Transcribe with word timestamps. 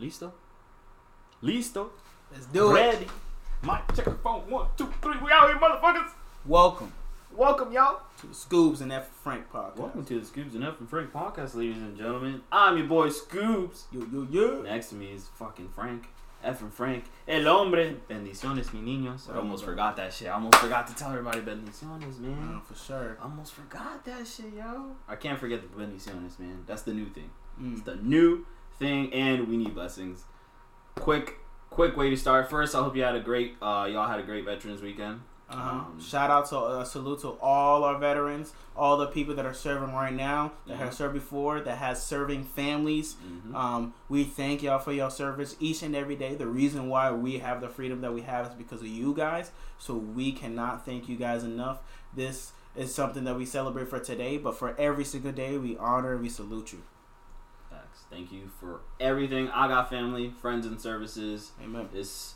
Listo? 0.00 0.32
Listo? 1.42 1.90
Let's 2.32 2.46
do 2.46 2.70
it. 2.70 2.74
Ready? 2.74 3.06
Mic 3.62 3.80
check 3.94 4.04
the 4.06 4.10
phone. 4.22 4.48
One, 4.50 4.66
two, 4.76 4.92
three. 5.02 5.14
We 5.22 5.30
out 5.30 5.48
here, 5.48 5.58
motherfuckers. 5.58 6.10
Welcome 6.46 6.92
Welcome, 7.34 7.72
y'all. 7.72 8.00
to 8.20 8.26
the 8.26 8.34
Scoobs 8.34 8.80
and 8.82 8.92
F 8.92 9.08
Frank 9.22 9.50
podcast. 9.50 9.76
Welcome 9.76 10.04
to 10.04 10.20
the 10.20 10.26
Scoops 10.26 10.54
and 10.54 10.64
F 10.64 10.78
and 10.80 10.88
Frank 10.88 11.12
podcast, 11.12 11.54
ladies 11.54 11.78
and 11.78 11.96
gentlemen. 11.96 12.42
I'm 12.50 12.76
your 12.76 12.86
boy 12.86 13.08
Scoops. 13.08 13.84
Yo 13.92 14.04
yo 14.12 14.26
yo. 14.30 14.62
Next 14.62 14.88
to 14.90 14.96
me 14.96 15.12
is 15.12 15.28
fucking 15.36 15.68
Frank. 15.74 16.08
F 16.44 16.60
and 16.60 16.74
Frank. 16.74 17.04
El 17.28 17.44
hombre. 17.44 17.94
Bendiciones, 18.10 18.72
mi 18.74 18.80
niños. 18.80 19.32
I 19.32 19.36
almost 19.38 19.64
forgot 19.64 19.96
that 19.96 20.12
shit. 20.12 20.28
I 20.28 20.32
almost 20.32 20.56
forgot 20.56 20.88
to 20.88 20.94
tell 20.94 21.10
everybody 21.10 21.40
bendiciones, 21.40 22.18
man. 22.18 22.56
Uh, 22.56 22.60
for 22.60 22.74
sure. 22.74 23.16
I 23.20 23.24
almost 23.24 23.52
forgot 23.54 24.04
that 24.04 24.26
shit, 24.26 24.52
yo. 24.56 24.96
I 25.08 25.14
can't 25.16 25.38
forget 25.38 25.60
the 25.62 25.68
bendiciones, 25.80 26.38
man. 26.40 26.64
That's 26.66 26.82
the 26.82 26.92
new 26.92 27.06
thing. 27.06 27.30
It's 27.60 27.80
Mm. 27.80 27.84
the 27.84 27.96
new 27.96 28.44
thing, 28.82 29.12
and 29.14 29.48
we 29.48 29.56
need 29.56 29.74
blessings. 29.74 30.24
Quick, 30.96 31.38
quick 31.70 31.96
way 31.96 32.10
to 32.10 32.16
start. 32.16 32.50
First, 32.50 32.74
I 32.74 32.78
hope 32.82 32.96
you 32.96 33.02
had 33.02 33.14
a 33.14 33.20
great, 33.20 33.54
uh, 33.62 33.88
y'all 33.90 34.08
had 34.08 34.18
a 34.20 34.22
great 34.24 34.44
Veterans 34.44 34.82
Weekend. 34.82 35.20
Uh-huh. 35.48 35.70
Um, 35.70 36.00
Shout 36.00 36.30
out 36.30 36.46
to 36.48 36.56
uh, 36.58 36.84
salute 36.84 37.20
to 37.20 37.28
all 37.42 37.84
our 37.84 37.98
veterans, 37.98 38.54
all 38.74 38.96
the 38.96 39.06
people 39.06 39.34
that 39.34 39.44
are 39.44 39.52
serving 39.52 39.94
right 39.94 40.12
now, 40.12 40.52
that 40.66 40.74
Mhm. 40.76 40.78
have 40.78 40.94
served 40.94 41.12
before, 41.14 41.60
that 41.60 41.76
has 41.78 42.02
serving 42.02 42.44
families. 42.44 43.16
mhm. 43.22 43.54
Um, 43.54 43.94
we 44.08 44.24
thank 44.24 44.62
y'all 44.62 44.78
for 44.78 44.92
your 44.92 45.10
service 45.10 45.54
each 45.60 45.82
and 45.82 45.94
every 45.94 46.16
day. 46.16 46.34
The 46.34 46.46
reason 46.46 46.88
why 46.88 47.10
we 47.12 47.38
have 47.38 47.60
the 47.60 47.68
freedom 47.68 48.00
that 48.00 48.14
we 48.14 48.22
have 48.22 48.46
is 48.46 48.54
because 48.54 48.80
of 48.80 48.86
you 48.88 49.12
guys. 49.14 49.50
So 49.78 49.94
we 49.94 50.32
cannot 50.32 50.86
thank 50.86 51.06
you 51.08 51.16
guys 51.16 51.44
enough. 51.44 51.80
This 52.14 52.52
is 52.74 52.94
something 52.94 53.24
that 53.24 53.36
we 53.36 53.44
celebrate 53.44 53.88
for 53.88 54.00
today, 54.00 54.38
but 54.38 54.56
for 54.56 54.74
every 54.78 55.04
single 55.04 55.32
day, 55.32 55.58
we 55.58 55.76
honor 55.76 56.12
and 56.14 56.22
we 56.22 56.30
salute 56.30 56.72
you. 56.72 56.80
Thank 58.12 58.30
you 58.30 58.50
for 58.60 58.80
everything. 59.00 59.48
I 59.48 59.68
got 59.68 59.88
family, 59.88 60.30
friends, 60.42 60.66
and 60.66 60.78
services. 60.80 61.52
Amen. 61.64 61.88
It's 61.94 62.34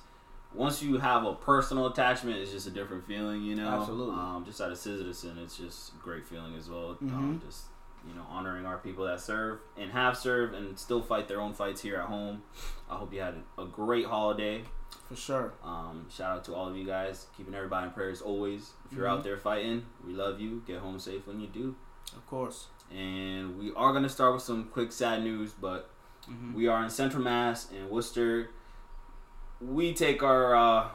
once 0.55 0.83
you 0.83 0.97
have 0.99 1.25
a 1.25 1.35
personal 1.35 1.87
attachment, 1.89 2.39
it's 2.39 2.51
just 2.51 2.67
a 2.67 2.71
different 2.71 3.07
feeling, 3.07 3.43
you 3.43 3.55
know. 3.55 3.69
Absolutely. 3.69 4.15
Um, 4.15 4.45
just 4.47 4.59
out 4.61 4.73
of 4.73 4.79
citizen, 4.79 5.37
it's 5.39 5.59
just 5.59 5.93
a 5.93 5.97
great 5.99 6.27
feeling 6.27 6.55
as 6.57 6.71
well. 6.71 6.97
Mhm. 7.03 7.13
Um, 7.13 7.43
just 7.45 7.67
you 8.09 8.15
know, 8.15 8.25
honoring 8.31 8.65
our 8.65 8.79
people 8.79 9.05
that 9.05 9.21
serve 9.21 9.59
and 9.77 9.91
have 9.91 10.17
served 10.17 10.55
and 10.55 10.79
still 10.79 11.03
fight 11.03 11.27
their 11.27 11.41
own 11.41 11.53
fights 11.53 11.81
here 11.83 11.97
at 11.97 12.07
home. 12.07 12.41
I 12.89 12.95
hope 12.95 13.13
you 13.13 13.21
had 13.21 13.35
a 13.59 13.65
great 13.65 14.07
holiday. 14.07 14.65
For 15.09 15.17
sure. 15.17 15.55
Um, 15.65 16.07
shout 16.09 16.31
out 16.39 16.45
to 16.45 16.55
all 16.55 16.69
of 16.69 16.77
you 16.77 16.85
guys, 16.87 17.27
keeping 17.37 17.53
everybody 17.55 17.87
in 17.89 17.93
prayers 17.93 18.23
always. 18.23 18.73
If 18.87 18.97
you're 18.97 19.07
Mhm. 19.07 19.11
out 19.11 19.25
there 19.25 19.37
fighting, 19.37 19.87
we 20.07 20.13
love 20.15 20.41
you. 20.41 20.63
Get 20.67 20.79
home 20.81 20.99
safe 21.01 21.27
when 21.27 21.41
you 21.41 21.49
do. 21.49 21.75
Of 22.17 22.25
course. 22.27 22.69
And 22.95 23.59
we 23.59 23.73
are 23.75 23.93
gonna 23.93 24.09
start 24.09 24.35
with 24.35 24.43
some 24.43 24.65
quick 24.65 24.93
sad 24.93 25.23
news, 25.23 25.53
but 25.53 25.91
Mhm. 26.29 26.55
we 26.55 26.67
are 26.67 26.83
in 26.83 26.91
Central 26.91 27.23
Mass 27.23 27.71
in 27.71 27.89
Worcester. 27.91 28.51
We 29.61 29.95
take 29.95 30.23
our 30.23 30.55
uh, 30.55 30.89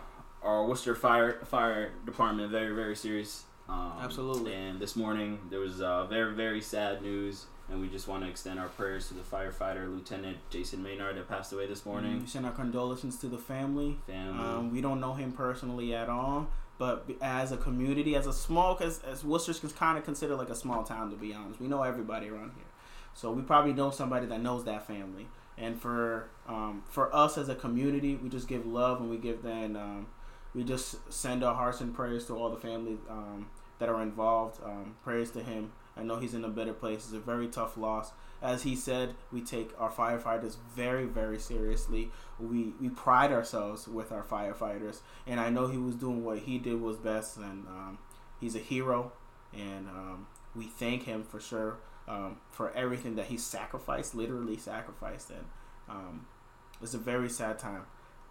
our 0.44 0.66
Worcester 0.66 0.95
Fire 0.95 1.39
Fire 1.45 1.92
Department 2.06 2.52
very 2.52 2.73
very 2.75 2.95
serious. 2.95 3.45
Um, 3.70 3.94
Absolutely. 4.02 4.53
And 4.53 4.80
this 4.80 4.95
morning 4.95 5.39
there 5.50 5.59
was 5.59 5.81
uh, 5.81 6.06
very 6.06 6.33
very 6.33 6.61
sad 6.61 7.02
news, 7.02 7.45
and 7.70 7.80
we 7.81 7.88
just 7.88 8.08
want 8.08 8.23
to 8.23 8.30
extend 8.30 8.59
our 8.59 8.67
prayers 8.67 9.08
to 9.08 9.14
the 9.14 9.22
firefighter 9.22 9.88
Lieutenant 9.94 10.38
Jason 10.50 10.83
Maynard 10.83 11.16
that 11.17 11.30
passed 11.30 11.53
away 11.53 11.67
this 11.67 11.86
morning. 11.86 12.20
We 12.22 12.28
send 12.28 12.45
our 12.45 12.52
condolences 12.52 13.16
to 13.17 13.28
the 13.28 13.38
family. 13.38 13.98
Family. 14.08 14.44
Um, 14.44 14.72
we 14.73 14.81
don't 14.81 15.00
know 15.00 15.14
him 15.14 15.31
personally 15.31 15.95
at 15.95 16.09
all, 16.09 16.50
but 16.82 17.06
as 17.22 17.52
a 17.52 17.58
community, 17.58 18.16
as 18.16 18.26
a 18.26 18.34
small, 18.34 18.74
because 18.74 19.04
as 19.04 19.24
Worcester's 19.24 19.72
kind 19.72 20.00
of 20.00 20.04
considered 20.04 20.38
like 20.38 20.50
a 20.50 20.56
small 20.56 20.84
town 20.84 21.12
to 21.12 21.16
be 21.16 21.32
honest. 21.32 21.62
We 21.62 21.68
know 21.68 21.84
everybody 21.84 22.28
around 22.28 22.54
here, 22.56 22.66
so 23.14 23.32
we 23.32 23.44
probably 23.44 23.72
know 23.72 23.92
somebody 23.92 24.26
that 24.26 24.42
knows 24.42 24.66
that 24.66 24.88
family. 24.88 25.28
And 25.60 25.80
for 25.80 26.30
um, 26.48 26.82
for 26.90 27.16
us 27.16 27.38
as 27.38 27.50
a 27.50 27.54
community, 27.54 28.16
we 28.16 28.30
just 28.30 28.48
give 28.48 28.66
love 28.66 29.00
and 29.00 29.12
we 29.12 29.18
give 29.18 29.44
then 29.44 29.76
um, 29.76 30.08
we 30.56 30.64
just 30.64 30.96
send 31.14 31.44
our 31.44 31.54
hearts 31.54 31.82
and 31.82 31.94
prayers 31.94 32.26
to 32.26 32.34
all 32.34 32.50
the 32.50 32.58
families 32.58 32.98
um, 33.08 33.45
that 33.78 33.88
are 33.88 34.02
involved. 34.02 34.60
Um, 34.66 34.95
prayers 35.04 35.30
to 35.34 35.44
him. 35.44 35.73
I 35.95 36.02
know 36.02 36.17
he's 36.17 36.34
in 36.34 36.44
a 36.44 36.50
better 36.50 36.73
place. 36.73 37.05
It's 37.05 37.14
a 37.14 37.20
very 37.20 37.48
tough 37.48 37.78
loss. 37.78 38.11
As 38.42 38.64
he 38.64 38.76
said, 38.76 39.14
we 39.32 39.42
take 39.42 39.70
our 39.80 39.92
firefighters 39.92 40.56
very, 40.76 41.06
very 41.06 41.40
seriously 41.40 42.12
we 42.40 42.74
we 42.82 42.90
pride 42.90 43.32
ourselves 43.32 43.88
with 43.88 44.12
our 44.12 44.24
firefighters 44.24 45.02
and 45.28 45.40
i 45.40 45.48
know 45.48 45.68
he 45.68 45.78
was 45.78 45.94
doing 45.94 46.24
what 46.24 46.40
he 46.40 46.58
did 46.58 46.82
was 46.82 46.98
best 46.98 47.38
and 47.38 47.68
um, 47.68 48.00
he's 48.40 48.56
a 48.56 48.60
hero 48.60 49.12
and 49.54 49.88
um, 49.90 50.26
we 50.56 50.66
thank 50.66 51.04
him 51.04 51.24
for 51.24 51.40
sure 51.40 51.78
um, 52.08 52.38
for 52.50 52.72
everything 52.74 53.14
that 53.16 53.26
he 53.28 53.38
sacrificed 53.38 54.16
literally 54.16 54.58
sacrificed 54.58 55.30
and 55.30 55.46
um, 55.88 56.26
it's 56.82 56.96
a 56.96 56.98
very 56.98 57.30
sad 57.30 57.60
time 57.60 57.84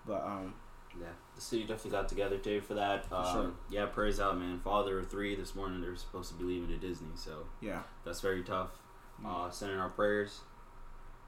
but 0.05 0.25
um, 0.25 0.55
yeah, 0.99 1.07
the 1.37 1.41
city 1.41 1.63
definitely 1.63 1.93
got 1.93 2.09
together 2.09 2.37
too 2.37 2.61
for 2.63 2.75
that. 2.75 3.07
For 3.09 3.15
Um, 3.15 3.33
sure. 3.33 3.53
Yeah, 3.71 3.87
prayers 3.87 4.19
out, 4.19 4.37
man. 4.37 4.59
Father 4.59 4.99
of 4.99 5.09
three 5.09 5.37
this 5.37 5.55
morning. 5.55 5.81
They're 5.81 5.95
supposed 5.95 6.33
to 6.33 6.35
be 6.37 6.43
leaving 6.43 6.69
to 6.71 6.79
Disney, 6.79 7.11
so 7.15 7.45
yeah 7.61 7.83
that's 8.05 8.21
very 8.21 8.43
tough. 8.43 8.71
Uh, 9.27 9.51
sending 9.51 9.79
our 9.79 9.91
prayers, 9.91 10.41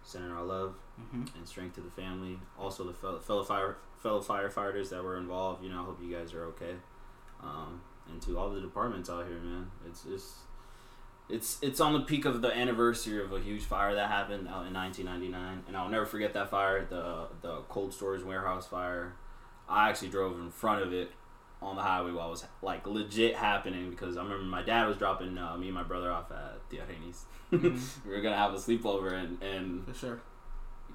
sending 0.03 0.31
our 0.31 0.43
love. 0.43 0.75
hmm 1.11 1.25
and 1.37 1.47
strength 1.47 1.75
to 1.75 1.81
the 1.81 1.91
family. 1.91 2.39
Also, 2.59 2.85
the 2.85 2.93
fellow, 2.93 3.19
fellow 3.19 3.45
fire 3.45 3.77
fellow 4.03 4.21
firefighters 4.21 4.91
that 4.91 5.03
were 5.03 5.17
involved. 5.17 5.63
You 5.63 5.71
know, 5.71 5.83
I 5.83 5.85
hope 5.85 5.99
you 6.03 6.15
guys 6.15 6.33
are 6.35 6.45
okay. 6.47 6.75
Um, 7.43 7.81
and 8.11 8.21
to 8.23 8.39
all 8.39 8.51
the 8.51 8.61
departments 8.61 9.09
out 9.11 9.27
here, 9.27 9.39
man, 9.39 9.71
it's 9.87 10.03
just 10.03 10.35
it's 11.29 11.59
it's 11.63 11.81
on 11.81 11.93
the 11.93 12.01
peak 12.01 12.25
of 12.25 12.43
the 12.43 12.55
anniversary 12.55 13.23
of 13.23 13.33
a 13.33 13.41
huge 13.41 13.63
fire 13.63 13.95
that 13.95 14.09
happened 14.11 14.49
out 14.49 14.67
in 14.67 14.75
1999, 14.75 15.65
and 15.67 15.77
I'll 15.77 15.89
never 15.89 16.07
forget 16.07 16.33
that 16.35 16.51
fire, 16.51 16.85
the 16.89 17.29
the 17.41 17.61
cold 17.69 17.93
storage 17.95 18.23
warehouse 18.23 18.67
fire. 18.67 19.15
I 19.69 19.89
actually 19.89 20.09
drove 20.09 20.39
in 20.39 20.51
front 20.51 20.83
of 20.83 20.93
it 20.93 21.13
on 21.63 21.77
the 21.77 21.83
highway 21.83 22.11
while 22.13 22.29
it 22.29 22.31
was 22.33 22.45
like 22.61 22.87
legit 22.87 23.37
happening 23.37 23.91
because 23.91 24.17
I 24.17 24.23
remember 24.23 24.45
my 24.45 24.63
dad 24.63 24.87
was 24.89 24.97
dropping 24.97 25.39
uh, 25.39 25.57
me 25.57 25.67
and 25.69 25.75
my 25.75 25.83
brother 25.85 26.11
off 26.11 26.31
at 26.33 26.59
the 26.71 26.79
Arenis. 26.79 27.23
Mhm. 27.53 27.81
we 28.07 28.11
were 28.11 28.21
gonna 28.21 28.37
have 28.37 28.53
a 28.53 28.57
sleepover 28.57 29.13
and 29.13 29.41
and 29.43 29.87
for 29.87 29.95
sure 29.95 30.21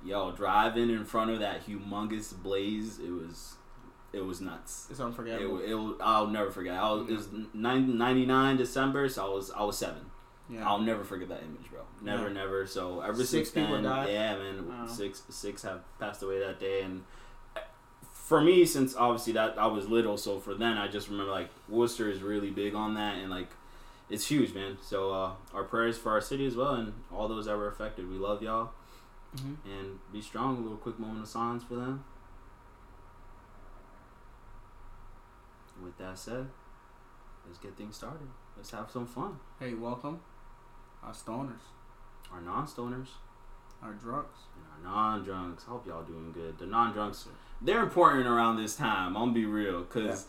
yo 0.06 0.32
driving 0.32 0.90
in 0.90 1.04
front 1.06 1.32
of 1.32 1.40
that 1.40 1.66
humongous 1.66 2.36
blaze 2.44 3.00
it 3.00 3.10
was 3.12 3.56
it 4.14 4.22
was 4.24 4.40
nuts 4.42 4.88
it's 4.92 5.00
unforgettable 5.00 5.60
it, 5.60 5.98
i'll 6.02 6.28
never 6.28 6.52
forget 6.52 6.76
I 6.76 6.92
was, 6.92 7.10
it 7.10 7.14
was 7.16 7.28
99 7.54 8.58
december 8.58 9.10
so 9.10 9.26
i 9.26 9.30
was 9.34 9.52
i 9.52 9.64
was 9.64 9.78
seven 9.78 10.06
yeah 10.50 10.68
i'll 10.70 10.80
never 10.80 11.04
forget 11.04 11.30
that 11.30 11.42
image 11.44 11.70
bro 11.72 11.82
never 12.02 12.28
Yeah. 12.28 12.34
never 12.34 12.66
so 12.68 13.02
ever 13.02 13.16
Six 13.18 13.30
since 13.30 13.50
people 13.52 13.74
then 13.74 13.84
died? 13.84 14.10
yeah 14.10 14.38
man 14.38 14.68
Wow. 14.70 14.88
six 14.88 15.24
six 15.30 15.64
have 15.64 15.82
passed 16.00 16.22
away 16.24 16.40
that 16.40 16.60
day 16.60 16.82
and 16.84 17.04
for 18.28 18.42
me 18.42 18.66
since 18.66 18.94
obviously 18.96 19.32
that 19.32 19.58
i 19.58 19.66
was 19.66 19.88
little 19.88 20.18
so 20.18 20.38
for 20.38 20.54
then 20.54 20.78
i 20.78 20.86
just 20.88 21.08
remember 21.08 21.32
like 21.32 21.50
worcester 21.70 22.10
is 22.10 22.22
really 22.22 22.50
big 22.50 22.76
on 22.76 22.94
that 22.94 23.16
and 23.16 23.30
like 23.30 23.48
it's 24.10 24.28
huge 24.28 24.54
man 24.54 24.78
so 24.84 25.14
uh 25.14 25.32
our 25.54 25.64
prayers 25.64 25.98
for 25.98 26.12
our 26.12 26.20
city 26.20 26.46
as 26.46 26.56
well 26.56 26.74
and 26.74 26.94
all 27.10 27.30
those 27.30 27.46
that 27.46 27.56
were 27.56 27.70
affected 27.70 28.10
we 28.10 28.18
love 28.18 28.42
y'all 28.42 28.72
hmm 29.38 29.54
and 29.66 30.00
be 30.12 30.22
strong. 30.22 30.58
A 30.58 30.62
little 30.62 30.78
quick 30.78 30.98
moment 31.00 31.22
of 31.22 31.28
silence 31.28 31.64
for 31.64 31.76
them. 31.76 32.04
With 35.84 35.98
that 35.98 36.18
said, 36.18 36.48
let's 37.46 37.60
get 37.60 37.76
things 37.78 37.96
started. 37.96 38.28
Let's 38.56 38.72
have 38.72 38.90
some 38.90 39.06
fun. 39.06 39.40
hey 39.60 39.74
welcome 39.74 40.22
our 41.04 41.14
stoners 41.14 41.68
Our 42.32 42.42
non-stoners 42.42 43.10
our 43.84 43.94
drunks 43.94 44.40
and 44.56 44.66
our 44.88 44.92
non-drunks. 44.92 45.66
I 45.68 45.72
hope 45.72 45.86
y'all 45.86 46.04
doing 46.04 46.32
good. 46.32 46.58
The 46.58 46.66
non-drunks, 46.66 47.28
they're 47.62 47.84
important 47.84 48.28
around 48.28 48.58
this 48.58 48.76
time. 48.76 49.16
I'm 49.18 49.24
gonna 49.26 49.32
be 49.34 49.46
real, 49.46 49.84
cause 49.84 50.26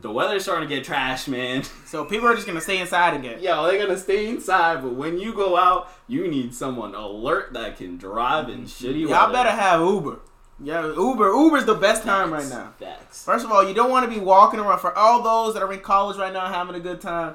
the 0.00 0.10
weather's 0.10 0.42
starting 0.42 0.68
to 0.68 0.74
get 0.74 0.84
trash, 0.84 1.28
man. 1.28 1.62
so 1.86 2.04
people 2.04 2.28
are 2.28 2.34
just 2.34 2.46
gonna 2.46 2.60
stay 2.60 2.78
inside 2.78 3.14
again 3.14 3.40
Yo, 3.40 3.66
they're 3.66 3.78
gonna 3.84 3.98
stay 3.98 4.28
inside, 4.28 4.82
but 4.82 4.94
when 4.94 5.18
you 5.18 5.32
go 5.32 5.56
out, 5.56 5.88
you 6.08 6.28
need 6.28 6.54
someone 6.54 6.94
alert 6.94 7.52
that 7.52 7.76
can 7.76 7.96
drive 7.96 8.48
in 8.48 8.64
mm-hmm. 8.64 8.86
shitty 8.86 9.00
y'all 9.02 9.10
weather. 9.10 9.32
better 9.32 9.50
have 9.50 9.80
uber 9.80 10.20
yeah 10.62 10.86
uber 10.86 11.28
uber's 11.32 11.64
the 11.64 11.74
best 11.74 12.04
time 12.04 12.32
right 12.32 12.48
now 12.48 12.72
Facts. 12.78 13.24
First 13.24 13.44
of 13.44 13.50
all, 13.52 13.66
you 13.66 13.74
don't 13.74 13.90
want 13.90 14.08
to 14.08 14.14
be 14.14 14.20
walking 14.24 14.60
around 14.60 14.78
for 14.78 14.96
all 14.96 15.22
those 15.22 15.54
that 15.54 15.62
are 15.62 15.72
in 15.72 15.80
college 15.80 16.16
right 16.16 16.32
now 16.32 16.46
having 16.46 16.74
a 16.74 16.80
good 16.80 17.00
time. 17.00 17.34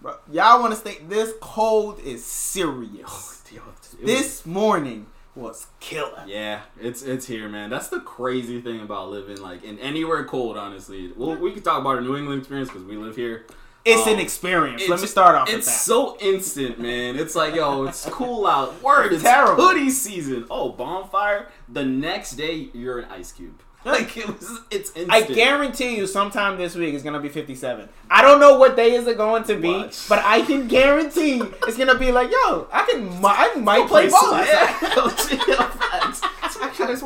Bro, 0.00 0.16
y'all 0.30 0.60
want 0.60 0.72
to 0.72 0.78
stay. 0.78 0.98
This 1.06 1.32
cold 1.40 2.00
is 2.00 2.24
serious. 2.24 3.02
Oh, 3.06 3.34
it 3.54 3.62
was- 3.66 3.96
This 4.02 4.46
morning 4.46 5.06
was 5.34 5.68
killer. 5.78 6.24
Yeah, 6.26 6.60
it's 6.80 7.02
it's 7.02 7.26
here, 7.26 7.48
man. 7.48 7.70
That's 7.70 7.88
the 7.88 8.00
crazy 8.00 8.60
thing 8.60 8.80
about 8.80 9.10
living 9.10 9.38
like 9.40 9.62
in 9.64 9.78
anywhere 9.78 10.24
cold. 10.24 10.56
Honestly, 10.56 11.12
well, 11.16 11.36
we 11.36 11.52
could 11.52 11.64
talk 11.64 11.80
about 11.80 11.96
our 11.96 12.00
New 12.00 12.16
England 12.16 12.40
experience 12.40 12.68
because 12.70 12.84
we 12.84 12.96
live 12.96 13.16
here. 13.16 13.46
It's 13.84 14.06
Um, 14.06 14.12
an 14.14 14.20
experience. 14.20 14.86
Let 14.88 15.00
me 15.00 15.06
start 15.06 15.34
off 15.36 15.48
with 15.48 15.56
It's 15.56 15.66
that. 15.66 15.72
so 15.72 16.18
instant, 16.20 16.78
man. 16.78 17.16
It's 17.16 17.34
like, 17.34 17.54
yo, 17.54 17.84
it's 17.84 18.04
cool 18.06 18.46
out. 18.46 18.82
Word, 18.82 19.12
it's 19.14 19.22
Terrible. 19.22 19.54
hoodie 19.68 19.88
season. 19.88 20.44
Oh, 20.50 20.68
bonfire. 20.72 21.48
The 21.66 21.84
next 21.84 22.32
day, 22.32 22.68
you're 22.74 22.98
an 22.98 23.06
ice 23.10 23.32
cube. 23.32 23.62
Like 23.84 24.14
it 24.14 24.26
was, 24.26 24.60
it's 24.70 24.90
instant. 24.90 25.10
I 25.10 25.22
guarantee 25.22 25.96
you, 25.96 26.06
sometime 26.06 26.58
this 26.58 26.74
week 26.74 26.92
is 26.92 27.02
gonna 27.02 27.18
be 27.18 27.30
57. 27.30 27.88
I 28.10 28.20
don't 28.20 28.38
know 28.38 28.58
what 28.58 28.76
day 28.76 28.92
is 28.92 29.06
it 29.06 29.16
going 29.16 29.44
to 29.44 29.56
be, 29.56 29.72
Watch. 29.72 30.06
but 30.06 30.18
I 30.22 30.42
can 30.42 30.68
guarantee 30.68 31.40
it's 31.66 31.78
gonna 31.78 31.98
be 31.98 32.12
like, 32.12 32.30
yo, 32.30 32.68
I 32.70 32.86
can, 32.90 33.08
I 33.24 33.54
might 33.56 33.78
Go 33.78 33.88
play 33.88 34.10
ball. 34.10 34.44
Yeah. 34.44 35.60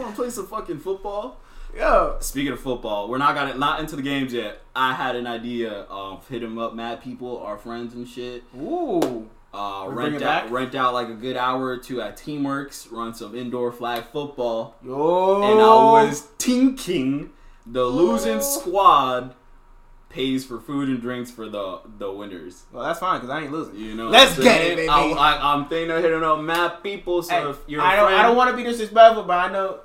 want 0.05 0.17
to 0.17 0.23
play 0.23 0.31
some 0.31 0.47
fucking 0.47 0.79
football? 0.79 1.41
Yo, 1.77 2.17
Speaking 2.21 2.53
of 2.53 2.61
football, 2.61 3.09
we're 3.09 3.19
not 3.19 3.35
got 3.35 3.59
not 3.59 3.81
into 3.81 3.97
the 3.97 4.03
games 4.03 4.33
yet. 4.33 4.61
I 4.77 4.95
had 4.95 5.17
an 5.17 5.27
idea 5.27 5.73
of 5.73 6.27
hitting 6.29 6.57
up 6.59 6.75
mad 6.75 7.03
people, 7.03 7.39
our 7.39 7.59
friends 7.59 7.95
and 7.95 8.07
shit. 8.07 8.45
ooh, 8.57 9.29
Uh, 9.55 9.87
rent 9.89 10.21
out 10.21 10.51
rent 10.51 10.75
out 10.75 10.93
like 10.95 11.09
a 11.09 11.15
good 11.15 11.37
hour 11.37 11.65
or 11.67 11.77
two 11.79 12.01
at 12.01 12.17
Teamworks, 12.17 12.91
run 12.91 13.15
some 13.15 13.37
indoor 13.37 13.71
flag 13.71 14.05
football, 14.07 14.75
yo, 14.85 15.43
and 15.45 15.61
I 15.61 15.77
was 15.77 16.23
thinking 16.41 17.31
the 17.65 17.85
losing 17.85 18.39
Ooh. 18.39 18.43
squad 18.43 19.37
pays 20.09 20.45
for 20.45 20.59
food 20.61 20.89
and 20.89 21.01
drinks 21.01 21.31
for 21.31 21.49
the 21.49 21.81
the 21.99 22.11
winners. 22.11 22.65
Well, 22.73 22.85
that's 22.85 22.99
fine 22.99 23.21
because 23.21 23.31
I 23.31 23.43
ain't 23.43 23.53
losing. 23.53 23.77
You 23.77 23.95
know, 23.95 24.09
Let's 24.09 24.37
get 24.39 24.61
it, 24.61 24.77
baby. 24.77 24.89
I, 24.89 25.01
I, 25.11 25.55
I'm 25.55 25.69
thinking 25.69 25.91
of 25.97 26.03
hitting 26.03 26.25
up 26.25 26.41
mad 26.41 26.83
people. 26.83 27.23
So 27.23 27.33
Hey, 27.35 27.49
if 27.51 27.59
you're 27.69 27.81
I 27.81 27.95
don't. 27.95 28.07
friend, 28.07 28.21
I 28.21 28.23
don't 28.23 28.37
want 28.37 28.51
to 28.51 28.57
be 28.57 28.65
disrespectful, 28.65 29.23
but 29.23 29.39
I 29.39 29.53
know. 29.53 29.81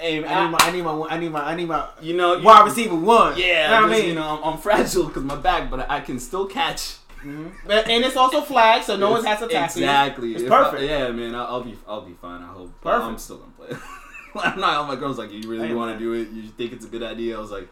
Hey, 0.00 0.24
I 0.24 0.44
need 0.44 0.50
my. 0.50 0.58
I 0.60 0.70
need 0.72 0.82
my. 0.82 0.92
I 1.08 1.18
need 1.18 1.30
my. 1.32 1.42
I 1.42 1.54
need 1.54 1.68
my. 1.68 1.88
you 2.02 2.16
know, 2.16 2.38
Wide 2.40 2.64
receiver 2.66 2.96
one. 2.96 3.38
Yeah, 3.38 3.80
you 3.80 3.80
know 3.88 3.94
I 3.94 3.98
mean. 3.98 4.08
you 4.08 4.14
know, 4.14 4.38
I'm, 4.42 4.54
I'm 4.54 4.58
fragile 4.58 5.04
because 5.04 5.22
my 5.22 5.36
back, 5.36 5.70
but 5.70 5.88
I 5.88 6.00
can 6.00 6.18
still 6.18 6.46
catch. 6.46 6.96
Mhm. 7.24 7.50
And 7.88 8.04
it's 8.04 8.16
also 8.16 8.40
flagged, 8.42 8.84
so 8.84 8.96
no 8.96 9.10
one 9.10 9.24
has 9.24 9.38
to 9.40 9.48
tackle 9.48 9.80
you. 9.80 9.86
Exactly. 9.86 10.34
It's 10.34 10.42
If 10.44 10.52
I- 10.52 10.64
perfect. 10.64 10.82
yeah, 10.82 11.10
man, 11.10 11.34
I'll, 11.34 11.46
I'll 11.46 11.62
be, 11.64 11.76
I'll 11.88 12.00
be 12.02 12.14
fine. 12.14 12.42
I 12.42 12.46
hope. 12.46 12.72
But 12.82 12.94
I'm 12.94 13.00
Perfect. 13.02 13.20
still 13.20 13.38
gonna 13.38 13.52
play. 13.74 13.78
I'm 14.44 14.60
not. 14.60 14.74
All 14.76 14.84
my 14.84 14.96
girls 14.96 15.18
like, 15.18 15.32
you 15.32 15.48
really 15.50 15.72
want 15.74 15.98
to 15.98 16.04
do 16.04 16.12
it? 16.12 16.28
You 16.30 16.42
think 16.48 16.72
it's 16.72 16.84
a 16.84 16.88
good 16.88 17.02
idea? 17.02 17.36
I 17.36 17.40
was 17.40 17.50
like, 17.50 17.68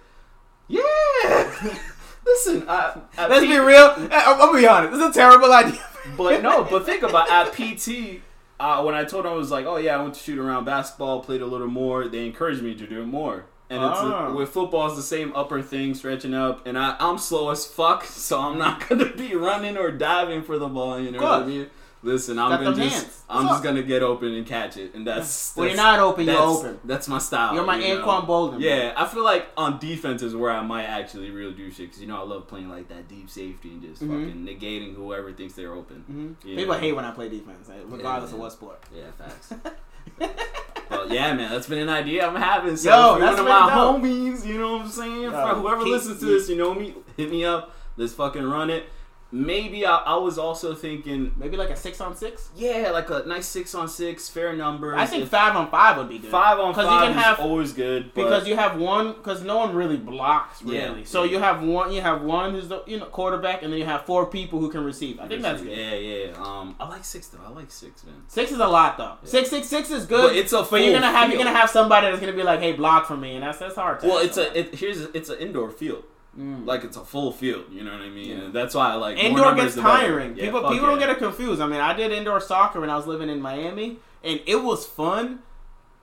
yeah. 0.68 0.80
Listen, 2.26 2.64
I, 2.66 2.98
at 3.18 3.28
Let's 3.28 3.44
P- 3.44 3.52
be 3.52 3.58
real. 3.58 3.92
I'm, 3.96 4.10
I'm 4.10 4.38
gonna 4.38 4.58
be 4.58 4.66
honest. 4.66 4.92
This 4.94 5.02
is 5.02 5.10
a 5.10 5.18
terrible 5.18 5.52
idea. 5.52 5.84
But 6.16 6.42
no, 6.42 6.64
but 6.64 6.86
think 6.86 7.02
about 7.02 7.30
at 7.30 7.52
PT. 7.52 8.22
Uh, 8.58 8.82
when 8.82 8.94
I 8.94 9.04
told 9.04 9.24
them 9.26 9.32
I 9.32 9.36
was 9.36 9.50
like, 9.50 9.66
oh 9.66 9.76
yeah, 9.76 9.98
I 9.98 10.02
went 10.02 10.14
to 10.14 10.20
shoot 10.20 10.38
around 10.38 10.64
basketball, 10.64 11.20
played 11.20 11.42
a 11.42 11.46
little 11.46 11.66
more. 11.66 12.08
They 12.08 12.24
encouraged 12.26 12.62
me 12.62 12.74
to 12.76 12.86
do 12.86 13.04
more. 13.04 13.44
And 13.70 13.82
it's 13.82 13.98
Ah. 13.98 14.30
with 14.32 14.50
football, 14.50 14.86
it's 14.88 14.96
the 14.96 15.02
same 15.02 15.32
upper 15.34 15.62
thing, 15.62 15.94
stretching 15.94 16.34
up. 16.34 16.66
And 16.66 16.78
I, 16.78 16.96
I'm 17.00 17.16
slow 17.18 17.50
as 17.50 17.64
fuck, 17.66 18.04
so 18.04 18.38
I'm 18.40 18.58
not 18.58 18.86
gonna 18.88 19.12
be 19.14 19.34
running 19.34 19.76
or 19.78 19.90
diving 19.90 20.42
for 20.42 20.58
the 20.58 20.68
ball. 20.68 21.00
You 21.00 21.10
know 21.12 21.22
what 21.22 21.42
I 21.42 21.46
mean? 21.46 21.66
Listen, 22.02 22.38
I'm 22.38 22.50
Got 22.50 22.62
gonna 22.64 22.76
just, 22.76 22.94
hands. 22.94 23.22
I'm 23.30 23.36
What's 23.46 23.48
just 23.54 23.58
up? 23.60 23.64
gonna 23.64 23.82
get 23.82 24.02
open 24.02 24.34
and 24.34 24.46
catch 24.46 24.76
it, 24.76 24.92
and 24.94 25.06
that's. 25.06 25.56
When 25.56 25.68
you're 25.68 25.76
not 25.78 25.98
open, 26.00 26.26
you're 26.26 26.36
open. 26.38 26.78
That's 26.84 27.08
my 27.08 27.16
style. 27.18 27.54
You're 27.54 27.64
my 27.64 27.78
you 27.78 27.94
know? 27.96 28.04
Anquan 28.06 28.26
Boldin. 28.26 28.60
Yeah, 28.60 28.92
I 28.94 29.06
feel 29.06 29.24
like 29.24 29.46
on 29.56 29.78
defense 29.78 30.20
is 30.20 30.36
where 30.36 30.50
I 30.50 30.60
might 30.60 30.84
actually 30.84 31.30
really 31.30 31.54
do 31.54 31.70
shit 31.70 31.86
because 31.86 32.02
you 32.02 32.06
know 32.06 32.18
I 32.20 32.24
love 32.24 32.46
playing 32.46 32.68
like 32.68 32.88
that 32.90 33.08
deep 33.08 33.30
safety 33.30 33.70
and 33.70 33.80
just 33.80 34.02
Mhm. 34.02 34.08
fucking 34.08 34.44
negating 34.46 34.94
whoever 34.94 35.32
thinks 35.32 35.54
they're 35.54 35.72
open. 35.72 36.04
Mhm. 36.44 36.46
Yeah. 36.46 36.56
People 36.56 36.74
hate 36.74 36.92
when 36.92 37.06
I 37.06 37.10
play 37.12 37.30
defense, 37.30 37.70
regardless 37.86 38.32
Yeah, 38.32 38.34
of 38.36 38.40
what 38.42 38.52
sport. 38.52 38.82
Yeah, 38.94 39.04
facts. 39.16 39.54
but 40.18 41.10
yeah, 41.10 41.32
man, 41.34 41.50
that's 41.50 41.66
been 41.66 41.78
an 41.78 41.88
idea 41.88 42.26
I'm 42.26 42.36
having. 42.36 42.76
So 42.76 42.90
Yo, 42.90 43.10
you're 43.16 43.26
that's 43.26 43.40
one 43.40 43.46
of 43.46 43.46
my 43.46 43.70
homies, 43.70 44.46
you 44.46 44.58
know 44.58 44.72
what 44.72 44.82
I'm 44.82 44.88
saying? 44.88 45.22
Yo, 45.22 45.30
For 45.30 45.54
whoever 45.54 45.82
listens 45.82 46.20
to 46.20 46.26
this, 46.26 46.48
you 46.48 46.56
know 46.56 46.74
me, 46.74 46.94
hit 47.16 47.30
me 47.30 47.44
up. 47.44 47.74
Let's 47.96 48.12
fucking 48.12 48.44
run 48.44 48.70
it. 48.70 48.84
Maybe 49.32 49.84
I, 49.84 49.96
I 49.96 50.14
was 50.16 50.38
also 50.38 50.74
thinking, 50.76 51.32
Maybe 51.36 51.56
like 51.56 51.70
a 51.70 51.76
six 51.76 52.00
on 52.00 52.14
six. 52.16 52.50
yeah, 52.56 52.90
like 52.92 53.10
a 53.10 53.24
nice 53.26 53.46
six 53.46 53.74
on 53.74 53.88
six, 53.88 54.28
fair 54.28 54.54
number. 54.54 54.94
I 54.94 55.06
think 55.06 55.24
If 55.24 55.28
five 55.30 55.56
on 55.56 55.68
five 55.70 55.96
would 55.96 56.08
be 56.08 56.18
good. 56.20 56.30
five 56.30 56.60
on 56.60 56.72
five 56.72 56.84
you 56.84 57.08
can 57.08 57.18
is 57.18 57.24
have- 57.24 57.40
always 57.40 57.72
good. 57.72 58.14
Because 58.14 58.46
you 58.46 58.54
have 58.54 58.78
one 58.78 59.12
because 59.14 59.42
no 59.42 59.56
one 59.56 59.74
really 59.74 59.96
blocks 59.96 60.62
really. 60.62 61.00
Yeah, 61.00 61.04
so 61.04 61.24
yeah. 61.24 61.32
you 61.32 61.38
have 61.40 61.62
one 61.62 61.90
you 61.92 62.00
have 62.00 62.22
one 62.22 62.52
who's 62.52 62.68
the 62.68 62.82
you 62.86 62.98
know 63.00 63.06
quarterback 63.06 63.62
and 63.62 63.72
then 63.72 63.80
you 63.80 63.86
have 63.86 64.06
four 64.06 64.26
people 64.26 64.60
who 64.60 64.70
can 64.70 64.84
receive. 64.84 65.18
I 65.18 65.26
think 65.26 65.42
that's 65.42 65.62
good. 65.62 65.76
Yeah, 65.76 65.94
yeah. 65.94 66.32
Um, 66.38 66.76
I 66.78 66.88
like 66.88 67.04
six 67.04 67.26
though. 67.28 67.40
I 67.44 67.48
like 67.50 67.72
six, 67.72 68.04
man. 68.04 68.14
Six 68.28 68.52
is 68.52 68.60
a 68.60 68.68
lot 68.68 68.96
though. 68.98 69.16
Yeah. 69.22 69.28
Six 69.28 69.50
six 69.50 69.66
six 69.66 69.90
is 69.90 70.06
good. 70.06 70.28
But 70.28 70.36
it's 70.36 70.52
a 70.52 70.62
but 70.62 70.80
you're 70.80 70.92
gonna 70.92 71.06
have 71.10 71.28
field. 71.28 71.32
you're 71.32 71.44
gonna 71.44 71.58
have 71.58 71.70
somebody 71.70 72.06
that's 72.06 72.20
gonna 72.20 72.32
be 72.32 72.44
like, 72.44 72.60
hey, 72.60 72.72
block 72.72 73.06
for 73.06 73.16
me, 73.16 73.34
and 73.34 73.42
that's 73.42 73.58
that's 73.58 73.74
hard. 73.74 74.00
Well, 74.04 74.18
it's 74.18 74.36
a 74.36 74.56
it, 74.56 74.76
here's 74.76 75.00
it's 75.00 75.28
an 75.28 75.38
indoor 75.38 75.70
field. 75.70 76.04
Mm. 76.38 76.66
Like 76.66 76.84
it's 76.84 76.96
a 76.96 77.04
full 77.04 77.32
field. 77.32 77.66
You 77.70 77.84
know 77.84 77.92
what 77.92 78.00
I 78.00 78.08
mean? 78.08 78.28
Yeah. 78.28 78.44
And 78.44 78.52
that's 78.52 78.74
why 78.74 78.90
I 78.90 78.94
like 78.94 79.18
Indoor 79.18 79.54
gets 79.54 79.74
tiring. 79.76 80.36
Yeah, 80.36 80.44
people 80.44 80.68
people 80.70 80.86
don't 80.86 80.98
get 80.98 81.10
it 81.10 81.18
confused. 81.18 81.60
I 81.60 81.66
mean, 81.66 81.80
I 81.80 81.94
did 81.94 82.12
indoor 82.12 82.40
soccer 82.40 82.80
when 82.80 82.90
I 82.90 82.96
was 82.96 83.06
living 83.06 83.28
in 83.28 83.40
Miami, 83.40 83.98
and 84.22 84.40
it 84.46 84.62
was 84.62 84.86
fun. 84.86 85.40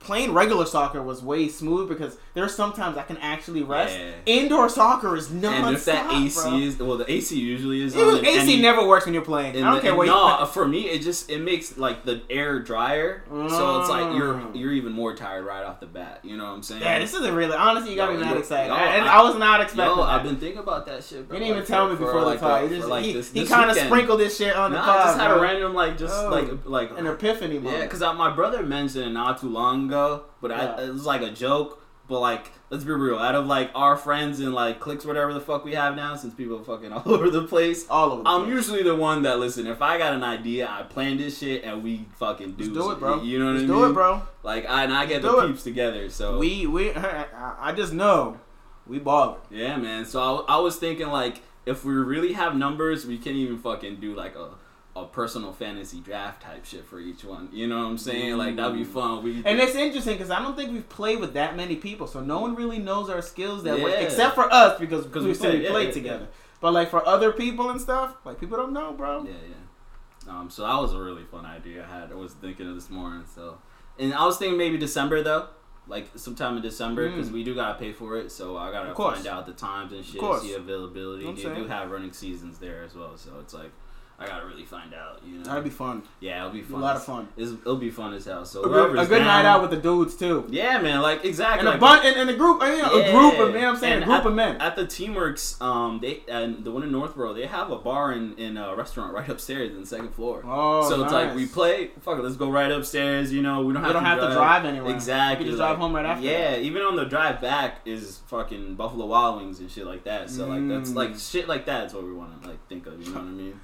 Playing 0.04 0.32
regular 0.34 0.66
soccer 0.66 1.02
was 1.02 1.22
way 1.22 1.48
smooth 1.48 1.88
because 1.88 2.16
there's 2.34 2.54
sometimes 2.54 2.96
I 2.96 3.02
can 3.02 3.16
actually 3.18 3.62
rest. 3.62 3.96
Yeah. 3.98 4.10
Indoor 4.26 4.68
soccer 4.68 5.16
is 5.16 5.30
non 5.30 5.64
And 5.66 5.76
if 5.76 5.84
that 5.84 6.12
AC 6.12 6.34
bro. 6.42 6.58
is 6.58 6.78
well, 6.78 6.96
the 6.98 7.10
AC 7.10 7.38
usually 7.38 7.82
is 7.82 7.94
It 7.94 8.04
was- 8.04 8.14
on. 8.14 8.18
and- 8.20 8.26
and 8.28 8.36
AC 8.42 8.56
you- 8.56 8.62
never 8.62 8.86
works 8.86 9.04
when 9.04 9.14
you're 9.14 9.22
playing. 9.24 9.56
I 9.56 9.60
don't 9.60 9.74
the- 9.76 9.80
care 9.80 9.94
what 9.94 10.06
no, 10.06 10.40
you. 10.40 10.46
for 10.46 10.66
me 10.66 10.88
it 10.88 11.02
just 11.02 11.30
it 11.30 11.40
makes 11.40 11.78
like 11.78 12.04
the 12.04 12.20
air 12.30 12.58
drier, 12.60 13.22
so 13.30 13.80
it's 13.80 13.88
like 13.88 14.14
you're 14.16 14.34
Mm. 14.34 14.56
you're 14.58 14.72
even 14.72 14.92
more 14.92 15.14
tired 15.14 15.44
right 15.44 15.64
off 15.64 15.80
the 15.80 15.86
bat. 15.86 16.20
You 16.22 16.36
know 16.36 16.44
what 16.44 16.50
I'm 16.54 16.62
saying? 16.62 16.82
Yeah, 16.82 16.98
this 16.98 17.14
isn't 17.14 17.34
really. 17.34 17.54
Honestly, 17.54 17.90
you 17.90 17.96
got 17.96 18.10
Yo, 18.12 18.16
me 18.18 18.24
mad 18.24 18.36
excited. 18.36 18.68
yo, 18.68 18.74
I, 18.74 18.82
and 18.96 19.08
I- 19.08 19.18
I 19.20 19.22
was 19.22 19.36
not 19.36 19.60
expecting. 19.60 19.96
Yo. 19.98 20.02
I've 20.02 20.22
been 20.22 20.36
thinking 20.36 20.58
about 20.58 20.86
that 20.86 21.04
shit. 21.04 21.28
Bro. 21.28 21.38
He 21.38 21.44
didn't 21.44 21.50
even 21.50 21.58
Like, 21.60 21.68
tell 21.68 21.88
me 21.88 21.94
before 21.96 22.12
for 22.12 22.20
the 22.20 22.26
like 22.26 22.40
talk. 22.40 22.68
just 22.68 22.88
like 22.88 23.04
he, 23.04 23.20
he 23.20 23.46
kind 23.46 23.70
of 23.70 23.76
sprinkled 23.76 24.18
this 24.20 24.36
shit 24.36 24.56
on 24.56 24.72
the 24.72 24.78
Nah, 24.78 24.84
pod. 24.84 24.96
I 24.96 25.04
just 25.04 25.18
had 25.20 25.30
a 25.30 25.40
random 25.40 25.74
like 25.74 25.96
just 25.98 26.14
Oh. 26.14 26.28
like 26.30 26.48
like 26.64 26.98
an 26.98 27.06
epiphany. 27.06 27.58
Yeah, 27.62 27.82
because 27.82 28.00
my 28.00 28.30
brother 28.30 28.62
mentioned 28.62 29.14
not 29.14 29.40
too 29.40 29.48
long 29.48 29.91
ago, 29.92 30.24
but 30.40 30.50
Yeah. 30.50 30.74
I, 30.76 30.82
it 30.84 30.92
was 30.92 31.04
like 31.06 31.22
a 31.22 31.30
joke. 31.30 31.78
But 32.08 32.18
like, 32.20 32.50
let's 32.68 32.82
be 32.84 32.92
real. 32.92 33.16
Out 33.16 33.36
of 33.36 33.46
like 33.46 33.70
our 33.74 33.96
friends 33.96 34.40
and 34.40 34.52
like 34.52 34.80
cliques, 34.80 35.04
whatever 35.04 35.32
the 35.32 35.40
fuck 35.40 35.64
we 35.64 35.72
have 35.74 35.94
now, 35.94 36.14
since 36.16 36.34
people 36.34 36.58
are 36.58 36.64
fucking 36.64 36.92
all 36.96 37.02
over 37.06 37.30
the 37.30 37.44
place, 37.44 37.86
all 37.88 38.12
over. 38.12 38.22
I'm 38.26 38.42
place. 38.42 38.54
usually 38.54 38.82
the 38.82 38.96
one 38.96 39.22
that 39.22 39.38
listen. 39.38 39.66
If 39.66 39.80
I 39.80 39.98
got 39.98 40.12
an 40.12 40.24
idea, 40.24 40.68
I 40.68 40.82
plan 40.82 41.16
this 41.16 41.38
shit 41.38 41.62
and 41.64 41.82
we 41.82 42.06
fucking 42.18 42.52
do, 42.54 42.74
do 42.74 42.90
it, 42.90 42.98
bro. 42.98 43.22
You 43.22 43.38
know 43.38 43.46
what 43.46 43.52
Just 43.60 43.64
I 43.64 43.68
mean? 43.68 43.78
do 43.78 43.90
it, 43.90 43.92
bro. 43.94 44.22
Like, 44.42 44.68
I, 44.68 44.82
and 44.84 44.92
I 44.92 45.06
get 45.06 45.22
Just 45.22 45.34
the 45.36 45.42
it. 45.42 45.46
peeps 45.48 45.62
together. 45.62 46.10
So 46.10 46.38
We 46.38 46.66
we 46.66 46.90
I, 46.94 47.72
just 47.74 47.92
know 47.92 48.40
we 48.86 48.98
balling. 48.98 49.40
yeah, 49.50 49.76
man. 49.76 50.04
So 50.04 50.44
I, 50.48 50.56
I 50.56 50.58
was 50.58 50.76
thinking 50.76 51.06
like, 51.08 51.40
if 51.66 51.84
we 51.84 51.94
really 51.94 52.32
have 52.32 52.56
numbers, 52.56 53.06
we 53.06 53.16
can't 53.16 53.36
even 53.36 53.58
fucking 53.58 54.00
do 54.00 54.14
like 54.14 54.34
a. 54.34 54.50
A 54.94 55.06
personal 55.06 55.52
fantasy 55.54 56.00
draft 56.00 56.42
type 56.42 56.66
shit 56.66 56.84
for 56.84 57.00
each 57.00 57.24
one. 57.24 57.48
You 57.50 57.66
know 57.66 57.78
what 57.78 57.86
I'm 57.86 57.96
saying? 57.98 58.36
Like 58.36 58.56
that'd 58.56 58.76
be 58.76 58.84
fun. 58.84 59.22
We 59.22 59.36
And 59.44 59.58
it's 59.58 59.74
interesting 59.74 60.14
because 60.18 60.30
I 60.30 60.42
don't 60.42 60.54
think 60.54 60.70
we've 60.70 60.88
played 60.88 61.18
with 61.18 61.32
that 61.32 61.56
many 61.56 61.76
people, 61.76 62.06
so 62.06 62.20
no 62.20 62.40
one 62.40 62.54
really 62.54 62.78
knows 62.78 63.08
our 63.08 63.22
skills 63.22 63.62
that 63.62 63.80
way, 63.80 64.04
except 64.04 64.34
for 64.34 64.52
us 64.52 64.78
because 64.78 65.08
we 65.08 65.22
we 65.28 65.34
said 65.34 65.50
play, 65.50 65.58
we 65.58 65.64
yeah, 65.64 65.70
played 65.70 65.88
yeah, 65.88 65.94
together. 65.94 66.28
But 66.60 66.74
like 66.74 66.90
for 66.90 67.06
other 67.06 67.32
people 67.32 67.70
and 67.70 67.80
stuff, 67.80 68.16
like 68.26 68.38
people 68.38 68.58
don't 68.58 68.74
know, 68.74 68.92
bro. 68.92 69.24
Yeah, 69.24 69.30
yeah. 69.30 70.32
Um, 70.38 70.50
so 70.50 70.62
that 70.62 70.76
was 70.80 70.92
a 70.92 71.00
really 71.00 71.24
fun 71.24 71.46
idea 71.46 71.84
I 71.84 72.00
had. 72.00 72.12
I 72.12 72.14
was 72.14 72.34
thinking 72.34 72.68
of 72.68 72.74
this 72.74 72.90
morning. 72.90 73.24
So, 73.34 73.58
and 73.98 74.12
I 74.14 74.24
was 74.26 74.36
thinking 74.36 74.58
maybe 74.58 74.76
December 74.78 75.22
though, 75.22 75.48
like 75.88 76.06
sometime 76.16 76.56
in 76.56 76.62
December, 76.62 77.08
because 77.08 77.30
Mm. 77.30 77.32
we 77.32 77.44
do 77.44 77.54
gotta 77.54 77.78
pay 77.78 77.92
for 77.92 78.18
it. 78.18 78.30
So 78.30 78.56
I 78.58 78.70
gotta 78.70 78.94
find 78.94 79.26
out 79.26 79.46
the 79.46 79.52
times 79.52 79.92
and 79.92 80.04
shit, 80.04 80.20
see 80.42 80.52
availability. 80.52 81.24
They 81.32 81.54
do 81.54 81.66
have 81.66 81.90
running 81.90 82.12
seasons 82.12 82.58
there 82.58 82.82
as 82.84 82.94
well. 82.94 83.16
So 83.16 83.30
it's 83.40 83.54
like 83.54 83.72
I 84.18 84.26
gotta 84.26 84.46
really 84.46 84.64
find 84.64 84.94
out. 84.94 85.20
You 85.26 85.38
know, 85.38 85.44
That'd 85.44 85.64
be 85.64 85.70
fun. 85.70 86.02
yeah, 86.20 86.38
it'll 86.40 86.52
be 86.52 86.60
Be 86.60 86.64
a 86.66 86.68
fun. 86.70 86.80
lot 86.80 86.94
of 86.96 87.04
fun. 87.04 87.28
It's, 87.36 87.50
it'll 87.50 87.76
be 87.76 87.90
fun 87.90 88.14
as 88.14 88.24
hell. 88.24 88.44
So 88.44 88.62
A 88.62 88.68
good, 88.68 88.98
a 88.98 89.06
good 89.06 89.22
night 89.22 89.44
out 89.44 89.62
with 89.62 89.70
the 89.72 89.76
dudes 89.78 90.14
too. 90.14 90.46
Yeah, 90.48 90.80
man. 90.80 91.00
Like 91.02 91.24
exactly. 91.24 91.60
And 91.60 91.68
a 91.68 91.70
like- 91.72 91.80
bunch 91.80 92.04
and, 92.04 92.16
and 92.16 92.30
a 92.30 92.34
group, 92.36 92.62
you 92.62 92.78
know, 92.82 93.00
a 93.00 93.10
group 93.10 93.40
of, 93.40 93.52
what 93.54 93.64
I'm 93.64 93.76
saying, 93.76 94.02
a 94.02 94.06
group 94.06 94.20
at, 94.20 94.26
of 94.26 94.34
men. 94.34 94.60
At 94.60 94.76
the 94.76 94.84
Teamworks, 94.84 95.60
um, 95.60 95.98
they 96.00 96.22
and 96.28 96.64
the 96.64 96.70
one 96.70 96.84
in 96.84 96.92
Northborough, 96.92 97.32
they 97.34 97.46
have 97.46 97.70
a 97.72 97.76
bar 97.78 98.12
and, 98.12 98.38
and 98.38 98.56
a 98.58 98.74
restaurant 98.76 99.12
right 99.12 99.28
upstairs 99.28 99.72
in 99.72 99.80
the 99.80 99.86
second 99.86 100.10
floor. 100.14 100.42
Oh, 100.44 100.88
so 100.88 101.02
it's 101.02 101.12
like 101.12 101.34
we 101.34 101.46
play. 101.46 101.88
Fuck 102.02 102.18
it, 102.18 102.22
let's 102.22 102.36
go 102.36 102.48
right 102.50 102.70
upstairs. 102.70 103.32
You 103.32 103.42
know, 103.42 103.62
we 103.64 103.72
don't 103.72 103.82
We 103.82 103.86
have 103.86 103.94
don't 103.94 104.02
to 104.04 104.08
have 104.08 104.18
drive. 104.18 104.30
to 104.30 104.34
drive 104.36 104.64
anywhere. 104.66 104.94
Exactly. 104.94 105.46
You 105.46 105.50
can 105.50 105.58
just 105.58 105.60
like- 105.60 105.68
drive 105.70 105.78
home 105.78 105.96
right 105.96 106.06
after. 106.06 106.24
Yeah, 106.24 106.56
even 106.58 106.82
on 106.82 106.94
the 106.94 107.06
drive 107.06 107.40
back 107.40 107.80
is 107.84 108.20
fucking 108.28 108.76
Buffalo 108.76 109.06
Wild 109.06 109.38
Wings 109.42 109.58
and 109.58 109.68
shit 109.68 109.84
like 109.86 110.04
that. 110.04 110.30
So 110.30 110.46
like 110.46 110.68
that's 110.68 110.90
Mm. 110.90 110.94
like 110.94 111.18
shit 111.18 111.48
like 111.48 111.66
that 111.66 111.86
is 111.86 111.94
what 111.94 112.04
we 112.04 112.12
want 112.12 112.40
to 112.42 112.48
like 112.48 112.68
think 112.68 112.86
of. 112.86 113.00
You 113.02 113.08
know 113.12 113.20
what 113.20 113.26
I 113.28 113.30
mean? 113.30 113.60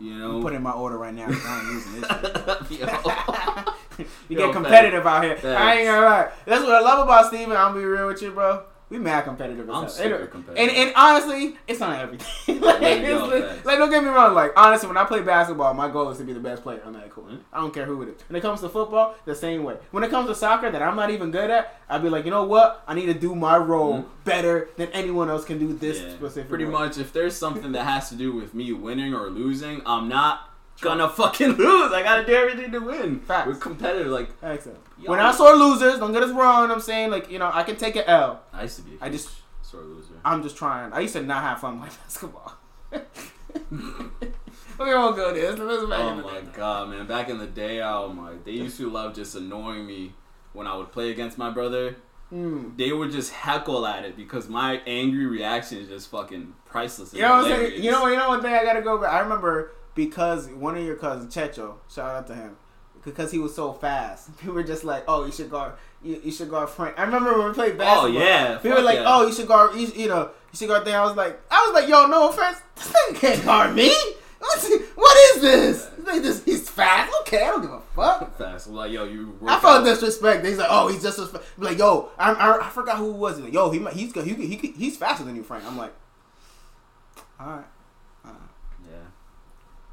You 0.00 0.14
know. 0.14 0.36
I'm 0.36 0.42
putting 0.42 0.62
my 0.62 0.72
order 0.72 0.96
right 0.96 1.14
now. 1.14 1.26
I 1.28 1.60
ain't 1.60 1.72
using 1.72 2.00
this. 2.00 2.68
Shit. 2.68 3.68
You 4.28 4.38
Yo, 4.38 4.46
get 4.46 4.52
competitive 4.52 5.04
out 5.04 5.24
here. 5.24 5.36
I 5.44 5.78
ain't 5.78 5.86
gonna 5.86 6.06
lie. 6.06 6.30
That's 6.44 6.62
what 6.62 6.72
I 6.72 6.80
love 6.80 7.00
about 7.00 7.26
Steven. 7.26 7.56
I'm 7.56 7.72
gonna 7.72 7.80
be 7.80 7.84
real 7.84 8.06
with 8.06 8.22
you, 8.22 8.30
bro. 8.30 8.62
We 8.90 8.98
mad 8.98 9.24
competitive. 9.24 9.68
I'm 9.68 9.88
super 9.88 10.14
And- 10.16 10.30
competitive. 10.30 10.68
And, 10.68 10.78
and 10.88 10.92
honestly, 10.96 11.58
it's 11.66 11.78
not 11.80 11.98
everything. 12.00 12.60
like, 12.62 12.80
it's 12.80 13.64
like, 13.66 13.78
don't 13.78 13.90
get 13.90 14.02
me 14.02 14.08
wrong. 14.08 14.34
Like, 14.34 14.52
honestly, 14.56 14.88
when 14.88 14.96
I 14.96 15.04
play 15.04 15.20
basketball, 15.20 15.74
my 15.74 15.90
goal 15.90 16.08
is 16.10 16.16
to 16.18 16.24
be 16.24 16.32
the 16.32 16.40
best 16.40 16.62
player 16.62 16.80
on 16.86 16.94
that 16.94 17.10
court. 17.10 17.28
Mhm. 17.28 17.40
I 17.52 17.60
don't 17.60 17.74
care 17.74 17.84
who 17.84 18.00
it 18.02 18.08
is. 18.08 18.14
When 18.28 18.36
it 18.36 18.40
comes 18.40 18.60
to 18.62 18.68
football, 18.70 19.14
the 19.26 19.34
same 19.34 19.62
way. 19.64 19.76
When 19.90 20.02
it 20.04 20.10
comes 20.10 20.28
to 20.28 20.34
soccer 20.34 20.70
that 20.70 20.80
I'm 20.80 20.96
not 20.96 21.10
even 21.10 21.30
good 21.30 21.50
at, 21.50 21.78
I'd 21.88 22.02
be 22.02 22.08
like, 22.08 22.24
you 22.24 22.30
know 22.30 22.44
what? 22.44 22.82
I 22.86 22.94
need 22.94 23.06
to 23.06 23.14
do 23.14 23.34
my 23.34 23.58
role 23.58 23.98
Mhm. 23.98 24.04
better 24.24 24.68
than 24.76 24.88
anyone 24.88 25.28
else 25.28 25.44
can 25.44 25.58
do 25.58 25.72
this 25.74 26.00
Yeah, 26.00 26.10
specific. 26.12 26.48
Pretty 26.48 26.64
role. 26.64 26.78
much, 26.80 26.96
if 26.96 27.12
there's 27.12 27.36
something 27.36 27.72
that 27.72 27.84
has 27.84 28.08
to 28.08 28.14
do 28.14 28.32
with 28.32 28.54
me 28.54 28.72
winning 28.72 29.12
or 29.14 29.28
losing, 29.28 29.82
I'm 29.84 30.08
not 30.08 30.48
gonna 30.80 31.08
fucking 31.08 31.52
lose. 31.56 31.92
I 31.92 32.02
gotta 32.02 32.24
do 32.24 32.32
everything 32.32 32.72
to 32.72 32.78
win. 32.78 33.20
Facts. 33.20 33.48
We're 33.48 33.54
competitive. 33.56 34.06
Like 34.12 34.30
Excellent. 34.42 34.78
Yo. 35.00 35.10
We're 35.10 35.16
not 35.18 35.34
sore 35.34 35.54
losers. 35.54 35.98
Don't 35.98 36.12
get 36.12 36.22
us 36.22 36.30
wrong. 36.32 36.70
I'm 36.70 36.80
saying, 36.80 37.10
like, 37.10 37.30
you 37.30 37.38
know, 37.38 37.50
I 37.52 37.62
can 37.62 37.76
take 37.76 37.96
an 37.96 38.04
L. 38.06 38.42
I 38.52 38.62
used 38.62 38.76
to 38.76 38.82
be. 38.82 38.96
a 39.00 39.04
I 39.04 39.08
just- 39.08 39.30
sore 39.62 39.82
loser. 39.82 40.14
I'm 40.24 40.42
just 40.42 40.56
trying. 40.56 40.92
I 40.92 41.00
used 41.00 41.14
to 41.14 41.22
not 41.22 41.42
have 41.42 41.60
fun 41.60 41.80
with 41.80 41.96
basketball. 42.04 42.54
we 43.70 44.94
won't 44.94 45.16
go 45.16 45.32
there. 45.34 45.50
Let's, 45.50 45.60
let's 45.60 45.84
back 45.86 45.98
Oh 46.00 46.14
my 46.16 46.40
day. 46.40 46.46
god, 46.54 46.90
man! 46.90 47.06
Back 47.06 47.28
in 47.28 47.38
the 47.38 47.46
day, 47.46 47.80
oh 47.82 48.12
my, 48.12 48.32
they 48.44 48.52
used 48.52 48.76
to 48.78 48.88
love 48.90 49.14
just 49.14 49.34
annoying 49.34 49.86
me 49.86 50.14
when 50.52 50.66
I 50.66 50.76
would 50.76 50.92
play 50.92 51.10
against 51.10 51.38
my 51.38 51.50
brother, 51.50 51.96
Mm. 52.32 52.76
they 52.76 52.92
would 52.92 53.10
just 53.10 53.32
heckle 53.32 53.86
at 53.86 54.04
it 54.04 54.14
because 54.14 54.50
my 54.50 54.82
angry 54.86 55.24
reaction 55.24 55.78
is 55.78 55.88
just 55.88 56.10
fucking 56.10 56.52
priceless. 56.66 57.14
You 57.14 57.22
know 57.22 57.36
what 57.36 57.44
I'm 57.46 57.50
saying? 57.70 57.82
You 57.82 57.90
know, 57.90 58.06
you 58.06 58.16
know 58.16 58.28
one 58.28 58.42
thing 58.42 58.52
I 58.54 58.64
gotta 58.64 58.82
go 58.82 58.98
back. 58.98 59.12
I 59.14 59.20
remember 59.20 59.72
because 59.94 60.46
one 60.48 60.76
of 60.76 60.84
your 60.84 60.96
cousins, 60.96 61.34
Checho, 61.34 61.76
shout 61.90 62.14
out 62.14 62.26
to 62.26 62.34
him, 62.34 62.56
because 63.04 63.30
he 63.32 63.38
was 63.38 63.54
so 63.54 63.72
fast. 63.72 64.36
People 64.38 64.54
were 64.54 64.62
just 64.62 64.84
like, 64.84 65.04
"Oh, 65.08 65.24
you 65.24 65.32
should 65.32 65.50
guard, 65.50 65.72
you, 66.02 66.20
you 66.24 66.30
should 66.32 66.50
guard 66.50 66.68
Frank." 66.70 66.98
I 66.98 67.04
remember 67.04 67.36
when 67.38 67.48
we 67.48 67.54
played 67.54 67.74
oh, 67.74 67.78
basketball. 67.78 68.04
Oh 68.04 68.06
yeah. 68.06 68.58
People 68.58 68.78
were 68.78 68.82
like, 68.82 68.96
yeah. 68.96 69.04
"Oh, 69.06 69.26
you 69.26 69.32
should 69.32 69.48
guard, 69.48 69.76
you, 69.76 69.86
you 69.88 70.08
know, 70.08 70.30
you 70.52 70.56
should 70.56 70.68
guard 70.68 70.84
there." 70.84 71.00
I 71.00 71.04
was 71.04 71.16
like, 71.16 71.40
I 71.50 71.64
was 71.66 71.74
like, 71.74 71.88
"Yo, 71.88 72.06
no 72.06 72.28
offense, 72.28 72.60
this 72.76 72.92
nigga 72.92 73.14
can't 73.16 73.44
guard 73.44 73.74
me. 73.74 73.94
What's, 74.40 74.70
what 74.94 75.36
is 75.36 75.42
this? 75.42 75.84
This 75.86 76.04
nigga 76.06 76.22
just, 76.22 76.44
he's 76.44 76.68
fast. 76.70 77.12
Okay, 77.22 77.42
I 77.42 77.48
don't 77.48 77.62
give 77.62 77.72
a 77.72 77.80
fuck." 77.94 78.38
fast. 78.38 78.68
I'm 78.68 78.74
like, 78.74 78.92
yo, 78.92 79.04
you. 79.04 79.36
I 79.46 79.58
felt 79.58 79.80
out. 79.80 79.84
disrespect. 79.84 80.44
He's 80.46 80.58
like, 80.58 80.68
"Oh, 80.70 80.88
he's 80.88 81.02
just 81.02 81.18
as 81.18 81.28
fa-" 81.30 81.42
I'm 81.56 81.64
like, 81.64 81.78
yo, 81.78 82.10
I, 82.18 82.32
I, 82.32 82.66
I 82.66 82.70
forgot 82.70 82.98
who 82.98 83.10
it 83.10 83.16
was. 83.16 83.40
Like, 83.40 83.52
yo, 83.52 83.70
he 83.70 83.78
he's. 83.92 84.12
He, 84.14 84.34
he, 84.34 84.56
he, 84.56 84.68
he's 84.72 84.96
faster 84.96 85.24
than 85.24 85.34
you, 85.34 85.42
Frank." 85.42 85.64
I'm 85.64 85.76
like, 85.76 85.92
"All 87.40 87.46
right, 87.48 87.64
all 88.24 88.30
right, 88.30 88.40
Yeah. 88.88 88.98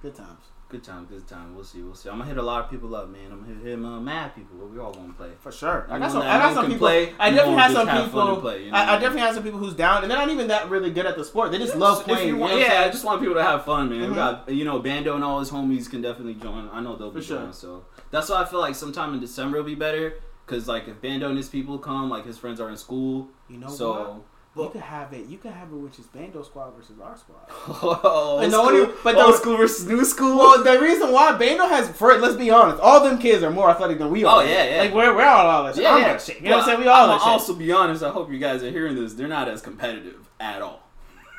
good 0.02 0.16
times." 0.16 0.46
Good 0.76 0.84
time, 0.84 1.06
good 1.06 1.26
time. 1.26 1.56
We'll 1.56 1.64
see, 1.64 1.82
we'll 1.82 1.96
see. 1.96 2.10
I'm 2.10 2.18
gonna 2.18 2.28
hit 2.28 2.38
a 2.38 2.42
lot 2.42 2.66
of 2.66 2.70
people 2.70 2.94
up, 2.98 3.08
man. 3.08 3.32
I'm 3.32 3.40
gonna 3.40 3.56
hit 3.64 3.72
him 3.72 3.86
uh, 3.86 3.98
mad 3.98 4.36
people, 4.36 4.58
we 4.68 4.78
all 4.78 4.94
gonna 4.94 5.14
play. 5.14 5.30
For 5.40 5.50
sure. 5.50 5.88
I 5.90 5.98
got 6.00 6.12
some. 6.12 6.22
I 6.22 6.38
got 6.38 6.54
some 6.54 6.66
people. 6.66 6.80
play, 6.80 7.14
I 7.18 7.30
definitely 7.30 7.62
have 7.62 7.72
some 7.72 7.88
people. 7.88 8.42
play, 8.42 8.66
you 8.66 8.72
know 8.72 8.78
I, 8.78 9.00
definitely 9.00 9.22
have 9.22 9.36
some 9.36 9.44
people 9.44 9.60
who's 9.60 9.74
down, 9.74 10.02
and 10.02 10.12
they're 10.12 10.18
not 10.18 10.30
even 10.30 10.50
that 10.50 10.70
really 10.70 10.92
good 10.92 11.06
at 11.06 11.16
the 11.16 11.24
sport. 11.24 11.54
They 11.54 11.60
just 11.60 11.78
love 11.78 12.04
playing. 12.04 12.28
you 12.28 12.36
want, 12.36 12.60
yeah, 12.60 12.82
I 12.86 12.90
just 12.90 13.06
want 13.06 13.22
people 13.22 13.36
to 13.36 13.44
have 13.44 13.64
fun, 13.64 13.88
man. 13.90 14.02
Mhm. 14.02 14.10
We 14.10 14.16
got 14.16 14.50
you 14.50 14.66
know 14.66 14.80
Bando 14.80 15.16
and 15.16 15.24
all 15.24 15.40
his 15.40 15.50
homies 15.50 15.90
can 15.90 16.02
definitely 16.02 16.34
join. 16.34 16.68
I 16.74 16.82
know 16.82 16.98
they'll 16.98 17.10
be 17.10 17.22
For 17.22 17.26
sure. 17.26 17.38
joining, 17.38 17.54
so 17.54 17.86
that's 18.12 18.28
why 18.28 18.42
I 18.42 18.46
feel 18.46 18.60
like 18.60 18.76
sometime 18.76 19.14
in 19.14 19.22
December 19.22 19.60
will 19.60 19.64
be 19.64 19.76
better. 19.76 20.16
Cause 20.46 20.68
like 20.68 20.90
if 20.90 21.02
Bando 21.02 21.30
and 21.30 21.38
his 21.38 21.48
people 21.48 21.80
come, 21.80 22.10
like 22.10 22.26
his 22.26 22.38
friends 22.38 22.60
are 22.60 22.70
in 22.70 22.76
school, 22.76 23.30
You 23.48 23.60
know 23.60 23.70
so 23.70 23.92
what? 23.92 24.22
You 24.58 24.70
could 24.70 24.82
have 24.82 25.12
it. 25.12 25.26
You 25.28 25.38
could 25.38 25.52
have 25.52 25.70
it, 25.70 25.76
which 25.76 26.00
is 26.00 26.06
Bando 26.06 26.42
squad 26.42 26.72
versus 26.78 26.96
our 27.02 27.18
squad. 27.18 28.04
old 28.06 28.44
And 28.44 28.54
the 28.54 28.58
school, 28.58 28.76
only- 28.82 28.94
but 29.04 29.16
the- 29.16 29.26
old 29.26 29.36
school 29.36 29.58
versus 29.58 29.86
new 29.86 30.06
school. 30.06 30.38
Well, 30.38 30.64
the 30.64 30.80
reason 30.80 31.12
why 31.12 31.34
Bando 31.38 31.68
has, 31.68 31.90
for 31.90 32.18
let's 32.18 32.36
be 32.36 32.50
honest, 32.50 32.80
all 32.82 33.04
them 33.04 33.20
kids 33.20 33.44
are 33.44 33.50
more 33.52 33.70
athletic 33.70 33.98
than 33.98 34.12
we 34.12 34.24
oh, 34.24 34.30
are. 34.30 34.44
Oh, 34.44 34.46
yeah, 34.46 34.64
yeah. 34.76 34.82
Like 34.84 34.94
we're 34.94 35.14
we're 35.14 35.26
all 35.26 35.46
all 35.46 35.64
that 35.66 35.76
shit. 35.76 35.84
yeah, 35.84 35.92
I'm 35.92 36.02
yeah. 36.02 36.08
that 36.14 36.22
shit. 36.22 36.42
You 36.42 36.50
know 36.50 36.58
what 36.58 36.64
I'm 36.64 36.70
saying? 36.70 36.80
We 36.80 36.88
all 36.88 37.18
shit. 37.20 37.28
also 37.28 37.54
be 37.54 37.72
honest. 37.72 38.02
I 38.02 38.10
hope 38.12 38.32
you 38.32 38.40
guys 38.40 38.64
are 38.64 38.72
hearing 38.72 38.96
this. 38.96 39.14
They're 39.14 39.28
not 39.28 39.50
as 39.50 39.62
competitive 39.62 40.26
at 40.40 40.62
all. 40.62 40.88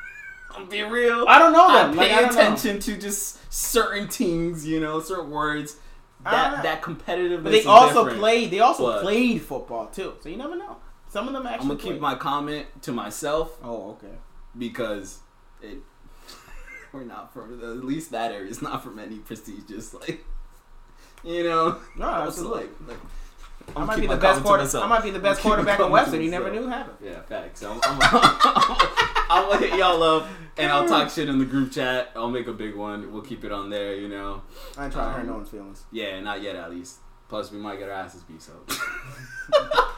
I'm 0.55 0.69
being 0.69 0.91
real. 0.91 1.25
I 1.27 1.39
don't 1.39 1.53
know 1.53 1.67
I 1.67 1.83
them. 1.87 1.95
Like, 1.95 2.09
pay 2.09 2.13
I 2.15 2.21
don't 2.21 2.35
know. 2.35 2.39
attention 2.41 2.79
to 2.81 2.97
just 2.97 3.51
certain 3.51 4.07
teams, 4.07 4.65
you 4.67 4.79
know, 4.79 4.99
certain 5.01 5.31
words. 5.31 5.77
That 6.23 6.63
that 6.63 6.81
competitiveness. 6.81 7.43
But 7.43 7.51
they 7.51 7.63
also 7.63 8.03
different. 8.03 8.19
played. 8.19 8.51
They 8.51 8.59
also 8.59 8.83
But- 8.91 9.01
played 9.01 9.41
football 9.41 9.87
too. 9.87 10.13
So 10.21 10.29
you 10.29 10.37
never 10.37 10.55
know. 10.55 10.77
Some 11.17 11.27
of 11.29 11.33
them 11.33 11.47
actually. 11.47 11.61
I'm 11.63 11.67
gonna 11.69 11.79
keep 11.79 11.89
played. 11.93 12.01
my 12.01 12.13
comment 12.13 12.67
to 12.83 12.91
myself 12.91 13.57
Oh, 13.63 13.93
okay. 13.93 14.13
because 14.55 15.21
it. 15.63 15.79
We're 16.93 17.05
not 17.05 17.33
from 17.33 17.59
at 17.59 17.83
least 17.83 18.11
that 18.11 18.31
area 18.31 18.51
is 18.51 18.61
not 18.61 18.83
from 18.83 18.99
any 18.99 19.17
prestigious 19.17 19.95
like, 19.95 20.23
you 21.23 21.43
know. 21.43 21.79
No, 21.97 22.05
So, 22.05 22.11
absolutely. 22.27 22.59
like, 22.59 22.69
like, 22.87 22.97
I 23.75 23.83
might 23.83 23.99
be 23.99 24.05
the 24.05 24.15
best 24.15 24.43
comment 24.43 24.69
to 24.69 24.77
quarter. 24.77 24.85
I 24.85 24.87
might 24.87 25.03
be 25.09 25.09
the 25.09 25.17
best 25.17 25.39
keep 25.41 25.47
quarterback 25.47 25.79
in 25.79 25.89
Western. 25.89 26.21
You 26.21 26.29
never 26.29 26.51
knew 26.51 26.67
happened. 26.67 26.97
Yeah, 27.03 27.21
facts. 27.23 27.63
I'm, 27.63 27.79
I'm, 27.83 27.97
I'm 29.31 29.49
gonna 29.49 29.57
hit 29.65 29.79
y'all 29.79 30.03
up 30.03 30.27
and 30.55 30.71
I'll 30.71 30.87
talk 30.87 31.09
shit 31.09 31.29
in 31.29 31.39
the 31.39 31.45
group 31.45 31.71
chat. 31.71 32.11
I'll 32.15 32.29
make 32.29 32.45
a 32.47 32.53
big 32.53 32.75
one. 32.75 33.11
We'll 33.11 33.23
keep 33.23 33.43
it 33.43 33.51
on 33.51 33.71
there, 33.71 33.95
you 33.95 34.07
know. 34.07 34.43
I 34.77 34.83
ain't 34.83 34.93
trying 34.93 35.07
to 35.07 35.13
hurt 35.13 35.21
Um, 35.21 35.27
no 35.29 35.33
one's 35.33 35.49
feelings. 35.49 35.83
Yeah, 35.91 36.19
not 36.21 36.43
yet 36.43 36.55
at 36.55 36.69
least. 36.69 36.99
Plus, 37.27 37.51
we 37.51 37.57
might 37.57 37.79
get 37.79 37.89
our 37.89 37.95
asses 37.95 38.21
beat. 38.21 38.39
So 38.43 38.53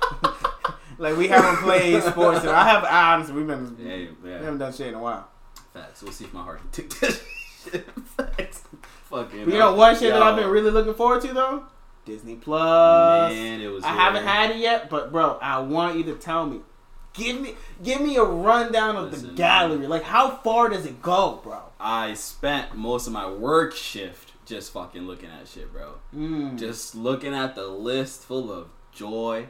Like 1.00 1.18
we 1.18 1.28
haven't 1.30 1.64
played 1.64 2.04
sports. 2.12 2.42
And 2.42 2.50
I 2.50 2.68
have 2.70 2.84
I 2.84 3.14
honestly 3.14 3.36
we've 3.36 3.48
been 3.48 3.76
yeah, 3.80 4.08
we 4.22 4.32
haven't 4.32 4.60
done 4.60 4.74
shit 4.74 4.88
in 4.88 4.94
a 4.94 5.00
while. 5.00 5.28
Facts. 5.74 6.04
We'll 6.04 6.12
see 6.12 6.26
if 6.26 6.34
my 6.34 6.44
heart 6.44 6.60
can 6.60 6.70
take 6.72 7.00
this 7.00 7.24
shit. 7.64 7.90
Facts. 8.18 8.64
Fucking. 9.10 9.40
You 9.40 9.58
know 9.58 9.74
one 9.74 9.96
shit 9.96 10.12
that 10.14 10.22
I've 10.22 10.36
been 10.36 10.50
really 10.50 10.72
looking 10.72 10.94
forward 10.94 11.22
to 11.22 11.34
though? 11.34 11.64
Disney 12.06 12.36
Plus. 12.36 13.32
Man, 13.34 13.62
it 13.62 13.68
was. 13.68 13.84
I 13.84 13.90
haven't 13.90 14.26
had 14.26 14.52
it 14.52 14.58
yet, 14.58 14.90
but 14.90 15.12
bro, 15.12 15.38
I 15.42 15.60
want 15.60 15.98
you 15.98 16.04
to 16.06 16.16
tell 16.16 16.46
me. 16.46 16.60
Give 17.14 17.40
me 17.42 17.56
give 17.84 18.02
me 18.02 18.18
a 18.18 18.24
rundown 18.24 18.96
of 18.96 19.12
the 19.12 19.18
Listen, 19.18 19.36
gallery. 19.36 19.88
Like 19.88 20.04
how 20.04 20.30
far 20.38 20.70
does 20.70 20.86
it 20.86 21.02
go, 21.02 21.40
bro? 21.44 21.62
I 21.80 22.14
spent 22.14 22.76
most 22.76 23.08
of 23.08 23.14
my 23.14 23.30
work 23.30 23.74
shift 23.76 24.34
just 24.46 24.74
fucking 24.74 25.04
looking 25.04 25.30
at 25.30 25.48
shit, 25.48 25.72
bro. 25.72 25.96
Mm. 26.16 26.58
Just 26.58 26.96
looking 26.96 27.34
at 27.34 27.56
the 27.56 27.68
list 27.68 28.24
full 28.24 28.52
of 28.52 28.70
joy, 28.92 29.48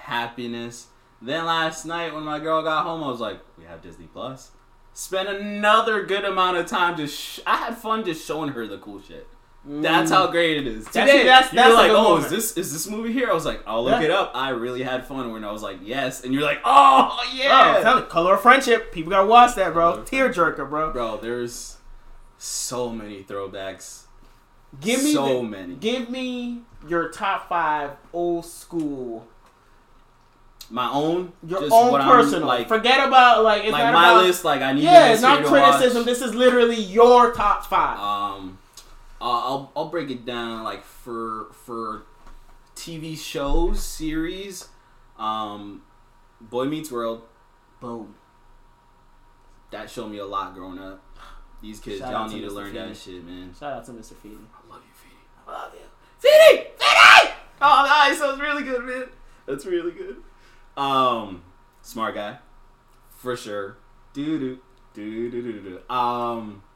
happiness. 0.00 0.88
Then 1.22 1.44
last 1.44 1.84
night 1.84 2.14
when 2.14 2.24
my 2.24 2.38
girl 2.38 2.62
got 2.62 2.84
home, 2.84 3.02
I 3.04 3.08
was 3.08 3.20
like, 3.20 3.40
"We 3.58 3.64
have 3.64 3.82
Disney 3.82 4.06
Plus." 4.06 4.50
Spent 4.92 5.28
another 5.28 6.04
good 6.04 6.24
amount 6.24 6.56
of 6.56 6.66
time 6.66 6.96
just. 6.96 7.18
Sh- 7.18 7.40
I 7.46 7.56
had 7.56 7.76
fun 7.76 8.04
just 8.04 8.26
showing 8.26 8.50
her 8.50 8.66
the 8.66 8.78
cool 8.78 9.00
shit. 9.00 9.26
That's 9.62 10.10
how 10.10 10.26
mm. 10.26 10.30
great 10.30 10.56
it 10.56 10.66
is. 10.66 10.86
Today, 10.86 11.24
that's- 11.24 11.50
that's 11.50 11.68
were 11.68 11.74
a 11.74 11.76
like, 11.76 11.90
"Oh, 11.90 12.02
moment. 12.14 12.24
is 12.24 12.30
this 12.30 12.56
is 12.56 12.72
this 12.72 12.88
movie 12.88 13.12
here?" 13.12 13.30
I 13.30 13.34
was 13.34 13.44
like, 13.44 13.62
"I'll 13.66 13.84
look 13.84 14.00
Yeah. 14.00 14.06
it 14.06 14.10
up." 14.10 14.32
I 14.34 14.48
really 14.50 14.82
had 14.82 15.06
fun 15.06 15.30
when 15.32 15.44
I 15.44 15.52
was 15.52 15.62
like, 15.62 15.78
"Yes," 15.82 16.24
and 16.24 16.32
you're 16.32 16.42
like, 16.42 16.60
"Oh 16.64 17.20
yeah, 17.34 18.00
Color 18.08 18.34
of 18.36 18.40
Friendship. 18.40 18.90
People 18.90 19.10
gotta 19.10 19.26
watch 19.26 19.54
that, 19.56 19.74
bro. 19.74 19.98
Tearjerker, 19.98 20.68
bro. 20.68 20.92
bro." 20.92 21.18
There's 21.18 21.76
so 22.38 22.88
many 22.88 23.22
throwbacks. 23.22 24.04
Give 24.80 25.02
me 25.04 25.12
so 25.12 25.26
the- 25.38 25.42
many. 25.42 25.74
Give 25.74 26.08
me 26.08 26.62
your 26.88 27.10
top 27.10 27.48
five 27.50 27.90
old 28.14 28.46
school, 28.46 29.28
My 30.72 30.88
own, 30.90 31.32
your 31.46 31.60
just 31.62 31.72
own 31.72 32.00
personal. 32.00 32.46
like, 32.46 32.68
Forget 32.68 33.06
about 33.08 33.42
like 33.42 33.64
it's 33.64 33.72
like 33.72 33.92
my 33.92 34.10
about, 34.10 34.22
list. 34.24 34.44
Like 34.44 34.62
I 34.62 34.72
need. 34.72 34.84
Yeah, 34.84 35.12
it's 35.12 35.20
not 35.22 35.44
criticism. 35.44 35.98
watch. 35.98 36.06
This 36.06 36.22
is 36.22 36.34
literally 36.34 36.76
your 36.80 37.32
top 37.32 37.66
five. 37.66 37.98
Um, 37.98 38.58
I'll 39.20 39.30
I'll- 39.32 39.72
I'll 39.76 39.88
break 39.88 40.10
it 40.10 40.24
down 40.24 40.62
like 40.62 40.84
for 40.84 41.46
for 41.52 42.02
TV 42.76 43.18
shows 43.18 43.82
series. 43.84 44.68
Um, 45.18 45.82
Boy 46.40 46.66
Meets 46.66 46.90
World 46.92 47.22
Boom. 47.80 48.14
that 49.70 49.90
showed 49.90 50.08
me 50.10 50.18
a 50.18 50.24
lot 50.26 50.54
growing 50.54 50.78
up. 50.78 51.02
These 51.62 51.80
kids, 51.80 51.98
Shout 51.98 52.12
y'all 52.12 52.28
to 52.28 52.34
need 52.34 52.42
to 52.42 52.50
learn 52.50 52.72
that 52.74 52.96
shit, 52.96 53.22
man. 53.26 53.54
Shout 53.58 53.72
out 53.74 53.84
to 53.86 53.92
Mr. 53.92 54.14
Feeny. 54.16 54.36
I 54.54 54.72
love 54.72 54.80
you, 54.86 54.94
Feeny. 54.94 55.20
I 55.46 55.52
love 55.52 55.74
you. 55.74 55.80
Feeny, 56.18 56.64
Feeny. 56.78 57.34
Oh, 57.60 57.84
nice. 57.86 58.18
That 58.18 58.28
was 58.30 58.40
really 58.40 58.62
good, 58.62 58.82
man. 58.84 59.04
That's 59.46 59.66
really 59.66 59.90
good. 59.90 60.16
Um, 60.76 61.42
smart 61.82 62.14
guy, 62.14 62.38
for 63.10 63.36
sure. 63.36 63.76
Do 64.12 64.38
do 64.38 64.58
do 64.94 65.30
do 65.30 65.42
do 65.42 65.60
do. 65.88 65.94
Um. 65.94 66.62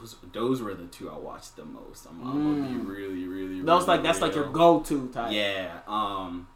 Those, 0.00 0.16
those 0.32 0.60
were 0.62 0.74
the 0.74 0.84
two 0.86 1.08
I 1.10 1.16
watched 1.16 1.56
the 1.56 1.64
most. 1.64 2.06
I'm, 2.06 2.20
I'm 2.22 2.32
gonna 2.62 2.68
be 2.68 2.74
Mm. 2.84 2.86
really, 2.86 3.26
really, 3.26 3.60
Those 3.62 3.82
really 3.86 3.96
like 3.96 4.02
that's 4.02 4.20
like 4.20 4.34
your 4.34 4.44
go-to 4.50 5.08
type. 5.08 5.32
Yeah. 5.32 5.78
Um, 5.88 6.46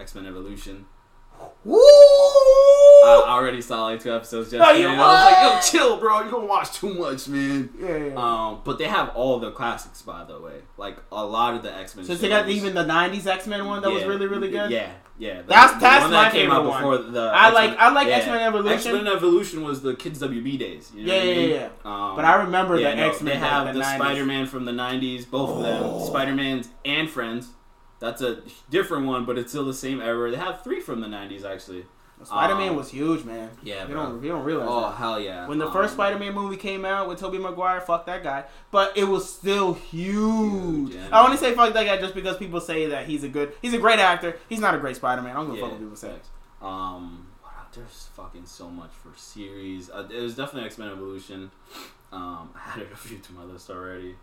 X 0.00 0.14
Men 0.16 0.26
Evolution. 0.26 0.86
Woo! 1.64 1.78
I 3.04 3.26
already 3.28 3.60
saw 3.60 3.84
like 3.84 4.00
two 4.02 4.14
episodes 4.14 4.52
No, 4.52 4.58
yesterday. 4.58 4.80
you 4.82 4.88
and 4.88 5.00
I 5.00 5.06
was 5.06 5.32
like, 5.32 5.72
yo, 5.74 5.78
chill, 5.78 5.96
bro. 5.98 6.22
You 6.24 6.30
gonna 6.30 6.46
watch 6.46 6.72
too 6.72 6.94
much, 6.94 7.28
man. 7.28 7.70
yeah, 7.80 7.88
yeah, 7.96 8.04
yeah. 8.06 8.14
Um, 8.48 8.60
but 8.64 8.78
they 8.78 8.84
have 8.84 9.10
all 9.10 9.38
the 9.38 9.50
classics, 9.52 10.02
by 10.02 10.24
the 10.24 10.38
way. 10.40 10.60
Like 10.76 10.98
a 11.12 11.24
lot 11.24 11.54
of 11.54 11.62
the 11.62 11.74
X 11.74 11.96
Men. 11.96 12.04
so 12.04 12.14
they 12.14 12.28
got 12.28 12.48
even 12.48 12.74
the 12.74 12.84
'90s 12.84 13.26
X-Men 13.26 13.64
one 13.66 13.82
that 13.82 13.90
was 13.90 14.04
really, 14.04 14.26
really 14.26 14.50
good. 14.50 14.70
Yeah, 14.70 14.90
yeah. 15.18 15.42
The- 15.42 15.48
That's- 15.48 15.72
the 15.74 15.80
that's 15.80 16.02
one 16.02 16.12
my 16.12 16.22
that 16.24 16.32
came 16.32 16.40
favorite 16.50 16.56
out 16.56 16.66
one. 16.66 16.78
before 16.82 16.98
the. 16.98 17.20
I 17.34 17.50
like- 17.50 17.70
X-Men- 17.70 17.86
I 17.88 17.92
like 17.92 18.08
yeah. 18.08 18.14
X-Men 18.16 18.40
Evolution. 18.40 18.94
X-Men 18.96 19.06
Evolution 19.08 19.62
was 19.64 19.82
the 19.82 19.94
kids 19.94 20.20
WB 20.20 20.58
days. 20.58 20.90
You 20.94 21.06
know 21.06 21.12
Yeah, 21.14 21.18
what 21.18 21.26
I 21.26 21.30
yeah, 21.30 21.36
mean? 21.36 21.50
yeah. 21.50 21.68
Um, 22.10 22.16
But 22.16 22.24
I 22.24 22.34
remember 22.42 22.78
yeah, 22.78 22.90
the 22.90 22.96
no, 22.96 23.08
X-Men. 23.10 23.32
They 23.34 23.38
have 23.38 23.64
like 23.66 23.74
the, 23.74 23.80
90s. 23.80 23.94
Spider-Man 23.96 24.46
from 24.46 24.64
the 24.66 24.72
'90s, 24.72 25.24
both 25.30 25.50
of 25.56 25.62
them. 25.62 25.82
Oh. 25.84 26.06
Spider-Man's 26.06 26.68
and 26.84 27.08
Friends. 27.08 27.48
That's 27.98 28.22
a 28.22 28.42
different 28.70 29.06
one, 29.06 29.26
but 29.26 29.36
it's 29.36 29.50
still 29.52 29.64
the 29.66 29.74
same 29.74 30.00
era. 30.00 30.30
They 30.30 30.38
have 30.38 30.62
three 30.64 30.80
from 30.80 31.00
the 31.02 31.06
'90s 31.06 31.44
actually. 31.44 31.84
Spider-Man 32.26 32.70
Um, 32.70 32.76
was 32.76 32.90
huge, 32.90 33.24
man. 33.24 33.50
Yeah, 33.62 33.86
You 33.88 33.94
don't, 33.94 34.22
you 34.22 34.28
don't 34.30 34.44
realize 34.44 34.68
Oh 34.70 34.80
that. 34.82 34.96
hell 34.96 35.20
yeah! 35.20 35.46
When 35.48 35.58
the 35.58 35.66
Um, 35.66 35.72
first 35.72 35.94
Spider-Man 35.94 36.34
movie 36.34 36.56
came 36.56 36.84
out 36.84 37.08
with 37.08 37.18
Tobey 37.18 37.38
Maguire, 37.38 37.80
fuck 37.80 38.06
that 38.06 38.22
guy. 38.22 38.44
But 38.70 38.96
it 38.96 39.04
was 39.04 39.32
still 39.32 39.74
huge. 39.74 40.90
Huge, 40.90 40.94
yeah. 40.94 41.08
I 41.12 41.24
only 41.24 41.36
say 41.36 41.54
fuck 41.54 41.72
that 41.72 41.84
guy 41.84 41.98
just 41.98 42.14
because 42.14 42.36
people 42.36 42.60
say 42.60 42.86
that 42.86 43.06
he's 43.06 43.24
a 43.24 43.28
good, 43.28 43.52
he's 43.62 43.74
a 43.74 43.78
great 43.78 43.98
actor. 43.98 44.36
He's 44.48 44.60
not 44.60 44.74
a 44.74 44.78
great 44.78 44.96
Spider-Man. 44.96 45.30
I 45.32 45.34
don't 45.40 45.46
give 45.46 45.54
a 45.54 45.56
Yeah, 45.58 45.62
fuck 45.64 45.72
what 45.72 45.80
people 45.80 45.96
say. 45.96 46.14
Um, 46.62 47.26
there's 47.72 48.08
fucking 48.16 48.46
so 48.46 48.68
much 48.68 48.90
for 48.90 49.16
series. 49.16 49.90
Uh, 49.90 50.08
it 50.12 50.20
was 50.20 50.34
definitely 50.34 50.66
X 50.66 50.76
Men 50.78 50.88
Evolution. 50.90 51.50
Um, 52.12 52.50
I 52.56 52.72
added 52.74 52.88
a 52.92 52.96
few 52.96 53.18
to 53.18 53.32
my 53.32 53.44
list 53.44 53.70
already. 53.70 54.16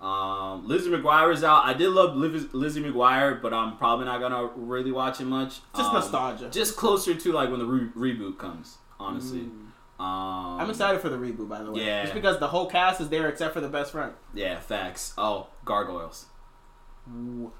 Um, 0.00 0.66
Lizzie 0.66 0.90
is 0.92 1.44
out. 1.44 1.64
I 1.66 1.74
did 1.74 1.90
love 1.90 2.16
Liz- 2.16 2.52
Lizzie 2.54 2.82
McGuire, 2.82 3.40
but 3.42 3.52
I'm 3.52 3.76
probably 3.76 4.06
not 4.06 4.18
gonna 4.20 4.46
really 4.56 4.92
watch 4.92 5.20
it 5.20 5.26
much. 5.26 5.60
Just 5.76 5.88
Um, 5.90 5.94
nostalgia. 5.94 6.48
Just 6.50 6.76
closer 6.76 7.14
to 7.14 7.32
like 7.32 7.50
when 7.50 7.58
the 7.58 7.66
re- 7.66 8.14
reboot 8.14 8.38
comes. 8.38 8.78
Honestly, 8.98 9.40
Mm. 9.40 10.02
um, 10.02 10.60
I'm 10.60 10.70
excited 10.70 11.00
for 11.02 11.10
the 11.10 11.16
reboot, 11.18 11.48
by 11.48 11.62
the 11.62 11.70
way. 11.70 11.84
Yeah. 11.84 12.02
Just 12.02 12.14
because 12.14 12.38
the 12.38 12.48
whole 12.48 12.66
cast 12.66 13.00
is 13.02 13.08
there 13.10 13.28
except 13.28 13.52
for 13.52 13.60
the 13.60 13.68
best 13.68 13.92
friend. 13.92 14.12
Yeah, 14.32 14.58
facts. 14.60 15.12
Oh, 15.18 15.48
gargoyles. 15.66 16.26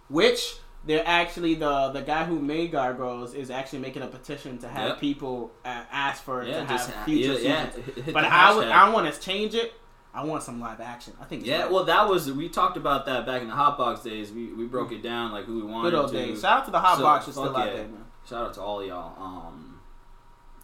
Which 0.09 0.56
they're 0.87 1.06
actually 1.06 1.54
the 1.56 1.88
the 1.90 2.00
guy 2.02 2.25
who 2.25 2.38
made 2.40 2.73
Gargoyles 2.73 3.35
is 3.35 3.50
actually 3.50 3.80
making 3.80 4.02
a 4.02 4.06
petition 4.06 4.59
to 4.59 4.68
have 4.68 4.88
Yep. 4.90 5.00
people 5.00 5.50
uh, 5.64 5.82
ask 5.92 6.23
for 6.23 6.42
Yeah, 6.44 6.61
to 6.61 6.64
have 6.66 6.94
future 7.04 7.32
yeah, 7.40 7.70
seasons. 7.70 7.97
yeah, 8.06 8.12
But 8.12 8.25
I 8.25 8.54
would. 8.54 8.68
I 8.68 8.88
want 8.90 9.12
to 9.12 9.20
change 9.20 9.54
it. 9.54 9.75
I 10.12 10.24
want 10.24 10.42
some 10.42 10.60
live 10.60 10.80
action. 10.80 11.12
I 11.20 11.24
think 11.24 11.46
Yeah, 11.46 11.62
right. 11.62 11.70
well, 11.70 11.84
that 11.84 12.08
was 12.08 12.30
we 12.32 12.48
talked 12.48 12.76
about 12.76 13.06
that 13.06 13.26
back 13.26 13.42
in 13.42 13.48
the 13.48 13.54
hotbox 13.54 14.02
days. 14.02 14.32
We 14.32 14.52
we 14.52 14.66
broke 14.66 14.90
it 14.92 15.02
down 15.02 15.30
like 15.32 15.44
who 15.44 15.56
we 15.56 15.62
wanted 15.62 15.90
good 15.90 15.98
old 16.00 16.10
to. 16.12 16.16
days. 16.16 16.40
Shout 16.40 16.58
out 16.60 16.64
to 16.66 16.70
the 16.72 16.80
hot 16.80 16.96
So, 16.98 17.02
box 17.04 17.28
is 17.28 17.34
still 17.34 17.52
fuck 17.52 17.62
out 17.66 17.72
there, 17.74 17.84
man. 17.88 18.04
Shout 18.28 18.46
out 18.46 18.54
to 18.54 18.60
all 18.60 18.84
y'all. 18.84 19.14
Um, 19.22 19.80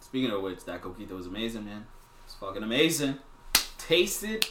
speaking 0.01 0.31
of 0.31 0.41
which, 0.41 0.65
that 0.65 0.81
coquito 0.81 1.11
was 1.11 1.27
amazing, 1.27 1.65
man. 1.65 1.85
It's 2.25 2.35
fucking 2.35 2.61
amazing. 2.63 3.19
Tasted 3.77 4.47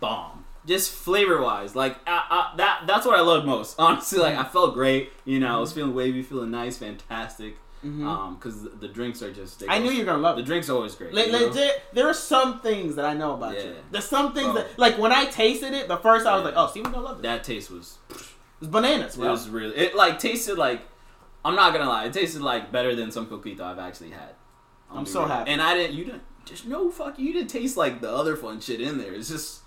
bomb. 0.00 0.44
Just 0.66 0.92
flavor 0.92 1.40
wise, 1.40 1.74
like 1.74 1.96
uh, 2.06 2.20
uh, 2.30 2.56
that. 2.56 2.82
That's 2.86 3.06
what 3.06 3.16
I 3.18 3.22
loved 3.22 3.46
most. 3.46 3.76
Honestly, 3.78 4.18
like 4.18 4.36
I 4.36 4.44
felt 4.44 4.74
great. 4.74 5.10
You 5.24 5.40
know, 5.40 5.56
I 5.56 5.58
was 5.58 5.72
feeling 5.72 5.94
wavy, 5.94 6.22
feeling 6.22 6.50
nice, 6.50 6.76
fantastic. 6.76 7.56
Mhm. 7.84 8.04
Um, 8.04 8.34
because 8.34 8.62
the, 8.64 8.70
the 8.70 8.88
drinks 8.88 9.22
are 9.22 9.32
just. 9.32 9.62
I 9.68 9.78
knew 9.78 9.90
you 9.90 10.00
were 10.00 10.04
gonna 10.06 10.18
love 10.22 10.36
The 10.36 10.42
it. 10.42 10.46
drinks 10.46 10.68
are 10.68 10.74
always 10.74 10.94
great. 10.96 11.12
Le- 11.14 11.26
you 11.26 11.32
know? 11.32 11.46
legit, 11.46 11.82
there 11.92 12.08
are 12.08 12.14
some 12.14 12.60
things 12.60 12.96
that 12.96 13.04
I 13.04 13.14
know 13.14 13.34
about 13.34 13.54
Yeah. 13.54 13.64
you. 13.64 13.74
There's 13.92 14.04
some 14.08 14.32
things 14.34 14.46
Bro. 14.52 14.54
that, 14.62 14.78
like, 14.78 14.98
when 14.98 15.12
I 15.12 15.26
tasted 15.26 15.72
it, 15.72 15.86
the 15.88 15.96
first 15.96 16.26
I 16.26 16.34
was 16.34 16.44
like, 16.44 16.54
"Oh, 16.56 16.66
Steven 16.68 16.90
gonna 16.90 17.04
love 17.04 17.18
this." 17.18 17.22
That 17.22 17.44
taste 17.44 17.70
was. 17.70 17.98
It's 18.10 18.68
bananas, 18.68 19.14
It 19.16 19.20
bro. 19.20 19.30
was 19.30 19.48
really. 19.48 19.76
It 19.76 19.94
like 19.94 20.18
tasted 20.18 20.58
like. 20.58 20.82
I'm 21.44 21.54
not 21.54 21.72
gonna 21.72 21.88
lie. 21.88 22.04
It 22.06 22.12
tasted 22.12 22.42
like 22.42 22.72
better 22.72 22.94
than 22.96 23.12
some 23.12 23.26
coquito 23.26 23.60
I've 23.60 23.78
actually 23.78 24.10
had. 24.10 24.34
I'll 24.90 24.98
I'm 24.98 25.06
so 25.06 25.20
real. 25.20 25.28
happy. 25.28 25.50
And 25.52 25.62
I 25.62 25.74
didn't. 25.74 25.94
You 25.96 26.04
didn't. 26.06 26.22
Just 26.44 26.66
no 26.66 26.90
fuck. 26.90 27.18
You 27.18 27.32
didn't 27.32 27.48
taste 27.50 27.76
like 27.76 28.00
the 28.00 28.10
other 28.10 28.34
fun 28.34 28.58
shit 28.60 28.80
in 28.80 28.98
there. 28.98 29.12
It's 29.14 29.28
just 29.28 29.60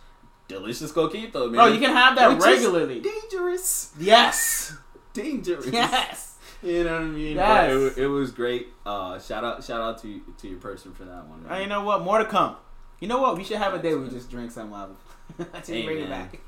delicious 0.50 0.92
coquito, 0.92 1.44
man. 1.46 1.52
Bro, 1.54 1.66
you 1.68 1.80
can 1.80 1.96
have 1.96 2.16
that 2.18 2.34
Which 2.34 2.44
regularly. 2.44 3.00
Dangerous. 3.00 3.94
Yes. 3.98 4.76
Dangerous. 5.14 5.68
Yes. 5.68 6.31
You 6.64 6.84
know 6.84 6.94
what 6.94 7.02
I 7.02 7.06
mean? 7.06 7.36
Yes. 7.36 7.72
It, 7.98 8.04
it 8.04 8.08
was 8.08 8.32
great. 8.32 8.68
Uh, 8.86 9.20
shout 9.20 9.44
out, 9.44 9.64
shout 9.64 9.82
out 9.82 10.02
to 10.04 10.22
to 10.40 10.48
your 10.48 10.60
person 10.60 10.94
for 10.94 11.06
that 11.06 11.26
one. 11.28 11.44
Man. 11.48 11.62
you 11.62 11.68
know 11.68 11.84
what? 11.84 12.02
More 12.04 12.20
to 12.20 12.26
come. 12.26 12.56
You 13.00 13.08
know 13.08 13.20
what? 13.20 13.38
We 13.38 13.44
should 13.44 13.58
have 13.58 13.74
a 13.74 13.80
day 13.80 13.94
where 13.96 14.04
we 14.04 14.10
just 14.10 14.30
drink 14.30 14.52
some 14.52 14.72
lava. 14.72 14.94
Hey, 15.66 15.86
bring 15.86 16.00
it 16.00 16.10
back. 16.10 16.34
It, 16.34 16.40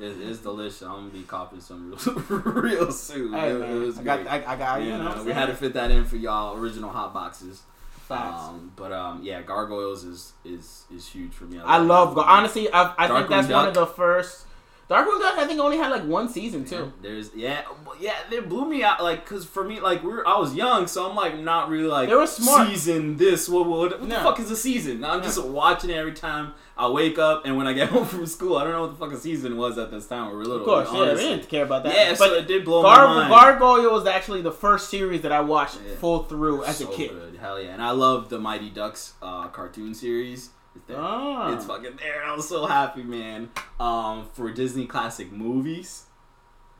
it's 0.00 0.38
delicious. 0.38 0.82
I'm 0.82 0.92
gonna 0.92 1.08
be 1.10 1.22
copping 1.22 1.60
some 1.60 1.90
real, 1.90 2.14
real 2.62 2.92
soon. 2.92 3.32
Hey, 3.32 3.50
it, 3.50 3.60
it 3.60 3.74
was 3.74 3.98
I 3.98 4.02
great. 4.02 4.24
got, 4.24 4.32
I, 4.48 4.52
I 4.52 4.56
got, 4.56 4.80
you 4.80 4.86
You 4.92 4.98
know, 4.98 5.14
know, 5.16 5.24
we 5.24 5.32
had 5.32 5.46
to 5.46 5.54
fit 5.54 5.74
that 5.74 5.90
in 5.90 6.04
for 6.04 6.16
y'all 6.16 6.56
original 6.56 6.90
hot 6.90 7.12
boxes. 7.12 7.62
Um, 8.10 8.72
but 8.74 8.90
um, 8.92 9.20
yeah, 9.22 9.42
gargoyles 9.42 10.04
is 10.04 10.32
is 10.44 10.84
is 10.94 11.06
huge 11.08 11.32
for 11.34 11.44
me. 11.44 11.58
I 11.62 11.76
love, 11.76 12.14
that. 12.14 12.22
honestly, 12.22 12.72
I, 12.72 12.94
I 12.96 13.06
think 13.08 13.28
that's 13.28 13.48
one 13.48 13.68
of 13.68 13.74
the 13.74 13.86
first. 13.86 14.46
Darkwing 14.88 15.20
Duck, 15.20 15.36
I 15.36 15.46
think, 15.46 15.60
only 15.60 15.76
had 15.76 15.90
like 15.90 16.04
one 16.04 16.30
season, 16.30 16.62
Yeah, 16.62 16.78
too. 16.78 16.92
there's 17.02 17.30
yeah, 17.34 17.60
yeah. 18.00 18.14
They 18.30 18.40
blew 18.40 18.66
me 18.66 18.82
out 18.82 19.02
like 19.02 19.22
because 19.22 19.44
for 19.44 19.62
me 19.62 19.80
like 19.80 20.02
we 20.02 20.10
are 20.12 20.26
I 20.26 20.38
was 20.38 20.54
young, 20.54 20.86
so 20.86 21.08
I'm 21.08 21.14
like 21.14 21.38
not 21.38 21.68
really 21.68 21.88
like 21.88 22.08
They 22.08 22.14
were 22.14 22.26
smart. 22.26 22.68
Season 22.68 23.18
this 23.18 23.50
what 23.50 23.66
what, 23.66 24.00
what 24.00 24.08
No. 24.08 24.16
the 24.16 24.22
fuck 24.22 24.40
is 24.40 24.50
a 24.50 24.56
season? 24.56 25.04
I'm 25.04 25.22
just 25.22 25.42
watching 25.44 25.90
it 25.90 25.94
every 25.96 26.14
time 26.14 26.54
I 26.74 26.88
wake 26.88 27.18
up 27.18 27.42
and 27.44 27.58
when 27.58 27.66
I 27.66 27.74
get 27.74 27.88
home 27.94 28.06
from 28.06 28.24
school. 28.26 28.56
I 28.56 28.64
don't 28.64 28.72
know 28.72 28.80
what 28.82 28.98
the 28.98 29.04
fuck 29.04 29.12
a 29.12 29.20
season 29.20 29.58
was 29.58 29.76
at 29.76 29.90
this 29.90 30.06
time. 30.06 30.30
We 30.30 30.36
were 30.38 30.44
little. 30.46 30.60
Of 30.60 30.86
course, 30.86 30.88
yeah, 30.90 31.14
we 31.14 31.20
didn't 31.36 31.48
care 31.50 31.64
about 31.64 31.82
that. 31.84 31.94
Yeah, 31.94 32.10
but 32.12 32.18
so 32.30 32.34
it 32.36 32.46
did 32.48 32.64
blow 32.64 32.82
my 32.82 32.96
mind. 33.04 33.28
Gargoyle 33.30 33.92
was 33.92 34.06
actually 34.06 34.40
the 34.40 34.52
first 34.52 34.88
series 34.88 35.20
that 35.20 35.32
I 35.32 35.40
watched 35.42 35.76
Yeah. 35.86 35.96
full 35.96 36.22
through 36.22 36.64
as 36.64 36.78
so 36.78 36.90
a 36.90 36.94
kid. 36.94 37.10
Good. 37.10 37.36
Hell 37.38 37.60
yeah, 37.60 37.70
and 37.74 37.82
I 37.82 37.90
love 37.90 38.30
the 38.30 38.38
Mighty 38.38 38.70
Ducks 38.70 39.12
uh, 39.20 39.48
cartoon 39.48 39.92
series. 39.92 40.48
It's 40.78 40.86
there. 40.86 40.96
Ah. 41.00 41.54
It's 41.54 41.66
fucking 41.66 41.96
there. 41.96 42.24
I 42.24 42.34
was 42.34 42.48
so 42.48 42.66
happy, 42.66 43.02
man. 43.02 43.50
Um, 43.80 44.28
for 44.32 44.50
Disney 44.52 44.86
classic 44.86 45.32
movies, 45.32 46.04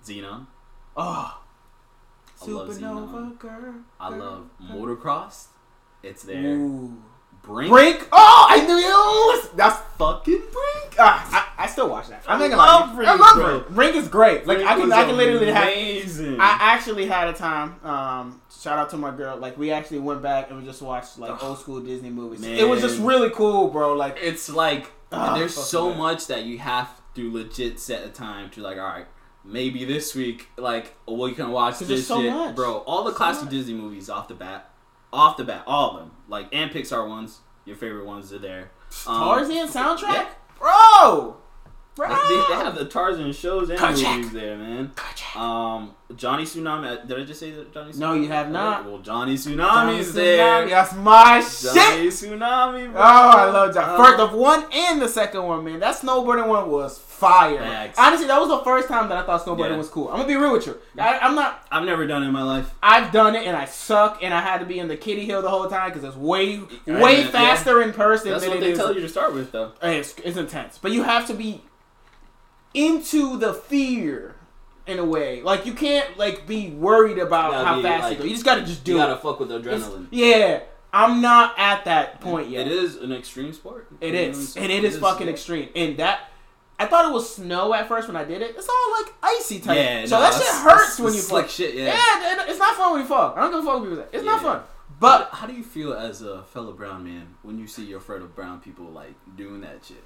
Zenon. 0.05 0.47
Oh. 0.97 1.43
I 2.40 2.47
love 2.47 2.69
Supernova 2.69 2.78
Zenon. 2.78 3.38
girl. 3.38 3.75
I 3.99 4.09
love. 4.11 4.50
Motocross. 4.62 5.47
It's 6.03 6.23
there. 6.23 6.55
Ooh. 6.55 7.03
Brink. 7.49 7.71
Brink. 7.71 8.09
Oh, 8.13 8.47
I 8.51 8.65
knew 8.67 8.77
you. 8.77 9.57
That's 9.57 9.79
fucking 9.97 10.39
Brink. 10.39 10.95
Ah, 11.01 11.55
I, 11.59 11.65
I 11.65 11.67
still 11.67 11.89
watch 11.89 12.09
that. 12.09 12.23
I'm 12.29 12.41
I 12.43 12.47
not 12.49 12.57
gonna 12.57 12.63
love. 12.87 12.95
Brink, 12.97 13.11
I 13.11 13.15
love 13.17 13.35
bro. 13.35 13.59
Brink. 13.61 13.75
Brink 13.75 13.97
is 13.97 14.09
great. 14.09 14.47
Like 14.47 14.59
I 14.59 14.77
can, 14.79 14.93
I 14.93 15.05
can 15.05 15.17
literally 15.17 15.47
have. 15.51 15.65
I 16.41 16.57
actually 16.61 17.07
had 17.07 17.29
a 17.29 17.33
time. 17.33 17.77
Um, 17.85 18.41
shout 18.61 18.79
out 18.79 18.91
to 18.91 18.97
my 18.97 19.11
girl. 19.17 19.37
Like 19.39 19.57
we 19.59 19.71
actually 19.73 20.01
went 20.01 20.23
back 20.23 20.51
and 20.51 20.59
we 20.61 20.65
just 20.65 20.83
watched 20.83 21.19
like 21.19 21.43
old 21.43 21.59
school 21.59 21.81
Disney 21.81 22.11
movies. 22.11 22.45
It 22.45 22.69
was 22.69 22.81
just 22.81 23.01
really 23.01 23.31
cool, 23.31 23.69
bro. 23.69 23.95
Like 23.95 24.19
it's 24.21 24.49
like 24.49 24.91
Ah, 25.11 25.37
there's 25.39 25.55
so 25.55 25.89
that. 25.91 25.97
much 25.99 26.27
that 26.27 26.45
you 26.45 26.59
have 26.59 26.91
to 27.15 27.33
legit 27.33 27.81
set 27.81 28.05
a 28.05 28.09
time 28.11 28.51
to 28.51 28.61
like. 28.61 28.77
All 28.77 28.85
right, 28.85 29.07
maybe 29.45 29.85
this 29.87 30.15
week, 30.15 30.49
like 30.59 30.95
we 31.07 31.33
can 31.33 31.51
watch 31.51 31.79
this 31.79 32.07
so 32.07 32.21
shit, 32.21 32.31
much. 32.33 32.55
bro. 32.55 32.79
All 32.79 33.05
the 33.05 33.13
So 33.13 33.17
classic 33.17 33.45
much. 33.45 33.53
Disney 33.53 33.75
movies 33.75 34.11
off 34.11 34.29
the 34.29 34.35
bat, 34.35 34.71
off 35.12 35.37
the 35.37 35.44
bat, 35.44 35.64
all 35.66 35.92
of 35.92 35.99
them, 35.99 36.12
like 36.29 36.49
and 36.53 36.71
Pixar 36.71 37.09
ones. 37.09 37.40
Your 37.64 37.77
favorite 37.77 38.07
ones 38.07 38.33
are 38.33 38.38
there. 38.38 38.71
Um, 39.07 39.21
Tarzan 39.21 39.68
soundtrack, 39.68 40.12
yeah. 40.14 40.29
bro. 40.59 41.37
Bro. 41.94 42.11
Like, 42.11 42.29
they, 42.29 42.35
they 42.37 42.64
have 42.64 42.77
the 42.77 42.85
Tarzan 42.85 43.33
shows 43.33 43.71
and 43.71 43.79
Kojak. 43.79 44.16
movies 44.18 44.33
there, 44.33 44.57
man. 44.57 44.92
Um, 45.35 45.97
Johnny 46.14 46.44
Tsunami. 46.44 47.07
Did 47.09 47.18
I 47.18 47.25
just 47.25 47.40
say 47.40 47.51
that 47.51 47.75
Johnny? 47.75 47.90
Tsunami? 47.90 47.99
No, 47.99 48.14
you 48.14 48.29
have 48.29 48.51
not. 48.53 48.85
Well, 48.85 48.99
Johnny 48.99 49.37
Johnny 49.37 49.57
Tsunami's 49.57 50.12
Tsunami, 50.12 50.14
there. 50.14 50.68
That's 50.68 50.94
my 50.94 51.40
Johnny 51.40 52.11
shit. 52.11 52.31
Tsunami. 52.31 52.92
Bro. 52.92 53.01
Oh, 53.01 53.05
I 53.05 53.51
love 53.51 53.75
Johnny. 53.75 53.94
Uh, 53.94 54.05
First, 54.05 54.21
of 54.21 54.33
one 54.33 54.64
and 54.73 55.03
the 55.03 55.09
second 55.09 55.42
one, 55.42 55.64
man. 55.64 55.81
That 55.81 55.97
snowboarding 55.97 56.47
one 56.47 56.71
was 56.71 57.01
fire. 57.18 57.59
Facts. 57.59 57.98
Honestly, 57.98 58.26
that 58.26 58.40
was 58.40 58.48
the 58.48 58.59
first 58.64 58.88
time 58.88 59.09
that 59.09 59.18
I 59.18 59.22
thought 59.26 59.44
snowboarding 59.44 59.70
Yeah. 59.70 59.76
was 59.76 59.88
cool. 59.88 60.09
I'm 60.09 60.16
gonna 60.16 60.28
be 60.28 60.37
real 60.37 60.52
with 60.52 60.66
you. 60.66 60.76
I, 60.98 61.18
I'm 61.18 61.35
not. 61.35 61.66
I've 61.70 61.85
never 61.85 62.07
done 62.07 62.22
it 62.22 62.26
in 62.26 62.33
my 62.33 62.42
life. 62.42 62.72
I've 62.83 63.11
done 63.12 63.35
it 63.37 63.46
and 63.46 63.57
I 63.57 63.64
suck, 63.66 64.22
and 64.22 64.33
I 64.33 64.40
had 64.40 64.59
to 64.59 64.66
be 64.66 64.78
in 64.78 64.88
the 64.88 64.96
kiddie 64.96 65.24
hill 65.26 65.42
the 65.42 65.50
whole 65.50 65.68
time 65.68 65.90
because 65.90 66.04
it's 66.04 66.16
way, 66.16 66.59
Right, 66.87 67.02
way 67.02 67.20
yeah. 67.22 67.31
faster 67.31 67.83
in 67.83 67.92
person 67.92 68.31
That's 68.31 68.42
than 68.42 68.50
what 68.50 68.59
it 68.59 68.61
they 68.61 68.70
is. 68.72 68.78
tell 68.78 68.94
you 68.94 69.00
to 69.00 69.09
start 69.09 69.35
with, 69.35 69.52
though. 69.52 69.72
It's, 69.83 70.14
it's 70.24 70.37
intense, 70.37 70.78
but 70.78 70.92
you 70.92 71.02
have 71.02 71.26
to 71.26 71.35
be 71.35 71.62
into 72.74 73.37
the 73.38 73.54
fear 73.54 74.35
in 74.87 74.98
a 74.98 75.04
way. 75.04 75.42
Like 75.42 75.66
you 75.66 75.72
can't 75.74 76.16
like 76.18 76.46
be 76.46 76.70
worried 76.70 77.18
about 77.18 77.52
how 77.54 77.83
fast 77.83 78.04
like- 78.04 78.12
you 78.12 78.18
go. 78.18 78.24
You 78.24 78.31
just 78.31 78.44
gotta 78.44 78.62
just 78.62 78.85
do 78.85 78.92
You 78.92 78.98
gotta 78.98 79.16
fuck 79.16 79.40
with 79.40 79.48
the 79.48 79.57
It's- 79.59 79.83
adrenaline. 79.83 80.07
yeah, 80.11 80.61
I'm 80.92 81.20
not 81.20 81.54
at 81.59 81.85
that 81.85 82.20
point 82.20 82.48
yet. 82.48 82.66
It 82.66 82.72
is 82.72 82.96
an 82.96 83.12
extreme 83.12 83.52
sport. 83.52 83.87
It 84.00 84.14
is, 84.14 84.57
and 84.57 84.72
it 84.72 84.85
is 84.85 84.96
fucking 84.98 85.28
extreme. 85.28 85.68
And 85.76 85.96
that, 85.98 86.31
I 86.79 86.87
thought 86.87 87.09
it 87.11 87.12
was 87.12 87.35
snow 87.35 87.75
at 87.75 87.88
first 87.88 88.07
when 88.07 88.17
I 88.17 88.25
did 88.25 88.41
it. 88.41 88.55
It's 88.57 88.69
all 88.69 88.93
like 89.03 89.12
icy 89.23 89.59
type. 89.59 89.77
Yeah, 89.77 90.05
so 90.07 90.17
no, 90.17 90.23
that 90.23 90.35
shit 90.35 90.47
hurts 90.47 91.01
when 91.01 91.12
you 91.12 91.21
fall. 91.21 91.47
shit. 91.47 91.75
Yeah. 91.75 91.87
Yeah, 91.87 92.45
it's 92.47 92.59
not 92.59 92.77
fun 92.77 92.93
when 92.93 93.01
you 93.01 93.07
fall. 93.07 93.35
I 93.37 93.41
don't 93.41 93.51
give 93.51 93.61
a 93.61 93.62
fuck 93.64 93.81
what 93.81 93.88
people 93.88 94.05
say. 94.05 94.09
It's 94.12 94.25
not 94.25 94.43
fun. 94.43 94.62
But 95.01 95.31
how 95.33 95.47
do 95.47 95.55
you 95.55 95.62
feel 95.62 95.93
as 95.93 96.23
a 96.23 96.43
fellow 96.45 96.73
brown 96.73 97.05
man 97.05 97.35
when 97.43 97.59
you 97.59 97.67
see 97.67 97.85
your 97.85 98.01
fellow 98.01 98.27
brown 98.27 98.61
people 98.61 98.87
like 98.87 99.14
doing 99.37 99.61
that 99.62 99.85
shit? 99.85 100.05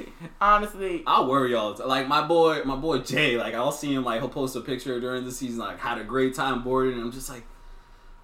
honestly, 0.40 1.02
I 1.06 1.24
worry 1.24 1.54
all 1.54 1.72
the 1.72 1.80
time. 1.80 1.88
Like 1.88 2.08
my 2.08 2.26
boy, 2.26 2.62
my 2.64 2.76
boy 2.76 2.98
Jay. 2.98 3.36
Like 3.36 3.54
I'll 3.54 3.72
see 3.72 3.92
him. 3.94 4.04
Like 4.04 4.20
he'll 4.20 4.28
post 4.28 4.56
a 4.56 4.60
picture 4.60 4.98
during 5.00 5.24
the 5.24 5.32
season. 5.32 5.58
Like 5.58 5.78
had 5.78 5.98
a 5.98 6.04
great 6.04 6.34
time 6.34 6.62
boarding. 6.62 6.94
And 6.94 7.02
I'm 7.02 7.12
just 7.12 7.28
like, 7.28 7.44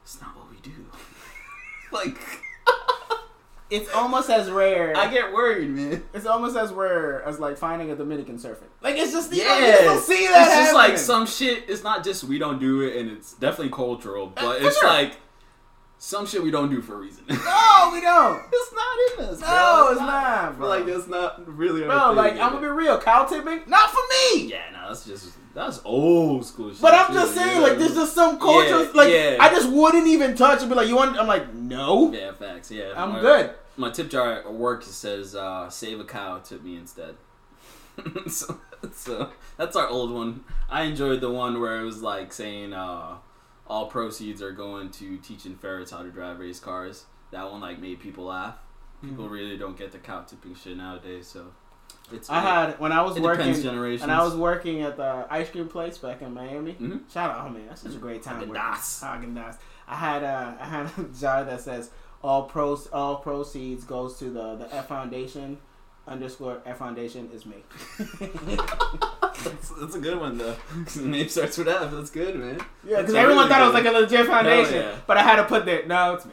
it's 0.02 0.20
not 0.20 0.36
what 0.36 0.50
we 0.50 0.56
do. 0.60 0.86
like 1.92 2.18
it's 3.70 3.92
almost 3.92 4.30
as 4.30 4.50
rare. 4.50 4.96
I 4.96 5.10
get 5.12 5.32
worried, 5.32 5.70
man. 5.70 6.02
it's 6.14 6.26
almost 6.26 6.56
as 6.56 6.72
rare 6.72 7.22
as 7.22 7.38
like 7.38 7.56
finding 7.58 7.90
a 7.90 7.96
Dominican 7.96 8.36
surfing. 8.38 8.68
Like 8.82 8.96
it's 8.96 9.12
just 9.12 9.32
Yeah, 9.32 9.78
you 9.80 9.84
don't 9.84 10.02
see 10.02 10.26
that. 10.28 10.46
It's 10.46 10.54
just 10.56 10.74
like 10.74 10.98
some 10.98 11.26
shit. 11.26 11.64
It's 11.68 11.82
not 11.82 12.02
just 12.04 12.24
we 12.24 12.38
don't 12.38 12.58
do 12.58 12.80
it, 12.82 12.96
and 12.96 13.10
it's 13.10 13.34
definitely 13.34 13.72
cultural, 13.72 14.28
but 14.28 14.44
Uh, 14.62 14.66
it's 14.66 14.78
sure. 14.78 14.88
like 14.88 15.16
some 15.98 16.26
shit 16.26 16.42
we 16.42 16.50
don't 16.50 16.70
do 16.70 16.80
for 16.80 16.94
a 16.94 16.98
reason. 16.98 17.24
No, 17.28 17.90
we 17.92 18.00
don't. 18.00 18.42
it's 18.52 18.72
not 18.72 18.98
in 19.18 19.24
us. 19.34 19.40
No, 19.40 19.46
bro. 19.46 19.88
it's 19.92 20.00
not, 20.00 20.48
feel 20.50 20.58
bro. 20.58 20.68
like 20.68 20.86
that's 20.86 21.06
not 21.08 21.56
really. 21.56 21.84
our 21.84 21.88
Bro, 21.88 22.22
like. 22.22 22.32
I'm 22.34 22.52
gonna 22.52 22.60
be 22.60 22.66
real. 22.68 22.98
Cow 23.00 23.24
tipping, 23.24 23.62
not 23.66 23.90
for 23.90 24.00
me. 24.34 24.44
Yeah, 24.46 24.62
no, 24.72 24.88
that's 24.88 25.04
just 25.04 25.32
that's 25.58 25.80
old 25.84 26.46
school 26.46 26.70
shit. 26.70 26.80
But 26.80 26.94
I'm 26.94 27.12
just 27.12 27.34
saying, 27.34 27.60
know? 27.60 27.66
like, 27.66 27.78
there's 27.78 27.94
just 27.94 28.14
some 28.14 28.38
culture. 28.38 28.84
Yeah, 28.84 28.90
like, 28.94 29.12
yeah. 29.12 29.36
I 29.40 29.48
just 29.48 29.68
wouldn't 29.68 30.06
even 30.06 30.36
touch 30.36 30.60
and 30.60 30.68
be 30.68 30.76
like, 30.76 30.86
you 30.86 30.94
want? 30.94 31.18
I'm 31.18 31.26
like, 31.26 31.52
no, 31.52 32.12
Yeah, 32.12 32.32
facts. 32.32 32.70
Yeah, 32.70 32.92
I'm 32.96 33.14
my, 33.14 33.20
good. 33.20 33.50
My 33.76 33.90
tip 33.90 34.08
jar 34.08 34.34
at 34.34 34.52
work 34.52 34.84
says 34.84 35.34
uh, 35.34 35.68
"Save 35.68 36.00
a 36.00 36.04
cow, 36.04 36.38
tip 36.38 36.62
me 36.62 36.76
instead." 36.76 37.16
so, 38.28 38.60
so 38.92 39.30
that's 39.56 39.74
our 39.74 39.88
old 39.88 40.12
one. 40.12 40.44
I 40.70 40.82
enjoyed 40.82 41.20
the 41.20 41.30
one 41.30 41.60
where 41.60 41.80
it 41.80 41.84
was 41.84 42.02
like 42.02 42.32
saying 42.32 42.72
uh, 42.72 43.16
all 43.66 43.86
proceeds 43.86 44.40
are 44.42 44.52
going 44.52 44.90
to 44.90 45.16
teaching 45.18 45.56
ferrets 45.56 45.90
how 45.90 46.02
to 46.02 46.10
drive 46.10 46.38
race 46.38 46.60
cars. 46.60 47.06
That 47.32 47.50
one 47.50 47.60
like 47.60 47.80
made 47.80 47.98
people 47.98 48.26
laugh. 48.26 48.56
People 49.02 49.28
really 49.28 49.56
don't 49.56 49.76
get 49.76 49.92
the 49.92 49.98
cow 49.98 50.22
tipping 50.22 50.54
shit 50.54 50.76
nowadays. 50.76 51.28
So 51.28 51.46
it's 52.12 52.28
Mm-hmm. 52.28 52.46
I 52.46 52.50
had 52.50 52.78
when 52.80 52.92
I 52.92 53.02
was 53.02 53.18
working, 53.18 53.54
and 53.54 54.10
I 54.12 54.22
was 54.24 54.34
working 54.36 54.82
at 54.82 54.96
the 54.96 55.26
ice 55.30 55.50
cream 55.50 55.68
place 55.68 55.98
back 55.98 56.22
in 56.22 56.32
Miami. 56.34 56.74
Mhm. 56.74 57.10
Shout 57.12 57.30
out, 57.30 57.46
oh 57.46 57.50
man, 57.50 57.66
that's 57.68 57.82
such 57.82 57.94
a 57.94 57.98
great 57.98 58.22
time. 58.22 58.40
Haagen-Dazs. 58.48 59.02
Haagen-Dazs. 59.02 59.56
I 59.86 59.94
had 59.96 60.22
a 60.22 60.56
I 60.60 60.64
had 60.66 60.86
a 60.98 61.04
jar 61.18 61.44
that 61.44 61.60
says 61.60 61.90
all 62.22 62.44
pros 62.44 62.86
all 62.88 63.16
proceeds 63.16 63.84
goes 63.84 64.18
to 64.18 64.26
the 64.30 64.56
the 64.56 64.74
F 64.74 64.88
Foundation 64.88 65.58
underscore 66.06 66.60
F 66.64 66.78
Foundation 66.78 67.28
is 67.32 67.44
me. 67.46 67.56
that's, 69.44 69.70
that's 69.70 69.94
a 69.94 70.00
good 70.00 70.18
one 70.18 70.38
though. 70.38 70.56
the 70.96 71.02
name 71.06 71.28
starts 71.28 71.58
with 71.58 71.68
F. 71.68 71.90
That's 71.90 72.10
good, 72.10 72.36
man. 72.36 72.60
Yeah, 72.84 73.00
because 73.00 73.14
everyone 73.14 73.44
really 73.44 73.48
thought 73.50 73.62
it 73.62 73.64
was 73.66 73.74
like 73.74 73.86
a 73.86 73.90
legit 73.90 74.26
foundation, 74.26 74.74
yeah. 74.82 74.94
but 75.06 75.16
I 75.16 75.22
had 75.22 75.36
to 75.36 75.44
put 75.44 75.66
that. 75.66 75.86
No, 75.86 76.14
it's 76.14 76.26
me. 76.26 76.32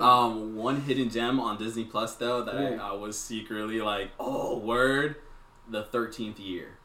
Um, 0.00 0.56
one 0.56 0.82
hidden 0.82 1.10
gem 1.10 1.38
on 1.40 1.58
Disney 1.58 1.84
Plus 1.84 2.14
though 2.16 2.42
that. 2.42 2.54
I, 2.54 2.74
I 2.76 2.92
was 2.92 3.18
secretly 3.18 3.80
like, 3.80 4.10
oh 4.18 4.58
word, 4.58 5.16
the 5.68 5.82
thirteenth 5.84 6.38
year. 6.38 6.78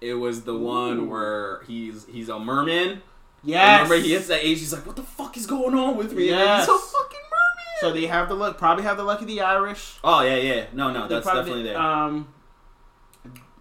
It 0.00 0.14
was 0.14 0.42
the 0.42 0.56
one 0.56 1.08
where 1.10 1.62
he's 1.66 2.06
he's 2.06 2.28
a 2.28 2.38
merman. 2.38 3.02
Yes. 3.42 3.82
Remember 3.88 4.04
he 4.04 4.12
hits 4.12 4.28
that 4.28 4.44
age. 4.44 4.58
He's 4.58 4.72
like, 4.72 4.86
what 4.86 4.96
the 4.96 5.02
fuck 5.02 5.36
is 5.36 5.46
going 5.46 5.74
on 5.74 5.96
with 5.96 6.12
me? 6.12 6.28
Yes. 6.28 6.66
he's 6.66 6.74
a 6.74 6.78
fucking 6.78 7.18
merman. 7.30 7.80
So 7.80 7.92
they 7.92 8.06
have 8.06 8.28
the 8.28 8.34
look. 8.34 8.58
Probably 8.58 8.84
have 8.84 8.96
the 8.96 9.04
luck 9.04 9.20
of 9.20 9.26
the 9.26 9.40
Irish. 9.40 9.96
oh 10.04 10.22
yeah, 10.22 10.36
yeah. 10.36 10.66
No, 10.72 10.92
no, 10.92 11.06
They 11.08 11.14
that's 11.14 11.26
definitely 11.26 11.62
there. 11.64 11.78
Um, 11.78 12.28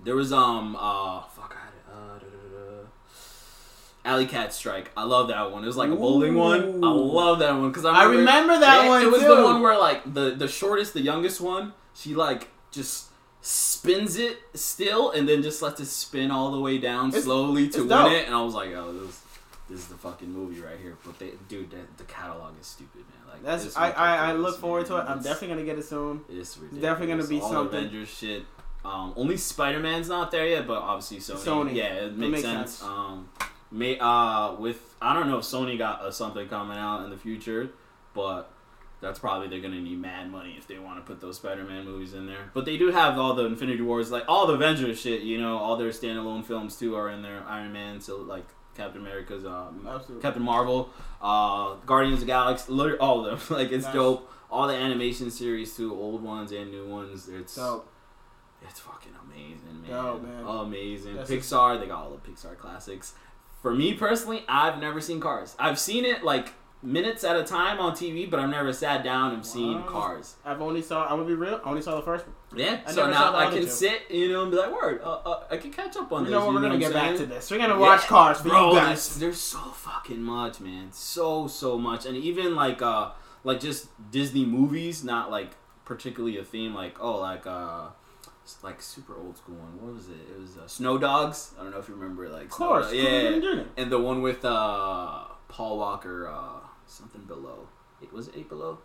There 0.03 0.15
was 0.15 0.31
um 0.33 0.75
uh 0.75 1.21
fuck 1.23 1.55
I 1.55 1.65
had 1.65 1.73
it. 1.73 1.83
Uh, 1.91 2.19
da, 2.19 2.25
da, 2.25 2.65
da, 2.65 2.81
da. 2.81 2.87
Alley 4.07 4.25
Cat 4.25 4.53
Strike. 4.53 4.89
I 4.97 5.03
love 5.03 5.27
that 5.27 5.51
one. 5.51 5.63
It 5.63 5.67
was 5.67 5.77
like 5.77 5.89
a 5.91 5.95
bowling 5.95 6.35
one. 6.35 6.83
I 6.83 6.87
love 6.89 7.39
that 7.39 7.51
one 7.53 7.69
because 7.69 7.85
I 7.85 7.91
I 7.91 8.03
remember, 8.05 8.57
that 8.59 8.87
one 8.87 9.01
It 9.01 9.11
was 9.11 9.21
too. 9.21 9.27
the 9.35 9.43
one 9.43 9.61
where 9.61 9.77
like 9.77 10.13
the 10.13 10.31
the 10.35 10.47
shortest, 10.47 10.93
the 10.93 11.01
youngest 11.01 11.39
one. 11.41 11.73
She 11.93 12.15
like 12.15 12.47
just 12.71 13.07
spins 13.41 14.17
it 14.17 14.37
still 14.53 15.11
and 15.11 15.27
then 15.29 15.41
just 15.41 15.61
lets 15.61 15.79
it 15.79 15.85
spin 15.85 16.31
all 16.31 16.51
the 16.51 16.59
way 16.59 16.77
down 16.77 17.09
It's- 17.09 17.23
slowly 17.23 17.69
to 17.69 17.79
win 17.79 17.87
dope. 17.89 18.11
it. 18.11 18.25
And 18.25 18.35
I 18.35 18.41
was 18.41 18.53
like, 18.53 18.69
oh, 18.73 18.91
this 18.93 19.21
this 19.69 19.79
is 19.79 19.87
the 19.87 19.95
fucking 19.95 20.31
movie 20.31 20.61
right 20.61 20.77
here. 20.81 20.95
But 21.05 21.19
they, 21.19 21.31
dude, 21.49 21.69
the, 21.71 21.77
the 21.97 22.03
catalog 22.05 22.53
is 22.59 22.67
stupid, 22.67 23.01
man. 23.09 23.33
Like 23.33 23.43
that's 23.43 23.75
I, 23.75 23.91
I 23.91 24.29
I 24.29 24.33
look 24.33 24.59
forward 24.59 24.85
to 24.87 24.95
it. 24.97 25.01
I'm 25.01 25.19
It's- 25.19 25.23
definitely 25.25 25.49
gonna 25.55 25.65
get 25.65 25.77
it 25.79 25.85
soon. 25.85 26.21
it's 26.29 26.57
ridiculous. 26.57 26.81
definitely 26.81 27.15
gonna 27.15 27.27
be 27.27 27.41
All 27.41 27.51
something. 27.51 27.79
Avengers 27.79 28.09
shit. 28.09 28.43
Um, 28.85 29.11
only 29.17 29.35
Spider 29.35 29.79
Man's 29.79 30.07
not 30.07 30.31
there 30.31 30.47
yet, 30.47 30.65
but 30.65 30.77
obviously 30.77 31.17
Sony. 31.17 31.39
Sony. 31.69 31.73
Yeah, 31.75 31.93
it 32.05 32.17
makes, 32.17 32.31
makes 32.31 32.43
sense. 32.43 32.71
sense. 32.75 32.83
Um, 32.89 33.27
may 33.71 33.97
uh 33.99 34.53
with 34.53 34.95
I 35.01 35.13
don't 35.13 35.27
know 35.27 35.37
if 35.39 35.43
Sony 35.45 35.77
got 35.77 36.01
uh, 36.01 36.11
something 36.11 36.47
coming 36.47 36.77
out 36.77 37.03
in 37.03 37.09
the 37.09 37.17
future, 37.17 37.69
but 38.13 38.51
that's 38.99 39.19
probably 39.19 39.47
they're 39.47 39.59
gonna 39.61 39.79
need 39.79 39.99
mad 39.99 40.31
money 40.31 40.55
if 40.57 40.67
they 40.67 40.79
want 40.79 40.97
to 40.97 41.03
put 41.03 41.21
those 41.21 41.35
Spider 41.37 41.63
Man 41.63 41.85
movies 41.85 42.13
in 42.13 42.25
there. 42.25 42.49
But 42.53 42.65
they 42.65 42.77
do 42.77 42.91
have 42.91 43.17
all 43.19 43.33
the 43.35 43.45
Infinity 43.45 43.81
Wars, 43.81 44.09
like 44.11 44.23
all 44.27 44.47
the 44.47 44.53
Avengers 44.53 44.99
shit. 44.99 45.21
You 45.21 45.39
know, 45.39 45.57
all 45.57 45.77
their 45.77 45.89
standalone 45.89 46.43
films 46.45 46.77
too 46.77 46.95
are 46.95 47.09
in 47.09 47.21
there. 47.21 47.43
Iron 47.47 47.71
Man, 47.73 48.01
so 48.01 48.17
like 48.17 48.45
Captain 48.75 49.01
America's, 49.01 49.45
um, 49.45 49.85
Absolutely. 49.87 50.21
Captain 50.21 50.41
Marvel, 50.43 50.89
uh, 51.21 51.75
Guardians 51.85 52.15
of 52.15 52.19
the 52.21 52.25
Galaxy, 52.27 52.71
literally 52.71 52.99
all 52.99 53.25
of 53.25 53.47
them. 53.47 53.57
like 53.57 53.71
it's 53.71 53.85
Nice. 53.85 53.93
dope. 53.93 54.31
All 54.49 54.65
the 54.67 54.75
animation 54.75 55.29
series 55.29 55.75
too, 55.75 55.93
old 55.93 56.23
ones 56.23 56.51
and 56.53 56.71
new 56.71 56.87
ones. 56.87 57.27
It's 57.27 57.55
Dope. 57.55 57.91
it's 58.67 58.79
fucking 58.79 59.11
amazing, 59.25 59.81
man. 59.81 59.91
Dope, 59.91 60.23
man. 60.23 60.43
Amazing. 60.47 61.15
That's 61.17 61.29
Pixar, 61.29 61.79
they 61.79 61.85
got 61.87 62.03
all 62.05 62.11
the 62.11 62.31
Pixar 62.31 62.57
classics. 62.57 63.13
For 63.61 63.73
me 63.73 63.93
personally, 63.93 64.43
I've 64.47 64.79
never 64.79 65.01
seen 65.01 65.19
Cars. 65.19 65.55
I've 65.59 65.79
seen 65.79 66.05
it 66.05 66.23
like 66.23 66.53
minutes 66.83 67.23
at 67.23 67.35
a 67.35 67.43
time 67.43 67.79
on 67.79 67.93
TV, 67.93 68.29
but 68.29 68.39
I've 68.39 68.49
never 68.49 68.71
sat 68.71 69.03
down 69.03 69.33
and 69.33 69.45
seen 69.45 69.81
Cars. 69.83 70.35
I've 70.45 70.61
only 70.61 70.81
saw. 70.83 71.03
I'm 71.05 71.17
gonna 71.17 71.25
be 71.25 71.33
real. 71.33 71.59
I 71.65 71.69
only 71.69 71.81
saw 71.81 71.95
the 71.95 72.03
first 72.03 72.25
one. 72.27 72.35
Yeah, 72.59 72.79
I 72.85 72.91
so 72.91 73.09
now 73.09 73.35
I 73.35 73.45
can 73.49 73.63
two. 73.63 73.67
sit, 73.67 74.03
you 74.11 74.31
know, 74.31 74.43
and 74.43 74.51
be 74.51 74.57
like, 74.57 74.71
"Word, 74.71 75.01
uh, 75.03 75.09
uh, 75.25 75.43
I 75.49 75.57
can 75.57 75.71
catch 75.71 75.97
up 75.97 76.11
on 76.11 76.21
You 76.21 76.25
this." 76.27 76.31
know 76.33 76.45
what? 76.45 76.53
We're 76.55 76.61
gonna 76.61 76.75
what 76.75 76.79
get 76.79 76.87
I'm 76.87 76.93
back 76.93 77.05
saying? 77.17 77.17
to 77.17 77.25
this. 77.25 77.49
We're 77.51 77.57
gonna 77.57 77.73
Yeah. 77.73 77.79
watch 77.79 78.01
Cars 78.01 78.37
for 78.41 78.49
Bro, 78.49 78.69
you 78.73 78.79
guys. 78.79 79.17
there's 79.17 79.39
so 79.39 79.57
fucking 79.59 80.21
much, 80.21 80.59
man. 80.59 80.89
So 80.91 81.47
so 81.47 81.77
much, 81.79 82.05
and 82.05 82.15
even 82.15 82.55
like 82.55 82.81
uh 82.81 83.09
like 83.43 83.59
just 83.59 83.87
Disney 84.11 84.45
movies, 84.45 85.03
not 85.03 85.31
like 85.31 85.51
particularly 85.83 86.37
a 86.37 86.43
theme. 86.43 86.75
Like 86.75 86.97
oh, 87.01 87.17
like 87.19 87.47
uh, 87.47 87.87
it's 88.55 88.63
like 88.63 88.81
super 88.81 89.15
old 89.17 89.35
school 89.37 89.55
one. 89.55 89.73
What 89.81 89.93
was 89.95 90.07
it? 90.07 90.13
It 90.33 90.39
was 90.39 90.57
uh, 90.57 90.67
Snow 90.67 90.97
Dogs. 90.97 91.51
I 91.59 91.63
don't 91.63 91.71
know 91.71 91.79
if 91.79 91.89
you 91.89 91.95
remember. 91.95 92.25
it, 92.25 92.31
Like 92.31 92.45
Of 92.45 92.51
course. 92.51 92.89
Snow 92.89 92.97
yeah. 92.97 93.63
And 93.75 93.91
the 93.91 93.99
one 93.99 94.21
with 94.21 94.45
uh 94.45 95.25
Paul 95.49 95.77
Walker, 95.79 96.27
uh 96.29 96.59
something 96.85 97.21
below. 97.23 97.67
It 98.01 98.13
was 98.13 98.29
it 98.29 98.35
eight 98.37 98.49
below. 98.49 98.79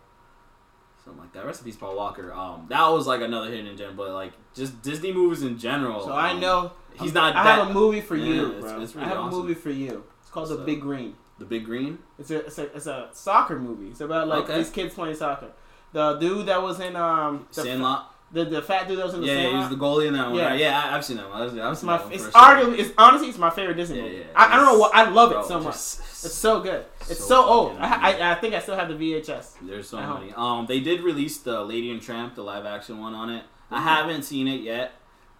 Something 1.03 1.21
like 1.21 1.33
that. 1.33 1.63
Peace, 1.63 1.75
Paul 1.75 1.95
Walker. 1.95 2.31
Um, 2.33 2.65
that 2.69 2.87
was 2.87 3.07
like 3.07 3.21
another 3.21 3.49
hidden 3.51 3.75
gem, 3.77 3.95
but 3.95 4.11
like 4.11 4.33
just 4.53 4.81
Disney 4.81 5.11
movies 5.13 5.43
in 5.43 5.57
general. 5.57 6.01
So 6.05 6.11
I 6.13 6.31
um, 6.31 6.39
know 6.39 6.71
he's 6.99 7.13
not. 7.13 7.35
I 7.35 7.43
that, 7.43 7.59
have 7.59 7.69
a 7.69 7.73
movie 7.73 8.01
for 8.01 8.15
Yeah, 8.15 8.25
you, 8.33 8.45
it's- 8.57 8.61
bro. 8.61 8.81
it's 8.81 8.95
I 8.95 8.99
really 8.99 9.09
have 9.09 9.17
awesome. 9.19 9.39
a 9.39 9.41
movie 9.43 9.53
for 9.53 9.69
you. 9.69 10.03
It's 10.21 10.29
called 10.29 10.49
The 10.49 10.57
Big 10.57 10.81
Green. 10.81 11.15
the 11.39 11.45
Big 11.45 11.65
Green. 11.65 11.99
It's 12.19 12.31
a 12.31 12.45
it's 12.45 12.57
a 12.57 12.63
it's 12.75 12.85
a 12.87 13.09
soccer 13.13 13.59
movie. 13.59 13.89
It's 13.89 14.01
about 14.01 14.27
like 14.27 14.43
Okay. 14.45 14.57
these 14.57 14.69
kids 14.69 14.93
playing 14.93 15.15
soccer. 15.15 15.51
The 15.91 16.15
dude 16.17 16.45
that 16.47 16.61
was 16.61 16.79
in 16.79 16.95
um 16.95 17.47
the, 17.53 17.63
Sandlot. 17.63 18.12
The 18.33 18.45
the 18.45 18.61
fat 18.61 18.87
dude 18.87 18.97
that 18.99 19.05
was 19.05 19.13
in 19.13 19.21
the 19.21 19.27
Yeah, 19.27 19.33
yeah, 19.41 19.49
he 19.51 19.55
was 19.57 19.69
the 19.69 19.75
goalie 19.75 20.07
in 20.07 20.13
that 20.13 20.27
one. 20.27 20.35
Yeah. 20.39 20.45
Right? 20.47 20.59
Yeah, 20.59 20.81
I, 20.83 20.95
I've 20.97 21.05
seen 21.05 21.17
that 21.17 21.29
one. 21.29 21.41
I've, 21.41 21.59
I've 21.59 21.77
seen 21.77 21.87
my 21.87 21.97
that 21.97 22.03
one 22.05 22.13
it's 22.13 22.25
arguably 22.27 22.79
it's 22.79 22.91
honestly 22.97 23.29
it's 23.29 23.37
my 23.37 23.49
favorite 23.49 23.75
Disney 23.75 23.97
Yeah, 23.97 24.01
movie. 24.03 24.15
yeah, 24.17 24.23
I, 24.35 24.53
I 24.53 24.55
don't 24.57 24.65
know 24.65 24.79
what 24.79 24.93
I 24.95 25.09
love 25.09 25.29
Bro, 25.31 25.41
it 25.41 25.45
so 25.47 25.59
much. 25.59 25.75
It's 26.23 26.33
so 26.35 26.61
good. 26.61 26.85
It's 27.09 27.19
so 27.19 27.25
so, 27.27 27.45
old. 27.45 27.77
I, 27.79 28.11
I. 28.11 28.31
I 28.31 28.35
think 28.35 28.53
I 28.55 28.59
still 28.59 28.75
have 28.77 28.87
the 28.87 28.95
VHS. 28.95 29.55
There's 29.61 29.89
so 29.89 29.97
many. 29.97 30.33
Um, 30.33 30.65
they 30.67 30.79
did 30.79 31.01
release 31.01 31.37
the 31.39 31.61
Lady 31.63 31.91
and 31.91 32.01
Tramp, 32.01 32.35
the 32.35 32.43
live 32.43 32.65
action 32.65 32.99
one 33.01 33.13
on 33.13 33.29
it. 33.29 33.43
I 33.69 33.79
Mhm. 33.79 33.83
haven't 33.83 34.23
seen 34.23 34.47
it 34.47 34.61
yet. 34.61 34.93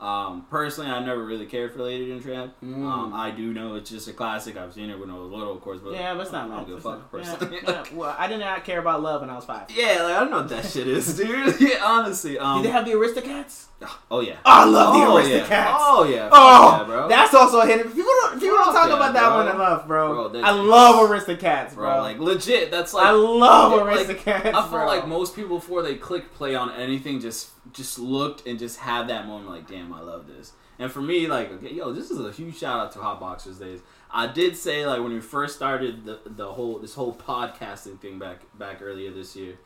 Um, 0.03 0.45
personally, 0.49 0.91
I 0.91 0.99
never 0.99 1.23
really 1.23 1.45
cared 1.45 1.71
for 1.71 1.81
Lady 1.81 2.11
and 2.11 2.21
Tramp. 2.21 2.53
Mm. 2.61 2.83
Um, 2.83 3.13
I 3.13 3.31
do 3.31 3.53
know 3.53 3.75
it's 3.75 3.89
just 3.89 4.05
a 4.09 4.13
classic. 4.13 4.57
I've 4.57 4.73
seen 4.73 4.89
it 4.89 4.99
when 4.99 5.09
I 5.09 5.13
was 5.13 5.31
little, 5.31 5.55
of 5.55 5.61
course. 5.61 5.79
But 5.81 5.93
yeah, 5.93 6.13
but 6.13 6.23
it's 6.23 6.31
not 6.33 6.51
I 6.51 6.55
don't 6.57 6.67
give 6.67 6.77
a 6.77 6.81
fuck 6.81 7.09
personally. 7.09 7.59
Yeah, 7.63 7.69
yeah. 7.69 7.83
Well, 7.93 8.13
I 8.19 8.27
did 8.27 8.41
not 8.41 8.65
care 8.65 8.79
about 8.79 9.01
love 9.01 9.21
when 9.21 9.29
I 9.29 9.35
was 9.35 9.45
five. 9.45 9.71
Yeah, 9.73 10.03
like 10.03 10.15
I 10.15 10.19
don't 10.19 10.31
know 10.31 10.37
what 10.39 10.49
that 10.49 10.65
shit 10.65 10.89
is, 10.89 11.15
dude. 11.15 11.55
yeah, 11.61 11.77
honestly. 11.81 12.37
Um, 12.37 12.61
Did 12.61 12.67
they 12.67 12.73
have 12.73 12.85
the 12.85 12.91
Aristocats? 12.91 13.67
oh 14.11 14.19
yeah. 14.19 14.39
Oh, 14.39 14.51
I 14.51 14.65
love 14.65 14.93
oh, 14.93 15.21
the 15.21 15.29
yeah. 15.29 15.39
Aristocats. 15.39 15.75
Oh 15.79 16.03
yeah. 16.03 16.29
Oh, 16.33 16.77
yeah, 16.77 16.83
bro. 16.83 17.07
that's 17.07 17.33
also 17.33 17.61
a 17.61 17.65
hidden. 17.65 17.89
People 17.89 18.11
don't, 18.23 18.39
people 18.41 18.57
don't 18.57 18.73
talk 18.73 18.89
yeah, 18.89 18.95
about 18.97 19.13
that 19.13 19.29
bro. 19.29 19.37
one 19.37 19.55
enough, 19.55 19.87
bro. 19.87 20.29
Bro, 20.29 20.41
I 20.41 20.51
love 20.51 21.09
Aristocats, 21.09 21.75
bro, 21.75 21.93
bro. 21.93 22.01
like 22.01 22.19
legit. 22.19 22.71
That's 22.71 22.93
like 22.93 23.05
I 23.05 23.11
love 23.11 23.71
Yeah, 23.71 23.83
like, 23.83 24.07
Aristocats. 24.07 24.53
I 24.53 24.69
feel 24.69 24.85
like 24.85 25.07
most 25.07 25.33
people 25.33 25.59
before 25.59 25.81
they 25.81 25.95
click 25.95 26.33
play 26.33 26.55
on 26.55 26.71
anything 26.73 27.21
just 27.21 27.52
just 27.71 27.97
looked 27.97 28.45
and 28.45 28.59
just 28.59 28.79
had 28.79 29.07
that 29.07 29.25
moment 29.25 29.49
like, 29.49 29.67
damn, 29.67 29.93
I 29.93 30.01
love 30.01 30.27
this. 30.27 30.53
And 30.79 30.91
for 30.91 31.01
me, 31.01 31.27
like, 31.27 31.51
okay, 31.51 31.73
yo, 31.73 31.93
this 31.93 32.11
is 32.11 32.19
a 32.19 32.31
huge 32.31 32.57
shout 32.57 32.79
out 32.79 32.91
to 32.93 32.99
Hot 32.99 33.19
Boxers 33.19 33.59
Days. 33.59 33.79
I 34.11 34.27
did 34.27 34.57
say 34.57 34.85
like 34.85 35.01
when 35.01 35.13
we 35.13 35.21
first 35.21 35.55
started 35.55 36.05
the 36.05 36.19
the 36.25 36.53
whole 36.53 36.79
this 36.79 36.95
whole 36.95 37.13
podcasting 37.13 37.99
thing 37.99 38.19
back 38.19 38.41
back 38.57 38.81
earlier 38.81 39.11
this 39.11 39.35
year, 39.35 39.57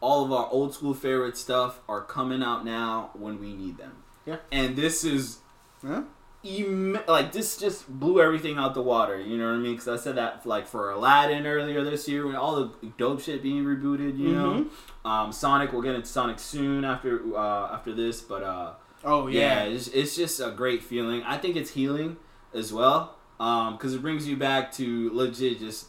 all 0.00 0.24
of 0.24 0.32
our 0.32 0.48
old 0.50 0.74
school 0.74 0.94
favorite 0.94 1.36
stuff 1.36 1.80
are 1.88 2.02
coming 2.02 2.42
out 2.42 2.64
now 2.64 3.10
when 3.14 3.40
we 3.40 3.54
need 3.54 3.78
them. 3.78 4.02
Yeah. 4.26 4.38
And 4.50 4.76
this 4.76 5.04
is 5.04 5.38
Huh? 5.84 6.02
Im- 6.44 6.98
like 7.06 7.30
this 7.32 7.56
just 7.56 7.88
blew 7.88 8.20
everything 8.20 8.58
out 8.58 8.74
the 8.74 8.82
water. 8.82 9.20
You 9.20 9.38
know 9.38 9.46
what 9.46 9.54
I 9.54 9.58
mean? 9.58 9.72
Because 9.76 9.88
I 9.88 9.96
said 9.96 10.16
that 10.16 10.44
like 10.44 10.66
for 10.66 10.90
Aladdin 10.90 11.46
earlier 11.46 11.84
this 11.84 12.08
year, 12.08 12.26
when 12.26 12.34
all 12.36 12.56
the 12.56 12.88
dope 12.98 13.20
shit 13.20 13.42
being 13.42 13.64
rebooted. 13.64 14.18
You 14.18 14.32
know, 14.32 14.66
um, 15.04 15.30
Sonic. 15.32 15.72
We'll 15.72 15.82
get 15.82 15.94
into 15.94 16.08
Sonic 16.08 16.38
soon 16.40 16.84
after 16.84 17.36
uh, 17.36 17.72
after 17.74 17.92
this, 17.94 18.20
but 18.20 18.42
uh, 18.42 18.72
Oh 19.04 19.26
yeah, 19.28 19.64
yeah. 19.64 19.70
it's, 19.74 19.88
it's 19.88 20.16
just 20.16 20.40
a 20.40 20.50
great 20.50 20.82
feeling. 20.82 21.22
I 21.22 21.38
think 21.38 21.56
it's 21.56 21.70
healing 21.70 22.16
as 22.54 22.72
well 22.72 23.16
because 23.38 23.94
it 23.94 24.02
brings 24.02 24.26
you 24.28 24.36
back 24.36 24.72
to 24.72 25.10
legit 25.12 25.58
just 25.60 25.86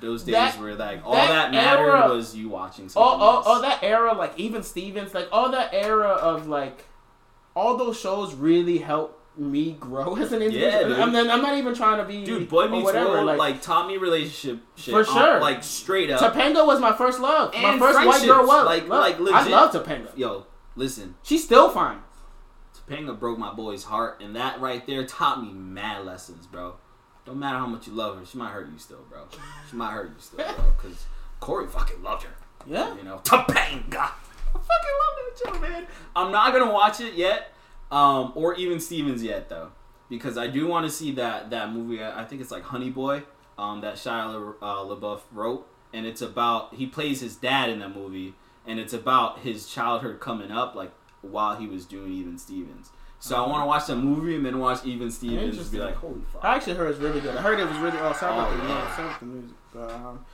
those 0.00 0.22
days 0.24 0.32
That- 0.34 0.58
where 0.60 0.74
like 0.74 1.02
all 1.04 1.12
that 1.14 1.28
that 1.28 1.52
mattered 1.52 1.86
era- 1.96 2.08
was 2.14 2.34
you 2.36 2.48
watching 2.50 2.90
Oh, 2.96 3.18
oh, 3.20 3.36
else. 3.36 3.44
oh, 3.48 3.60
that 3.62 3.82
era, 3.82 4.12
like 4.14 4.38
even 4.38 4.62
Stevens, 4.62 5.14
like 5.14 5.28
all 5.32 5.50
that 5.52 5.70
era 5.72 6.08
of 6.08 6.46
like, 6.46 6.84
all 7.56 7.76
those 7.76 7.98
shows 7.98 8.34
really 8.34 8.78
helped 8.78 9.20
me 9.36 9.72
grow 9.80 10.16
as 10.20 10.32
an 10.32 10.42
individual. 10.42 10.96
Yeah. 10.96 11.02
I'm, 11.02 11.12
not- 11.12 11.28
I'm 11.28 11.42
not 11.42 11.56
even 11.58 11.74
trying 11.74 11.98
to 11.98 12.04
be 12.04 12.24
Dude, 12.24 12.48
Boy 12.48 12.68
Meets 12.68 12.84
whatever. 12.84 13.10
World 13.10 13.26
like, 13.26 13.38
like, 13.38 13.62
taught 13.62 13.86
me 13.88 13.96
relationship 13.96 14.60
shit. 14.76 14.92
For 14.94 15.00
uh, 15.00 15.04
sure. 15.04 15.40
like 15.40 15.62
straight 15.64 16.10
up. 16.10 16.20
Topanga 16.34 16.66
was 16.66 16.80
my 16.80 16.92
first 16.96 17.20
love. 17.20 17.52
my 17.54 17.78
first 17.78 18.04
white 18.06 18.24
girl 18.24 18.46
was 18.46 18.64
like- 18.66 18.88
love. 18.88 19.00
like 19.00 19.16
I 19.34 19.38
legit. 19.40 19.50
love 19.52 19.72
Topanga. 19.72 20.16
Yo, 20.16 20.46
listen, 20.76 21.14
She's 21.22 21.42
still 21.44 21.68
fine. 21.70 21.98
Topanga 22.88 23.18
broke 23.18 23.38
my 23.38 23.52
boy's 23.52 23.84
heart, 23.84 24.20
and 24.22 24.36
that 24.36 24.60
right 24.60 24.86
there 24.86 25.06
taught 25.06 25.42
me 25.42 25.52
mad 25.52 26.04
lessons, 26.04 26.46
bro. 26.46 26.76
Don't 27.24 27.38
matter 27.38 27.56
how 27.58 27.66
much 27.66 27.86
you 27.86 27.94
love 27.94 28.18
her, 28.18 28.26
she 28.26 28.36
might 28.36 28.50
hurt 28.50 28.68
you 28.70 28.78
still, 28.78 29.04
bro. 29.08 29.24
She 29.70 29.76
might 29.76 29.92
hurt 29.92 30.08
you 30.10 30.14
still, 30.18 30.36
bro. 30.44 30.72
Because 30.76 31.06
Cory 31.40 31.66
fucking 31.66 32.02
loved 32.02 32.24
her. 32.24 32.34
Yeah. 32.66 32.94
You 32.96 33.02
know, 33.04 33.16
Topanga. 33.24 34.10
I 34.56 34.58
fucking 34.58 34.94
love 35.00 35.16
that 35.16 35.40
show, 35.54 35.60
man. 35.60 35.86
I'm 36.14 36.30
not 36.30 36.52
gonna 36.52 36.70
watch 36.70 37.00
it 37.00 37.14
yet, 37.14 37.53
um, 37.90 38.32
or 38.34 38.54
even 38.54 38.80
Stevens 38.80 39.22
yet 39.22 39.48
though, 39.48 39.70
because 40.08 40.36
I 40.38 40.46
do 40.46 40.66
want 40.66 40.86
to 40.86 40.90
see 40.92 41.12
that 41.12 41.50
that 41.50 41.72
movie. 41.72 42.02
I 42.02 42.24
think 42.24 42.40
it's 42.40 42.50
like 42.50 42.62
Honey 42.64 42.90
Boy, 42.90 43.22
um, 43.58 43.80
that 43.82 43.94
Shia 43.94 44.58
La- 44.60 44.82
uh, 44.82 44.84
LaBeouf 44.96 45.20
wrote, 45.32 45.66
and 45.92 46.06
it's 46.06 46.22
about 46.22 46.74
he 46.74 46.86
plays 46.86 47.20
his 47.20 47.36
dad 47.36 47.70
in 47.70 47.78
that 47.80 47.94
movie, 47.94 48.34
and 48.66 48.78
it's 48.80 48.92
about 48.92 49.40
his 49.40 49.68
childhood 49.68 50.20
coming 50.20 50.50
up, 50.50 50.74
like 50.74 50.92
while 51.22 51.56
he 51.56 51.66
was 51.66 51.84
doing 51.86 52.12
Even 52.12 52.38
Stevens. 52.38 52.90
So 53.20 53.42
I 53.42 53.48
want 53.48 53.62
to 53.62 53.66
watch 53.66 53.86
the 53.86 53.96
movie 53.96 54.36
and 54.36 54.44
then 54.44 54.58
watch 54.58 54.84
Even 54.84 55.10
Stevens 55.10 55.56
and 55.56 55.70
be 55.72 55.78
like, 55.78 55.94
holy 55.94 56.20
fuck. 56.30 56.44
I 56.44 56.56
actually 56.56 56.74
heard 56.74 56.90
it's 56.90 57.00
really 57.00 57.22
good. 57.22 57.34
I 57.34 57.40
heard 57.40 57.58
it 57.58 57.66
was 57.66 57.78
really 57.78 57.96
oh 57.98 58.12
sorry 58.12 58.34
about 58.34 58.52
Oh, 58.52 58.56
the 58.58 58.62
yeah. 58.64 58.68
yeah, 58.68 58.96
sorry 58.96 59.08
about 59.08 59.20
the 59.20 59.26
music. 59.26 59.56
But, 59.72 59.90
um, 59.92 60.24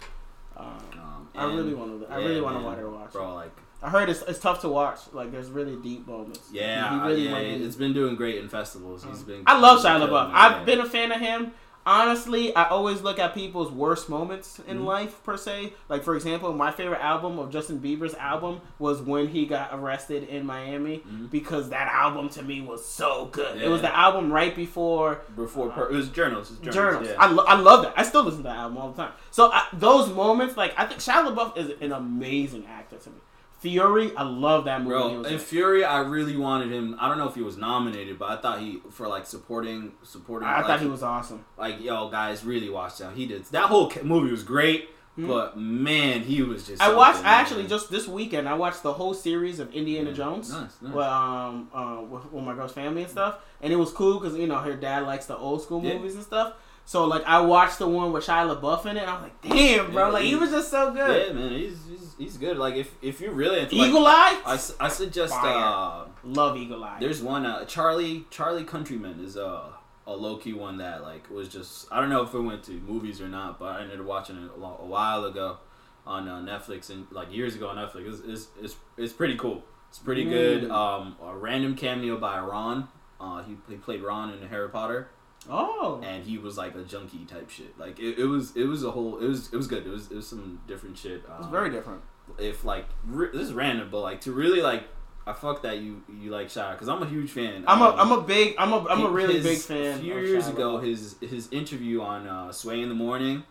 Um, 0.57 0.67
Um, 0.99 1.29
I 1.37 1.45
really 1.45 1.73
want 1.75 2.01
to. 2.01 2.13
I 2.13 2.17
really 2.17 2.41
want 2.41 2.59
to 2.59 2.65
watch 2.65 2.79
her 2.79 2.91
watch. 2.91 3.13
bro. 3.13 3.35
Like, 3.35 3.57
I 3.83 3.89
heard 3.91 4.11
it's, 4.11 4.23
it's 4.23 4.39
tough 4.39 4.61
to 4.63 4.69
watch. 4.69 5.01
Like 5.13 5.33
there's 5.33 5.51
really 5.51 5.77
deep 5.77 6.07
moments. 6.07 6.41
yeah, 6.53 6.91
He 7.03 7.09
really 7.09 7.29
yeah, 7.29 7.39
in. 7.39 7.63
it's 7.63 7.77
been 7.77 7.93
doing 7.95 8.15
great 8.17 8.37
in 8.37 8.49
festivals. 8.49 9.05
He's 9.05 9.23
been. 9.23 9.43
I 9.47 9.59
love 9.59 9.81
Shia 9.83 10.07
LaBeouf. 10.07 10.31
I've 10.35 10.53
yeah. 10.59 10.65
been 10.65 10.81
a 10.81 10.87
fan 10.89 11.13
of 11.13 11.21
him. 11.21 11.53
Honestly, 11.87 12.55
I 12.55 12.69
always 12.69 13.01
look 13.01 13.19
at 13.19 13.35
people's 13.35 13.73
worst 13.73 14.11
moments 14.11 14.61
in 14.69 14.81
Mhm. 14.81 14.85
life 14.85 15.25
per 15.25 15.39
se. 15.39 15.73
Like 15.89 16.05
for 16.05 16.15
example, 16.15 16.53
my 16.53 16.71
favorite 16.71 17.01
album 17.03 17.39
of 17.39 17.51
Justin 17.51 17.81
Bieber's 17.81 18.15
album 18.17 18.61
was 18.79 19.01
when 19.01 19.29
he 19.29 19.47
got 19.47 19.71
arrested 19.73 20.25
in 20.29 20.45
Miami 20.45 20.99
Mhm. 20.99 21.31
because 21.31 21.71
that 21.71 21.89
album 21.91 22.29
to 22.31 22.43
me 22.43 22.61
was 22.61 22.85
so 22.85 23.31
good. 23.33 23.61
It 23.63 23.69
was 23.69 23.81
the 23.81 23.97
album 23.97 24.31
right 24.31 24.55
before 24.55 25.23
before 25.35 25.71
per- 25.71 25.89
it 25.89 25.95
was 25.95 26.11
journals. 26.11 26.51
It 26.53 26.67
was 26.67 26.75
Journals. 26.75 27.07
journals. 27.09 27.17
I, 27.19 27.33
lo- 27.33 27.45
I 27.49 27.55
love 27.59 27.83
that. 27.85 27.95
I 27.97 28.03
still 28.03 28.25
listen 28.25 28.41
to 28.43 28.49
that 28.51 28.57
album 28.59 28.77
all 28.77 28.91
the 28.93 29.03
time. 29.03 29.13
So 29.31 29.51
I, 29.51 29.65
those 29.73 30.11
moments, 30.13 30.59
like 30.59 30.75
I 30.77 30.85
think 30.85 31.01
Shia 31.01 31.35
LaBeouf 31.35 31.57
is 31.57 31.73
an 31.81 31.93
amazing 31.93 32.67
actor 32.69 32.99
to 32.99 33.09
me. 33.11 33.17
Fury, 33.61 34.17
I 34.17 34.23
love 34.23 34.65
that 34.65 34.83
movie. 34.83 34.91
Bro, 34.91 35.23
in. 35.25 35.39
Fury, 35.39 35.85
I 35.85 36.01
really 36.01 36.37
wanted 36.37 36.71
him. 36.73 36.97
I 36.99 37.09
don't 37.09 37.19
know 37.19 37.29
if 37.29 37.35
he 37.35 37.43
was 37.43 37.57
nominated, 37.59 38.19
but 38.19 38.31
I 38.31 38.37
thought 38.41 38.61
he 38.61 38.81
for 38.91 39.07
like 39.07 39.27
supporting 39.27 39.93
supporting. 40.03 40.49
I 40.49 40.57
like, 40.59 40.67
thought 40.67 40.81
he 40.81 40.87
was 40.89 41.03
awesome. 41.03 41.45
like 41.59 41.81
yo 41.81 42.09
guys 42.09 42.45
really 42.45 42.71
watch 42.71 43.01
out. 43.03 43.15
He 43.15 43.27
did 43.27 43.45
that 43.47 43.67
whole 43.67 43.93
movie 44.03 44.31
was 44.31 44.45
great, 44.45 44.89
Mhm. 45.19 45.29
but 45.29 45.59
man, 45.59 46.23
he 46.23 46.41
was 46.43 46.67
just. 46.67 46.81
I 46.81 46.95
watched 46.95 47.21
actually 47.25 47.67
just 47.67 47.91
this 47.91 48.09
weekend. 48.09 48.49
I 48.49 48.55
watched 48.55 48.83
the 48.83 48.95
whole 48.95 49.13
series 49.13 49.59
of 49.61 49.73
Indiana 49.75 50.09
Yeah. 50.11 50.17
Jones. 50.17 50.51
Nice, 50.51 50.71
nice. 50.81 50.95
Well, 50.95 51.11
um, 51.13 51.69
uh, 51.75 52.01
with, 52.03 52.33
with 52.33 52.45
my 52.45 52.55
girl's 52.55 52.73
family 52.73 53.03
and 53.03 53.11
stuff, 53.11 53.37
and 53.61 53.71
it 53.73 53.77
was 53.77 53.93
cool 53.93 54.19
because 54.19 54.37
you 54.39 54.47
know 54.47 54.57
her 54.59 54.75
dad 54.75 55.05
likes 55.05 55.27
the 55.27 55.37
old 55.37 55.61
school 55.63 55.85
Yeah. 55.85 55.95
movies 55.99 56.15
and 56.15 56.25
stuff. 56.25 56.55
So 56.91 57.05
like 57.05 57.23
I 57.25 57.41
watched 57.41 57.79
the 57.79 57.87
one 57.87 58.13
with 58.13 58.25
Shia 58.27 58.53
LaBeouf 58.53 58.85
in 58.85 58.97
it. 58.97 59.03
And 59.03 59.11
I 59.11 59.15
was 59.15 59.23
like, 59.23 59.41
damn, 59.43 59.93
bro, 59.93 60.07
Yeah, 60.07 60.13
like 60.13 60.23
he 60.25 60.31
he- 60.31 60.35
was 60.35 60.51
just 60.51 60.73
so 60.73 60.93
good. 60.93 61.29
Yeah, 61.29 61.33
man, 61.35 61.53
he's, 61.53 61.79
he's 61.89 62.15
he's 62.19 62.37
good. 62.37 62.57
Like 62.57 62.75
if 62.75 62.93
if 63.01 63.21
you're 63.21 63.31
really 63.31 63.61
into 63.61 63.77
like, 63.77 63.89
Eagle 63.91 64.09
Eye, 64.09 64.41
I, 64.45 64.55
I 64.81 64.89
suggest 64.89 65.33
uh 65.35 66.07
love 66.25 66.57
Eagle 66.57 66.83
Eye. 66.83 66.97
there's 66.99 67.23
one 67.23 67.47
uh 67.47 67.65
Charlie 67.65 68.25
Charlie 68.31 68.65
Countryman 68.65 69.21
is 69.25 69.37
uh 69.37 69.69
a 70.09 70.17
low 70.17 70.37
key 70.39 70.53
one 70.53 70.79
that 70.79 71.03
like 71.03 71.31
was 71.31 71.49
just 71.49 71.87
I 71.93 72.01
don't 72.01 72.11
know 72.11 72.23
if 72.23 72.35
it 72.35 72.41
went 72.41 72.65
to 72.65 72.73
movies 72.73 73.21
or 73.21 73.29
not, 73.29 73.61
but 73.61 73.77
I 73.77 73.83
ended 73.83 74.01
up 74.01 74.07
watching 74.07 74.37
it 74.43 74.51
a, 74.51 74.61
a 74.61 74.85
while 74.85 75.25
ago 75.27 75.59
on 76.05 76.27
uh, 76.27 76.41
Netflix 76.41 76.91
and 76.91 77.07
like 77.13 77.33
years 77.33 77.55
ago 77.55 77.69
on 77.69 77.77
Netflix. 77.77 78.09
It's 78.09 78.27
it's, 78.27 78.49
it's, 78.61 78.77
it's 78.97 79.13
pretty 79.13 79.37
cool. 79.37 79.63
It's 79.91 80.01
pretty 80.01 80.25
good. 80.25 80.65
Mm. 80.65 80.71
Um, 80.73 81.17
a 81.23 81.37
random 81.37 81.77
cameo 81.77 82.17
by 82.17 82.41
Ron. 82.41 82.89
Uh, 83.21 83.45
he, 83.45 83.57
he 83.69 83.77
played 83.77 84.03
Ron 84.03 84.33
in 84.33 84.49
Harry 84.49 84.71
Potter, 84.71 85.11
oh, 85.49 86.01
and 86.05 86.25
he 86.25 86.39
was 86.39 86.57
like 86.59 86.75
a 86.75 86.83
junkie 86.83 87.25
type 87.25 87.51
shit. 87.51 87.79
Like 87.79 87.99
it, 87.99 88.19
it 88.19 88.25
was 88.27 88.57
it 88.57 88.65
was 88.65 88.85
a 88.85 88.91
whole 88.91 89.19
it 89.19 89.27
was 89.27 89.53
it 89.53 89.57
was 89.57 89.67
good. 89.67 89.87
It 89.87 89.91
was 89.91 90.11
it 90.11 90.17
was 90.17 90.29
some 90.29 90.61
different 90.67 90.99
shit. 90.99 91.23
it's 91.39 91.45
Um, 91.47 91.51
very 91.51 91.71
different. 91.71 92.03
if 92.39 92.65
like 92.65 92.87
re- 93.07 93.31
this 93.33 93.43
is 93.43 93.53
random, 93.55 93.89
but 93.91 94.01
like 94.01 94.21
to 94.23 94.33
really 94.33 94.61
like 94.63 94.85
I 95.27 95.33
fuck 95.33 95.63
that 95.63 95.79
you 95.79 96.03
you 96.21 96.31
like 96.31 96.49
Shia 96.49 96.73
because 96.73 96.89
I'm 96.89 97.03
a 97.03 97.07
huge 97.07 97.31
fan. 97.31 97.65
I'm 97.67 97.81
a 97.83 97.89
Um, 97.91 98.01
I'm 98.01 98.13
a 98.19 98.23
big 98.23 98.55
I'm 98.59 98.73
a 98.73 98.85
I'm 98.89 99.05
a 99.05 99.11
really 99.11 99.35
his- 99.41 99.45
big 99.45 99.59
fan. 99.59 99.99
A 99.99 100.01
few 100.03 100.15
years 100.15 100.45
Shia 100.45 100.55
ago, 100.55 100.79
his 100.79 101.17
his 101.21 101.49
interview 101.53 102.01
on 102.03 102.27
uh, 102.27 102.53
Sway 102.53 102.81
in 102.81 102.89
the 102.89 102.95
Morning, 102.95 103.45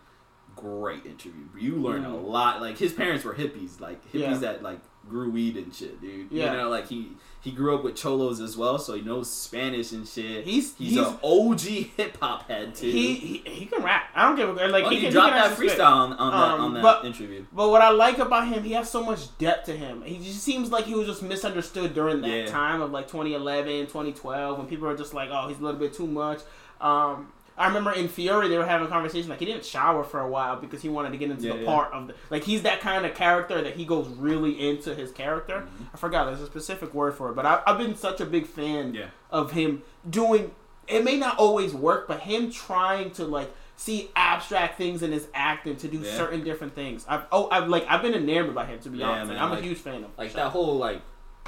great 0.56 1.06
interview. 1.06 1.45
You 1.58 1.75
learn 1.75 2.06
a 2.06 2.10
Mm. 2.10 2.28
lot. 2.28 2.62
Like 2.62 2.78
his 2.78 2.93
parents 2.93 3.23
were 3.23 3.34
hippies, 3.34 3.80
like 3.80 4.04
hippies 4.12 4.19
Yeah. 4.19 4.38
that 4.39 4.63
like 4.63 4.80
grew 5.08 5.30
weed 5.32 5.58
and 5.58 5.73
shit, 5.73 6.02
dude. 6.02 6.32
Yeah. 6.32 6.52
You 6.52 6.58
know, 6.58 6.69
like 6.69 6.88
he 6.88 7.12
he 7.41 7.52
grew 7.52 7.73
up 7.75 7.84
with 7.84 7.95
cholos 7.95 8.41
as 8.41 8.58
well, 8.58 8.78
so 8.80 8.93
he 8.95 9.02
knows 9.02 9.32
Spanish 9.32 9.91
and 9.93 10.08
shit. 10.08 10.43
He's 10.45 10.75
He's, 10.75 10.89
he's, 10.89 10.97
an 10.97 11.17
OG 11.23 11.60
hip 11.62 12.17
hop 12.19 12.47
head 12.49 12.75
too. 12.75 12.88
he, 12.91 13.13
he 13.15 13.38
he 13.49 13.65
can 13.65 13.82
rap. 13.84 14.10
I 14.13 14.23
don't 14.28 14.36
give 14.36 14.49
a 14.58 14.67
like 14.67 14.84
oh, 14.86 14.89
he 14.89 14.95
he, 14.97 15.02
can, 15.04 15.12
dropped 15.13 15.34
that 15.34 15.58
freestyle 15.58 15.86
on, 15.86 16.13
on 16.13 16.32
that 16.32 16.38
Um, 16.56 16.62
on 16.62 16.73
that 16.73 16.82
but- 16.84 17.06
interview. 17.06 17.45
But 17.54 17.69
what 17.69 17.82
I 17.82 17.91
like 17.91 18.17
about 18.17 18.47
him, 18.47 18.63
he 18.63 18.73
has 18.73 18.89
so 18.89 19.04
much 19.04 19.36
depth 19.38 19.65
to 19.67 19.75
him. 19.78 20.02
He 20.02 20.17
just 20.17 20.43
seems 20.43 20.69
like 20.71 20.86
he 20.86 20.95
was 20.95 21.08
just 21.08 21.23
misunderstood 21.23 21.93
during 21.93 22.21
that 22.21 22.30
Yeah. 22.30 22.45
time 22.47 22.82
of 22.82 22.91
like 22.91 23.08
2011, 23.08 23.86
2012, 23.88 24.58
when 24.58 24.67
people 24.67 24.88
are 24.88 24.97
just 24.97 25.13
like, 25.13 25.30
"Oh, 25.32 25.47
he's 25.47 25.60
a 25.60 25.63
little 25.63 25.80
bit 25.80 25.93
too 25.93 26.08
much." 26.08 26.39
Um, 26.82 27.32
I 27.60 27.67
remember 27.67 27.91
in 27.91 28.08
Fury 28.08 28.48
they 28.48 28.58
were 28.58 28.65
having 28.65 28.88
a 28.88 28.89
conversation 28.89 29.30
like 29.30 29.39
he 29.39 29.45
didn't 29.45 29.65
shower 29.65 30.04
for 30.04 30.19
a 30.22 30.28
while 30.30 30.56
because 30.56 30.82
he 30.82 30.89
wanted 30.89 31.12
to 31.12 31.17
get 31.17 31.30
into 31.30 31.48
Yeah, 31.48 31.54
the 31.54 31.60
yeah. 31.60 31.65
part 31.65 31.93
of 31.93 32.08
the 32.08 32.15
like 32.32 32.43
he's 32.43 32.62
that 32.63 32.80
kind 32.82 33.06
of 33.06 33.13
character 33.13 33.62
that 33.62 33.76
he 33.76 33.86
goes 33.86 34.08
really 34.08 34.69
into 34.69 34.95
his 34.95 35.12
character. 35.12 35.67
Mhm. 35.67 35.88
I 35.93 35.98
forgot 35.98 36.26
there's 36.26 36.41
a 36.41 36.45
specific 36.48 36.93
word 36.93 37.13
for 37.15 37.30
it, 37.30 37.36
but 37.36 37.45
I, 37.45 37.62
I've 37.67 37.78
been 37.78 37.95
such 37.95 38.22
a 38.22 38.26
big 38.26 38.48
fan 38.48 38.93
Yeah. 38.93 39.08
of 39.30 39.52
him 39.52 39.84
doing. 40.10 40.52
It 40.88 41.04
may 41.04 41.17
not 41.17 41.38
always 41.38 41.74
work, 41.74 42.08
but 42.08 42.22
him 42.22 42.50
trying 42.52 43.12
to 43.12 43.26
like 43.26 43.54
see 43.76 44.10
abstract 44.15 44.78
things 44.78 45.04
in 45.04 45.12
his 45.12 45.28
acting 45.34 45.76
to 45.78 45.88
do 45.88 46.04
certain 46.04 46.43
different 46.43 46.74
things. 46.76 47.06
I've 47.08 47.24
oh 47.32 47.48
I've 47.52 47.67
like 47.67 47.86
I've 47.88 48.02
been 48.02 48.13
enamored 48.13 48.56
by 48.56 48.65
him 48.65 48.80
to 48.80 48.89
be 48.89 49.04
honest. 49.04 49.32
Man, 49.32 49.41
I'm 49.41 49.50
like- 49.52 49.60
a 49.60 49.63
huge 49.63 49.78
fan 49.78 50.04
of 50.04 50.10
like 50.17 50.34
that 50.34 50.52
whole 50.52 50.76
like 50.78 51.02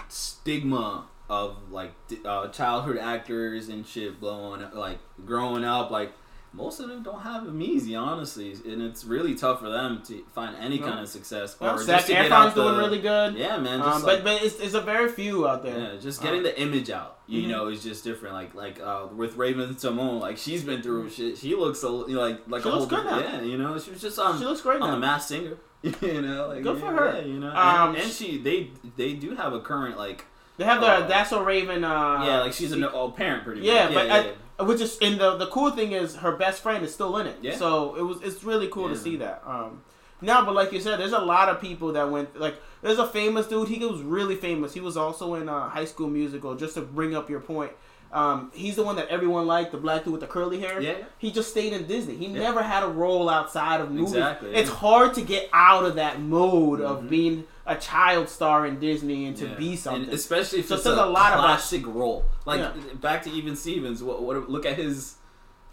stigma 0.10 1.06
of 1.32 1.56
like 1.72 1.92
uh, 2.26 2.48
childhood 2.50 2.98
actors 2.98 3.70
and 3.70 3.88
shit 3.88 4.20
blowing 4.20 4.62
like 4.74 5.00
growing 5.26 5.64
up 5.64 5.90
like 5.90 6.12
most 6.54 6.82
of 6.82 6.90
them 6.90 7.02
don't 7.02 7.22
have 7.22 7.46
them 7.46 7.62
easy 7.62 7.96
honestly 7.96 8.52
and 8.66 8.82
it's 8.82 9.06
really 9.06 9.34
tough 9.34 9.62
for 9.62 9.70
them 9.70 10.02
to 10.06 10.22
find 10.36 10.54
any 10.60 10.78
kind 10.78 11.00
of 11.00 11.08
success 11.08 11.58
Well, 11.58 11.76
or 11.76 11.78
Zac 11.78 11.96
just 12.00 12.08
to 12.08 12.14
get 12.14 12.30
Efron's 12.30 12.54
doing 12.54 12.76
really 12.76 13.00
good. 13.00 13.36
yeah 13.36 13.56
man 13.58 13.80
just 13.80 13.96
Um, 14.00 14.04
like, 14.04 14.18
but 14.18 14.24
but 14.26 14.44
it's, 14.44 14.60
it's 14.60 14.74
a 14.74 14.82
very 14.82 15.10
few 15.10 15.48
out 15.48 15.64
there. 15.64 15.80
yeah, 15.94 16.00
just 16.02 16.22
getting 16.22 16.44
the 16.44 16.54
image 16.62 16.90
out, 16.90 17.20
you 17.28 17.44
Mhm. 17.44 17.48
know, 17.52 17.68
is 17.70 17.82
just 17.82 18.04
different. 18.04 18.36
Like 18.36 18.54
like 18.54 18.82
uh, 18.82 19.08
with 19.16 19.38
Raven-Symoné, 19.38 20.20
like 20.20 20.38
she's 20.38 20.66
been 20.66 20.82
through 20.82 21.10
shit. 21.10 21.38
She 21.38 21.56
looks 21.56 21.82
a, 21.84 21.88
like 21.90 22.42
like 22.50 22.64
She 22.64 22.70
a 22.70 22.72
looks 22.74 22.88
good 22.94 23.06
now. 23.06 23.20
yeah, 23.20 23.42
you 23.42 23.58
know. 23.58 23.80
She 23.80 23.92
was 23.92 24.02
just 24.02 24.20
on 24.20 24.38
she 24.38 24.44
looks 24.44 24.60
great 24.62 24.82
on 24.82 24.90
now. 24.90 24.96
the 24.96 25.00
Masked 25.00 25.30
Singer, 25.30 25.56
you 26.02 26.22
know, 26.22 26.50
like 26.50 26.64
Good 26.64 26.80
for 26.80 26.88
her. 26.92 27.14
yeah, 27.20 27.26
you 27.26 27.40
know, 27.40 27.52
Um, 27.56 27.90
and, 27.96 28.00
and 28.04 28.12
she 28.12 28.38
they 28.40 28.72
they 28.98 29.14
do 29.14 29.36
have 29.38 29.54
a 29.54 29.62
current 29.62 29.98
like 29.98 30.26
they 30.62 30.66
have 30.66 30.82
the 30.82 30.88
uh, 30.88 31.08
That's 31.08 31.30
So 31.30 31.44
Raven. 31.44 31.84
Uh, 31.84 32.24
yeah, 32.26 32.42
like 32.42 32.54
she's 32.54 32.72
an 32.72 32.84
old 32.84 33.16
parent 33.18 33.44
pretty 33.44 33.62
Yeah, 33.62 33.86
much. 33.86 33.94
but 33.94 34.08
yeah, 34.08 34.16
I- 34.16 34.26
yeah. 34.60 34.66
which 34.66 34.82
is 34.82 34.98
and 35.02 35.20
the 35.20 35.38
the 35.38 35.48
cool 35.48 35.72
thing 35.72 35.92
is 35.94 36.16
her 36.18 36.34
best 36.38 36.62
friend 36.62 36.84
is 36.86 36.94
still 36.94 37.18
in 37.18 37.28
it. 37.28 37.38
Yeah. 37.42 37.56
So 37.56 37.96
it 37.96 38.04
was 38.04 38.22
it's 38.22 38.44
really 38.44 38.68
cool 38.68 38.90
to 38.90 38.96
see 38.96 39.16
that. 39.18 39.42
Um, 39.46 39.82
now, 40.24 40.46
but 40.46 40.54
like 40.54 40.72
you 40.72 40.80
said, 40.80 41.00
there's 41.00 41.14
a 41.14 41.20
lot 41.20 41.50
of 41.50 41.60
people 41.60 41.94
that 41.94 42.12
went 42.12 42.40
like 42.40 42.56
there's 42.84 43.00
a 43.00 43.08
famous 43.08 43.48
dude. 43.48 43.68
He 43.70 43.84
was 43.86 44.02
really 44.02 44.36
famous. 44.36 44.74
He 44.74 44.80
was 44.80 44.96
also 44.98 45.34
in 45.36 45.50
uh, 45.50 45.68
High 45.70 45.86
School 45.86 46.08
Musical. 46.10 46.56
Just 46.56 46.76
to 46.76 46.82
bring 46.82 47.16
up 47.16 47.28
your 47.28 47.40
point, 47.40 47.72
um, 48.14 48.52
he's 48.54 48.76
the 48.76 48.84
one 48.84 48.98
that 48.98 49.08
everyone 49.08 49.48
liked, 49.48 49.72
the 49.72 49.78
black 49.80 50.04
dude 50.04 50.12
with 50.14 50.22
the 50.22 50.28
curly 50.28 50.60
hair. 50.60 50.80
yeah. 50.80 50.94
He 51.18 51.32
just 51.32 51.50
stayed 51.50 51.74
in 51.74 51.88
Disney. 51.88 52.18
He 52.18 52.28
Yeah. 52.28 52.40
never 52.40 52.62
had 52.62 52.84
a 52.84 52.88
role 52.88 53.30
outside 53.30 53.82
of 53.82 53.90
movies. 53.90 54.14
Exactly, 54.14 54.54
It's 54.54 54.70
hard 54.70 55.16
to 55.16 55.22
get 55.22 55.50
out 55.54 55.86
of 55.86 55.96
that 55.96 56.22
mode 56.22 56.82
of 56.82 57.04
Mhm. 57.04 57.10
being 57.10 57.48
a 57.66 57.76
child 57.76 58.28
star 58.30 58.66
in 58.66 58.80
Disney 58.80 59.26
and 59.28 59.38
to 59.38 59.48
Yeah. 59.48 59.54
be 59.56 59.76
something. 59.76 60.04
And 60.06 60.14
especially 60.14 60.60
if 60.60 60.68
So 60.68 60.76
it's 60.76 60.86
it 60.86 60.90
says 60.90 60.98
a, 60.98 61.04
a 61.04 61.06
lot 61.06 61.34
about- 61.34 61.40
classic 61.46 61.86
role. 61.88 62.26
Like 62.46 62.60
Yeah. 62.60 62.74
back 62.96 63.24
to 63.24 63.30
even 63.32 63.56
Stevens. 63.56 64.02
What, 64.04 64.24
what 64.24 64.50
look 64.50 64.66
at 64.66 64.78
his 64.78 65.16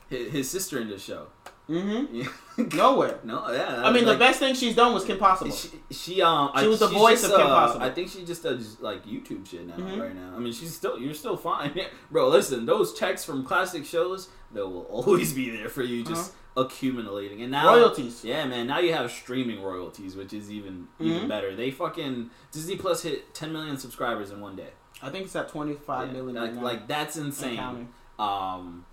his, 0.08 0.32
his 0.32 0.50
sister 0.50 0.78
in 0.80 0.88
the 0.88 0.98
show. 0.98 1.26
mm-hmm. 1.68 2.14
Yeah. 2.14 2.28
Nowhere. 2.74 3.18
no, 3.24 3.50
yeah. 3.52 3.82
I 3.84 3.92
mean, 3.92 4.06
like, 4.06 4.14
the 4.16 4.18
best 4.24 4.38
thing 4.38 4.54
she's 4.54 4.74
done 4.74 4.94
was 4.94 5.04
Kim 5.04 5.18
Possible. 5.18 5.50
She, 5.52 5.68
she 5.90 6.22
um 6.22 6.50
She 6.56 6.64
I- 6.64 6.66
was 6.66 6.80
the 6.80 6.86
voice 6.88 7.20
just, 7.22 7.32
of 7.32 7.38
Kim 7.40 7.46
uh, 7.46 7.54
Possible. 7.54 7.84
I 7.86 7.90
think 7.90 8.08
she 8.10 8.24
just 8.24 8.42
does 8.42 8.80
like 8.80 9.04
YouTube 9.04 9.46
shit 9.46 9.66
now 9.66 9.74
Mhm. 9.76 10.00
right 10.00 10.14
now. 10.14 10.34
I 10.34 10.38
mean 10.38 10.52
she's 10.52 10.74
still 10.74 10.98
you're 10.98 11.14
still 11.14 11.36
fine, 11.36 11.78
bro. 12.10 12.28
Listen, 12.28 12.64
those 12.66 12.94
checks 12.98 13.24
from 13.24 13.44
classic 13.44 13.84
shows 13.84 14.28
they 14.52 14.60
will 14.62 14.82
always 14.90 15.32
be 15.34 15.50
there 15.50 15.68
for 15.68 15.82
you, 15.82 16.02
just 16.04 16.32
accumulating. 16.60 17.42
And 17.42 17.52
now 17.52 17.74
Royalties. 17.74 18.24
yeah, 18.24 18.44
man. 18.46 18.66
Now 18.66 18.78
you 18.80 18.92
have 18.92 19.10
streaming 19.10 19.62
royalties, 19.62 20.16
which 20.16 20.32
is 20.32 20.50
even 20.50 20.88
even 21.00 21.22
Mhm. 21.24 21.28
better. 21.28 21.54
They 21.54 21.70
fucking 21.70 22.30
Disney 22.52 22.76
Plus 22.76 23.02
hit 23.02 23.34
10 23.34 23.52
million 23.52 23.76
subscribers 23.78 24.30
in 24.30 24.40
one 24.40 24.56
day. 24.56 24.72
I 25.02 25.10
think 25.10 25.26
it's 25.26 25.36
at 25.36 25.48
twenty 25.48 25.74
five 25.74 26.08
Yeah, 26.08 26.14
million. 26.22 26.34
like, 26.34 26.62
like 26.62 26.88
that's 26.88 27.16
insane. 27.16 27.88
Um, 28.18 28.84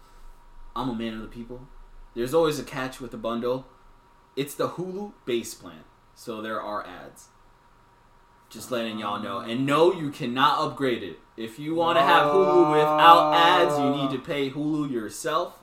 I'm 0.75 0.89
a 0.89 0.93
man 0.95 1.15
of 1.15 1.21
the 1.21 1.27
people. 1.27 1.67
There's 2.13 2.33
always 2.33 2.59
a 2.59 2.63
catch 2.63 3.01
with 3.01 3.11
the 3.11 3.17
bundle. 3.17 3.65
It's 4.35 4.53
the 4.53 4.69
Hulu 4.69 5.13
base 5.25 5.53
plan, 5.55 5.83
so 6.13 6.41
there 6.41 6.61
are 6.61 6.85
ads. 6.85 7.29
Just 8.49 8.69
letting 8.69 8.99
y'all 8.99 9.19
know, 9.19 9.39
and 9.39 9.65
no, 9.65 9.91
you 9.91 10.11
cannot 10.11 10.59
upgrade 10.59 11.01
it. 11.01 11.19
If 11.35 11.57
you 11.57 11.73
want 11.73 11.97
to 11.97 12.03
have 12.03 12.27
Hulu 12.31 12.71
without 12.71 13.33
ads, 13.33 13.79
you 13.79 13.89
need 13.89 14.11
to 14.11 14.19
pay 14.19 14.51
Hulu 14.51 14.91
yourself. 14.91 15.59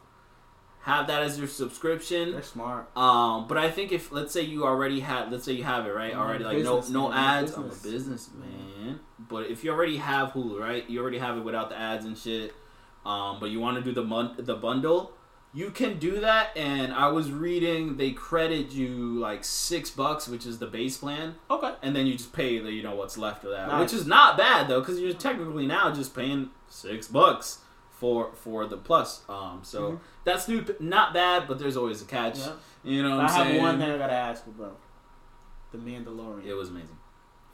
Have 0.82 1.06
that 1.06 1.22
as 1.22 1.38
your 1.38 1.46
subscription. 1.46 2.32
They're 2.32 2.42
smart. 2.42 2.90
Um, 2.96 3.46
but 3.46 3.56
I 3.56 3.70
think 3.70 3.92
if 3.92 4.10
let's 4.10 4.32
say 4.32 4.42
you 4.42 4.64
already 4.64 4.98
had, 5.00 5.30
let's 5.30 5.44
say 5.44 5.52
you 5.52 5.62
have 5.62 5.86
it 5.86 5.90
right 5.90 6.12
already, 6.14 6.42
like 6.42 6.58
no 6.58 6.80
no 6.90 7.08
man, 7.08 7.44
ads. 7.44 7.54
I'm 7.54 7.66
a 7.66 7.68
businessman. 7.68 9.00
But 9.18 9.46
if 9.46 9.62
you 9.62 9.70
already 9.70 9.98
have 9.98 10.32
Hulu, 10.32 10.58
right, 10.58 10.88
you 10.90 11.00
already 11.00 11.18
have 11.18 11.36
it 11.38 11.42
without 11.42 11.68
the 11.70 11.78
ads 11.78 12.04
and 12.04 12.18
shit. 12.18 12.52
Um, 13.06 13.38
but 13.40 13.50
you 13.50 13.60
want 13.60 13.76
to 13.78 13.82
do 13.82 13.92
the 13.92 14.02
mon- 14.04 14.34
the 14.38 14.56
bundle, 14.56 15.12
you 15.54 15.70
can 15.70 15.98
do 15.98 16.18
that. 16.20 16.56
And 16.56 16.92
I 16.92 17.08
was 17.08 17.30
reading 17.30 17.96
they 17.96 18.10
credit 18.10 18.72
you 18.72 19.18
like 19.20 19.44
six 19.44 19.88
bucks, 19.90 20.26
which 20.26 20.46
is 20.46 20.58
the 20.58 20.66
base 20.66 20.96
plan, 20.98 21.36
Okay. 21.48 21.74
and 21.82 21.94
then 21.94 22.06
you 22.08 22.14
just 22.14 22.32
pay 22.32 22.58
the 22.58 22.72
you 22.72 22.82
know 22.82 22.96
what's 22.96 23.16
left 23.16 23.44
of 23.44 23.50
that, 23.52 23.68
Nice. 23.68 23.80
which 23.80 24.00
is 24.00 24.06
not 24.06 24.36
bad 24.36 24.66
though, 24.66 24.80
because 24.80 24.98
you're 24.98 25.12
technically 25.14 25.66
now 25.66 25.92
just 25.94 26.12
paying 26.14 26.50
six 26.68 27.06
bucks 27.06 27.58
for 28.02 28.32
for 28.34 28.66
the 28.66 28.76
plus. 28.76 29.22
Um, 29.28 29.60
so 29.62 29.92
Mhm. 29.92 29.98
that's 30.24 30.48
new, 30.48 30.64
not 30.80 31.14
bad, 31.14 31.46
but 31.46 31.60
there's 31.60 31.76
always 31.76 32.02
a 32.02 32.04
catch. 32.04 32.38
Yeah. 32.40 32.52
You 32.82 33.02
know 33.04 33.20
I 33.20 33.30
have 33.30 33.46
saying? 33.46 33.62
one 33.62 33.78
thing 33.78 33.92
I 33.92 33.96
gotta 33.96 34.12
ask 34.12 34.42
you, 34.44 34.52
bro. 34.54 34.72
The 35.70 35.78
Mandalorian. 35.78 36.44
It 36.44 36.54
was 36.54 36.70
amazing. 36.70 36.98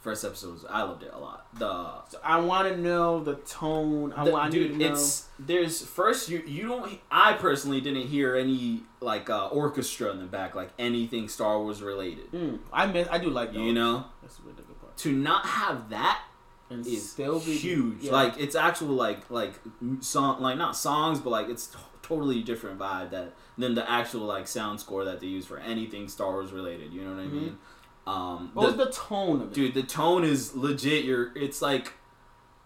First 0.01 0.25
episode 0.25 0.53
was 0.55 0.65
I 0.65 0.83
loved 0.85 1.03
it 1.03 1.11
a 1.13 1.19
lot. 1.19 1.49
The 1.59 2.09
So 2.09 2.19
I 2.25 2.39
want 2.41 2.67
to 2.69 2.79
know 2.81 3.23
the 3.23 3.35
tone. 3.35 4.15
I 4.17 4.25
want 4.25 4.53
to 4.55 4.69
know. 4.71 4.87
it's 4.87 5.29
there's 5.39 5.85
first 5.85 6.31
you 6.31 6.39
you 6.47 6.67
don't. 6.67 6.99
I 7.11 7.35
personally 7.35 7.83
didn't 7.83 8.07
hear 8.07 8.35
any 8.35 8.85
like 9.01 9.29
uh, 9.29 9.49
orchestra 9.49 10.11
in 10.13 10.19
the 10.21 10.25
back, 10.27 10.55
like 10.55 10.71
anything 10.79 11.29
Star 11.29 11.59
Wars 11.61 11.83
related. 11.83 12.33
Mm, 12.33 12.61
I 12.73 12.87
miss. 12.87 13.07
I 13.11 13.19
do 13.19 13.29
like. 13.29 13.53
You 13.53 13.75
know, 13.75 14.07
That's 14.23 14.37
the 14.37 14.45
good 14.45 14.81
part. 14.81 14.97
to 14.97 15.13
not 15.13 15.45
have 15.45 15.91
that 15.91 16.23
And 16.71 16.87
is 16.87 17.11
still 17.11 17.41
be 17.41 17.57
huge. 17.57 18.03
yeah. 18.03 18.13
Like 18.13 18.35
it's 18.39 18.55
actual 18.55 18.89
like 18.89 19.31
like 19.31 19.55
song 20.01 20.41
like 20.43 20.59
not 20.59 20.77
songs, 20.77 21.19
but 21.21 21.31
like 21.31 21.49
it's 21.49 21.69
t- 21.69 21.79
totally 22.03 22.43
different 22.43 22.79
vibe 22.79 23.11
that 23.11 23.35
than 23.57 23.75
the 23.75 23.91
actual 23.91 24.23
like 24.23 24.47
sound 24.47 24.79
score 24.81 25.05
that 25.05 25.21
they 25.21 25.27
use 25.27 25.47
for 25.47 25.59
anything 25.59 26.09
Star 26.09 26.33
Wars 26.33 26.53
related. 26.53 26.93
You 26.93 27.03
know 27.05 27.11
what 27.15 27.21
I 27.21 27.27
Mhm. 27.27 27.33
mean? 27.33 27.59
Um, 28.07 28.51
What 28.55 28.77
the- 28.77 28.77
was 28.85 28.87
the 28.87 28.93
tone 28.93 29.43
of 29.43 29.49
it? 29.49 29.55
dude, 29.55 29.75
the 29.75 29.83
tone 29.83 30.25
is 30.25 30.55
legit. 30.55 31.05
You're 31.05 31.33
it's 31.37 31.61
like 31.63 31.93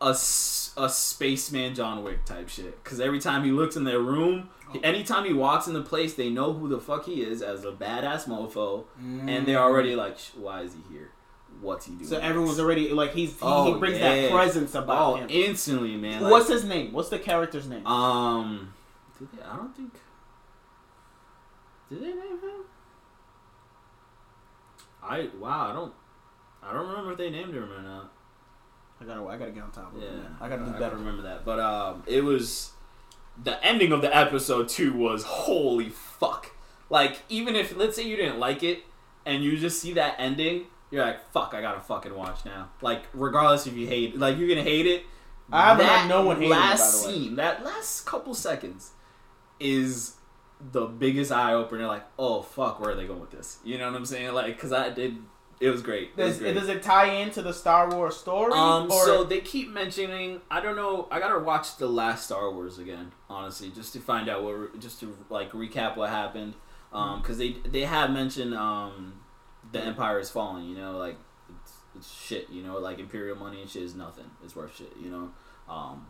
a, 0.00 0.10
a 0.10 0.88
spaceman 0.88 1.74
John 1.76 2.02
Wick 2.02 2.24
type 2.24 2.48
shit. 2.48 2.82
Because 2.82 2.98
every 3.00 3.20
time 3.20 3.44
he 3.44 3.52
looks 3.52 3.76
in 3.76 3.84
their 3.84 4.00
room, 4.00 4.48
Oh. 4.74 4.80
anytime 4.82 5.24
he 5.24 5.32
walks 5.32 5.66
in 5.68 5.74
the 5.74 5.82
place, 5.82 6.14
they 6.14 6.28
know 6.30 6.52
who 6.54 6.66
the 6.68 6.80
fuck 6.80 7.04
he 7.04 7.22
is 7.22 7.40
as 7.42 7.64
a 7.64 7.70
badass 7.70 8.26
mofo, 8.26 8.84
and 8.98 9.28
Mm. 9.30 9.46
they're 9.46 9.60
already 9.60 9.94
like, 9.94 10.18
why 10.34 10.62
is 10.62 10.72
he 10.74 10.80
here? 10.92 11.12
What's 11.62 11.86
he 11.86 11.92
doing? 11.94 12.06
So 12.06 12.18
everyone's 12.18 12.58
already 12.60 12.90
like 12.90 13.12
he's 13.14 13.30
he, 13.32 13.38
Oh, 13.40 13.72
he 13.72 13.78
brings 13.78 13.98
yeah. 13.98 14.14
that 14.22 14.30
presence 14.32 14.74
about 14.74 15.12
oh 15.12 15.16
him. 15.16 15.28
instantly, 15.30 15.96
man. 15.96 16.20
Like, 16.22 16.30
What's 16.32 16.48
his 16.48 16.64
name? 16.64 16.92
What's 16.92 17.08
the 17.08 17.18
character's 17.18 17.68
name? 17.68 17.86
um? 17.86 18.74
Did 19.18 19.28
they, 19.32 19.42
I 19.42 19.56
don't 19.56 19.74
think. 19.76 19.92
Did 21.88 22.00
they 22.02 22.06
name 22.08 22.16
him? 22.40 22.64
I 25.02 25.28
wow 25.38 25.70
I 25.70 25.72
don't 25.72 25.92
I 26.62 26.72
don't 26.72 26.88
remember 26.88 27.12
if 27.12 27.18
they 27.18 27.30
named 27.30 27.54
him 27.54 27.70
or 27.72 27.82
not. 27.82 28.12
I 29.00 29.04
gotta 29.04 29.24
I 29.26 29.36
gotta 29.36 29.50
get 29.50 29.62
on 29.64 29.70
top 29.72 29.94
of 29.94 30.00
Yeah, 30.02 30.08
it. 30.08 30.14
Man. 30.16 30.36
I 30.40 30.48
gotta 30.48 30.64
do 30.64 30.70
I 30.74 30.78
better. 30.78 30.96
remember 30.96 31.22
that, 31.22 31.44
but 31.44 31.58
um, 31.58 32.02
it 32.06 32.22
was 32.24 32.72
the 33.42 33.64
ending 33.64 33.92
of 33.92 34.02
the 34.02 34.14
episode 34.16 34.68
two 34.68 34.92
was 34.92 35.24
holy 35.24 35.88
fuck. 35.88 36.50
Like 36.88 37.22
even 37.28 37.56
if 37.56 37.76
let's 37.76 37.96
say 37.96 38.04
you 38.06 38.16
didn't 38.16 38.38
like 38.38 38.62
it 38.62 38.84
and 39.26 39.42
you 39.42 39.56
just 39.56 39.80
see 39.80 39.92
that 39.94 40.14
ending, 40.18 40.66
you're 40.92 41.04
like 41.04 41.28
fuck, 41.32 41.54
I 41.54 41.60
gotta 41.60 41.80
fucking 41.80 42.14
watch 42.14 42.44
now. 42.44 42.70
Like 42.80 43.02
regardless 43.12 43.66
if 43.66 43.74
you 43.74 43.88
hate, 43.88 44.16
like 44.16 44.38
you're 44.38 44.48
gonna 44.48 44.62
hate 44.62 44.86
it. 44.86 45.02
I 45.50 45.70
haven't 45.70 45.86
had 45.86 46.08
no 46.08 46.24
one 46.24 46.38
hate 46.38 46.46
it, 46.46 46.50
last 46.50 47.02
the 47.02 47.08
way. 47.08 47.14
scene, 47.14 47.36
that 47.36 47.64
last 47.64 48.06
couple 48.06 48.34
seconds, 48.34 48.92
is 49.58 50.14
the 50.70 50.86
biggest 50.86 51.32
eye 51.32 51.54
opener. 51.54 51.86
Like 51.86 52.04
oh 52.18 52.42
fuck, 52.42 52.78
where 52.80 52.90
are 52.90 52.94
they 52.94 53.06
going 53.06 53.20
with 53.20 53.32
this? 53.32 53.58
You 53.64 53.78
know 53.78 53.90
what 53.90 53.96
I'm 53.96 54.06
saying? 54.06 54.32
Like 54.32 54.54
because 54.54 54.72
I 54.72 54.90
did. 54.90 55.16
It 55.60 55.70
was 55.70 55.80
great. 55.80 56.10
It 56.16 56.22
was 56.22 56.32
Does, 56.32 56.38
great. 56.40 56.54
does 56.54 56.68
it 56.68 56.82
tie 56.82 57.06
into 57.20 57.40
the 57.40 57.52
Star 57.52 57.88
Wars 57.88 58.16
story? 58.16 58.52
Um, 58.52 58.90
or 58.90 59.04
so 59.04 59.22
they 59.22 59.40
keep 59.40 59.68
mentioning. 59.70 60.40
I 60.50 60.60
don't 60.60 60.74
know. 60.74 61.06
I 61.08 61.20
gotta 61.20 61.38
watch 61.38 61.76
the 61.76 61.86
last 61.86 62.24
Star 62.24 62.50
Wars 62.50 62.78
again, 62.78 63.12
honestly, 63.30 63.70
just 63.70 63.92
to 63.92 64.00
find 64.00 64.28
out 64.28 64.42
what, 64.42 64.80
just 64.80 64.98
to 65.00 65.16
like 65.30 65.52
recap 65.52 65.96
what 65.96 66.10
happened. 66.10 66.54
Um, 66.92 67.22
because 67.22 67.38
they 67.38 67.56
they 67.64 67.82
have 67.82 68.10
mentioned 68.10 68.54
um, 68.54 69.20
the 69.72 69.80
Empire 69.80 70.18
is 70.20 70.30
falling. 70.30 70.66
You 70.68 70.76
know, 70.76 70.96
like 70.98 71.16
it's, 71.62 71.72
it's 71.96 72.10
shit. 72.12 72.48
You 72.50 72.62
know, 72.62 72.78
like 72.78 72.98
Imperial 72.98 73.36
money 73.36 73.60
and 73.60 73.70
shit 73.70 73.82
is 73.82 73.94
nothing. 73.94 74.30
It's 74.44 74.54
worth 74.54 74.76
shit. 74.76 74.92
You 75.00 75.10
know, 75.10 75.30
um, 75.72 76.06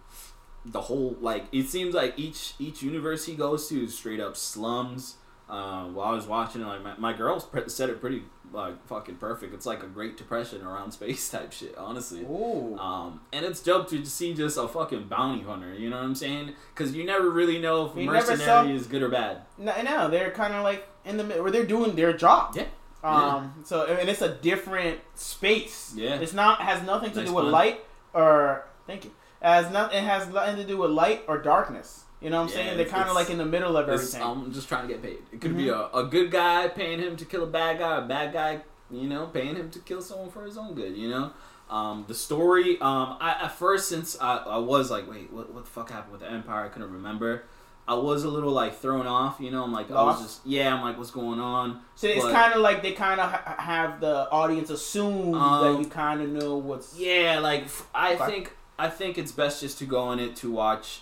the 0.64 0.81
whole 0.83 1.16
like 1.20 1.44
it 1.53 1.68
seems 1.68 1.94
like 1.94 2.14
each 2.18 2.55
each 2.59 2.83
universe 2.83 3.27
he 3.27 3.35
goes 3.35 3.68
to 3.68 3.85
is 3.85 3.96
straight 3.96 4.20
up 4.20 4.37
slums. 4.37 5.16
Um, 5.48 5.94
while 5.94 6.09
I 6.09 6.14
was 6.14 6.27
watching 6.27 6.62
it, 6.62 6.66
like 6.66 6.83
my, 6.83 6.96
my 6.96 7.12
girls 7.12 7.44
pre- 7.44 7.68
said 7.68 7.90
it 7.90 8.01
pretty 8.01 8.22
like 8.55 8.87
fucking 8.87 9.16
perfect. 9.16 9.53
It's 9.53 9.66
like 9.66 9.83
a 9.83 9.87
Great 9.87 10.16
Depression 10.16 10.62
around 10.62 10.92
space 10.98 11.29
type 11.31 11.53
shit, 11.53 11.77
honestly. 11.77 12.20
Ooh. 12.22 12.79
Um, 12.79 13.20
and 13.35 13.44
it's 13.44 13.62
dope 13.62 13.88
to 13.90 14.05
see 14.07 14.33
just 14.33 14.57
a 14.57 14.66
fucking 14.68 15.09
bounty 15.09 15.42
hunter. 15.42 15.75
You 15.75 15.90
know 15.90 15.96
what 15.96 16.05
I'm 16.05 16.14
saying? 16.14 16.55
Because 16.72 16.94
you 16.94 17.05
never 17.05 17.29
really 17.29 17.59
know 17.59 17.87
if 17.87 17.96
You 17.96 18.07
mercenary 18.07 18.38
saw- 18.38 18.64
is 18.64 18.87
good 18.87 19.03
or 19.03 19.09
bad. 19.11 19.42
no, 19.59 19.75
no, 19.83 20.09
they're 20.09 20.31
kind 20.31 20.55
of 20.55 20.62
like 20.62 20.88
in 21.05 21.16
the 21.18 21.25
middle 21.25 21.42
where 21.42 21.53
they're 21.53 21.66
doing 21.66 21.96
their 21.96 22.12
job. 22.14 22.55
Yeah. 22.57 22.66
Um. 23.04 23.62
So 23.64 23.84
and 23.86 24.08
it's 24.08 24.22
a 24.22 24.34
different 24.34 25.00
space. 25.14 25.92
Yeah. 25.96 26.16
It's 26.16 26.32
not 26.32 26.60
has 26.60 26.82
nothing 26.82 27.10
to 27.12 27.18
Nice 27.20 27.28
do 27.28 27.34
with 27.34 27.46
light 27.46 27.84
or 28.14 28.66
thank 28.86 29.04
you. 29.04 29.10
As 29.40 29.70
not. 29.72 29.92
It 29.92 30.04
has 30.04 30.28
nothing 30.28 30.56
to 30.56 30.64
do 30.64 30.76
with 30.76 30.90
light 30.90 31.24
or 31.26 31.38
darkness. 31.38 32.04
You 32.20 32.30
know 32.30 32.36
what 32.42 32.42
I'm 32.44 32.48
Yeah, 32.50 32.64
saying? 32.66 32.76
They're 32.76 32.86
kind 32.86 33.08
of 33.08 33.16
like 33.16 33.30
in 33.30 33.38
the 33.38 33.44
middle 33.44 33.76
of 33.76 33.88
everything. 33.88 34.22
I'm 34.22 34.52
just 34.52 34.68
trying 34.68 34.86
to 34.86 34.94
get 34.94 35.02
paid. 35.02 35.18
It 35.32 35.40
could 35.40 35.56
be 35.56 35.64
Mhm. 35.64 35.92
a, 35.92 35.98
a 35.98 36.04
good 36.04 36.30
guy 36.30 36.68
paying 36.68 37.00
him 37.00 37.16
to 37.16 37.24
kill 37.24 37.42
a 37.42 37.48
bad 37.48 37.80
guy, 37.80 37.98
a 37.98 38.02
bad 38.06 38.32
guy, 38.32 38.60
you 38.92 39.08
know, 39.08 39.26
paying 39.26 39.56
him 39.56 39.70
to 39.70 39.80
kill 39.80 40.00
someone 40.00 40.30
for 40.30 40.44
his 40.44 40.56
own 40.56 40.74
good. 40.74 40.96
You 40.96 41.08
know. 41.10 41.32
Um, 41.68 42.04
the 42.06 42.14
story, 42.14 42.78
um, 42.80 43.16
I 43.20 43.30
at 43.42 43.52
first 43.52 43.88
since 43.88 44.16
I, 44.20 44.36
I 44.36 44.58
was 44.58 44.90
like, 44.90 45.10
wait, 45.10 45.32
what, 45.32 45.52
what 45.52 45.64
the 45.64 45.70
fuck 45.70 45.90
happened 45.90 46.12
with 46.12 46.20
the 46.20 46.30
Empire? 46.30 46.66
I 46.66 46.68
couldn't 46.68 46.92
remember. 46.92 47.44
I 47.88 47.94
was 47.94 48.22
a 48.24 48.28
little 48.28 48.52
like 48.52 48.78
thrown 48.78 49.06
off, 49.06 49.38
you 49.40 49.50
know. 49.50 49.64
I'm 49.64 49.72
like, 49.72 49.90
I 49.90 50.02
was 50.04 50.22
just, 50.22 50.40
yeah. 50.46 50.74
I'm 50.74 50.82
like, 50.82 50.96
what's 50.98 51.10
going 51.10 51.40
on? 51.40 51.80
so 51.96 52.06
it's 52.06 52.24
kind 52.24 52.52
of 52.54 52.60
like 52.60 52.80
they 52.82 52.92
kind 52.92 53.20
of 53.20 53.30
ha- 53.30 53.56
have 53.58 54.00
the 54.00 54.30
audience 54.30 54.70
assume 54.70 55.34
Um, 55.34 55.74
that 55.74 55.80
you 55.82 55.86
kind 55.90 56.20
of 56.22 56.28
know 56.30 56.56
what's. 56.56 56.96
Yeah, 56.98 57.38
like 57.40 57.64
f- 57.64 57.88
I 57.94 58.16
Fuck. 58.16 58.28
think 58.30 58.56
I 58.78 58.88
think 58.88 59.18
it's 59.18 59.32
best 59.32 59.60
just 59.60 59.78
to 59.78 59.84
go 59.84 60.00
on 60.00 60.18
it 60.20 60.36
to 60.36 60.50
watch 60.52 61.00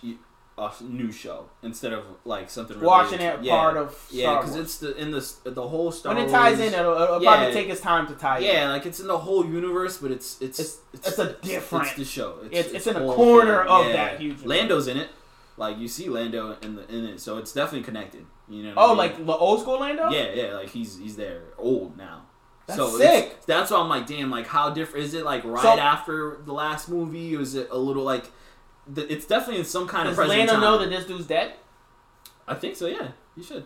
a 0.59 0.71
new 0.85 1.11
show 1.11 1.47
instead 1.63 1.91
of 1.93 2.05
like 2.27 2.51
something 2.51 2.79
Watching 2.81 3.19
related 3.19 3.41
it 3.41 3.45
yeah. 3.47 3.57
part 3.57 3.77
of 3.79 4.07
yeah 4.11 4.39
because 4.39 4.57
it's 4.57 4.77
the 4.77 4.95
in 4.97 5.11
the 5.11 5.27
the 5.45 5.67
whole 5.67 5.91
Star 5.91 6.15
when 6.15 6.23
it 6.27 6.31
ties 6.31 6.59
Wars- 6.59 6.73
in, 6.73 6.79
it'll, 6.79 7.01
it'll 7.01 7.23
Yeah. 7.23 7.35
probably 7.37 7.55
take 7.55 7.69
its 7.71 7.81
time 7.81 8.07
to 8.09 8.15
tie 8.15 8.39
in. 8.39 8.45
yeah, 8.45 8.69
like 8.71 8.85
it's 8.85 9.01
in 9.01 9.07
the 9.07 9.17
whole 9.17 9.45
universe, 9.47 9.97
but 9.99 10.11
it's 10.11 10.39
it's 10.43 10.59
It's- 10.61 10.79
it's 10.93 11.19
a 11.19 11.33
different- 11.41 11.87
It's 11.87 11.97
the 11.97 12.05
show. 12.05 12.35
It's- 12.51 12.73
it's 12.75 12.87
in 12.87 12.97
a 12.97 13.07
corner 13.15 13.63
thing. 13.65 13.73
of 13.73 13.87
Yeah. 13.87 13.93
that 13.93 14.11
huge 14.21 14.23
universe. 14.43 14.47
Lando's 14.47 14.87
in 14.89 14.97
it. 14.99 15.09
Like 15.61 15.79
you 15.79 15.87
see 15.89 16.09
Lando 16.09 16.57
in 16.63 16.75
the 16.75 16.89
in 16.93 17.05
it, 17.05 17.21
so 17.21 17.37
it's 17.39 17.53
definitely 17.53 17.85
connected. 17.85 18.25
You 18.49 18.63
know? 18.65 18.69
what 18.71 18.79
I 18.79 18.85
Oh, 18.85 18.89
mean? 18.89 18.97
like 18.97 19.27
the 19.27 19.33
old 19.37 19.61
school 19.61 19.79
Lando? 19.79 20.09
Yeah, 20.11 20.33
yeah, 20.33 20.55
like 20.55 20.71
he's 20.71 20.99
he's 20.99 21.17
there, 21.17 21.43
old 21.59 21.97
now. 21.97 22.23
That's 22.67 22.79
so 22.81 22.97
sick. 22.99 23.45
That's 23.47 23.71
why 23.71 23.79
I'm 23.79 23.89
like, 23.89 24.07
damn, 24.07 24.31
like 24.31 24.47
how 24.47 24.71
different 24.71 25.05
is 25.07 25.15
it? 25.15 25.25
Like 25.25 25.45
right 25.45 25.63
So- 25.63 25.79
after 25.79 26.39
the 26.45 26.53
last 26.53 26.89
movie, 26.89 27.37
or 27.37 27.41
is 27.43 27.55
it 27.55 27.69
a 27.71 27.79
little 27.79 28.03
like? 28.05 28.25
The, 28.89 29.03
it's 29.13 29.27
definitely 29.27 29.59
in 29.61 29.65
some 29.67 29.87
kind 29.87 30.09
Does 30.09 30.19
of 30.19 30.25
present 30.25 30.39
Lando 30.39 30.53
time. 30.55 30.61
know 30.63 30.79
that 30.79 30.89
this 30.91 31.05
dude's 31.05 31.27
dead? 31.27 31.53
I 32.49 32.55
think 32.55 32.75
so. 32.75 32.87
Yeah, 32.87 33.09
he 33.37 33.43
should. 33.43 33.65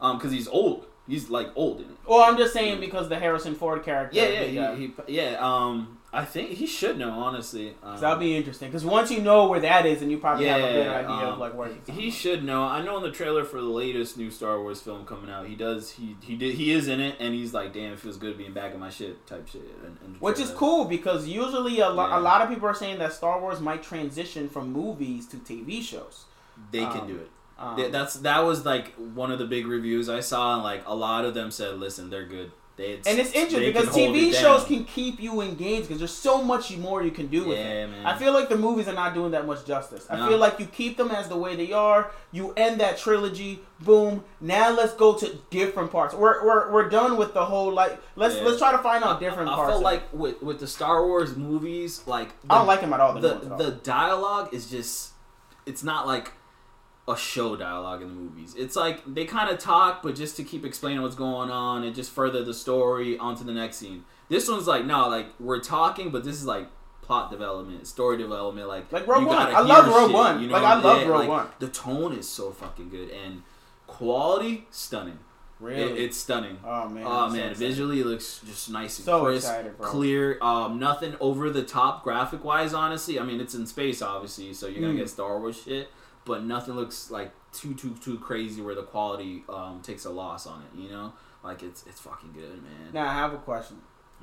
Um, 0.00 0.16
because 0.18 0.32
he's 0.32 0.48
old. 0.48 0.86
He's 1.06 1.28
like 1.30 1.50
old 1.54 1.80
in 1.80 1.86
it. 1.90 1.96
Well, 2.08 2.20
I'm 2.22 2.36
just 2.38 2.52
saying 2.54 2.80
because 2.80 3.08
the 3.10 3.18
Harrison 3.18 3.54
Ford 3.54 3.84
character. 3.84 4.16
Yeah, 4.16 4.40
yeah, 4.44 4.74
he, 4.74 4.86
he, 4.86 4.94
yeah. 5.18 5.36
Um, 5.40 5.98
I 6.16 6.24
think 6.24 6.50
he 6.50 6.66
should 6.66 6.96
know 6.98 7.10
honestly. 7.10 7.74
Um, 7.82 8.00
that'll 8.00 8.18
be 8.18 8.36
interesting 8.36 8.68
because 8.68 8.84
once 8.84 9.10
you 9.10 9.20
know 9.20 9.48
where 9.48 9.60
that 9.60 9.84
is, 9.84 10.00
and 10.02 10.10
you 10.10 10.18
probably 10.18 10.46
have 10.46 10.60
a 10.60 10.62
better 10.62 10.78
Yeah, 10.78 10.98
idea 10.98 11.26
of 11.28 11.34
um, 11.34 11.40
like 11.40 11.54
where 11.54 11.68
he's 11.86 11.96
He 11.96 12.10
should 12.10 12.44
know. 12.44 12.62
I 12.62 12.82
know 12.82 12.96
in 12.98 13.02
the 13.02 13.10
trailer 13.10 13.44
for 13.44 13.60
the 13.60 13.66
latest 13.66 14.16
new 14.16 14.30
Star 14.30 14.60
Wars 14.60 14.80
film 14.80 15.04
coming 15.04 15.28
out, 15.30 15.46
he 15.46 15.54
does. 15.54 15.90
He 15.90 16.16
he 16.22 16.36
did. 16.36 16.54
He 16.54 16.72
is 16.72 16.88
in 16.88 17.00
it, 17.00 17.16
and 17.18 17.34
he's 17.34 17.52
like, 17.52 17.72
"Damn, 17.72 17.92
it 17.94 17.98
feels 18.00 18.16
good 18.16 18.38
being 18.38 18.52
back 18.52 18.72
in 18.74 18.80
my 18.80 18.90
shit." 18.90 19.26
Type 19.26 19.48
shit. 19.48 19.62
And, 19.84 19.96
and 20.04 20.20
Which 20.20 20.38
is 20.38 20.50
cool 20.50 20.84
because 20.84 21.26
usually 21.26 21.80
a, 21.80 21.88
lo- 21.90 22.06
Yeah. 22.08 22.18
a 22.18 22.20
lot 22.20 22.42
of 22.42 22.48
people 22.48 22.68
are 22.68 22.74
saying 22.74 22.98
that 23.00 23.12
Star 23.12 23.40
Wars 23.40 23.60
might 23.60 23.82
transition 23.82 24.48
from 24.48 24.72
movies 24.72 25.26
to 25.28 25.36
TV 25.38 25.82
shows. 25.82 26.24
They 26.70 26.80
can 26.86 27.00
Um, 27.00 27.06
do 27.08 27.16
it. 27.16 27.30
Um, 27.58 27.92
That's 27.92 28.14
that 28.14 28.40
was 28.44 28.64
like 28.64 28.94
one 28.96 29.30
of 29.30 29.38
the 29.38 29.46
big 29.46 29.66
reviews 29.66 30.08
I 30.08 30.20
saw, 30.20 30.54
and 30.54 30.62
like 30.62 30.82
a 30.86 30.94
lot 30.94 31.24
of 31.24 31.34
them 31.34 31.50
said, 31.50 31.78
"Listen, 31.78 32.10
they're 32.10 32.26
good." 32.26 32.50
They 32.76 32.94
and 33.06 33.18
it's 33.20 33.30
interesting 33.32 33.72
because 33.72 33.88
TV 33.94 34.32
shows 34.32 34.60
down. 34.62 34.66
can 34.66 34.84
keep 34.84 35.20
you 35.20 35.40
engaged 35.42 35.82
because 35.82 35.98
there's 36.00 36.12
so 36.12 36.42
much 36.42 36.76
more 36.76 37.04
you 37.04 37.12
can 37.12 37.28
do 37.28 37.44
with 37.46 37.58
it. 37.58 37.88
Man. 37.88 38.04
I 38.04 38.18
feel 38.18 38.32
like 38.32 38.48
the 38.48 38.56
movies 38.56 38.88
are 38.88 38.94
not 38.94 39.14
doing 39.14 39.30
that 39.30 39.46
much 39.46 39.64
justice. 39.64 40.06
I 40.10 40.16
No. 40.16 40.28
feel 40.28 40.38
like 40.38 40.58
you 40.58 40.66
keep 40.66 40.96
them 40.96 41.12
as 41.12 41.28
the 41.28 41.36
way 41.36 41.54
they 41.54 41.72
are. 41.72 42.10
You 42.32 42.52
end 42.56 42.80
that 42.80 42.98
trilogy. 42.98 43.60
Boom. 43.78 44.24
Now 44.40 44.70
let's 44.70 44.92
go 44.94 45.14
to 45.14 45.38
different 45.50 45.92
parts. 45.92 46.14
We're, 46.14 46.44
we're, 46.44 46.72
we're 46.72 46.88
done 46.88 47.16
with 47.16 47.32
the 47.32 47.44
whole 47.44 47.72
like. 47.72 47.96
Let's 48.16 48.34
Yeah. 48.36 48.42
let's 48.42 48.58
try 48.58 48.72
to 48.72 48.78
find 48.78 49.04
out 49.04 49.20
different 49.20 49.50
I, 49.50 49.52
I 49.52 49.56
parts. 49.56 49.70
felt 49.70 49.78
of 49.80 49.84
like 49.84 50.02
it. 50.12 50.14
with 50.14 50.42
with 50.42 50.58
the 50.58 50.66
Star 50.66 51.06
Wars 51.06 51.36
movies, 51.36 52.02
like 52.06 52.30
I 52.50 52.58
don't 52.58 52.66
like 52.66 52.80
them 52.80 52.92
at 52.92 52.98
all. 52.98 53.14
The, 53.14 53.20
the 53.20 53.28
at 53.46 53.52
all. 53.52 53.58
the 53.58 53.70
dialogue 53.70 54.52
is 54.52 54.68
just 54.68 55.12
it's 55.64 55.84
not 55.84 56.08
like 56.08 56.32
a 57.06 57.16
show 57.16 57.54
dialogue 57.56 58.00
in 58.02 58.08
the 58.08 58.14
movies. 58.14 58.54
It's 58.56 58.76
like 58.76 59.02
they 59.06 59.24
kind 59.26 59.50
of 59.50 59.58
talk, 59.58 60.02
but 60.02 60.14
just 60.14 60.36
to 60.36 60.44
keep 60.44 60.64
explaining 60.64 61.02
what's 61.02 61.14
going 61.16 61.50
on 61.50 61.84
and 61.84 61.94
just 61.94 62.10
further 62.12 62.42
the 62.42 62.54
story 62.54 63.18
onto 63.18 63.44
the 63.44 63.52
next 63.52 63.76
scene. 63.76 64.04
This 64.28 64.48
one's 64.48 64.66
like 64.66 64.84
no, 64.86 65.08
like 65.08 65.26
we're 65.38 65.60
talking, 65.60 66.10
but 66.10 66.24
this 66.24 66.34
is 66.36 66.46
like 66.46 66.66
plot 67.02 67.30
development, 67.30 67.86
story 67.86 68.16
development. 68.16 68.68
Like 68.68 68.90
Like 68.90 69.06
Rogue 69.06 69.26
One. 69.26 69.36
I 69.54 69.60
love 69.60 69.86
Rogue 69.86 70.08
shit, 70.08 70.14
One. 70.14 70.40
You 70.40 70.48
know 70.48 70.54
Like, 70.54 70.64
I 70.64 70.80
love 70.80 71.02
yeah, 71.02 71.06
Rogue 71.08 71.18
like, 71.20 71.28
One. 71.28 71.46
The 71.58 71.68
tone 71.68 72.12
is 72.14 72.26
so 72.26 72.50
fucking 72.52 72.88
good 72.88 73.10
and 73.10 73.42
quality 73.86 74.66
stunning. 74.70 75.18
really. 75.60 75.82
It, 75.82 75.98
it's 75.98 76.16
stunning. 76.16 76.58
oh 76.64 76.88
man. 76.88 77.04
Oh 77.06 77.24
I'm 77.26 77.30
so 77.30 77.36
man, 77.36 77.54
visually 77.54 78.00
it 78.00 78.06
looks 78.06 78.40
just 78.46 78.70
nice 78.70 78.98
and 78.98 79.04
So 79.04 79.24
crisp, 79.24 79.46
excited, 79.48 79.78
clear. 79.78 80.38
Um, 80.42 80.78
nothing 80.78 81.16
over 81.20 81.50
the 81.50 81.62
top 81.62 82.02
graphic 82.02 82.44
wise. 82.44 82.72
Honestly, 82.74 83.18
I 83.20 83.24
mean 83.24 83.40
it's 83.40 83.54
in 83.54 83.66
space, 83.66 84.02
obviously, 84.02 84.52
so 84.54 84.66
you're 84.66 84.80
gonna 84.80 84.94
Mm. 84.94 84.98
get 84.98 85.10
Star 85.10 85.38
Wars 85.38 85.60
shit, 85.62 85.90
but 86.24 86.44
nothing 86.44 86.74
looks 86.74 87.10
like 87.10 87.32
too 87.52 87.74
too 87.74 87.94
too 88.00 88.18
crazy 88.18 88.60
where 88.62 88.74
the 88.74 88.82
quality 88.82 89.44
um 89.48 89.80
takes 89.82 90.04
a 90.04 90.10
loss 90.10 90.46
on 90.46 90.62
it. 90.62 90.78
You 90.78 90.88
know, 90.90 91.12
like 91.42 91.62
it's 91.62 91.84
it's 91.86 92.00
fucking 92.00 92.32
good, 92.32 92.62
man. 92.62 92.92
Now 92.92 93.08
I 93.08 93.12
have 93.14 93.32
a 93.32 93.38
question. 93.38 93.78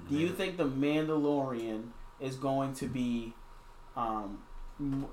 Do 0.10 0.16
you 0.16 0.30
think 0.30 0.58
the 0.58 0.66
Mandalorian 0.66 1.90
is 2.20 2.36
going 2.36 2.74
to 2.76 2.88
be, 2.88 3.34
um, 3.96 4.40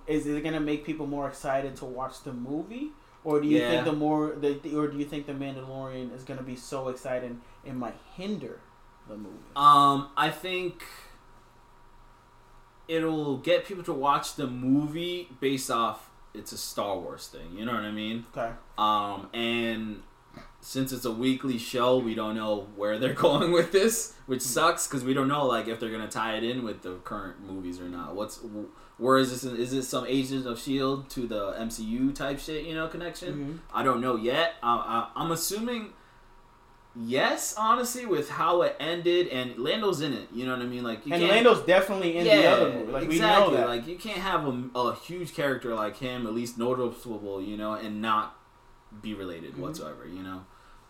is 0.07 0.26
it 0.26 0.43
going 0.43 0.55
to 0.55 0.61
make 0.61 0.84
people 0.84 1.07
more 1.07 1.28
excited 1.28 1.76
to 1.76 1.84
watch 1.84 2.22
the 2.22 2.32
movie, 2.32 2.91
or 3.22 3.41
do 3.41 3.47
you 3.49 3.59
Yeah. 3.59 3.68
think 3.68 3.84
the 3.84 3.93
more, 3.93 4.34
the, 4.34 4.59
or 4.74 4.89
do 4.89 4.97
you 4.97 5.05
think 5.05 5.26
the 5.26 5.34
Mandalorian 5.34 6.14
is 6.14 6.22
going 6.24 6.39
to 6.39 6.45
be 6.45 6.57
so 6.57 6.89
exciting 6.89 7.43
it 7.66 7.74
might 7.74 7.97
hinder 8.16 8.61
the 9.09 9.16
movie? 9.16 9.34
Um, 9.57 10.09
I 10.16 10.30
think 10.30 10.84
it'll 12.86 13.36
get 13.39 13.66
people 13.66 13.84
to 13.84 13.93
watch 13.93 14.36
the 14.36 14.47
movie 14.47 15.28
based 15.41 15.70
off 15.70 16.08
it's 16.35 16.53
a 16.53 16.59
Star 16.59 16.99
Wars 16.99 17.26
thing. 17.29 17.57
You 17.57 17.64
know 17.64 17.72
what 17.74 17.85
I 17.85 17.91
mean? 17.91 18.26
Okay. 18.37 18.51
Um, 18.76 19.29
and 19.35 20.03
since 20.61 20.93
it's 20.93 21.05
a 21.05 21.12
weekly 21.12 21.59
show, 21.59 21.99
we 21.99 22.14
don't 22.14 22.35
know 22.35 22.68
where 22.76 22.99
they're 22.99 23.14
going 23.29 23.53
with 23.53 23.72
this, 23.72 24.14
which 24.26 24.43
sucks 24.43 24.87
because 24.87 25.05
we 25.05 25.14
don't 25.14 25.29
know 25.29 25.47
like 25.47 25.68
if 25.68 25.81
they're 25.81 25.91
gonna 25.91 26.09
tie 26.09 26.37
it 26.37 26.45
in 26.45 26.64
with 26.64 26.83
the 26.83 26.97
current 27.05 27.41
movies 27.47 27.81
or 27.81 27.89
not. 27.89 28.14
What's 28.14 28.41
where 28.99 29.18
is 29.18 29.31
this? 29.31 29.45
Is 29.45 29.72
it 29.72 29.83
some 29.85 30.05
Agents 30.07 30.47
of 30.47 30.59
Shield 30.59 31.09
to 31.11 31.26
the 31.26 31.53
MCU 31.53 32.14
type 32.14 32.39
shit? 32.41 32.64
You 32.66 32.74
know, 32.74 32.89
connection. 32.89 33.35
Mhm. 33.35 33.59
I 33.76 33.83
don't 33.83 34.01
know 34.01 34.16
yet. 34.16 34.55
I, 34.62 35.09
I, 35.14 35.22
I'm 35.22 35.31
assuming 35.31 35.93
yes, 36.97 37.55
honestly, 37.57 38.07
with 38.07 38.28
how 38.30 38.62
it 38.62 38.76
ended 38.80 39.28
and 39.28 39.59
Lando's 39.59 40.01
in 40.01 40.12
it. 40.12 40.28
You 40.32 40.47
know 40.47 40.53
what 40.57 40.62
I 40.62 40.66
mean? 40.66 40.82
Like 40.84 41.07
you 41.07 41.12
And 41.12 41.20
can't- 41.22 41.32
Lando's 41.32 41.64
definitely 41.64 42.16
in 42.16 42.24
the 42.24 42.47
other 42.47 42.72
movie. 42.72 42.93
Like 42.93 43.03
exactly. 43.05 43.18
we 43.18 43.20
know 43.20 43.57
that. 43.57 43.68
Like 43.68 43.86
you 43.86 43.97
can't 43.97 44.18
have 44.18 44.47
a, 44.47 44.78
a 44.78 44.95
huge 44.97 45.34
character 45.34 45.74
like 45.74 45.97
him, 45.97 46.26
at 46.26 46.34
least 46.34 46.59
noticeable, 46.59 47.41
you 47.43 47.57
know, 47.57 47.74
and 47.74 48.01
not 48.03 48.36
be 49.03 49.14
related 49.14 49.55
Mhm. 49.55 49.59
whatsoever, 49.59 50.07
you 50.07 50.22
know. 50.22 50.45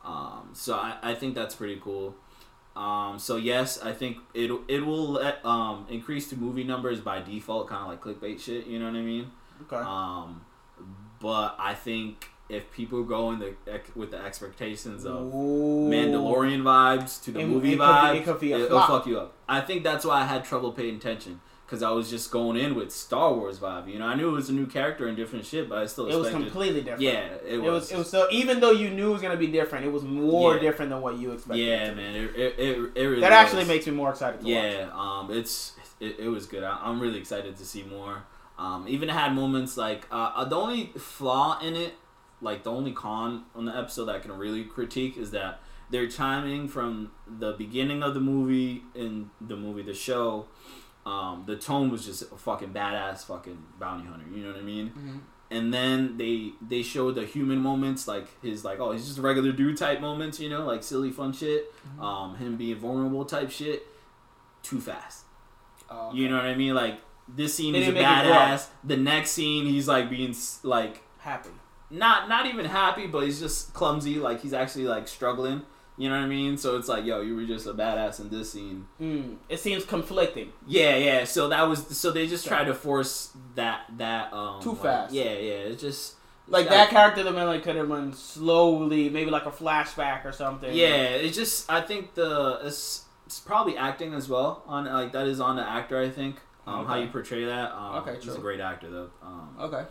Um, 0.04 0.50
so 0.52 0.74
I, 0.76 0.96
I 1.02 1.14
think 1.14 1.34
that's 1.34 1.54
pretty 1.54 1.80
cool. 1.82 2.14
Um, 2.76 3.18
so 3.18 3.36
yes, 3.36 3.82
I 3.82 3.92
think 3.92 4.18
it 4.34 4.50
it 4.68 4.86
will 4.86 5.08
let, 5.08 5.44
um, 5.44 5.84
increase 5.90 6.30
the 6.30 6.36
movie 6.36 6.62
numbers 6.64 7.00
by 7.00 7.20
default, 7.20 7.68
kind 7.68 7.82
of 7.82 7.88
like 7.88 8.00
clickbait 8.00 8.40
shit. 8.40 8.66
You 8.66 8.78
know 8.78 8.86
what 8.86 8.94
I 8.96 9.02
mean? 9.02 9.30
okay. 9.62 9.76
Um, 9.76 10.42
but 11.20 11.56
I 11.58 11.74
think 11.74 12.30
if 12.48 12.70
people 12.72 13.02
go 13.04 13.30
in 13.32 13.38
the 13.40 13.54
with 13.94 14.10
the 14.10 14.18
expectations 14.24 15.04
of 15.04 15.16
Ooh. 15.34 15.88
Mandalorian 15.90 16.62
vibes 16.62 17.22
to 17.24 17.30
the 17.32 17.40
It- 17.40 17.46
movie 17.46 17.68
it 17.74 17.78
could 17.78 17.78
be- 17.78 17.84
vibes, 17.84 18.16
it 18.16 18.24
could 18.24 18.40
be 18.40 18.52
a 18.52 18.58
it'll 18.64 18.80
fuck 18.82 19.06
you 19.06 19.18
up. 19.18 19.34
I 19.48 19.60
think 19.60 19.82
that's 19.84 20.04
why 20.04 20.22
I 20.22 20.24
had 20.24 20.44
trouble 20.44 20.72
paying 20.72 20.96
attention 20.96 21.40
because 21.66 21.82
I 21.82 21.90
was 21.90 22.08
just 22.08 22.30
going 22.30 22.56
in 22.56 22.74
with 22.74 22.90
Star 22.90 23.34
Wars 23.34 23.58
vibe. 23.58 23.92
You 23.92 23.98
know, 23.98 24.06
I 24.06 24.14
knew 24.14 24.28
it 24.30 24.32
was 24.32 24.48
a 24.48 24.54
new 24.54 24.64
character 24.66 25.06
and 25.06 25.14
different 25.14 25.44
shit, 25.44 25.68
but 25.68 25.76
I 25.78 25.84
still 25.86 26.06
It 26.06 26.16
was 26.16 26.30
completely 26.30 26.80
different. 26.80 27.02
yeah, 27.02 27.24
it 27.46 27.56
It 27.56 27.58
was. 27.62 27.72
was. 27.82 27.92
It 27.92 27.98
was 27.98 28.08
so. 28.10 28.26
Even 28.30 28.60
though 28.60 28.70
you 28.70 28.88
knew 28.88 29.10
it 29.10 29.12
was 29.12 29.20
gonna 29.22 29.36
be 29.36 29.48
different, 29.48 29.84
it 29.84 29.92
was 29.92 30.02
more 30.02 30.54
Yeah. 30.54 30.60
different 30.60 30.90
than 30.90 31.02
what 31.02 31.18
you 31.18 31.32
expected. 31.32 31.62
yeah, 31.66 31.92
man. 31.92 32.14
It 32.14 32.34
it, 32.34 32.58
it, 32.58 32.78
it 32.94 33.04
really 33.06 33.20
That 33.20 33.32
actually 33.32 33.60
was. 33.60 33.68
makes 33.68 33.86
me 33.86 33.92
more 33.92 34.08
excited 34.10 34.40
to 34.40 34.46
watch. 34.46 34.54
Yeah, 34.54 34.88
um, 34.94 35.30
it's 35.30 35.74
it, 36.00 36.16
it 36.20 36.28
was 36.28 36.46
good. 36.46 36.62
I, 36.64 36.78
I'm 36.82 36.98
really 37.00 37.18
excited 37.18 37.56
to 37.58 37.64
see 37.66 37.82
more. 37.82 38.22
Um, 38.58 38.86
even 38.88 39.08
had 39.10 39.34
moments 39.34 39.76
like 39.76 40.06
uh, 40.10 40.32
uh, 40.36 40.44
the 40.44 40.56
only 40.56 40.92
flaw 40.98 41.58
in 41.60 41.76
it, 41.76 41.92
like 42.40 42.62
the 42.64 42.70
only 42.70 42.92
con 42.92 43.44
on 43.54 43.64
the 43.64 43.76
episode 43.76 44.06
that 44.06 44.16
I 44.16 44.18
can 44.20 44.32
really 44.32 44.64
critique 44.64 45.16
is 45.16 45.30
that 45.32 45.60
they're 45.90 46.08
chiming 46.08 46.68
from 46.68 47.12
the 47.26 47.52
beginning 47.52 48.02
of 48.02 48.14
the 48.14 48.20
movie 48.20 48.82
in 48.94 49.30
the 49.40 49.56
movie 49.56 49.82
the 49.82 49.94
show. 49.94 50.46
Um, 51.06 51.44
the 51.46 51.56
tone 51.56 51.90
was 51.90 52.04
just 52.04 52.20
a 52.22 52.36
fucking 52.36 52.74
badass 52.74 53.24
fucking 53.24 53.58
bounty 53.80 54.06
hunter. 54.06 54.26
You 54.30 54.42
know 54.42 54.52
what 54.52 54.58
I 54.58 54.62
mean? 54.62 54.90
Mhm. 54.90 55.20
and 55.50 55.72
then 55.72 56.18
they 56.18 56.52
they 56.60 56.82
showed 56.82 57.14
the 57.14 57.24
human 57.24 57.58
moments 57.58 58.06
like 58.06 58.26
his 58.42 58.66
like 58.66 58.78
oh 58.80 58.92
he's 58.92 59.06
just 59.06 59.16
a 59.18 59.22
regular 59.22 59.50
dude 59.50 59.78
type 59.78 59.98
moments 59.98 60.38
you 60.38 60.50
know 60.50 60.66
like 60.66 60.82
silly 60.82 61.10
fun 61.10 61.32
shit 61.32 61.72
Mhm. 61.96 62.02
um 62.04 62.36
him 62.36 62.56
being 62.58 62.76
vulnerable 62.76 63.24
type 63.24 63.50
shit 63.50 63.86
too 64.62 64.78
fast 64.78 65.24
Oh, 65.90 66.12
you 66.12 66.28
know 66.28 66.36
what 66.36 66.44
i 66.44 66.54
mean 66.54 66.74
like 66.74 67.00
this 67.26 67.54
scene 67.54 67.74
is 67.74 67.88
a 67.88 67.92
didn't 67.92 67.94
make 67.94 68.04
it 68.18 68.26
grow. 68.28 68.36
badass 68.36 68.66
the 68.84 68.98
next 68.98 69.30
scene 69.30 69.64
he's 69.64 69.88
like 69.88 70.10
being 70.10 70.36
like 70.64 71.00
happy. 71.20 71.48
Not 71.90 72.28
not 72.28 72.46
even 72.46 72.64
happy 72.66 73.06
but 73.06 73.20
he's 73.24 73.40
just 73.40 73.72
clumsy 73.74 74.18
like 74.18 74.40
he's 74.42 74.52
actually 74.52 74.84
like 74.84 75.08
struggling 75.08 75.62
you 75.96 76.08
know 76.08 76.14
what 76.16 76.22
i 76.24 76.28
mean 76.28 76.56
so 76.56 76.76
it's 76.76 76.86
like 76.88 77.04
yo 77.04 77.20
you 77.22 77.34
were 77.34 77.44
just 77.44 77.66
a 77.66 77.72
badass 77.72 78.20
in 78.20 78.28
this 78.28 78.52
scene 78.52 78.86
Mm. 79.00 79.36
It 79.48 79.58
seems 79.60 79.84
conflicting. 79.84 80.52
yeah, 80.66 80.96
yeah. 80.96 81.24
So 81.24 81.48
that 81.48 81.62
was 81.62 81.96
so 81.96 82.10
they 82.10 82.26
just 82.26 82.46
tried 82.46 82.64
to 82.64 82.74
force 82.74 83.32
that 83.54 83.82
that 83.96 84.32
um 84.32 84.60
Too 84.62 84.72
like- 84.72 84.82
fast. 84.82 85.14
Yeah, 85.14 85.24
yeah. 85.24 85.70
It's 85.70 85.80
just 85.80 86.14
Like 86.46 86.66
it's 86.66 86.74
that 86.74 86.90
character, 86.90 87.22
the 87.22 87.32
man, 87.32 87.46
like 87.46 87.62
could 87.62 87.76
have 87.76 87.88
run 87.88 88.12
slowly, 88.12 89.08
maybe 89.10 89.30
like 89.30 89.46
a 89.46 89.50
flashback 89.50 90.24
or 90.24 90.32
something. 90.32 90.72
Yeah, 90.74 91.24
it's 91.24 91.36
just 91.36 91.70
I 91.70 91.80
think 91.80 92.14
the 92.14 92.60
it's, 92.64 93.04
it's 93.26 93.40
probably 93.40 93.76
acting 93.76 94.14
as 94.14 94.28
well 94.28 94.62
on 94.66 94.84
like 94.86 95.12
that 95.12 95.26
is 95.26 95.40
on 95.40 95.56
the 95.56 95.68
actor 95.68 95.98
I 96.00 96.10
think 96.10 96.36
um, 96.66 96.86
how 96.86 96.96
you 96.96 97.08
portray 97.08 97.44
that. 97.46 97.72
Um, 97.72 97.94
Okay, 97.96 98.16
he's 98.20 98.34
a 98.34 98.38
great 98.38 98.60
actor 98.60 98.90
though. 98.90 99.10
Um, 99.22 99.56
Okay. 99.60 99.84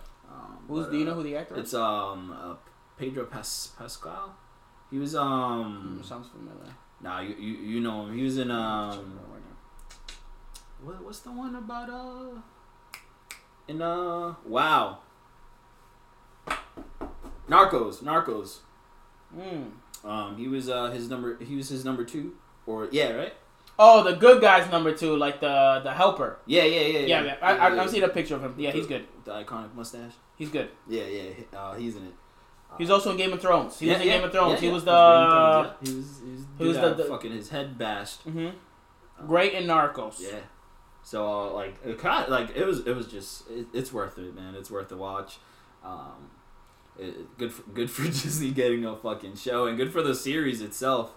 Who's 0.67 0.85
but, 0.85 0.91
do 0.91 0.97
you 0.97 1.05
know 1.05 1.13
who 1.13 1.23
the 1.23 1.35
actor 1.37 1.55
is? 1.55 1.61
It's 1.61 1.73
um 1.73 2.31
uh, 2.37 2.55
Pedro 2.97 3.25
Pas- 3.25 3.71
Pascal. 3.77 4.35
He 4.91 4.97
was 4.99 5.13
Mm, 5.13 5.19
um 5.21 6.01
sounds 6.03 6.27
familiar. 6.29 6.73
nah 7.01 7.19
you, 7.21 7.35
you 7.35 7.53
you 7.73 7.79
know 7.79 8.05
him. 8.05 8.17
He 8.17 8.23
was 8.23 8.37
in 8.37 8.49
um 8.51 8.59
out 8.59 8.95
right 9.31 9.43
now. 9.49 9.57
what 10.85 11.03
what's 11.03 11.19
the 11.19 11.31
one 11.31 11.55
about 11.55 11.89
uh 11.89 12.39
in 13.67 13.81
uh 13.81 14.33
wow 14.45 14.99
Narcos 17.49 18.01
Narcos. 18.03 18.59
Mm. 19.37 19.71
Um, 20.03 20.37
he 20.37 20.47
was 20.47 20.69
uh 20.69 20.91
his 20.91 21.09
number. 21.09 21.37
He 21.43 21.55
was 21.55 21.69
his 21.69 21.83
number 21.85 22.03
two, 22.03 22.35
or 22.65 22.87
yeah, 22.91 23.11
right? 23.11 23.33
Oh, 23.79 24.03
the 24.03 24.13
good 24.13 24.41
guy's 24.41 24.69
number 24.71 24.91
two, 24.93 25.15
like 25.17 25.39
the 25.39 25.81
the 25.83 25.93
helper. 25.93 26.39
Yeah, 26.45 26.63
yeah, 26.63 26.81
yeah, 26.81 26.99
Yeah, 26.99 27.23
yeah. 27.23 27.35
I, 27.41 27.57
I, 27.57 27.83
I've 27.83 27.89
seen 27.89 28.03
a 28.03 28.09
picture 28.09 28.35
of 28.35 28.43
him. 28.43 28.55
Yeah, 28.57 28.71
he's 28.71 28.87
good. 28.87 29.05
The 29.25 29.31
iconic 29.31 29.73
mustache. 29.75 30.13
He's 30.37 30.49
good. 30.49 30.69
Yeah, 30.87 31.05
yeah. 31.05 31.23
Uh, 31.57 31.73
he's 31.75 31.95
in 31.95 32.03
it. 32.05 32.13
He's 32.77 32.89
also 32.89 33.11
in 33.11 33.17
Game 33.17 33.33
of 33.33 33.41
Thrones. 33.41 33.79
He 33.79 33.87
was 33.87 33.95
in 34.01 34.07
yeah, 34.07 34.13
Game 34.17 34.23
of 34.25 34.31
Thrones. 34.31 34.53
yeah, 34.53 34.59
he 34.59 34.67
yeah. 34.67 34.73
was 34.73 34.83
He 34.83 34.85
was 34.85 34.85
the 34.85 34.91
yeah. 34.91 35.73
He 35.91 35.95
was. 35.97 36.21
He 36.21 36.31
was, 36.31 36.45
he 36.59 36.63
was 36.67 36.77
the- 36.77 36.93
the- 37.03 37.09
fucking 37.09 37.31
his 37.31 37.49
head 37.49 37.77
bashed. 37.77 38.21
hmm 38.21 38.49
great 39.25 39.53
in 39.53 39.63
Narcos. 39.65 40.19
Yeah. 40.19 40.39
So 41.01 41.25
uh, 41.49 41.53
like 41.53 41.75
it 41.83 41.97
kind 41.97 42.25
of, 42.25 42.29
like 42.29 42.55
it 42.55 42.65
was 42.65 42.85
it 42.85 42.95
was 42.95 43.07
just 43.07 43.49
it, 43.49 43.65
it's 43.73 43.91
worth 43.91 44.17
it, 44.19 44.35
man. 44.35 44.53
It's 44.55 44.69
worth 44.69 44.89
the 44.89 44.97
watch. 44.97 45.37
Um, 45.83 46.29
it, 46.99 47.35
good 47.37 47.51
for, 47.51 47.63
good 47.71 47.89
for 47.95 48.03
Disney 48.03 48.51
getting 48.51 48.85
a 48.85 48.95
fucking 48.95 49.35
show, 49.37 49.65
and 49.65 49.75
good 49.77 49.91
for 49.91 50.03
the 50.03 50.13
series 50.13 50.61
itself 50.61 51.13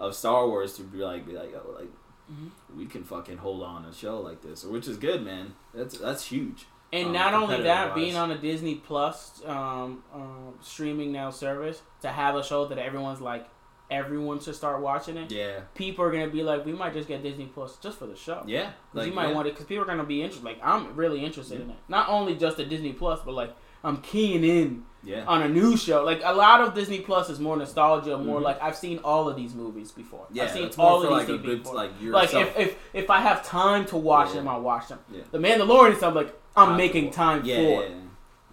of 0.00 0.16
Star 0.16 0.48
Wars 0.48 0.74
to 0.78 0.82
be 0.82 0.98
like 0.98 1.26
be 1.26 1.32
like 1.32 1.54
oh 1.54 1.70
like 1.78 1.90
Mhm. 2.32 2.48
we 2.74 2.86
can 2.86 3.04
fucking 3.04 3.36
hold 3.36 3.62
on 3.62 3.84
a 3.84 3.92
show 3.92 4.18
like 4.18 4.40
this, 4.40 4.64
which 4.64 4.88
is 4.88 4.96
good, 4.96 5.22
man. 5.22 5.54
That's 5.74 5.98
that's 5.98 6.26
huge. 6.28 6.64
And 6.94 7.08
Um, 7.08 7.12
not 7.12 7.34
only 7.34 7.56
that, 7.56 7.56
competitive-wise. 7.56 7.94
being 7.94 8.16
on 8.16 8.30
a 8.30 8.38
Disney 8.38 8.76
Plus 8.76 9.42
um, 9.46 10.02
um, 10.14 10.54
streaming 10.60 11.10
now 11.12 11.30
service 11.30 11.82
to 12.02 12.08
have 12.08 12.34
a 12.36 12.42
show 12.44 12.66
that 12.66 12.78
everyone's 12.78 13.20
like, 13.20 13.48
everyone 13.90 14.40
should 14.40 14.54
start 14.54 14.80
watching 14.80 15.16
it. 15.16 15.30
Yeah, 15.30 15.60
People 15.74 16.04
are 16.04 16.10
gonna 16.10 16.28
be 16.28 16.42
like, 16.42 16.64
we 16.64 16.72
might 16.72 16.92
just 16.94 17.06
get 17.08 17.22
Disney 17.22 17.46
Plus 17.46 17.76
just 17.78 17.98
for 17.98 18.06
the 18.06 18.16
show. 18.16 18.42
yeah. 18.46 18.70
'Cause 18.94 19.06
you 19.06 19.12
might 19.12 19.28
yeah. 19.28 19.34
want 19.34 19.48
it 19.48 19.50
because 19.54 19.66
people 19.66 19.82
are 19.84 19.86
gonna 19.86 20.04
be 20.04 20.22
interested. 20.22 20.44
Like 20.44 20.58
I'm 20.62 20.94
really 20.96 21.24
interested 21.24 21.60
in 21.60 21.70
it. 21.70 21.76
Not 21.88 22.08
only 22.08 22.34
just 22.36 22.56
the 22.56 22.64
Disney 22.64 22.92
Plus, 22.92 23.20
but 23.24 23.34
like 23.34 23.54
I'm 23.84 23.98
keying 23.98 24.42
in 24.44 24.82
Yeah, 25.02 25.24
on 25.26 25.42
a 25.42 25.48
new 25.48 25.76
show. 25.76 26.02
Like 26.04 26.22
a 26.24 26.32
lot 26.32 26.62
of 26.62 26.72
Disney 26.74 27.00
Plus 27.00 27.28
is 27.28 27.38
more 27.38 27.56
nostalgia, 27.58 28.16
more 28.16 28.40
Mhm. 28.40 28.44
like 28.44 28.62
I've 28.62 28.76
seen 28.76 28.98
all 29.04 29.28
of 29.28 29.36
these 29.36 29.54
movies 29.54 29.92
before. 29.92 30.26
yeah. 30.32 30.44
I've 30.44 30.50
seen 30.52 30.64
it's 30.64 30.78
more 30.78 30.86
all 30.88 31.02
of 31.02 31.10
like 31.10 31.26
these 31.26 31.36
good 31.42 31.58
before. 31.62 31.74
like 31.74 31.90
Like 32.00 32.32
if, 32.34 32.58
if 32.58 32.78
if 32.94 33.10
I 33.10 33.20
have 33.20 33.44
time 33.44 33.84
to 33.86 33.96
watch 33.98 34.28
Yeah. 34.28 34.36
them, 34.36 34.48
I'll 34.48 34.62
watch 34.62 34.88
them. 34.88 35.00
Yeah. 35.12 35.22
The 35.30 35.38
Mandalorian, 35.38 36.02
I'm 36.02 36.14
like 36.14 36.34
I'm 36.56 36.76
making 36.78 37.10
time 37.10 37.42
yeah, 37.44 37.56
for. 37.56 37.62
yeah, 37.62 37.88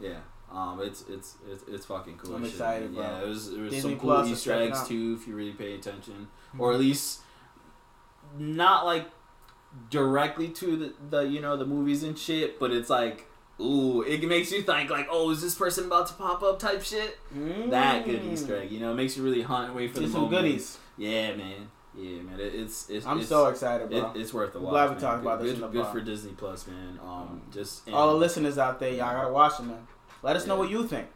yeah, 0.01 0.09
yeah. 0.09 0.15
Um, 0.53 0.81
it's 0.83 1.05
it's 1.07 1.37
it's, 1.49 1.63
it's 1.69 1.85
fucking 1.85 2.17
cool. 2.17 2.35
I'm 2.35 2.43
shit, 2.43 2.51
excited. 2.51 2.91
Yeah, 2.93 3.21
it 3.21 3.27
was 3.29 3.47
it 3.53 3.59
was 3.61 3.71
Disney 3.71 3.91
some 3.91 3.99
cool 4.01 4.09
Plus, 4.15 4.27
Easter 4.27 4.51
eggs 4.53 4.85
too 4.85 5.17
if 5.17 5.25
you 5.27 5.33
really 5.35 5.53
pay 5.53 5.75
attention, 5.75 6.27
Mhm. 6.53 6.59
or 6.59 6.73
at 6.73 6.79
least 6.81 7.21
not 8.37 8.85
like 8.85 9.05
directly 9.89 10.49
to 10.49 10.75
the, 10.77 10.93
the 11.09 11.21
you 11.21 11.39
know 11.39 11.55
the 11.55 11.65
movies 11.65 12.03
and 12.03 12.17
shit, 12.17 12.59
but 12.59 12.71
it's 12.71 12.89
like. 12.89 13.27
Ooh, 13.61 14.01
it 14.01 14.23
makes 14.23 14.51
you 14.51 14.63
think 14.63 14.89
like, 14.89 15.07
oh, 15.09 15.29
is 15.29 15.41
this 15.41 15.55
person 15.55 15.85
about 15.85 16.07
to 16.07 16.13
pop 16.13 16.41
up? 16.41 16.59
Type 16.59 16.81
shit. 16.83 17.17
That 17.69 18.05
good 18.05 18.21
Mm. 18.21 18.33
Easter 18.33 18.57
egg, 18.57 18.71
you 18.71 18.79
know, 18.79 18.91
it 18.91 18.95
makes 18.95 19.15
you 19.15 19.23
really 19.23 19.41
hunt 19.43 19.67
and 19.67 19.75
wait 19.75 19.91
for 19.91 19.99
See 19.99 20.05
the 20.05 20.11
some 20.11 20.21
moment. 20.23 20.43
goodies. 20.43 20.77
Yeah, 20.97 21.35
man. 21.35 21.69
Yeah, 21.95 22.21
man. 22.21 22.39
It, 22.39 22.55
it's 22.55 22.89
it's. 22.89 23.05
I'm 23.05 23.19
it's, 23.19 23.29
so 23.29 23.47
excited, 23.47 23.89
bro. 23.89 24.11
It, 24.11 24.19
it's 24.21 24.33
worth 24.33 24.55
a 24.55 24.59
I'm 24.59 24.65
glad 24.65 24.95
we 24.95 24.99
talked 25.01 25.21
about 25.21 25.39
good, 25.39 25.49
this 25.49 25.55
in 25.55 25.61
Good, 25.61 25.71
good 25.73 25.87
for 25.87 26.01
Disney 26.01 26.31
Plus, 26.31 26.65
man. 26.67 26.99
Um, 27.03 27.41
just 27.53 27.87
all 27.89 28.07
the 28.13 28.17
listeners 28.17 28.57
out 28.57 28.79
there, 28.79 28.89
y'all 28.91 29.13
gotta 29.13 29.31
watch 29.31 29.59
it, 29.59 29.63
man. 29.63 29.85
Let 30.23 30.35
us 30.35 30.47
know 30.47 30.55
what 30.55 30.69
you 30.69 30.87
think. 30.87 31.07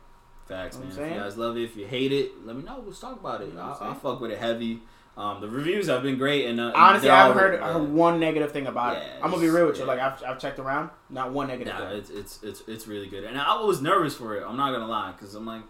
Facts, 0.48 0.78
Know 0.78 0.86
man. 0.86 0.91
If 0.91 1.14
you 1.16 1.20
guys 1.20 1.38
love 1.38 1.58
it, 1.58 1.64
if 1.64 1.76
you 1.76 1.88
hate 1.88 2.12
it, 2.12 2.46
let 2.46 2.56
me 2.56 2.64
know. 2.64 2.84
Let's 2.86 3.00
talk 3.00 3.20
about 3.20 3.41
it. 3.41 3.48
You 3.48 3.54
know 3.54 3.62
I, 3.80 3.91
I 3.91 3.93
fuck 3.96 4.20
with 4.20 4.32
it 4.32 4.38
heavy. 4.39 4.82
Um, 5.18 5.39
the 5.39 5.47
reviews 5.47 5.88
have 5.88 6.03
been 6.03 6.18
great, 6.18 6.45
and 6.45 6.59
uh, 6.59 6.74
Honestly, 6.76 7.09
I 7.09 7.28
haven't 7.28 7.38
heard, 7.38 7.89
one 7.93 8.20
negative 8.20 8.51
thing 8.51 8.68
about 8.68 8.97
it. 8.97 9.03
I'm 9.24 9.30
gonna 9.32 9.41
be 9.41 9.49
real 9.49 9.68
with 9.68 9.78
you. 9.78 9.84
yeah. 9.84 9.88
Like 9.88 9.99
I've, 9.99 10.24
I've 10.26 10.39
checked 10.39 10.59
around, 10.59 10.89
not 11.09 11.32
one 11.32 11.47
negative 11.47 11.74
Nah, 11.74 11.88
thing. 11.89 11.97
it's 11.99 12.09
it's 12.09 12.43
it's 12.43 12.63
it's 12.68 12.88
really 12.88 13.07
good, 13.07 13.24
and 13.24 13.38
I 13.39 13.61
was 13.61 13.82
nervous 13.82 14.13
for 14.16 14.36
it. 14.36 14.43
I'm 14.45 14.57
not 14.57 14.74
gonna 14.74 14.88
lie, 14.88 15.13
because 15.13 15.34
I'm 15.36 15.45
like, 15.45 15.61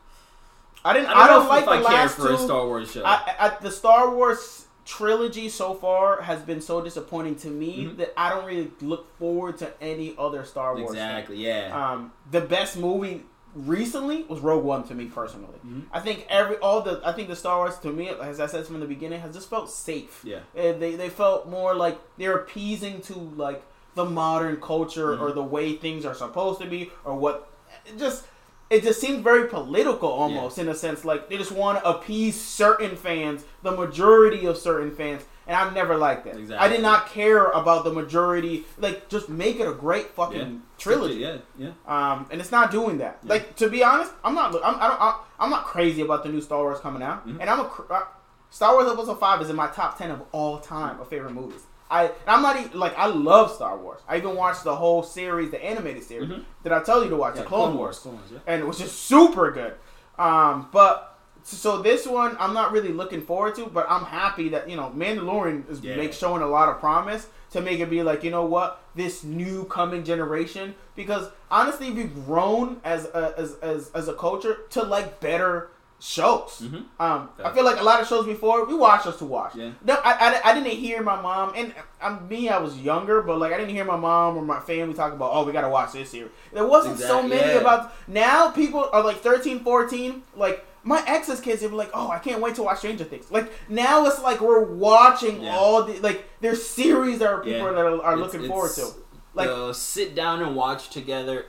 I 0.83 0.93
didn't. 0.93 1.09
I 1.09 1.13
I 1.25 1.27
don't, 1.27 1.47
like 1.47 1.65
the 1.65 1.71
I 1.71 1.75
care 1.75 1.83
last 1.83 2.15
for 2.15 2.27
two. 2.29 2.33
a 2.33 2.37
Star 2.39 2.65
Wars 2.65 2.91
show. 2.91 3.03
I, 3.05 3.35
I, 3.39 3.57
the 3.61 3.69
Star 3.71 4.15
Wars 4.15 4.65
trilogy 4.83 5.49
so 5.49 5.73
far 5.75 6.21
has 6.21 6.41
been 6.41 6.61
so 6.61 6.81
disappointing 6.81 7.35
to 7.35 7.47
me 7.47 7.85
Mhm. 7.85 7.97
that 7.97 8.13
I 8.17 8.29
don't 8.31 8.45
really 8.45 8.71
look 8.81 9.15
forward 9.17 9.57
to 9.59 9.71
any 9.81 10.15
other 10.17 10.43
Star 10.43 10.75
Wars. 10.75 10.89
thing. 10.91 10.95
Exactly. 10.97 11.37
Yeah. 11.37 11.69
Um, 11.91 12.13
the 12.31 12.41
best 12.41 12.77
movie 12.77 13.23
recently 13.55 14.23
was 14.23 14.41
Rogue 14.41 14.63
One 14.63 14.83
to 14.83 14.93
me 14.93 15.05
personally. 15.05 15.57
Mhm. 15.65 15.83
I 15.91 15.99
think 16.01 16.25
every 16.29 16.57
all 16.57 16.81
the 16.81 17.01
I 17.03 17.13
think 17.13 17.29
the 17.29 17.35
Star 17.35 17.57
Wars 17.57 17.77
to 17.79 17.91
me, 17.91 18.09
as 18.09 18.39
I 18.39 18.47
said 18.47 18.65
from 18.67 18.79
the 18.81 18.85
beginning, 18.85 19.21
has 19.21 19.33
just 19.33 19.49
felt 19.49 19.69
safe. 19.71 20.21
Yeah. 20.23 20.39
Uh, 20.57 20.73
they 20.73 20.95
they 20.95 21.09
felt 21.09 21.47
more 21.47 21.73
like 21.73 21.97
they're 22.17 22.35
appeasing 22.35 23.01
to 23.03 23.13
like 23.15 23.63
the 23.95 24.05
modern 24.05 24.57
culture 24.57 25.13
or 25.13 25.29
Mhm. 25.31 25.35
the 25.35 25.43
way 25.43 25.73
things 25.77 26.05
are 26.05 26.13
supposed 26.13 26.59
to 26.61 26.67
be 26.67 26.91
or 27.05 27.15
what 27.15 27.47
it 27.85 27.97
just 27.97 28.25
it 28.69 28.83
just 28.83 28.99
seems 28.99 29.19
very 29.23 29.47
political 29.47 30.09
almost 30.09 30.57
in 30.57 30.67
a 30.67 30.73
sense 30.75 31.05
like 31.05 31.29
they 31.29 31.37
just 31.37 31.51
want 31.51 31.77
to 31.79 31.87
appease 31.87 32.39
certain 32.39 32.95
fans 32.95 33.45
the 33.63 33.71
majority 33.71 34.45
of 34.45 34.57
certain 34.57 34.91
fans 34.91 35.21
and 35.47 35.55
I've 35.55 35.73
never 35.73 35.95
liked 35.97 36.25
that. 36.25 36.59
I 36.59 36.67
did 36.67 36.81
not 36.81 37.07
care 37.09 37.45
about 37.51 37.83
the 37.83 37.91
majority. 37.91 38.65
Like, 38.77 39.07
just 39.09 39.29
make 39.29 39.59
it 39.59 39.67
a 39.67 39.73
great 39.73 40.11
fucking 40.11 40.39
Yeah. 40.53 40.59
trilogy. 40.77 41.15
Yeah. 41.15 41.37
Yeah. 41.57 41.71
Um, 41.87 42.27
and 42.31 42.41
it's 42.41 42.51
not 42.51 42.71
doing 42.71 42.97
that. 42.99 43.19
Yeah. 43.23 43.29
Like 43.29 43.55
to 43.57 43.69
be 43.69 43.83
honest, 43.83 44.11
I'm 44.23 44.35
not. 44.35 44.53
I'm. 44.63 44.75
I 44.79 44.87
don't. 44.87 45.01
I'm, 45.01 45.13
I'm 45.39 45.49
not 45.49 45.65
crazy 45.65 46.01
about 46.01 46.23
the 46.23 46.29
new 46.29 46.41
Star 46.41 46.59
Wars 46.59 46.79
coming 46.79 47.01
out. 47.03 47.27
Mhm. 47.27 47.37
And 47.41 47.49
I'm 47.49 47.59
a. 47.59 47.63
uh, 47.89 48.03
Star 48.49 48.73
Wars 48.73 48.89
Episode 48.91 49.19
Five 49.19 49.41
is 49.41 49.49
in 49.49 49.55
my 49.55 49.67
top 49.67 49.97
ten 49.97 50.11
of 50.11 50.21
all 50.31 50.59
time 50.59 50.99
of 50.99 51.09
favorite 51.09 51.33
movies. 51.33 51.61
I. 51.91 52.05
And 52.05 52.13
I'm 52.27 52.41
not 52.41 52.57
even 52.59 52.79
like 52.79 52.97
I 52.97 53.05
love 53.07 53.51
Star 53.51 53.77
Wars. 53.77 54.01
I 54.07 54.17
even 54.17 54.35
watched 54.35 54.63
the 54.63 54.75
whole 54.75 55.03
series, 55.03 55.51
the 55.51 55.63
animated 55.63 56.03
series. 56.03 56.29
Mhm. 56.29 56.43
Did 56.63 56.71
I 56.71 56.81
tell 56.81 57.03
you 57.03 57.09
to 57.09 57.15
watch 57.15 57.35
Yeah, 57.35 57.41
the 57.43 57.47
Clone, 57.47 57.77
Wars? 57.77 57.99
Clone 57.99 58.15
Wars. 58.15 58.27
Yeah. 58.31 58.39
and 58.47 58.61
it 58.61 58.65
was 58.65 58.77
just 58.79 59.03
super 59.05 59.51
good. 59.51 59.73
Um, 60.17 60.69
but 60.71 61.04
so 61.53 61.81
this 61.81 62.07
one 62.07 62.35
I'm 62.39 62.53
not 62.53 62.71
really 62.71 62.91
looking 62.91 63.21
forward 63.21 63.55
to, 63.55 63.67
but 63.67 63.85
I'm 63.89 64.03
happy 64.05 64.49
that 64.49 64.69
you 64.69 64.75
know 64.75 64.91
Mandalorian 64.95 65.69
is 65.69 65.79
Yeah. 65.81 65.95
make 65.95 66.13
showing 66.13 66.41
a 66.41 66.47
lot 66.47 66.69
of 66.69 66.79
promise 66.79 67.27
to 67.51 67.61
make 67.61 67.79
it 67.79 67.89
be 67.89 68.03
like 68.03 68.23
you 68.23 68.31
know 68.31 68.45
what 68.45 68.81
this 68.95 69.23
new 69.23 69.65
coming 69.65 70.03
generation 70.03 70.73
because 70.95 71.29
honestly 71.51 71.91
we've 71.91 72.13
grown 72.25 72.81
as 72.83 73.05
a, 73.05 73.33
as, 73.37 73.55
as 73.61 73.91
as 73.93 74.07
a 74.07 74.13
culture 74.13 74.57
to 74.71 74.83
like 74.83 75.19
better 75.19 75.69
shows. 75.99 76.61
Mhm. 76.63 76.83
Um, 76.99 77.29
I 77.43 77.51
feel 77.51 77.63
like 77.63 77.79
a 77.79 77.83
lot 77.83 78.01
of 78.01 78.07
shows 78.07 78.25
before 78.25 78.65
we 78.65 78.73
watched 78.73 79.05
just 79.05 79.19
to 79.19 79.25
watch. 79.25 79.55
Yeah. 79.55 79.71
No, 79.83 79.93
I, 80.03 80.41
I, 80.43 80.51
I 80.51 80.53
didn't 80.53 80.77
hear 80.77 81.01
my 81.01 81.19
mom 81.21 81.53
and 81.55 81.73
I'm 82.01 82.27
me. 82.27 82.49
I 82.49 82.57
was 82.57 82.77
younger, 82.79 83.21
but 83.21 83.39
like 83.39 83.53
I 83.53 83.57
didn't 83.57 83.73
hear 83.73 83.85
my 83.85 83.95
mom 83.95 84.35
or 84.37 84.43
my 84.43 84.59
family 84.59 84.93
talk 84.93 85.13
about 85.13 85.31
oh 85.33 85.45
we 85.45 85.53
gotta 85.53 85.69
watch 85.69 85.93
this 85.93 86.09
series. 86.09 86.31
There 86.53 86.67
wasn't 86.67 86.99
so 86.99 87.21
many 87.23 87.53
yeah. 87.53 87.59
about. 87.59 87.93
Now 88.07 88.49
people 88.49 88.89
are 88.91 89.03
like 89.03 89.17
13, 89.17 89.59
14, 89.59 90.23
like. 90.35 90.65
My 90.87 91.03
ex's 91.07 91.41
kids, 91.41 91.61
they 91.61 91.67
were 91.67 91.75
like, 91.75 91.89
"Oh, 91.93 92.09
I 92.11 92.19
can't 92.19 92.39
wait 92.41 92.55
to 92.55 92.63
watch 92.63 92.77
Stranger 92.77 93.03
Things." 93.03 93.29
Like 93.31 93.51
now, 93.69 94.05
it's 94.05 94.21
like 94.21 94.39
we're 94.39 94.63
watching 94.63 95.41
Yeah. 95.41 95.55
all 95.57 95.83
the 95.83 95.99
like. 95.99 96.29
There's 96.41 96.65
series 96.65 97.19
that 97.19 97.27
are 97.27 97.39
people 97.43 97.59
Yeah. 97.67 97.71
that 97.73 97.85
are, 97.85 98.01
are 98.03 98.13
It's- 98.13 98.33
looking 98.33 98.47
forward 98.47 98.71
to. 98.75 98.87
Like- 99.33 99.49
the 99.49 99.73
sit 99.73 100.15
down 100.15 100.41
and 100.43 100.55
watch 100.55 100.89
together, 100.91 101.47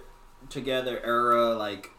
together 0.48 1.00
era. 1.04 1.54
Like, 1.54 1.90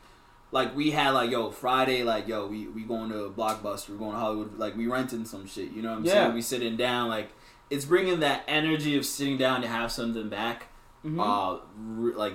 like 0.52 0.76
we 0.76 0.92
had 0.92 1.12
like 1.12 1.30
yo 1.32 1.52
Friday. 1.52 2.04
Like 2.04 2.28
yo, 2.28 2.48
we 2.48 2.68
we 2.68 2.82
going 2.82 3.10
to 3.12 3.32
Blockbuster. 3.38 3.90
We're 3.90 3.98
going 3.98 4.14
to 4.14 4.18
Hollywood. 4.20 4.58
Like 4.58 4.76
we 4.76 4.88
renting 4.88 5.24
some 5.26 5.46
shit. 5.48 5.72
You 5.72 5.82
know 5.84 5.92
what 5.92 5.98
I'm 6.00 6.06
Yeah. 6.06 6.12
saying? 6.14 6.34
We 6.34 6.42
sitting 6.42 6.76
down. 6.76 7.08
Like 7.10 7.30
it's 7.70 7.86
bringing 7.86 8.20
that 8.22 8.44
energy 8.48 8.98
of 8.98 9.06
sitting 9.06 9.38
down 9.38 9.62
to 9.62 9.68
have 9.68 9.92
something 9.92 10.28
back. 10.30 10.68
Mhm. 11.06 11.20
Uh, 11.22 11.60
re- 11.78 12.14
like 12.16 12.34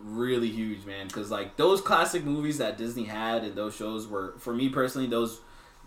really 0.00 0.48
huge, 0.48 0.84
man. 0.84 1.06
Because 1.08 1.30
like 1.30 1.56
those 1.56 1.80
classic 1.80 2.24
movies 2.24 2.58
that 2.58 2.76
Disney 2.78 3.04
had 3.04 3.44
and 3.44 3.54
those 3.54 3.74
shows 3.74 4.06
were 4.06 4.34
for 4.38 4.54
me 4.54 4.68
personally 4.68 5.06
those. 5.08 5.40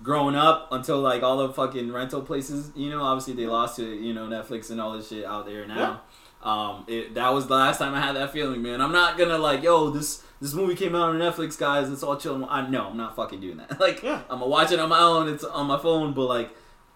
Growing 0.03 0.34
up 0.36 0.70
until 0.72 0.99
like 0.99 1.22
all 1.22 1.45
the 1.45 1.53
fucking 1.53 1.91
rental 1.91 2.22
places, 2.24 2.72
you 2.76 2.89
know, 2.89 3.03
obviously 3.03 3.34
they 3.34 3.45
lost 3.45 3.76
to 3.76 3.86
you 3.86 4.16
know 4.16 4.26
Netflix 4.26 4.72
and 4.72 4.82
all 4.82 4.93
this 4.93 5.09
shit 5.09 5.26
out 5.26 5.45
there 5.45 5.68
now. 5.68 6.01
Um, 6.41 6.86
it, 6.88 7.14
that 7.14 7.32
was 7.32 7.45
the 7.45 7.53
last 7.53 7.78
time 7.78 7.93
I 7.93 8.01
had 8.01 8.16
that 8.16 8.32
feeling, 8.32 8.64
man. 8.64 8.82
I'm 8.82 8.93
not 8.93 9.16
gonna 9.16 9.38
like, 9.38 9.62
yo, 9.62 9.91
this 9.91 10.24
this 10.41 10.55
movie 10.55 10.74
came 10.76 10.95
out 10.95 11.09
on 11.09 11.20
Netflix, 11.20 11.55
guys. 11.55 11.91
It's 11.91 12.01
all 12.01 12.18
chill. 12.18 12.43
I 12.49 12.68
know, 12.68 12.88
I'm 12.88 12.97
not 12.97 13.16
fucking 13.16 13.41
doing 13.41 13.57
that. 13.57 13.80
Like, 13.80 14.01
Yeah. 14.01 14.22
I'm 14.28 14.39
gonna 14.39 14.47
watch 14.47 14.72
it 14.72 14.80
on 14.80 14.89
my 14.89 15.01
own. 15.01 15.28
It's 15.28 15.43
on 15.43 15.68
my 15.68 15.78
phone, 15.78 16.14
but 16.14 16.26
like 16.26 16.49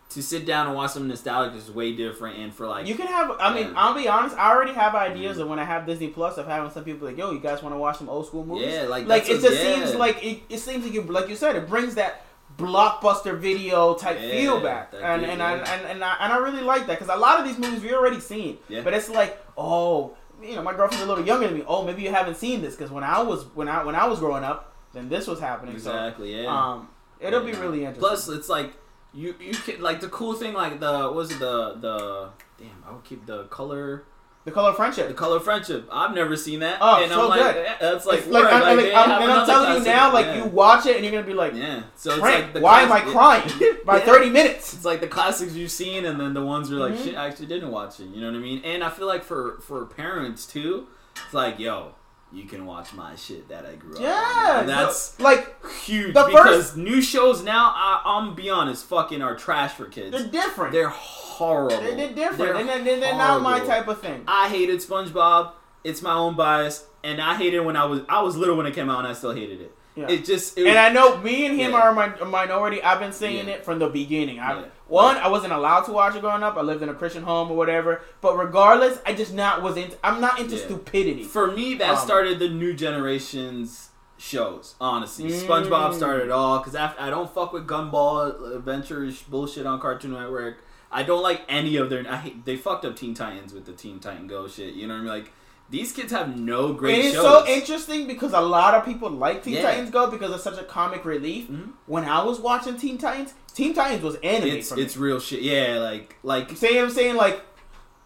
to 0.10 0.22
sit 0.22 0.46
down 0.46 0.68
and 0.68 0.76
watch 0.76 0.92
something 0.92 1.10
nostalgic 1.10 1.58
is 1.58 1.70
way 1.72 1.94
different. 1.94 2.38
And 2.38 2.54
for 2.54 2.68
like, 2.68 2.88
You 2.88 2.96
can 2.96 3.08
have. 3.08 3.36
I 3.40 3.54
mean, 3.54 3.68
Yeah. 3.68 3.74
I'll 3.76 3.94
be 3.96 4.08
honest. 4.08 4.38
I 4.38 4.52
already 4.52 4.74
have 4.74 4.96
ideas 4.96 5.40
of 5.40 5.48
when 5.48 5.60
I 5.60 5.66
have 5.66 5.86
Disney 5.86 6.10
Plus 6.10 6.38
of 6.38 6.46
having 6.48 6.72
some 6.72 6.84
people 6.84 7.08
like, 7.08 7.18
"Yo, 7.18 7.32
you 7.32 7.40
guys 7.40 7.62
want 7.64 7.74
to 7.74 7.80
watch 7.80 7.98
some 7.98 8.08
old 8.08 8.26
school 8.28 8.46
movies?" 8.46 8.74
yeah, 8.74 8.84
like 8.84 9.08
like 9.08 9.30
it 9.30 9.42
just 9.42 9.62
yeah. 9.62 9.76
seems 9.76 9.96
like 9.96 10.24
it, 10.24 10.44
it 10.50 10.60
seems 10.60 10.84
like 10.86 10.94
you 10.94 11.02
like 11.02 11.28
you 11.28 11.36
said 11.36 11.56
it 11.56 11.68
brings 11.68 11.96
that 11.96 12.22
blockbuster 12.58 13.38
video 13.38 13.96
type 13.96 14.18
Yeah, 14.22 14.30
feel 14.30 14.62
back 14.62 14.94
and 14.94 15.26
and, 15.26 15.44
I, 15.44 15.58
and 15.58 15.86
and 15.88 16.04
I 16.04 16.16
and 16.22 16.32
I 16.32 16.38
really 16.38 16.62
like 16.62 16.88
that 16.88 17.00
because 17.00 17.14
a 17.14 17.20
lot 17.20 17.40
of 17.40 17.46
these 17.46 17.58
movies 17.58 17.82
we 17.82 17.94
already 17.94 18.20
seen 18.22 18.60
Yeah. 18.70 18.82
but 18.82 18.94
it's 18.94 19.10
like 19.10 19.44
oh 19.58 20.16
you 20.42 20.56
know 20.56 20.62
my 20.62 20.74
girlfriend's 20.74 21.04
a 21.04 21.08
little 21.08 21.26
younger 21.26 21.48
than 21.48 21.58
me 21.58 21.64
oh 21.68 21.84
maybe 21.84 22.04
you 22.04 22.12
haven't 22.12 22.36
seen 22.38 22.62
this 22.62 22.76
because 22.76 22.92
when 22.92 23.04
I 23.04 23.22
was 23.22 23.44
when 23.56 23.68
I 23.68 23.84
when 23.84 23.96
I 23.96 24.06
was 24.08 24.20
growing 24.20 24.44
up 24.46 24.74
then 24.94 25.10
this 25.10 25.28
was 25.28 25.40
happening 25.42 25.76
exactly, 25.76 26.32
so 26.34 26.42
yeah. 26.42 26.48
um 26.48 26.88
it'll 27.20 27.44
be 27.44 27.52
really 27.54 27.80
interesting 27.80 28.00
Plus, 28.00 28.30
it's 28.30 28.48
like 28.48 28.72
you 29.16 29.36
you 29.40 29.54
can 29.54 29.82
like 29.82 30.02
the 30.02 30.10
cool 30.10 30.34
thing, 30.34 30.54
like 30.54 30.80
the 30.80 30.92
what 30.92 31.16
was 31.16 31.32
it 31.32 31.40
the 31.40 31.76
the 31.80 32.30
damn 32.60 32.84
I 32.88 32.92
would 32.92 33.04
keep 33.04 33.26
the 33.26 33.46
color 33.46 34.04
the 34.46 34.52
color 34.52 34.70
of 34.70 34.78
the 34.78 35.14
color 35.16 35.38
of 35.38 35.44
friendship. 35.44 35.90
I've 35.92 36.14
never 36.14 36.36
seen 36.36 36.60
that. 36.60 36.78
Oh, 36.80 37.02
and 37.02 37.12
so 37.12 37.24
I'm 37.24 37.30
like, 37.30 37.56
good. 37.56 37.68
that's 37.80 38.06
like, 38.06 38.28
like, 38.28 38.46
I'm, 38.46 38.62
I'm, 38.62 38.80
I'm- 38.80 39.22
and 39.24 39.32
I'm 39.32 39.48
telling 39.48 39.80
you 39.80 39.84
now 39.86 40.14
like 40.14 40.28
yeah. 40.28 40.44
you 40.44 40.46
watch 40.46 40.86
it 40.86 40.96
and 40.98 41.04
you're 41.04 41.12
gonna 41.12 41.26
be 41.26 41.34
like 41.34 41.56
Yeah. 41.56 41.82
So 41.96 42.12
it's 42.12 42.22
like 42.22 42.56
why 42.64 42.82
am 42.84 42.92
I 42.92 43.02
crying 43.02 43.50
by 43.86 43.98
Yeah. 43.98 44.06
30 44.06 44.30
minutes 44.30 44.74
It's 44.76 44.86
like 44.86 45.02
the 45.02 45.08
classics 45.08 45.54
you've 45.56 45.72
seen, 45.72 46.06
and 46.06 46.20
then 46.20 46.36
the 46.36 46.46
ones 46.46 46.70
where 46.70 46.80
like 46.80 46.94
Mhm. 46.94 47.04
shit 47.04 47.16
I 47.16 47.28
actually 47.28 47.48
didn't 47.48 47.72
watch 47.72 48.00
it. 48.00 48.10
You 48.10 48.22
know 48.22 48.28
what 48.28 48.36
I 48.38 48.40
mean? 48.40 48.62
And 48.64 48.84
I 48.84 48.92
feel 48.92 49.08
like 49.08 49.24
for 49.24 49.58
for 49.62 49.84
parents 49.88 50.46
too, 50.46 50.88
it's 51.26 51.34
like 51.34 51.58
yo, 51.58 51.96
you 52.36 52.46
can 52.46 52.66
watch 52.66 52.94
my 52.94 53.16
shit 53.16 53.48
that 53.50 53.66
I 53.66 53.76
grew 53.76 53.96
up. 53.96 54.02
yeah. 54.02 54.60
And 54.60 54.70
that's 54.70 55.20
like 55.20 55.56
huge 55.84 56.14
the 56.14 56.26
because 56.26 56.76
new 56.76 57.02
shows 57.02 57.44
now. 57.44 57.72
I, 57.76 58.02
I'm 58.06 58.26
gonna 58.26 58.36
be 58.36 58.50
honest, 58.50 58.86
fucking 58.86 59.22
are 59.22 59.36
trash 59.36 59.74
for 59.74 59.86
kids. 59.86 60.12
they're 60.12 60.28
different 60.28 60.74
They're 60.74 60.90
horrible. 60.90 61.78
They're, 61.78 61.96
they're 61.96 62.14
different. 62.14 62.38
They're 62.38 62.66
They're, 62.66 62.84
they're, 62.84 63.00
they're 63.00 63.18
not 63.18 63.42
my 63.42 63.60
type 63.60 63.88
of 63.88 64.02
thing. 64.02 64.24
I 64.28 64.50
hated 64.50 64.80
SpongeBob. 64.80 65.54
It's 65.84 66.02
my 66.02 66.14
own 66.14 66.36
bias, 66.36 66.86
and 67.04 67.22
I 67.22 67.36
hated 67.36 67.58
it 67.58 67.66
when 67.66 67.78
I 67.78 67.86
was 67.86 68.02
I 68.10 68.22
was 68.22 68.36
little 68.36 68.58
when 68.58 68.66
it 68.66 68.74
came 68.74 68.90
out, 68.90 69.00
and 69.00 69.08
I 69.08 69.14
still 69.14 69.34
hated 69.34 69.62
it. 69.62 69.72
Yeah. 69.96 70.10
It 70.10 70.26
just 70.26 70.58
it 70.58 70.68
and 70.68 70.78
I 70.78 70.90
know 70.90 71.18
me 71.18 71.46
and 71.46 71.60
him 71.60 71.72
Yeah. 71.72 71.78
are 71.82 71.98
a, 71.98 72.22
a 72.24 72.26
minority. 72.26 72.84
I've 72.84 73.00
been 73.00 73.14
saying 73.14 73.48
Yeah. 73.48 73.56
it 73.56 73.66
from 73.66 73.80
the 73.80 73.88
beginning. 73.88 74.40
I, 74.40 74.60
Yeah. 74.60 74.66
One, 74.88 75.16
I 75.18 75.30
wasn't 75.30 75.54
allowed 75.54 75.82
to 75.86 75.92
watch 75.94 76.16
it 76.16 76.22
growing 76.22 76.44
up. 76.44 76.58
I 76.58 76.62
lived 76.62 76.84
in 76.84 76.90
a 76.90 76.94
Christian 76.94 77.24
home 77.24 77.50
or 77.50 77.56
whatever. 77.58 78.02
But 78.22 78.38
regardless, 78.38 79.00
I 79.06 79.14
just 79.14 79.34
not 79.34 79.62
was 79.62 79.78
into. 79.78 79.98
I'm 80.04 80.20
not 80.22 80.40
into 80.40 80.58
stupidity. 80.58 81.24
For 81.24 81.50
me, 81.52 81.76
that 81.76 81.92
Um, 81.92 81.98
started 81.98 82.40
the 82.40 82.50
new 82.50 82.74
generation's 82.74 83.90
shows. 84.18 84.76
Honestly, 84.80 85.30
Mm. 85.30 85.42
SpongeBob 85.48 85.94
started 85.94 86.26
it 86.26 86.32
all 86.32 86.60
because 86.60 86.76
after 86.76 87.02
I 87.02 87.10
don't 87.10 87.34
fuck 87.34 87.54
with 87.54 87.68
Gumball 87.68 88.56
Adventures 88.56 89.22
bullshit 89.24 89.66
on 89.66 89.80
Cartoon 89.80 90.14
Network. 90.14 90.58
I 90.92 91.04
don't 91.04 91.22
like 91.24 91.42
any 91.50 91.76
of 91.76 91.90
their. 91.90 92.06
I 92.10 92.16
hate, 92.18 92.46
they 92.46 92.56
fucked 92.56 92.86
up 92.86 92.96
Teen 92.96 93.14
Titans 93.14 93.54
with 93.54 93.66
the 93.66 93.74
Teen 93.74 94.00
Titan 94.00 94.28
Go 94.28 94.48
shit. 94.48 94.76
You 94.76 94.88
know 94.88 94.94
what 94.94 95.00
I 95.00 95.04
mean? 95.04 95.10
Like 95.10 95.34
these 95.70 95.92
kids 95.92 96.12
have 96.12 96.38
no 96.40 96.74
great 96.74 96.96
And 96.96 97.04
it's 97.06 97.16
shows. 97.16 97.24
so 97.24 97.48
interesting 97.48 98.06
because 98.08 98.34
a 98.34 98.40
lot 98.42 98.74
of 98.76 98.86
people 98.86 99.10
like 99.10 99.44
Teen 99.44 99.56
Yeah. 99.56 99.64
Titans 99.64 99.90
Go 99.90 100.10
because 100.12 100.32
it's 100.34 100.44
such 100.44 100.60
a 100.60 100.64
comic 100.64 101.04
relief. 101.06 101.48
Mhm. 101.50 101.70
When 101.88 102.06
I 102.06 102.24
was 102.24 102.40
watching 102.40 102.78
Teen 102.78 102.98
Titans, 102.98 103.34
Teen 103.54 103.74
Titans 103.74 104.04
was 104.04 104.16
anime 104.18 104.50
It's 104.50 104.72
it's 104.72 104.96
real 104.98 105.20
shit. 105.20 105.42
Yeah, 105.42 105.80
like 105.80 106.18
like 106.24 106.52
You 106.52 106.56
see 106.56 106.76
what 106.76 106.84
I'm 106.86 106.90
saying? 106.92 107.16
Like, 107.16 107.42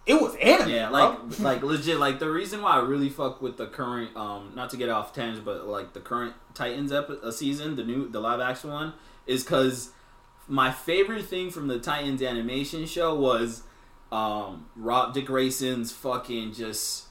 it 0.05 0.19
was 0.21 0.35
anime. 0.35 0.69
Yeah, 0.69 0.89
bro. 0.89 0.99
like 0.99 1.39
like 1.39 1.63
legit. 1.63 1.99
Like 1.99 2.19
the 2.19 2.29
reason 2.31 2.61
why 2.61 2.71
I 2.71 2.79
really 2.81 3.09
fuck 3.09 3.41
with 3.41 3.57
the 3.57 3.67
current, 3.67 4.15
um, 4.15 4.53
not 4.55 4.69
to 4.71 4.77
get 4.77 4.89
off 4.89 5.13
tangent, 5.13 5.43
but 5.45 5.67
like 5.67 5.93
the 5.93 5.99
current 5.99 6.33
Titans 6.53 6.91
epi- 6.91 7.17
uh, 7.21 7.29
season, 7.31 7.75
the 7.75 7.83
new 7.83 8.07
the 8.09 8.19
live 8.21 8.39
action 8.39 8.71
one, 8.71 8.93
is 9.27 9.43
because 9.43 9.89
my 10.47 10.71
favorite 10.71 11.25
thing 11.25 11.51
from 11.51 11.67
the 11.67 11.77
Titans 11.77 12.21
animation 12.23 12.85
show 12.87 13.13
was, 13.13 13.63
um, 14.11 14.65
Rob 14.75 15.13
Dick 15.13 15.25
Grayson's 15.27 15.91
fucking 15.91 16.53
just 16.53 17.05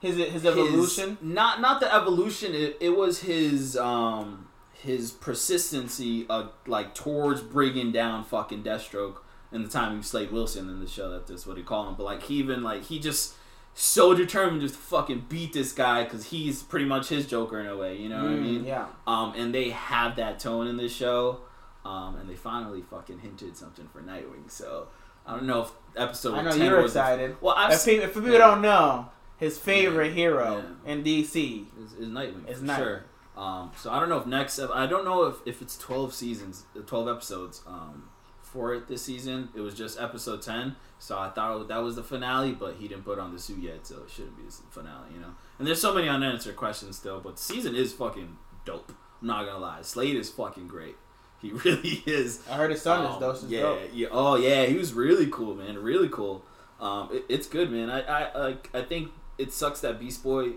his 0.00 0.16
his 0.16 0.32
his- 0.32 0.46
evolution. 0.46 1.18
not 1.20 1.60
not 1.60 1.80
the 1.80 1.92
evolution. 1.94 2.54
It, 2.54 2.76
it 2.80 2.96
was 2.96 3.20
his 3.22 3.76
um 3.76 4.48
his 4.72 5.10
persistency 5.10 6.26
uh 6.30 6.46
like 6.66 6.94
towards 6.94 7.40
bringing 7.40 7.90
down 7.92 8.24
fucking 8.24 8.62
Deathstroke 8.62 9.16
in 9.50 9.62
the 9.62 9.68
time 9.68 9.96
he 9.96 10.02
Slade 10.02 10.30
Wilson 10.30 10.68
in 10.68 10.80
the 10.80 10.86
show. 10.86 11.10
That 11.10 11.26
that's 11.26 11.46
what 11.46 11.56
he 11.56 11.62
called 11.62 11.88
him. 11.88 11.94
But 11.96 12.04
like 12.04 12.22
he 12.24 12.34
even 12.36 12.62
like 12.62 12.84
he 12.84 12.98
just 12.98 13.34
so 13.74 14.12
determined 14.14 14.60
to 14.62 14.68
fucking 14.68 15.26
beat 15.28 15.52
this 15.52 15.72
guy 15.72 16.02
because 16.04 16.26
he's 16.26 16.62
pretty 16.62 16.84
much 16.84 17.08
his 17.08 17.26
Joker 17.26 17.60
in 17.60 17.66
a 17.66 17.76
way. 17.76 17.96
You 17.96 18.08
know 18.08 18.22
what 18.24 18.32
I 18.32 18.36
Mm, 18.36 18.42
mean? 18.42 18.64
Yeah. 18.64 18.86
Um, 19.06 19.34
and 19.36 19.54
they 19.54 19.70
have 19.70 20.16
that 20.16 20.40
tone 20.40 20.66
in 20.66 20.76
this 20.76 20.92
show. 20.94 21.40
Um, 21.84 22.16
and 22.16 22.28
they 22.28 22.34
finally 22.34 22.82
fucking 22.82 23.20
hinted 23.20 23.56
something 23.56 23.88
for 23.92 24.02
Nightwing. 24.02 24.50
So 24.50 24.88
I 25.26 25.34
don't 25.34 25.46
know 25.46 25.62
if 25.62 25.70
episode. 25.96 26.34
I 26.34 26.42
know 26.42 26.50
10 26.50 26.60
you're 26.66 26.80
excited. 26.80 27.36
well, 27.40 27.54
I've 27.56 27.72
If, 27.72 27.84
people, 27.84 28.04
if 28.04 28.14
people 28.14 28.30
don't 28.38 28.60
know, 28.62 29.08
his 29.38 29.58
favorite 29.58 30.12
hero 30.12 30.64
Yeah. 30.84 30.92
in 30.92 31.02
DC. 31.04 31.66
is, 31.84 31.92
is 31.94 32.08
Nightwing. 32.08 32.46
For 32.46 32.64
Nightwing. 32.64 32.76
sure. 32.76 33.04
Um, 33.36 33.70
so 33.76 33.90
I 33.92 34.00
don't 34.00 34.08
know 34.08 34.18
if 34.18 34.26
next. 34.26 34.58
I 34.58 34.86
don't 34.86 35.04
know 35.04 35.24
if, 35.24 35.36
if 35.46 35.62
it's 35.62 35.76
twelve 35.78 36.12
seasons, 36.12 36.64
uh, 36.76 36.80
twelve 36.86 37.08
episodes. 37.08 37.62
Um, 37.66 38.10
for 38.42 38.72
it 38.74 38.88
this 38.88 39.02
season. 39.02 39.50
It 39.54 39.60
was 39.60 39.74
just 39.74 40.00
episode 40.00 40.40
ten, 40.42 40.74
so 40.98 41.18
I 41.18 41.28
thought 41.28 41.68
that 41.68 41.76
was 41.82 41.96
the 41.96 42.02
finale, 42.02 42.52
but 42.52 42.76
he 42.80 42.88
didn't 42.88 43.04
put 43.04 43.18
on 43.18 43.32
the 43.32 43.38
suit 43.38 43.58
yet, 43.62 43.86
so 43.86 43.96
it 44.04 44.10
shouldn't 44.10 44.38
be 44.38 44.44
the 44.44 44.50
finale, 44.70 45.08
you 45.14 45.20
know. 45.20 45.34
And 45.58 45.68
there's 45.68 45.80
so 45.82 45.92
many 45.94 46.08
unanswered 46.08 46.56
questions 46.56 46.96
still, 46.96 47.20
but 47.20 47.36
the 47.36 47.42
season 47.42 47.74
is 47.76 47.92
fucking 47.92 48.38
dope. 48.64 48.90
I'm 49.20 49.26
not 49.28 49.44
gonna 49.44 49.58
lie, 49.58 49.82
Slade 49.82 50.16
is 50.16 50.30
fucking 50.30 50.66
great. 50.68 50.96
He 51.42 51.52
really 51.52 52.02
is. 52.06 52.40
I 52.50 52.54
heard 52.54 52.70
his 52.72 52.80
son 52.82 53.04
is 53.04 53.22
Um, 53.22 53.34
is 53.34 53.44
yeah, 53.44 53.60
dope. 53.62 53.80
yeah. 53.92 54.08
Oh 54.10 54.34
yeah, 54.36 54.64
he 54.66 54.76
was 54.78 54.92
really 54.94 55.28
cool, 55.30 55.54
man. 55.54 55.76
Really 55.80 56.08
cool. 56.08 56.42
Um, 56.80 57.10
it, 57.12 57.26
it's 57.28 57.46
good, 57.46 57.70
man. 57.70 57.90
I, 57.90 58.00
I 58.00 58.38
like. 58.38 58.70
I 58.74 58.80
think 58.82 59.10
it 59.38 59.52
sucks 59.52 59.80
that 59.80 59.98
Beast 60.00 60.22
Boy. 60.22 60.52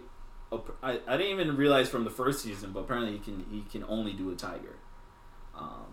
I, 0.84 1.00
I 1.08 1.16
didn't 1.16 1.32
even 1.40 1.56
realize 1.56 1.88
from 1.88 2.04
the 2.04 2.10
first 2.10 2.42
season, 2.44 2.72
but 2.74 2.82
apparently 2.82 3.14
he 3.14 3.20
can 3.20 3.46
he 3.52 3.62
can 3.72 3.86
only 3.88 4.12
do 4.14 4.32
a 4.32 4.36
tiger. 4.36 4.76
Um, 5.58 5.86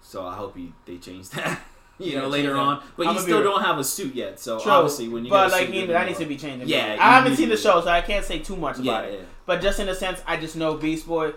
so 0.00 0.24
I 0.26 0.34
hope 0.36 0.56
he 0.56 0.72
they 0.86 0.98
change 0.98 1.28
that. 1.30 1.60
You 1.98 2.12
Yeah, 2.12 2.20
know, 2.22 2.28
later 2.28 2.52
that. 2.54 2.58
on, 2.58 2.82
but 2.96 3.06
he 3.06 3.18
still 3.20 3.40
real. 3.40 3.52
don't 3.52 3.62
have 3.62 3.78
a 3.78 3.84
suit 3.84 4.14
yet. 4.14 4.38
So 4.40 4.58
True, 4.60 4.72
obviously, 4.72 5.08
when 5.08 5.24
you 5.24 5.30
but 5.30 5.50
like 5.52 5.68
he, 5.68 5.86
that 5.86 6.06
needs 6.06 6.18
to 6.18 6.26
be 6.26 6.36
changed. 6.36 6.66
Yeah, 6.66 6.96
I 7.00 7.14
haven't 7.14 7.36
seen 7.36 7.48
the 7.48 7.56
show, 7.56 7.80
so 7.80 7.88
I 7.88 8.00
can't 8.00 8.24
say 8.24 8.40
too 8.40 8.56
much 8.56 8.78
about 8.78 9.04
Yeah, 9.04 9.10
it. 9.10 9.18
yeah. 9.20 9.26
But 9.46 9.60
just 9.62 9.78
in 9.80 9.88
a 9.88 9.94
sense, 9.94 10.20
I 10.26 10.36
just 10.36 10.56
know 10.56 10.74
Beast 10.76 11.06
Boy. 11.06 11.32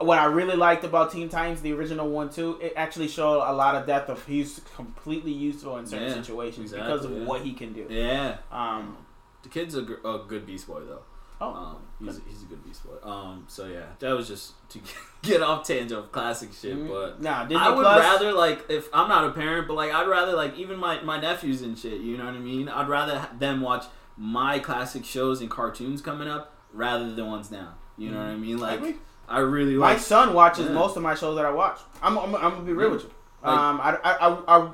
What 0.00 0.18
I 0.18 0.26
really 0.26 0.54
liked 0.54 0.84
about 0.84 1.10
Teen 1.10 1.28
Titans, 1.28 1.60
the 1.60 1.72
original 1.72 2.08
one 2.08 2.30
too, 2.30 2.56
it 2.62 2.72
actually 2.76 3.08
showed 3.08 3.40
a 3.44 3.52
lot 3.52 3.74
of 3.74 3.84
depth 3.84 4.08
of 4.08 4.24
he's 4.26 4.60
completely 4.76 5.32
useful 5.32 5.76
in 5.78 5.86
certain 5.86 6.08
Yeah, 6.08 6.14
situations 6.14 6.72
exactly, 6.72 6.92
because 6.92 7.04
of 7.04 7.12
yeah. 7.18 7.24
what 7.24 7.40
he 7.42 7.52
can 7.52 7.72
do. 7.72 7.84
Yeah. 7.90 8.36
Um, 8.52 8.96
The 9.42 9.48
kid's 9.48 9.74
a, 9.74 9.82
gr- 9.82 10.04
a 10.06 10.18
good 10.26 10.46
Beast 10.46 10.66
Boy 10.66 10.80
though. 10.80 11.02
oh, 11.40 11.46
Um, 11.54 11.76
he's, 12.04 12.20
he's 12.28 12.42
a 12.42 12.46
good 12.46 12.64
Beast 12.64 12.82
Boy. 12.84 12.96
Um, 13.08 13.44
so 13.48 13.66
yeah, 13.66 13.86
that 14.00 14.12
was 14.12 14.26
just 14.28 14.52
to 14.70 14.80
get 15.22 15.42
off 15.42 15.66
tangent 15.66 15.92
of 15.92 16.10
classic 16.12 16.50
shit. 16.52 16.76
mm, 16.76 16.88
But 16.88 17.22
nah, 17.22 17.44
Disney 17.44 17.56
I 17.64 17.68
would 17.70 17.82
Plus. 17.82 18.00
rather 18.00 18.32
like 18.32 18.64
if 18.68 18.88
I'm 18.92 19.08
not 19.08 19.24
a 19.24 19.30
parent, 19.32 19.68
but 19.68 19.74
like 19.74 19.92
I'd 19.92 20.08
rather 20.08 20.32
like 20.32 20.56
even 20.58 20.78
my 20.78 21.00
my 21.02 21.20
nephews 21.20 21.62
and 21.62 21.78
shit. 21.78 22.00
You 22.00 22.16
know 22.18 22.24
what 22.24 22.34
I 22.34 22.38
mean? 22.38 22.68
I'd 22.68 22.88
rather 22.88 23.28
them 23.38 23.60
watch 23.60 23.84
my 24.16 24.58
classic 24.58 25.04
shows 25.04 25.40
and 25.40 25.48
cartoons 25.50 26.02
coming 26.02 26.28
up 26.28 26.52
rather 26.72 27.12
than 27.14 27.26
ones 27.26 27.50
now. 27.50 27.74
You 27.96 28.10
know 28.10 28.18
what 28.18 28.26
I 28.26 28.36
mean? 28.36 28.56
Mm-hmm. 28.58 28.64
I 28.64 28.76
Like. 28.76 28.96
I 29.30 29.40
really 29.40 29.76
like, 29.76 29.96
My 29.96 30.00
son 30.00 30.32
watches 30.32 30.66
Yeah. 30.66 30.72
most 30.72 30.96
of 30.96 31.02
my 31.02 31.14
shows 31.14 31.36
that 31.36 31.44
I 31.44 31.50
watch. 31.50 31.78
I'm, 32.02 32.16
I'm, 32.18 32.34
I'm 32.34 32.50
gonna 32.52 32.62
be 32.62 32.72
real 32.72 32.88
Yeah. 32.88 32.94
with 32.94 33.02
you. 33.04 33.10
Like- 33.42 33.58
um, 33.58 33.80
I, 33.80 33.90
I, 34.02 34.12
I, 34.28 34.42
I, 34.58 34.70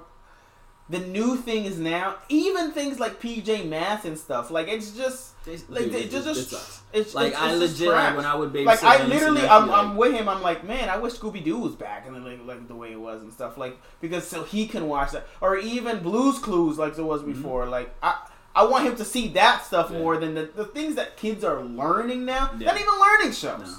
the 0.89 0.99
new 0.99 1.37
thing 1.37 1.65
is 1.65 1.79
now 1.79 2.17
even 2.29 2.73
things 2.73 3.01
like 3.01 3.21
PJ 3.21 3.69
Masks 3.69 4.05
and 4.05 4.19
stuff. 4.19 4.51
Like 4.51 4.69
it's 4.69 4.91
just 4.91 5.35
like 5.69 5.85
Dude, 5.85 5.95
it 5.95 6.11
just, 6.11 6.27
it 6.27 6.35
just 6.35 6.51
sucks. 6.51 6.83
it's 6.93 7.15
like 7.15 7.33
it's, 7.33 7.41
I 7.41 7.55
legit 7.55 7.89
like 7.89 8.17
when 8.17 8.27
I 8.27 8.35
would 8.35 8.53
babysit. 8.53 8.67
like 8.67 8.85
I 8.85 9.05
literally, 9.05 9.47
I'm, 9.47 9.69
like, 9.69 9.79
I'm 9.85 9.97
with 9.97 10.13
him. 10.13 10.29
I'm 10.29 10.43
like, 10.43 10.65
man, 10.65 10.89
I 10.89 10.99
wish 10.99 11.15
Scooby 11.15 11.43
Doo 11.43 11.59
was 11.59 11.75
back 11.75 12.07
and 12.07 12.25
like, 12.25 12.41
like 12.45 12.69
the 12.69 12.75
way 12.75 12.93
it 12.93 13.01
was 13.01 13.23
and 13.23 13.33
stuff. 13.33 13.57
Like 13.57 13.79
because 14.01 14.27
so 14.27 14.45
he 14.45 14.67
can 14.67 14.87
watch 14.89 15.13
that, 15.13 15.27
or 15.41 15.57
even 15.57 16.01
Blue's 16.01 16.39
Clues 16.39 16.79
like 16.79 16.99
it 16.99 17.03
was 17.03 17.23
before. 17.23 17.67
Like 17.67 17.95
I. 18.03 18.29
I 18.57 18.65
want 18.67 18.85
him 18.87 18.95
to 18.99 19.05
see 19.05 19.27
that 19.31 19.65
stuff 19.65 19.87
Mm-hmm. 19.87 19.95
Yeah. 19.97 20.01
more 20.01 20.17
than 20.17 20.35
the, 20.35 20.45
the 20.45 20.65
things 20.65 20.95
that 20.95 21.17
kids 21.17 21.43
are 21.43 21.61
learning 21.65 22.25
now. 22.25 22.53
Yeah. 22.57 22.67
Not 22.69 22.81
even 22.81 22.95
learning 23.01 23.33
shows. 23.33 23.67
No. 23.67 23.77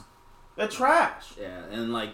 They're 0.58 0.68
trash. 0.68 1.28
Yeah, 1.40 1.62
and 1.72 1.94
like 1.94 2.10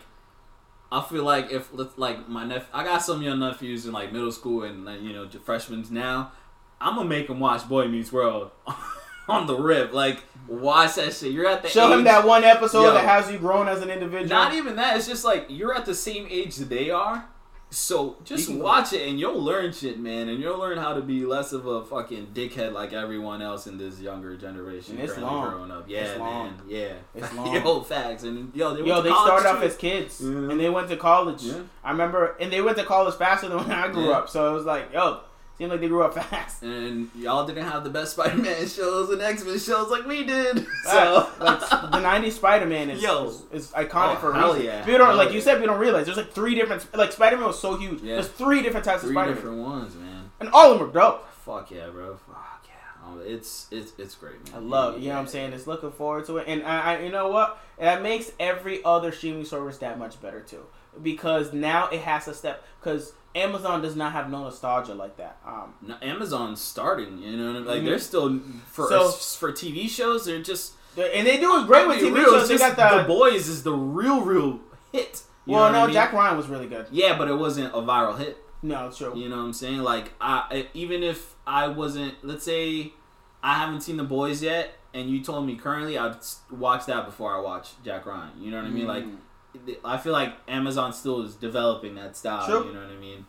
I 0.92 1.02
feel 1.02 1.24
like 1.24 1.52
if 1.52 1.70
let's- 1.74 1.98
like 1.98 2.28
my 2.28 2.44
nephew, 2.44 2.68
I 2.74 2.84
got 2.84 3.00
some 3.00 3.22
young 3.22 3.39
nephews 3.39 3.86
in 3.86 3.94
like 3.94 4.12
middle 4.12 4.32
school 4.32 4.64
and 4.64 4.86
you 5.04 5.14
know 5.14 5.28
freshmen 5.44 5.86
now. 5.89 6.32
I'm 6.80 6.96
gonna 6.96 7.08
make 7.08 7.28
them 7.28 7.39
watch 7.39 7.68
Boy 7.70 7.88
Meets 7.88 8.12
World 8.12 8.52
on 9.30 9.48
the 9.48 9.56
rip. 9.56 9.94
Like 9.94 10.24
watch 10.48 10.96
that 10.96 11.14
shit. 11.14 11.32
You're 11.32 11.48
at 11.48 11.62
the 11.62 11.70
Show 11.70 11.94
him 11.94 12.04
that 12.06 12.26
one 12.26 12.44
episode 12.44 12.84
Yo. 12.84 12.94
that 12.94 13.06
has 13.06 13.32
you 13.32 13.38
grown 13.38 13.68
as 13.68 13.82
an 13.82 13.89
individual. 13.89 14.28
Not 14.28 14.54
even 14.54 14.76
that. 14.76 14.98
It's 14.98 15.08
just 15.08 15.24
like 15.24 15.46
you're 15.48 15.74
at 15.76 15.86
the 15.86 15.96
same 15.96 16.28
age 16.30 16.56
that 16.58 16.70
they 16.70 16.89
are. 16.89 17.26
So 17.74 18.17
just 18.26 18.41
You 18.41 18.55
can 18.55 18.57
go- 18.59 18.65
watch 18.65 18.91
it 18.91 19.07
and 19.07 19.17
you'll 19.17 19.41
learn 19.41 19.72
shit, 19.72 19.97
man, 19.97 20.28
and 20.28 20.39
you'll 20.41 20.59
learn 20.59 20.78
how 20.78 20.93
to 20.93 21.01
be 21.01 21.26
less 21.26 21.53
of 21.53 21.65
a 21.65 21.86
fucking 21.86 22.28
dickhead 22.34 22.74
like 22.74 22.91
everyone 22.91 23.41
else 23.41 23.65
in 23.65 23.78
this 23.78 23.99
younger 24.01 24.36
generation. 24.36 24.95
And 24.99 25.07
it's 25.07 25.17
long. 25.17 25.49
growing 25.49 25.72
up. 25.72 25.86
Yeah, 25.88 25.99
It's 26.01 26.19
long. 26.19 26.43
man. 26.47 26.61
Yeah, 26.67 26.93
It's 27.15 27.34
long. 27.36 27.53
yo, 27.55 27.82
facts 27.82 28.24
and 28.24 28.53
yo, 28.53 28.72
they 28.74 28.82
went 28.82 28.88
Yo, 28.88 29.01
they 29.01 29.09
started 29.09 29.47
off 29.49 29.63
as 29.63 29.78
kids 29.78 30.19
Yeah. 30.22 30.28
and 30.30 30.59
they 30.59 30.69
went 30.69 30.89
to 30.89 30.97
college. 30.97 31.43
Yeah. 31.43 31.61
I 31.82 31.91
remember, 31.91 32.36
and 32.41 32.51
they 32.51 32.59
went 32.61 32.78
to 32.78 32.84
college 32.84 33.15
faster 33.15 33.47
than 33.47 33.57
when 33.65 33.72
I 33.72 33.88
grew 33.88 34.09
Yeah. 34.09 34.17
up. 34.17 34.30
So 34.30 34.51
it 34.51 34.53
was 34.53 34.65
like, 34.65 34.91
yo, 34.93 35.22
seemed 35.62 35.72
like 35.72 35.82
they 35.82 35.88
grew 35.88 36.03
up 36.03 36.14
fast. 36.32 36.64
and 36.64 37.09
y'all 37.16 37.45
didn't 37.45 37.66
have 37.66 37.84
the 37.84 37.89
best 37.89 38.14
Spider-Man 38.14 38.68
shows 38.68 39.09
and 39.12 39.22
X-Men 39.22 39.59
shows 39.59 39.89
like 39.89 40.05
we 40.05 40.24
did. 40.24 40.66
So 40.84 41.30
like 41.39 41.59
the 41.59 41.97
'90s 41.99 42.32
Spider-Man 42.34 42.89
is, 42.89 43.01
Yo. 43.03 43.28
is, 43.28 43.43
is 43.51 43.68
iconic 43.72 44.16
Oh, 44.16 44.20
for 44.20 44.34
hell 44.34 44.53
reason. 44.53 44.66
yeah. 44.66 44.84
People 44.84 44.97
don't 44.99 45.07
Hell 45.09 45.18
like 45.18 45.30
yeah. 45.30 45.36
you 45.36 45.41
said. 45.41 45.62
We 45.62 45.68
don't 45.68 45.80
realize 45.80 46.05
there's 46.05 46.18
like 46.18 46.32
three 46.32 46.55
different. 46.55 46.86
Like 46.95 47.12
Spider-Man 47.12 47.45
was 47.45 47.59
so 47.59 47.78
huge. 47.78 48.01
Yeah. 48.01 48.16
There's 48.16 48.28
three 48.30 48.62
different 48.64 48.86
types 48.86 49.01
three 49.01 49.09
of 49.12 49.14
Spider-Man, 49.14 49.36
different 49.36 49.57
ones, 49.59 49.95
man. 49.95 50.32
and 50.39 50.49
all 50.49 50.72
of 50.74 50.80
them 50.80 50.89
are 50.89 50.91
dope. 50.91 51.28
Fuck 51.45 51.70
yeah, 51.72 51.88
bro. 51.89 52.16
Fuck 52.28 52.66
yeah. 52.68 53.07
Um, 53.07 53.22
it's 53.24 53.68
it's 53.72 53.93
it's 53.99 54.16
great, 54.16 54.43
man. 54.51 54.55
I 54.55 54.59
love 54.66 54.95
it. 54.95 55.01
You 55.01 55.09
know 55.09 55.16
what 55.16 55.22
I'm 55.22 55.28
saying? 55.28 55.53
It's 55.53 55.68
looking 55.68 55.91
forward 55.91 56.26
to 56.26 56.38
it, 56.38 56.45
and 56.47 56.64
I, 56.64 56.95
I 56.95 56.99
you 57.03 57.12
know 57.12 57.28
what? 57.30 57.59
That 57.78 58.01
makes 58.01 58.32
every 58.39 58.84
other 58.84 59.12
streaming 59.12 59.45
service 59.45 59.78
that 59.80 59.99
much 59.99 60.20
better 60.22 60.39
too, 60.41 60.66
because 61.01 61.53
now 61.53 61.89
it 61.89 62.01
has 62.01 62.26
to 62.26 62.34
step. 62.34 62.64
Because 62.80 63.14
Amazon 63.36 63.82
does 63.82 63.96
not 63.96 64.12
have 64.12 64.30
no 64.30 64.44
nostalgia 64.44 64.94
like 64.94 65.18
that. 65.18 65.38
Um, 65.46 65.74
No, 65.82 65.96
Amazon's 66.02 66.60
starting, 66.60 67.18
you 67.20 67.38
know, 67.38 67.48
what 67.48 67.56
I 67.56 67.60
mean? 67.60 67.66
like 67.68 67.82
Mhm. 67.82 67.86
they're 67.86 68.00
still 68.00 68.40
for 68.68 68.88
So- 68.90 69.10
for 69.12 69.52
TV 69.52 69.88
shows. 69.88 70.26
They're 70.26 70.42
just 70.42 70.74
they- 70.96 71.14
and 71.14 71.26
they 71.26 71.38
doing 71.38 71.66
great 71.66 71.88
with 71.88 72.00
TV 72.00 72.12
real, 72.20 72.26
shows. 72.34 72.50
They 72.50 72.58
got 72.58 72.76
the, 72.76 72.98
the 73.00 73.08
Boys 73.08 73.48
is 73.48 73.64
the 73.64 73.72
real 73.74 74.22
real 74.22 74.60
hit. 74.92 75.24
Well, 75.46 75.72
no, 75.72 75.80
I 75.80 75.86
mean? 75.86 75.94
Jack 75.94 76.14
Ryan 76.14 76.38
was 76.38 76.48
really 76.48 76.68
good. 76.68 76.86
Yeah, 76.92 77.18
but 77.18 77.28
it 77.30 77.36
wasn't 77.36 77.74
a 77.74 77.78
viral 77.82 78.18
hit. 78.18 78.38
No, 78.62 78.92
true. 78.92 79.14
You 79.16 79.28
know 79.30 79.38
what 79.38 79.44
I'm 79.44 79.54
saying? 79.54 79.80
Like, 79.82 80.14
I 80.22 80.68
even 80.74 81.02
if 81.02 81.36
I 81.48 81.68
wasn't, 81.68 82.16
let's 82.24 82.44
say, 82.44 82.94
I 83.42 83.56
haven't 83.56 83.82
seen 83.82 83.98
The 83.98 84.04
Boys 84.04 84.44
yet, 84.44 84.76
and 84.94 85.10
you 85.10 85.24
told 85.24 85.48
me 85.48 85.56
currently, 85.56 85.98
I'd 85.98 86.18
watch 86.52 86.86
that 86.86 87.06
before 87.06 87.36
I 87.36 87.40
watch 87.40 87.70
Jack 87.84 88.06
Ryan. 88.06 88.32
You 88.40 88.52
know 88.52 88.58
what 88.58 88.68
I 88.68 88.70
mean? 88.70 88.86
Like, 88.88 89.06
Mm. 89.06 89.16
I 89.84 89.97
feel 89.97 90.14
like 90.14 90.34
Amazon 90.47 90.93
still 90.93 91.24
is 91.24 91.36
developing 91.36 91.95
that 91.95 92.16
style. 92.18 92.45
True. 92.45 92.66
You 92.68 92.74
know 92.74 92.82
what 92.82 92.89
I 92.91 92.97
mean? 92.97 93.26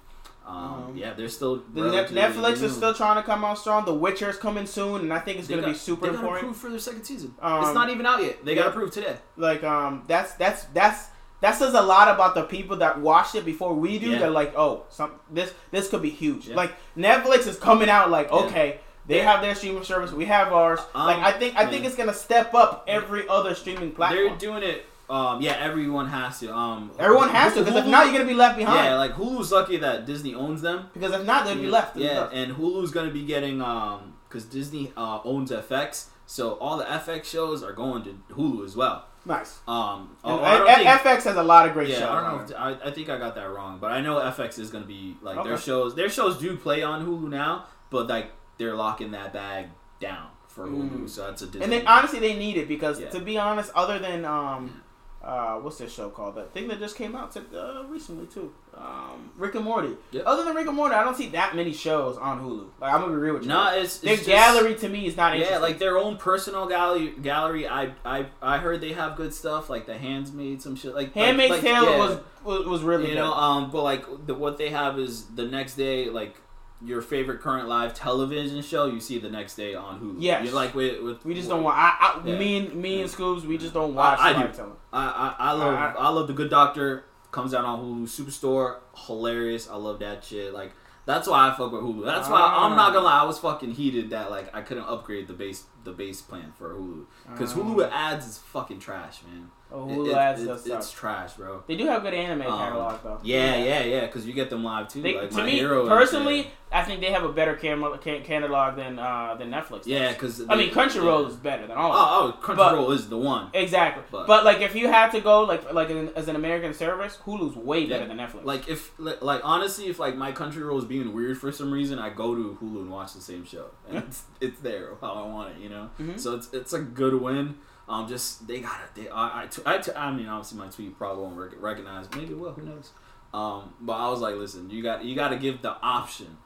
Um, 0.47 0.57
Um, 0.57 0.97
yeah, 0.97 1.13
they're 1.15 1.29
still. 1.29 1.63
The 1.73 1.91
Net- 1.91 2.09
Netflix 2.11 2.61
new. 2.61 2.67
is 2.67 2.75
still 2.77 2.95
trying 2.95 3.17
to 3.17 3.23
come 3.23 3.45
out 3.45 3.59
strong. 3.59 3.85
The 3.85 3.95
Witcher 3.95 4.31
is 4.31 4.37
coming 4.37 4.67
soon, 4.67 5.03
and 5.03 5.13
I 5.13 5.19
think 5.21 5.39
it's 5.39 5.49
going 5.49 5.63
to 5.63 5.69
be 5.69 5.75
super 5.75 6.07
they 6.07 6.15
important. 6.15 6.39
approved 6.39 6.59
for 6.61 6.71
their 6.71 6.79
second 6.81 7.05
season. 7.05 7.35
Um, 7.41 7.65
it's 7.65 7.75
not 7.75 7.91
even 7.91 8.07
out 8.07 8.23
yet. 8.23 8.45
They 8.45 8.55
got 8.55 8.69
approved 8.69 8.93
today. 8.93 9.17
Like, 9.37 9.63
um, 9.63 10.03
that's 10.09 10.33
that's 10.35 10.65
that's 10.75 11.09
that 11.43 11.53
says 11.57 11.75
a 11.75 11.81
lot 11.83 12.09
about 12.09 12.35
the 12.35 12.43
people 12.45 12.77
that 12.79 13.01
watched 13.01 13.35
it 13.37 13.45
before 13.45 13.75
we 13.75 13.99
do. 13.99 14.11
Yeah. 14.11 14.19
They're 14.19 14.31
like, 14.31 14.53
oh, 14.57 14.85
some 14.91 15.13
this 15.31 15.53
this 15.71 15.89
could 15.89 16.03
be 16.03 16.11
huge. 16.11 16.49
Yeah. 16.49 16.57
Like 16.57 16.73
Netflix 16.97 17.47
is 17.47 17.57
coming 17.57 17.89
out. 17.89 18.11
Like, 18.11 18.29
Yeah. 18.31 18.39
okay, 18.39 18.81
they 19.07 19.21
have 19.21 19.43
their 19.43 19.55
streaming 19.55 19.85
service, 19.85 20.13
we 20.13 20.25
have 20.27 20.53
ours. 20.53 20.81
Um, 20.95 21.07
like, 21.07 21.19
I 21.19 21.33
think 21.33 21.57
I 21.57 21.67
think 21.67 21.85
it's 21.85 21.97
gonna 21.97 22.15
step 22.15 22.53
up 22.55 22.85
every 22.89 23.29
other 23.29 23.55
streaming 23.55 23.93
platform. 23.93 24.27
They're 24.27 24.37
doing 24.39 24.63
it. 24.65 24.87
Um, 25.13 25.43
yeah, 25.43 25.53
everyone 25.61 26.07
has 26.09 26.41
to. 26.41 26.55
Um, 26.55 26.91
Everyone 26.99 27.29
has 27.29 27.53
to, 27.55 27.61
because 27.61 27.77
if 27.77 27.87
not, 27.87 28.07
you're 28.07 28.15
gonna 28.15 28.25
be 28.25 28.35
left 28.35 28.57
behind. 28.57 28.87
Yeah, 28.87 28.97
like 28.97 29.13
Hulu's 29.13 29.53
lucky 29.53 29.77
that 29.77 30.07
Disney 30.07 30.35
owns 30.35 30.63
them. 30.63 30.87
because 30.95 31.13
if 31.13 31.27
not, 31.27 31.45
they'd 31.45 31.61
be 31.61 31.69
left. 31.69 31.97
Yeah, 31.97 32.29
and 32.33 32.53
Hulu's 32.57 32.91
gonna 32.91 33.11
be 33.11 33.25
getting 33.25 33.61
um 33.61 34.15
because 34.29 34.47
Disney 34.47 34.91
uh, 34.97 35.21
owns 35.25 35.51
FX, 35.51 36.07
so 36.25 36.53
all 36.55 36.79
the 36.79 36.85
FX 36.85 37.25
shows 37.25 37.63
are 37.63 37.75
going 37.75 38.03
to 38.05 38.19
Hulu 38.35 38.65
as 38.65 38.75
well. 38.75 39.05
nice. 39.27 39.59
Um, 39.69 40.17
oh, 40.25 40.43
I 40.43 40.57
don't 40.59 40.67
think- 40.75 40.89
FX 40.89 41.25
has 41.25 41.37
a 41.37 41.43
lot 41.43 41.67
of 41.69 41.75
great 41.75 41.91
shows. 41.91 42.01
yeah, 42.01 42.11
I 42.11 42.21
don't 42.31 42.39
know. 42.39 42.45
If, 42.45 42.81
I, 42.83 42.89
I 42.89 42.91
think 42.91 43.11
I 43.11 43.19
got 43.19 43.35
that 43.35 43.51
wrong, 43.51 43.79
but 43.79 43.93
I 43.93 44.01
know 44.01 44.15
FX 44.17 44.59
is 44.59 44.71
gonna 44.71 44.87
be 44.87 45.17
like 45.21 45.45
their 45.45 45.59
shows. 45.59 45.95
Their 45.95 46.09
shows 46.09 46.39
do 46.39 46.57
play 46.57 46.83
on 46.83 47.05
Hulu 47.07 47.29
now, 47.29 47.67
but 47.91 48.07
like 48.09 48.33
they're 48.57 48.75
locking 48.75 49.11
that 49.11 49.35
bag 49.35 49.67
down 50.01 50.29
for 50.49 50.67
Hulu, 50.67 50.91
Mm. 51.03 51.09
so 51.11 51.27
that's 51.27 51.43
a 51.43 51.47
Disney. 51.47 51.63
And 51.65 51.73
they 51.73 51.85
honestly 51.85 52.19
they 52.19 52.35
need 52.35 52.57
it 52.57 52.67
because 52.67 52.99
Yeah. 52.99 53.11
to 53.11 53.21
be 53.21 53.37
honest, 53.39 53.71
other 53.75 53.99
than 53.99 54.25
um, 54.25 54.83
uh, 55.25 55.55
what's 55.61 55.79
this 55.79 55.93
show 55.93 56.11
called? 56.11 56.35
That 56.35 56.53
thing 56.53 56.69
that 56.69 56.79
just 56.81 56.97
came 56.97 57.15
out 57.15 57.37
uh, 57.37 57.85
recently 57.89 58.27
too. 58.27 58.53
Um, 58.77 59.31
Rick 59.37 59.55
and 59.55 59.65
Morty. 59.65 59.97
Yep. 60.11 60.25
Other 60.27 60.45
than 60.45 60.55
Rick 60.55 60.67
and 60.67 60.75
Morty, 60.77 60.95
I 60.95 61.05
don't 61.05 61.17
see 61.17 61.29
that 61.29 61.55
many 61.55 61.73
shows 61.73 62.17
on 62.17 62.41
Hulu. 62.41 62.69
Like 62.81 62.93
I'm 62.93 63.01
gonna 63.03 63.13
be 63.13 63.19
real 63.19 63.35
with 63.35 63.43
you. 63.45 63.49
Nah, 63.49 63.73
it's, 63.75 63.99
their 63.99 64.15
it's 64.15 64.25
just- 64.25 64.31
gallery 64.35 64.75
to 64.77 64.89
me 64.89 65.07
is 65.07 65.17
not 65.17 65.39
Yeah, 65.39 65.59
like 65.59 65.79
their 65.79 65.97
own 65.99 66.17
personal 66.17 66.67
gallery. 66.67 67.15
Gallery. 67.23 67.69
I 67.69 67.93
I 68.05 68.27
I 68.41 68.59
heard 68.59 68.81
they 68.81 68.93
have 68.95 69.17
good 69.17 69.33
stuff. 69.33 69.71
Like 69.71 69.87
the 69.87 69.97
Handmaid's 69.97 70.65
some 70.65 70.75
shit. 70.77 70.95
Like 70.95 71.13
Handmaid's 71.15 71.51
like, 71.53 71.61
Tale 71.61 71.85
yeah. 71.85 71.99
was, 71.99 72.19
was 72.45 72.67
was 72.67 72.83
really 72.83 73.05
you 73.05 73.15
good. 73.15 73.17
know 73.21 73.33
um 73.33 73.71
but 73.71 73.83
like 73.83 74.05
the, 74.27 74.35
what 74.35 74.59
they 74.59 74.71
have 74.71 74.99
is 74.99 75.27
the 75.27 75.45
next 75.45 75.77
day 75.77 76.09
like 76.11 76.37
your 76.85 77.01
favorite 77.01 77.41
current 77.41 77.69
live 77.69 77.95
television 77.95 78.61
show 78.61 78.87
you 78.87 78.99
see 78.99 79.17
the 79.19 79.31
next 79.31 79.55
day 79.55 79.73
on 79.77 80.01
Hulu. 80.01 80.17
Yeah, 80.19 80.43
You're 80.43 80.53
like 80.53 80.75
with, 80.75 81.01
with 81.01 81.25
we 81.25 81.33
just 81.35 81.49
don't 81.49 81.63
want. 81.63 81.77
I, 81.79 81.95
I 82.01 82.23
Yeah. 82.27 82.37
me 82.37 82.57
and 82.57 82.75
me 82.75 83.01
and 83.03 83.09
Scoobs, 83.09 83.45
we 83.45 83.57
just 83.57 83.73
don't 83.73 83.95
watch. 83.95 84.19
I- 84.19 84.33
I 84.33 84.37
live 84.41 84.51
do. 84.51 84.57
tele- 84.57 84.73
I, 84.93 85.35
I 85.39 85.49
I 85.51 85.53
love 85.53 85.75
I- 85.75 85.93
I, 85.99 86.09
love 86.11 86.27
the 86.27 86.35
Good 86.35 86.51
Doctor. 86.51 87.05
Comes 87.31 87.55
out 87.55 87.65
on 87.65 87.81
Hulu. 87.81 88.03
Superstore. 88.09 88.77
Hilarious. 89.07 89.69
I 89.69 89.77
love 89.77 90.01
that 90.01 90.23
shit. 90.25 90.53
Like 90.53 90.73
that's 91.07 91.27
why 91.27 91.49
I 91.49 91.57
fuck 91.57 91.73
with 91.73 91.81
Hulu. 91.83 92.05
That's 92.05 92.29
why 92.29 92.39
Ah. 92.41 92.67
I'm 92.67 92.77
not 92.77 92.93
gonna 92.93 93.07
lie 93.07 93.21
I 93.21 93.25
was 93.25 93.39
fucking 93.39 93.73
heated 93.73 94.11
that 94.11 94.31
like 94.31 94.55
I 94.55 94.61
couldn't 94.63 94.85
upgrade 94.85 95.29
the 95.29 95.33
base 95.35 95.65
the 95.85 95.93
base 95.93 96.21
plan 96.21 96.53
for 96.59 96.75
Hulu. 96.75 97.07
Because 97.31 97.55
Um, 97.57 97.75
Hulu 97.75 97.91
ads 97.91 98.27
is 98.27 98.39
fucking 98.39 98.81
trash, 98.81 99.23
man. 99.25 99.51
Oh, 99.75 99.89
It- 99.89 99.97
Hulu 99.97 100.09
it- 100.11 100.15
ads 100.17 100.43
it- 100.43 100.73
it's 100.73 100.91
trash, 100.93 101.35
bro. 101.35 101.63
They 101.67 101.77
do 101.77 101.87
have 101.87 102.03
good 102.03 102.15
anime 102.15 102.43
Um, 102.51 102.59
catalog 102.59 103.03
though. 103.03 103.19
Yeah, 103.23 103.57
yeah, 103.57 103.83
yeah, 103.85 104.01
because 104.07 104.27
you 104.27 104.33
get 104.33 104.51
them 104.51 104.63
live 104.65 104.89
too. 104.89 105.03
They, 105.03 105.15
like 105.17 105.31
to 105.31 105.43
me 105.45 105.63
personally. 105.63 106.51
I 106.75 106.83
think 106.85 107.03
they 107.03 107.11
have 107.11 107.23
a 107.23 107.29
better 107.29 107.55
catalog 107.55 108.77
than 108.77 108.99
uh, 108.99 109.35
than 109.39 109.51
Netflix. 109.51 109.81
does. 109.81 109.87
yeah, 109.89 110.13
because 110.13 110.41
I 110.49 110.57
mean 110.57 110.71
Crunchyroll 110.71 111.29
is 111.29 111.37
better 111.37 111.67
than 111.67 111.77
all. 111.77 111.93
Oh, 111.93 112.35
oh, 112.41 112.47
Crunchyroll 112.47 112.93
is 112.95 113.09
the 113.11 113.19
one. 113.19 113.51
Exactly. 113.53 114.03
But- 114.11 114.27
But, 114.27 114.45
like 114.45 114.61
if 114.63 114.75
you 114.75 114.89
had 114.89 115.11
to 115.13 115.21
go 115.21 115.43
like 115.43 115.73
like 115.73 115.91
an, 115.91 116.11
as 116.17 116.29
an 116.29 116.37
American 116.37 116.73
service, 116.73 117.19
Hulu's 117.27 117.57
way 117.57 117.85
better 117.87 118.03
Yeah. 118.07 118.09
than 118.09 118.17
Netflix. 118.19 118.45
Like 118.45 118.69
if 118.69 118.93
like 118.99 119.41
honestly, 119.45 119.87
if 119.89 119.99
like 119.99 120.17
my 120.17 120.33
Country 120.33 120.63
Crunchyroll 120.63 120.79
is 120.79 120.85
being 120.87 121.13
weird 121.15 121.39
for 121.39 121.53
some 121.53 121.71
reason, 121.73 121.99
I 121.99 122.09
go 122.11 122.35
to 122.35 122.59
Hulu 122.63 122.81
and 122.83 122.91
watch 122.91 123.13
the 123.15 123.21
same 123.21 123.45
show, 123.45 123.67
and 123.89 123.99
it's 123.99 124.23
it's 124.41 124.61
there 124.61 124.91
how 125.01 125.13
I 125.13 125.27
want 125.27 125.57
it, 125.57 125.61
you 125.63 125.69
know. 125.69 125.91
Mhm. 126.01 126.19
So 126.19 126.35
it's 126.37 126.53
it's 126.55 126.73
a 126.73 126.81
good 126.81 127.21
win. 127.21 127.57
Um, 127.93 128.09
just 128.09 128.47
they 128.47 128.61
got 128.61 128.81
it. 128.81 128.95
They 129.03 129.09
I 129.11 129.43
I, 129.43 129.47
t- 129.47 129.63
I, 129.67 129.79
t- 129.79 129.93
I 129.95 130.11
mean 130.13 130.27
obviously 130.29 130.59
my 130.59 130.69
tweet 130.69 130.97
probably 130.97 131.25
won't 131.25 131.37
rec- 131.37 131.61
recognize. 131.61 132.07
Maybe 132.17 132.33
it 132.33 132.39
will. 132.39 132.53
Who 132.53 132.63
knows? 132.63 132.91
Um, 133.35 133.75
but 133.81 133.95
I 133.95 134.09
was 134.09 134.21
like, 134.21 134.35
listen, 134.37 134.71
you 134.71 134.83
got 134.83 135.05
you 135.05 135.15
got 135.15 135.29
to 135.29 135.37
give 135.37 135.63
the 135.63 135.77
option 135.83 136.39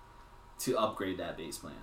to 0.61 0.77
upgrade 0.79 1.19
that 1.19 1.37
base 1.37 1.59
plan. 1.59 1.75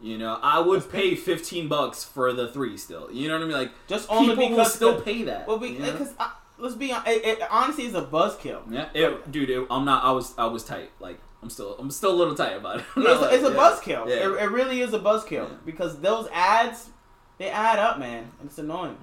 You 0.00 0.18
know, 0.18 0.38
I 0.42 0.58
would 0.58 0.90
pay 0.90 1.14
fifteen 1.14 1.68
bucks 1.68 2.02
for 2.02 2.32
the 2.32 2.48
three 2.48 2.76
still. 2.76 3.10
You 3.12 3.28
know 3.28 3.34
what 3.34 3.44
I 3.44 3.46
mean? 3.46 3.56
Like 3.56 3.70
Just 3.86 4.10
only 4.10 4.30
people 4.34 4.48
will 4.50 4.56
because 4.56 4.74
still 4.74 4.96
the- 4.96 5.02
pay 5.02 5.22
that. 5.24 5.46
well, 5.46 5.58
because 5.58 6.12
uh, 6.18 6.30
let's 6.58 6.74
be 6.74 6.90
honest, 6.92 7.08
it, 7.08 7.24
it 7.24 7.38
honestly 7.50 7.84
is 7.84 7.94
a 7.94 8.02
buzzkill. 8.02 8.62
Yeah, 8.70 8.88
it, 8.94 9.30
dude, 9.30 9.50
it, 9.50 9.66
I'm 9.70 9.84
not. 9.84 10.02
I 10.04 10.10
was, 10.10 10.34
I 10.36 10.46
was 10.46 10.64
tight. 10.64 10.90
Like, 10.98 11.20
I'm 11.42 11.50
still, 11.50 11.76
I'm 11.78 11.90
still 11.92 12.10
a 12.12 12.18
little 12.18 12.34
tight 12.34 12.56
about 12.56 12.80
it. 12.80 12.84
It's, 12.96 13.06
a- 13.06 13.20
like- 13.20 13.32
it's 13.34 13.44
a 13.44 13.50
yeah. 13.50 13.56
buzzkill. 13.56 14.08
Yeah. 14.08 14.14
It, 14.28 14.42
it 14.42 14.50
really 14.50 14.80
is 14.80 14.92
a 14.92 14.98
buzzkill 14.98 15.48
Yeah. 15.50 15.56
because 15.64 16.00
those 16.00 16.26
ads 16.32 16.90
they 17.38 17.48
add 17.50 17.78
up, 17.78 17.98
man, 18.00 18.30
it's 18.44 18.58
annoying. 18.58 18.96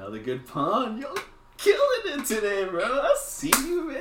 Another 0.00 0.18
good 0.18 0.46
pun. 0.46 0.98
Yo, 0.98 1.14
killing 1.58 2.18
it 2.18 2.24
today, 2.24 2.64
bro. 2.64 2.82
I 2.82 3.14
see 3.22 3.52
you, 3.66 3.84
man. 3.86 4.00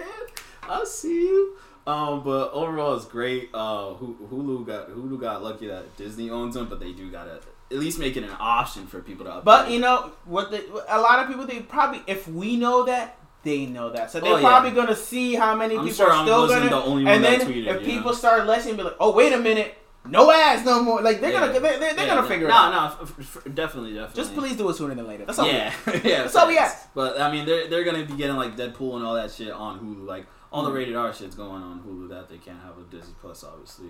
I 0.63 0.85
see 0.85 1.13
you. 1.25 1.57
Um, 1.85 2.23
but 2.23 2.51
overall, 2.53 2.95
it's 2.95 3.03
great. 3.03 3.49
Uh, 3.53 3.95
Hulu 3.99 4.65
got 4.65 4.89
Hulu 4.91 5.19
got 5.19 5.43
lucky 5.43 5.67
that 5.67 5.97
Disney 5.97 6.29
owns 6.29 6.53
them, 6.55 6.67
but 6.69 6.79
they 6.79 6.93
do 6.93 7.11
gotta 7.11 7.41
at 7.69 7.77
least 7.77 7.99
make 7.99 8.15
it 8.15 8.23
an 8.23 8.33
option 8.39 8.87
for 8.87 9.01
people 9.01 9.25
to. 9.25 9.41
But 9.43 9.71
you 9.71 9.79
know 9.81 10.13
what? 10.23 10.51
The, 10.51 10.63
a 10.87 11.01
lot 11.01 11.19
of 11.19 11.27
people 11.27 11.45
they 11.45 11.59
probably 11.59 12.01
if 12.07 12.29
we 12.29 12.55
know 12.55 12.85
that 12.85 13.17
they 13.43 13.65
know 13.65 13.89
that, 13.89 14.09
so 14.09 14.21
they're 14.21 14.31
Oh, 14.33 14.35
yeah. 14.37 14.41
probably 14.47 14.71
gonna 14.71 14.95
see 14.95 15.35
how 15.35 15.53
many 15.53 15.75
I'm 15.75 15.83
people 15.83 15.95
sure 15.97 16.11
are 16.13 16.25
still 16.25 16.41
wasn't 16.43 16.69
gonna. 16.69 16.81
the 16.81 16.87
only 16.89 17.03
one 17.03 17.13
and 17.13 17.25
then 17.25 17.41
tweeted. 17.41 17.67
if 17.75 17.83
people 17.83 18.11
know? 18.11 18.17
start 18.17 18.47
listening, 18.47 18.77
be 18.77 18.83
like, 18.83 18.95
oh 19.01 19.11
wait 19.13 19.33
a 19.33 19.37
minute, 19.37 19.77
no 20.05 20.31
ads 20.31 20.65
no 20.65 20.81
more. 20.83 21.01
Like 21.01 21.19
they're 21.21 21.31
Yeah. 21.31 21.39
gonna 21.47 21.59
they're, 21.59 21.79
they're 21.79 21.89
Yeah, 21.95 22.05
gonna 22.07 22.21
no, 22.21 22.27
figure 22.27 22.47
it 22.47 22.49
no, 22.49 22.55
out. 22.55 22.71
No, 22.99 23.03
f- 23.03 23.19
f- 23.19 23.43
definitely, 23.55 23.93
definitely. 23.93 24.15
Just 24.15 24.33
please 24.33 24.55
do 24.55 24.69
it 24.69 24.73
sooner 24.75 24.95
than 24.95 25.07
later. 25.07 25.25
That's 25.25 25.39
all. 25.39 25.47
yeah, 25.47 25.73
yeah. 26.03 26.23
That's 26.23 26.35
all 26.35 26.47
we 26.47 26.57
ask. 26.57 26.87
But 26.93 27.19
I 27.19 27.31
mean, 27.31 27.45
they're 27.45 27.67
they're 27.67 27.83
gonna 27.83 28.03
be 28.05 28.13
getting 28.13 28.35
like 28.35 28.55
Deadpool 28.55 28.95
and 28.95 29.05
all 29.05 29.15
that 29.15 29.31
shit 29.31 29.51
on 29.51 29.79
Hulu. 29.79 30.05
Like 30.07 30.25
all 30.51 30.63
the 30.63 30.69
Mhm. 30.71 30.75
rated 30.75 30.95
R 30.95 31.13
shit's 31.13 31.35
going 31.35 31.61
on 31.61 31.81
Hulu 31.81 32.09
that 32.09 32.29
they 32.29 32.37
can't 32.37 32.59
have 32.61 32.75
with 32.77 32.89
Disney 32.89 33.13
Plus, 33.21 33.43
obviously. 33.43 33.89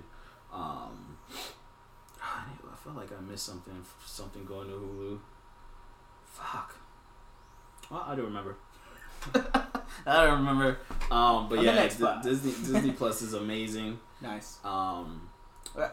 Um, 0.54 1.18
I 2.22 2.42
I 2.74 2.76
feel 2.84 2.94
like 2.94 3.10
I 3.18 3.22
missed 3.22 3.46
something. 3.46 3.82
Something 4.06 4.46
going 4.46 4.68
to 4.68 4.74
Hulu. 4.76 5.20
Fuck. 6.26 6.76
Well, 7.92 8.06
I 8.08 8.16
don't 8.16 8.26
remember. 8.26 8.56
I 10.06 10.26
don't 10.26 10.40
remember. 10.40 10.78
Um, 11.12 11.50
but 11.50 11.60
On 11.60 11.66
yeah, 11.66 11.88
D- 11.88 12.06
Disney 12.24 12.52
Disney 12.52 12.92
Plus 12.98 13.22
is 13.22 13.34
amazing. 13.34 14.00
Nice. 14.22 14.58
Um, 14.64 15.29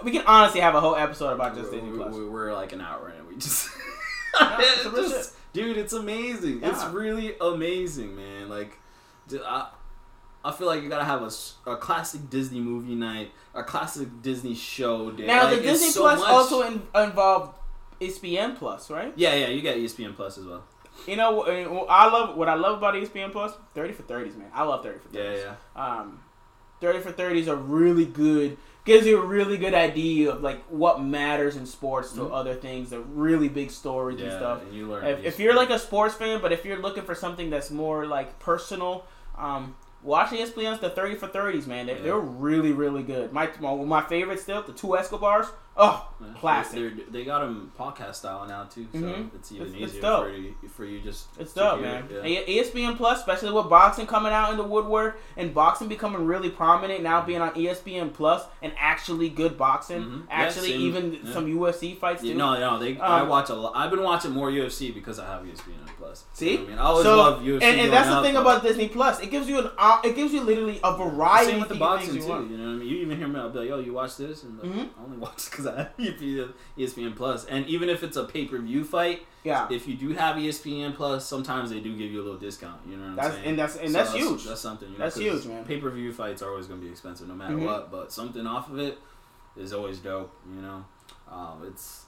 We 0.05 0.11
can 0.11 0.23
honestly 0.27 0.61
have 0.61 0.75
a 0.75 0.81
whole 0.81 0.97
episode 0.97 1.33
about 1.33 1.55
just 1.55 1.71
we're, 1.71 1.81
Disney 1.81 1.97
Plus. 1.97 2.15
we're- 2.15 2.29
we're 2.29 2.53
like 2.55 2.73
an 2.73 2.81
hour 2.81 3.13
in. 3.17 3.27
We 3.29 3.37
just, 3.37 3.69
it's 4.41 4.85
Just- 5.11 5.35
dude, 5.53 5.77
it's 5.77 5.93
amazing. 5.93 6.61
It's 6.63 6.85
really 6.87 7.35
amazing, 7.41 8.17
man. 8.17 8.49
Like, 8.49 8.79
I, 9.33 9.69
I 10.45 10.53
feel 10.53 10.67
like 10.67 10.83
you 10.83 10.89
gotta 10.89 11.05
have 11.05 11.23
a, 11.23 11.71
a 11.71 11.77
classic 11.77 12.29
Disney 12.31 12.61
movie 12.61 12.95
night, 12.95 13.31
a 13.55 13.63
classic 13.63 14.09
Disney 14.23 14.55
show 14.55 15.11
day. 15.13 15.27
Now 15.27 15.45
Like, 15.45 15.57
the 15.59 15.63
Disney 15.63 15.91
so 15.91 16.03
Plus 16.03 16.21
much- 16.21 16.29
also 16.29 16.63
in, 16.63 16.83
involved 16.95 17.59
ESPN 18.01 18.57
Plus, 18.57 18.91
right? 18.91 19.13
Yeah, 19.17 19.35
yeah, 19.35 19.49
you 19.49 19.63
got 19.63 19.77
ESPN 19.77 20.15
Plus 20.15 20.39
as 20.39 20.45
well. 20.47 20.65
You 21.07 21.17
know, 21.17 21.33
what- 21.33 21.87
I 21.91 22.07
love 22.11 22.37
what 22.37 22.49
I 22.49 22.55
love 22.55 22.79
about 22.79 22.95
ESPN 22.95 23.31
Plus, 23.33 23.53
thirty 23.75 23.93
for 23.93 24.03
thirties, 24.03 24.37
man. 24.37 24.51
I 24.55 24.65
love 24.65 24.83
thirty 24.83 24.99
for 24.99 25.09
Yeah, 25.17 25.23
thirties. 25.23 25.45
yeah. 25.45 25.55
Um, 26.01 26.21
thirty 26.81 27.01
for 27.01 27.13
thirties 27.13 27.49
are 27.49 27.57
really 27.57 28.05
good. 28.07 28.57
Gives 28.87 29.07
you 29.07 29.21
a 29.21 29.27
really 29.27 29.57
good 29.59 29.75
idea 29.75 30.31
of 30.31 30.43
like 30.43 30.63
what 30.71 31.03
matters 31.03 31.57
in 31.57 31.67
sports 31.67 32.13
to 32.13 32.21
Mhm. 32.21 32.31
other 32.33 32.55
things, 32.55 32.91
the 32.91 33.01
really 33.01 33.49
big 33.49 33.71
stories 33.71 34.21
and 34.21 34.31
stuff. 34.33 34.63
and 34.63 34.73
you 34.73 34.87
learn. 34.87 35.05
If, 35.05 35.25
if 35.25 35.41
you're 35.41 35.55
like 35.55 35.71
a 35.71 35.79
sports 35.79 36.15
fan, 36.15 36.41
but 36.41 36.53
if 36.53 36.65
you're 36.65 36.79
looking 36.81 37.03
for 37.03 37.15
something 37.15 37.51
that's 37.51 37.71
more 37.71 38.07
like 38.07 38.39
personal, 38.39 39.05
um, 39.37 39.75
watch 40.03 40.31
ESPN's 40.31 40.79
the 40.81 40.89
thirty 40.91 41.17
for 41.17 41.27
thirties, 41.27 41.67
man. 41.67 41.87
They're, 41.87 41.97
Yeah. 41.97 42.03
they're 42.03 42.19
really 42.19 42.73
really 42.73 43.03
good. 43.03 43.33
My, 43.33 43.51
my 43.61 43.75
my 43.75 44.03
favorite 44.03 44.39
still 44.41 44.63
the 44.63 44.73
two 44.73 44.97
Escobars. 44.97 45.47
Oh, 45.79 46.09
Yeah, 46.21 46.29
classic. 46.41 46.73
They're, 46.97 47.05
they 47.11 47.25
got 47.25 47.41
them 47.41 47.71
podcast 47.79 48.15
style 48.15 48.47
now 48.49 48.65
too, 48.65 48.87
so 48.93 48.99
Mhm. 48.99 49.35
it's 49.35 49.53
even 49.53 49.67
It's- 49.67 49.83
it's 49.83 49.93
easier 49.93 50.01
dope. 50.03 50.25
for 50.25 50.31
you 50.33 50.55
for 50.75 50.85
you 50.87 51.01
just. 51.01 51.27
It's 51.39 51.53
dope, 51.53 51.81
man. 51.83 52.05
it, 52.11 52.49
Yeah. 52.49 52.63
ESPN 52.63 52.97
Plus, 52.97 53.19
especially 53.19 53.53
with 53.53 53.69
boxing 53.69 54.07
coming 54.07 54.33
out 54.33 54.51
in 54.53 54.57
the 54.57 54.63
woodwork 54.65 55.21
and 55.37 55.53
boxing 55.53 55.89
becoming 55.89 56.25
really 56.27 56.49
prominent 56.49 57.03
now, 57.03 57.19
Mm-hmm. 57.19 57.27
being 57.27 57.41
on 57.43 57.51
ESPN 57.55 58.09
Plus 58.15 58.45
and 58.63 58.73
actually 58.79 59.29
good 59.29 59.59
boxing, 59.59 60.03
Mhm. 60.03 60.23
Actually 60.31 60.71
same. 60.71 60.81
even 60.81 61.19
Yeah. 61.23 61.33
some 61.35 61.47
UFC 61.47 61.95
fights 61.95 62.23
too. 62.23 62.29
Yeah, 62.29 62.37
no, 62.37 62.59
no, 62.59 62.79
they. 62.79 62.99
I 62.99 63.21
Um, 63.21 63.29
watch 63.29 63.51
a 63.51 63.55
lot. 63.55 63.73
I've 63.77 63.91
been 63.91 64.03
watching 64.03 64.31
more 64.31 64.51
UFC 64.51 64.91
because 64.91 65.19
I 65.19 65.27
have 65.27 65.43
ESPN 65.47 65.75
Plus. 65.99 66.25
See? 66.33 66.53
You 66.53 66.59
know 66.59 66.65
I 66.65 66.69
mean, 66.69 66.79
I 66.79 66.83
always 66.85 67.05
so, 67.05 67.17
love 67.19 67.43
UFC. 67.43 67.63
and, 67.63 67.81
and 67.83 67.93
that's 67.93 68.09
the 68.09 68.23
thing 68.23 68.37
about 68.37 68.63
Disney 68.63 68.89
Plus. 68.89 69.21
It 69.21 69.31
gives 69.31 69.47
you 69.49 69.59
an 69.59 69.71
uh, 69.77 69.99
it 70.03 70.17
gives 70.17 70.33
you 70.33 70.41
literally 70.41 70.81
a 70.83 70.97
variety 70.97 71.51
Same 71.53 71.61
with 71.61 71.69
the 71.69 71.75
of 71.75 71.81
boxing 71.81 72.15
too. 72.15 72.21
you. 72.21 72.23
You 72.23 72.29
know 72.29 72.39
what 72.39 72.49
I 72.49 72.77
mean? 72.79 72.89
You 72.89 72.97
even 72.99 73.19
hear 73.19 73.29
me. 73.29 73.39
I'll 73.41 73.51
be 73.51 73.59
like, 73.59 73.69
"Yo, 73.69 73.79
you 73.81 73.93
watch 73.93 74.17
this?" 74.17 74.43
And 74.45 74.59
like, 74.59 74.71
Mhm. 74.73 74.89
I 74.99 75.05
only 75.05 75.19
watch 75.19 75.47
it 75.47 75.51
because 75.67 75.79
I 75.99 76.39
have 76.41 76.55
ESPN 76.79 77.17
Plus. 77.17 77.45
And 77.47 77.67
even 77.67 77.89
if 77.89 78.03
it's 78.03 78.17
a 78.17 78.25
pay 78.25 78.47
per 78.47 78.59
view 78.59 78.85
fight, 78.85 79.23
Yeah, 79.45 79.67
if 79.71 79.87
you 79.89 79.95
do 79.95 80.11
have 80.15 80.37
ESPN 80.37 80.95
Plus, 80.95 81.27
sometimes 81.27 81.71
they 81.71 81.81
do 81.81 81.97
give 81.97 82.11
you 82.13 82.21
a 82.21 82.25
little 82.25 82.39
discount. 82.39 82.81
You 82.89 82.97
know 82.97 83.03
what 83.03 83.09
I'm 83.11 83.17
that's 83.17 83.35
saying? 83.35 83.47
and 83.47 83.59
that's 83.59 83.77
and 83.77 83.91
So 83.93 83.99
that's 83.99 84.13
huge. 84.15 84.45
That's 84.45 84.61
something. 84.61 84.89
You 84.91 84.99
know, 84.99 85.05
That's 85.05 85.17
huge, 85.17 85.47
man. 85.47 85.65
Pay 85.65 85.79
per 85.79 85.91
view 85.91 86.13
fights 86.13 86.43
are 86.43 86.51
always 86.51 86.67
going 86.67 86.81
to 86.81 86.85
be 86.87 86.91
expensive, 86.93 87.29
no 87.29 87.35
matter 87.35 87.55
Mhm. 87.57 87.65
what. 87.67 87.91
But 87.91 88.13
something 88.13 88.47
off 88.47 88.71
of 88.71 88.79
it 88.79 88.99
is 89.57 89.73
always 89.73 89.99
dope. 89.99 90.33
You 90.55 90.63
know, 90.63 90.85
um, 91.31 91.63
it's. 91.67 92.05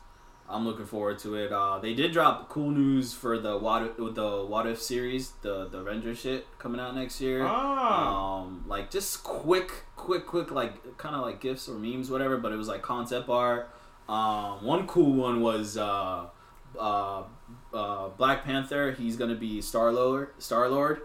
I'm 0.51 0.67
looking 0.67 0.87
forward 0.87 1.19
to 1.21 1.35
it. 1.35 1.53
Uh, 1.53 1.79
they 1.79 1.93
did 1.93 2.13
drop 2.13 2.49
cool 2.49 2.71
news 2.71 3.13
for 3.13 3.39
the 3.39 3.59
what 3.59 3.83
if, 3.83 3.97
the 3.97 4.47
what 4.49 4.67
if 4.67 4.81
series, 4.81 5.33
the 5.43 5.69
the 5.69 5.79
Avenger 5.79 6.15
shit 6.15 6.47
coming 6.59 6.81
out 6.81 6.95
next 6.95 7.21
year. 7.21 7.45
Ah. 7.45 8.39
Um, 8.41 8.65
like 8.67 8.91
just 8.91 9.23
quick, 9.23 9.85
quick, 9.95 10.27
quick, 10.27 10.51
like 10.51 10.97
kind 10.97 11.15
of 11.15 11.21
like 11.21 11.41
gifs 11.41 11.69
or 11.69 11.75
memes, 11.75 12.11
whatever. 12.11 12.39
But 12.39 12.53
it 12.53 12.57
was 12.57 12.67
like 12.67 12.81
concept 12.81 13.29
art. 13.29 13.71
Um, 14.09 14.65
one 14.65 14.87
cool 14.87 15.13
one 15.13 15.43
was 15.43 15.77
uh, 15.77 16.27
uh, 16.79 17.23
uh, 17.75 18.09
Black 18.17 18.43
Panther. 18.45 18.93
He's 18.93 19.17
gonna 19.17 19.35
be 19.35 19.61
Star 19.61 19.93
Lord, 19.93 20.31
Star 20.39 20.69
Lord, 20.71 21.03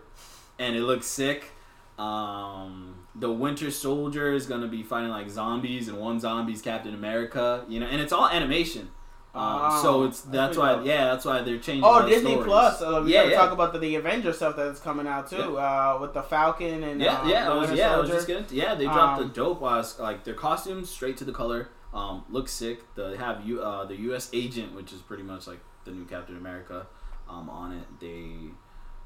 and 0.57 0.73
it 0.73 0.83
looks 0.83 1.07
sick. 1.07 1.51
Um, 1.99 3.07
the 3.13 3.29
Winter 3.29 3.71
Soldier 3.71 4.31
is 4.31 4.45
gonna 4.45 4.69
be 4.69 4.83
fighting 4.83 5.09
like 5.09 5.29
zombies, 5.29 5.89
and 5.89 5.99
one 5.99 6.21
zombie's 6.21 6.61
Captain 6.61 6.93
America. 6.93 7.65
You 7.67 7.81
know, 7.81 7.87
and 7.87 7.99
it's 7.99 8.13
all 8.13 8.29
animation. 8.29 8.89
Um, 9.35 9.41
Oh, 9.63 9.81
so 9.81 10.03
it's 10.03 10.21
that's 10.21 10.57
why 10.57 10.75
dope. 10.75 10.85
yeah 10.85 11.05
that's 11.05 11.25
why 11.25 11.41
they're 11.41 11.57
changing. 11.57 11.83
Oh, 11.83 12.07
Disney 12.07 12.31
stories. 12.31 12.45
Plus. 12.45 12.81
Uh, 12.83 13.01
we 13.03 13.13
Yeah, 13.13 13.21
gotta 13.21 13.31
yeah. 13.31 13.37
talk 13.37 13.51
about 13.51 13.73
the, 13.73 13.79
the 13.79 13.95
Avenger 13.95 14.31
stuff 14.31 14.55
that's 14.55 14.79
coming 14.79 15.07
out 15.07 15.27
too, 15.29 15.57
uh, 15.57 15.97
with 15.99 16.13
the 16.13 16.21
Falcon 16.21 16.83
and 16.83 17.01
Yeah, 17.01 17.21
uh, 17.21 17.27
yeah, 17.27 17.51
I 17.51 17.55
was, 17.55 17.71
yeah, 17.71 17.95
I 17.95 17.99
was 17.99 18.09
just 18.09 18.27
getting. 18.27 18.45
Yeah, 18.51 18.75
they 18.75 18.85
dropped 18.85 19.19
Um, 19.21 19.27
the 19.27 19.33
dope 19.33 19.63
ass 19.63 19.97
like 19.99 20.23
their 20.23 20.35
costumes 20.35 20.89
straight 20.89 21.17
to 21.17 21.25
the 21.25 21.31
color. 21.33 21.69
Um, 21.95 22.25
look 22.29 22.47
sick. 22.47 22.81
They 22.95 23.17
have 23.17 23.45
you 23.45 23.61
uh 23.61 23.85
the 23.85 23.95
U.S. 24.09 24.29
agent, 24.33 24.75
which 24.75 24.93
is 24.93 25.01
pretty 25.01 25.23
much 25.23 25.47
like 25.47 25.59
the 25.85 25.91
new 25.91 26.05
Captain 26.05 26.37
America, 26.37 26.85
um 27.27 27.49
on 27.49 27.71
it. 27.71 27.85
They 27.99 28.51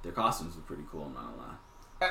their 0.04 0.12
costumes 0.12 0.58
are 0.58 0.62
pretty 0.62 0.84
cool. 0.92 1.04
I'm 1.06 1.14
not 1.14 1.24
gonna 1.38 1.38
lie. 1.38 1.56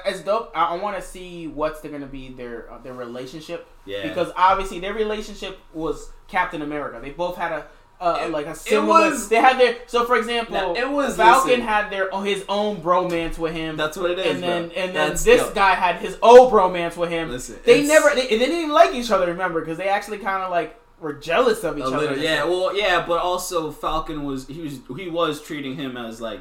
It's 0.06 0.20
dope. 0.22 0.50
I, 0.54 0.64
I 0.74 0.76
want 0.78 0.96
to 0.96 1.02
see 1.02 1.46
what's 1.46 1.80
going 1.80 2.00
to 2.00 2.08
be 2.08 2.30
their 2.30 2.68
uh, 2.72 2.78
their 2.78 2.92
relationship 2.94 3.68
Yeah, 3.84 4.02
because 4.02 4.32
obviously 4.36 4.80
their 4.80 4.92
relationship 4.94 5.60
was 5.72 6.10
Captain 6.26 6.60
America. 6.60 6.98
They 7.00 7.10
both 7.10 7.36
had 7.36 7.52
a 7.52 7.66
uh, 8.00 8.18
It- 8.24 8.30
like 8.30 8.46
a 8.46 8.50
it 8.50 8.56
similar. 8.56 9.08
was- 9.10 9.28
they 9.28 9.36
had 9.36 9.58
their 9.58 9.76
so 9.86 10.04
for 10.04 10.16
example, 10.16 10.54
Now, 10.54 10.74
it 10.74 10.88
was- 10.88 11.16
Falcon 11.16 11.48
listen. 11.50 11.66
had 11.66 11.90
their 11.90 12.12
oh, 12.14 12.20
his 12.22 12.44
own 12.48 12.76
bromance 12.82 13.38
with 13.38 13.52
him, 13.54 13.76
that's 13.76 13.96
what 13.96 14.10
it 14.10 14.18
is. 14.18 14.26
and 14.34 14.42
then 14.42 14.68
bro. 14.68 14.76
and 14.76 14.94
then 14.96 15.08
That's 15.10 15.24
this 15.24 15.42
dope. 15.42 15.54
guy 15.54 15.74
had 15.74 15.96
his 15.96 16.18
own 16.22 16.50
bromance 16.50 16.96
with 16.96 17.10
him. 17.10 17.30
Listen, 17.30 17.58
they 17.64 17.86
never 17.86 18.10
they, 18.14 18.22
they 18.26 18.38
didn't 18.38 18.56
even 18.56 18.72
like 18.72 18.94
each 18.94 19.10
other. 19.10 19.26
Remember 19.26 19.60
because 19.60 19.78
they 19.78 19.88
actually 19.88 20.18
kind 20.18 20.42
of 20.42 20.50
like 20.50 20.78
were 21.00 21.12
jealous 21.14 21.62
of 21.64 21.76
each 21.78 21.84
other. 21.84 21.98
little, 21.98 22.18
yeah, 22.18 22.44
well, 22.44 22.74
yeah, 22.76 23.04
but 23.06 23.20
also 23.20 23.70
Falcon 23.70 24.24
was 24.24 24.46
he 24.46 24.60
was 24.62 24.80
he 24.96 25.08
was 25.08 25.42
treating 25.42 25.76
him 25.76 25.96
as 25.96 26.20
like 26.20 26.40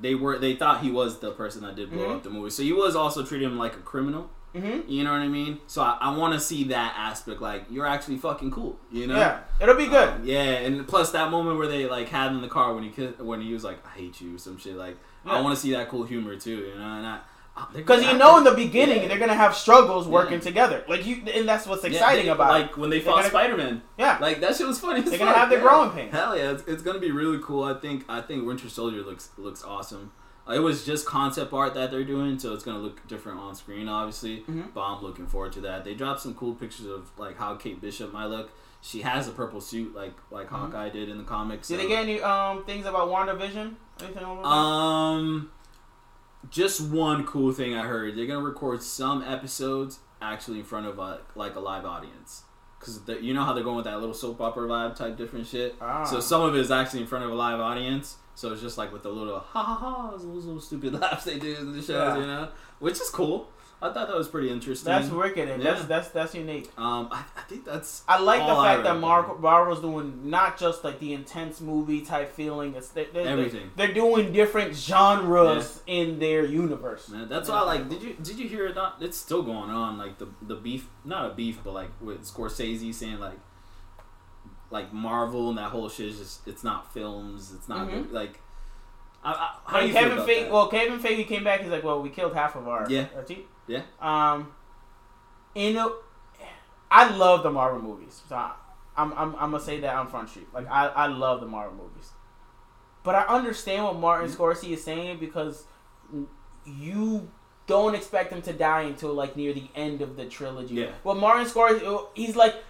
they 0.00 0.14
were 0.14 0.38
they 0.38 0.54
thought 0.56 0.80
he 0.80 0.90
was 0.90 1.18
the 1.20 1.30
person 1.32 1.62
that 1.62 1.76
did 1.76 1.90
blow 1.90 2.06
Mhm. 2.08 2.16
up 2.16 2.22
the 2.22 2.30
movie, 2.30 2.50
so 2.50 2.62
he 2.62 2.72
was 2.72 2.96
also 2.96 3.22
treating 3.22 3.48
him 3.50 3.58
like 3.58 3.74
a 3.74 3.80
criminal. 3.80 4.30
Mm-hmm. 4.54 4.90
You 4.90 5.04
know 5.04 5.12
what 5.12 5.20
I 5.20 5.28
mean? 5.28 5.60
So 5.66 5.80
I, 5.82 5.96
I 6.00 6.16
want 6.16 6.34
to 6.34 6.40
see 6.40 6.64
that 6.64 6.94
aspect. 6.96 7.40
Like 7.40 7.64
you're 7.70 7.86
actually 7.86 8.18
fucking 8.18 8.50
cool. 8.50 8.78
You 8.90 9.06
know? 9.06 9.16
Yeah, 9.16 9.40
it'll 9.60 9.76
be 9.76 9.86
good. 9.86 10.08
Um, 10.08 10.20
yeah, 10.24 10.42
and 10.42 10.86
plus 10.86 11.10
that 11.12 11.30
moment 11.30 11.56
where 11.58 11.68
they 11.68 11.86
like 11.86 12.08
had 12.08 12.32
in 12.32 12.40
the 12.42 12.48
car 12.48 12.74
when 12.74 12.84
he 12.84 12.90
when 12.90 13.40
he 13.40 13.52
was 13.54 13.64
like, 13.64 13.78
"I 13.86 13.90
hate 13.98 14.20
you," 14.20 14.36
some 14.38 14.58
shit. 14.58 14.76
Like 14.76 14.96
I 15.24 15.40
want 15.40 15.54
to 15.54 15.60
see 15.60 15.72
that 15.72 15.88
cool 15.88 16.04
humor 16.04 16.36
too. 16.36 16.50
You 16.56 16.74
know, 16.74 16.84
and 16.98 17.06
I 17.06 17.20
Because 17.74 18.04
you 18.04 18.16
know, 18.18 18.36
in 18.38 18.44
the 18.44 18.50
beginning, 18.52 19.02
Yeah. 19.02 19.08
they're 19.08 19.18
gonna 19.18 19.34
have 19.34 19.54
struggles 19.54 20.06
working 20.06 20.34
Yeah. 20.34 20.40
together. 20.40 20.84
Like 20.88 21.06
you, 21.06 21.22
and 21.34 21.48
that's 21.48 21.66
what's 21.66 21.82
Yeah, 21.84 21.90
exciting 21.90 22.26
they- 22.26 22.30
about 22.32 22.50
it. 22.50 22.62
like 22.62 22.76
when 22.76 22.90
they 22.90 23.00
fought 23.00 23.24
Spider 23.24 23.56
Man. 23.56 23.80
Yeah, 23.98 24.18
Like 24.20 24.40
that 24.42 24.56
shit 24.56 24.66
was 24.66 24.78
funny. 24.80 25.00
They're 25.00 25.18
gonna 25.18 25.32
have 25.32 25.48
their 25.48 25.58
yeah. 25.60 25.64
growing 25.68 25.90
pains. 25.90 26.12
Hell 26.12 26.36
yeah, 26.36 26.50
it's, 26.52 26.64
it's 26.66 26.82
gonna 26.82 26.98
be 26.98 27.10
really 27.10 27.38
cool. 27.42 27.64
I 27.64 27.74
think 27.74 28.04
I 28.08 28.20
think 28.20 28.46
Winter 28.46 28.68
Soldier 28.68 29.02
looks 29.02 29.30
looks 29.38 29.62
awesome. 29.64 30.12
Uh, 30.48 30.52
it 30.54 30.58
was 30.58 30.84
just 30.84 31.06
concept 31.06 31.52
art 31.52 31.74
that 31.74 31.90
they're 31.90 32.02
doing, 32.04 32.38
so 32.38 32.52
it's 32.52 32.64
gonna 32.64 32.78
look 32.80 33.06
different 33.06 33.38
on 33.38 33.54
screen, 33.54 33.88
obviously. 33.88 34.40
Mhm. 34.48 34.72
But 34.74 34.80
I'm 34.82 35.02
looking 35.02 35.26
forward 35.26 35.52
to 35.52 35.60
that. 35.62 35.84
They 35.84 35.94
dropped 35.94 36.20
some 36.20 36.34
cool 36.34 36.54
pictures 36.54 36.86
of 36.86 37.10
like 37.18 37.38
how 37.38 37.54
Kate 37.54 37.80
Bishop 37.80 38.12
might 38.12 38.26
look. 38.26 38.50
She 38.80 39.02
has 39.02 39.28
a 39.28 39.30
purple 39.30 39.60
suit, 39.60 39.94
like 39.94 40.14
like 40.32 40.48
Mhm. 40.48 40.56
Hawkeye 40.58 40.88
did 40.88 41.08
in 41.08 41.18
the 41.18 41.24
comics. 41.24 41.68
Did 41.68 41.76
so- 41.76 41.82
they 41.82 41.88
get 41.88 42.02
any 42.02 42.20
um 42.20 42.64
things 42.64 42.86
about 42.86 43.08
WandaVision? 43.08 43.74
Anything 44.00 44.24
on 44.24 44.42
that? 44.42 44.48
Um, 44.48 45.50
just 46.50 46.80
one 46.80 47.24
cool 47.24 47.52
thing 47.52 47.74
I 47.76 47.82
heard. 47.82 48.16
They're 48.16 48.26
gonna 48.26 48.40
record 48.44 48.82
some 48.82 49.22
episodes 49.22 50.00
actually 50.20 50.58
in 50.58 50.64
front 50.64 50.86
of 50.86 50.98
a 50.98 51.20
like 51.36 51.54
a 51.54 51.60
live 51.60 51.84
audience. 51.84 52.44
Cause 52.80 53.00
you 53.20 53.32
know 53.32 53.44
how 53.44 53.52
they're 53.52 53.62
going 53.62 53.76
with 53.76 53.84
that 53.84 54.00
little 54.00 54.14
soap 54.14 54.40
opera 54.40 54.66
vibe 54.66 54.96
type 54.96 55.16
different 55.16 55.46
shit. 55.46 55.76
Ah. 55.80 56.02
So 56.02 56.18
some 56.18 56.42
of 56.42 56.56
it 56.56 56.58
is 56.60 56.72
actually 56.72 57.02
in 57.02 57.06
front 57.06 57.24
of 57.24 57.30
a 57.30 57.34
live 57.34 57.60
audience. 57.60 58.16
So 58.34 58.52
it's 58.52 58.62
just 58.62 58.78
like 58.78 58.92
with 58.92 59.02
the 59.02 59.10
little 59.10 59.38
ha 59.40 59.62
ha 59.62 59.74
ha, 59.74 60.10
those 60.12 60.24
little 60.24 60.60
stupid 60.60 60.94
laughs 61.00 61.24
they 61.24 61.38
do 61.38 61.54
in 61.54 61.72
the 61.72 61.78
shows, 61.82 61.90
Yeah. 61.90 62.16
you 62.18 62.26
know, 62.26 62.48
which 62.78 62.94
is 63.00 63.10
cool. 63.10 63.48
I 63.84 63.92
thought 63.92 64.06
that 64.06 64.16
was 64.16 64.28
pretty 64.28 64.48
interesting. 64.48 64.92
That's 64.92 65.08
wicked. 65.10 65.48
and 65.48 65.60
That's 65.60 65.80
Yeah. 65.80 65.86
that's 65.86 66.08
that's 66.10 66.34
unique. 66.36 66.70
um, 66.78 67.08
I, 67.10 67.24
I 67.36 67.40
think 67.48 67.64
that's 67.64 68.04
I 68.06 68.20
like 68.20 68.38
the 68.46 68.54
fact 68.54 68.84
that. 68.84 69.00
Mar- 69.00 69.36
Marvel's 69.38 69.80
doing 69.80 70.30
not 70.30 70.56
just 70.56 70.84
like 70.84 71.00
the 71.00 71.12
intense 71.14 71.60
movie 71.60 72.00
type 72.02 72.32
feeling. 72.32 72.74
It's 72.76 72.90
they, 72.90 73.06
they, 73.06 73.24
Everything. 73.24 73.72
They're 73.76 73.92
doing 73.92 74.32
different 74.32 74.76
genres 74.76 75.82
in 75.88 76.20
their 76.20 76.44
universe. 76.44 77.08
Man, 77.08 77.28
that's 77.28 77.48
why 77.48 77.62
like 77.62 77.88
did 77.88 78.02
you 78.02 78.14
did 78.22 78.38
you 78.38 78.48
hear 78.48 78.66
it 78.66 78.76
not 78.76 78.96
it's 79.00 79.16
still 79.16 79.42
going 79.42 79.70
on 79.70 79.98
like 79.98 80.18
the 80.18 80.28
the 80.42 80.54
beef 80.54 80.88
not 81.04 81.30
a 81.32 81.34
beef 81.34 81.58
but 81.64 81.72
like 81.74 81.90
with 82.00 82.22
Scorsese 82.24 82.94
saying 82.94 83.18
like 83.18 83.38
like 84.72 84.92
Marvel 84.92 85.48
and 85.50 85.58
that 85.58 85.70
whole 85.70 85.88
shit 85.88 86.06
is 86.08 86.18
just 86.18 86.48
it's 86.48 86.64
not 86.64 86.92
films 86.92 87.52
it's 87.54 87.68
not 87.68 87.86
Mhm. 87.86 87.90
good, 88.04 88.12
like 88.12 88.40
I, 89.24 89.30
I, 89.30 89.34
how 89.70 89.72
Like 89.76 89.80
do 89.82 89.86
you 89.86 89.92
feel 89.92 90.02
Kevin 90.02 90.18
about 90.18 90.28
Feige, 90.28 90.40
that? 90.42 90.50
well, 90.52 90.68
Kevin 90.68 90.98
Feige 90.98 91.26
came 91.28 91.44
back. 91.44 91.60
He's 91.60 91.70
like, 91.70 91.84
"Well, 91.84 92.02
we 92.02 92.08
killed 92.10 92.34
half 92.34 92.56
of 92.56 92.66
our 92.66 92.86
Yeah. 92.90 93.06
our 93.14 93.22
team." 93.22 93.44
Yeah. 93.68 93.82
Um, 94.00 94.52
you 95.54 95.72
know, 95.74 95.94
I 96.90 97.08
love 97.14 97.44
the 97.44 97.50
Marvel 97.52 97.80
movies. 97.80 98.20
So 98.28 98.34
I, 98.34 98.52
I'm, 98.96 99.12
I'm 99.12 99.34
I'm 99.36 99.50
gonna 99.52 99.60
say 99.60 99.78
that 99.78 99.94
on 99.94 100.08
Front 100.08 100.30
Street. 100.30 100.48
Like 100.52 100.66
I, 100.68 100.88
I 100.88 101.06
love 101.06 101.40
the 101.40 101.46
Marvel 101.46 101.76
movies, 101.76 102.10
but 103.04 103.14
I 103.14 103.22
understand 103.26 103.84
what 103.84 103.96
Martin 103.96 104.28
Mhm. 104.28 104.36
Scorsese 104.36 104.70
is 104.72 104.82
saying 104.82 105.18
because 105.20 105.66
you 106.66 107.30
don't 107.66 107.94
expect 107.94 108.32
him 108.32 108.42
to 108.42 108.52
die 108.52 108.82
until 108.82 109.14
like 109.14 109.36
near 109.36 109.52
the 109.52 109.68
end 109.76 110.02
of 110.02 110.16
the 110.16 110.24
trilogy. 110.26 110.74
Yeah. 110.74 110.90
Well, 111.04 111.14
Martin 111.14 111.46
Scorsese, 111.46 112.06
he's 112.14 112.34
like, 112.34 112.54
the, 112.56 112.60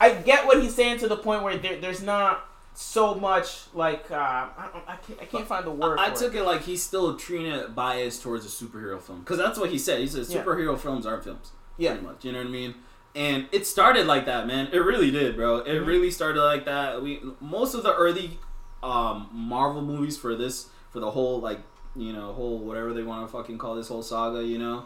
I 0.00 0.12
get 0.12 0.46
what 0.46 0.62
he's 0.62 0.74
saying 0.74 0.98
to 1.00 1.08
the 1.08 1.16
point 1.16 1.42
where 1.42 1.56
there, 1.58 1.80
there's 1.80 2.02
not 2.02 2.44
so 2.74 3.14
much 3.16 3.62
like 3.74 4.08
uh, 4.10 4.14
I, 4.14 4.68
don't, 4.72 4.84
I 4.88 4.96
can't 4.96 5.20
I 5.20 5.24
can't 5.24 5.46
find 5.46 5.66
the 5.66 5.70
word. 5.72 5.98
I, 5.98 6.06
I 6.06 6.10
took 6.10 6.34
it. 6.34 6.38
it 6.38 6.44
like 6.44 6.62
he's 6.62 6.82
still 6.82 7.16
treating 7.16 7.50
it 7.52 7.74
biased 7.74 8.22
towards 8.22 8.44
a 8.46 8.48
superhero 8.48 9.00
film 9.00 9.20
because 9.20 9.38
that's 9.38 9.58
what 9.58 9.70
he 9.70 9.78
said. 9.78 9.98
He 10.00 10.06
said 10.06 10.26
Yeah. 10.28 10.42
superhero 10.44 10.78
films 10.78 11.04
aren't 11.04 11.24
films. 11.24 11.50
Yeah. 11.76 11.92
pretty 11.92 12.06
much. 12.06 12.24
You 12.24 12.32
know 12.32 12.38
what 12.38 12.46
I 12.46 12.50
mean? 12.50 12.74
And 13.16 13.48
it 13.50 13.66
started 13.66 14.06
like 14.06 14.26
that, 14.26 14.46
man. 14.46 14.68
It 14.72 14.78
really 14.78 15.10
did, 15.10 15.34
bro. 15.34 15.56
It 15.58 15.66
Mhm. 15.82 15.86
really 15.86 16.10
started 16.12 16.40
like 16.42 16.64
that. 16.66 17.02
We 17.02 17.20
most 17.40 17.74
of 17.74 17.82
the 17.82 17.92
early 17.94 18.38
um, 18.82 19.28
Marvel 19.32 19.82
movies 19.82 20.16
for 20.16 20.36
this 20.36 20.68
for 20.90 21.00
the 21.00 21.10
whole 21.10 21.40
like 21.40 21.58
you 21.96 22.12
know 22.12 22.32
whole 22.32 22.60
whatever 22.60 22.92
they 22.94 23.02
want 23.02 23.26
to 23.26 23.32
fucking 23.32 23.58
call 23.58 23.74
this 23.74 23.88
whole 23.88 24.02
saga, 24.02 24.44
you 24.44 24.58
know. 24.58 24.84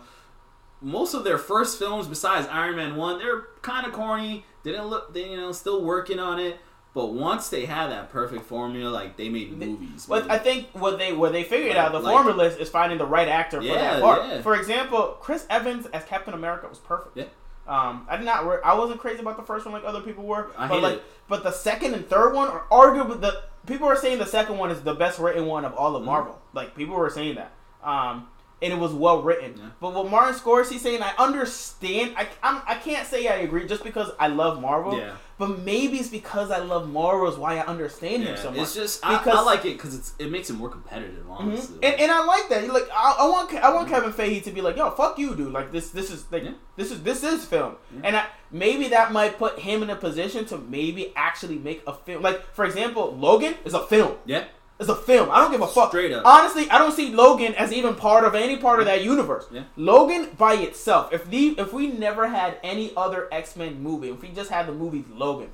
Most 0.81 1.15
of 1.15 1.23
their 1.25 1.39
first 1.39 1.79
films, 1.79 2.07
besides 2.09 2.49
Iron 2.51 2.77
Man 2.77 2.97
one, 2.97 3.19
they're 3.19 3.43
kind 3.61 3.87
of 3.87 3.93
corny. 3.93 4.45
Didn't 4.65 4.87
look, 4.87 5.13
they 5.13 5.31
you 5.31 5.37
know, 5.37 5.53
still 5.53 5.83
working 5.85 6.19
on 6.19 6.39
it. 6.39 6.59
But 6.95 7.07
once 7.15 7.49
they 7.49 7.65
had 7.65 7.89
that 7.91 8.11
perfect 8.11 8.45
formula, 8.45 8.91
like 8.91 9.17
they 9.17 9.31
made 9.31 9.57
movies. 9.59 10.05
But. 10.07 10.31
I 10.31 10.37
think 10.39 10.69
what 10.73 10.99
they 10.99 11.13
what 11.15 11.33
they 11.33 11.43
figured 11.43 11.75
Like- 11.75 11.87
out 11.87 11.93
the 11.93 12.01
like- 12.01 12.13
formula 12.15 12.45
is, 12.45 12.69
finding 12.69 12.99
the 12.99 13.07
right 13.07 13.29
actor 13.29 13.63
for 13.63 13.69
that 13.69 14.03
part. 14.03 14.23
yeah. 14.29 14.43
For 14.43 14.55
example, 14.55 15.17
Chris 15.21 15.47
Evans 15.49 15.87
as 15.87 16.05
Captain 16.05 16.35
America 16.35 16.69
was 16.69 16.79
perfect. 16.79 17.17
Yeah. 17.17 17.25
Um, 17.67 18.07
I 18.11 18.17
did 18.19 18.27
not. 18.27 18.47
re- 18.47 18.59
I 18.65 18.75
wasn't 18.75 19.01
crazy 19.01 19.21
about 19.21 19.37
the 19.39 19.43
first 19.43 19.65
one 19.65 19.73
like 19.73 19.85
other 19.85 20.01
people 20.03 20.25
were. 20.25 20.51
I 20.59 20.67
but 20.69 20.75
hate 20.75 20.83
like, 20.83 20.93
it. 20.95 21.05
but 21.29 21.45
the 21.45 21.53
second 21.53 21.95
and 21.95 22.07
third 22.07 22.35
one 22.35 22.49
are 22.49 22.65
arguably 22.71 23.21
the 23.21 23.41
people 23.67 23.87
are 23.89 23.97
saying 23.97 24.19
the 24.19 24.27
second 24.27 24.59
one 24.59 24.71
is 24.71 24.83
the 24.83 24.95
best 24.95 25.19
written 25.19 25.47
one 25.47 25.65
of 25.65 25.73
all 25.75 25.95
of 25.97 26.03
Mhm. 26.03 26.07
Marvel. 26.07 26.39
Like 26.53 26.75
people 26.75 26.97
were 26.97 27.09
saying 27.09 27.37
that. 27.37 27.53
Um, 27.83 28.29
and 28.63 28.73
it 28.73 28.79
was 28.79 28.93
well 28.93 29.21
written. 29.23 29.55
Yeah. 29.59 29.65
But 29.81 29.93
what 29.95 30.11
Martin 30.11 30.35
Scorsese 30.39 30.79
saying, 30.79 31.03
I 31.03 31.13
understand. 31.19 32.15
I 32.17 32.29
I'm, 32.43 32.63
I 32.67 32.77
can't 32.77 33.07
say 33.07 33.27
I 33.29 33.35
agree 33.37 33.67
just 33.67 33.83
because 33.85 34.11
I 34.19 34.29
love 34.29 34.61
Marvel. 34.61 34.97
yeah. 34.99 35.17
But 35.39 35.59
maybe 35.65 35.97
it's 35.97 36.09
because 36.09 36.53
I 36.53 36.59
love 36.59 36.89
Marvel 36.89 37.27
is 37.29 37.37
why 37.37 37.57
I 37.57 37.67
understand 37.67 38.23
him 38.23 38.37
so 38.37 38.51
much. 38.53 38.61
it's 38.61 38.75
just 38.75 39.05
I, 39.05 39.19
Because- 39.19 39.39
I 39.39 39.43
like 39.43 39.65
it 39.65 39.73
because 39.77 39.95
it's 39.97 40.15
it 40.21 40.31
makes 40.31 40.49
it 40.51 40.53
more 40.53 40.69
competitive. 40.69 41.25
Mhm. 41.27 41.41
Honestly, 41.41 41.79
And, 41.83 42.01
and 42.01 42.13
I 42.13 42.25
like 42.25 42.49
that. 42.49 42.69
Like 42.73 42.89
I, 42.95 43.17
I 43.19 43.29
want 43.29 43.53
I 43.55 43.73
want 43.75 43.89
Kevin 43.89 44.13
Feige 44.13 44.45
to 44.45 44.51
be 44.53 44.61
like, 44.61 44.77
yo, 44.77 44.91
fuck 44.93 45.19
you, 45.19 45.35
dude. 45.35 45.53
Like 45.53 45.73
this 45.73 45.91
this 45.91 46.11
is 46.13 46.25
like 46.31 46.45
Yeah. 46.45 46.53
this 46.77 46.93
is 46.93 47.03
this 47.03 47.25
is 47.25 47.45
film, 47.45 47.75
Yeah. 47.93 48.01
and 48.05 48.17
I, 48.17 48.27
maybe 48.53 48.89
that 48.89 49.11
might 49.11 49.37
put 49.39 49.59
him 49.59 49.83
in 49.83 49.91
a 49.91 49.97
position 49.97 50.45
to 50.47 50.59
maybe 50.59 51.13
actually 51.17 51.59
make 51.59 51.83
a 51.89 51.95
film. 51.95 52.23
Like 52.23 52.55
for 52.55 52.65
example, 52.65 53.17
Logan 53.17 53.55
is 53.65 53.75
a 53.75 53.81
film. 53.81 54.13
yeah, 54.27 54.45
It's 54.83 54.91
a 54.91 54.95
film. 54.97 55.31
I 55.31 55.39
don't 55.41 55.51
give 55.53 55.61
a 55.63 55.67
fuck. 55.67 55.89
Straight 55.91 56.13
up. 56.13 56.25
Honestly, 56.27 56.69
I 56.71 56.77
don't 56.79 56.93
see 56.93 57.15
Logan 57.15 57.55
as 57.55 57.73
even 57.73 57.95
part 57.95 58.25
of 58.25 58.35
any 58.35 58.57
part 58.57 58.81
of 58.81 58.87
that 58.87 59.03
universe. 59.03 59.47
Yeah. 59.51 59.63
Logan 59.77 60.31
by 60.37 60.55
itself. 60.55 61.13
If 61.13 61.31
the 61.31 61.55
if 61.59 61.73
we 61.73 61.87
never 61.87 62.29
had 62.29 62.59
any 62.63 62.93
other 62.97 63.29
X 63.33 63.57
Men 63.57 63.83
movie, 63.83 64.11
if 64.11 64.21
we 64.23 64.29
just 64.29 64.51
had 64.51 64.67
the 64.67 64.73
movie 64.73 65.05
Logan, 65.15 65.51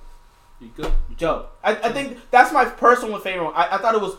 you 0.61 0.71
good. 0.77 0.93
Joe. 1.17 1.47
I, 1.63 1.73
I 1.77 1.93
think 1.93 2.19
that's 2.31 2.53
my 2.53 2.65
personal 2.65 3.19
favorite 3.21 3.45
one. 3.45 3.55
I, 3.55 3.77
I 3.77 3.79
thought 3.79 3.95
it 3.95 4.01
was 4.01 4.17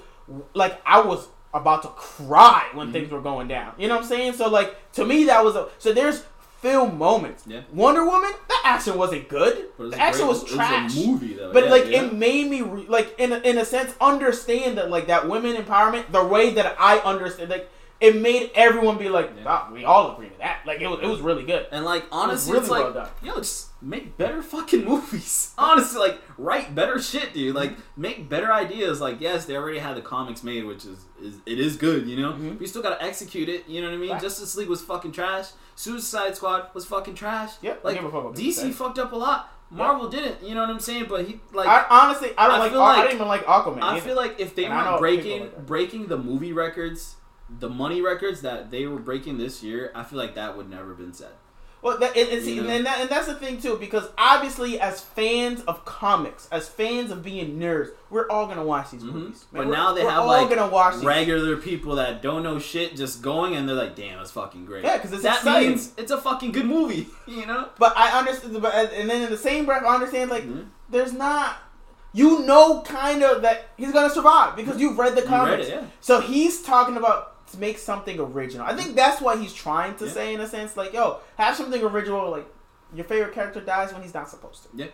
like 0.53 0.79
I 0.85 1.01
was 1.01 1.27
about 1.53 1.81
to 1.81 1.87
cry 1.89 2.67
when 2.73 2.89
Mhm. 2.89 2.93
things 2.93 3.11
were 3.11 3.21
going 3.21 3.47
down. 3.47 3.73
You 3.79 3.87
know 3.87 3.95
what 3.95 4.03
I'm 4.03 4.07
saying? 4.09 4.33
So 4.33 4.47
like 4.49 4.75
to 4.93 5.05
me 5.05 5.25
that 5.25 5.43
was 5.43 5.55
a 5.55 5.67
so 5.79 5.91
there's 5.91 6.23
film 6.61 6.97
moments. 6.97 7.43
Yeah. 7.47 7.61
Wonder 7.73 8.05
Woman, 8.05 8.31
that 8.47 8.61
action 8.65 8.97
wasn't 8.97 9.29
good. 9.29 9.65
The 9.77 9.97
action 9.99 10.25
great- 10.25 10.29
was 10.29 10.43
trash. 10.43 10.97
a 10.97 11.07
movie 11.07 11.33
though. 11.33 11.53
But 11.53 11.65
yeah, 11.65 11.69
like 11.71 11.85
yeah. 11.87 12.03
it 12.03 12.13
made 12.13 12.49
me 12.49 12.61
re- 12.61 12.85
like 12.87 13.15
in 13.17 13.31
a, 13.31 13.37
in 13.39 13.57
a 13.57 13.65
sense 13.65 13.93
understand 14.01 14.77
that 14.77 14.89
like 14.89 15.07
that 15.07 15.27
women 15.29 15.55
empowerment 15.55 16.11
the 16.11 16.23
way 16.23 16.51
that 16.53 16.75
I 16.79 16.97
understand 16.99 17.49
like 17.49 17.69
it 18.01 18.15
made 18.15 18.51
everyone 18.55 18.97
be 18.97 19.09
like 19.09 19.31
Yeah. 19.37 19.43
"Ah, 19.45 19.69
we 19.73 19.83
all 19.85 20.13
agree 20.13 20.29
to 20.29 20.37
that 20.39 20.61
like 20.65 20.79
it 20.81 20.87
was 20.87 20.99
it 21.01 21.07
was 21.07 21.19
really 21.21 21.43
good. 21.43 21.67
and 21.71 21.83
like 21.85 22.05
honestly, 22.11 22.53
really 22.53 22.61
it's 22.63 22.71
like 22.71 22.83
well 22.83 22.93
done. 22.93 23.09
yo, 23.21 23.35
just 23.35 23.69
make 23.81 24.17
better 24.17 24.41
fucking 24.41 24.85
movies. 24.91 25.53
honestly, 25.57 25.99
like 25.99 26.21
write 26.37 26.73
better 26.75 26.99
shit, 27.01 27.33
dude. 27.33 27.55
Like 27.55 27.71
Mm-hmm. 27.71 28.01
make 28.01 28.29
better 28.29 28.51
ideas. 28.53 29.01
Like 29.01 29.19
yes, 29.19 29.45
they 29.45 29.55
already 29.57 29.79
had 29.79 29.97
the 29.97 30.01
comics 30.01 30.43
made, 30.43 30.63
which 30.65 30.85
is 30.85 31.05
is 31.21 31.35
it 31.45 31.59
is 31.59 31.75
good, 31.75 32.07
you 32.07 32.15
know. 32.21 32.31
Mhm. 32.33 32.53
But 32.53 32.61
you 32.61 32.67
still 32.67 32.81
gotta 32.81 33.03
execute 33.03 33.49
it. 33.49 33.67
You 33.67 33.81
know 33.81 33.87
what 33.89 33.95
I 33.95 33.97
mean? 33.97 34.11
Right. 34.11 34.21
Justice 34.21 34.55
League 34.55 34.69
was 34.69 34.81
fucking 34.81 35.11
trash. 35.11 35.47
Suicide 35.75 36.35
Squad 36.35 36.67
was 36.73 36.85
fucking 36.85 37.15
trash. 37.15 37.51
Yep, 37.61 37.83
like 37.83 38.01
fuck 38.01 38.11
DC 38.35 38.53
say. 38.53 38.71
fucked 38.71 38.99
up 38.99 39.11
a 39.13 39.15
lot. 39.15 39.49
Marvel 39.71 40.09
didn't. 40.09 40.41
You 40.41 40.55
know 40.55 40.61
what 40.61 40.71
I'm 40.71 40.79
saying? 40.79 41.05
But 41.07 41.25
he 41.25 41.39
like 41.53 41.67
I 41.67 41.85
honestly 41.89 42.31
I 42.37 42.47
don't 42.47 42.55
I 42.55 42.59
like, 42.59 42.71
feel 42.71 42.81
I 42.81 42.85
like- 42.95 43.01
didn't 43.03 43.15
even 43.15 43.27
like 43.27 43.45
Aquaman. 43.45 43.81
I 43.83 43.91
either. 43.97 44.01
feel 44.01 44.15
like 44.15 44.39
if 44.39 44.55
they 44.55 44.65
And 44.65 44.73
I 44.73 44.89
weren't 44.89 44.99
breaking 44.99 45.41
like 45.41 45.65
breaking 45.67 46.07
the 46.07 46.17
movie 46.17 46.53
records, 46.53 47.15
the 47.59 47.69
money 47.69 48.01
records 48.01 48.41
that 48.41 48.69
they 48.71 48.85
were 48.85 48.99
breaking 48.99 49.37
this 49.37 49.63
year, 49.63 49.91
I 49.95 50.03
feel 50.03 50.19
like 50.19 50.35
that 50.35 50.55
would 50.57 50.69
never 50.69 50.93
been 50.93 51.13
said. 51.13 51.31
Well, 51.81 51.97
that, 51.99 52.17
and, 52.17 52.27
and, 52.27 52.43
see, 52.43 52.55
You 52.55 52.63
know? 52.63 52.69
and, 52.69 52.85
that, 52.85 52.99
and 52.99 53.09
that's 53.09 53.27
the 53.27 53.35
thing 53.35 53.61
too, 53.61 53.77
because 53.77 54.09
obviously, 54.17 54.81
as 54.81 54.99
fans 54.99 55.61
of 55.61 55.85
comics, 55.85 56.49
as 56.51 56.67
fans 56.67 57.09
of 57.09 57.23
being 57.23 57.57
nerds, 57.57 57.91
we're 58.09 58.27
all 58.29 58.47
gonna 58.47 58.65
watch 58.65 58.91
these 58.91 59.01
Mhm. 59.01 59.13
movies. 59.13 59.45
But 59.53 59.67
now 59.69 59.93
they 59.93 60.01
have 60.03 60.25
like 60.25 60.49
gonna 60.49 60.67
watch 60.67 60.95
these. 60.95 61.05
regular 61.05 61.55
people 61.55 61.95
that 61.95 62.21
don't 62.21 62.43
know 62.43 62.59
shit 62.59 62.97
just 62.97 63.21
going 63.21 63.55
and 63.55 63.67
they're 63.67 63.77
like, 63.77 63.95
"Damn, 63.95 64.19
it's 64.19 64.31
fucking 64.31 64.65
great." 64.65 64.83
Yeah, 64.83 64.97
'cause 64.97 65.13
it's 65.13 65.23
that 65.23 65.37
exciting. 65.37 65.69
means 65.69 65.93
it's 65.95 66.11
a 66.11 66.17
fucking 66.17 66.51
good 66.51 66.65
movie, 66.65 67.07
you 67.25 67.45
know? 67.45 67.69
But 67.77 67.97
I 67.97 68.09
understand, 68.19 68.61
but 68.61 68.73
and 68.75 69.09
then 69.09 69.21
in 69.21 69.29
the 69.29 69.37
same 69.37 69.65
breath, 69.65 69.83
I 69.85 69.93
understand 69.95 70.29
like 70.29 70.43
Mhm. 70.43 70.65
there's 70.89 71.13
not. 71.13 71.55
You 72.11 72.39
know, 72.39 72.81
kind 72.81 73.23
of 73.23 73.43
that 73.43 73.67
he's 73.77 73.91
gonna 73.93 74.09
survive 74.09 74.55
because 74.57 74.81
you've 74.81 74.97
read 74.97 75.13
the 75.15 75.21
You 75.21 75.27
read 75.27 75.29
comics. 75.29 75.67
it, 75.67 75.71
yeah. 75.75 75.81
So 76.01 76.19
he's 76.19 76.61
talking 76.63 76.97
about 76.97 77.35
to 77.51 77.59
make 77.59 77.77
something 77.77 78.19
original. 78.19 78.65
I 78.65 78.75
think 78.75 78.95
that's 78.95 79.21
what 79.21 79.39
he's 79.39 79.53
trying 79.53 79.95
to 79.97 80.05
Yeah. 80.05 80.11
say 80.11 80.33
in 80.33 80.39
a 80.41 80.47
sense, 80.47 80.75
like, 80.77 80.93
yo, 80.93 81.19
have 81.37 81.55
something 81.55 81.81
original. 81.83 82.29
Like 82.31 82.47
your 82.93 83.05
favorite 83.05 83.33
character 83.33 83.59
dies 83.61 83.93
when 83.93 84.01
he's 84.01 84.13
not 84.13 84.29
supposed 84.29 84.63
to. 84.63 84.69
Yeah. 84.73 84.87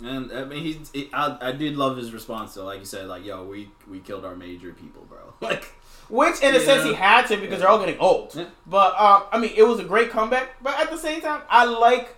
And 0.00 0.32
I 0.32 0.44
mean, 0.44 0.62
he's. 0.62 0.90
He, 0.92 1.08
I, 1.12 1.38
I 1.40 1.52
did 1.52 1.76
love 1.76 1.96
his 1.96 2.12
response 2.12 2.54
though. 2.54 2.64
Like 2.64 2.80
you 2.80 2.84
said, 2.84 3.06
like, 3.06 3.24
"Yo, 3.24 3.44
we 3.44 3.70
we 3.88 4.00
killed 4.00 4.24
our 4.24 4.34
major 4.34 4.72
people, 4.72 5.04
bro." 5.08 5.34
Like, 5.40 5.64
Which, 6.08 6.42
in 6.42 6.54
a 6.54 6.58
Yeah. 6.58 6.64
sense, 6.64 6.84
he 6.84 6.92
had 6.94 7.26
to 7.28 7.36
because 7.36 7.60
they're 7.60 7.68
all 7.68 7.78
getting 7.78 7.98
old. 8.00 8.34
Yeah. 8.34 8.46
But 8.66 8.98
um, 9.00 9.22
I 9.30 9.38
mean, 9.38 9.52
it 9.56 9.62
was 9.62 9.78
a 9.78 9.84
great 9.84 10.10
comeback. 10.10 10.60
But 10.62 10.78
at 10.80 10.90
the 10.90 10.98
same 10.98 11.20
time, 11.20 11.42
I 11.48 11.64
like. 11.66 12.16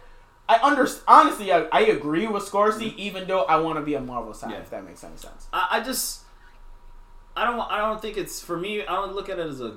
I 0.49 0.57
understand. 0.63 1.05
Honestly, 1.09 1.53
I, 1.53 1.67
I 1.73 1.81
agree 1.83 2.27
with 2.29 2.45
Scorsese, 2.45 2.95
even 2.97 3.27
though 3.29 3.43
I 3.43 3.57
want 3.57 3.79
to 3.79 3.83
be 3.85 3.95
a 3.95 4.01
Marvel 4.01 4.33
side. 4.33 4.53
Yeah. 4.53 4.59
If 4.59 4.71
that 4.71 4.85
makes 4.85 5.05
any 5.05 5.17
sense. 5.19 5.47
I, 5.53 5.69
I 5.73 5.81
just 5.81 6.23
I 7.37 7.45
don't 7.45 7.61
I 7.61 7.79
don't 7.79 8.01
think 8.01 8.17
it's 8.17 8.41
for 8.41 8.57
me. 8.57 8.83
I 8.87 8.95
don't 8.95 9.15
look 9.15 9.29
at 9.29 9.39
it 9.39 9.47
as 9.47 9.61
a 9.61 9.75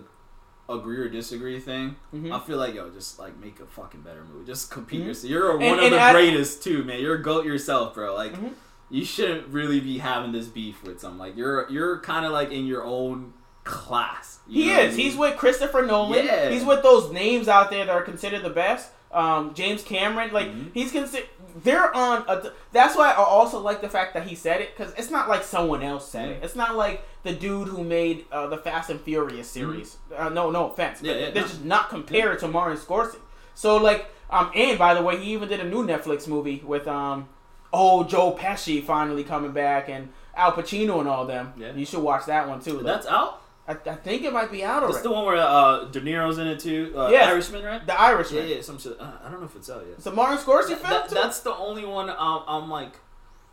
agree 0.70 0.98
or 0.98 1.10
disagree 1.10 1.60
thing. 1.60 1.96
Mhm. 2.14 2.32
I 2.32 2.40
feel 2.40 2.58
like 2.58 2.74
yo, 2.76 2.90
just 2.90 3.20
like 3.20 3.38
make 3.38 3.60
a 3.60 3.66
fucking 3.66 4.02
better 4.02 4.24
movie. 4.24 4.46
Just 4.46 4.70
compete 4.72 5.02
Mhm. 5.02 5.08
yourself. 5.08 5.30
You're 5.32 5.54
one 5.54 5.64
And- 5.64 5.80
of 5.80 5.84
and 5.86 5.94
the 5.96 6.00
I- 6.02 6.12
greatest 6.14 6.64
too, 6.64 6.84
man. 6.84 7.00
You're 7.02 7.16
a 7.16 7.22
goat 7.24 7.46
yourself, 7.46 7.96
bro. 7.96 8.14
Like 8.16 8.34
Mhm. 8.34 8.54
you 8.90 9.04
shouldn't 9.04 9.48
really 9.48 9.80
be 9.80 9.98
having 9.98 10.32
this 10.32 10.46
beef 10.48 10.84
with 10.84 11.00
some. 11.02 11.18
Like 11.18 11.36
you're 11.36 11.68
you're 11.70 12.00
kind 12.00 12.26
of 12.26 12.32
like 12.32 12.52
in 12.52 12.66
your 12.66 12.84
own 12.84 13.34
class. 13.64 14.40
You 14.48 14.64
He 14.64 14.70
what 14.70 14.80
I 14.80 14.84
is. 14.84 14.98
mean? 14.98 15.06
He's 15.08 15.18
with 15.18 15.38
Christopher 15.38 15.82
Nolan. 15.86 16.26
Yeah. 16.26 16.50
He's 16.50 16.64
with 16.66 16.82
those 16.84 17.12
names 17.12 17.48
out 17.48 17.70
there 17.72 17.86
that 17.86 17.92
are 17.96 18.02
considered 18.02 18.44
the 18.44 18.50
best. 18.50 18.90
Um, 19.12 19.54
James 19.56 19.82
Cameron, 19.84 20.32
like 20.32 20.48
Mhm. 20.48 20.72
he's 20.74 20.92
considered. 20.92 21.30
They're 21.64 21.94
on. 21.96 22.24
A, 22.28 22.52
that's 22.72 22.96
why 22.96 23.12
I 23.12 23.16
also 23.16 23.60
like 23.60 23.82
the 23.82 23.90
fact 23.90 24.14
that 24.14 24.28
he 24.28 24.36
said 24.36 24.62
it 24.62 24.76
because 24.78 24.94
it's 24.98 25.10
not 25.10 25.28
like 25.28 25.44
someone 25.44 25.82
else 25.82 26.08
said 26.08 26.30
it. 26.30 26.42
Mhm. 26.42 26.46
It's 26.46 26.56
not 26.56 26.76
like 26.76 27.04
the 27.24 27.34
dude 27.34 27.68
who 27.68 27.84
made 27.84 28.26
uh, 28.32 28.48
the 28.48 28.58
Fast 28.58 28.90
and 28.90 29.00
Furious 29.02 29.48
series. 29.50 29.98
Uh, 30.16 30.30
no, 30.30 30.50
no 30.52 30.70
offense. 30.72 30.98
Mm-hmm. 30.98 31.06
Yeah, 31.08 31.14
but 31.14 31.20
yeah, 31.20 31.30
they're 31.32 31.42
no. 31.44 31.48
just 31.48 31.64
not 31.66 31.90
compared 31.90 32.40
to 32.40 32.48
Martin 32.48 32.78
Scorsese. 32.78 33.18
So 33.56 33.78
like, 33.78 34.10
um, 34.30 34.52
and 34.56 34.78
by 34.80 34.94
the 34.94 35.02
way, 35.02 35.18
he 35.18 35.34
even 35.34 35.50
did 35.50 35.60
a 35.60 35.66
new 35.68 35.86
Netflix 35.86 36.28
movie 36.28 36.62
with 36.66 36.88
um, 36.88 37.28
oh 37.74 38.04
Joe 38.04 38.34
Pesci 38.34 38.84
finally 38.84 39.24
coming 39.24 39.52
back 39.52 39.90
and 39.90 40.10
Al 40.36 40.54
Pacino 40.54 41.00
and 41.00 41.10
all 41.10 41.26
them. 41.26 41.54
Yeah. 41.58 41.74
You 41.74 41.86
should 41.86 42.00
watch 42.02 42.26
that 42.28 42.48
one 42.48 42.62
too. 42.62 42.82
That's 42.84 43.06
out. 43.08 43.42
I, 43.68 43.74
I 43.74 43.96
think 43.96 44.24
it 44.24 44.34
might 44.34 44.52
be 44.52 44.64
out 44.64 44.82
already. 44.82 44.94
It's 44.96 45.04
the 45.04 45.12
one 45.12 45.26
where 45.26 45.36
uh, 45.36 45.84
De 45.86 46.02
Niro's 46.02 46.38
in 46.40 46.48
it 46.48 46.60
too. 46.60 46.92
Uh, 46.96 47.10
Yes. 47.10 47.28
Irishman, 47.28 47.64
right? 47.64 47.86
The 47.86 48.00
Irishman. 48.00 48.48
yeah, 48.48 48.62
some 48.62 48.80
shit. 48.80 49.00
Uh, 49.00 49.12
I 49.24 49.30
don't 49.30 49.42
know 49.42 49.46
if 49.46 49.56
it's 49.56 49.70
out 49.70 49.84
yet. 49.86 49.96
It's 49.98 50.06
a 50.08 50.12
Martin 50.12 50.38
Scorsese 50.38 50.70
That- 50.70 50.80
film 50.80 50.92
that- 50.92 51.10
that's 51.12 51.42
the 51.42 51.54
only 51.54 51.86
one 51.86 52.10
um, 52.10 52.44
I'm 52.48 52.70
like 52.70 52.94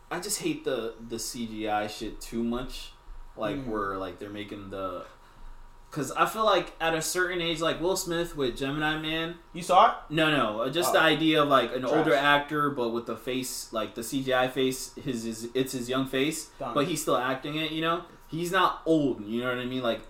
I 0.09 0.19
just 0.21 0.41
hate 0.41 0.63
the 0.63 0.93
the 1.09 1.17
CGI 1.17 1.89
shit 1.89 2.21
too 2.21 2.43
much 2.43 2.93
like 3.39 3.55
Mm. 3.57 3.67
where 3.67 3.97
like 3.97 4.19
they're 4.19 4.29
making 4.29 4.69
the 4.69 5.05
cuz 5.91 6.11
I 6.11 6.25
feel 6.25 6.43
like 6.45 6.73
at 6.81 6.93
a 6.93 7.01
certain 7.01 7.41
age 7.41 7.61
like 7.61 7.79
Will 7.81 7.95
Smith 7.95 8.35
with 8.35 8.57
Gemini 8.57 8.97
Man 8.99 9.35
you 9.53 9.63
saw 9.63 9.87
it? 9.91 9.93
no 10.09 10.29
no 10.29 10.61
uh, 10.61 10.69
just 10.69 10.89
Oh. 10.89 10.93
the 10.93 10.99
idea 10.99 11.41
of 11.43 11.47
like 11.49 11.73
an 11.75 11.81
Trash. 11.81 11.93
older 11.93 12.13
actor 12.13 12.69
but 12.69 12.89
with 12.89 13.05
the 13.05 13.15
face 13.15 13.71
like 13.71 13.95
the 13.95 14.01
CGI 14.01 14.49
face 14.51 14.93
his 14.95 15.25
is 15.25 15.49
it's 15.53 15.71
his 15.73 15.89
young 15.89 16.05
face 16.05 16.47
Done. 16.59 16.73
but 16.73 16.87
he's 16.87 17.01
still 17.01 17.17
acting 17.17 17.55
it 17.55 17.71
you 17.71 17.81
know 17.81 18.01
he's 18.27 18.51
not 18.51 18.81
old 18.85 19.23
you 19.25 19.41
know 19.41 19.49
what 19.49 19.59
I 19.59 19.65
mean 19.65 19.81
like 19.81 20.01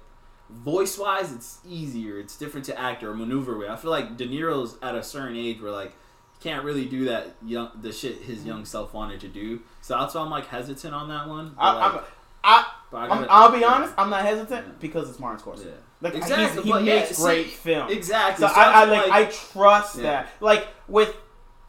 voice 0.50 0.98
wise 0.98 1.32
it's 1.34 1.60
easier 1.68 2.18
it's 2.20 2.38
different 2.38 2.66
to 2.66 2.80
act 2.80 3.04
or 3.04 3.14
maneuver 3.14 3.58
with 3.58 3.70
I 3.70 3.76
feel 3.76 3.92
like 3.92 4.18
De 4.18 4.26
Niro's 4.28 4.78
at 4.82 4.96
a 4.96 5.04
certain 5.04 5.36
age 5.36 5.62
where 5.62 5.72
like 5.72 5.94
he 6.40 6.50
can't 6.50 6.64
really 6.64 6.86
do 6.86 7.06
that 7.06 7.36
young 7.46 7.70
the 7.82 7.92
shit 7.92 8.22
his 8.24 8.46
young 8.46 8.64
self 8.66 8.94
wanted 8.94 9.20
to 9.22 9.28
do 9.28 9.60
so 9.82 9.98
that's 9.98 10.16
why 10.16 10.22
I'm 10.22 10.30
like 10.32 10.48
hesitant 10.48 10.94
on 10.96 11.10
that 11.10 11.28
one 11.28 11.54
but, 11.56 11.62
I, 11.62 11.74
like, 11.94 12.04
I, 12.44 12.66
I 12.66 12.66
gotta- 12.92 13.28
I'll 13.32 13.52
be 13.52 13.60
yeah. 13.60 13.68
honest. 13.68 13.94
I'm 13.98 14.10
not 14.10 14.22
hesitant 14.24 14.66
Yeah. 14.68 14.74
because 14.80 15.10
it's 15.10 15.20
Martin 15.20 15.44
Scorsese. 15.44 15.66
yeah 15.66 15.72
Like 16.02 16.16
Exactly, 16.16 16.64
he 16.64 16.74
makes 16.74 17.10
see, 17.18 17.24
great 17.24 17.48
films. 17.48 17.92
exactly 17.92 18.48
So 18.48 18.54
So 18.54 18.60
I, 18.60 18.82
I 18.82 18.86
that's 18.86 19.08
like 19.10 19.12
I 19.12 19.26
trust 19.32 19.96
that. 20.02 20.30
Like 20.40 20.68
with, 20.88 21.14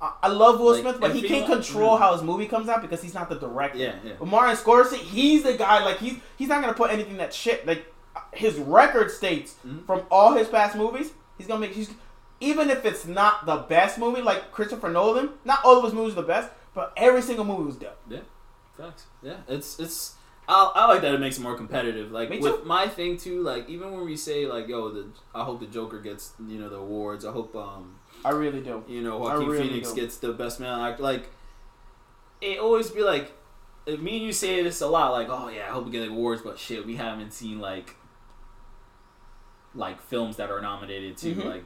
I 0.01 0.29
love 0.29 0.61
Will 0.61 0.73
Like, 0.73 0.83
Smith, 0.83 1.01
but 1.01 1.15
he 1.15 1.23
can't 1.23 1.47
control 1.47 1.97
mm. 1.97 2.01
how 2.01 2.13
his 2.13 2.23
movie 2.23 2.47
comes 2.47 2.69
out 2.69 2.83
because 2.83 3.03
he's 3.03 3.15
not 3.15 3.29
the 3.29 3.35
director. 3.37 3.79
yeah 3.79 3.95
yeah 4.05 4.13
But 4.19 4.27
Martin 4.29 4.57
Scorsese, 4.57 4.95
he's 4.99 5.43
the 5.43 5.55
guy. 5.55 5.85
Like 5.85 5.99
he's 5.99 6.19
he's 6.37 6.49
not 6.49 6.61
gonna 6.61 6.75
put 6.75 6.91
anything 6.93 7.17
that 7.17 7.35
shit. 7.35 7.67
Like 7.67 7.85
his 8.33 8.57
record 8.59 9.11
states 9.11 9.57
Mhm. 9.67 9.85
from 9.87 10.03
all 10.11 10.35
his 10.35 10.47
past 10.49 10.77
movies, 10.77 11.13
he's 11.37 11.47
gonna 11.49 11.61
make. 11.61 11.73
He's, 11.73 11.91
even 12.41 12.71
if 12.71 12.85
it's 12.85 13.05
not 13.07 13.47
the 13.47 13.57
best 13.57 13.99
movie, 13.99 14.23
like 14.23 14.53
Christopher 14.53 14.89
Nolan, 14.89 15.31
not 15.45 15.65
all 15.65 15.79
of 15.79 15.85
his 15.85 15.93
movies 15.95 16.13
are 16.13 16.23
the 16.23 16.29
best, 16.29 16.51
but 16.75 16.93
every 16.97 17.23
single 17.23 17.45
movie 17.45 17.65
was 17.65 17.75
dope. 17.77 17.97
Yeah, 18.09 18.21
facts. 18.77 19.07
Yeah, 19.23 19.39
it's 19.49 19.81
it's. 19.81 20.15
I, 20.49 20.73
I 20.75 20.87
like 20.87 21.03
that 21.03 21.13
it 21.15 21.21
makes 21.21 21.37
it 21.39 21.43
more 21.43 21.55
competitive. 21.57 22.11
Like 22.11 22.31
Me 22.31 22.39
with 22.39 22.61
too. 22.63 22.65
my 22.65 22.89
thing 22.89 23.17
too. 23.19 23.43
Like 23.43 23.69
even 23.69 23.93
when 23.93 24.05
we 24.07 24.17
say 24.17 24.47
like, 24.47 24.67
yo, 24.69 24.89
the 24.91 25.07
I 25.35 25.45
hope 25.45 25.61
the 25.61 25.67
Joker 25.67 26.01
gets 26.01 26.33
you 26.47 26.59
know 26.59 26.69
the 26.71 26.77
awards. 26.77 27.25
I 27.27 27.33
hope 27.33 27.55
um 27.55 27.99
I 28.25 28.31
really 28.31 28.61
do. 28.61 28.83
you 28.89 29.03
know 29.03 29.23
I 29.25 29.35
Joaquin 29.35 29.49
really 29.49 29.69
Phoenix 29.69 29.93
do. 29.93 30.01
gets 30.01 30.17
the 30.19 30.33
best 30.33 30.59
male 30.61 30.75
actor. 30.83 31.03
Like 31.03 31.29
it 32.41 32.59
always 32.59 32.91
be 32.91 33.03
like. 33.03 33.33
Me 33.87 34.17
and 34.19 34.27
you 34.27 34.35
say 34.35 34.63
this 34.63 34.83
a 34.83 34.87
lot, 34.87 35.13
like, 35.13 35.29
oh 35.31 35.49
yeah, 35.49 35.63
I 35.67 35.71
hope 35.71 35.87
we 35.87 35.91
get 35.91 36.01
the 36.07 36.11
awards, 36.11 36.43
but 36.43 36.59
shit, 36.59 36.85
we 36.85 36.97
haven't 36.97 37.33
seen 37.33 37.59
like, 37.59 37.97
like 39.75 40.01
films 40.03 40.37
that 40.37 40.51
are 40.51 40.61
nominated 40.61 41.17
to 41.19 41.35
Mhm. 41.35 41.45
like, 41.45 41.65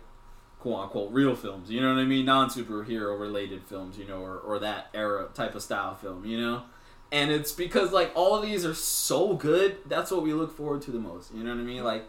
quote 0.61 0.81
unquote, 0.85 1.13
real 1.13 1.35
films. 1.35 1.69
You 1.71 1.81
know 1.81 1.93
what 1.95 2.01
I 2.01 2.05
mean? 2.05 2.27
Non 2.27 2.49
superhero 2.49 3.19
related 3.19 3.65
films, 3.65 3.99
you 3.99 4.07
know, 4.07 4.21
or 4.21 4.39
or 4.39 4.59
that 4.61 4.89
era 4.95 5.29
type 5.35 5.55
of 5.57 5.63
style 5.63 5.95
film, 5.97 6.25
you 6.25 6.41
know. 6.41 6.63
And 7.13 7.31
it's 7.31 7.53
because 7.53 7.93
like 7.93 8.11
all 8.17 8.35
of 8.35 8.43
these 8.43 8.65
are 8.65 8.75
so 8.75 9.35
good. 9.35 9.77
That's 9.87 10.11
what 10.11 10.23
we 10.23 10.33
look 10.33 10.57
forward 10.57 10.83
to 10.83 10.91
the 10.91 10.99
most. 10.99 11.33
You 11.35 11.45
know 11.45 11.51
what 11.51 11.61
I 11.61 11.65
mean? 11.65 11.85
Like, 11.85 12.09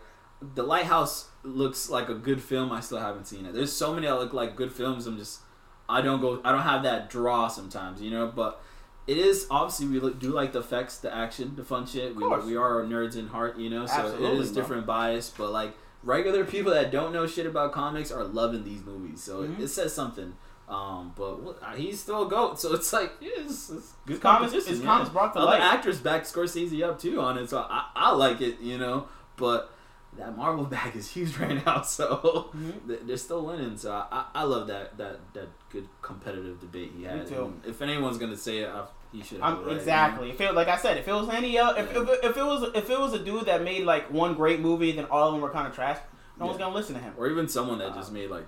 The 0.56 0.64
Lighthouse 0.64 1.28
looks 1.43 1.89
like 1.89 2.10
a 2.10 2.14
good 2.16 2.41
film. 2.41 2.72
I 2.72 2.80
still 2.80 2.99
haven't 2.99 3.26
seen 3.28 3.45
it. 3.45 3.54
There's 3.54 3.72
so 3.74 3.93
many 3.93 4.08
that 4.08 4.16
look 4.16 4.34
like 4.34 4.56
good 4.56 4.72
films. 4.72 5.06
I'm 5.06 5.18
just, 5.18 5.41
I 5.89 6.01
don't 6.01 6.22
go. 6.22 6.39
I 6.45 6.51
don't 6.54 6.62
have 6.62 6.84
that 6.84 7.10
draw 7.10 7.47
sometimes. 7.49 8.01
You 8.01 8.10
know, 8.12 8.28
but. 8.28 8.62
It 9.06 9.18
is 9.18 9.47
obviously 9.51 9.88
we 9.88 9.99
look, 9.99 10.18
do 10.18 10.30
like 10.32 10.54
the 10.54 10.60
effects, 10.60 10.95
the 10.99 11.14
action, 11.14 11.58
the 11.58 11.64
fun 11.66 11.86
shit. 11.86 12.16
We, 12.16 12.24
we 12.26 12.56
are 12.56 12.84
nerds 12.86 13.18
in 13.18 13.28
heart, 13.28 13.58
you 13.58 13.70
know, 13.70 13.86
so 13.86 13.95
it 13.95 13.99
Absolutely, 13.99 14.39
is 14.39 14.51
bro. 14.54 14.62
different 14.62 14.86
bias. 14.86 15.30
But 15.38 15.51
like 15.51 15.76
regular 16.04 16.45
people 16.45 16.72
that 16.72 16.89
don't 16.89 17.12
know 17.12 17.28
shit 17.28 17.45
about 17.45 17.74
comics 17.74 18.14
are 18.14 18.24
loving 18.24 18.64
these 18.64 18.82
movies, 18.82 19.22
so 19.22 19.41
Mhm. 19.43 19.60
it, 19.60 19.64
it 19.64 19.68
says 19.68 19.91
something. 19.93 20.38
Um, 20.70 21.11
but 21.16 21.39
uh, 21.61 21.76
he's 21.76 21.99
still 21.99 22.26
a 22.26 22.30
goat, 22.30 22.59
so 22.59 22.74
it's 22.74 22.91
like 22.93 23.11
yeah, 23.20 23.30
it's, 23.38 23.70
it's 23.70 23.93
good 24.05 24.22
Comics- 24.22 24.51
competition. 24.53 24.74
it's 24.74 24.82
yeah. 24.82 24.86
comics 24.88 25.09
brought 25.09 25.34
to 25.34 25.39
Other 25.39 25.51
life. 25.51 25.61
actors 25.61 25.99
back 25.99 26.24
Scorsese 26.24 26.82
up 26.84 26.99
too 26.99 27.20
on 27.20 27.38
it, 27.38 27.49
so 27.49 27.59
I, 27.70 27.89
I 27.95 28.11
like 28.14 28.39
it, 28.41 28.59
you 28.61 28.78
know. 28.78 29.07
But 29.36 29.72
that 30.18 30.38
Marvel 30.38 30.64
bag 30.76 30.95
is 30.95 31.09
huge 31.11 31.38
right 31.38 31.64
now, 31.66 31.82
so 31.97 32.49
Mhm. 32.55 33.05
they're 33.07 33.18
still 33.18 33.45
winning. 33.45 33.78
So 33.78 33.91
I, 33.91 34.26
I, 34.34 34.43
love 34.43 34.68
that 34.68 34.97
that 34.97 35.20
that 35.34 35.49
good 35.70 35.88
competitive 36.01 36.61
debate 36.61 36.91
he 36.97 37.03
had. 37.03 37.30
if 37.68 37.82
anyone's 37.82 38.18
gonna 38.18 38.38
say 38.38 38.59
it, 38.59 38.70
I, 38.70 38.86
he 39.11 39.22
should. 39.22 39.41
Have 39.41 39.55
I'm, 39.55 39.59
you 39.66 39.66
know? 39.72 39.78
exactly. 39.78 40.30
If 40.32 40.39
it, 40.41 40.55
like 40.55 40.70
I 40.70 40.78
said, 40.78 40.97
if 40.97 41.07
it 41.07 41.14
was 41.14 41.28
any 41.30 41.57
else, 41.57 41.78
if, 41.78 41.91
Yeah. 41.93 42.01
if, 42.03 42.24
if 42.24 42.38
it 42.38 42.43
was 42.43 42.72
if 42.74 42.89
it 42.89 42.99
was 42.99 43.14
a 43.14 43.20
dude 43.20 43.45
that 43.47 43.64
made 43.64 43.84
like 43.84 44.09
one 44.11 44.34
great 44.34 44.61
movie, 44.61 44.93
then 44.93 45.05
all 45.05 45.28
of 45.28 45.34
them 45.34 45.41
were 45.41 45.49
kind 45.49 45.68
of 45.68 45.76
trash. 45.76 45.97
No 46.39 46.45
one's 46.47 46.57
gonna 46.57 46.74
listen 46.74 46.95
to 46.95 47.01
him. 47.01 47.14
Or 47.18 47.28
even 47.28 47.47
someone 47.49 47.78
that 47.80 47.91
Uh, 47.91 47.95
just 47.95 48.11
made 48.14 48.30
like 48.32 48.45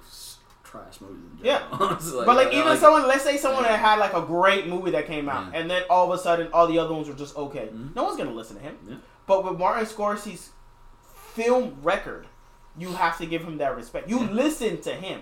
trash 0.65 0.99
movies. 0.99 1.39
Yeah. 1.41 1.61
It's 1.93 2.11
but 2.25 2.27
like 2.35 2.47
I 2.47 2.59
even 2.59 2.77
someone, 2.77 3.07
let's 3.07 3.23
say 3.23 3.37
someone 3.37 3.63
Yeah. 3.63 3.71
that 3.71 3.79
had 3.79 3.99
like 3.99 4.13
a 4.13 4.21
great 4.21 4.67
movie 4.67 4.91
that 4.91 5.07
came 5.07 5.29
out, 5.29 5.53
Yeah. 5.53 5.59
and 5.59 5.69
then 5.71 5.83
all 5.89 6.11
of 6.11 6.19
a 6.19 6.21
sudden 6.21 6.49
all 6.51 6.67
the 6.67 6.77
other 6.79 6.93
ones 6.93 7.07
were 7.07 7.13
just 7.15 7.37
okay. 7.37 7.69
Mhm. 7.71 7.95
No 7.95 8.03
one's 8.03 8.17
gonna 8.17 8.31
listen 8.33 8.57
to 8.57 8.61
him. 8.63 8.77
Yeah. 8.87 8.95
But 9.27 9.43
with 9.45 9.57
Martin 9.57 9.85
Scorsese's 9.85 10.49
film 11.33 11.77
record, 11.81 12.27
you 12.77 12.89
have 12.93 13.17
to 13.19 13.25
give 13.25 13.43
him 13.43 13.57
that 13.59 13.75
respect. 13.75 14.09
You 14.09 14.19
listen 14.19 14.81
to 14.81 14.93
him. 14.93 15.21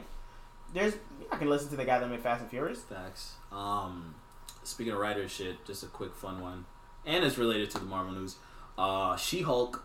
There's 0.73 0.95
you're 1.39 1.49
listen 1.49 1.69
to 1.69 1.75
the 1.75 1.85
guy 1.85 1.99
that 1.99 2.09
made 2.09 2.19
Fast 2.21 2.41
and 2.41 2.49
Furious. 2.49 2.81
Facts. 2.81 3.33
Um, 3.51 4.15
speaking 4.63 4.93
of 4.93 4.99
writer 4.99 5.27
shit, 5.27 5.63
just 5.65 5.83
a 5.83 5.87
quick 5.87 6.15
fun 6.15 6.41
one, 6.41 6.65
and 7.05 7.23
it's 7.23 7.37
related 7.37 7.69
to 7.71 7.79
the 7.79 7.85
Marvel 7.85 8.13
news. 8.13 8.37
Uh, 8.77 9.15
She 9.17 9.41
Hulk. 9.41 9.83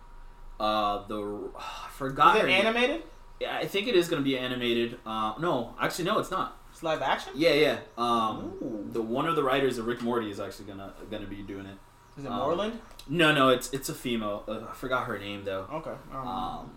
Uh, 0.61 1.06
the 1.06 1.50
I 1.59 1.88
forgot. 1.92 2.36
Is 2.36 2.42
it 2.44 2.46
name. 2.46 2.66
animated? 2.66 2.96
Yeah, 3.00 3.02
I 3.47 3.66
think 3.66 3.86
it 3.89 3.95
is 3.95 4.09
gonna 4.09 4.22
be 4.22 4.36
animated. 4.39 4.99
Uh, 5.07 5.34
no, 5.39 5.74
actually, 5.80 6.05
no, 6.07 6.18
it's 6.18 6.30
not. 6.30 6.57
It's 6.72 6.82
live 6.82 7.03
action. 7.03 7.32
Yeah, 7.36 7.53
yeah. 7.55 7.78
Um, 7.97 8.53
Ooh. 8.62 8.89
the 8.93 9.03
one 9.03 9.26
of 9.26 9.36
the 9.36 9.43
writers 9.43 9.78
of 9.78 9.86
Rick 9.86 10.03
Morty 10.03 10.30
is 10.30 10.41
actually 10.41 10.66
gonna 10.66 10.93
gonna 11.11 11.26
be 11.26 11.43
doing 11.43 11.66
it. 11.66 11.76
Is 12.16 12.24
it 12.24 12.30
um, 12.30 12.39
Moreland? 12.39 12.80
No, 13.09 13.32
no, 13.32 13.49
it's 13.49 13.72
it's 13.72 13.89
a 13.89 13.95
female. 13.95 14.45
Uh, 14.49 14.61
I 14.70 14.74
forgot 14.74 15.07
her 15.07 15.18
name 15.18 15.45
though. 15.45 15.66
Okay. 15.72 15.95
Um, 16.12 16.28
Um, 16.28 16.70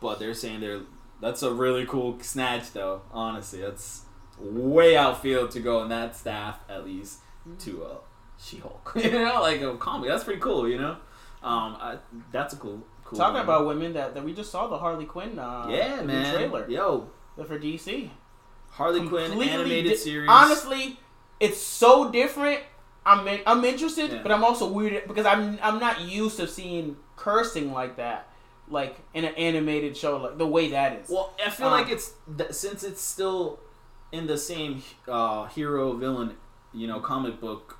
but 0.00 0.18
they're 0.18 0.34
saying 0.34 0.60
they're 0.60 0.80
that's 1.20 1.42
a 1.42 1.52
really 1.52 1.86
cool 1.86 2.18
snatch 2.20 2.72
though. 2.72 3.02
Honestly, 3.12 3.60
that's 3.60 4.02
way 4.40 4.96
outfield 4.96 5.50
to 5.52 5.60
go 5.60 5.82
in 5.82 5.88
that 5.90 6.16
staff 6.16 6.58
at 6.68 6.84
least 6.84 7.20
to 7.60 7.84
uh 7.84 7.96
She 8.38 8.58
Hulk. 8.58 8.92
you 8.96 9.10
know, 9.12 9.40
like 9.40 9.60
a 9.60 9.76
comic. 9.76 10.08
That's 10.08 10.24
pretty 10.24 10.40
cool. 10.40 10.68
You 10.68 10.78
know, 10.78 10.96
um, 11.42 11.76
I, 11.80 11.98
that's 12.32 12.54
a 12.54 12.56
cool. 12.56 12.82
Cool 13.12 13.18
Talking 13.18 13.34
one. 13.34 13.44
about 13.44 13.66
women 13.66 13.92
that, 13.94 14.14
that 14.14 14.24
we 14.24 14.32
just 14.34 14.50
saw 14.50 14.66
the 14.68 14.78
Harley 14.78 15.04
Quinn 15.04 15.38
uh, 15.38 15.66
yeah, 15.70 16.02
man. 16.02 16.34
trailer 16.34 16.68
Yo, 16.68 17.08
for 17.46 17.58
DC. 17.58 18.10
Harley 18.70 19.06
Quinn 19.06 19.32
animated 19.32 19.92
di- 19.92 19.96
series. 19.96 20.28
Honestly, 20.30 20.98
it's 21.40 21.58
so 21.60 22.10
different. 22.10 22.60
I'm 23.04 23.26
in, 23.28 23.40
I'm 23.46 23.64
interested, 23.64 24.10
Yeah. 24.12 24.22
but 24.22 24.30
I'm 24.32 24.44
also 24.44 24.68
weird 24.70 25.06
because 25.08 25.26
I'm 25.26 25.58
I'm 25.62 25.78
not 25.80 26.00
used 26.02 26.36
to 26.38 26.46
seeing 26.46 26.96
cursing 27.16 27.72
like 27.72 27.96
that, 27.96 28.28
like 28.68 28.96
in 29.12 29.24
an 29.24 29.34
animated 29.34 29.96
show, 29.96 30.16
like 30.18 30.38
the 30.38 30.46
way 30.46 30.70
that 30.70 31.00
is. 31.00 31.08
Well, 31.10 31.34
I 31.44 31.50
feel 31.50 31.66
Um, 31.66 31.72
like 31.72 31.88
it's 31.90 32.12
th- 32.38 32.52
since 32.52 32.82
it's 32.84 33.00
still 33.02 33.58
in 34.12 34.26
the 34.26 34.38
same 34.38 34.82
uh, 35.08 35.46
hero 35.46 35.92
villain, 35.94 36.36
you 36.72 36.86
know, 36.86 37.00
comic 37.00 37.40
book 37.40 37.78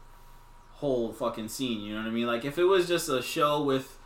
whole 0.73 1.13
fucking 1.13 1.49
scene. 1.49 1.81
You 1.83 1.95
know 1.95 2.01
what 2.01 2.09
I 2.09 2.11
mean? 2.11 2.27
Like 2.27 2.45
if 2.45 2.59
it 2.59 2.65
was 2.65 2.89
just 2.89 3.09
a 3.09 3.23
show 3.23 3.63
with 3.63 3.97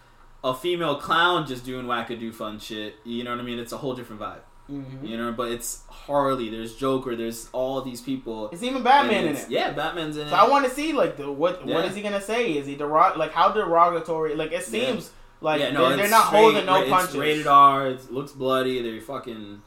a 0.44 0.54
female 0.54 0.96
clown 0.96 1.46
just 1.46 1.64
doing 1.64 1.86
wackadoo 1.86 2.32
fun 2.34 2.58
shit. 2.58 2.96
You 3.04 3.24
know 3.24 3.30
what 3.32 3.40
I 3.40 3.42
mean? 3.42 3.58
It's 3.58 3.72
a 3.72 3.76
whole 3.78 3.94
different 3.94 4.20
vibe. 4.22 4.40
Mhm. 4.70 5.06
You 5.08 5.16
know, 5.16 5.32
but 5.32 5.50
it's 5.52 5.82
Harley. 5.88 6.48
There's 6.50 6.74
Joker. 6.74 7.14
There's 7.14 7.48
all 7.52 7.82
these 7.82 8.00
people. 8.00 8.48
It's 8.50 8.62
even 8.64 8.82
Batman 8.82 9.26
and 9.26 9.36
in 9.36 9.36
it. 9.36 9.48
Yeah, 9.50 9.70
Batman's 9.72 10.16
in 10.16 10.26
it. 10.26 10.30
So 10.30 10.36
it. 10.36 10.38
I 10.40 10.48
want 10.48 10.64
to 10.64 10.70
see 10.70 10.92
like 10.92 11.16
the 11.16 11.30
what 11.30 11.64
what 11.64 11.84
Yeah. 11.84 11.90
is 11.90 11.94
he 11.94 12.02
gonna 12.02 12.20
say? 12.20 12.52
Is 12.52 12.66
he 12.66 12.76
derog 12.76 13.16
like 13.16 13.32
how 13.32 13.50
derogatory? 13.50 14.34
Like 14.34 14.48
it 14.50 14.54
Yeah. 14.54 14.60
seems 14.90 15.10
like 15.40 15.60
yeah, 15.60 15.70
no, 15.70 15.88
they're, 15.88 15.98
they're 15.98 16.08
not 16.10 16.26
straight- 16.28 16.40
holding 16.40 16.66
no 16.66 16.80
it's 16.82 16.90
punches. 16.90 17.16
rated 17.16 17.46
R. 17.46 17.86
It 17.88 18.12
looks 18.12 18.32
bloody. 18.32 18.82
They're 18.82 19.00
fucking 19.00 19.62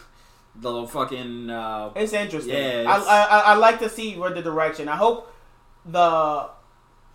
the 0.56 0.70
little 0.70 0.86
fucking. 0.88 1.48
Uh, 1.50 1.90
It's 1.94 2.12
interesting. 2.12 2.52
Yeah, 2.54 2.80
it's- 2.80 3.06
I, 3.06 3.24
I 3.26 3.38
I 3.40 3.54
like 3.54 3.78
to 3.80 3.88
see 3.88 4.16
where 4.16 4.30
the 4.30 4.42
direction. 4.42 4.88
I 4.88 4.96
hope 4.96 5.32
the 5.86 6.48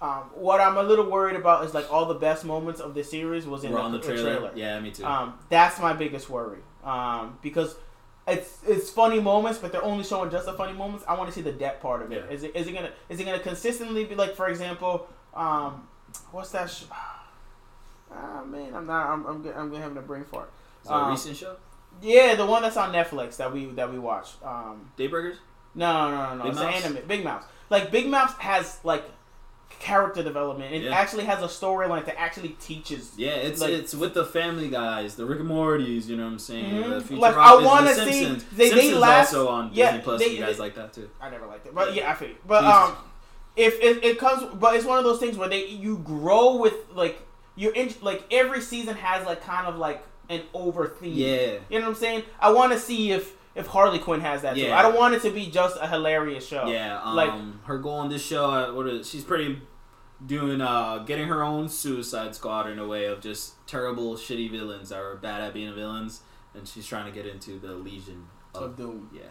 um, 0.06 0.24
what 0.36 0.62
I'm 0.62 0.78
a 0.78 0.84
little 0.84 1.10
worried 1.10 1.36
about 1.36 1.66
is 1.66 1.74
like 1.74 1.92
all 1.92 2.06
the 2.06 2.14
best 2.16 2.46
moments 2.46 2.80
of 2.80 2.94
the 2.94 3.04
series 3.04 3.48
was 3.48 3.64
in 3.64 3.72
we're 3.72 3.78
the, 3.78 3.84
on 3.84 3.92
the 3.92 3.98
the 3.98 4.06
trailer. 4.06 4.36
trailer. 4.36 4.52
Yeah, 4.56 4.80
me 4.80 4.92
too. 4.92 5.06
Um, 5.06 5.34
that's 5.50 5.80
my 5.80 5.94
biggest 5.94 6.30
worry. 6.30 6.60
Um, 6.84 7.40
because 7.42 7.76
it's 8.28 8.60
it's 8.68 8.90
funny 8.90 9.20
moments, 9.20 9.58
but 9.58 9.72
they're 9.72 9.84
only 9.84 10.04
showing 10.04 10.30
just 10.30 10.46
the 10.46 10.54
funny 10.54 10.74
moments. 10.74 11.06
I 11.08 11.16
want 11.16 11.30
to 11.30 11.34
see 11.34 11.42
the 11.42 11.52
depth 11.52 11.82
part 11.82 12.04
of 12.04 12.12
it. 12.12 12.24
Yeah. 12.28 12.34
Is 12.36 12.44
it 12.44 12.56
is 12.56 12.68
it 12.68 12.74
gonna 12.74 12.92
is 13.10 13.20
it 13.20 13.26
gonna 13.26 13.40
consistently 13.40 14.06
be 14.06 14.16
like, 14.16 14.36
for 14.36 14.48
example, 14.48 15.08
um, 15.34 15.88
what's 16.32 16.52
that? 16.52 16.70
Sh- 16.70 16.84
ah 18.12 18.44
man, 18.46 18.76
I'm 18.76 18.86
not. 18.86 19.10
I'm 19.10 19.26
I'm, 19.26 19.48
I'm 19.48 19.74
having 19.74 19.98
a 19.98 20.02
brain 20.02 20.26
fart. 20.26 20.52
Is 20.84 20.90
that 20.90 20.96
a 20.96 20.98
um, 20.98 21.12
recent 21.12 21.36
show? 21.36 21.56
Yeah, 22.02 22.36
the 22.36 22.46
one 22.46 22.62
that's 22.62 22.78
on 22.78 22.94
Netflix 22.94 23.38
that 23.38 23.52
we 23.52 23.66
that 23.72 23.92
we 23.92 23.98
watched. 23.98 24.36
Um, 24.44 24.92
Daybreakers. 24.98 25.38
no, 25.74 26.12
no, 26.12 26.36
no, 26.36 26.36
no. 26.36 26.44
Big 26.44 26.52
it's 26.52 26.62
Mouth? 26.62 26.76
an 26.76 26.84
anime. 26.84 27.08
Big 27.08 27.24
Mouth. 27.24 27.46
Like 27.70 27.92
Big 27.92 28.08
Mouth 28.08 28.38
has 28.40 28.80
like 28.84 29.04
character 29.80 30.24
development. 30.24 30.74
It 30.74 30.84
Yeah. 30.84 30.96
actually 30.96 31.26
has 31.26 31.42
a 31.44 31.48
storyline 31.48 32.06
that 32.06 32.20
actually 32.20 32.50
teaches. 32.60 33.12
Yeah, 33.18 33.32
it's 33.32 33.62
Like- 33.62 33.72
it's 33.72 33.94
with 33.94 34.14
the 34.14 34.26
Family 34.26 34.70
Guys, 34.70 35.16
the 35.16 35.26
Rick 35.26 35.40
and 35.40 35.48
Morty's. 35.48 36.10
You 36.10 36.18
know 36.18 36.24
what 36.24 36.32
I'm 36.34 36.40
saying? 36.40 36.74
Mhm. 36.84 37.08
The 37.08 37.16
Like, 37.18 37.36
I 37.36 37.56
wanna 37.56 37.94
Simpsons. 37.94 38.44
see- 38.44 38.48
they- 38.56 38.70
they 38.70 38.76
Simpsons 38.76 39.00
last- 39.02 39.34
also 39.34 39.48
on 39.50 39.70
yeah, 39.74 39.92
Disney 39.92 40.04
Plus. 40.04 40.20
they- 40.22 40.28
you 40.30 40.40
guys 40.40 40.56
they- 40.58 40.62
like 40.64 40.76
that 40.76 40.94
too? 40.94 41.10
I 41.22 41.30
never 41.30 41.46
liked 41.46 41.68
it, 41.68 41.76
but 41.76 41.94
yeah, 41.94 42.10
I 42.12 42.14
feel. 42.16 42.30
you. 42.30 42.36
But 42.48 42.64
um, 42.64 42.96
if 43.56 43.80
it, 43.82 44.04
it 44.04 44.20
comes, 44.20 44.44
but 44.56 44.76
it's 44.76 44.86
one 44.86 44.98
of 44.98 45.04
those 45.04 45.20
things 45.20 45.38
where 45.38 45.50
they 45.50 45.66
you 45.66 45.98
grow 45.98 46.56
with 46.56 46.74
like 46.94 47.22
you're 47.56 47.74
in 47.74 47.94
like 48.02 48.24
every 48.32 48.62
season 48.62 48.96
has 48.96 49.26
like 49.26 49.44
kind 49.46 49.68
of 49.68 49.78
like 49.78 50.04
an 50.30 50.42
over 50.54 50.88
theme. 50.88 51.14
Yeah. 51.14 51.36
you 51.70 51.80
know 51.80 51.86
what 51.86 51.90
I'm 51.90 51.96
saying. 51.96 52.24
I 52.40 52.50
want 52.50 52.72
to 52.74 52.80
see 52.80 53.12
if 53.12 53.34
if 53.56 53.68
Harley 53.68 54.00
Quinn 54.00 54.22
has 54.22 54.42
that 54.44 54.56
too. 54.56 54.72
I 54.72 54.82
don't 54.82 54.96
want 54.96 55.16
it 55.16 55.22
to 55.24 55.32
be 55.32 55.50
just 55.50 55.78
a 55.82 55.88
hilarious 55.88 56.46
show. 56.48 56.68
Yeah, 56.68 57.02
um, 57.02 57.16
Like- 57.16 57.64
her 57.66 57.78
goal 57.78 58.02
in 58.04 58.10
this 58.10 58.24
show, 58.26 58.50
uh, 58.52 58.72
what 58.74 58.88
is 58.88 59.10
she's 59.10 59.24
pretty 59.24 59.62
doing, 60.26 60.62
uh, 60.62 61.00
getting 61.00 61.28
her 61.28 61.44
own 61.44 61.68
Suicide 61.70 62.36
Squad 62.36 62.70
in 62.70 62.80
a 62.80 62.88
way 62.88 63.06
of 63.06 63.22
just 63.22 63.66
terrible, 63.68 64.16
shitty 64.16 64.50
villains 64.52 64.90
that 64.90 65.00
are 65.00 65.16
bad 65.16 65.42
at 65.42 65.54
being 65.54 65.74
villains, 65.74 66.22
and 66.54 66.68
she's 66.68 66.86
trying 66.86 67.06
to 67.06 67.12
get 67.12 67.26
into 67.26 67.58
the 67.60 67.74
Legion 67.74 68.28
of 68.54 68.64
of 68.64 68.76
Doom. 68.78 69.10
yeah. 69.14 69.24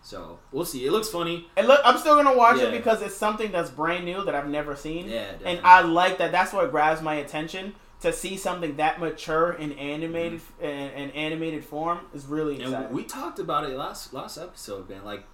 So 0.00 0.38
we'll 0.52 0.64
see. 0.64 0.86
It 0.86 0.92
looks 0.92 1.08
funny. 1.08 1.48
And 1.56 1.66
look, 1.66 1.80
I'm 1.84 1.98
still 1.98 2.14
gonna 2.14 2.36
watch 2.36 2.58
it 2.58 2.70
because 2.72 3.02
it's 3.02 3.16
something 3.16 3.50
that's 3.50 3.68
brand 3.70 4.04
new 4.04 4.24
that 4.24 4.34
I've 4.34 4.48
never 4.48 4.76
seen. 4.76 5.08
Yeah, 5.08 5.32
and. 5.44 5.60
I 5.64 5.82
like 5.82 6.18
that. 6.18 6.32
That's 6.32 6.52
what 6.52 6.70
grabs 6.70 7.02
my 7.02 7.14
attention. 7.16 7.74
To 8.02 8.12
see 8.12 8.36
something 8.36 8.76
that 8.76 9.00
mature 9.00 9.52
in 9.52 9.72
animated 9.72 10.40
in, 10.60 10.68
in 10.68 11.10
animated 11.10 11.64
form 11.64 12.00
is 12.14 12.26
really 12.26 12.54
exciting. 12.54 12.74
Mm-hmm. 12.74 12.84
and 12.86 12.94
we 12.94 13.02
talked 13.02 13.38
about 13.40 13.64
it 13.64 13.76
last 13.76 14.12
last 14.12 14.38
episode, 14.38 14.88
man. 14.88 15.04
Like 15.04 15.24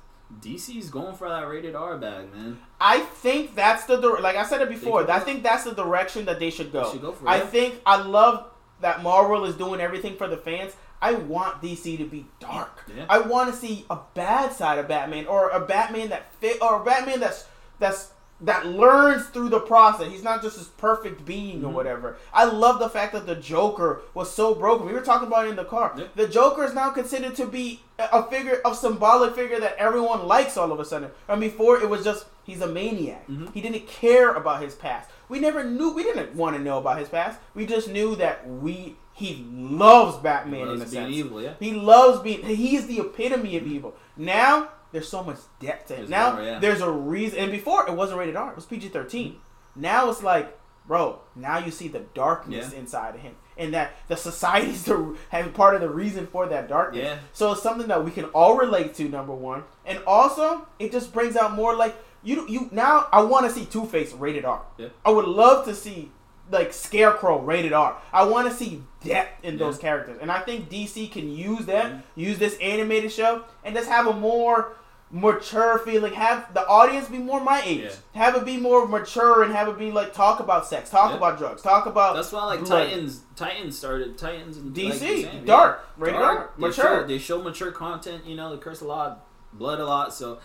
DC's 0.41 0.89
going 0.89 1.15
for 1.15 1.29
that 1.29 1.47
rated 1.47 1.75
R 1.75 1.99
bag, 1.99 2.33
man. 2.35 2.59
I 2.81 3.01
think 3.01 3.55
that's 3.55 3.85
the 3.85 3.99
like 3.99 4.37
I 4.37 4.45
said 4.47 4.63
it 4.63 4.71
before. 4.71 5.11
I 5.11 5.21
think 5.21 5.43
that's 5.43 5.65
the 5.65 5.75
direction 5.75 6.25
that 6.25 6.39
they 6.41 6.51
should 6.51 6.73
go. 6.73 6.85
They 6.85 6.93
should 6.93 7.03
go 7.03 7.13
for 7.13 7.29
I 7.29 7.39
it. 7.39 7.49
think 7.49 7.81
I 7.85 8.03
love 8.03 8.47
that 8.81 9.03
Marvel 9.03 9.45
is 9.45 9.57
doing 9.57 9.81
everything 9.81 10.17
for 10.17 10.27
the 10.27 10.37
fans. 10.39 10.75
I 11.03 11.13
want 11.13 11.61
DC 11.61 11.99
to 11.99 12.05
be 12.07 12.25
dark. 12.41 12.83
Yeah. 12.97 13.05
I 13.11 13.19
want 13.19 13.53
to 13.53 13.57
see 13.59 13.85
a 13.91 13.99
bad 14.15 14.53
side 14.55 14.79
of 14.79 14.89
Batman 14.89 15.27
or 15.27 15.51
a 15.51 15.61
Batman 15.61 16.09
that 16.09 16.33
fit 16.37 16.63
or 16.63 16.81
a 16.81 16.85
Batman 16.85 17.21
that's 17.21 17.45
that's 17.79 18.13
that 18.45 18.67
learns 18.67 19.27
through 19.29 19.49
the 19.49 19.61
process. 19.61 20.11
He's 20.11 20.23
not 20.23 20.43
just 20.43 20.57
this 20.59 20.69
perfect 20.69 21.25
being 21.25 21.65
or 21.65 21.69
Mhm. 21.69 21.73
whatever. 21.75 22.17
I 22.33 22.45
love 22.45 22.79
the 22.79 22.89
fact 22.89 23.13
that 23.13 23.27
the 23.27 23.35
Joker 23.37 24.03
was 24.15 24.31
so 24.31 24.55
broken. 24.55 24.87
We 24.87 24.93
were 24.93 25.01
talking 25.01 25.29
about 25.29 25.47
it 25.47 25.51
in 25.51 25.57
the 25.57 25.65
car. 25.65 25.93
Yeah. 25.97 26.05
The 26.15 26.29
Joker 26.29 26.65
is 26.65 26.75
now 26.75 26.91
considered 26.91 27.35
to 27.37 27.47
be 27.47 27.81
a 27.99 28.05
a 28.13 28.23
figure, 28.25 28.61
a 28.65 28.75
symbolic 28.75 29.35
figure 29.37 29.61
that 29.61 29.77
everyone 29.79 30.27
likes 30.27 30.57
all 30.57 30.73
of 30.73 30.81
a 30.81 30.85
sudden. 30.85 31.11
And 31.29 31.41
before 31.41 31.81
it 31.81 31.89
was 31.89 32.03
just 32.05 32.27
he's 32.43 32.61
a 32.61 32.67
maniac. 32.67 33.27
Mhm. 33.29 33.53
He 33.55 33.61
didn't 33.61 33.87
care 33.87 34.33
about 34.35 34.61
his 34.63 34.75
past. 34.75 35.09
We 35.29 35.39
never 35.41 35.63
knew. 35.65 35.91
We 35.93 36.03
didn't 36.03 36.35
want 36.35 36.57
to 36.57 36.63
know 36.63 36.79
about 36.79 36.99
his 36.99 37.09
past. 37.09 37.39
We 37.55 37.67
just 37.67 37.89
knew 37.89 38.15
that 38.17 38.47
we 38.49 38.97
he 39.13 39.47
loves 39.53 40.17
Batman 40.17 40.63
in 40.63 40.69
a 40.69 40.71
Loves 40.73 40.91
being 40.91 41.05
sense. 41.05 41.15
evil, 41.15 41.41
yeah. 41.41 41.53
He 41.61 41.73
loves 41.73 42.19
being. 42.21 42.43
He 42.43 42.75
is 42.77 42.89
the 42.89 42.99
epitome 42.99 43.57
of 43.57 43.65
evil. 43.65 43.95
Now 44.17 44.69
there's 44.95 45.09
so 45.09 45.23
much 45.23 45.37
depth 45.61 45.89
to 45.89 45.95
him. 45.95 45.99
There's 46.01 46.11
now 46.11 46.33
more, 46.37 46.43
yeah. 46.43 46.59
there's 46.59 46.81
a 46.81 46.91
reason. 46.91 47.39
And 47.41 47.53
before 47.53 47.87
it 47.87 47.93
wasn't 47.93 48.19
rated 48.21 48.37
R. 48.37 48.51
It 48.51 48.57
was 48.57 48.65
PG 48.65 48.89
13 48.89 49.33
Mm-hmm. 49.33 49.81
Now 49.83 50.09
it's 50.09 50.23
like, 50.23 50.57
bro. 50.87 51.19
Now 51.37 51.59
you 51.59 51.71
see 51.73 51.89
the 51.89 51.99
darkness 52.15 52.71
Yeah. 52.73 52.79
inside 52.79 53.17
of 53.17 53.21
him, 53.23 53.35
and 53.59 53.75
that 53.75 53.93
the 54.09 54.17
society's 54.17 54.85
the 54.85 55.17
have 55.31 55.53
part 55.53 55.75
of 55.75 55.81
the 55.81 55.91
reason 55.91 56.27
for 56.29 56.47
that 56.47 56.69
darkness. 56.69 57.03
Yeah. 57.05 57.19
So 57.33 57.53
it's 57.53 57.63
something 57.63 57.89
that 57.89 58.05
we 58.05 58.11
can 58.13 58.27
all 58.27 58.57
relate 58.57 58.95
to. 58.95 59.09
Number 59.09 59.35
one, 59.35 59.65
and 59.85 59.99
also 60.07 60.67
it 60.79 60.93
just 60.93 61.13
brings 61.13 61.37
out 61.37 61.53
more 61.55 61.75
like 61.75 61.95
you. 62.23 62.47
You 62.49 62.69
now 62.71 63.09
I 63.13 63.23
want 63.23 63.47
to 63.47 63.53
see 63.53 63.65
Two 63.67 63.85
Face 63.85 64.13
rated 64.13 64.45
R. 64.45 64.63
Yeah. 64.79 64.89
I 65.05 65.11
would 65.11 65.27
love 65.27 65.65
to 65.67 65.75
see 65.75 66.11
like 66.53 66.73
Scarecrow 66.73 67.41
rated 67.41 67.73
R. 67.73 67.97
I 68.13 68.25
want 68.25 68.47
to 68.49 68.55
see 68.55 68.83
depth 69.03 69.43
in 69.45 69.57
those 69.59 69.77
characters, 69.79 70.19
and 70.21 70.31
I 70.31 70.41
think 70.41 70.69
DC 70.69 71.11
can 71.11 71.29
use 71.31 71.67
that, 71.67 71.87
Mhm. 71.87 72.03
use 72.15 72.39
this 72.39 72.57
animated 72.61 73.11
show, 73.11 73.43
and 73.65 73.75
just 73.75 73.89
have 73.89 74.07
a 74.07 74.13
more 74.13 74.77
mature 75.15 75.79
feeling. 75.79 76.13
Have 76.13 76.53
the 76.55 76.67
audience 76.67 77.09
be 77.09 77.19
more 77.19 77.41
my 77.41 77.63
age. 77.65 77.91
Have 78.15 78.35
it 78.35 78.45
be 78.45 78.57
more 78.57 78.87
mature, 78.89 79.45
and 79.45 79.53
have 79.53 79.69
it 79.69 79.79
be 79.79 79.93
like 79.93 80.13
talk 80.13 80.41
about 80.41 80.67
sex, 80.67 80.91
talk 80.91 81.13
Yeah. 81.13 81.19
about 81.19 81.39
drugs, 81.39 81.63
talk 81.63 81.87
about 81.87 82.17
That's 82.17 82.33
why 82.33 82.45
like 82.47 82.61
blood. 82.65 82.89
Titans 82.89 83.23
Titans 83.37 83.79
started 83.79 84.19
Titans 84.19 84.57
and 84.57 84.75
DC 84.75 85.01
like 85.25 85.33
you're 85.33 85.43
dark, 85.45 85.81
yeah. 85.99 86.05
rated 86.05 86.21
Dark. 86.21 86.57
They 86.57 86.61
mature. 86.67 86.85
show, 86.85 87.07
they 87.07 87.19
show 87.19 87.41
mature 87.43 87.71
content, 87.71 88.27
you 88.27 88.35
know, 88.35 88.51
they 88.55 88.61
curse 88.61 88.81
a 88.81 88.87
lot, 88.87 89.25
blood 89.53 89.79
a 89.79 89.85
lot, 89.87 90.13
so 90.13 90.39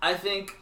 I 0.00 0.14
think 0.14 0.56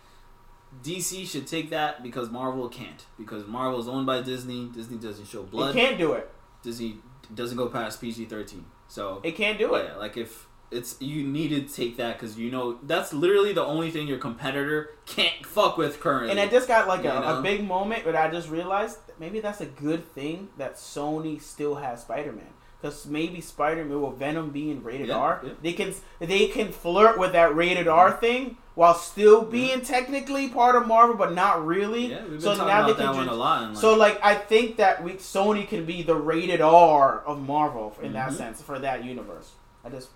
DC 0.82 1.24
should 1.30 1.46
take 1.46 1.70
that 1.70 2.02
because 2.02 2.30
Marvel 2.30 2.68
can't. 2.68 3.04
Because 3.16 3.46
Marvel 3.46 3.78
is 3.80 3.86
owned 3.86 4.06
by 4.06 4.20
Disney. 4.20 4.68
Disney 4.74 4.96
doesn't 4.98 5.26
show 5.28 5.40
it 5.42 5.50
blood. 5.52 5.74
can't 5.74 5.96
do 5.96 6.12
it. 6.14 6.28
Disney 6.64 6.96
doesn't 7.32 7.56
go 7.56 7.68
past 7.68 8.00
PG 8.00 8.24
thirteen. 8.24 8.64
So 8.88 9.20
It 9.22 9.36
can't 9.36 9.58
do 9.58 9.74
it. 9.76 9.86
yeah, 9.92 9.96
like 9.96 10.16
if 10.16 10.46
it's 10.74 11.00
you 11.00 11.22
need 11.24 11.48
to 11.48 11.60
take 11.62 11.96
that 11.98 12.18
because 12.18 12.38
you 12.38 12.50
know 12.50 12.78
that's 12.82 13.12
literally 13.12 13.52
the 13.52 13.64
only 13.64 13.90
thing 13.90 14.06
your 14.06 14.18
competitor 14.18 14.90
can't 15.06 15.44
fuck 15.46 15.76
with 15.78 16.00
currently. 16.00 16.30
And 16.30 16.40
I 16.40 16.48
just 16.48 16.68
got 16.68 16.88
like 16.88 17.04
a, 17.04 17.38
a 17.38 17.42
big 17.42 17.64
moment 17.66 18.04
where 18.04 18.16
I 18.16 18.30
just 18.30 18.48
realized 18.48 19.06
that 19.06 19.18
maybe 19.20 19.40
that's 19.40 19.60
a 19.60 19.66
good 19.66 20.06
thing 20.14 20.48
that 20.58 20.74
Sony 20.74 21.40
still 21.40 21.76
has 21.76 22.02
Spider 22.02 22.32
Man. 22.32 22.46
Because 22.80 23.06
maybe 23.06 23.40
Spider 23.40 23.82
Man, 23.84 24.02
with 24.02 24.18
Venom 24.18 24.50
being 24.50 24.82
rated 24.82 25.08
Yeah, 25.08 25.16
R, 25.16 25.40
yeah. 25.42 25.52
they 25.62 25.72
can 25.72 25.94
they 26.18 26.48
can 26.48 26.70
flirt 26.70 27.18
with 27.18 27.32
that 27.32 27.54
rated 27.54 27.88
R 27.88 28.12
thing 28.12 28.58
while 28.74 28.92
still 28.94 29.42
being 29.42 29.80
technically 29.82 30.48
part 30.48 30.74
of 30.74 30.86
Marvel, 30.86 31.16
but 31.16 31.32
not 31.32 31.64
really. 31.64 32.08
yeah, 32.10 32.22
we've 32.22 32.32
been 32.32 32.40
so 32.40 32.50
talking 32.56 32.66
now 32.66 32.84
about 32.84 32.86
they 32.98 33.04
that 33.04 33.08
can 33.08 33.16
one 33.16 33.26
just, 33.26 33.34
a 33.36 33.38
lot. 33.38 33.68
Like, 33.68 33.76
so 33.78 33.94
like 33.96 34.20
I 34.22 34.34
think 34.34 34.76
that 34.76 35.02
we 35.02 35.12
Sony 35.14 35.66
can 35.66 35.86
be 35.86 36.02
the 36.02 36.16
rated 36.16 36.60
R 36.60 37.20
of 37.20 37.40
Marvel 37.40 37.96
in 38.02 38.12
that 38.14 38.30
Mhm. 38.32 38.36
sense 38.36 38.60
for 38.60 38.78
that 38.80 39.02
universe. 39.04 39.52
I 39.84 39.88
just 39.88 40.08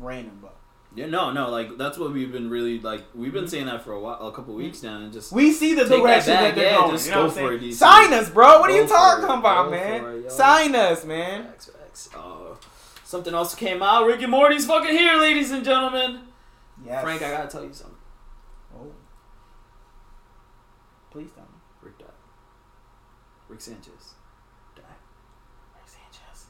random, 0.00 0.38
but 0.42 0.56
Yeah, 0.94 1.06
no, 1.06 1.30
no, 1.32 1.50
like 1.50 1.76
that's 1.78 1.98
what 1.98 2.12
we've 2.12 2.32
been 2.32 2.50
really 2.50 2.80
like. 2.80 3.04
We've 3.14 3.32
been 3.32 3.46
saying 3.48 3.66
that 3.66 3.82
for 3.82 3.92
a 3.92 4.00
while, 4.00 4.26
a 4.26 4.32
couple 4.32 4.54
weeks 4.54 4.82
now, 4.82 4.98
and 4.98 5.12
just 5.12 5.32
we 5.32 5.52
see 5.52 5.74
the 5.74 5.84
that 5.84 5.96
direction 5.96 6.32
that, 6.34 6.54
they're 6.54 6.72
yeah, 6.72 6.78
going. 6.78 6.90
just 6.92 7.06
you 7.06 7.14
know 7.14 7.26
go 7.26 7.30
for 7.30 7.52
it. 7.52 7.74
Sign 7.74 8.12
us, 8.12 8.28
bro. 8.30 8.60
What 8.60 8.70
are 8.70 8.76
you 8.76 8.86
talking 8.88 9.24
it. 9.30 9.38
about, 9.38 9.70
man? 9.70 10.04
it. 10.04 10.32
Sign 10.32 10.74
us, 10.74 11.04
man. 11.04 11.44
Facts, 11.44 11.66
facts. 11.66 12.08
Uh, 12.14 12.54
something 13.04 13.34
else 13.34 13.54
came 13.54 13.82
out. 13.82 14.06
Rick 14.06 14.22
and 14.22 14.30
Morty's 14.30 14.66
fucking 14.66 14.90
here, 14.96 15.16
ladies 15.16 15.50
and 15.52 15.64
gentlemen. 15.64 16.20
Yes. 16.84 17.02
Frank, 17.02 17.22
I 17.22 17.30
gotta 17.30 17.48
tell 17.48 17.64
you 17.64 17.72
something. 17.72 17.96
Oh. 18.74 18.92
Please 21.10 21.30
tell 21.32 21.44
me. 21.44 21.58
Rick 21.82 21.98
died. 21.98 22.08
Rick 23.48 23.60
Sanchez 23.60 24.14
died. 24.74 24.84
Rick 25.74 25.86
Sanchez. 25.86 26.46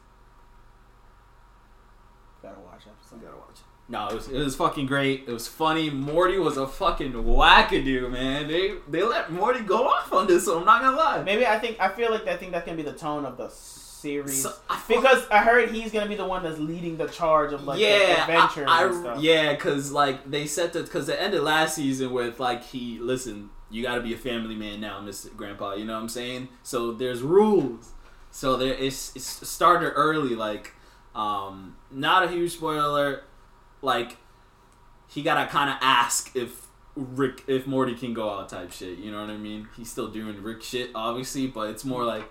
Gotta 3.10 3.16
watch 3.16 3.16
episode. 3.16 3.16
You 3.20 3.26
gotta 3.26 3.36
watch 3.36 3.56
it. 3.56 3.64
No, 3.88 4.08
it 4.08 4.14
was 4.14 4.28
it 4.28 4.38
was 4.38 4.54
fucking 4.56 4.86
great. 4.86 5.24
It 5.26 5.32
was 5.32 5.48
funny. 5.48 5.90
Morty 5.90 6.38
was 6.38 6.56
a 6.56 6.66
fucking 6.66 7.12
wackadoo, 7.12 8.10
man. 8.10 8.46
They 8.48 8.74
they 8.88 9.02
let 9.02 9.32
Morty 9.32 9.60
go 9.60 9.88
off 9.88 10.12
on 10.12 10.26
this, 10.26 10.44
so 10.44 10.58
I'm 10.60 10.64
not 10.64 10.80
gonna 10.82 10.96
lie. 10.96 11.22
Maybe 11.22 11.46
I 11.46 11.58
think 11.58 11.80
I 11.80 11.88
feel 11.88 12.10
like 12.10 12.26
I 12.28 12.36
think 12.36 12.52
that 12.52 12.64
can 12.64 12.76
be 12.76 12.82
the 12.82 12.92
tone 12.92 13.24
of 13.24 13.36
the 13.36 13.48
series 13.48 14.42
So, 14.44 14.52
I 14.68 14.78
feel- 14.78 15.00
because 15.00 15.26
I 15.30 15.38
heard 15.38 15.70
he's 15.70 15.90
gonna 15.92 16.08
be 16.08 16.14
the 16.14 16.24
one 16.24 16.42
that's 16.42 16.58
leading 16.58 16.96
the 16.96 17.06
charge 17.08 17.52
of 17.52 17.64
like 17.64 17.78
the 17.78 17.82
yeah, 17.84 18.22
adventures 18.22 18.66
I, 18.70 18.84
and 18.86 18.94
stuff. 18.94 19.20
yeah, 19.20 19.52
because 19.54 19.92
like 19.92 20.30
they 20.30 20.46
set 20.46 20.72
the 20.72 20.82
because 20.84 21.08
it 21.08 21.18
ended 21.20 21.42
last 21.42 21.74
season 21.74 22.12
with 22.12 22.38
like 22.40 22.62
he 22.64 22.98
listen, 23.00 23.50
you 23.70 23.82
got 23.82 23.96
to 23.96 24.00
be 24.00 24.14
a 24.14 24.16
family 24.16 24.54
man 24.54 24.80
now, 24.80 25.00
Mister 25.00 25.28
Grandpa. 25.30 25.74
You 25.74 25.84
know 25.84 25.94
what 25.94 26.00
I'm 26.02 26.08
saying? 26.08 26.48
So 26.62 26.92
there's 26.92 27.22
rules. 27.22 27.92
So 28.32 28.56
there, 28.56 28.72
it's, 28.74 29.14
it's 29.16 29.48
started 29.48 29.90
early. 29.90 30.34
Like, 30.36 30.72
um, 31.14 31.76
not 31.90 32.24
a 32.24 32.28
huge 32.28 32.52
spoiler. 32.52 33.24
Like, 33.82 34.16
he 35.08 35.22
gotta 35.22 35.50
kind 35.50 35.70
of 35.70 35.76
ask 35.80 36.34
if 36.36 36.66
Rick, 36.94 37.44
if 37.46 37.66
Morty 37.66 37.94
can 37.94 38.14
go 38.14 38.30
out 38.30 38.48
type 38.48 38.72
shit. 38.72 38.98
You 38.98 39.10
know 39.10 39.20
what 39.20 39.30
I 39.30 39.36
mean? 39.36 39.68
He's 39.76 39.90
still 39.90 40.08
doing 40.08 40.42
Rick 40.42 40.62
shit, 40.62 40.90
obviously, 40.94 41.46
but 41.46 41.70
it's 41.70 41.84
more 41.84 42.04
like 42.04 42.24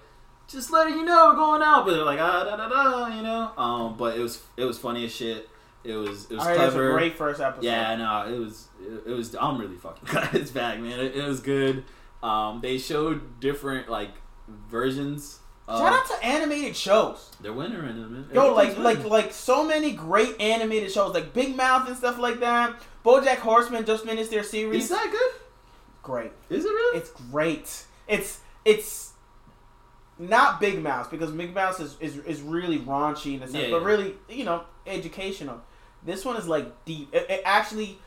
just 0.48 0.72
letting 0.72 0.96
you 0.96 1.06
know 1.06 1.30
we're 1.30 1.36
going 1.36 1.62
out. 1.62 1.86
But 1.86 1.94
they're 1.94 2.04
like 2.04 2.20
ah 2.20 2.44
da 2.44 2.56
da 2.56 2.68
da, 2.70 3.16
you 3.16 3.22
know. 3.24 3.52
Um, 3.58 3.98
but 3.98 4.18
it 4.18 4.22
was 4.22 4.42
it 4.58 4.66
was 4.66 4.78
funny 4.78 5.06
as 5.06 5.14
shit. 5.16 5.50
It 5.84 5.94
was 5.94 6.26
it 6.30 6.36
was 6.36 6.44
I 6.46 6.50
heard 6.50 6.52
it 6.52 6.56
a 6.56 6.72
clever. 6.72 6.92
great 6.92 7.18
first 7.18 7.40
episode. 7.42 7.64
Yeah, 7.66 7.96
no, 7.96 8.34
it 8.34 8.38
was 8.38 8.68
it, 8.82 9.10
it 9.12 9.14
was. 9.14 9.36
I'm 9.36 9.58
really 9.58 9.78
fucking 9.78 10.04
glad 10.06 10.36
it's 10.36 10.52
back, 10.52 10.80
man. 10.80 11.00
It, 11.00 11.16
it 11.16 11.24
was 11.24 11.40
good. 11.40 11.86
Um, 12.22 12.60
they 12.62 12.78
showed 12.78 13.40
different 13.40 13.90
like 13.90 14.12
versions. 14.48 15.40
Of, 15.70 15.80
Shout 15.80 15.94
out 15.94 16.08
to 16.20 16.26
animated 16.26 16.76
shows. 16.76 17.30
They're 17.42 17.54
winner 17.54 17.88
in 17.88 17.96
them. 18.02 18.14
man. 18.14 18.26
Yo, 18.34 18.54
like 18.54 18.78
like 18.80 19.04
like 19.06 19.32
so 19.32 19.64
many 19.64 19.92
great 19.92 20.40
animated 20.42 20.92
shows, 20.92 21.14
like 21.14 21.32
Big 21.34 21.56
Mouth 21.56 21.88
and 21.88 21.96
stuff 21.96 22.18
like 22.18 22.40
that. 22.40 22.82
BoJack 23.06 23.38
Horseman 23.38 23.86
just 23.86 24.04
finished 24.04 24.32
their 24.32 24.44
series. 24.44 24.84
Is 24.86 24.90
that 24.90 25.08
good? 25.12 25.42
great. 26.02 26.32
Is 26.50 26.66
it 26.66 26.70
really? 26.70 26.98
It's 26.98 27.12
great. 27.32 27.84
It's 28.08 28.40
it's 28.66 29.14
not 30.18 30.60
Big 30.60 30.82
Mouth 30.82 31.12
because 31.12 31.32
Big 31.32 31.54
Mouth 31.54 31.80
is, 31.80 31.96
is, 32.00 32.18
is 32.26 32.42
really 32.42 32.80
raunchy 32.80 33.36
in 33.36 33.44
a 33.44 33.48
sense, 33.48 33.66
Yeah, 33.66 33.70
but 33.72 33.82
yeah. 33.82 33.88
really 33.88 34.16
you 34.28 34.44
know 34.46 34.64
educational. 34.88 35.62
This 36.04 36.26
one 36.26 36.36
is 36.38 36.48
like 36.48 36.84
deep. 36.86 37.14
It, 37.14 37.28
it 37.30 37.42
actually 37.46 38.00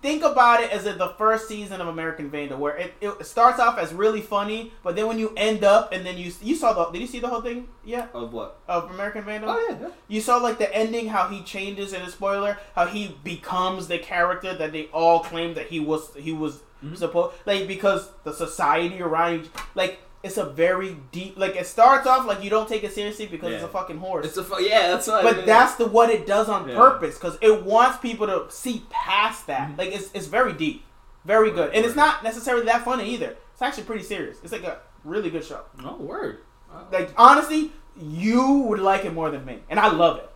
think 0.00 0.22
about 0.22 0.62
it 0.62 0.70
as 0.70 0.86
if 0.86 0.96
the 0.98 1.08
first 1.18 1.48
season 1.48 1.80
of 1.80 1.88
American 1.88 2.30
Vandal, 2.30 2.58
where 2.58 2.76
it, 2.76 2.94
it 3.00 3.26
starts 3.26 3.58
off 3.58 3.78
as 3.78 3.92
really 3.92 4.20
funny, 4.20 4.72
but 4.82 4.94
then 4.96 5.06
when 5.08 5.18
you 5.18 5.32
end 5.36 5.64
up 5.64 5.92
and 5.92 6.06
then 6.06 6.16
you 6.18 6.32
you 6.40 6.54
saw 6.54 6.72
the 6.72 6.90
did 6.92 7.00
you 7.00 7.06
see 7.06 7.20
the 7.20 7.28
whole 7.28 7.40
thing? 7.42 7.68
Yeah, 7.84 8.06
of 8.14 8.32
what? 8.32 8.60
of 8.68 8.90
American 8.90 9.24
Vandal. 9.24 9.50
Oh 9.50 9.66
yeah, 9.70 9.78
yeah. 9.80 9.88
You 10.08 10.20
saw 10.20 10.36
like 10.38 10.58
the 10.58 10.74
ending, 10.74 11.08
how 11.08 11.28
he 11.28 11.42
changes 11.42 11.92
in 11.92 12.02
a 12.02 12.10
spoiler, 12.10 12.58
how 12.74 12.86
he 12.86 13.16
becomes 13.24 13.88
the 13.88 13.98
character 13.98 14.54
that 14.54 14.72
they 14.72 14.86
all 14.86 15.20
claim 15.20 15.54
that 15.54 15.66
he 15.68 15.80
was 15.80 16.14
he 16.16 16.32
was 16.32 16.60
Mhm. 16.84 16.96
supposed 16.96 17.34
like 17.44 17.66
because 17.66 18.08
the 18.22 18.32
society 18.32 19.02
around 19.02 19.48
like 19.74 19.98
it's 20.22 20.36
a 20.36 20.44
very 20.44 20.96
deep 21.12 21.38
like 21.38 21.54
it 21.56 21.66
starts 21.66 22.06
off 22.06 22.26
like 22.26 22.42
you 22.42 22.50
don't 22.50 22.68
take 22.68 22.82
it 22.84 22.92
seriously 22.92 23.26
because 23.26 23.52
it's 23.52 23.62
a 23.62 23.68
fucking 23.68 23.98
horse. 23.98 24.26
It's 24.26 24.36
a 24.36 24.42
fu- 24.44 24.60
yeah. 24.62 24.88
That's 24.88 25.06
what. 25.06 25.22
but 25.22 25.46
that's 25.46 25.76
the 25.76 25.86
what 25.86 26.10
it 26.10 26.26
does 26.26 26.48
on 26.48 26.68
Yeah. 26.68 26.76
purpose 26.76 27.14
because 27.16 27.38
it 27.40 27.62
wants 27.64 27.98
people 27.98 28.26
to 28.26 28.46
see 28.50 28.84
past 28.90 29.46
that. 29.46 29.70
Mhm. 29.70 29.78
Like 29.78 29.92
it's 29.94 30.10
it's 30.14 30.26
very 30.26 30.52
deep, 30.52 30.84
very 31.24 31.50
good, 31.52 31.72
and 31.74 31.84
it's 31.86 31.94
not 31.96 32.24
necessarily 32.24 32.64
that 32.66 32.84
funny 32.84 33.08
either. 33.14 33.36
It's 33.52 33.62
actually 33.62 33.84
pretty 33.84 34.02
serious. 34.04 34.38
It's 34.42 34.52
like 34.52 34.64
a 34.64 34.80
really 35.04 35.30
good 35.30 35.44
show. 35.44 35.60
No 35.82 35.94
word. 35.94 36.38
Wow. 36.72 36.86
Like 36.92 37.12
honestly, 37.16 37.72
you 37.96 38.58
would 38.68 38.80
like 38.80 39.04
it 39.04 39.12
more 39.14 39.30
than 39.30 39.44
me, 39.44 39.60
and 39.70 39.78
I 39.80 39.88
love 39.92 40.18
it. 40.18 40.30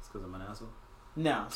It's 0.00 0.08
because 0.08 0.22
I'm 0.26 0.34
an 0.34 0.42
asshole. 0.42 0.68
No, 1.16 1.46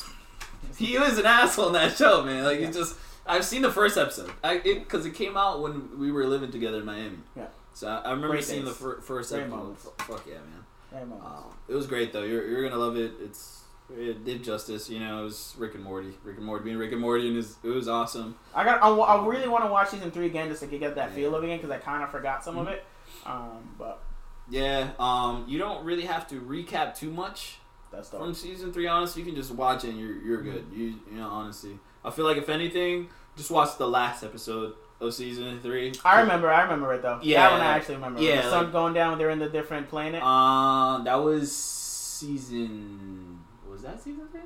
He 0.77 0.95
is 0.95 1.17
an 1.17 1.25
asshole 1.25 1.67
in 1.67 1.73
that 1.73 1.95
show, 1.97 2.23
man. 2.23 2.43
Like 2.43 2.59
Yeah. 2.59 2.67
he 2.67 2.73
just. 2.73 2.95
I've 3.25 3.45
seen 3.45 3.61
the 3.61 3.71
first 3.71 3.95
episode. 3.95 4.31
I 4.43 4.57
because 4.57 5.05
it, 5.05 5.13
came 5.13 5.37
out 5.37 5.61
when 5.61 5.99
we 5.99 6.11
were 6.11 6.25
living 6.25 6.51
together 6.51 6.79
in 6.79 6.85
Miami. 6.85 7.19
Yeah. 7.35 7.45
So 7.79 7.87
I, 7.87 7.97
I 7.99 8.09
remember 8.11 8.29
Great 8.35 8.43
seeing 8.43 8.65
days. 8.65 8.73
the 8.73 8.79
fir- 8.79 8.99
first 9.01 9.31
Great 9.31 9.41
episode. 9.43 9.55
moments. 9.57 9.87
Fuck 9.99 10.25
yeah, 10.27 10.33
man. 10.35 11.09
Much. 11.09 11.19
Um, 11.23 11.43
it 11.69 11.73
was 11.75 11.87
great 11.87 12.11
though. 12.11 12.23
You're, 12.23 12.45
you're 12.45 12.63
gonna 12.67 12.81
love 12.81 12.97
it. 12.97 13.13
It's 13.21 13.61
it 13.95 14.25
did 14.25 14.43
justice. 14.43 14.89
You 14.89 14.99
know, 14.99 15.21
it 15.21 15.23
was 15.23 15.55
Rick 15.57 15.75
and 15.75 15.83
Morty. 15.83 16.13
Rick 16.23 16.37
and 16.37 16.45
Morty 16.45 16.63
being 16.65 16.77
Rick 16.77 16.91
and 16.91 16.99
Morty, 17.01 17.27
and 17.27 17.35
it 17.35 17.37
was, 17.37 17.55
it 17.63 17.67
was 17.69 17.87
awesome. 17.87 18.35
I 18.53 18.63
got. 18.65 18.83
I, 18.83 18.89
I 18.89 19.25
really 19.25 19.47
want 19.47 19.63
to 19.63 19.69
watch 19.71 19.89
season 19.89 20.11
three 20.11 20.25
again 20.25 20.49
just 20.49 20.59
to 20.61 20.67
get 20.67 20.95
that 20.95 21.11
feel 21.13 21.33
of 21.35 21.41
it 21.43 21.45
again 21.47 21.57
because 21.59 21.71
I 21.71 21.77
kind 21.77 22.03
of 22.03 22.11
forgot 22.11 22.43
some 22.43 22.57
of 22.57 22.67
Mhm. 22.67 22.71
it. 22.73 22.85
Um, 23.25 23.75
but 23.77 24.01
Yeah. 24.49 24.89
Um, 24.99 25.45
you 25.47 25.57
don't 25.57 25.85
really 25.85 26.05
have 26.05 26.27
to 26.29 26.41
recap 26.41 26.95
too 26.97 27.11
much 27.11 27.59
that's 27.91 28.09
from 28.09 28.33
season 28.33 28.73
three. 28.73 28.87
Honestly, 28.87 29.21
you 29.21 29.25
can 29.27 29.35
just 29.35 29.51
watch 29.51 29.85
it. 29.85 29.91
and 29.91 29.99
You're 29.99 30.15
you're 30.21 30.37
Mm-hmm. 30.39 30.51
good. 30.51 30.65
You 30.73 30.85
you 31.11 31.17
know 31.17 31.29
honestly, 31.29 31.79
I 32.03 32.09
feel 32.11 32.25
like 32.25 32.37
if 32.37 32.49
anything, 32.49 33.09
just 33.37 33.49
watch 33.51 33.77
the 33.77 33.87
last 33.87 34.23
episode 34.23 34.73
of 35.01 35.13
season 35.13 35.59
three. 35.61 35.93
I 36.03 36.21
remember. 36.21 36.49
I 36.49 36.63
remember 36.63 36.93
it 36.93 37.01
though. 37.01 37.19
Yeah. 37.23 37.41
that 37.43 37.51
one 37.53 37.61
I 37.61 37.75
actually 37.77 37.95
remember. 37.95 38.21
Yeah, 38.21 38.37
the 38.41 38.49
sun 38.49 38.63
like- 38.65 38.71
going 38.73 38.93
down. 38.93 39.17
They're 39.17 39.29
in 39.29 39.39
the 39.39 39.49
different 39.49 39.87
planet. 39.89 40.21
Uh, 40.23 41.01
that 41.03 41.15
was 41.15 41.55
season. 41.55 43.39
Was 43.69 43.81
that 43.83 44.01
season 44.01 44.27
three? 44.31 44.41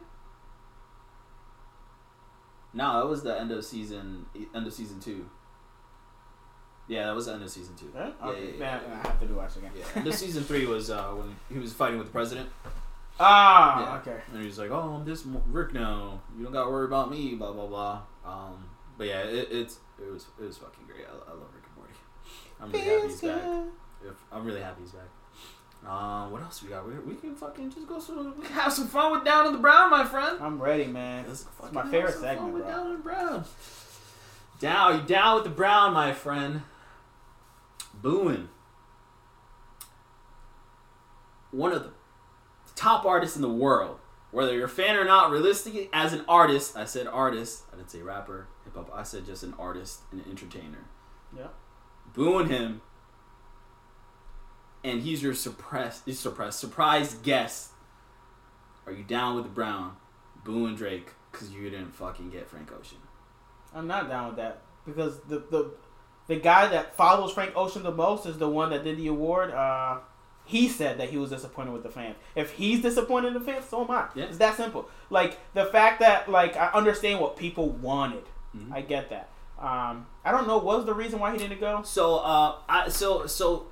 No, 2.73 2.99
that 2.99 3.07
was 3.07 3.23
the 3.23 3.39
end 3.39 3.51
of 3.51 3.63
season. 3.63 4.25
End 4.55 4.65
of 4.67 4.73
season 4.73 4.99
two. 4.99 5.29
Yeah, 6.87 7.05
that 7.05 7.15
was 7.15 7.27
the 7.27 7.33
end 7.33 7.43
of 7.43 7.49
season 7.49 7.75
two. 7.75 7.91
Yeah? 7.95 8.09
Yeah, 8.21 8.27
Okay. 8.29 8.53
yeah, 8.59 8.79
yeah. 8.87 8.93
I 9.03 9.07
have 9.07 9.19
to 9.19 9.25
do 9.27 9.35
watch 9.35 9.55
again. 9.55 9.71
Yeah, 9.77 9.85
end 9.95 10.07
of 10.07 10.13
season 10.15 10.43
three 10.43 10.65
was 10.65 10.89
uh, 10.89 11.09
when 11.11 11.35
he 11.51 11.59
was 11.59 11.71
fighting 11.71 11.97
with 11.97 12.07
the 12.07 12.11
president, 12.13 12.49
Ah, 13.19 13.79
Yeah. 13.93 13.97
okay. 13.99 14.21
and 14.31 14.41
he 14.41 14.47
was 14.47 14.57
like, 14.57 14.71
"Oh, 14.71 14.95
I'm 14.95 15.05
this 15.05 15.23
Rick 15.47 15.73
now. 15.73 16.21
You 16.37 16.43
don't 16.43 16.51
got 16.51 16.65
to 16.65 16.69
worry 16.71 16.85
about 16.85 17.09
me." 17.11 17.35
Blah 17.35 17.53
blah 17.53 17.67
blah. 17.67 18.01
Um, 18.25 18.65
but 18.97 19.07
yeah, 19.07 19.21
it, 19.21 19.47
it's 19.51 19.79
it 19.99 20.11
was 20.11 20.27
it 20.39 20.45
was 20.45 20.57
fucking 20.57 20.85
great. 20.85 21.05
I, 21.05 21.31
I 21.31 21.33
love 21.33 21.49
Rick 21.53 21.63
and 21.67 21.75
Morty. 21.77 21.93
I'm 22.61 22.71
really 22.71 22.85
happy 22.85 23.07
he's 23.07 23.21
back. 23.21 23.43
If, 24.05 24.15
I'm 24.31 24.45
really 24.45 24.61
happy 24.61 24.81
he's 24.81 24.91
back. 24.91 25.09
Um, 25.87 26.31
what 26.31 26.41
else 26.41 26.63
we 26.63 26.69
got? 26.69 26.87
We, 26.87 26.93
we 26.99 27.15
can 27.15 27.35
fucking 27.35 27.69
just 27.69 27.87
go 27.87 27.99
through. 27.99 28.33
We 28.37 28.45
can 28.45 28.53
have 28.53 28.71
some 28.71 28.87
fun 28.87 29.11
with 29.11 29.25
Down 29.25 29.47
in 29.47 29.53
the 29.53 29.59
Brown, 29.59 29.89
my 29.89 30.05
friend. 30.05 30.37
I'm 30.39 30.61
ready, 30.61 30.87
man. 30.87 31.25
It's 31.29 31.43
fucking 31.43 31.73
my 31.73 31.89
favorite 31.89 32.13
some 32.13 32.21
segment, 32.21 32.53
bro. 32.53 32.65
Down 32.65 32.87
in 32.87 32.93
the 32.93 32.99
Brown. 32.99 33.43
Down, 34.59 34.99
you 34.99 35.05
down 35.05 35.35
with 35.35 35.43
the 35.43 35.49
Brown, 35.49 35.93
my 35.93 36.13
friend. 36.13 36.61
Booing. 37.93 38.47
One 41.51 41.73
of 41.73 41.83
the 41.83 41.91
top 42.75 43.05
artists 43.05 43.35
in 43.35 43.41
the 43.41 43.49
world. 43.49 43.99
Whether 44.31 44.53
you're 44.55 44.65
a 44.65 44.69
fan 44.69 44.95
or 44.95 45.03
not, 45.03 45.31
realistically, 45.31 45.89
as 45.93 46.13
an 46.13 46.23
artist, 46.27 46.75
I 46.77 46.85
said 46.85 47.07
artist, 47.07 47.63
I 47.71 47.75
didn't 47.75 47.91
say 47.91 48.01
rapper, 48.01 48.47
hip 48.73 48.87
hop, 48.89 48.97
I 48.97 49.03
said 49.03 49.25
just 49.25 49.43
an 49.43 49.53
artist 49.57 50.01
and 50.11 50.21
an 50.21 50.29
entertainer. 50.29 50.85
Yeah. 51.35 51.47
Booing 52.13 52.49
him. 52.49 52.81
And 54.83 55.01
he's 55.01 55.23
your 55.23 55.33
suppressed, 55.33 56.03
he's 56.05 56.19
suppressed, 56.19 56.59
surprise 56.59 57.15
guest. 57.15 57.71
Are 58.85 58.91
you 58.91 59.03
down 59.03 59.35
with 59.35 59.53
Brown? 59.53 59.95
Booing 60.43 60.75
Drake 60.75 61.11
because 61.31 61.51
you 61.51 61.69
didn't 61.69 61.95
fucking 61.95 62.29
get 62.29 62.49
Frank 62.49 62.71
Ocean. 62.77 62.97
I'm 63.73 63.87
not 63.87 64.09
down 64.09 64.27
with 64.27 64.35
that 64.37 64.61
because 64.85 65.21
the 65.21 65.39
the 65.39 65.71
the 66.27 66.35
guy 66.35 66.67
that 66.67 66.95
follows 66.95 67.31
Frank 67.31 67.53
Ocean 67.55 67.83
the 67.83 67.91
most 67.91 68.25
is 68.25 68.37
the 68.37 68.49
one 68.49 68.69
that 68.71 68.83
did 68.83 68.97
the 68.97 69.07
award. 69.07 69.51
Uh, 69.51 69.99
he 70.45 70.67
said 70.67 70.97
that 70.99 71.09
he 71.09 71.17
was 71.17 71.29
disappointed 71.29 71.71
with 71.71 71.83
the 71.83 71.89
fans. 71.89 72.17
If 72.35 72.51
he's 72.51 72.81
disappointed 72.81 73.29
in 73.29 73.33
the 73.35 73.39
fans, 73.39 73.65
so 73.69 73.83
am 73.83 73.91
I. 73.91 74.07
Yeah. 74.15 74.25
It's 74.25 74.37
that 74.37 74.57
simple. 74.57 74.89
Like 75.09 75.39
the 75.53 75.65
fact 75.65 76.01
that 76.01 76.29
like 76.29 76.55
I 76.57 76.67
understand 76.73 77.19
what 77.19 77.37
people 77.37 77.69
wanted. 77.69 78.23
Mhm. 78.55 78.71
I 78.73 78.81
get 78.81 79.09
that. 79.09 79.29
Um, 79.59 80.07
I 80.25 80.31
don't 80.31 80.47
know. 80.47 80.57
What 80.57 80.77
was 80.77 80.85
the 80.85 80.93
reason 80.93 81.19
why 81.19 81.31
he 81.31 81.37
didn't 81.37 81.59
go? 81.59 81.81
So, 81.83 82.17
uh, 82.17 82.55
I 82.67 82.89
so 82.89 83.25
so 83.27 83.67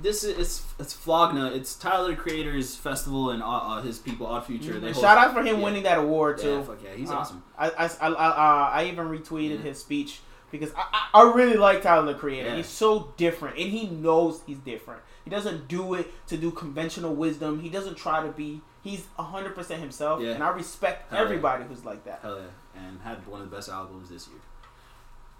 this 0.00 0.24
is 0.24 0.38
it's, 0.38 0.62
it's 0.78 0.92
Flog 0.92 1.34
Gnaw. 1.34 1.48
It's 1.48 1.74
Tyler 1.74 2.08
the 2.10 2.16
Creator's 2.16 2.76
festival 2.76 3.30
and 3.30 3.42
uh, 3.42 3.46
uh, 3.46 3.82
his 3.82 3.98
people, 3.98 4.26
Odd 4.26 4.44
Future. 4.46 4.78
Host- 4.80 5.00
Shout 5.00 5.18
out 5.18 5.32
for 5.32 5.40
him 5.42 5.58
yeah. 5.58 5.64
winning 5.64 5.82
that 5.84 5.98
award 5.98 6.38
too. 6.38 6.50
Yeah, 6.56 6.62
fuck 6.62 6.78
yeah, 6.84 6.94
he's 6.94 7.10
Uh, 7.10 7.14
awesome. 7.16 7.42
I 7.58 7.68
I, 7.70 7.84
I, 8.00 8.08
uh, 8.08 8.70
I 8.74 8.84
even 8.90 9.06
retweeted 9.08 9.58
Yeah. 9.58 9.68
his 9.70 9.80
speech 9.80 10.20
because 10.52 10.72
I, 10.74 11.08
I, 11.14 11.22
I 11.22 11.32
really 11.32 11.56
like 11.56 11.82
Tyler 11.82 12.12
the 12.12 12.18
Creator. 12.18 12.50
Yeah. 12.50 12.56
He's 12.56 12.68
so 12.68 13.12
different, 13.16 13.58
and 13.58 13.68
he 13.68 13.88
knows 13.88 14.42
he's 14.46 14.58
different. 14.58 15.00
He 15.24 15.30
doesn't 15.30 15.66
do 15.66 15.94
it 15.94 16.12
to 16.28 16.36
do 16.36 16.52
conventional 16.52 17.14
wisdom. 17.14 17.58
He 17.60 17.68
doesn't 17.68 17.96
try 17.96 18.24
to 18.24 18.30
be. 18.30 18.60
He's 18.82 19.04
hundred 19.18 19.54
percent 19.56 19.80
himself, 19.80 20.20
Yeah. 20.22 20.32
and 20.32 20.42
I 20.44 20.50
respect 20.50 21.10
Hell 21.10 21.18
yeah. 21.18 21.24
everybody 21.24 21.64
who's 21.64 21.84
like 21.84 22.04
that. 22.04 22.20
Hell 22.22 22.38
yeah, 22.38 22.80
and 22.86 23.00
had 23.00 23.26
one 23.26 23.40
of 23.42 23.50
the 23.50 23.56
best 23.56 23.68
albums 23.68 24.10
this 24.10 24.28
year. 24.28 24.38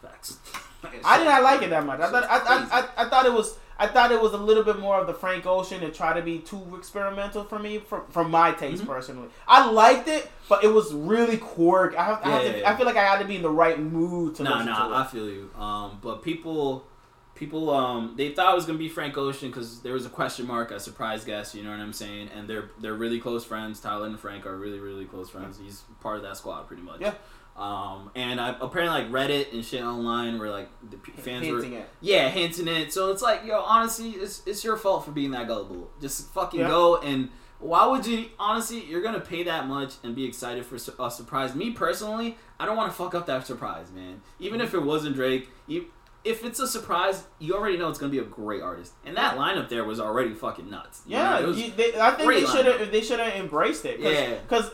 Facts. 0.03 0.39
I 1.05 1.19
did 1.19 1.24
not 1.27 1.43
like 1.43 1.62
it 1.62 1.70
that 1.70 1.87
much. 1.87 2.01
I 2.01 2.11
thought 2.11 2.24
I, 2.24 2.37
I, 2.39 2.81
I, 2.81 3.07
I 3.07 3.09
thought 3.09 3.24
it 3.27 3.33
was 3.33 3.57
I 3.79 3.87
thought 3.87 4.12
it 4.12 4.20
was 4.20 4.33
a 4.33 4.37
little 4.37 4.62
bit 4.65 4.79
more 4.79 5.01
of 5.01 5.07
the 5.07 5.15
Frank 5.15 5.47
Ocean 5.47 5.83
and 5.83 5.93
try 5.95 6.12
to 6.12 6.23
be 6.23 6.39
too 6.39 6.74
experimental 6.77 7.45
for 7.45 7.59
me 7.59 7.79
from 7.79 8.03
from 8.11 8.31
my 8.31 8.53
taste 8.53 8.83
Mhm. 8.83 8.87
personally. 8.89 9.29
I 9.47 9.69
liked 9.70 10.09
it, 10.09 10.31
but 10.49 10.65
it 10.65 10.69
was 10.73 10.93
really 10.93 11.37
quirky. 11.37 11.97
I 11.97 12.05
have, 12.05 12.20
I, 12.24 12.31
have 12.31 12.43
Yeah, 12.45 12.53
to, 12.53 12.59
yeah, 12.61 12.70
I 12.73 12.77
feel 12.77 12.87
like 12.87 12.97
I 12.97 13.05
had 13.05 13.19
to 13.20 13.24
be 13.24 13.37
in 13.37 13.43
the 13.43 13.51
right 13.51 13.79
mood 13.81 14.35
to 14.37 14.43
No, 14.43 14.51
listen 14.51 14.66
no, 14.66 14.89
to 14.89 14.95
it. 14.95 14.97
I 14.97 15.05
feel 15.07 15.29
you. 15.29 15.51
Um, 15.59 15.99
but 16.03 16.23
people, 16.23 16.85
people, 17.35 17.70
um, 17.70 18.15
they 18.16 18.31
thought 18.33 18.53
it 18.53 18.57
was 18.57 18.66
gonna 18.66 18.79
be 18.79 18.89
Frank 18.89 19.16
Ocean 19.16 19.49
because 19.51 19.81
there 19.83 19.95
was 19.95 20.05
a 20.07 20.11
question 20.11 20.47
mark, 20.47 20.70
a 20.70 20.79
surprise 20.81 21.24
guest. 21.24 21.55
You 21.55 21.62
know 21.65 21.70
what 21.70 21.81
I'm 21.81 21.93
saying? 21.93 22.29
And 22.37 22.47
they're 22.49 22.70
they're 22.81 22.95
really 22.95 23.20
close 23.20 23.45
friends. 23.45 23.81
Tyler 23.81 24.07
and 24.07 24.19
Frank 24.19 24.47
are 24.47 24.57
really 24.57 24.81
really 24.81 25.05
close 25.07 25.31
friends. 25.31 25.59
He's 25.62 25.83
part 26.01 26.16
of 26.16 26.23
that 26.23 26.37
squad 26.37 26.66
pretty 26.66 26.83
much. 26.83 27.01
Yeah. 27.01 27.15
Um, 27.57 28.11
and 28.15 28.41
I 28.41 28.57
apparently 28.61 29.03
like 29.03 29.11
Reddit 29.11 29.53
and 29.53 29.65
shit 29.65 29.83
online 29.83 30.39
where 30.39 30.51
like 30.51 30.69
the 30.91 30.97
p- 30.97 31.12
fans 31.12 31.47
were 31.49 31.57
Hinting 31.61 31.74
it. 31.74 31.89
yeah 32.01 32.29
hinting 32.31 32.66
it. 32.66 32.93
So 32.93 33.11
it's 33.11 33.20
like 33.23 33.45
yo, 33.45 33.61
honestly, 33.61 34.11
it's 34.11 34.43
it's 34.47 34.65
your 34.65 34.77
fault 34.77 35.05
for 35.05 35.11
being 35.11 35.33
that 35.33 35.47
gullible. 35.47 35.91
Just 36.01 36.31
fucking 36.33 36.61
Yeah. 36.61 36.69
go 36.69 36.97
and. 36.99 37.29
Why 37.59 37.87
would 37.87 38.05
you? 38.05 38.27
Honestly, 38.41 38.85
you're 38.85 39.03
gonna 39.03 39.20
pay 39.20 39.45
that 39.45 39.69
much 39.69 39.95
and 40.03 40.16
be 40.16 40.24
excited 40.24 40.66
for 40.66 40.74
a 40.74 41.11
surprise. 41.11 41.55
Me 41.55 41.70
personally, 41.70 42.37
I 42.59 42.66
don't 42.66 42.77
want 42.77 42.91
to 42.91 42.97
fuck 42.97 43.15
up 43.15 43.27
that 43.27 43.47
surprise, 43.47 43.87
man. 43.95 44.20
Even 44.41 44.61
if 44.61 44.74
it 44.74 44.83
wasn't 44.83 45.15
Drake, 45.15 45.49
you, 45.69 45.85
if 46.24 46.45
it's 46.45 46.59
a 46.59 46.66
surprise, 46.66 47.23
you 47.39 47.55
already 47.55 47.77
know 47.77 47.89
it's 47.89 48.01
gonna 48.01 48.11
be 48.11 48.19
a 48.19 48.24
great 48.24 48.62
artist, 48.62 48.95
and 49.07 49.16
that 49.16 49.37
lineup 49.37 49.69
there 49.69 49.85
was 49.85 50.01
already 50.01 50.35
fucking 50.35 50.69
nuts. 50.70 51.03
You 51.07 51.16
Yeah, 51.19 51.35
know, 51.39 51.39
it 51.45 51.47
was- 51.47 51.61
you, 51.61 51.70
they, 51.77 52.01
I 52.01 52.11
think 52.11 52.29
they 52.33 52.45
should 52.47 52.66
have 52.66 52.91
they 52.91 53.01
should 53.01 53.20
have 53.20 53.35
embraced 53.35 53.85
it. 53.85 54.03
Cause, 54.03 54.12
Yeah. 54.12 54.35
Because 54.41 54.70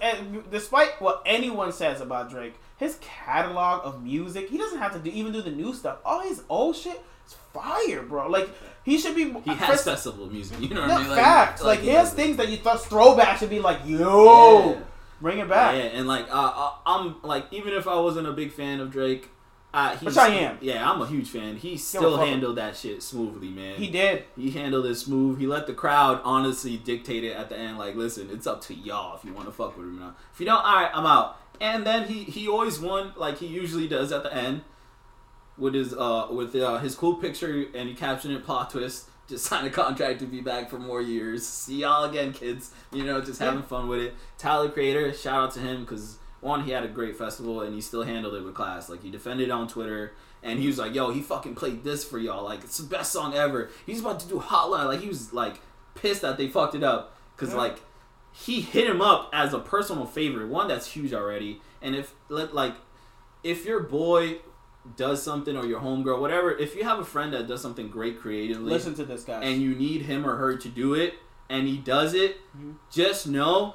despite 0.50 0.98
what 1.02 1.20
anyone 1.26 1.72
says 1.72 2.00
about 2.00 2.30
Drake, 2.30 2.54
his 2.78 2.98
catalog 3.00 3.84
of 3.84 4.02
music, 4.02 4.48
he 4.48 4.56
doesn't 4.58 4.78
have 4.78 4.92
to 4.92 4.98
do 4.98 5.10
even 5.10 5.32
do 5.32 5.42
the 5.42 5.50
new 5.50 5.74
stuff. 5.74 5.98
All 6.04 6.20
his 6.20 6.42
old 6.48 6.76
shit 6.76 7.00
is 7.26 7.34
fire, 7.52 8.02
bro. 8.02 8.28
Like 8.28 8.48
he 8.84 8.98
should 8.98 9.14
be. 9.16 9.32
he 9.44 9.50
has 9.54 9.84
festival 9.84 10.26
music. 10.28 10.60
You 10.60 10.70
know 10.70 10.82
what 10.82 10.90
I 10.90 10.98
mean? 11.02 11.14
facts. 11.14 11.62
Like, 11.62 11.80
he 11.80 11.88
has 11.88 12.12
things 12.12 12.36
that 12.38 12.48
you 12.48 12.56
thought 12.56 12.82
throwback 12.82 13.38
should 13.38 13.50
be 13.50 13.60
like, 13.60 13.80
yo, 13.84 14.70
Yeah. 14.70 14.80
bring 15.20 15.38
it 15.38 15.48
back. 15.48 15.74
Yeah, 15.74 15.82
and 15.98 16.08
like 16.08 16.26
uh, 16.30 16.52
uh, 16.54 16.72
I'm 16.86 17.16
like 17.22 17.46
even 17.50 17.74
if 17.74 17.86
I 17.86 17.98
wasn't 18.00 18.28
a 18.28 18.32
big 18.32 18.52
fan 18.52 18.80
of 18.80 18.90
Drake, 18.90 19.28
uh, 19.74 19.90
he's, 19.96 20.02
Which 20.02 20.16
I 20.16 20.28
am. 20.28 20.56
Yeah, 20.62 20.90
I'm 20.90 21.02
a 21.02 21.06
huge 21.06 21.28
fan. 21.28 21.56
He 21.56 21.76
still 21.76 22.16
handled 22.16 22.56
that 22.56 22.74
shit 22.74 23.02
smoothly, 23.02 23.50
man. 23.50 23.76
He 23.76 23.90
did. 23.90 24.24
He 24.34 24.50
handled 24.50 24.86
it 24.86 24.94
smooth. 24.94 25.38
He 25.38 25.46
let 25.46 25.66
the 25.66 25.74
crowd 25.74 26.22
honestly 26.24 26.78
dictate 26.78 27.22
it 27.22 27.32
at 27.32 27.50
the 27.50 27.58
end. 27.58 27.76
Like, 27.76 27.94
listen, 27.94 28.30
it's 28.32 28.46
up 28.46 28.62
to 28.62 28.74
y'all 28.74 29.16
if 29.18 29.24
you 29.26 29.34
want 29.34 29.46
to 29.46 29.52
fuck 29.52 29.76
with 29.76 29.86
him 29.86 29.98
or 29.98 30.00
not. 30.00 30.18
If 30.32 30.40
you 30.40 30.46
don't, 30.46 30.64
all 30.64 30.74
right, 30.74 30.90
I'm 30.94 31.04
out. 31.04 31.36
And 31.60 31.86
then 31.86 32.06
he 32.08 32.24
he 32.24 32.48
always 32.48 32.78
won 32.78 33.12
like 33.16 33.38
he 33.38 33.46
usually 33.46 33.88
does 33.88 34.12
at 34.12 34.22
the 34.22 34.32
end 34.34 34.62
with 35.56 35.74
his 35.74 35.92
uh 35.94 36.28
with 36.30 36.54
uh, 36.54 36.78
his 36.78 36.94
cool 36.94 37.14
picture 37.14 37.66
and 37.74 37.88
he 37.88 37.94
captioned 37.94 38.34
it 38.34 38.44
plot 38.44 38.70
twist. 38.70 39.08
Just 39.28 39.44
signed 39.50 39.66
a 39.66 39.70
contract 39.70 40.20
to 40.20 40.26
be 40.26 40.40
back 40.40 40.70
for 40.70 40.78
more 40.78 41.02
years. 41.02 41.46
See 41.46 41.80
y'all 41.80 42.04
again, 42.04 42.32
kids. 42.32 42.72
You 42.92 43.04
know, 43.04 43.20
just 43.20 43.40
having 43.40 43.62
fun 43.62 43.88
with 43.88 44.00
it. 44.00 44.14
Tyler 44.38 44.68
Creator, 44.70 45.12
shout 45.14 45.42
out 45.42 45.52
to 45.54 45.60
him 45.60 45.80
because 45.80 46.18
one, 46.40 46.64
he 46.64 46.70
had 46.70 46.84
a 46.84 46.88
great 46.88 47.16
festival 47.16 47.60
and 47.62 47.74
he 47.74 47.80
still 47.80 48.04
handled 48.04 48.34
it 48.34 48.44
with 48.44 48.54
class. 48.54 48.88
Like 48.88 49.02
he 49.02 49.10
defended 49.10 49.50
on 49.50 49.66
Twitter 49.68 50.12
and 50.42 50.60
he 50.60 50.68
was 50.68 50.78
like, 50.78 50.94
"Yo, 50.94 51.10
he 51.10 51.20
fucking 51.20 51.56
played 51.56 51.82
this 51.82 52.04
for 52.04 52.18
y'all. 52.18 52.44
Like 52.44 52.62
it's 52.62 52.78
the 52.78 52.86
best 52.86 53.12
song 53.12 53.34
ever." 53.34 53.68
He's 53.84 54.00
about 54.00 54.20
to 54.20 54.28
do 54.28 54.38
Hotline. 54.38 54.86
Like 54.86 55.00
he 55.00 55.08
was 55.08 55.32
like 55.32 55.60
pissed 55.96 56.22
that 56.22 56.36
they 56.38 56.46
fucked 56.48 56.76
it 56.76 56.84
up 56.84 57.16
because 57.34 57.52
Yeah. 57.52 57.58
like 57.58 57.78
he 58.44 58.60
hit 58.60 58.88
him 58.88 59.00
up 59.00 59.30
as 59.32 59.52
a 59.52 59.58
personal 59.58 60.06
favorite. 60.06 60.48
One 60.48 60.68
that's 60.68 60.92
huge 60.92 61.12
already, 61.12 61.60
and 61.82 61.94
if 61.94 62.14
let 62.28 62.54
like 62.54 62.74
if 63.42 63.64
your 63.64 63.80
boy 63.82 64.38
does 64.96 65.22
something 65.22 65.56
or 65.56 65.66
your 65.66 65.80
homegirl, 65.80 66.20
whatever, 66.20 66.50
if 66.56 66.74
you 66.74 66.84
have 66.84 66.98
a 66.98 67.04
friend 67.04 67.32
that 67.34 67.46
does 67.46 67.60
something 67.60 67.88
great 67.88 68.18
creatively, 68.20 68.70
Listen 68.72 68.94
to 68.94 69.04
this 69.04 69.22
guy. 69.24 69.42
and 69.42 69.60
you 69.60 69.74
need 69.74 70.02
him 70.02 70.24
or 70.26 70.36
her 70.36 70.56
to 70.56 70.68
do 70.68 70.94
it, 70.94 71.14
and 71.50 71.66
he 71.68 71.76
does 71.76 72.14
it, 72.14 72.38
Mhm. 72.56 72.76
just 72.90 73.26
know 73.26 73.74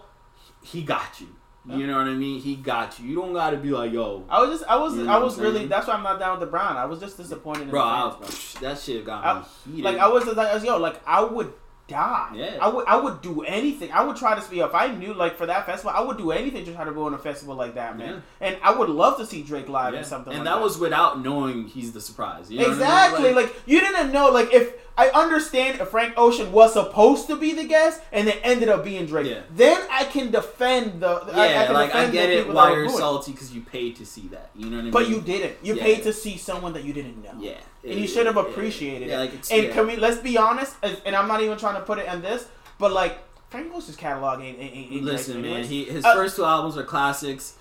he 0.64 0.82
got 0.82 1.20
you. 1.22 1.28
Yeah. 1.66 1.78
You 1.78 1.88
know 1.88 1.98
what 1.98 2.08
I 2.08 2.14
mean? 2.14 2.42
He 2.42 2.56
got 2.56 3.00
you. 3.00 3.08
You 3.08 3.16
don't 3.16 3.32
gotta 3.34 3.56
be 3.58 3.70
like, 3.72 3.94
yo, 3.94 4.26
I 4.30 4.42
was 4.42 4.60
just, 4.60 4.70
I 4.70 4.76
was, 4.76 4.96
You 4.98 5.04
know 5.04 5.12
I 5.14 5.18
was 5.18 5.38
really. 5.40 5.66
That's 5.68 5.88
why 5.88 5.94
I'm 5.94 6.04
not 6.04 6.20
down 6.20 6.32
with 6.32 6.42
the 6.42 6.52
Brown. 6.52 6.76
I 6.78 6.86
was 6.86 7.00
just 7.00 7.16
disappointed 7.16 7.64
in 7.64 7.70
bro, 7.70 7.80
the 7.80 7.86
I 7.86 8.02
fans, 8.02 8.16
bro. 8.16 8.26
was, 8.26 8.54
that 8.62 8.80
shit 8.80 9.06
got 9.06 9.24
I- 9.24 9.40
me 9.40 9.46
heated. 9.76 9.86
Like 9.86 9.98
I 10.00 10.08
was 10.08 10.26
just 10.26 10.36
like, 10.36 10.48
I 10.50 10.54
was, 10.56 10.64
yo, 10.66 10.78
like 10.78 11.00
I 11.08 11.24
would 11.24 11.54
die. 11.88 12.32
Yeah. 12.36 12.58
I 12.62 12.68
would, 12.70 12.86
I 12.88 12.96
would 12.96 13.22
do 13.22 13.42
anything. 13.44 13.92
I 13.92 14.04
would 14.04 14.16
try 14.16 14.36
to 14.36 14.42
speak. 14.42 14.60
If 14.60 14.74
I 14.74 14.88
knew, 14.94 15.14
like 15.14 15.36
for 15.38 15.46
that 15.46 15.66
festival, 15.66 15.92
I 15.96 16.02
would 16.02 16.18
do 16.18 16.32
anything 16.32 16.66
to 16.66 16.74
try 16.74 16.86
to 16.86 16.92
go 16.92 17.06
on 17.06 17.14
a 17.14 17.18
festival 17.18 17.56
like 17.56 17.76
that, 17.76 17.98
man. 17.98 18.24
And 18.40 18.58
I 18.64 18.74
would 18.78 18.90
love 18.90 19.18
to 19.18 19.26
see 19.26 19.44
Drake 19.44 19.68
live 19.70 19.94
Yeah. 19.94 20.00
and 20.00 20.08
something. 20.08 20.34
and 20.34 20.46
like 20.46 20.56
that 20.56 20.62
was 20.64 20.78
without 20.78 21.22
knowing 21.22 21.68
he's 21.68 21.92
the 21.92 22.02
surprise. 22.02 22.50
You 22.50 22.60
know 22.60 22.64
what 22.64 22.68
I 22.68 22.72
mean? 22.72 22.82
exactly 22.82 23.34
like, 23.34 23.56
you 23.66 23.80
didn't 23.82 24.12
know. 24.12 24.30
Like 24.32 24.54
if 24.54 24.74
I 24.96 25.10
understand 25.10 25.82
if 25.82 25.88
Frank 25.90 26.14
Ocean 26.18 26.52
was 26.52 26.74
supposed 26.74 27.26
to 27.28 27.36
be 27.36 27.54
the 27.54 27.64
guest 27.64 28.00
and 28.12 28.28
it 28.28 28.40
ended 28.44 28.70
up 28.70 28.84
being 28.84 29.08
Drake, 29.08 29.26
Yeah. 29.28 29.40
then 29.50 29.82
I 29.90 30.04
can 30.06 30.30
defend 30.30 31.02
the. 31.02 31.08
I- 31.08 31.30
I, 31.32 31.46
yeah, 31.48 31.66
can 31.66 31.74
like 31.74 31.96
I 31.96 32.10
get 32.12 32.30
it 32.30 32.48
why 32.48 32.74
you're 32.74 32.90
salty 32.90 33.32
because 33.32 33.52
you 33.54 33.62
paid 33.62 33.96
to 33.96 34.06
see 34.06 34.28
that. 34.30 34.52
You 34.56 34.66
know 34.68 34.76
what 34.76 34.80
I 34.80 34.84
mean? 34.84 34.92
But 34.92 35.10
you 35.10 35.20
didn't. 35.22 35.58
You 35.64 35.76
Yeah. 35.76 35.84
paid 35.84 36.04
to 36.04 36.14
see 36.14 36.38
someone 36.38 36.74
that 36.74 36.84
you 36.84 36.94
didn't 36.94 37.24
know. 37.24 37.34
yeah, 37.40 37.58
and 37.84 38.00
you 38.00 38.08
should 38.08 38.28
have 38.28 38.38
appreciated 38.38 39.08
yeah, 39.08 39.16
it. 39.16 39.20
Like 39.22 39.34
it's, 39.34 39.52
and 39.52 39.64
yeah. 39.64 39.74
can 39.74 39.88
we? 39.88 39.96
Let's 39.96 40.20
be 40.20 40.38
honest. 40.38 40.76
And 41.06 41.16
I'm 41.16 41.28
not 41.28 41.42
even 41.42 41.58
trying 41.58 41.76
to 41.76 41.82
put 41.82 41.98
it 41.98 42.08
in 42.08 42.22
this, 42.22 42.46
but 42.78 42.92
like 42.92 43.18
Frank 43.50 43.74
Ocean's 43.74 43.96
catalog 43.98 44.42
ain't. 44.42 44.60
ain't, 44.60 44.92
ain't 44.92 45.04
Listen, 45.04 45.42
man, 45.42 45.46
anyways. 45.54 45.70
he 45.70 45.86
his 45.86 46.06
Uh, 46.06 46.14
first 46.14 46.36
two 46.36 46.46
albums 46.46 46.78
are 46.78 46.84
classics. 46.84 47.56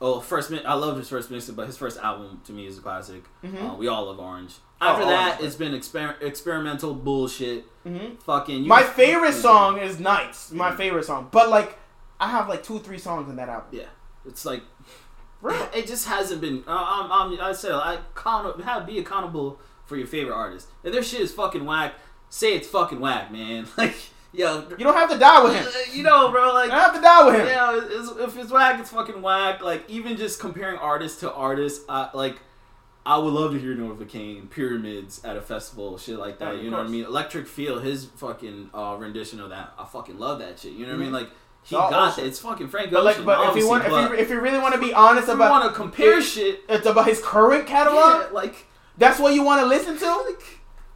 Oh, 0.00 0.18
first 0.20 0.52
I 0.52 0.74
love 0.74 0.96
his 0.96 1.08
first 1.08 1.30
mix, 1.30 1.48
but 1.50 1.66
his 1.68 1.76
first 1.76 1.98
album 1.98 2.40
to 2.46 2.52
me 2.52 2.66
is 2.66 2.78
a 2.78 2.80
classic. 2.82 3.22
Mhm. 3.44 3.70
Uh, 3.70 3.74
we 3.76 3.86
all 3.86 4.06
love 4.06 4.18
Orange. 4.18 4.56
Oh, 4.84 4.88
After 4.90 5.02
Orange, 5.04 5.16
that, 5.18 5.30
right. 5.36 5.44
it's 5.44 5.56
been 5.56 5.72
exper- 5.72 6.20
experimental 6.22 6.94
bullshit. 6.94 7.64
Mhm. 7.84 8.20
Fucking 8.22 8.62
you- 8.64 8.68
My 8.68 8.82
favorite 8.82 9.34
Yeah. 9.34 9.40
song 9.40 9.78
is 9.78 9.98
Nights. 10.00 10.52
My 10.52 10.70
Mhm. 10.72 10.76
favorite 10.76 11.04
song, 11.04 11.28
but 11.30 11.48
like 11.50 11.78
I 12.20 12.28
have 12.28 12.48
like 12.48 12.62
two, 12.62 12.78
three 12.78 12.98
songs 12.98 13.28
in 13.28 13.36
that 13.36 13.48
album. 13.48 13.68
Yeah, 13.72 13.84
it's 14.26 14.44
like 14.46 14.62
Real. 15.42 15.68
it 15.74 15.86
just 15.86 16.08
hasn't 16.08 16.40
been. 16.40 16.64
Uh, 16.66 16.70
um, 16.72 17.12
um, 17.12 17.38
I 17.40 17.52
said 17.52 17.72
I 17.72 17.98
count, 18.14 18.62
have 18.64 18.86
be 18.86 18.98
accountable 18.98 19.58
for 19.84 19.96
your 19.96 20.06
favorite 20.06 20.34
artist. 20.34 20.68
If 20.82 20.92
their 20.92 21.02
shit 21.02 21.20
is 21.20 21.32
fucking 21.32 21.64
whack, 21.66 21.94
say 22.30 22.54
it's 22.54 22.68
fucking 22.68 23.00
whack, 23.00 23.30
man. 23.30 23.66
Like 23.76 23.94
yo, 24.32 24.64
You 24.70 24.84
don't 24.84 24.94
have 24.96 25.10
to 25.10 25.18
die 25.18 25.44
with 25.44 25.54
him. 25.54 25.66
you 25.96 26.02
know, 26.02 26.30
bro. 26.30 26.52
Like 26.54 26.66
You 26.66 26.70
don't 26.72 26.80
have 26.80 26.94
to 26.94 27.00
die 27.00 27.24
with 27.26 27.34
him. 27.36 27.46
Yeah, 27.46 27.80
it's, 27.82 28.10
if 28.18 28.36
it's 28.38 28.50
whack, 28.50 28.80
it's 28.80 28.90
fucking 28.90 29.20
whack. 29.20 29.62
Like 29.62 29.84
even 29.88 30.16
just 30.16 30.40
comparing 30.40 30.78
artist 30.78 31.20
to 31.20 31.32
artist, 31.32 31.82
uh, 31.88 32.08
like 32.14 32.38
I 33.06 33.18
would 33.18 33.34
love 33.34 33.52
to 33.52 33.58
hear 33.58 33.74
Novacane, 33.74 34.48
Pyramids 34.48 35.22
at 35.24 35.36
a 35.36 35.42
festival, 35.42 35.98
shit 35.98 36.18
like 36.18 36.38
that. 36.38 36.54
of 36.54 36.62
you 36.62 36.70
know 36.70 36.78
what 36.78 36.86
I 36.86 36.90
mean? 36.90 37.04
Electric 37.04 37.46
Feel, 37.46 37.78
his 37.78 38.06
fucking 38.06 38.70
uh, 38.72 38.96
rendition 38.98 39.40
of 39.40 39.50
that, 39.50 39.74
I 39.78 39.84
fucking 39.84 40.18
love 40.18 40.38
that 40.38 40.58
shit. 40.58 40.72
You 40.72 40.86
know 40.86 40.92
what 40.92 41.00
I 41.00 41.04
mean? 41.04 41.12
Like 41.12 41.28
he 41.64 41.76
all 41.76 41.90
got 41.90 42.12
Ocean. 42.12 42.24
that. 42.24 42.28
It's 42.28 42.38
fucking 42.38 42.68
Frank 42.68 42.90
But 42.90 43.04
like, 43.04 43.16
Ocean, 43.16 43.26
but 43.26 43.32
if 43.32 43.38
you 43.38 43.48
obviously, 43.70 43.70
want, 43.70 43.84
if 43.84 44.18
you, 44.18 44.24
if 44.24 44.30
you 44.30 44.40
really 44.40 44.58
want 44.58 44.74
to 44.74 44.80
be 44.80 44.94
honest 44.94 45.28
about. 45.28 45.34
if 45.34 45.46
you 45.46 45.50
want 45.50 45.70
to 45.70 45.76
compare 45.80 46.22
shit, 46.22 46.60
it's 46.68 46.86
about 46.86 47.06
his 47.06 47.20
current 47.20 47.66
catalog. 47.66 48.26
yeah, 48.26 48.28
like 48.32 48.66
That's 48.96 49.18
what 49.18 49.34
you 49.34 49.42
want 49.42 49.60
to 49.60 49.66
listen 49.66 49.98
to. 49.98 50.06
like 50.26 50.42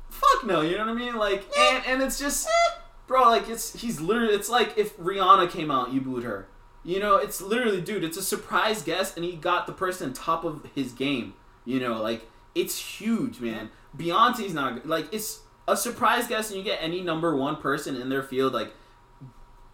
fuck 0.09 0.47
no, 0.47 0.63
you 0.63 0.77
know 0.77 0.87
what 0.87 0.91
I 0.91 0.95
mean? 0.95 1.17
Like 1.17 1.45
and 1.59 1.85
and 1.87 2.03
it's 2.03 2.19
just 2.19 2.49
bro, 3.07 3.23
like 3.29 3.49
it's 3.49 3.81
he's 3.81 4.01
literally 4.01 4.35
it's 4.35 4.49
like 4.49 4.77
if 4.79 4.97
Rihanna 4.97 5.51
came 5.51 5.71
out, 5.71 5.93
you 5.93 6.01
booed 6.01 6.25
her. 6.25 6.49
You 6.85 7.01
know, 7.01 7.17
it's 7.17 7.41
literally 7.43 7.81
dude, 7.81 8.05
it's 8.05 8.17
a 8.17 8.23
surprise 8.23 8.83
guest 8.83 9.17
and 9.17 9.25
he 9.25 9.37
got 9.37 9.67
the 9.67 9.73
person 9.73 10.13
top 10.13 10.45
of 10.45 10.67
his 10.75 10.93
game. 10.93 11.35
You 11.69 11.81
know, 11.81 12.01
like 12.03 12.23
it's 12.55 12.79
huge, 12.99 13.41
man. 13.41 13.71
Beyonce's 13.97 14.55
not 14.55 14.87
like 14.87 15.13
it's 15.13 15.41
a 15.67 15.77
surprise 15.77 16.27
guest 16.27 16.51
and 16.51 16.59
you 16.59 16.65
get 16.65 16.79
any 16.81 17.03
number 17.03 17.37
one 17.37 17.57
person 17.57 17.95
in 18.01 18.09
their 18.09 18.23
field 18.23 18.55
like 18.55 18.73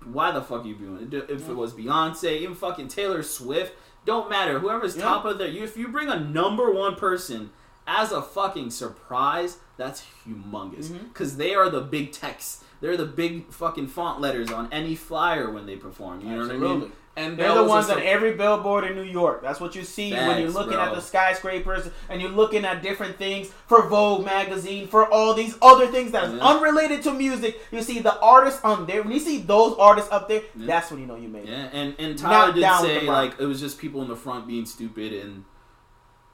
why 0.04 0.32
the 0.32 0.42
fuck 0.42 0.64
are 0.64 0.66
you 0.66 0.74
doing 0.74 1.08
it? 1.12 1.30
If 1.30 1.48
it 1.48 1.54
was 1.54 1.72
Beyonce, 1.72 2.40
even 2.40 2.54
fucking 2.56 2.88
Taylor 2.88 3.22
Swift, 3.22 3.74
don't 4.04 4.28
matter. 4.28 4.58
Whoever's 4.58 4.96
Yeah. 4.96 5.04
top 5.04 5.24
of 5.24 5.38
their, 5.38 5.48
you 5.48 5.62
if 5.62 5.76
you 5.76 5.88
bring 5.88 6.08
a 6.08 6.18
number 6.18 6.70
one 6.72 6.96
person 6.96 7.50
as 7.86 8.12
a 8.12 8.20
fucking 8.20 8.70
surprise, 8.70 9.58
that's 9.76 10.04
humongous. 10.26 10.86
Mm-hmm. 10.88 11.08
Because 11.08 11.36
they 11.36 11.54
are 11.54 11.70
the 11.70 11.80
big 11.80 12.12
text. 12.12 12.64
They're 12.80 12.96
the 12.96 13.06
big 13.06 13.50
fucking 13.52 13.86
font 13.86 14.20
letters 14.20 14.50
on 14.50 14.68
any 14.72 14.94
flyer 14.94 15.50
when 15.50 15.64
they 15.66 15.76
perform. 15.76 16.20
You 16.20 16.36
know 16.36 16.42
what 16.42 16.50
I 16.50 16.58
mean? 16.58 16.92
And 17.16 17.38
They're 17.38 17.54
the 17.54 17.62
ones 17.64 17.88
on 17.90 18.02
every 18.02 18.32
billboard 18.32 18.84
in 18.84 18.96
New 18.96 19.02
York. 19.04 19.40
That's 19.42 19.60
what 19.60 19.76
you 19.76 19.84
see 19.84 20.12
when 20.12 20.40
you're 20.40 20.50
looking 20.50 20.72
bro. 20.72 20.80
at 20.82 20.94
the 20.94 21.00
skyscrapers 21.00 21.88
and 22.08 22.20
you're 22.20 22.30
looking 22.30 22.64
at 22.64 22.82
different 22.82 23.16
things 23.18 23.52
for 23.68 23.88
Vogue 23.88 24.24
magazine, 24.24 24.88
for 24.88 25.06
all 25.12 25.32
these 25.32 25.56
other 25.62 25.86
things 25.86 26.10
that's 26.10 26.32
Yeah. 26.32 26.40
unrelated 26.40 27.02
to 27.04 27.12
music. 27.12 27.60
You 27.70 27.82
see 27.82 28.00
the 28.00 28.18
artists 28.20 28.64
on 28.64 28.86
there. 28.86 29.02
When 29.02 29.12
you 29.12 29.20
see 29.20 29.38
those 29.38 29.76
artists 29.78 30.10
up 30.10 30.28
there, 30.28 30.42
Yeah. 30.56 30.66
that's 30.66 30.90
when 30.90 31.00
you 31.00 31.06
know 31.06 31.16
you 31.16 31.28
made 31.28 31.44
it. 31.44 31.50
Yeah, 31.50 31.68
and 31.72 31.94
and 31.98 32.18
Tyler 32.18 32.52
Not 32.60 32.82
did 32.82 33.00
say 33.00 33.06
like 33.06 33.38
it 33.38 33.46
was 33.46 33.60
just 33.60 33.78
people 33.78 34.02
in 34.02 34.08
the 34.08 34.16
front 34.16 34.46
being 34.48 34.66
stupid, 34.66 35.12
and 35.12 35.44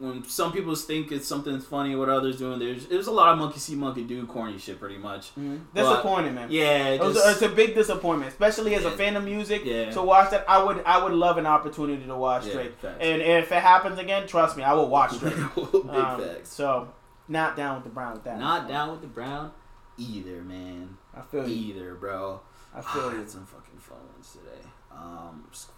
when 0.00 0.24
some 0.24 0.50
people 0.50 0.74
think 0.74 1.12
it's 1.12 1.28
something 1.28 1.60
funny 1.60 1.94
what 1.94 2.08
others 2.08 2.38
doing, 2.38 2.58
there's 2.58 2.86
it 2.86 2.96
was 2.96 3.06
a 3.06 3.12
lot 3.12 3.28
of 3.28 3.38
monkey 3.38 3.58
see 3.60 3.74
monkey 3.76 4.02
do 4.02 4.26
corny 4.26 4.58
shit 4.58 4.80
pretty 4.80 4.98
much. 4.98 5.34
Mhm. 5.36 5.60
Disappointing, 5.74 6.34
man. 6.34 6.48
Yeah, 6.50 6.88
It 6.88 7.00
was, 7.00 7.16
it's 7.16 7.42
a 7.42 7.48
big 7.50 7.74
disappointment, 7.74 8.32
especially 8.32 8.74
as 8.74 8.84
a 8.84 8.90
fan 8.90 9.14
of 9.16 9.24
music. 9.24 9.62
Yeah. 9.64 9.90
To 9.90 10.02
watch 10.02 10.30
that, 10.30 10.44
I 10.48 10.62
would 10.62 10.82
I 10.84 11.02
would 11.04 11.12
love 11.12 11.36
an 11.38 11.46
opportunity 11.46 12.04
to 12.06 12.16
watch 12.16 12.46
Yeah, 12.46 12.52
Drake. 12.54 12.78
facts. 12.80 12.96
And 13.00 13.22
if 13.22 13.52
it 13.52 13.62
happens 13.62 13.98
again, 13.98 14.26
trust 14.26 14.56
me, 14.56 14.62
I 14.62 14.72
will 14.72 14.88
watch 14.88 15.18
Drake. 15.20 15.34
big 15.54 15.74
Um, 15.90 16.20
facts. 16.20 16.48
So, 16.50 16.88
not 17.28 17.54
down 17.56 17.76
with 17.76 17.84
the 17.84 17.90
Brown 17.90 18.14
with 18.14 18.24
that. 18.24 18.38
Not 18.40 18.66
down 18.68 18.90
with 18.90 19.02
the 19.02 19.06
brown 19.06 19.52
either, 19.98 20.42
man. 20.42 20.96
I 21.14 21.20
feel 21.20 21.46
you. 21.46 21.74
Either, 21.74 21.94
bro. 21.94 22.40
I 22.74 22.80
feel 22.80 23.02
I 23.02 23.12
you. 23.12 23.18
had 23.18 23.28
some 23.30 23.44
fucking 23.44 23.78
fun 23.78 23.98
ones 24.14 24.32
today. 24.32 24.66
Um, 24.92 25.44
just 25.52 25.68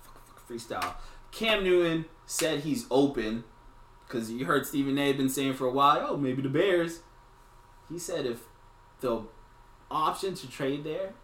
freestyle. 0.49 0.95
Cam 1.33 1.65
Newton 1.65 2.05
said 2.27 2.61
he's 2.61 2.87
open 2.91 3.45
because 4.13 4.31
you 4.31 4.45
heard 4.45 4.67
Stephen 4.67 4.99
A. 4.99 5.13
been 5.15 5.31
saying 5.31 5.55
for 5.55 5.67
a 5.67 5.71
while, 5.71 6.07
oh, 6.11 6.17
maybe 6.17 6.43
the 6.43 6.49
Bears. 6.49 7.01
He 7.89 7.99
said 7.99 8.27
if 8.27 8.43
the 9.01 9.23
option 9.91 10.35
to 10.35 10.51
trade 10.51 10.85
there 10.85 11.15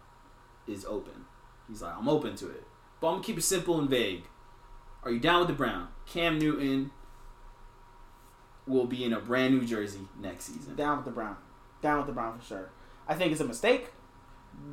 is 0.67 0.85
open, 0.85 1.25
he's 1.67 1.81
like, 1.81 1.95
I'm 1.95 2.09
open 2.09 2.35
to 2.37 2.49
it. 2.49 2.63
But 2.99 3.07
I'm 3.07 3.13
gonna 3.15 3.23
keep 3.23 3.37
it 3.37 3.43
simple 3.43 3.79
and 3.79 3.89
vague. 3.89 4.23
Are 5.03 5.11
you 5.11 5.19
down 5.19 5.39
with 5.39 5.49
the 5.49 5.53
Brown? 5.53 5.89
Cam 6.05 6.39
Newton 6.39 6.91
will 8.67 8.85
be 8.85 9.03
in 9.03 9.13
a 9.13 9.19
brand 9.19 9.57
new 9.57 9.65
jersey 9.65 10.01
next 10.19 10.45
season. 10.45 10.75
Down 10.75 10.97
with 10.97 11.05
the 11.05 11.11
Brown. 11.11 11.37
Down 11.81 11.97
with 11.97 12.07
the 12.07 12.13
Brown 12.13 12.39
for 12.39 12.45
sure. 12.45 12.69
I 13.07 13.13
think 13.15 13.31
it's 13.31 13.41
a 13.41 13.45
mistake, 13.45 13.91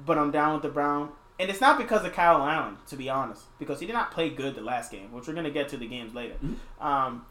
but 0.04 0.18
I'm 0.18 0.30
down 0.30 0.54
with 0.54 0.62
the 0.62 0.68
Brown. 0.70 1.10
And 1.38 1.50
it's 1.50 1.60
not 1.60 1.76
because 1.78 2.04
of 2.04 2.14
Kyle 2.14 2.42
Allen, 2.42 2.78
to 2.88 2.96
be 2.96 3.10
honest, 3.10 3.42
because 3.58 3.78
he 3.78 3.86
did 3.86 3.92
not 3.92 4.10
play 4.10 4.30
good 4.30 4.54
the 4.54 4.62
last 4.62 4.90
game, 4.90 5.12
which 5.12 5.28
we're 5.28 5.34
gonna 5.34 5.50
get 5.50 5.68
to 5.68 5.76
the 5.76 5.86
games 5.86 6.14
later. 6.14 6.36
Mhm. 6.42 6.82
Um, 6.84 7.26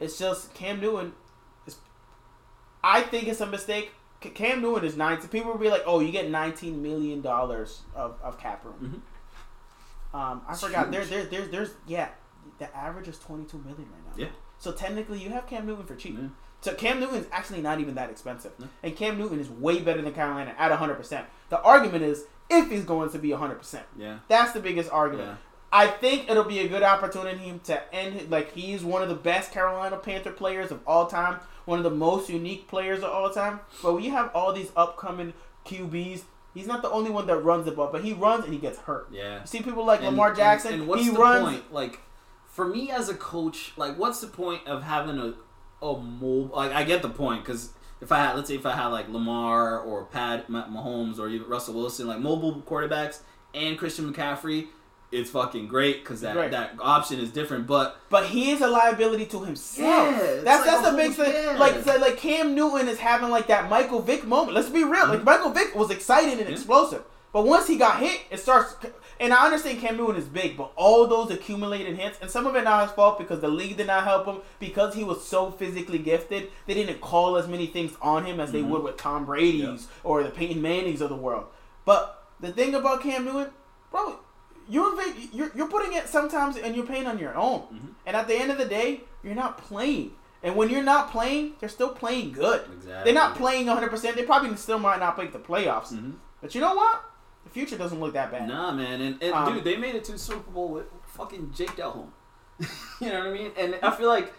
it's 0.00 0.18
just 0.18 0.54
Cam 0.54 0.80
Newton 0.80 1.12
is 1.66 1.76
I 2.82 3.02
think 3.02 3.28
it's 3.28 3.40
a 3.40 3.46
mistake. 3.46 3.92
Cam 4.20 4.60
Newton 4.62 4.84
is 4.84 4.96
19. 4.96 5.28
People 5.28 5.52
will 5.52 5.58
be 5.58 5.70
like, 5.70 5.82
"Oh, 5.86 6.00
you 6.00 6.10
get 6.10 6.28
19 6.30 6.82
million 6.82 7.20
dollars 7.20 7.82
of, 7.94 8.18
of 8.22 8.38
cap 8.38 8.64
room." 8.64 9.02
Um, 10.14 10.42
I 10.48 10.52
It's 10.52 10.60
forgot. 10.62 10.90
There, 10.90 11.02
huge. 11.02 11.10
there, 11.10 11.24
there's, 11.26 11.50
there's, 11.50 11.70
yeah, 11.86 12.08
the 12.58 12.74
average 12.76 13.08
is 13.08 13.18
22 13.18 13.58
million 13.58 13.76
right 13.92 14.16
now. 14.16 14.24
Yeah. 14.24 14.28
So 14.58 14.72
technically, 14.72 15.20
you 15.20 15.30
have 15.30 15.46
Cam 15.46 15.66
Newton 15.66 15.84
for 15.86 15.94
cheap. 15.94 16.16
Yeah. 16.18 16.28
So 16.60 16.74
Cam 16.74 16.98
Newton's 16.98 17.26
actually 17.30 17.60
not 17.60 17.78
even 17.78 17.94
that 17.94 18.10
expensive, 18.10 18.52
and 18.82 18.96
Cam 18.96 19.18
Newton 19.18 19.38
is 19.38 19.48
way 19.48 19.80
better 19.80 20.02
than 20.02 20.12
Carolina 20.12 20.54
at 20.58 20.70
100. 20.70 20.94
percent 20.96 21.26
The 21.50 21.60
argument 21.60 22.02
is 22.02 22.24
if 22.50 22.70
he's 22.70 22.84
going 22.84 23.10
to 23.10 23.18
be 23.18 23.30
100. 23.30 23.54
percent 23.56 23.86
Yeah. 23.96 24.18
That's 24.26 24.52
the 24.52 24.60
biggest 24.60 24.90
argument. 24.90 25.28
Yeah. 25.28 25.36
I 25.70 25.86
think 25.86 26.30
it'll 26.30 26.44
be 26.44 26.60
a 26.60 26.68
good 26.68 26.82
opportunity 26.82 27.60
to 27.64 27.94
end. 27.94 28.30
Like 28.30 28.52
he's 28.54 28.82
one 28.84 29.02
of 29.02 29.08
the 29.08 29.14
best 29.14 29.52
Carolina 29.52 29.96
Panther 29.96 30.30
players 30.32 30.70
of 30.70 30.80
all 30.86 31.06
time, 31.06 31.40
one 31.66 31.78
of 31.78 31.84
the 31.84 31.90
most 31.90 32.30
unique 32.30 32.68
players 32.68 32.98
of 33.02 33.10
all 33.10 33.30
time. 33.30 33.60
But 33.82 33.94
when 33.94 34.02
you 34.02 34.10
have 34.12 34.30
all 34.34 34.52
these 34.52 34.70
upcoming 34.76 35.34
QBs, 35.66 36.22
he's 36.54 36.66
not 36.66 36.80
the 36.82 36.90
only 36.90 37.10
one 37.10 37.26
that 37.26 37.36
runs 37.38 37.66
the 37.66 37.72
ball, 37.72 37.90
but 37.92 38.02
he 38.02 38.12
runs 38.14 38.44
and 38.44 38.52
he 38.54 38.58
gets 38.58 38.78
hurt. 38.78 39.08
Yeah. 39.12 39.40
You 39.40 39.46
see 39.46 39.60
people 39.60 39.84
like 39.84 40.00
And- 40.00 40.08
Lamar 40.10 40.34
Jackson. 40.34 40.72
And, 40.72 40.80
and 40.82 40.88
what's 40.88 41.02
he 41.02 41.10
the 41.10 41.18
runs. 41.18 41.44
point? 41.44 41.72
Like, 41.72 42.00
for 42.46 42.64
me 42.66 42.90
as 42.90 43.08
a 43.08 43.14
coach, 43.14 43.72
like, 43.76 43.98
what's 43.98 44.20
the 44.20 44.26
point 44.26 44.66
of 44.66 44.82
having 44.82 45.18
a 45.18 45.34
a 45.80 45.96
mobile? 45.96 46.56
Like, 46.56 46.72
I 46.72 46.82
get 46.82 47.02
the 47.02 47.08
point 47.10 47.44
because 47.44 47.70
if 48.00 48.10
I 48.10 48.16
had, 48.18 48.34
let's 48.36 48.48
say, 48.48 48.56
if 48.56 48.66
I 48.66 48.72
had 48.72 48.86
like 48.88 49.08
Lamar 49.08 49.78
or 49.78 50.06
Pat 50.06 50.48
Ma- 50.48 50.66
Mahomes 50.66 51.18
or 51.20 51.28
even 51.28 51.46
Russell 51.48 51.74
Wilson, 51.74 52.06
like 52.08 52.18
mobile 52.18 52.62
quarterbacks 52.62 53.20
and 53.54 53.78
Christian 53.78 54.12
McCaffrey, 54.12 54.66
it's 55.10 55.30
fucking 55.30 55.68
great 55.68 56.02
because 56.04 56.20
that 56.20 56.34
Great. 56.34 56.50
that 56.50 56.72
option 56.80 57.18
is 57.18 57.30
different. 57.30 57.66
But 57.66 57.96
But 58.10 58.26
he 58.26 58.50
is 58.50 58.60
a 58.60 58.66
liability 58.68 59.26
to 59.26 59.42
himself. 59.44 59.88
Yeah, 59.88 60.40
that's 60.42 60.46
like 60.46 60.64
that's 60.66 60.88
a 60.88 60.90
the 60.90 60.96
big 60.96 61.12
thing. 61.12 61.32
yeah. 61.32 61.56
Like 61.58 61.82
so, 61.84 61.96
like 61.98 62.16
Cam 62.18 62.54
Newton 62.54 62.88
is 62.88 62.98
having 62.98 63.30
like 63.30 63.46
that 63.48 63.68
Michael 63.70 64.00
Vick 64.02 64.24
moment. 64.26 64.54
Let's 64.54 64.68
be 64.68 64.84
real. 64.84 65.06
Like 65.08 65.20
Mhm. 65.20 65.24
Michael 65.24 65.50
Vick 65.50 65.74
was 65.74 65.90
exciting 65.90 66.32
and 66.38 66.48
Yeah. 66.48 66.54
explosive, 66.54 67.04
but 67.32 67.46
once 67.46 67.66
he 67.66 67.76
got 67.76 67.98
hit, 67.98 68.20
it 68.30 68.38
starts. 68.40 68.76
And 69.20 69.32
I 69.32 69.46
understand 69.46 69.80
Cam 69.80 69.96
Newton 69.96 70.14
is 70.16 70.26
big, 70.26 70.56
but 70.56 70.70
all 70.76 71.06
those 71.08 71.30
accumulated 71.32 71.96
hits, 71.96 72.18
and 72.20 72.30
some 72.30 72.46
of 72.46 72.54
it 72.54 72.62
not 72.62 72.84
his 72.84 72.92
fault 72.92 73.18
because 73.18 73.40
the 73.40 73.48
league 73.48 73.76
did 73.76 73.88
not 73.88 74.04
help 74.04 74.26
him 74.26 74.36
because 74.60 74.94
he 74.94 75.02
was 75.02 75.24
so 75.26 75.50
physically 75.50 75.98
gifted. 75.98 76.52
They 76.66 76.74
didn't 76.74 77.00
call 77.00 77.36
as 77.36 77.48
many 77.48 77.66
things 77.66 77.94
on 78.00 78.24
him 78.26 78.38
as 78.38 78.52
they 78.52 78.60
Mhm. 78.62 78.68
would 78.68 78.82
with 78.84 78.96
Tom 78.96 79.24
Brady's 79.24 79.88
or 80.04 80.22
the 80.22 80.30
Peyton 80.30 80.62
Mannings 80.62 81.00
of 81.00 81.08
the 81.08 81.16
world. 81.16 81.46
But 81.84 82.22
the 82.38 82.52
thing 82.52 82.76
about 82.76 83.02
Cam 83.02 83.24
Newton, 83.24 83.50
bro, 83.90 84.20
you're 84.68 84.94
inv- 84.96 85.28
you're, 85.32 85.50
you're 85.54 85.68
putting 85.68 85.92
it 85.94 86.08
sometimes 86.08 86.56
and 86.56 86.76
you're 86.76 86.86
paying 86.86 87.06
on 87.06 87.18
your 87.18 87.34
own. 87.36 87.60
Mhm. 87.72 87.88
And 88.06 88.16
at 88.16 88.26
the 88.28 88.34
end 88.34 88.50
of 88.50 88.58
the 88.58 88.64
day, 88.64 89.02
you're 89.22 89.34
not 89.34 89.58
playing. 89.58 90.12
And 90.42 90.54
when 90.56 90.70
you're 90.70 90.82
not 90.84 91.10
playing, 91.10 91.54
they're 91.58 91.68
still 91.68 91.90
playing 91.90 92.32
good. 92.32 92.62
exactly, 92.72 93.04
They're 93.04 93.20
not 93.20 93.34
playing 93.36 93.66
100%. 93.66 94.14
They 94.14 94.22
probably 94.24 94.54
still 94.56 94.78
might 94.78 95.00
not 95.00 95.18
make 95.18 95.32
the 95.32 95.38
playoffs. 95.40 95.92
Mhm. 95.92 96.14
But 96.40 96.54
you 96.54 96.60
know 96.60 96.74
what? 96.74 97.02
The 97.44 97.50
future 97.50 97.76
doesn't 97.78 97.98
look 97.98 98.12
that 98.12 98.30
bad. 98.30 98.46
Nah, 98.46 98.70
man, 98.72 99.00
and, 99.00 99.22
and 99.22 99.32
Um, 99.34 99.54
dude, 99.54 99.64
they 99.64 99.76
made 99.76 99.94
it 99.94 100.04
to 100.04 100.18
Super 100.18 100.50
Bowl 100.50 100.68
with 100.68 100.86
fucking 101.06 101.52
Jake 101.54 101.74
Delhomme. 101.76 102.12
you 103.00 103.08
know 103.08 103.18
what 103.20 103.28
I 103.28 103.32
mean? 103.32 103.50
And 103.56 103.76
I 103.82 103.90
feel 103.90 104.08
like 104.08 104.32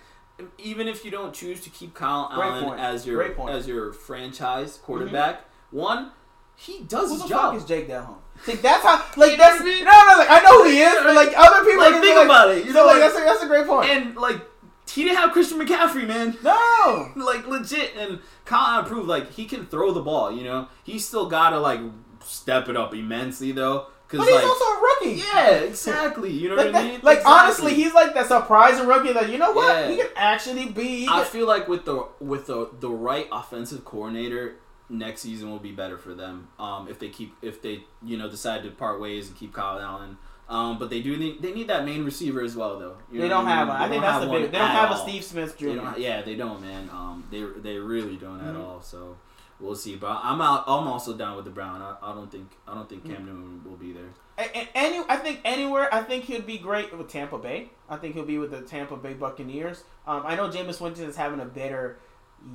even 0.57 0.88
if 0.88 1.03
you 1.03 1.11
don't 1.11 1.34
choose 1.34 1.60
to 1.61 1.69
keep 1.69 1.93
Kyle 1.93 2.30
Allen 2.31 2.80
as 2.80 3.06
your 3.06 3.22
as 3.49 3.68
your 3.68 3.91
franchise 3.93 4.77
quarterback, 4.77 5.41
one, 5.72 6.11
he 6.56 6.84
does 6.84 7.07
Who 7.10 7.14
his 7.15 7.23
the 7.23 7.30
job. 7.30 7.51
fuck 7.53 7.56
is 7.61 7.65
Jake 7.65 7.88
Delhomme? 7.88 8.22
See, 8.45 8.55
that's 8.55 8.83
how. 8.83 9.03
Like 9.17 9.31
You 9.31 9.37
know 9.37 9.43
that's 9.43 9.61
I 9.61 9.63
mean? 9.63 9.83
no, 9.85 9.91
no. 9.91 10.17
Like 10.17 10.29
I 10.29 10.39
know 10.43 10.63
who 10.63 10.69
he 10.69 10.79
is, 10.81 10.95
but 11.03 11.15
like 11.15 11.33
other 11.37 11.65
people. 11.65 11.79
Like, 11.83 12.01
think 12.01 12.15
like, 12.15 12.25
about 12.25 12.49
it, 12.51 12.65
you 12.65 12.73
know, 12.73 12.85
like, 12.85 12.95
like- 12.95 13.11
that's 13.11 13.17
a, 13.17 13.23
that's 13.25 13.43
a 13.43 13.47
great 13.47 13.67
point. 13.67 13.89
and 13.89 14.15
like 14.15 14.41
he 14.89 15.03
didn't 15.03 15.17
have 15.17 15.31
Christian 15.31 15.59
McCaffrey, 15.59 16.07
man. 16.07 16.35
no. 16.43 17.11
Like 17.15 17.47
legit, 17.47 17.95
and 17.95 18.19
Kyle 18.45 18.75
Allen 18.79 18.85
proved 18.85 19.07
like 19.07 19.31
he 19.31 19.45
can 19.45 19.65
throw 19.67 19.91
the 19.91 20.01
ball. 20.01 20.31
You 20.31 20.43
know, 20.45 20.67
he 20.83 20.97
still 20.99 21.27
got 21.29 21.51
to 21.51 21.59
like 21.59 21.79
step 22.23 22.69
it 22.69 22.75
up 22.77 22.93
immensely 22.95 23.51
though, 23.51 23.87
because 24.07 24.19
But 24.25 24.27
he's 24.33 24.35
like 24.35 24.45
also 24.45 24.65
a 24.65 24.81
rookie. 24.81 25.21
yeah, 25.33 25.49
exactly. 25.57 26.31
You 26.31 26.49
know 26.49 26.55
Like, 26.55 26.65
what 26.65 26.73
that, 26.73 26.83
I 26.85 26.87
mean? 26.87 26.99
like 27.03 27.17
Exactly. 27.19 27.43
honestly, 27.43 27.73
he's 27.75 27.93
like 27.93 28.13
that 28.15 28.27
surprising 28.27 28.87
rookie 28.87 29.13
that 29.13 29.29
you 29.29 29.37
know 29.37 29.51
what 29.51 29.75
Yeah. 29.75 29.89
he 29.91 29.97
can 29.97 30.07
actually 30.15 30.65
be. 30.67 31.07
I 31.09 31.23
feel 31.23 31.45
like 31.45 31.67
with 31.67 31.85
the 31.85 32.07
with 32.19 32.47
the 32.47 32.69
the 32.79 32.89
right 32.89 33.27
offensive 33.31 33.85
coordinator, 33.85 34.55
next 34.89 35.21
season 35.21 35.49
will 35.51 35.59
be 35.59 35.71
better 35.71 35.97
for 35.97 36.13
them. 36.13 36.47
Um, 36.59 36.87
if 36.89 36.99
they 36.99 37.09
keep 37.09 37.35
if 37.41 37.61
they 37.61 37.83
you 38.03 38.17
know 38.17 38.29
decide 38.29 38.63
to 38.63 38.71
part 38.71 38.99
ways 38.99 39.27
and 39.27 39.37
keep 39.37 39.53
Kyle 39.53 39.79
Allen. 39.79 40.17
Um, 40.49 40.79
but 40.79 40.89
they 40.89 41.01
do 41.01 41.15
need 41.15 41.41
they 41.43 41.53
need 41.53 41.67
that 41.67 41.85
main 41.85 42.03
receiver 42.03 42.41
as 42.41 42.55
well 42.55 42.79
though. 42.79 42.97
You 43.11 43.21
they 43.21 43.29
don't 43.29 43.45
have 43.45 43.67
one. 43.67 43.77
I 43.77 43.87
think 43.87 44.01
that's 44.01 44.25
the 44.25 44.31
big. 44.31 44.51
They 44.51 44.57
don't 44.57 44.67
at 44.67 44.89
have 44.89 44.91
a. 44.91 44.97
Steve 44.97 45.23
Smith 45.23 45.55
Jr. 45.57 45.65
They 45.67 45.91
yeah, 45.97 46.21
they 46.23 46.33
don't, 46.35 46.59
man. 46.61 46.89
Um, 46.91 47.23
they 47.29 47.43
they 47.61 47.77
really 47.77 48.15
don't 48.17 48.41
at 48.41 48.55
Mhm. 48.55 48.63
all. 48.65 48.81
So 48.81 49.17
we'll 49.59 49.75
see. 49.75 49.95
But 49.95 50.19
I'm 50.23 50.41
out. 50.41 50.63
I'm 50.65 50.87
also 50.87 51.13
down 51.15 51.35
with 51.35 51.45
the 51.45 51.51
Brown. 51.51 51.83
I, 51.83 51.95
I 52.01 52.13
don't 52.15 52.31
think 52.31 52.49
I 52.67 52.73
don't 52.73 52.89
think 52.89 53.05
Mm. 53.05 53.13
Cam 53.13 53.25
Newton 53.27 53.61
will 53.63 53.77
be 53.77 53.91
there. 53.93 54.09
Any, 54.73 55.03
I 55.09 55.17
think 55.17 55.41
anywhere. 55.45 55.93
I 55.93 56.01
think 56.01 56.23
he'd 56.23 56.45
be 56.47 56.57
great 56.57 56.97
with 56.97 57.09
Tampa 57.09 57.37
Bay. 57.37 57.69
I 57.89 57.97
think 57.97 58.15
he'll 58.15 58.23
be 58.25 58.37
with 58.39 58.49
the 58.51 58.61
Tampa 58.61 58.95
Bay 58.95 59.13
Buccaneers. 59.13 59.83
Um, 60.07 60.23
I 60.25 60.35
know 60.35 60.49
Jameis 60.49 60.79
Winston 60.81 61.07
is 61.09 61.15
having 61.17 61.41
a 61.41 61.45
better 61.45 61.99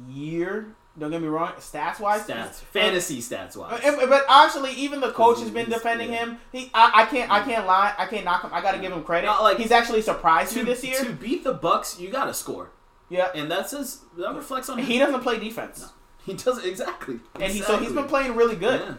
year. 0.08 0.74
Don't 0.96 1.10
get 1.10 1.20
me 1.20 1.26
wrong, 1.26 1.52
stats 1.58 1.98
wise. 1.98 2.22
Stats, 2.22 2.60
fantasy 2.60 3.20
stats 3.20 3.56
wise. 3.56 3.80
But, 3.82 4.08
but 4.08 4.24
actually, 4.28 4.72
even 4.74 5.00
the 5.00 5.10
coach 5.10 5.40
has 5.40 5.50
been 5.50 5.68
defending 5.68 6.12
yeah. 6.12 6.18
him. 6.26 6.38
He, 6.52 6.70
I, 6.72 7.02
I 7.02 7.06
can't, 7.06 7.28
I 7.32 7.42
can't 7.42 7.66
lie. 7.66 7.92
I 7.98 8.06
can't 8.06 8.24
knock 8.24 8.42
him. 8.44 8.50
I 8.52 8.60
got 8.62 8.72
to 8.72 8.78
give 8.78 8.92
him 8.92 9.02
credit. 9.02 9.26
Not 9.26 9.42
like- 9.42 9.58
He's 9.58 9.72
actually 9.72 10.02
surprised 10.02 10.52
to, 10.52 10.60
me 10.60 10.64
this 10.66 10.84
year. 10.84 11.02
to 11.02 11.12
beat 11.12 11.42
the 11.42 11.52
Bucks, 11.52 11.98
you 11.98 12.10
got 12.10 12.26
to 12.26 12.34
score, 12.34 12.70
yeah, 13.08 13.28
and 13.34 13.50
that 13.50 13.68
says 13.68 14.02
that 14.16 14.34
reflects 14.36 14.68
on 14.68 14.78
him. 14.78 14.86
he 14.86 14.98
doesn't 15.00 15.20
play 15.22 15.38
defense, 15.40 15.80
No. 15.80 15.88
He 16.26 16.34
does 16.34 16.64
exactly. 16.64 17.18
and 17.40 17.52
he 17.52 17.60
so 17.60 17.76
he's 17.78 17.92
been 17.92 18.04
playing 18.06 18.36
really 18.36 18.56
good. 18.56 18.80
Yeah. 18.80 18.94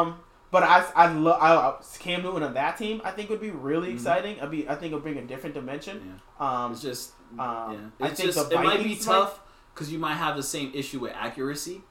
Um, 0.00 0.20
but 0.50 0.62
I 0.62 0.84
I 0.96 1.12
love 1.12 1.38
I, 1.42 1.98
Cam 1.98 2.22
Newton 2.22 2.42
on 2.42 2.54
that 2.54 2.78
team. 2.78 3.02
I 3.04 3.10
think 3.10 3.28
would 3.28 3.40
be 3.40 3.50
really 3.50 3.90
Mhm. 3.90 3.94
exciting. 3.94 4.40
I'd 4.40 4.50
be 4.50 4.66
I 4.68 4.74
think 4.76 4.86
it'll 4.92 5.00
bring 5.00 5.18
a 5.18 5.22
different 5.22 5.54
dimension. 5.54 6.20
Um, 6.40 6.72
It's 6.72 6.80
just 6.80 7.12
Um, 7.38 7.92
yeah. 8.00 8.06
I 8.06 8.08
think 8.10 8.32
just 8.32 8.48
the 8.50 8.58
it 8.58 8.64
might 8.64 8.82
be 8.82 8.96
tough 8.96 9.40
because 9.74 9.92
you 9.92 9.98
might 9.98 10.14
have 10.14 10.36
the 10.36 10.42
same 10.42 10.70
issue 10.74 11.00
with 11.00 11.12
accuracy. 11.14 11.82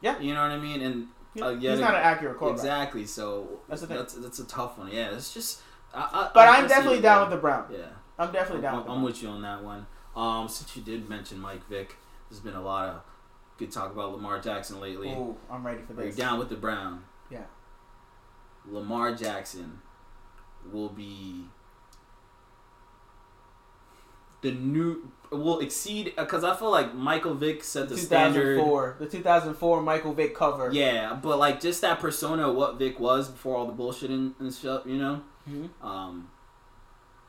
Yeah. 0.00 0.18
you 0.18 0.34
know 0.34 0.42
what 0.42 0.50
I 0.50 0.58
mean. 0.58 0.80
And 0.82 1.08
uh, 1.40 1.50
yeah, 1.50 1.72
he's 1.72 1.80
not 1.80 1.94
an 1.94 2.02
accurate 2.02 2.38
quarterback. 2.38 2.64
exactly. 2.64 3.06
So 3.06 3.60
That's 3.68 3.80
the 3.80 3.86
thing. 3.86 3.96
That's 3.96 4.14
that's 4.14 4.38
a 4.38 4.46
tough 4.46 4.78
one. 4.78 4.90
Yeah, 4.92 5.14
it's 5.14 5.32
just. 5.32 5.60
I, 5.92 6.00
I, 6.00 6.30
But 6.32 6.48
I 6.48 6.58
I'm 6.58 6.68
definitely 6.68 7.00
down 7.00 7.18
yeah. 7.18 7.22
with 7.22 7.30
the 7.30 7.40
Brown. 7.40 7.66
Yeah, 7.72 7.78
I'm 8.18 8.32
definitely 8.32 8.62
down 8.62 8.74
I'm, 8.74 8.78
with 8.78 8.86
the 8.86 8.92
I'm 8.92 9.02
with 9.02 9.22
you 9.22 9.28
on 9.28 9.42
that 9.42 9.64
one. 9.64 9.86
Um, 10.14 10.48
since 10.48 10.76
you 10.76 10.82
did 10.82 11.08
mention 11.08 11.38
Mike 11.38 11.66
Vick, 11.68 11.96
there's 12.28 12.40
been 12.40 12.54
a 12.54 12.62
lot 12.62 12.88
of 12.88 13.00
good 13.58 13.70
talk 13.70 13.92
about 13.92 14.12
Lamar 14.12 14.40
Jackson 14.40 14.80
lately. 14.80 15.10
Ooh, 15.10 15.36
I'm 15.50 15.64
ready 15.64 15.82
for 15.82 15.92
this. 15.92 16.16
down 16.16 16.38
with 16.38 16.48
the 16.48 16.56
Brown? 16.56 17.04
Yeah. 17.30 17.44
Lamar 18.66 19.14
Jackson 19.14 19.80
will 20.70 20.88
be 20.88 21.44
the 24.42 24.52
new 24.52 25.10
will 25.30 25.60
exceed 25.60 26.12
because 26.16 26.42
I 26.44 26.54
feel 26.56 26.70
like 26.70 26.94
Michael 26.94 27.34
Vick 27.34 27.62
set 27.64 27.88
the 27.88 27.96
standard. 27.96 28.56
2004, 28.56 28.96
the 28.98 29.06
2004 29.06 29.82
Michael 29.82 30.12
Vick 30.12 30.34
cover. 30.34 30.70
Yeah, 30.72 31.14
but 31.20 31.38
like 31.38 31.60
just 31.60 31.80
that 31.82 32.00
persona 32.00 32.48
of 32.50 32.56
what 32.56 32.78
Vick 32.78 32.98
was 32.98 33.28
before 33.28 33.56
all 33.56 33.66
the 33.66 33.72
bullshit 33.72 34.10
and, 34.10 34.34
and 34.40 34.52
stuff, 34.52 34.82
you 34.86 34.96
know. 34.98 35.22
Mhm. 35.48 35.70
Um, 35.82 36.30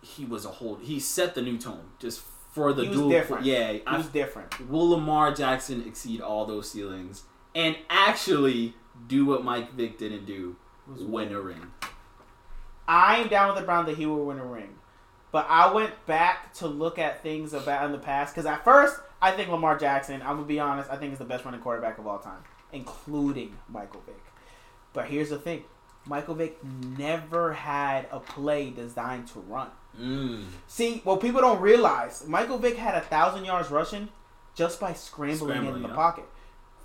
he 0.01 0.25
was 0.25 0.45
a 0.45 0.49
whole. 0.49 0.75
He 0.77 0.99
set 0.99 1.35
the 1.35 1.41
new 1.41 1.57
tone 1.57 1.91
just 1.99 2.21
for 2.53 2.73
the 2.73 2.85
He 2.85 2.91
dual. 2.91 3.09
different. 3.09 3.45
Yeah, 3.45 3.71
He 3.73 3.83
I, 3.85 3.97
was 3.97 4.07
different. 4.07 4.69
will 4.69 4.89
Lamar 4.89 5.33
Jackson 5.33 5.83
exceed 5.87 6.21
all 6.21 6.45
those 6.45 6.69
ceilings 6.71 7.23
and 7.55 7.77
actually 7.89 8.73
do 9.07 9.25
what 9.25 9.43
Mike 9.43 9.73
Vick 9.73 9.97
didn't 9.97 10.25
do? 10.25 10.55
Win 10.87 11.31
a 11.31 11.39
ring. 11.39 11.71
I'm 12.87 13.27
down 13.29 13.49
with 13.49 13.59
the 13.59 13.63
Brown 13.65 13.85
that 13.85 13.95
he 13.95 14.05
will 14.05 14.25
win 14.25 14.39
a 14.39 14.45
ring. 14.45 14.75
But 15.31 15.47
I 15.49 15.71
went 15.71 16.05
back 16.05 16.53
to 16.55 16.67
look 16.67 16.99
at 16.99 17.23
things 17.23 17.53
about 17.53 17.85
in 17.85 17.91
the 17.91 17.97
past 17.97 18.33
because 18.33 18.45
at 18.45 18.63
first 18.63 18.99
I 19.21 19.31
think 19.31 19.49
Lamar 19.49 19.77
Jackson. 19.77 20.21
I'm 20.21 20.35
gonna 20.35 20.43
be 20.43 20.59
honest. 20.59 20.89
I 20.89 20.97
think 20.97 21.13
is 21.13 21.19
the 21.19 21.25
best 21.25 21.45
running 21.45 21.61
quarterback 21.61 21.97
of 21.99 22.07
all 22.07 22.19
time, 22.19 22.43
including 22.73 23.57
Michael 23.69 24.01
Vick. 24.05 24.21
But 24.93 25.05
here's 25.05 25.29
the 25.29 25.37
thing: 25.37 25.63
Michael 26.05 26.35
Vick 26.35 26.57
never 26.63 27.53
had 27.53 28.07
a 28.11 28.19
play 28.19 28.71
designed 28.71 29.27
to 29.29 29.39
run. 29.39 29.69
Mm. 29.99 30.45
See, 30.67 31.01
what 31.03 31.21
people 31.21 31.41
don't 31.41 31.61
realize, 31.61 32.25
Michael 32.27 32.57
Vick 32.57 32.77
had 32.77 32.95
a 32.95 33.01
thousand 33.01 33.45
yards 33.45 33.69
rushing 33.69 34.09
just 34.55 34.79
by 34.79 34.93
scrambling, 34.93 35.65
in 35.65 35.81
the 35.81 35.89
yeah. 35.89 35.95
pocket. 35.95 36.25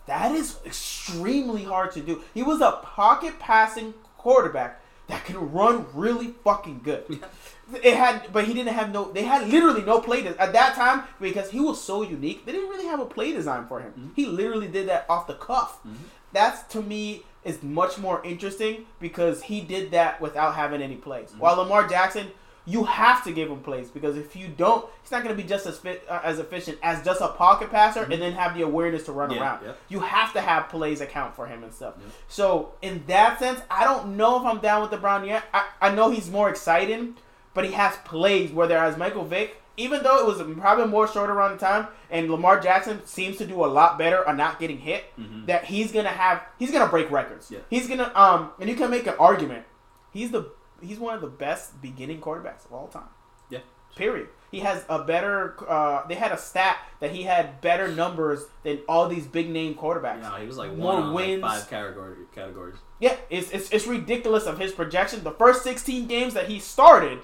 That 0.06 0.32
is 0.32 0.59
extremely 0.64 1.64
hard 1.64 1.93
to 1.93 2.01
do. 2.01 2.23
He 2.32 2.43
was 2.43 2.60
a 2.60 2.81
pocket 2.82 3.39
passing 3.40 3.94
quarterback 4.16 4.81
that 5.09 5.24
can 5.24 5.52
run 5.52 5.86
really 5.94 6.35
fucking 6.44 6.81
good. 6.85 7.05
It 7.82 7.97
had, 7.97 8.32
but 8.32 8.44
he 8.44 8.55
didn't 8.55 8.74
have 8.74 8.93
no. 8.93 9.10
They 9.10 9.24
had 9.24 9.48
literally 9.48 9.82
no 9.82 10.01
play 10.01 10.22
des- 10.22 10.38
at 10.38 10.52
that 10.52 10.74
time 10.76 11.02
because 11.20 11.51
he 11.51 11.59
was 11.60 11.82
so 11.82 12.02
unique. 12.02 12.47
They 12.47 12.52
didn't 12.52 12.68
really 12.68 12.86
have 12.86 13.01
a 13.01 13.06
play 13.06 13.32
design 13.32 13.66
for 13.66 13.80
him. 13.80 13.93
Mhm. 13.98 14.10
He 14.16 14.26
literally 14.26 14.68
did 14.68 14.88
that 14.88 15.05
off 15.09 15.26
the 15.26 15.34
cuff. 15.34 15.78
Mhm. 15.84 15.94
That's 16.32 16.62
to 16.74 16.80
me 16.82 17.24
is 17.44 17.62
much 17.62 17.98
more 17.98 18.20
interesting 18.24 18.86
because 19.01 19.43
he 19.44 19.60
did 19.60 19.90
that 19.93 20.20
without 20.20 20.55
having 20.55 20.80
any 20.82 20.97
plays. 20.97 21.30
Mhm. 21.32 21.38
While 21.40 21.56
Lamar 21.56 21.86
Jackson 21.88 22.30
you 22.68 22.82
have 22.82 23.22
to 23.22 23.30
give 23.30 23.48
him 23.48 23.60
plays 23.60 23.90
because 23.90 24.16
if 24.16 24.34
you 24.34 24.48
don't, 24.48 24.84
he's 25.01 25.12
not 25.12 25.22
going 25.22 25.32
to 25.36 25.40
be 25.40 25.48
just 25.48 25.66
as 25.66 25.78
fit, 25.78 26.02
uh, 26.10 26.18
as 26.24 26.40
efficient 26.40 26.76
as 26.82 27.01
just 27.05 27.20
a 27.20 27.28
pocket 27.28 27.70
passer 27.70 28.02
and 28.02 28.20
then 28.20 28.32
have 28.32 28.56
the 28.56 28.62
awareness 28.62 29.05
to 29.05 29.12
run 29.12 29.28
Mm-hmm. 29.30 29.38
Yeah, 29.38 29.44
around. 29.44 29.60
yeah. 29.64 29.72
You 29.88 30.01
have 30.01 30.32
to 30.32 30.40
have 30.40 30.68
plays 30.68 31.01
account 31.01 31.36
for 31.36 31.47
him 31.47 31.62
and 31.62 31.72
stuff. 31.72 31.94
Yeah. 31.97 32.06
So 32.26 32.72
in 32.82 33.05
that 33.06 33.38
sense, 33.38 33.60
I 33.70 33.84
don't 33.84 34.16
know 34.16 34.40
if 34.40 34.44
I'm 34.44 34.59
down 34.59 34.82
with 34.82 34.90
the 34.90 34.97
Brown 34.97 35.24
yet. 35.24 35.44
I, 35.55 35.66
I 35.80 35.90
know 35.94 36.10
he's 36.10 36.28
more 36.28 36.48
exciting, 36.51 37.14
but 37.57 37.65
he 37.65 37.73
has 37.73 37.97
plays. 38.05 38.53
where, 38.53 38.69
Whereas 38.69 38.97
Michael 38.97 39.24
Vick, 39.24 39.61
even 39.77 40.03
though 40.05 40.19
it 40.20 40.27
was 40.27 40.41
probably 40.59 40.87
more 40.87 41.09
short 41.09 41.28
around 41.28 41.53
the 41.53 41.59
time, 41.59 41.89
and 42.11 42.31
Lamar 42.31 42.61
Jackson 42.61 43.05
seems 43.05 43.37
to 43.39 43.47
do 43.47 43.65
a 43.65 43.66
lot 43.66 43.99
better 43.99 44.27
on 44.28 44.37
not 44.37 44.61
getting 44.61 44.78
hit, 44.78 45.05
Mhm. 45.19 45.47
that 45.47 45.65
he's 45.65 45.91
gonna 45.91 46.09
have 46.09 46.41
he's 46.59 46.70
gonna 46.70 46.87
break 46.91 47.11
records. 47.11 47.51
Yeah. 47.51 47.59
He's 47.69 47.89
gonna 47.89 48.12
um 48.15 48.53
and 48.61 48.70
you 48.70 48.77
can 48.77 48.91
make 48.91 49.07
an 49.09 49.15
argument. 49.19 49.65
He's 50.12 50.31
the 50.31 50.51
he's 50.81 50.99
one 50.99 51.15
of 51.15 51.20
the 51.20 51.27
best 51.27 51.83
beginning 51.83 52.20
quarterbacks 52.20 52.65
of 52.65 52.73
all 52.73 52.87
time. 52.89 53.09
Yeah. 53.51 53.61
Period. 53.97 54.28
He 54.51 54.61
has 54.61 54.85
a 54.89 55.01
better. 55.03 55.57
Uh, 55.69 56.07
they 56.07 56.15
had 56.15 56.31
a 56.33 56.39
stat 56.39 56.77
that 57.01 57.11
he 57.11 57.24
had 57.24 57.61
better 57.61 57.89
numbers 57.89 58.47
than 58.62 58.78
all 58.89 59.09
these 59.09 59.27
big 59.27 59.51
name 59.51 59.74
quarterbacks. 59.74 60.23
No, 60.23 60.31
he 60.37 60.47
was 60.47 60.57
like 60.57 60.73
More 60.74 60.95
one 60.95 61.03
on 61.03 61.15
wins. 61.15 61.43
like 61.43 61.59
five 61.61 61.69
category, 61.70 62.16
categories. 62.35 62.77
Yeah, 63.01 63.16
it's, 63.28 63.51
it's 63.51 63.69
it's 63.70 63.87
ridiculous 63.87 64.47
of 64.47 64.59
his 64.59 64.73
projection. 64.73 65.24
The 65.24 65.33
first 65.33 65.62
16 65.65 66.07
games 66.07 66.33
that 66.35 66.47
he 66.49 66.59
started, 66.61 67.19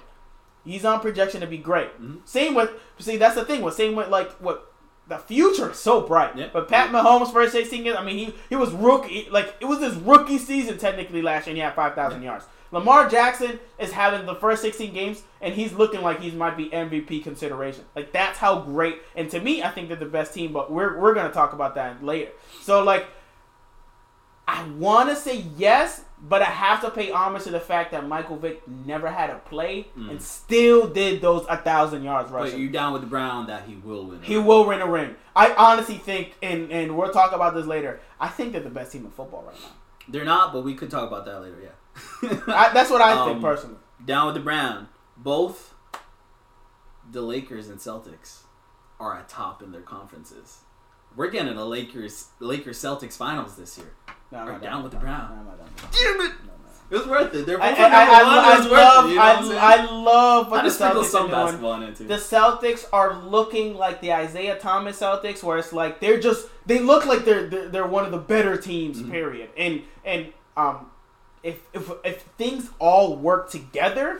he's 0.65 0.85
on 0.85 0.99
projection 0.99 1.41
to 1.41 1.47
be 1.47 1.57
great. 1.57 2.01
Mhm. 2.01 2.19
Same 2.25 2.53
with 2.55 2.71
see 2.99 3.17
that's 3.17 3.35
the 3.35 3.45
thing 3.45 3.61
with 3.61 3.75
same 3.75 3.95
with 3.95 4.09
like 4.09 4.31
what 4.33 4.71
the 5.07 5.17
future 5.17 5.71
is 5.71 5.79
so 5.79 6.01
bright. 6.01 6.37
Yeah. 6.37 6.47
But 6.53 6.69
Pat 6.69 6.89
Mahomes 6.91 7.31
first 7.33 7.51
16 7.51 7.83
games, 7.83 7.97
I 7.97 8.03
mean 8.03 8.17
he 8.17 8.35
he 8.49 8.55
was 8.55 8.71
rookie 8.71 9.27
like 9.31 9.55
it 9.59 9.65
was 9.65 9.79
his 9.79 9.95
rookie 9.95 10.37
season 10.37 10.77
technically 10.77 11.21
last 11.21 11.45
year 11.47 11.51
and 11.51 11.57
he 11.57 11.61
had 11.63 11.75
5,000 11.75 12.21
yards. 12.21 12.45
Lamar 12.71 13.07
Jackson 13.07 13.59
is 13.77 13.91
having 13.91 14.25
the 14.25 14.33
first 14.33 14.61
16 14.63 14.93
games 14.93 15.21
and 15.41 15.53
he's 15.53 15.73
looking 15.73 16.01
like 16.01 16.21
he 16.21 16.31
might 16.31 16.57
be 16.57 16.69
MVP 16.69 17.21
consideration. 17.23 17.83
Like 17.95 18.11
that's 18.13 18.39
how 18.39 18.61
great. 18.61 18.99
And 19.15 19.29
to 19.29 19.39
me, 19.39 19.61
I 19.61 19.69
think 19.69 19.89
they're 19.89 19.97
the 19.97 20.05
best 20.05 20.33
team. 20.33 20.53
But 20.53 20.71
we're 20.71 20.97
we're 20.99 21.13
gonna 21.13 21.33
talk 21.33 21.53
about 21.53 21.75
that 21.75 22.03
later. 22.03 22.31
So 22.61 22.83
like 22.83 23.05
I 24.47 24.67
want 24.77 25.09
to 25.09 25.15
say 25.15 25.45
yes, 25.57 26.05
but 26.25 26.41
I 26.41 26.45
have 26.45 26.79
to 26.81 26.89
pay 26.89 27.11
homage 27.11 27.43
to 27.43 27.49
the 27.51 27.59
fact 27.59 27.91
that 27.91 28.07
Michael 28.07 28.37
Vick 28.37 28.65
never 28.67 29.09
had 29.11 29.29
a 29.29 29.39
play 29.39 29.87
and 29.95 30.21
still 30.21 30.87
did 30.87 31.21
those 31.21 31.45
a 31.49 31.57
thousand 31.57 32.03
yards 32.03 32.31
rushing. 32.31 32.39
But 32.39 32.43
rushing. 32.45 32.59
you 32.61 32.69
down 32.69 32.93
with 32.93 33.01
the 33.01 33.07
Brown 33.09 33.47
that 33.47 33.65
he 33.67 33.75
will 33.75 34.05
win. 34.07 34.21
he 34.23 34.37
will 34.37 34.65
win 34.65 34.81
a 34.81 34.87
ring. 34.87 35.15
I 35.35 35.53
honestly 35.53 35.97
think, 35.97 36.35
and 36.41 36.71
and 36.71 36.97
we'll 36.97 37.11
talk 37.11 37.33
about 37.33 37.53
this 37.55 37.65
later. 37.65 37.99
I 38.19 38.29
think 38.29 38.53
they're 38.53 38.61
the 38.61 38.69
best 38.69 38.91
team 38.93 39.03
in 39.05 39.11
football 39.11 39.43
right 39.43 39.55
now. 39.61 39.67
They're 40.07 40.25
not, 40.25 40.53
but 40.53 40.63
we 40.63 40.75
could 40.75 40.89
talk 40.89 41.07
about 41.07 41.25
that 41.25 41.41
later. 41.41 41.57
Yeah. 41.61 42.39
I, 42.47 42.71
that's 42.73 42.89
what 42.89 43.01
I 43.01 43.25
think 43.25 43.37
Um, 43.37 43.41
personally. 43.41 43.77
down 44.05 44.25
with 44.27 44.35
the 44.35 44.41
Brown. 44.41 44.87
Both 45.17 45.73
the 47.11 47.21
Lakers 47.21 47.67
and 47.69 47.79
Celtics 47.79 48.43
are 48.99 49.17
at 49.17 49.27
top 49.29 49.61
in 49.61 49.71
their 49.71 49.81
conferences. 49.81 50.59
We're 51.15 51.29
getting 51.29 51.55
a 51.57 51.65
Lakers 51.65 52.27
Lakers 52.39 52.79
Celtics 52.79 53.17
finals 53.17 53.55
this 53.57 53.77
year. 53.77 53.91
No, 54.33 54.39
I'm 54.39 54.45
we're 54.47 54.51
not 54.53 54.61
down 54.61 54.83
with 54.83 54.91
the 54.91 54.97
No, 54.97 55.03
Brown. 55.03 55.29
no, 55.29 55.39
I'm 55.39 55.45
not 55.45 55.57
done. 55.59 55.89
Damn 55.91 56.21
it! 56.21 56.33
No, 56.45 56.51
no. 56.53 56.69
It 56.91 56.95
was 56.97 57.07
worth 57.07 57.33
it. 57.33 57.45
They're 57.45 57.57
both 57.57 57.65
I, 57.65 57.71
at 57.71 57.79
I, 57.93 58.03
I, 58.03 58.23
one. 58.23 58.45
I, 58.45 58.53
It 58.53 58.61
worth 58.63 58.71
love, 58.71 59.05
it. 59.05 59.09
You 59.09 59.15
know 59.15 59.21
I'm? 59.21 59.51
I, 59.51 59.87
I 59.87 59.91
love 59.91 60.51
what 60.51 60.59
I 60.59 60.63
the 60.63 60.67
just 60.67 60.77
sprinkle 60.77 61.01
Celtics 61.03 61.05
some 61.05 61.27
are 61.27 61.29
basketball 61.31 61.73
in 61.75 61.83
it 61.83 61.95
too. 61.95 62.07
The 62.07 62.15
Celtics 62.15 62.85
are 62.91 63.23
looking 63.23 63.75
like 63.75 64.01
the 64.01 64.13
Isaiah 64.13 64.57
Thomas 64.59 64.99
Celtics, 64.99 65.41
where 65.43 65.57
it's 65.57 65.71
like 65.73 65.99
they're 65.99 66.19
just 66.19 66.47
they 66.65 66.79
look 66.79 67.05
like 67.05 67.25
they're 67.25 67.47
they're, 67.47 67.69
they're 67.69 67.87
one 67.87 68.05
of 68.05 68.11
the 68.11 68.17
better 68.17 68.57
teams. 68.57 69.01
Mhm. 69.01 69.11
Period. 69.11 69.49
And 69.57 69.81
and 70.03 70.33
um, 70.57 70.87
if 71.43 71.59
if 71.73 71.91
if 72.03 72.21
things 72.37 72.69
all 72.79 73.15
work 73.15 73.49
together, 73.49 74.19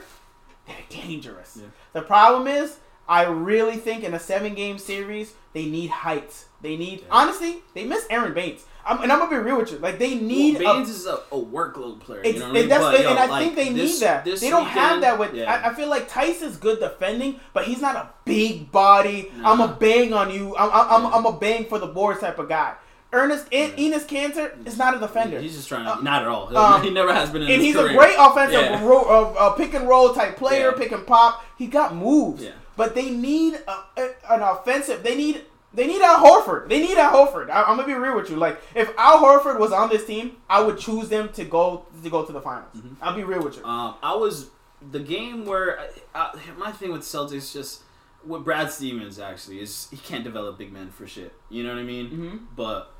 they're 0.66 0.76
dangerous. 0.88 1.58
Yeah. 1.60 1.66
The 1.92 2.02
problem 2.02 2.46
is, 2.48 2.78
I 3.08 3.24
really 3.24 3.76
think 3.76 4.02
in 4.04 4.14
a 4.14 4.20
seven 4.20 4.54
game 4.54 4.78
series 4.78 5.34
they 5.52 5.66
need 5.66 5.90
heights. 5.90 6.46
They 6.62 6.76
need 6.76 7.00
Yeah. 7.00 7.06
honestly 7.10 7.58
they 7.74 7.84
miss 7.84 8.06
Aron 8.10 8.32
Baynes. 8.34 8.64
I'm, 8.86 9.02
and 9.02 9.10
I'm 9.12 9.18
gonna 9.18 9.30
be 9.30 9.36
real 9.38 9.56
with 9.58 9.72
you. 9.72 9.78
Like 9.78 9.98
they 9.98 10.14
need 10.16 10.58
well, 10.60 10.72
a 10.72 10.78
Baynes 10.78 10.90
is 10.90 11.06
a, 11.06 11.14
a 11.32 11.40
workload 11.40 12.00
player. 12.00 12.24
you 12.24 12.34
know 12.38 12.48
what 12.48 12.50
I 12.50 12.52
mean? 12.60 12.68
But, 12.68 12.94
and, 12.94 13.04
yo, 13.04 13.10
and 13.10 13.18
I 13.18 13.26
like, 13.26 13.42
think 13.44 13.56
they 13.56 13.72
this- 13.72 14.00
need 14.00 14.06
that. 14.06 14.24
They 14.24 14.50
don't 14.50 14.66
have 14.66 15.00
that 15.00 15.18
with. 15.18 15.34
yeah. 15.34 15.52
I, 15.52 15.70
I 15.70 15.74
feel 15.74 15.88
like 15.88 16.08
Theis 16.10 16.42
is 16.42 16.56
good 16.56 16.80
defending, 16.80 17.40
but 17.52 17.64
he's 17.64 17.80
not 17.80 17.96
a 17.96 18.10
big 18.24 18.70
body. 18.70 19.30
Nah. 19.36 19.52
I'm 19.52 19.60
a 19.60 19.68
bang 19.68 20.12
on 20.12 20.30
you. 20.32 20.56
I'm 20.56 20.70
I'm, 20.70 21.02
Yeah. 21.02 21.08
I'm, 21.08 21.14
I'm 21.14 21.26
a 21.26 21.38
bang 21.38 21.64
for 21.66 21.78
the 21.78 21.86
board 21.86 22.20
type 22.20 22.38
of 22.38 22.48
guy. 22.48 22.74
Ernest 23.12 23.46
Yeah. 23.52 23.70
Enes 23.70 24.06
Kanter 24.06 24.66
is 24.66 24.76
not 24.76 24.96
a 24.96 24.98
defender, 24.98 25.38
He's 25.40 25.54
just 25.54 25.68
trying 25.68 25.86
Uh, 25.86 25.96
to. 25.98 26.02
not 26.04 26.22
at 26.22 26.28
all. 26.28 26.56
um, 26.56 26.82
he 26.82 26.90
never 26.90 27.12
has 27.14 27.30
been 27.30 27.42
in 27.42 27.50
and 27.50 27.62
he's 27.62 27.76
career. 27.76 27.90
a 27.92 27.94
great 27.94 28.16
offensive 28.18 28.60
Yeah. 28.60 28.84
ro- 28.84 29.04
uh, 29.38 29.38
uh, 29.38 29.50
pick 29.52 29.72
and 29.72 29.88
roll 29.88 30.12
type 30.12 30.36
player, 30.36 30.72
pick 30.72 30.90
and 30.90 31.06
pop. 31.06 31.44
He 31.56 31.68
got 31.68 31.94
moves, 31.94 32.42
Yeah. 32.42 32.50
but 32.76 32.96
they 32.96 33.10
need 33.10 33.54
a, 33.68 34.00
a, 34.00 34.08
an 34.30 34.42
offensive. 34.42 35.04
They 35.04 35.14
need. 35.14 35.42
They 35.74 35.86
need 35.88 36.00
Al 36.02 36.18
Horford. 36.18 36.68
They 36.68 36.80
need 36.80 36.96
Al 36.96 37.26
Horford. 37.26 37.50
I, 37.50 37.62
I'm 37.64 37.76
gonna 37.76 37.86
be 37.86 37.94
real 37.94 38.14
with 38.16 38.30
you. 38.30 38.36
Like, 38.36 38.60
if 38.74 38.90
Al 38.96 39.18
Horford 39.18 39.58
was 39.58 39.72
on 39.72 39.88
this 39.88 40.06
team, 40.06 40.36
I 40.48 40.60
would 40.60 40.78
choose 40.78 41.08
them 41.08 41.30
to 41.30 41.44
go 41.44 41.86
to 42.02 42.10
go 42.10 42.24
to 42.24 42.32
the 42.32 42.40
finals. 42.40 42.70
Mhm. 42.76 42.96
I'll 43.02 43.14
be 43.16 43.24
real 43.24 43.42
with 43.42 43.56
you. 43.56 43.64
Um, 43.64 43.94
I 44.02 44.14
was 44.14 44.50
the 44.92 45.00
game 45.00 45.44
where 45.46 45.80
I, 45.80 45.88
I, 46.32 46.38
my 46.58 46.70
thing 46.72 46.92
with 46.92 47.02
Celtics 47.02 47.52
just 47.52 47.82
with 48.24 48.44
Brad 48.44 48.70
Stevens 48.70 49.18
actually 49.18 49.60
is 49.60 49.88
he 49.90 49.96
can't 49.96 50.24
develop 50.24 50.56
big 50.58 50.72
men 50.72 50.90
for 50.90 51.06
shit. 51.06 51.32
You 51.50 51.62
know 51.64 51.70
what 51.70 51.78
I 51.78 51.84
mean? 51.84 52.08
hmm 52.08 52.36
But 52.56 52.92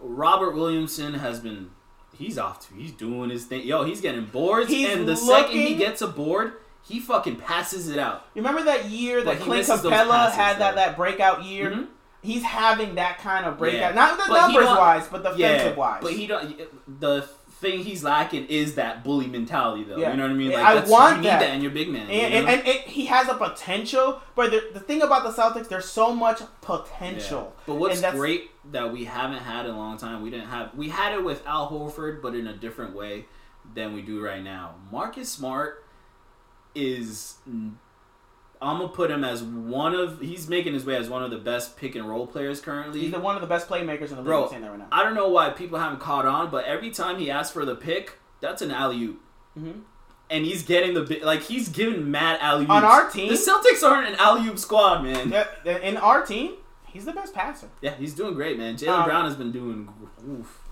Robert 0.00 0.54
Williamson 0.54 1.14
has 1.14 1.40
been 1.40 1.70
he's 2.16 2.38
off 2.38 2.68
to 2.68 2.74
he's 2.74 2.92
doing 2.92 3.30
his 3.30 3.44
thing. 3.46 3.64
Yo, 3.66 3.84
he's 3.84 4.00
getting 4.00 4.24
boards, 4.26 4.68
He's 4.70 4.88
and 4.88 5.08
the 5.08 5.16
second 5.16 5.56
he 5.56 5.74
gets 5.76 6.02
a 6.02 6.06
board, 6.08 6.54
he 6.82 7.00
fucking 7.00 7.36
passes 7.36 7.88
it 7.88 7.98
out. 7.98 8.26
You 8.34 8.42
remember 8.42 8.64
that 8.64 8.86
year 8.86 9.22
that 9.24 9.40
Clint 9.40 9.66
Capela 9.66 10.30
had 10.30 10.58
that, 10.58 10.74
that 10.76 10.96
breakout 10.96 11.42
year? 11.44 11.70
Mhm. 11.70 11.86
He's 12.22 12.42
having 12.42 12.96
that 12.96 13.18
kind 13.18 13.46
of 13.46 13.58
breakout. 13.58 13.94
Yeah. 13.94 14.06
Not 14.06 14.18
the 14.18 14.32
numbers 14.34 14.66
wise, 14.66 15.06
but 15.08 15.22
the 15.22 15.34
Yeah, 15.36 15.52
defensive 15.52 15.76
wise. 15.76 16.02
but 16.02 16.12
he 16.12 16.26
don't. 16.26 17.00
The 17.00 17.22
thing 17.60 17.80
he's 17.80 18.04
lacking 18.04 18.46
is 18.46 18.76
that 18.76 19.02
bully 19.02 19.26
mentality, 19.26 19.82
though. 19.84 19.96
Yeah. 19.96 20.10
You 20.12 20.16
know 20.16 20.22
what 20.24 20.30
I 20.32 20.34
mean? 20.34 20.52
Like 20.52 20.64
I 20.64 20.84
want 20.88 21.16
you 21.16 21.22
need 21.22 21.28
that. 21.28 21.40
that 21.40 21.54
in 21.54 21.60
your 21.62 21.70
big 21.72 21.88
man. 21.88 22.02
and, 22.08 22.10
you 22.10 22.38
and, 22.38 22.46
know? 22.46 22.52
and 22.72 22.80
he 22.90 23.06
has 23.06 23.28
a 23.28 23.34
potential, 23.34 24.20
but 24.36 24.50
the, 24.52 24.68
the 24.74 24.80
thing 24.80 25.02
about 25.02 25.24
the 25.24 25.30
Celtics, 25.42 25.68
there's 25.68 25.88
so 25.88 26.14
much 26.14 26.40
Yeah. 26.40 26.46
potential. 26.60 27.54
But 27.66 27.74
what's 27.76 28.02
And 28.02 28.16
great 28.16 28.50
that 28.72 28.92
we 28.92 29.04
haven't 29.04 29.40
had 29.40 29.66
in 29.66 29.72
a 29.72 29.76
long 29.76 29.96
time, 29.96 30.22
we 30.22 30.30
didn't 30.30 30.48
have 30.48 30.72
we 30.76 30.88
had 30.88 31.12
it 31.14 31.24
with 31.24 31.44
Al 31.46 31.68
Horford, 31.70 32.22
but 32.22 32.34
in 32.34 32.46
a 32.46 32.52
different 32.54 32.94
way 32.94 33.26
than 33.74 33.92
we 33.92 34.02
do 34.02 34.20
right 34.24 34.42
now. 34.42 34.74
Marcus 34.92 35.28
Smart 35.28 35.84
is 36.74 37.34
I'm 38.60 38.78
gonna 38.78 38.88
put 38.88 39.10
him 39.10 39.22
as 39.24 39.42
one 39.42 39.94
of 39.94 40.20
he's 40.20 40.48
making 40.48 40.74
his 40.74 40.84
way 40.84 40.96
as 40.96 41.08
one 41.08 41.22
of 41.22 41.30
the 41.30 41.38
best 41.38 41.76
pick 41.76 41.94
and 41.94 42.08
roll 42.08 42.26
players 42.26 42.60
currently. 42.60 43.00
He's 43.00 43.12
the, 43.12 43.20
one 43.20 43.36
of 43.36 43.40
the 43.40 43.46
best 43.46 43.68
playmakers 43.68 44.10
in 44.10 44.16
the 44.16 44.16
league. 44.16 44.24
Bro, 44.24 44.44
I'm 44.44 44.50
saying 44.50 44.62
that 44.62 44.70
right 44.70 44.78
now. 44.78 44.88
I 44.90 45.02
don't 45.04 45.14
know 45.14 45.28
why 45.28 45.50
people 45.50 45.78
haven't 45.78 46.00
caught 46.00 46.26
on, 46.26 46.50
but 46.50 46.64
every 46.64 46.90
time 46.90 47.18
he 47.18 47.30
asks 47.30 47.52
for 47.52 47.64
the 47.64 47.76
pick, 47.76 48.18
that's 48.40 48.60
an 48.62 48.70
alley 48.70 49.00
oop. 49.02 49.20
Mhm. 49.58 49.80
And 50.30 50.44
he's 50.44 50.62
getting 50.62 50.94
the 50.94 51.20
like 51.24 51.42
he's 51.42 51.68
giving 51.68 52.10
mad 52.10 52.38
alley 52.40 52.64
oops. 52.64 52.70
On 52.72 52.84
our 52.84 53.08
team? 53.08 53.28
the 53.28 53.34
Celtics 53.34 53.82
aren't 53.82 54.08
an 54.08 54.14
alley 54.16 54.46
oop 54.48 54.58
squad, 54.58 55.02
man. 55.02 55.32
In 55.64 55.96
our 55.96 56.24
team, 56.26 56.52
he's 56.86 57.04
the 57.04 57.12
best 57.12 57.32
passer. 57.34 57.68
Yeah, 57.80 57.94
he's 57.94 58.14
doing 58.14 58.34
great, 58.34 58.58
man. 58.58 58.76
Jaylen 58.76 58.88
Um, 58.98 59.04
Brown 59.04 59.24
has 59.24 59.36
been 59.36 59.52
doing. 59.52 59.88
Oof. 60.28 60.67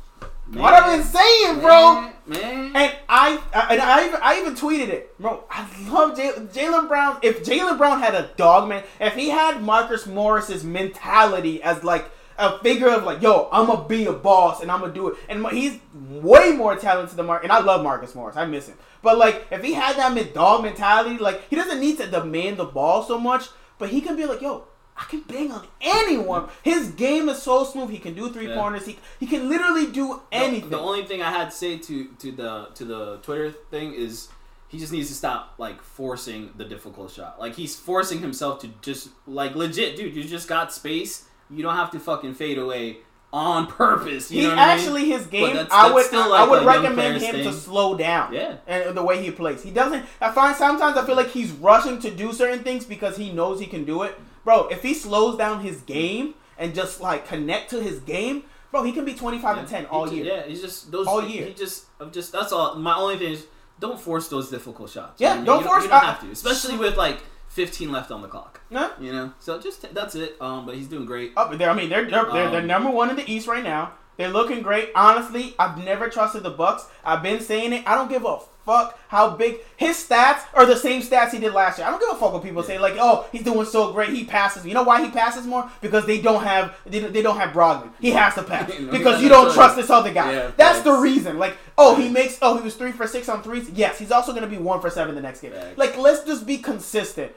Man, 0.48 0.62
What 0.62 0.74
I've 0.74 0.97
been 0.97 1.05
saying, 1.06 1.60
bro. 1.60 1.94
man, 2.01 2.12
man. 2.27 2.77
And 2.77 2.97
I, 3.09 3.40
I 3.52 3.73
and 3.73 3.81
I 3.82 4.06
even, 4.06 4.20
I 4.23 4.40
even 4.40 4.55
tweeted 4.55 4.89
it, 4.89 5.18
bro. 5.18 5.43
I 5.51 5.62
love 5.89 6.16
Jaylen 6.16 6.89
Brown. 6.89 7.18
If 7.23 7.44
Jaylen 7.44 7.77
Brown 7.78 8.01
had 8.01 8.14
a 8.14 8.31
dog 8.36 8.68
man, 8.68 8.85
if 9.01 9.14
he 9.14 9.28
had 9.28 9.62
Marcus 9.62 10.06
Morris's 10.06 10.62
mentality 10.62 11.62
as 11.62 11.82
like 11.82 12.10
a 12.39 12.59
figure 12.60 12.89
of 12.90 13.02
like, 13.05 13.23
yo, 13.23 13.48
I'm 13.51 13.66
gonna 13.66 13.89
be 13.89 14.06
a 14.06 14.12
boss 14.12 14.62
and 14.62 14.70
I'm 14.70 14.81
gonna 14.81 14.93
do 14.93 15.09
it, 15.09 15.16
and 15.28 15.44
he's 15.48 15.78
way 16.10 16.52
more 16.52 16.77
talented 16.77 17.16
than 17.16 17.27
Mark. 17.27 17.43
And 17.43 17.51
I 17.51 17.60
love 17.60 17.82
Marcus 17.82 18.14
Morris. 18.14 18.36
I 18.36 18.47
miss 18.47 18.68
him, 18.68 18.77
but 19.02 19.18
like 19.18 19.47
if 19.51 19.64
he 19.64 19.73
had 19.73 19.97
that 19.97 20.12
mid 20.14 20.32
dog 20.32 20.62
mentality, 20.62 21.18
like 21.18 21.48
he 21.51 21.56
doesn't 21.56 21.81
need 21.81 21.98
to 21.98 22.06
demand 22.06 22.59
the 22.59 22.66
ball 22.66 23.02
so 23.02 23.18
much, 23.18 23.48
but 23.78 23.89
he 23.89 24.01
can 24.01 24.14
be 24.16 24.27
like, 24.27 24.40
yo. 24.40 24.64
I 24.98 25.05
can 25.05 25.20
bang 25.20 25.52
on 25.52 25.66
anyone. 25.81 26.48
His 26.62 26.89
game 26.93 27.28
is 27.28 27.43
so 27.43 27.64
smooth. 27.64 27.90
He 27.90 27.98
can 27.98 28.14
do 28.14 28.31
three 28.31 28.48
Yeah. 28.48 28.55
pointers. 28.60 28.86
He 28.86 28.98
he 29.20 29.27
can 29.27 29.48
literally 29.48 29.86
do 29.86 30.20
anything. 30.32 30.70
The, 30.70 30.78
only 30.78 31.05
thing 31.05 31.20
I 31.23 31.31
had 31.31 31.51
to 31.51 31.56
say 31.56 31.77
to 31.78 32.05
to 32.18 32.32
the 32.32 32.68
to 32.74 32.85
the 32.85 33.16
Twitter 33.18 33.51
thing 33.70 33.93
is 33.93 34.28
he 34.68 34.78
just 34.78 34.93
needs 34.93 35.09
to 35.09 35.14
stop 35.14 35.55
like 35.59 35.82
forcing 35.82 36.51
the 36.56 36.64
difficult 36.64 37.10
shot. 37.12 37.39
Like 37.39 37.55
he's 37.55 37.77
forcing 37.77 38.20
himself 38.20 38.60
to 38.62 38.68
just 38.81 39.09
like 39.27 39.55
legit, 39.55 39.97
dude. 39.97 40.14
You 40.16 40.24
just 40.24 40.48
got 40.48 40.73
space. 40.73 41.24
You 41.51 41.62
don't 41.62 41.77
have 41.77 41.90
to 41.93 42.01
fucking 42.01 42.35
fade 42.35 42.59
away 42.59 42.98
on 43.32 43.66
purpose. 43.66 44.31
You 44.31 44.40
he 44.40 44.47
know 44.47 44.55
what 44.55 44.59
I 44.60 44.66
mean? 44.77 44.78
actually 44.78 45.05
his 45.10 45.27
game. 45.27 45.55
that's- 45.55 45.68
I 45.70 45.93
would 45.93 46.06
still 46.06 46.32
I 46.32 46.44
would 46.48 46.64
recommend 46.64 47.20
him 47.20 47.35
to 47.44 47.52
slow 47.52 47.97
down. 47.97 48.32
Yeah. 48.32 48.56
and 48.66 48.97
the 48.97 49.02
way 49.02 49.23
he 49.23 49.31
plays, 49.31 49.62
he 49.62 49.70
doesn't. 49.70 50.06
I 50.23 50.31
find 50.31 50.56
sometimes 50.56 50.97
I 50.97 51.05
feel 51.05 51.16
like 51.16 51.28
he's 51.31 51.52
rushing 51.52 51.98
to 52.01 52.10
do 52.10 52.32
certain 52.32 52.60
things 52.64 52.85
because 52.86 53.16
he 53.18 53.31
knows 53.31 53.60
he 53.60 53.66
can 53.66 53.85
do 53.85 54.02
it. 54.02 54.18
Bro, 54.47 54.68
if 54.68 54.82
he 54.82 54.94
slows 54.94 55.36
down 55.36 55.60
his 55.60 55.82
game 55.82 56.35
and 56.56 56.74
just 56.74 57.01
like 57.02 57.27
connect 57.28 57.68
to 57.70 57.82
his 57.82 57.98
game, 58.01 58.44
bro, 58.70 58.82
he 58.85 58.93
can 58.93 59.05
be 59.05 59.12
twenty 59.12 59.39
five 59.40 59.59
and 59.59 59.66
ten 59.68 59.85
all 59.86 60.10
year. 60.10 60.24
Yeah, 60.24 60.47
he's 60.47 60.62
just 60.62 60.90
those 60.93 61.06
All 61.09 61.23
year. 61.23 61.47
He 61.47 61.52
just, 61.52 61.86
I'm 62.01 62.10
just 62.12 62.31
that's 62.32 62.52
all. 62.52 62.77
My 62.77 62.94
only 62.97 63.18
thing 63.18 63.32
is 63.32 63.44
don't 63.81 64.01
force 64.01 64.28
those 64.28 64.48
difficult 64.48 64.89
shots. 64.90 65.20
Yeah, 65.20 65.35
You 65.35 65.40
know, 65.40 65.47
don't 65.47 65.60
you 65.62 65.66
force- 65.66 65.82
You 65.82 65.90
don't 65.90 66.01
have 66.05 66.20
to, 66.23 66.31
especially 66.31 66.78
with 66.78 66.97
like 66.97 67.18
15 67.48 67.90
left 67.93 68.10
on 68.12 68.23
the 68.23 68.28
clock. 68.28 68.60
Yeah. 68.70 68.90
You 69.01 69.12
know, 69.12 69.32
so 69.40 69.60
just 69.60 69.82
t- 69.82 69.89
that's 69.93 70.14
it. 70.14 70.40
Um, 70.40 70.64
but 70.64 70.77
he's 70.77 70.86
doing 70.89 71.06
great. 71.06 71.32
Up 71.36 71.52
there, 71.59 71.68
I 71.68 71.74
mean, 71.74 71.89
they're 71.90 72.09
they're, 72.09 72.24
they're, 72.32 72.51
they're 72.51 72.60
Um, 72.60 72.66
number 72.68 72.90
one 72.90 73.10
in 73.10 73.16
the 73.16 73.28
East 73.31 73.48
right 73.48 73.64
now. 73.64 73.93
They're 74.16 74.31
looking 74.31 74.62
great. 74.62 74.90
Honestly, 74.94 75.55
I've 75.59 75.77
never 75.85 76.09
trusted 76.09 76.43
the 76.44 76.51
Bucks. 76.51 76.86
I've 77.05 77.23
been 77.23 77.40
saying 77.40 77.73
it. 77.74 77.82
I 77.86 77.94
don't 77.97 78.09
give 78.09 78.24
a 78.24 78.39
fuck 78.66 78.98
how 79.09 79.30
big 79.30 79.59
his 79.76 79.97
stats 79.97 80.43
are 80.52 80.66
the 80.66 80.76
same 80.76 81.01
stats 81.01 81.30
he 81.30 81.38
did 81.38 81.52
last 81.55 81.78
year. 81.78 81.86
I 81.86 81.90
don't 81.90 82.01
give 82.01 82.10
a 82.10 82.16
fuck 82.16 82.32
what 82.32 82.43
people 82.43 82.62
say 82.64 82.78
like, 82.78 82.97
oh, 82.98 83.26
he's 83.32 83.44
doing 83.44 83.64
so 83.64 83.93
great. 83.93 84.10
He 84.10 84.24
passes. 84.24 84.66
You 84.66 84.74
know 84.74 84.82
why 84.82 85.02
he 85.02 85.10
passes 85.10 85.47
more? 85.47 85.70
Because 85.80 86.05
they 86.05 86.20
don't 86.20 86.43
have 86.43 86.74
they, 86.84 87.01
don't- 87.01 87.12
they 87.12 87.22
don't 87.22 87.38
have 87.38 87.51
Brogdon. 87.55 87.90
He 88.01 88.10
has 88.10 88.34
to 88.34 88.43
pass 88.43 88.68
No, 88.80 88.90
because 88.90 89.22
you 89.22 89.28
don't 89.28 89.55
trust 89.55 89.76
this 89.76 89.88
other 89.88 90.12
guy. 90.12 90.32
Yeah, 90.32 90.51
That's 90.56 90.80
the 90.82 90.93
reason. 90.93 91.38
Like, 91.38 91.56
oh, 91.78 91.94
he 91.94 92.09
makes 92.09 92.38
oh 92.43 92.59
he 92.59 92.64
was 92.64 92.74
three 92.74 92.93
for 92.93 93.06
six 93.06 93.28
on 93.28 93.43
threes. 93.43 93.70
Yes, 93.70 93.98
he's 93.98 94.10
also 94.10 94.34
gonna 94.34 94.47
be 94.48 94.59
one 94.59 94.80
for 94.80 94.90
seven 94.90 95.14
the 95.14 95.22
next 95.22 95.40
game. 95.40 95.52
Facts. 95.52 95.78
Like, 95.78 95.97
let's 95.97 96.24
just 96.24 96.44
be 96.47 96.59
consistent. 96.59 97.32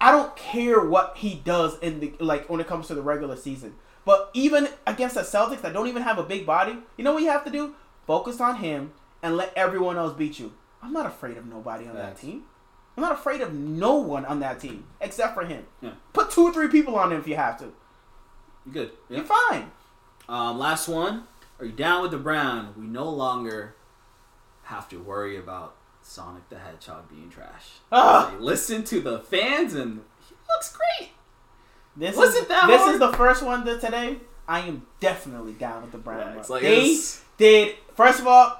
I 0.00 0.12
don't 0.12 0.34
care 0.34 0.80
what 0.80 1.18
he 1.18 1.34
does 1.44 1.78
in 1.80 2.00
the 2.00 2.14
like 2.20 2.48
when 2.48 2.58
it 2.60 2.66
comes 2.66 2.86
to 2.86 2.94
the 2.94 3.02
regular 3.02 3.36
season. 3.36 3.74
But 4.06 4.30
even 4.32 4.68
against 4.86 5.14
the 5.14 5.20
Celtics 5.20 5.60
that 5.60 5.74
don't 5.74 5.86
even 5.88 6.02
have 6.02 6.18
a 6.18 6.22
big 6.22 6.46
body, 6.46 6.78
you 6.96 7.04
know 7.04 7.12
what 7.12 7.22
you 7.22 7.28
have 7.28 7.44
to 7.44 7.50
do? 7.50 7.74
Focus 8.06 8.40
on 8.40 8.56
him 8.56 8.92
and 9.22 9.36
let 9.36 9.52
everyone 9.54 9.98
else 9.98 10.14
beat 10.14 10.38
you. 10.38 10.54
I'm 10.82 10.92
not 10.92 11.06
afraid 11.06 11.36
of 11.36 11.46
nobody 11.46 11.86
on 11.86 11.94
that 11.94 12.18
team. 12.18 12.44
I'm 12.96 13.02
not 13.02 13.12
afraid 13.12 13.40
of 13.40 13.54
no 13.54 13.96
one 13.96 14.24
on 14.24 14.40
that 14.40 14.60
team 14.60 14.84
except 15.00 15.34
for 15.34 15.44
him. 15.44 15.64
Yeah. 15.80 15.92
Put 16.12 16.30
two 16.30 16.42
or 16.42 16.52
three 16.52 16.68
people 16.68 16.96
on 16.96 17.12
him 17.12 17.20
if 17.20 17.26
you 17.28 17.36
have 17.36 17.58
to. 17.58 17.72
You're 18.66 18.72
good. 18.72 18.90
Yeah. 19.08 19.16
You're 19.18 19.26
fine. 19.26 19.70
Um, 20.28 20.58
last 20.58 20.88
one. 20.88 21.24
Are 21.58 21.64
you 21.66 21.72
down 21.72 22.02
with 22.02 22.10
the 22.10 22.18
Brown? 22.18 22.74
We 22.76 22.86
no 22.86 23.08
longer 23.08 23.74
have 24.64 24.88
to 24.90 24.98
worry 24.98 25.36
about 25.36 25.76
Sonic 26.02 26.48
the 26.48 26.58
Hedgehog 26.58 27.08
being 27.10 27.28
trash. 27.30 27.78
Ah. 27.92 28.34
Listen 28.38 28.82
to 28.84 29.00
the 29.00 29.18
fans, 29.20 29.74
and 29.74 30.02
he 30.28 30.34
looks 30.48 30.76
great. 30.76 31.10
This 31.96 32.16
Was 32.16 32.34
is 32.34 32.46
that 32.46 32.66
this 32.66 32.80
hard? 32.80 32.94
is 32.94 32.98
the 33.00 33.12
first 33.12 33.42
one 33.42 33.64
to 33.66 33.78
today. 33.78 34.18
I 34.48 34.60
am 34.60 34.86
definitely 35.00 35.52
down 35.52 35.82
with 35.82 35.92
the 35.92 35.98
Brown. 35.98 36.34
Yeah, 36.36 36.42
like 36.48 36.62
they 36.62 36.96
did 37.36 37.76
first 37.94 38.20
of 38.20 38.26
all, 38.26 38.59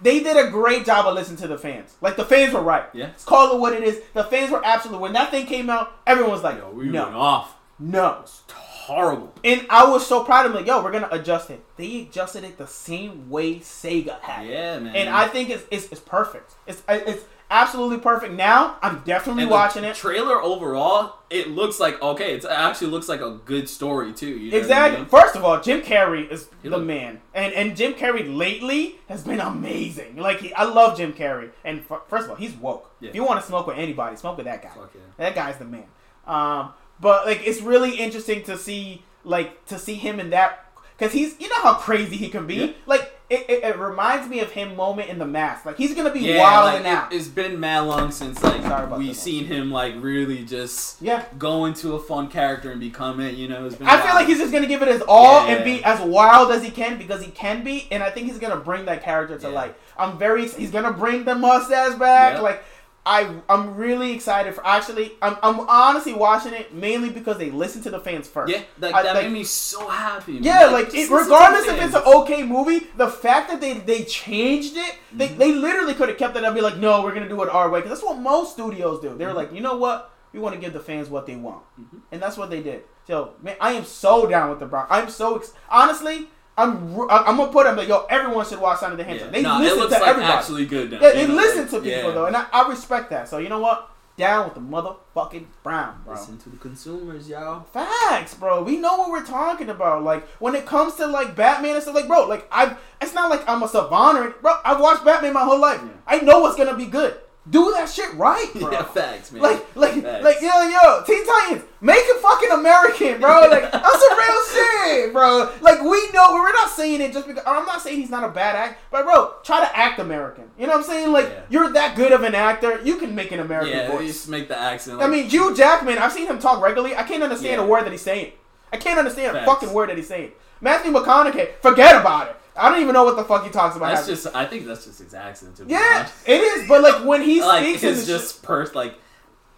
they 0.00 0.20
did 0.20 0.36
a 0.36 0.50
great 0.50 0.84
job 0.84 1.06
of 1.06 1.14
listening 1.14 1.38
to 1.38 1.48
the 1.48 1.58
fans. 1.58 1.96
Like 2.00 2.16
the 2.16 2.24
fans 2.24 2.54
were 2.54 2.62
right. 2.62 2.84
Yeah. 2.92 3.06
Let's 3.06 3.24
call 3.24 3.54
it 3.54 3.60
what 3.60 3.72
it 3.72 3.82
is. 3.82 4.00
The 4.14 4.24
fans 4.24 4.50
were 4.50 4.64
absolutely 4.64 5.02
when 5.02 5.12
that 5.14 5.30
thing 5.30 5.46
came 5.46 5.68
out, 5.70 5.92
everyone 6.06 6.32
was 6.32 6.42
like, 6.42 6.58
Yo, 6.58 6.70
we 6.70 6.84
went 6.84 6.92
no, 6.92 7.18
off. 7.18 7.56
no. 7.78 8.20
It's 8.22 8.42
horrible. 8.52 9.34
And 9.44 9.66
I 9.68 9.88
was 9.90 10.06
so 10.06 10.24
proud 10.24 10.46
of 10.46 10.52
them. 10.52 10.62
Like, 10.62 10.66
yo, 10.66 10.82
we're 10.82 10.92
gonna 10.92 11.08
adjust 11.10 11.50
it. 11.50 11.62
They 11.76 12.02
adjusted 12.02 12.44
it 12.44 12.56
the 12.58 12.66
same 12.66 13.28
way 13.28 13.56
Sega 13.56 14.20
had. 14.20 14.46
Yeah, 14.46 14.78
man. 14.78 14.96
And 14.96 15.08
I 15.08 15.28
think 15.28 15.50
it's 15.50 15.64
it's, 15.70 15.86
it's 15.92 16.00
perfect. 16.00 16.54
It's 16.66 16.82
it's 16.88 17.24
absolutely 17.50 17.98
perfect. 17.98 18.34
Now 18.34 18.76
I'm 18.82 19.00
definitely 19.04 19.42
And 19.44 19.50
watching 19.50 19.84
it. 19.84 19.94
Trailer 19.96 20.40
overall, 20.42 21.16
it 21.30 21.48
looks 21.50 21.78
like 21.80 22.00
okay. 22.02 22.34
It 22.34 22.44
actually 22.44 22.90
looks 22.90 23.08
like 23.08 23.20
a 23.20 23.38
good 23.44 23.68
story 23.68 24.12
too. 24.12 24.26
You 24.28 24.34
know 24.36 24.44
what 24.46 24.54
I 24.54 24.58
Exactly. 24.58 25.00
mean? 25.00 25.08
First 25.08 25.36
of 25.36 25.44
all, 25.44 25.60
Jim 25.60 25.80
Carrey 25.82 26.30
is 26.30 26.48
He 26.62 26.68
the 26.68 26.78
man, 26.78 27.20
and 27.34 27.52
and 27.54 27.76
Jim 27.76 27.94
Carrey 27.94 28.34
lately 28.36 28.96
has 29.08 29.24
been 29.24 29.40
amazing. 29.40 30.16
Like 30.16 30.40
he, 30.40 30.52
I 30.54 30.64
love 30.64 30.96
Jim 30.96 31.12
Carrey, 31.12 31.50
and 31.64 31.84
f- 31.90 32.02
first 32.08 32.24
of 32.24 32.30
all, 32.30 32.36
he's 32.36 32.52
woke. 32.54 32.90
Yeah. 33.00 33.10
If 33.10 33.14
you 33.14 33.24
want 33.24 33.40
to 33.40 33.46
smoke 33.46 33.66
with 33.66 33.76
anybody, 33.78 34.16
smoke 34.16 34.36
with 34.36 34.46
that 34.46 34.62
guy. 34.62 34.70
Yeah. 34.76 35.00
That 35.18 35.34
guy's 35.34 35.56
the 35.58 35.64
man. 35.64 35.84
Um, 36.26 36.72
but 37.00 37.26
like 37.26 37.42
it's 37.46 37.60
really 37.60 37.96
interesting 37.96 38.42
to 38.44 38.56
see 38.58 39.04
like 39.24 39.64
to 39.66 39.78
see 39.78 39.94
him 39.94 40.20
in 40.20 40.30
that 40.30 40.64
because 40.96 41.12
he's 41.12 41.38
you 41.40 41.48
know 41.48 41.60
how 41.62 41.74
crazy 41.74 42.16
he 42.16 42.28
can 42.28 42.46
be. 42.46 42.54
Yeah. 42.56 42.72
Like 42.86 43.07
it, 43.30 43.44
it, 43.50 43.62
it 43.64 43.78
reminds 43.78 44.26
me 44.28 44.40
of 44.40 44.50
him 44.52 44.74
moment 44.74 45.10
in 45.10 45.18
the 45.18 45.26
mask. 45.26 45.66
Like 45.66 45.76
he's 45.76 45.94
gonna 45.94 46.12
be 46.12 46.20
Yeah, 46.20 46.38
wild 46.38 46.82
like, 46.82 46.86
out. 46.86 47.12
it, 47.12 47.16
has 47.16 47.28
been 47.28 47.60
mad 47.60 47.80
long 47.80 48.10
since 48.10 48.42
like 48.42 48.62
that. 48.62 49.14
seen 49.14 49.44
him 49.44 49.70
like 49.70 49.94
really 49.98 50.44
just 50.44 51.00
yeah. 51.02 51.24
go 51.36 51.66
into 51.66 51.92
a 51.94 51.98
fun 52.00 52.28
character 52.28 52.70
and 52.70 52.80
become 52.80 53.20
it. 53.20 53.34
You 53.34 53.48
know, 53.48 53.66
it's 53.66 53.76
been. 53.76 53.86
I 53.86 54.00
feel 54.00 54.14
like 54.14 54.26
he's 54.28 54.38
just 54.38 54.52
gonna 54.52 54.66
give 54.66 54.80
it 54.80 54.88
his 54.88 55.02
all 55.06 55.46
Yeah. 55.46 55.56
and 55.56 55.64
be 55.64 55.84
as 55.84 56.00
wild 56.00 56.50
as 56.50 56.62
he 56.62 56.70
can 56.70 56.96
because 56.96 57.22
he 57.22 57.30
can 57.30 57.62
be, 57.62 57.86
and 57.90 58.02
I 58.02 58.10
think 58.10 58.28
he's 58.28 58.38
gonna 58.38 58.56
bring 58.56 58.86
that 58.86 59.02
character 59.02 59.38
to 59.38 59.48
Yeah. 59.48 59.54
life. 59.54 59.74
I'm 59.98 60.16
very. 60.16 60.48
He's 60.48 60.70
gonna 60.70 60.92
bring 60.92 61.24
the 61.24 61.34
mustache 61.34 61.98
back. 61.98 62.34
Yep. 62.34 62.42
Like 62.42 62.64
I, 63.06 63.40
I'm 63.48 63.74
really 63.76 64.12
excited 64.12 64.54
for. 64.54 64.66
Actually, 64.66 65.12
I'm, 65.22 65.36
I'm 65.42 65.60
honestly 65.60 66.12
watching 66.12 66.52
it 66.52 66.74
mainly 66.74 67.08
because 67.08 67.38
they 67.38 67.50
listen 67.50 67.80
to 67.82 67.90
the 67.90 68.00
fans 68.00 68.28
first. 68.28 68.52
Yeah, 68.52 68.62
like, 68.80 68.94
I- 68.94 69.02
that 69.02 69.14
like- 69.14 69.24
made 69.24 69.32
me 69.32 69.44
so 69.44 69.88
happy. 69.88 70.32
man. 70.34 70.42
Yeah, 70.42 70.66
like 70.66 70.86
just 70.92 71.10
it, 71.10 71.10
regardless 71.10 71.66
if 71.66 71.82
it's 71.82 71.94
an 71.94 72.02
okay 72.02 72.42
movie, 72.42 72.86
the 72.96 73.08
fact 73.08 73.48
that 73.50 73.60
they 73.62 73.74
they 73.74 74.04
changed 74.04 74.76
it, 74.76 74.96
they, 75.12 75.28
Mm-hmm. 75.28 75.38
they 75.38 75.52
literally 75.52 75.94
could 75.94 76.08
have 76.10 76.18
kept 76.18 76.36
it 76.36 76.44
and 76.44 76.54
be 76.54 76.60
like, 76.60 76.76
no, 76.76 77.02
we're 77.02 77.14
gonna 77.14 77.28
do 77.28 77.42
it 77.42 77.48
our 77.48 77.70
way, 77.70 77.80
because 77.80 77.98
that's 77.98 78.04
what 78.06 78.18
most 78.18 78.52
studios 78.52 79.00
do. 79.00 79.16
They're 79.16 79.30
Mhm. 79.30 79.34
like, 79.36 79.52
you 79.54 79.60
know 79.62 79.76
what, 79.76 80.10
we 80.34 80.40
want 80.40 80.54
to 80.54 80.60
give 80.60 80.74
the 80.74 80.80
fans 80.80 81.08
what 81.08 81.24
they 81.26 81.36
want, 81.36 81.62
Mhm. 81.80 82.00
and 82.12 82.20
that's 82.20 82.36
what 82.36 82.50
they 82.50 82.62
did. 82.62 82.82
So 83.06 83.32
man, 83.42 83.56
I 83.58 83.72
am 83.72 83.84
so 83.84 84.26
down 84.26 84.50
with 84.50 84.58
the 84.58 84.66
Brown. 84.66 84.86
I'm 84.90 85.08
so 85.08 85.36
ex- 85.36 85.54
honestly, 85.70 86.28
I'm 86.58 87.00
I'm 87.08 87.36
gonna 87.36 87.52
put 87.52 87.64
them 87.64 87.76
like, 87.76 87.88
yo, 87.88 88.04
everyone 88.10 88.44
should 88.46 88.60
watch 88.60 88.80
Sonic 88.80 88.98
the 88.98 89.04
Yeah. 89.04 89.10
Hedgehog. 89.10 89.32
They 89.32 89.40
it 89.40 89.48
listen 89.48 89.78
looks 89.78 89.94
to 89.94 90.00
like 90.00 90.08
everybody. 90.08 90.32
actually 90.32 90.66
good. 90.66 90.90
Now, 90.90 90.98
yeah, 91.00 91.12
they 91.12 91.26
know, 91.28 91.34
listen 91.34 91.64
to 91.68 91.76
people 91.76 91.88
yeah. 91.88 92.10
though, 92.10 92.26
and 92.26 92.36
I, 92.36 92.46
I 92.52 92.68
respect 92.68 93.10
that. 93.10 93.28
So 93.28 93.38
you 93.38 93.48
know 93.48 93.60
what? 93.60 93.90
Down 94.16 94.46
with 94.46 94.54
the 94.54 94.60
motherfucking 94.60 95.46
Brown, 95.62 96.02
bro. 96.04 96.14
Listen 96.14 96.38
to 96.38 96.48
the 96.50 96.56
consumers, 96.56 97.28
y'all. 97.28 97.62
Facts, 97.72 98.34
bro. 98.34 98.64
We 98.64 98.76
know 98.76 98.96
what 98.96 99.10
we're 99.12 99.24
talking 99.24 99.68
about. 99.70 100.02
Like 100.02 100.26
when 100.40 100.56
it 100.56 100.66
comes 100.66 100.94
to 100.96 101.06
like 101.06 101.36
Batman 101.36 101.74
and 101.74 101.82
stuff, 101.82 101.94
like 101.94 102.08
bro, 102.08 102.26
like 102.26 102.48
I, 102.50 102.76
it's 103.00 103.14
not 103.14 103.30
like 103.30 103.48
I'm 103.48 103.62
a 103.62 103.68
savant 103.68 104.42
bro. 104.42 104.54
I've 104.64 104.80
watched 104.80 105.04
Batman 105.04 105.34
my 105.34 105.44
whole 105.44 105.60
life. 105.60 105.80
Yeah. 105.84 105.92
I 106.06 106.18
know 106.18 106.40
what's 106.40 106.56
gonna 106.56 106.76
be 106.76 106.86
good. 106.86 107.16
Do 107.50 107.72
that 107.76 107.88
shit 107.88 108.12
right, 108.14 108.50
bro. 108.54 108.70
Yeah, 108.70 108.82
facts, 108.82 109.32
man. 109.32 109.42
Like, 109.42 109.76
like, 109.76 110.02
Facts. 110.02 110.24
like, 110.24 110.40
yo, 110.42 110.48
yo, 110.62 111.02
Teen 111.06 111.24
Titans, 111.26 111.62
make 111.80 111.96
it 112.00 112.20
fucking 112.20 112.50
American, 112.50 113.20
bro. 113.20 113.40
Like, 113.48 113.70
that's 113.72 114.04
some 114.06 114.18
real 114.18 114.44
shit, 114.52 115.12
bro. 115.12 115.50
Like, 115.60 115.80
we 115.82 116.10
know, 116.12 116.32
we're 116.32 116.52
not 116.52 116.70
saying 116.70 117.00
it 117.00 117.12
just 117.12 117.26
because, 117.26 117.42
I'm 117.46 117.64
not 117.64 117.80
saying 117.80 118.00
he's 118.00 118.10
not 118.10 118.24
a 118.24 118.28
bad 118.28 118.54
act, 118.56 118.80
but 118.90 119.04
bro, 119.04 119.34
try 119.44 119.60
to 119.66 119.76
act 119.78 119.98
American. 120.00 120.44
You 120.58 120.66
know 120.66 120.72
what 120.72 120.80
I'm 120.80 120.84
saying? 120.84 121.12
Like, 121.12 121.26
Yeah. 121.28 121.40
you're 121.48 121.72
that 121.72 121.96
good 121.96 122.12
of 122.12 122.22
an 122.24 122.34
actor, 122.34 122.80
you 122.84 122.96
can 122.96 123.14
make 123.14 123.32
an 123.32 123.40
American 123.40 123.76
yeah, 123.78 123.90
voice. 123.90 124.08
just 124.08 124.28
make 124.28 124.48
the 124.48 124.58
accent. 124.58 125.00
I 125.00 125.06
mean, 125.06 125.30
Hugh 125.30 125.54
Jackman, 125.56 125.98
I've 125.98 126.12
seen 126.12 126.26
him 126.26 126.38
talk 126.38 126.62
regularly. 126.62 126.96
I 126.96 127.02
can't 127.04 127.22
understand 127.22 127.60
Yeah. 127.60 127.66
a 127.66 127.66
word 127.66 127.84
that 127.84 127.92
he's 127.92 128.02
saying. 128.02 128.32
I 128.72 128.76
can't 128.76 128.98
understand 128.98 129.32
Facts. 129.32 129.44
a 129.44 129.46
fucking 129.50 129.72
word 129.72 129.88
that 129.88 129.96
he's 129.96 130.08
saying. 130.08 130.32
Matthew 130.60 130.92
McConaughey, 130.92 131.50
forget 131.62 131.94
about 131.98 132.28
it. 132.28 132.36
I 132.58 132.70
don't 132.70 132.80
even 132.82 132.92
know 132.94 133.04
what 133.04 133.16
the 133.16 133.24
fuck 133.24 133.44
he 133.44 133.50
talks 133.50 133.76
about. 133.76 133.94
that's 133.94 134.06
just. 134.06 134.34
I 134.34 134.44
think 134.44 134.66
that's 134.66 134.84
just 134.84 134.98
his 135.00 135.14
accent. 135.14 135.56
To 135.56 135.64
yeah, 135.66 136.08
it 136.26 136.40
is. 136.40 136.68
But 136.68 136.82
like 136.82 137.04
when 137.04 137.22
he 137.22 137.40
like 137.44 137.62
speaks, 137.64 137.82
it's 137.82 138.06
just 138.06 138.42
pers 138.42 138.74
like. 138.74 138.94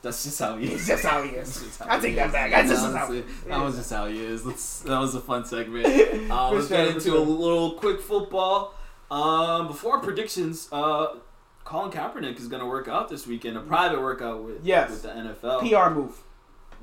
That's 0.03 0.25
just 0.25 0.39
how 0.41 0.57
he 0.57 0.67
is. 0.73 0.73
It's 0.81 0.87
just 0.89 1.05
how 1.05 1.23
he 1.23 1.31
is. 1.31 1.77
How 1.79 1.87
I 1.91 1.97
he 1.97 2.03
take 2.07 2.17
that 2.17 2.33
back. 2.33 2.51
That's 2.53 2.71
just 2.71 2.83
how- 2.97 3.13
yeah. 3.13 3.21
That 3.49 3.61
was 3.63 3.77
just 3.77 3.91
how 3.93 4.07
he 4.07 4.19
is. 4.19 4.47
Let's. 4.47 4.81
That 4.81 4.99
was 4.99 5.15
a 5.15 5.21
fun 5.21 5.45
segment. 5.45 5.87
Uh, 6.31 6.51
let's 6.53 6.69
sure, 6.69 6.77
get 6.79 6.89
into 6.89 7.11
sure. 7.11 7.17
a 7.19 7.21
little 7.21 7.73
quick 7.73 8.01
football. 8.01 8.75
Um, 9.11 9.67
before 9.67 10.01
predictions, 10.01 10.69
uh, 10.73 11.17
Colin 11.65 11.91
Kaepernick 11.91 12.39
is 12.39 12.49
going 12.49 12.61
to 12.61 12.67
work 12.67 12.89
out 12.89 13.09
this 13.11 13.27
weekend, 13.27 13.57
a 13.59 13.61
private 13.61 14.01
workout 14.01 14.43
with 14.43 14.65
Yes. 14.65 14.91
with 14.91 15.03
the 15.03 15.09
NFL. 15.11 15.69
PR 15.69 15.93
move. 15.95 16.17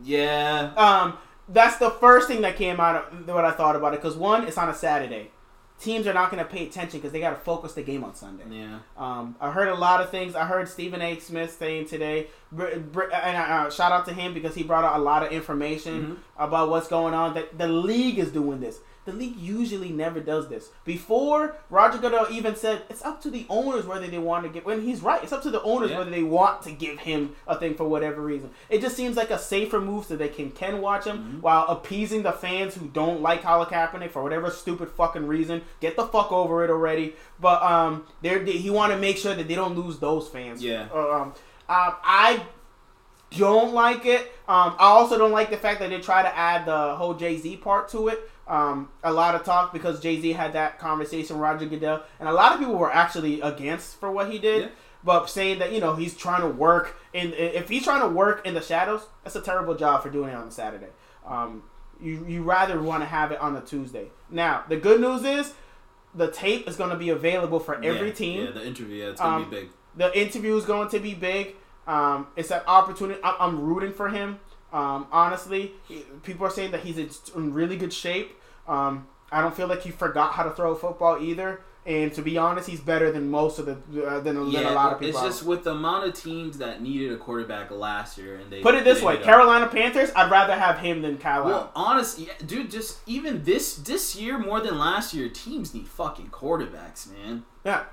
Yeah, 0.04 0.74
Um, 0.78 1.18
that's 1.50 1.78
the 1.78 1.90
first 1.90 2.28
thing 2.28 2.42
that 2.42 2.56
came 2.56 2.80
out 2.80 3.12
of 3.12 3.28
what 3.28 3.46
I 3.46 3.52
thought 3.52 3.76
about 3.76 3.94
it. 3.96 4.02
Because 4.02 4.16
one, 4.16 4.44
it's 4.48 4.58
on 4.60 4.70
a 4.70 4.74
Saturday. 4.76 5.32
Teams 5.80 6.08
are 6.08 6.14
not 6.14 6.32
going 6.32 6.44
to 6.44 6.50
pay 6.50 6.66
attention 6.66 7.00
because 7.00 7.12
they 7.12 7.20
got 7.20 7.30
to 7.30 7.36
focus 7.36 7.74
the 7.74 7.84
game 7.84 8.04
on 8.04 8.16
Sunday. 8.16 8.44
yeah. 8.50 8.80
Um, 8.98 9.36
I 9.40 9.52
heard 9.52 9.68
a 9.68 9.76
lot 9.76 10.02
of 10.02 10.10
things. 10.10 10.36
I 10.36 10.46
heard 10.46 10.68
Stephen 10.68 11.02
A. 11.04 11.20
Smith 11.20 11.56
saying 11.60 11.86
today, 11.88 12.28
and 12.58 12.96
uh, 12.96 13.70
shout 13.70 13.92
out 13.92 14.06
to 14.08 14.14
him 14.14 14.34
because 14.34 14.56
he 14.56 14.64
brought 14.64 14.84
out 14.84 15.00
a 15.00 15.04
lot 15.04 15.22
of 15.24 15.32
information 15.32 16.18
Mhm. 16.40 16.44
about 16.44 16.70
what's 16.70 16.88
going 16.88 17.14
on. 17.14 17.36
That 17.36 17.58
the 17.60 17.68
league 17.68 18.18
is 18.18 18.32
doing 18.32 18.60
this. 18.60 18.80
The 19.08 19.14
league 19.14 19.38
usually 19.38 19.90
never 19.90 20.20
does 20.20 20.50
this. 20.50 20.70
Before 20.84 21.56
Roger 21.70 21.98
Goodell 21.98 22.28
even 22.30 22.58
said 22.58 22.82
it's 22.90 23.06
up 23.06 23.22
to 23.22 23.30
the 23.30 23.46
owners 23.50 23.86
whether 23.86 24.06
they 24.06 24.18
want 24.18 24.44
to 24.44 24.50
give. 24.50 24.66
When 24.66 24.82
he's 24.82 25.02
right, 25.02 25.24
it's 25.24 25.32
up 25.32 25.42
to 25.44 25.50
the 25.50 25.62
owners 25.64 25.92
Yeah. 25.92 26.00
whether 26.00 26.12
they 26.12 26.24
want 26.24 26.62
to 26.64 26.72
give 26.74 27.00
him 27.00 27.34
a 27.48 27.58
thing 27.58 27.74
for 27.76 27.86
whatever 27.86 28.22
reason. 28.22 28.50
It 28.70 28.82
just 28.82 28.98
seems 28.98 29.16
like 29.16 29.30
a 29.32 29.40
safer 29.40 29.80
move 29.80 30.06
so 30.08 30.18
they 30.18 30.28
can 30.28 30.52
can 30.52 30.82
watch 30.82 31.06
him 31.06 31.38
Mhm. 31.38 31.42
while 31.42 31.66
appeasing 31.68 32.24
the 32.24 32.34
fans 32.34 32.76
who 32.76 32.88
don't 32.88 33.22
like 33.22 33.44
Colin 33.44 33.68
Kaepernick 33.70 34.12
for 34.12 34.22
whatever 34.24 34.52
stupid 34.52 34.90
fucking 34.90 35.26
reason. 35.26 35.62
Get 35.80 35.96
the 35.96 36.06
fuck 36.06 36.34
over 36.34 36.66
it 36.66 36.70
already. 36.70 37.16
But 37.40 37.64
um, 37.64 38.04
they 38.22 38.38
he 38.58 38.70
want 38.70 38.92
to 38.92 39.00
make 39.00 39.16
sure 39.18 39.34
that 39.34 39.48
they 39.48 39.56
don't 39.56 39.78
lose 39.78 40.00
those 40.00 40.28
fans. 40.28 40.62
Yeah. 40.62 40.88
Uh, 40.94 41.12
um, 41.12 41.34
uh, 41.70 41.94
I 42.04 42.42
don't 43.38 43.74
like 43.74 44.06
it. 44.06 44.22
Um, 44.48 44.76
I 44.80 44.86
also 44.88 45.18
don't 45.18 45.32
like 45.32 45.50
the 45.50 45.58
fact 45.58 45.80
that 45.80 45.90
they 45.90 46.00
try 46.00 46.22
to 46.22 46.38
add 46.38 46.66
the 46.66 46.96
whole 46.96 47.14
Jay 47.14 47.38
Z 47.38 47.58
part 47.58 47.90
to 47.90 48.08
it. 48.10 48.30
Um, 48.48 48.90
a 49.04 49.12
lot 49.12 49.36
of 49.36 49.44
talk 49.44 49.74
because 49.74 50.00
Jay 50.00 50.22
Z 50.22 50.32
had 50.32 50.54
that 50.54 50.80
conversation 50.80 51.36
with 51.36 51.44
Roger 51.44 51.66
Goodell, 51.66 52.04
and 52.20 52.30
a 52.30 52.32
lot 52.34 52.54
of 52.54 52.60
people 52.60 52.76
were 52.76 52.92
actually 52.94 53.42
against 53.42 54.00
for 54.00 54.10
what 54.12 54.32
he 54.32 54.40
did. 54.40 54.62
Yeah. 54.64 54.70
But 55.04 55.30
saying 55.30 55.60
that 55.60 55.74
you 55.74 55.80
know 55.80 55.96
he's 55.96 56.16
trying 56.16 56.42
to 56.42 56.48
work 56.48 56.96
in 57.14 57.34
if 57.34 57.68
he's 57.70 57.84
trying 57.84 58.02
to 58.02 58.08
work 58.08 58.46
in 58.46 58.54
the 58.54 58.62
shadows, 58.62 59.02
that's 59.24 59.36
a 59.36 59.42
terrible 59.42 59.76
job 59.76 60.02
for 60.02 60.10
doing 60.10 60.30
it 60.30 60.36
on 60.36 60.48
a 60.48 60.52
Saturday. 60.52 60.88
Um, 61.26 61.64
you 62.02 62.26
you 62.28 62.42
rather 62.44 62.82
want 62.82 63.02
to 63.04 63.06
have 63.08 63.32
it 63.32 63.40
on 63.40 63.56
a 63.56 63.62
Tuesday. 63.62 64.08
Now 64.30 64.64
the 64.70 64.78
good 64.78 65.02
news 65.02 65.24
is 65.24 65.54
the 66.16 66.32
tape 66.32 66.68
is 66.68 66.76
going 66.78 66.90
to 66.90 66.96
be 66.98 67.10
available 67.10 67.60
for 67.60 67.76
every 67.76 68.08
Yeah, 68.10 68.14
team. 68.14 68.46
Yeah, 68.46 68.52
the 68.52 68.66
interview. 68.66 69.04
Yeah, 69.04 69.10
it's 69.12 69.22
gonna 69.22 69.44
Um, 69.44 69.50
be 69.50 69.56
big. 69.58 69.70
The 69.96 70.18
interview 70.20 70.56
is 70.58 70.66
going 70.66 70.90
to 70.90 71.00
be 71.00 71.14
big. 71.14 71.56
Um, 71.86 72.28
it's 72.36 72.52
an 72.52 72.62
opportunity. 72.68 73.20
I'm, 73.24 73.36
I'm 73.40 73.60
rooting 73.62 73.94
for 73.94 74.10
him. 74.10 74.40
Um, 74.74 75.08
honestly, 75.12 75.72
people 76.24 76.46
are 76.46 76.50
saying 76.50 76.72
that 76.72 76.82
he's 76.82 76.98
in- 76.98 77.54
really 77.54 77.78
good 77.78 77.94
shape. 77.94 78.32
Um, 78.68 79.08
I 79.32 79.42
don't 79.42 79.56
feel 79.56 79.68
like 79.68 79.82
he 79.82 79.92
forgot 79.92 80.34
how 80.34 80.44
to 80.44 80.52
throw 80.52 80.72
a 80.72 80.76
football 80.76 81.22
either. 81.22 81.62
And 81.86 82.12
to 82.16 82.22
be 82.22 82.38
honest, 82.38 82.68
he's 82.68 82.82
better 82.82 83.14
than 83.14 83.32
most 83.32 83.60
of 83.60 83.66
the 83.66 84.06
uh, 84.06 84.20
than, 84.20 84.52
than 84.52 84.66
a 84.66 84.72
lot 84.72 84.92
of 84.92 85.00
people. 85.00 85.22
it's 85.22 85.38
just 85.38 85.44
with 85.44 85.64
the 85.64 85.72
amount 85.72 86.06
of 86.06 86.14
teams 86.14 86.58
that 86.58 86.82
needed 86.82 87.14
a 87.14 87.18
quarterback 87.18 87.72
last 87.72 88.18
year, 88.18 88.36
and 88.36 88.52
they 88.52 88.62
Put 88.62 88.76
it 88.76 88.84
this 88.84 89.02
way: 89.02 89.16
Carolina 89.16 89.68
Panthers. 89.68 90.12
I'd 90.14 90.30
rather 90.30 90.54
have 90.54 90.80
him 90.80 91.02
than 91.02 91.18
Kyle 91.18 91.44
Allen. 91.44 91.54
Well, 91.54 91.72
honestly, 91.78 92.26
yeah, 92.26 92.34
dude, 92.46 92.70
just 92.72 93.00
even 93.06 93.46
this 93.46 93.76
this 93.78 94.18
year 94.18 94.38
more 94.38 94.60
than 94.60 94.78
last 94.78 95.14
year, 95.14 95.30
teams 95.30 95.74
need 95.74 95.88
fucking 95.88 96.28
quarterbacks, 96.28 97.10
man. 97.10 97.44
Yeah. 97.64 97.86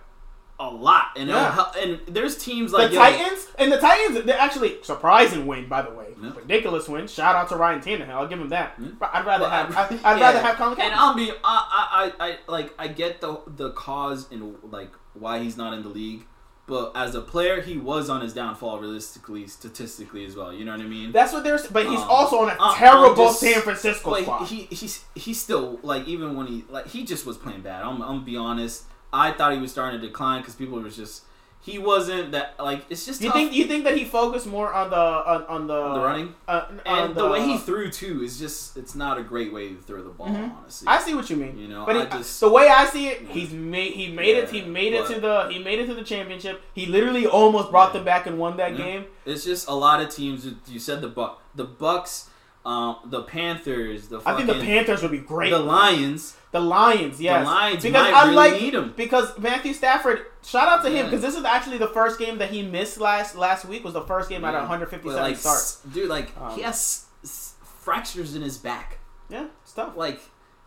A 0.67 0.71
lot, 0.71 1.09
and 1.17 1.29
it'll 1.29 1.43
Yeah. 1.43 1.53
hel- 1.53 1.73
and 1.79 2.01
there's 2.09 2.39
teams 2.39 2.73
like 2.73 2.91
the 2.91 2.97
Titans 2.97 3.49
and 3.59 3.71
the 3.71 3.77
Titans, 3.79 4.25
they're 4.25 4.39
actually 4.41 4.79
surprising 4.83 5.47
win. 5.47 5.69
By 5.69 5.83
the 5.83 5.91
way, 5.91 6.15
Yeah. 6.23 6.31
ridiculous 6.35 6.89
win. 6.89 7.07
Shout 7.07 7.37
out 7.37 7.49
to 7.51 7.57
Ryan 7.57 7.81
Tannehill. 7.81 8.09
I'll 8.09 8.27
give 8.27 8.41
him 8.41 8.49
that. 8.49 8.75
Yeah. 8.79 8.89
I'd 9.13 9.27
rather 9.27 9.43
Well, 9.43 9.51
have. 9.51 9.77
I- 9.77 9.83
I'd 9.85 9.91
yeah. 10.19 10.25
rather 10.27 10.41
have 10.41 10.57
Colin 10.57 10.81
And 10.81 10.95
I'll 10.95 11.15
be, 11.15 11.31
I, 11.31 12.13
I, 12.19 12.27
I, 12.27 12.39
like, 12.49 12.73
I 12.79 12.89
get 12.89 13.21
the 13.21 13.41
the 13.47 13.71
cause 13.73 14.27
and 14.33 14.57
like 14.71 14.91
why 15.13 15.41
he's 15.41 15.57
not 15.59 15.75
in 15.75 15.83
the 15.83 15.89
league, 15.91 16.25
but 16.67 16.93
as 16.95 17.15
a 17.15 17.21
player, 17.21 17.61
he 17.61 17.77
was 17.77 18.09
on 18.09 18.23
his 18.23 18.33
downfall 18.33 18.79
realistically, 18.81 19.47
statistically 19.47 20.25
as 20.25 20.35
well. 20.35 20.51
You 20.51 20.65
know 20.65 20.73
what 20.73 20.81
I 20.81 20.85
mean? 20.85 21.13
That's 21.13 21.33
what 21.35 21.45
they're. 21.45 21.61
But 21.71 21.85
he's 21.87 22.01
Um, 22.01 22.09
also 22.09 22.39
on 22.39 22.49
a 22.49 22.57
uh, 22.59 22.75
terrible 22.75 23.27
just- 23.27 23.41
San 23.41 23.61
Francisco 23.61 24.15
squad. 24.23 24.47
he 24.47 24.63
he's 24.71 25.05
he's 25.15 25.39
still 25.41 25.79
like 25.83 26.07
even 26.09 26.35
when 26.37 26.47
he 26.47 26.65
like 26.71 26.87
he 26.89 27.05
just 27.05 27.27
was 27.27 27.37
playing 27.37 27.61
bad. 27.61 27.83
I'm 27.83 28.01
I'm 28.01 28.09
gonna 28.09 28.21
be 28.21 28.37
honest. 28.39 28.85
I 29.15 29.33
thought 29.33 29.53
he 29.53 29.59
was 29.61 29.71
starting 29.71 30.01
to 30.01 30.07
decline 30.07 30.41
because 30.41 30.55
people 30.57 30.81
was 30.81 30.97
just 30.97 31.23
he 31.61 31.79
wasn't 31.79 32.33
that 32.33 32.57
like 32.59 32.85
it's 32.91 33.07
just 33.07 33.23
you 33.23 33.29
tough. 33.29 33.37
think 33.37 33.53
you 33.55 33.65
think 33.65 33.85
that 33.85 33.97
he 33.97 34.05
focused 34.05 34.47
more 34.47 34.71
on 34.75 34.91
the 34.91 34.97
on, 34.97 35.45
on 35.45 35.67
the 35.67 35.95
the 35.95 36.01
running 36.01 36.35
uh, 36.47 36.67
and 36.85 37.11
on 37.11 37.15
the, 37.15 37.27
way 37.31 37.43
he 37.47 37.57
threw 37.57 37.91
too 37.91 38.23
is 38.23 38.39
just 38.39 38.77
it's 38.77 38.95
not 38.95 39.17
a 39.17 39.23
great 39.23 39.51
way 39.51 39.69
to 39.71 39.77
throw 39.77 40.03
the 40.03 40.11
ball. 40.11 40.27
Mhm. 40.29 40.55
Honestly, 40.59 40.87
I 40.89 40.99
see 40.99 41.15
what 41.15 41.31
you 41.31 41.37
mean. 41.37 41.57
You 41.59 41.69
know, 41.69 41.87
but 41.87 41.97
I 41.97 42.01
he- 42.05 42.19
just- 42.19 42.39
the 42.41 42.51
way 42.51 42.69
I 42.69 42.85
see 42.87 43.09
it, 43.09 43.23
he's 43.29 43.51
made 43.53 43.93
he 43.95 44.09
made 44.13 44.37
it 44.37 44.51
he 44.51 44.59
Yeah, 44.59 44.67
made 44.67 44.93
it 44.93 45.07
to 45.07 45.21
the 45.21 45.49
he 45.51 45.59
made 45.59 45.79
it 45.79 45.87
to 45.87 45.95
the 45.95 46.05
championship. 46.05 46.61
He 46.75 46.85
literally 46.87 47.27
almost 47.27 47.71
brought 47.71 47.89
Yeah. 47.91 47.99
them 48.01 48.05
back 48.05 48.27
and 48.27 48.39
won 48.39 48.59
that 48.59 48.73
Yeah. 48.73 48.85
game. 48.85 49.05
It's 49.25 49.45
just 49.45 49.67
a 49.69 49.75
lot 49.75 50.03
of 50.03 50.11
teams. 50.11 50.47
You 50.67 50.79
said 50.81 51.01
the 51.01 51.09
Buck, 51.09 51.41
the 51.55 51.65
Bucks, 51.65 52.29
um, 52.65 52.97
the 53.07 53.23
Panthers, 53.23 54.09
the 54.09 54.21
I 54.25 54.35
think 54.37 54.47
the 54.47 54.55
Panthers 54.55 55.03
would 55.03 55.11
be 55.11 55.19
great. 55.19 55.51
the 55.51 55.59
Lions. 55.59 56.37
The 56.51 56.61
Lions, 56.61 57.21
yes. 57.21 57.45
The 57.45 57.51
Lions 57.53 57.83
because 57.83 58.07
I 58.15 58.23
really 58.25 58.35
like 58.37 58.53
need 58.61 58.75
him. 58.75 58.95
because 58.97 59.37
Matthew 59.39 59.73
Stafford. 59.75 60.25
Shout 60.45 60.69
out 60.69 60.83
to 60.85 60.91
him 60.91 61.07
because 61.07 61.21
this 61.21 61.35
is 61.35 61.45
actually 61.45 61.79
the 61.79 61.89
first 61.89 62.19
game 62.19 62.39
that 62.39 62.51
he 62.51 62.63
missed 62.63 62.99
last 63.01 63.35
last 63.37 63.65
week. 63.65 63.83
Was 63.85 63.93
the 63.95 64.03
first 64.03 64.29
game 64.29 64.45
out 64.45 64.55
of 64.55 64.63
Yeah. 64.63 64.69
157 64.69 65.17
But 65.17 65.23
like, 65.23 65.37
starts. 65.37 65.81
dude, 65.93 66.09
like 66.09 66.31
Um, 66.41 66.53
he 66.55 66.63
has 66.63 67.07
s- 67.25 67.55
fractures 67.81 68.35
in 68.35 68.43
his 68.43 68.57
back. 68.57 68.99
Yeah, 69.29 69.47
stuff. 69.65 69.97
Like 69.97 70.21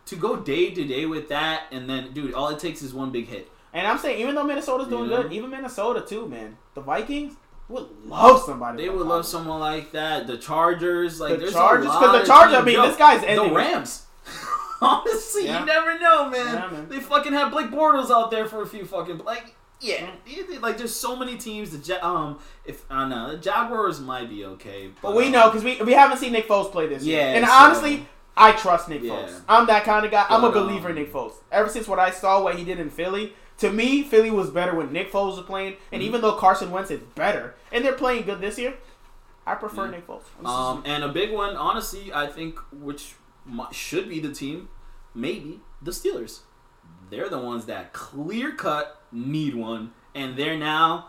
to 0.06 0.16
go 0.16 0.36
day 0.36 0.70
to 0.70 0.84
day 0.84 1.06
with 1.06 1.28
that, 1.30 1.64
and 1.72 1.88
then, 1.88 2.12
dude, 2.12 2.34
all 2.34 2.48
it 2.48 2.58
takes 2.58 2.82
is 2.82 2.92
one 2.94 3.10
big 3.10 3.26
hit. 3.28 3.50
And 3.72 3.86
I'm 3.86 3.98
saying 3.98 4.20
even 4.20 4.34
though 4.34 4.44
Minnesota's 4.44 4.88
doing 4.88 5.08
know? 5.10 5.22
good, 5.22 5.32
even 5.32 5.50
Minnesota 5.50 6.00
too, 6.06 6.26
man. 6.28 6.56
The 6.74 6.80
Vikings 6.80 7.34
would 7.68 7.86
love 8.06 8.42
somebody. 8.42 8.82
They 8.84 8.88
would 8.88 9.06
love 9.06 9.26
someone 9.26 9.60
like 9.60 9.92
that. 9.92 10.26
The 10.26 10.38
Chargers, 10.38 11.20
like 11.20 11.32
The 11.32 11.36
there's 11.38 11.52
Chargers, 11.52 11.86
because 11.86 12.20
the 12.22 12.26
Chargers, 12.26 12.54
I 12.58 12.62
mean, 12.62 12.74
Yo, 12.76 12.86
this 12.86 12.96
guy's 12.96 13.20
the 13.20 13.30
ending- 13.30 13.54
Rams. 13.54 14.06
Honestly, 14.80 15.46
Yeah. 15.46 15.60
you 15.60 15.66
never 15.66 15.98
know, 15.98 16.28
man. 16.30 16.54
Yeah, 16.54 16.70
man. 16.70 16.88
They 16.88 17.00
fucking 17.00 17.32
have 17.32 17.50
Blake 17.50 17.66
Bortles 17.70 18.10
out 18.10 18.30
there 18.30 18.46
for 18.46 18.62
a 18.62 18.66
few 18.66 18.84
fucking 18.84 19.18
like. 19.18 19.54
Yeah, 19.80 20.10
like 20.60 20.76
there's 20.76 20.94
so 20.94 21.14
many 21.14 21.36
teams. 21.36 21.70
The 21.78 22.04
um, 22.04 22.40
if 22.64 22.84
I 22.90 23.00
don't 23.00 23.10
know, 23.10 23.30
the 23.30 23.36
Jaguars 23.36 24.00
might 24.00 24.28
be 24.28 24.44
okay, 24.44 24.90
But 25.00 25.14
we 25.14 25.26
um, 25.26 25.32
know 25.32 25.50
because 25.50 25.62
we 25.62 25.80
we 25.82 25.92
haven't 25.92 26.18
seen 26.18 26.32
Nick 26.32 26.48
Foles 26.48 26.72
play 26.72 26.88
this 26.88 27.04
year. 27.04 27.20
And 27.20 27.46
so- 27.46 27.52
honestly, 27.52 28.06
I 28.36 28.52
trust 28.52 28.88
Nick 28.88 29.02
Yeah. 29.04 29.12
Foles. 29.12 29.40
I'm 29.48 29.66
that 29.68 29.84
kind 29.84 30.04
of 30.04 30.10
guy. 30.10 30.26
I'm 30.28 30.42
a 30.42 30.50
But, 30.50 30.64
believer 30.64 30.88
in 30.90 30.96
um, 30.96 31.02
Nick 31.02 31.12
Foles. 31.12 31.34
Ever 31.52 31.68
since 31.68 31.86
what 31.86 32.00
I 32.00 32.10
saw 32.10 32.42
what 32.42 32.56
he 32.56 32.64
did 32.64 32.80
in 32.80 32.90
Philly, 32.90 33.34
to 33.58 33.70
me, 33.72 34.02
Philly 34.02 34.30
was 34.30 34.50
better 34.50 34.74
when 34.74 34.92
Nick 34.92 35.12
Foles 35.12 35.36
was 35.36 35.44
playing. 35.46 35.76
And 35.92 36.00
Mhm. 36.02 36.06
even 36.06 36.20
though 36.20 36.32
Carson 36.34 36.70
Wentz 36.70 36.90
is 36.90 37.00
better, 37.14 37.54
and 37.72 37.84
they're 37.84 37.92
playing 37.92 38.24
good 38.24 38.40
this 38.40 38.58
year, 38.58 38.74
I 39.46 39.54
prefer 39.54 39.84
Yeah. 39.86 39.90
Nick 39.92 40.06
Foles. 40.06 40.22
Um, 40.44 40.82
and 40.86 41.02
a 41.04 41.08
big 41.08 41.32
one, 41.32 41.56
honestly, 41.56 42.12
I 42.12 42.26
think, 42.26 42.58
which 42.72 43.14
should 43.72 44.08
be 44.08 44.20
the 44.20 44.32
team, 44.32 44.68
maybe 45.14 45.60
the 45.82 45.90
Steelers. 45.90 46.40
They're 47.10 47.28
the 47.30 47.38
ones 47.38 47.64
that 47.66 47.92
clear 47.92 48.52
cut 48.52 49.00
need 49.10 49.54
one, 49.54 49.92
and 50.14 50.36
they're 50.36 50.58
now 50.58 51.08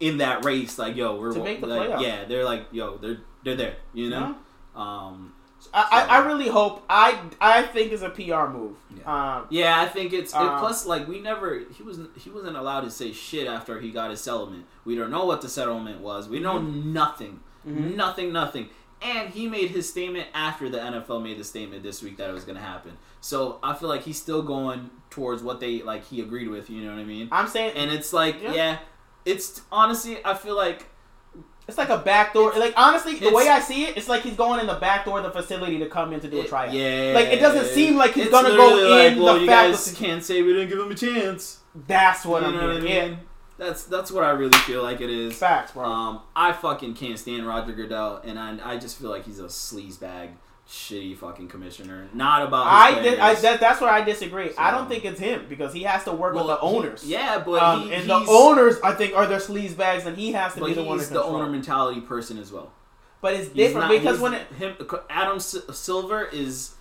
in 0.00 0.16
that 0.18 0.44
race. 0.44 0.78
Like, 0.78 0.96
yo, 0.96 1.16
we're 1.16 1.32
To 1.34 1.42
make 1.44 1.60
the 1.60 1.66
like, 1.66 1.90
playoffs. 1.90 2.00
yeah, 2.00 2.24
they're 2.24 2.44
like, 2.44 2.66
yo, 2.72 2.96
they're 2.96 3.20
they're 3.42 3.56
there. 3.56 3.76
You 3.94 4.08
know. 4.10 4.34
know? 4.74 4.80
Um, 4.80 5.32
I, 5.74 6.06
I, 6.08 6.16
I 6.18 6.26
really 6.26 6.48
hope. 6.48 6.84
I 6.88 7.18
I 7.40 7.62
think 7.62 7.92
it's 7.92 8.02
a 8.02 8.10
PR 8.10 8.50
move. 8.50 8.76
Um, 9.06 9.46
yeah, 9.50 9.80
I 9.80 9.86
think 9.86 10.12
it's 10.12 10.32
it, 10.32 10.36
Um, 10.38 10.58
plus 10.60 10.86
like 10.86 11.06
we 11.08 11.20
never 11.20 11.60
he 11.76 11.82
wasn't 11.82 12.16
he 12.18 12.30
wasn't 12.30 12.56
allowed 12.56 12.82
to 12.82 12.90
say 12.90 13.12
shit 13.12 13.46
after 13.46 13.80
he 13.80 13.90
got 13.90 14.10
his 14.10 14.20
settlement. 14.20 14.64
We 14.84 14.96
don't 14.96 15.10
know 15.10 15.24
what 15.26 15.40
the 15.42 15.48
settlement 15.48 16.00
was. 16.00 16.28
We 16.28 16.40
know 16.40 16.58
nothing. 16.60 17.40
Mhm. 17.66 17.94
Nothing, 17.96 18.32
nothing. 18.32 18.68
And 19.02 19.30
he 19.30 19.48
made 19.48 19.70
his 19.70 19.88
statement 19.88 20.28
after 20.34 20.68
the 20.68 20.78
NFL 20.78 21.22
made 21.22 21.38
the 21.38 21.44
statement 21.44 21.82
this 21.82 22.02
week 22.02 22.18
that 22.18 22.28
it 22.28 22.32
was 22.34 22.44
going 22.44 22.56
to 22.58 22.62
happen. 22.64 22.98
So 23.22 23.58
I 23.62 23.72
feel 23.74 23.88
like 23.88 24.02
he's 24.02 24.20
still 24.20 24.42
going 24.42 24.90
towards 25.08 25.42
what 25.42 25.58
they 25.60 25.82
like 25.82 26.04
he 26.06 26.20
agreed 26.20 26.48
with. 26.48 26.68
You 26.68 26.82
know 26.84 26.90
what 26.92 27.00
I 27.00 27.04
mean? 27.04 27.28
I'm 27.32 27.48
saying 27.48 27.72
And 27.76 27.90
it's 27.90 28.12
like, 28.12 28.42
Yeah. 28.42 28.52
yeah, 28.52 28.78
it's 29.24 29.62
honestly, 29.72 30.18
I 30.24 30.34
feel 30.34 30.56
like 30.56 30.86
it's 31.70 31.78
like 31.78 31.88
a 31.88 31.96
backdoor. 31.98 32.52
Like 32.58 32.74
honestly, 32.76 33.14
the 33.18 33.32
way 33.32 33.48
I 33.48 33.60
see 33.60 33.84
it, 33.84 33.96
it's 33.96 34.08
like 34.08 34.22
he's 34.22 34.36
going 34.36 34.60
in 34.60 34.66
the 34.66 34.74
back 34.74 35.04
door 35.06 35.18
of 35.18 35.24
the 35.24 35.30
facility 35.30 35.78
to 35.78 35.86
come 35.88 36.12
in 36.12 36.20
to 36.20 36.28
do 36.28 36.40
a 36.40 36.44
tryout. 36.44 36.74
yeah, 36.74 37.12
Like, 37.14 37.28
it 37.28 37.38
doesn't 37.40 37.66
seem 37.74 37.96
like 37.96 38.12
he's 38.12 38.24
It's 38.26 38.32
gonna 38.32 38.50
go 38.56 38.74
literally 38.74 39.06
in 39.06 39.12
Like, 39.18 39.24
well, 39.24 39.34
the 39.34 39.40
you 39.40 39.46
faculty- 39.46 39.72
guys 39.76 39.94
can't 39.98 40.22
say 40.24 40.42
we 40.42 40.52
didn't 40.52 40.68
give 40.68 40.78
him 40.78 40.90
a 40.90 40.94
chance. 40.94 41.60
That's 41.86 42.26
what 42.26 42.42
you 42.42 42.48
I'm 42.48 42.54
know 42.56 42.66
what 42.74 42.76
I 42.76 42.80
hearing. 42.86 43.10
mean? 43.12 43.18
That's 43.56 43.84
that's 43.84 44.10
what 44.10 44.24
I 44.24 44.30
really 44.30 44.56
feel 44.60 44.82
like 44.82 45.00
it 45.00 45.10
is. 45.10 45.36
Facts, 45.36 45.72
bro. 45.72 45.84
Um, 45.84 46.20
I 46.34 46.52
fucking 46.52 46.94
can't 46.94 47.18
stand 47.18 47.46
Roger 47.46 47.72
Goodell, 47.72 48.20
and 48.24 48.38
I, 48.38 48.58
I 48.64 48.76
just 48.78 48.98
feel 48.98 49.10
like 49.10 49.24
he's 49.26 49.38
a 49.38 49.44
sleazebag, 49.44 50.30
shitty 50.70 51.16
fucking 51.16 51.48
commissioner. 51.48 52.08
Not 52.14 52.42
about 52.46 52.66
I, 52.66 53.02
did, 53.02 53.18
I 53.18 53.34
that, 53.34 53.58
that's 53.60 53.80
where 53.80 53.90
I 53.90 54.02
disagree. 54.02 54.50
I 54.56 54.70
don't 54.70 54.88
think 54.88 55.04
it's 55.04 55.18
him 55.18 55.46
because 55.48 55.72
he 55.74 55.82
has 55.82 56.04
to 56.04 56.12
work 56.12 56.34
Well, 56.34 56.46
with 56.46 56.60
the 56.60 56.66
he- 56.68 56.76
owners. 56.76 57.04
yeah, 57.04 57.42
but 57.44 57.60
um, 57.62 57.82
he, 57.88 57.94
and 57.94 58.08
the 58.08 58.24
owners, 58.28 58.76
I 58.84 58.92
think, 58.94 59.14
are 59.16 59.26
their 59.26 59.40
sleaze 59.40 59.76
bags, 59.76 60.06
and 60.06 60.16
he 60.16 60.32
has 60.32 60.54
to 60.54 60.64
be 60.64 60.72
the 60.74 60.84
one 60.84 60.98
he's 60.98 61.08
the 61.08 61.16
control. 61.20 61.36
owner 61.42 61.50
mentality 61.50 62.00
person 62.00 62.38
as 62.38 62.52
well. 62.52 62.72
but 63.20 63.34
it's 63.34 63.48
different 63.48 63.88
not- 63.88 63.98
because 63.98 64.20
when 64.20 64.34
it, 64.34 64.46
him 64.58 64.76
Adam 65.10 65.36
S- 65.36 65.56
Silver 65.72 66.24
is 66.24 66.74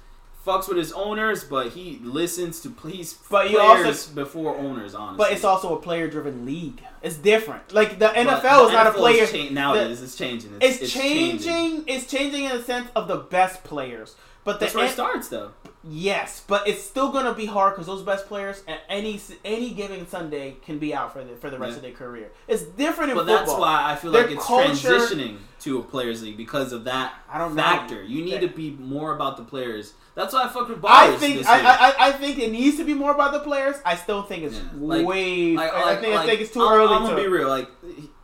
fucks 0.49 0.67
with 0.67 0.77
his 0.77 0.91
owners, 0.93 1.43
but 1.43 1.69
he 1.69 1.99
listens 2.03 2.59
to 2.61 2.69
please 2.69 3.13
But 3.29 3.47
players 3.47 3.85
also- 3.87 4.13
before 4.15 4.55
owners. 4.57 4.95
Honestly, 4.95 5.17
but 5.17 5.31
it's 5.31 5.43
also 5.43 5.75
a 5.77 5.81
player-driven 5.81 6.45
league. 6.45 6.81
It's 7.01 7.15
different. 7.15 7.73
Like 7.73 7.91
the 7.99 8.07
But 8.07 8.15
NFL 8.15 8.65
is 8.65 8.71
the 8.71 8.73
not 8.77 8.87
a 8.87 8.89
NFL 8.91 8.93
player. 8.93 9.25
cha- 9.27 9.53
nowadays. 9.53 10.01
it's 10.01 10.15
changing. 10.15 10.51
It's, 10.61 10.81
It's, 10.81 10.91
changing, 10.93 11.39
changing. 11.39 11.83
It's 11.87 12.05
changing 12.09 12.45
in 12.45 12.57
the 12.57 12.63
sense 12.63 12.89
of 12.95 13.07
the 13.07 13.17
best 13.17 13.63
players. 13.63 14.15
But 14.45 14.53
the 14.59 14.65
That's 14.65 14.75
where 14.75 14.85
it 14.85 14.91
starts, 14.91 15.27
though. 15.27 15.51
yes, 15.83 16.43
but 16.47 16.67
it's 16.67 16.81
still 16.83 17.11
gonna 17.11 17.33
be 17.33 17.45
hard 17.45 17.73
because 17.75 17.87
those 17.87 18.01
best 18.01 18.25
players 18.27 18.63
at 18.67 18.79
any 18.89 19.19
any 19.43 19.71
given 19.71 20.07
Sunday 20.07 20.55
can 20.65 20.79
be 20.79 20.93
out 20.93 21.13
for 21.13 21.23
the 21.23 21.35
for 21.35 21.49
the 21.49 21.59
rest 21.59 21.71
Yeah. 21.71 21.75
of 21.77 21.81
their 21.83 21.91
career. 21.91 22.31
It's 22.47 22.63
different 22.63 23.11
in 23.11 23.17
But 23.17 23.27
football. 23.27 23.45
that's 23.45 23.59
why 23.59 23.91
I 23.91 23.95
feel 23.95 24.11
Their 24.11 24.23
like 24.23 24.31
it's 24.31 24.45
culture- 24.45 24.71
transitioning 24.89 25.37
to 25.61 25.79
a 25.79 25.83
players 25.83 26.23
league 26.23 26.37
because 26.37 26.71
of 26.71 26.85
that 26.85 27.13
I 27.31 27.37
don't 27.37 27.53
know. 27.55 27.61
factor. 27.61 28.01
You 28.01 28.23
need 28.23 28.33
Yeah. 28.33 28.39
to 28.41 28.47
be 28.47 28.71
more 28.79 29.13
about 29.13 29.37
the 29.37 29.43
players. 29.43 29.93
That's 30.15 30.33
why 30.33 30.43
I 30.43 30.47
fuck 30.49 30.67
with 30.67 30.81
ballers. 30.81 30.89
I 30.89 31.15
think 31.17 31.45
I. 31.47 31.59
I, 31.61 31.93
I 32.07 32.11
think 32.13 32.39
it 32.39 32.51
needs 32.51 32.77
to 32.77 32.83
be 32.83 32.93
more 32.93 33.11
about 33.11 33.31
the 33.31 33.39
players. 33.39 33.77
I 33.85 33.95
still 33.95 34.23
think 34.23 34.43
it's 34.43 34.55
Yeah. 34.57 34.63
Like- 34.75 35.05
way. 35.07 35.53
Like- 35.55 35.71
I, 35.73 35.83
like- 35.83 36.01
think 36.01 36.15
I 36.15 36.25
think 36.25 36.41
it's 36.41 36.51
too 36.51 36.61
I'm, 36.61 36.73
early 36.73 36.93
I'm 36.95 37.01
gonna 37.03 37.15
to. 37.15 37.21
be 37.21 37.27
real. 37.27 37.47
Like, 37.47 37.69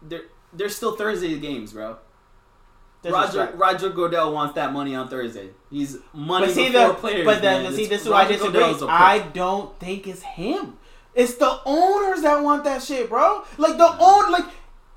they're 0.01 0.23
they're 0.53 0.69
still 0.69 0.95
Thursday 0.95 1.37
games, 1.39 1.73
bro. 1.73 1.97
Roger. 3.03 3.51
Roger 3.55 3.89
Goodell 3.89 4.33
wants 4.33 4.55
that 4.55 4.73
money 4.73 4.95
on 4.95 5.07
Thursday. 5.09 5.51
He's 5.69 5.97
money 6.11 6.47
But 6.47 6.55
see 6.55 6.69
before 6.71 6.87
the 6.87 6.93
players. 6.95 7.25
but 7.25 7.41
then 7.41 7.71
see 7.73 7.85
this 7.85 8.01
is 8.01 8.09
why 8.09 8.23
I 8.23 8.27
disagree. 8.27 8.63
I 8.89 9.19
don't 9.33 9.79
think 9.79 10.07
it's 10.07 10.23
him. 10.23 10.77
It's 11.13 11.35
the 11.35 11.59
owners 11.65 12.23
that 12.23 12.41
want 12.43 12.63
that 12.63 12.81
shit, 12.81 13.07
bro. 13.09 13.43
Like 13.57 13.77
the 13.77 13.95
own 13.99 14.31
like. 14.31 14.45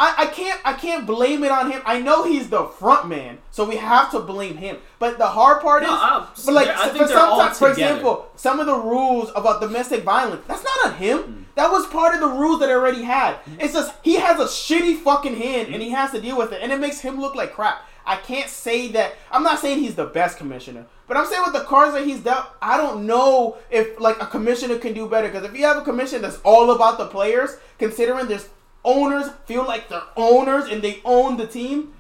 I, 0.01 0.15
I 0.19 0.27
can't 0.27 0.61
I 0.65 0.75
can't 0.75 1.07
blame 1.07 1.43
it 1.43 1.51
on 1.51 1.71
him. 1.73 1.83
I 1.85 2.01
know 2.01 2.23
he's 2.25 2.49
the 2.49 2.65
front 2.67 3.09
man, 3.09 3.39
so 3.51 3.65
we 3.65 3.77
have 3.77 4.11
to 4.13 4.21
blame 4.21 4.57
him. 4.57 4.77
But 5.01 5.19
the 5.19 5.27
hard 5.27 5.61
part 5.61 5.83
No, 5.83 5.89
is, 5.95 6.01
I- 6.01 6.27
but 6.47 6.55
like 6.55 6.69
so 6.77 7.49
for 7.49 7.55
for 7.55 7.71
example, 7.71 8.29
some 8.37 8.61
of 8.61 8.67
the 8.67 8.77
rules 8.77 9.31
about 9.35 9.61
domestic 9.61 10.05
violence 10.05 10.43
that's 10.47 10.63
not 10.63 10.87
on 10.87 10.95
him. 10.99 11.19
Mm. 11.19 11.45
That 11.57 11.73
was 11.73 11.87
part 11.89 12.15
of 12.15 12.21
the 12.21 12.29
rules 12.29 12.61
that 12.61 12.69
I 12.71 12.75
already 12.75 13.03
had. 13.03 13.39
It's 13.59 13.75
just 13.75 13.93
he 14.03 14.15
has 14.17 14.39
a 14.39 14.45
shitty 14.45 14.99
fucking 14.99 15.35
hand 15.35 15.75
and 15.75 15.83
he 15.83 15.91
has 15.91 16.13
to 16.13 16.21
deal 16.21 16.39
with 16.39 16.53
it, 16.53 16.61
and 16.63 16.71
it 16.71 16.79
makes 16.79 17.01
him 17.01 17.21
look 17.21 17.35
like 17.35 17.53
crap. 17.53 17.83
I 18.07 18.17
can't 18.17 18.49
say 18.49 18.89
that. 18.93 19.17
I'm 19.33 19.43
not 19.43 19.59
saying 19.59 19.81
he's 19.81 19.97
the 19.97 20.07
best 20.07 20.39
commissioner, 20.39 20.87
but 21.09 21.17
I'm 21.17 21.27
saying 21.27 21.43
with 21.45 21.53
the 21.55 21.65
cards 21.65 21.93
that 21.95 22.07
he's 22.07 22.21
dealt, 22.21 22.47
I 22.63 22.77
don't 22.79 23.05
know 23.05 23.59
if 23.71 23.99
like 24.01 24.23
a 24.23 24.27
commissioner 24.27 24.79
can 24.79 24.95
do 24.95 25.09
better. 25.09 25.27
Because 25.29 25.45
if 25.45 25.55
you 25.59 25.65
have 25.67 25.77
a 25.77 25.83
commission 25.83 26.23
that's 26.23 26.39
all 26.45 26.71
about 26.71 26.97
the 26.99 27.07
players, 27.07 27.57
considering 27.79 28.29
there's 28.29 28.49
owners 28.97 29.27
feel 29.47 29.65
like 29.73 29.89
they're 29.89 30.03
owners 30.17 30.65
and 30.73 30.81
they 30.83 31.01
own 31.05 31.37
the 31.37 31.47
team, 31.47 31.93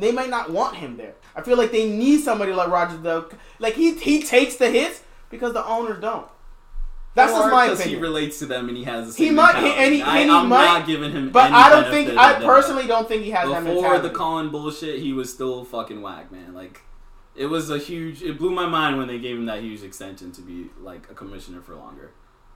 they 0.00 0.12
might 0.12 0.30
not 0.30 0.50
want 0.50 0.76
him 0.76 0.96
there. 0.96 1.14
I 1.36 1.40
feel 1.42 1.56
like 1.56 1.70
they 1.72 1.88
need 1.88 2.20
somebody 2.20 2.52
like 2.52 2.68
Roger 2.68 2.96
Goodell. 2.96 3.30
Like 3.58 3.74
he 3.74 3.94
he 3.94 4.22
takes 4.22 4.56
the 4.56 4.70
hits 4.70 5.02
because 5.30 5.52
the 5.52 5.64
owners 5.64 6.00
don't. 6.00 6.26
That's 7.14 7.32
Or 7.32 7.40
just 7.40 7.50
my 7.52 7.66
opinion. 7.66 7.88
He 7.90 7.96
relates 7.96 8.38
to 8.38 8.46
them 8.46 8.68
and 8.68 8.76
he 8.76 8.84
has 8.84 9.14
the 9.14 9.22
He 9.22 9.26
same 9.28 9.34
might- 9.36 9.52
mentality. 9.54 9.82
and 9.84 9.94
he- 9.94 10.02
I, 10.02 10.18
and 10.20 10.30
he 10.30 10.36
I'm 10.36 10.48
might, 10.48 10.64
not 10.64 10.86
giving 10.86 11.12
him. 11.12 11.30
but 11.30 11.52
I 11.52 11.68
don't 11.68 11.90
think 11.90 12.08
I 12.16 12.34
personally 12.52 12.86
don't 12.86 13.06
think 13.06 13.22
he 13.24 13.30
has 13.32 13.48
that 13.50 13.64
Before 13.64 13.82
mentality. 13.82 14.08
the 14.08 14.14
Colin 14.14 14.48
bullshit, 14.48 14.98
he 15.00 15.12
was 15.12 15.28
still 15.32 15.64
fucking 15.64 16.00
whack, 16.00 16.32
man. 16.32 16.54
Like, 16.54 16.80
it 17.36 17.46
was 17.46 17.70
a 17.70 17.76
huge. 17.78 18.22
It 18.22 18.38
blew 18.38 18.50
my 18.50 18.66
mind 18.66 18.96
when 18.98 19.08
they 19.08 19.18
gave 19.18 19.36
him 19.36 19.44
that 19.46 19.60
huge 19.62 19.82
extension 19.82 20.32
to 20.32 20.40
be 20.40 20.70
like 20.80 21.10
a 21.10 21.14
commissioner 21.14 21.60
for 21.60 21.74
longer. 21.74 22.12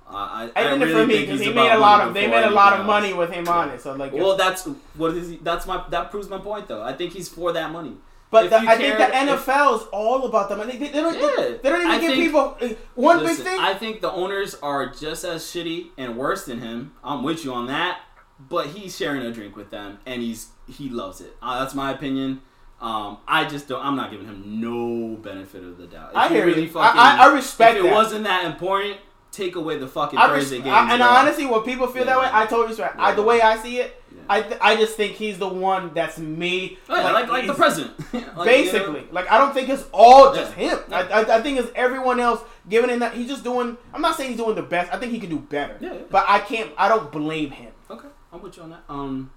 I, 0.09 0.51
I 0.55 0.63
think 0.65 0.81
really 0.85 0.93
it 0.93 0.95
for 0.95 1.07
me 1.07 1.15
think 1.15 1.27
because 1.27 1.41
he's 1.41 1.49
he 1.49 1.55
made 1.55 1.73
a 1.73 1.79
lot 1.79 2.07
of 2.07 2.15
they 2.15 2.27
made 2.29 2.45
a 2.45 2.51
lot 2.51 2.73
of 2.75 2.81
anything 2.81 2.87
money 2.87 3.13
with 3.13 3.31
him 3.33 3.49
on 3.49 3.71
it. 3.71 3.81
So 3.81 3.93
like, 3.95 4.13
Well, 4.13 4.37
that's 4.37 4.65
what 4.95 5.15
is 5.17 5.31
he? 5.31 5.37
That's 5.39 5.67
my 5.67 5.85
that 5.91 6.11
proves 6.11 6.29
my 6.29 6.39
point 6.39 6.69
though. 6.69 6.83
I 6.83 6.93
think 6.93 7.13
he's 7.13 7.29
for 7.29 7.53
that 7.53 7.73
money. 7.73 7.97
but 8.31 8.51
the, 8.51 8.57
I 8.59 8.77
think 8.77 8.99
the 8.99 9.05
NFL 9.05 9.81
is 9.81 9.87
all 9.93 10.25
about 10.27 10.49
them. 10.49 10.61
I 10.61 10.67
think 10.67 10.81
they, 10.81 10.89
they 10.91 11.01
don't 11.01 11.15
Yeah. 11.15 11.57
they 11.63 11.69
don't 11.71 11.81
even 11.81 11.91
I 11.91 12.01
give 12.01 12.13
think- 12.13 12.25
people 12.25 12.57
uh, 12.61 12.69
one 12.95 13.19
Listen, 13.19 13.45
big 13.45 13.53
thing. 13.55 13.61
I 13.61 13.75
think 13.75 14.01
the 14.01 14.11
owners 14.13 14.55
are 14.63 14.87
just 14.87 15.25
as 15.25 15.43
shitty 15.43 15.89
and 15.99 16.17
worse 16.17 16.45
than 16.45 16.61
him. 16.61 16.93
I'm 17.03 17.23
with 17.23 17.45
you 17.45 17.53
on 17.53 17.67
that. 17.67 18.01
But 18.39 18.67
he's 18.67 18.95
sharing 18.95 19.23
a 19.23 19.33
drink 19.33 19.57
with 19.57 19.71
them, 19.71 19.99
and 20.05 20.21
he's 20.21 20.49
he 20.69 20.91
loves 20.91 21.21
it. 21.23 21.35
Uh, 21.41 21.59
that's 21.61 21.75
my 21.75 21.91
opinion. 21.91 22.43
Um, 22.83 23.17
I 23.27 23.47
just 23.47 23.67
don't. 23.67 23.83
I'm 23.83 23.97
not 23.97 24.11
giving 24.11 24.27
him 24.27 24.61
no 24.61 25.17
benefit 25.17 25.65
of 25.65 25.79
the 25.79 25.87
doubt. 25.87 26.11
If 26.11 26.17
I 26.19 26.29
hear 26.29 26.45
really 26.45 26.65
you. 26.65 26.69
fucking- 26.69 27.01
I, 27.01 27.17
I, 27.25 27.31
I 27.31 27.35
respect 27.35 27.79
if 27.79 27.85
it 27.85 27.89
that. 27.89 27.95
wasn't 27.95 28.25
that 28.25 28.45
important, 28.45 28.99
take 29.37 29.57
away 29.57 29.79
the 29.79 29.87
fucking 29.89 30.19
I 30.19 30.29
Thursday 30.29 30.57
games. 30.59 30.69
I- 30.69 30.91
and 30.93 31.01
bro. 31.01 31.09
honestly, 31.09 31.47
when 31.47 31.63
people 31.63 31.87
feel 31.89 32.05
that 32.05 32.19
way, 32.19 32.29
I 32.33 32.47
totally 32.47 32.69
respect. 32.69 32.97
I, 32.99 33.13
the 33.13 33.23
way 33.23 33.41
I 33.41 33.57
see 33.59 33.79
it, 33.81 34.03
Yeah. 34.15 34.23
I 34.29 34.43
th- 34.43 34.59
I 34.61 34.77
just 34.77 34.97
think 34.97 35.13
he's 35.13 35.39
the 35.39 35.49
one 35.49 35.93
that's 35.95 36.19
me. 36.19 36.79
Oh, 36.89 36.97
yeah, 36.97 37.13
like, 37.13 37.29
like, 37.29 37.47
the 37.47 37.55
president, 37.55 37.99
Like, 38.13 38.23
you 38.23 38.27
know? 38.35 38.45
basically, 38.45 39.05
like 39.13 39.31
I 39.31 39.39
don't 39.39 39.53
think 39.55 39.69
it's 39.69 39.85
all 39.93 40.35
just 40.35 40.57
Yeah. 40.57 40.71
him. 40.71 40.79
I, 40.93 41.03
I, 41.03 41.39
I 41.39 41.43
think 41.43 41.59
it's 41.59 41.71
everyone 41.77 42.19
else 42.21 42.41
giving 42.69 42.91
in 42.91 42.99
that 43.01 43.15
he's 43.15 43.29
just 43.29 43.45
doing. 43.45 43.77
I'm 43.95 44.01
not 44.01 44.17
saying 44.17 44.31
he's 44.31 44.39
doing 44.39 44.55
the 44.57 44.63
best. 44.63 44.93
I 44.93 44.99
think 44.99 45.13
he 45.13 45.21
can 45.21 45.31
do 45.31 45.39
better. 45.39 45.77
Yeah, 45.81 45.93
yeah. 45.93 46.01
But 46.11 46.25
I 46.29 46.39
can't. 46.41 46.71
I 46.79 46.89
don't 46.89 47.13
blame 47.13 47.51
him. 47.51 47.73
Okay, 47.91 48.09
I'm 48.33 48.43
with 48.43 48.57
you 48.57 48.63
on 48.65 48.71
that. 48.71 48.83
Um, 48.89 49.31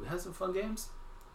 we 0.00 0.06
had 0.06 0.20
some 0.20 0.32
fun 0.32 0.52
games. 0.52 0.88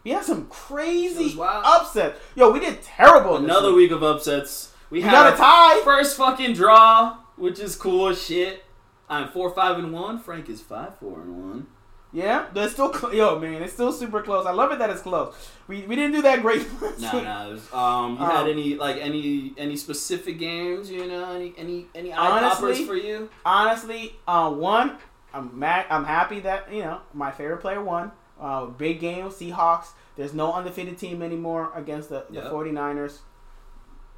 We 0.04 0.12
had 0.12 0.24
some 0.24 0.46
crazy 0.46 1.36
upsets. 1.38 2.18
Yo, 2.34 2.50
we 2.50 2.60
did 2.60 2.80
terrible. 2.82 3.34
this 3.34 3.44
Another 3.44 3.68
week. 3.68 3.90
week 3.90 3.92
of 3.92 4.02
upsets. 4.02 4.72
We, 4.90 4.98
We 4.98 5.02
had 5.02 5.10
got 5.12 5.34
a 5.34 5.36
tie. 5.36 5.80
First 5.84 6.16
fucking 6.16 6.54
draw, 6.54 7.18
which 7.38 7.58
is 7.58 7.76
cool 7.76 8.08
as 8.08 8.22
shit. 8.22 8.64
I'm 9.08 9.28
four 9.28 9.50
five 9.50 9.78
and 9.78 9.92
one. 9.92 10.18
Frank 10.18 10.48
is 10.48 10.60
five 10.60 10.96
four 10.98 11.20
and 11.20 11.42
one. 11.50 11.66
Yeah, 12.10 12.46
but 12.54 12.64
it's 12.64 12.72
still 12.72 12.92
cl- 12.92 13.12
yo 13.14 13.38
man. 13.38 13.62
It's 13.62 13.74
still 13.74 13.92
super 13.92 14.22
close. 14.22 14.46
I 14.46 14.52
love 14.52 14.72
it 14.72 14.78
that 14.78 14.88
it's 14.88 15.02
close. 15.02 15.34
We, 15.66 15.82
we 15.82 15.94
didn't 15.94 16.12
do 16.12 16.22
that 16.22 16.40
great. 16.40 16.66
No, 16.98 17.20
no. 17.22 17.50
was- 17.50 17.72
Um, 17.72 18.16
you 18.16 18.24
Um, 18.24 18.30
had 18.30 18.48
any 18.48 18.76
like 18.76 18.96
any 18.96 19.52
any 19.58 19.76
specific 19.76 20.38
games? 20.38 20.90
You 20.90 21.06
know, 21.06 21.30
any 21.32 21.52
any 21.58 21.86
any 21.94 22.12
Honestly, 22.12 22.84
for 22.86 22.94
you? 22.96 23.28
honestly, 23.44 24.16
uh, 24.26 24.50
one, 24.50 24.96
I'm 25.34 25.58
mad, 25.58 25.84
I'm 25.90 26.04
happy 26.04 26.40
that 26.40 26.72
you 26.72 26.82
know 26.82 27.00
my 27.12 27.30
favorite 27.30 27.58
player 27.58 27.82
won. 27.82 28.12
Uh, 28.40 28.66
big 28.66 29.00
game, 29.00 29.26
Seahawks. 29.28 29.88
There's 30.16 30.32
no 30.32 30.52
undefeated 30.52 30.96
team 30.98 31.22
anymore 31.22 31.70
against 31.74 32.08
the, 32.08 32.24
the 32.30 32.36
Yep. 32.42 32.52
49ers. 32.52 33.18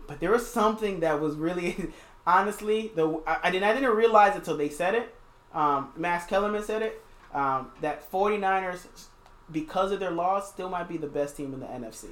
But 0.07 0.21
there 0.21 0.31
was 0.31 0.47
something 0.51 1.01
that 1.01 1.21
was 1.21 1.37
really, 1.37 1.89
honestly, 2.39 2.93
the 2.94 3.20
I, 3.27 3.39
I 3.44 3.51
didn't 3.51 3.65
I 3.69 3.73
didn't 3.74 3.94
realize 3.97 4.36
until 4.36 4.57
they 4.57 4.69
said 4.69 4.94
it. 4.94 5.15
Um, 5.52 5.93
Max 5.97 6.27
Kellerman 6.27 6.62
said 6.62 6.82
it. 6.82 7.02
Um, 7.35 7.70
that 7.81 8.11
49ers, 8.11 8.86
because 9.52 9.93
of 9.93 10.01
their 10.01 10.11
loss, 10.11 10.51
still 10.52 10.69
might 10.69 10.89
be 10.89 10.97
the 10.97 11.07
best 11.07 11.36
team 11.36 11.55
in 11.55 11.61
the 11.61 11.66
NFC. 11.66 12.07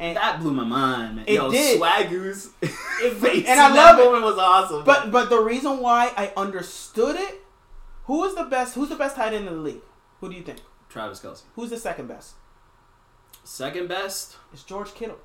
And- 0.00 0.16
that 0.16 0.40
blew 0.40 0.52
my 0.52 0.64
mind, 0.64 1.16
man. 1.16 1.24
It 1.28 1.34
Yo, 1.34 1.50
did. 1.50 1.80
Swagoos. 1.80 2.50
It- 2.62 3.46
and 3.46 3.58
I 3.60 3.66
love 3.74 3.96
that 3.96 4.00
it. 4.00 4.04
moment 4.04 4.24
was 4.24 4.38
awesome. 4.38 4.84
But 4.84 5.10
but 5.10 5.28
the 5.30 5.40
reason 5.40 5.78
why 5.80 6.12
I 6.16 6.32
understood 6.36 7.16
it, 7.16 7.40
who 8.04 8.24
is 8.24 8.34
the 8.36 8.44
best? 8.44 8.74
Who's 8.74 8.88
the 8.88 8.96
best 8.96 9.16
tight 9.16 9.32
end 9.34 9.46
in 9.48 9.54
the 9.54 9.60
league? 9.60 9.82
Who 10.20 10.30
do 10.30 10.36
you 10.36 10.42
think? 10.42 10.60
Travis 10.88 11.20
Kelce, 11.20 11.42
Who's 11.56 11.70
the 11.70 11.76
second 11.78 12.06
best? 12.06 12.34
second 13.44 13.88
best. 13.88 14.36
It's 14.52 14.62
George 14.62 14.94
Kittle. 14.94 15.18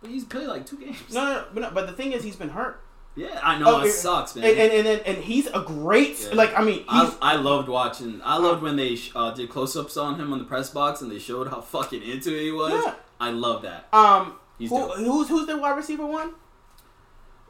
But 0.00 0.10
he's 0.10 0.24
played 0.24 0.48
like 0.48 0.66
two 0.66 0.78
games. 0.78 1.12
No, 1.12 1.24
no, 1.24 1.32
no, 1.34 1.44
but, 1.54 1.60
no, 1.60 1.70
but 1.72 1.86
the 1.86 1.92
thing 1.92 2.12
is, 2.12 2.24
he's 2.24 2.36
been 2.36 2.48
hurt, 2.50 2.80
Yeah, 3.20 3.38
I 3.42 3.58
know 3.58 3.76
Oh, 3.76 3.80
it 3.82 3.90
sucks, 3.92 4.34
man. 4.34 4.44
and 4.44 4.58
and, 4.58 4.86
and 4.86 5.00
and 5.06 5.18
he's 5.18 5.46
a 5.48 5.60
great. 5.60 6.18
Yeah. 6.28 6.34
Like 6.34 6.56
I 6.58 6.62
mean, 6.64 6.84
I, 6.88 7.14
I 7.20 7.36
loved 7.36 7.68
watching. 7.68 8.20
I 8.24 8.38
loved 8.38 8.62
when 8.62 8.76
they 8.76 8.98
uh, 9.14 9.32
did 9.32 9.50
close-ups 9.50 9.96
on 9.96 10.18
him 10.18 10.32
on 10.32 10.38
the 10.38 10.44
press 10.44 10.70
box 10.70 11.02
and 11.02 11.10
they 11.10 11.18
showed 11.18 11.48
how 11.48 11.60
fucking 11.60 12.02
into 12.02 12.34
it 12.34 12.42
he 12.44 12.52
was. 12.52 12.72
Yeah. 12.72 12.94
I 13.20 13.30
love 13.30 13.62
that. 13.62 13.88
um. 13.92 14.34
He's 14.58 14.68
Who, 14.70 14.88
who's 14.92 15.28
who's 15.28 15.46
the 15.46 15.56
wide 15.56 15.76
receiver 15.76 16.04
one? 16.06 16.32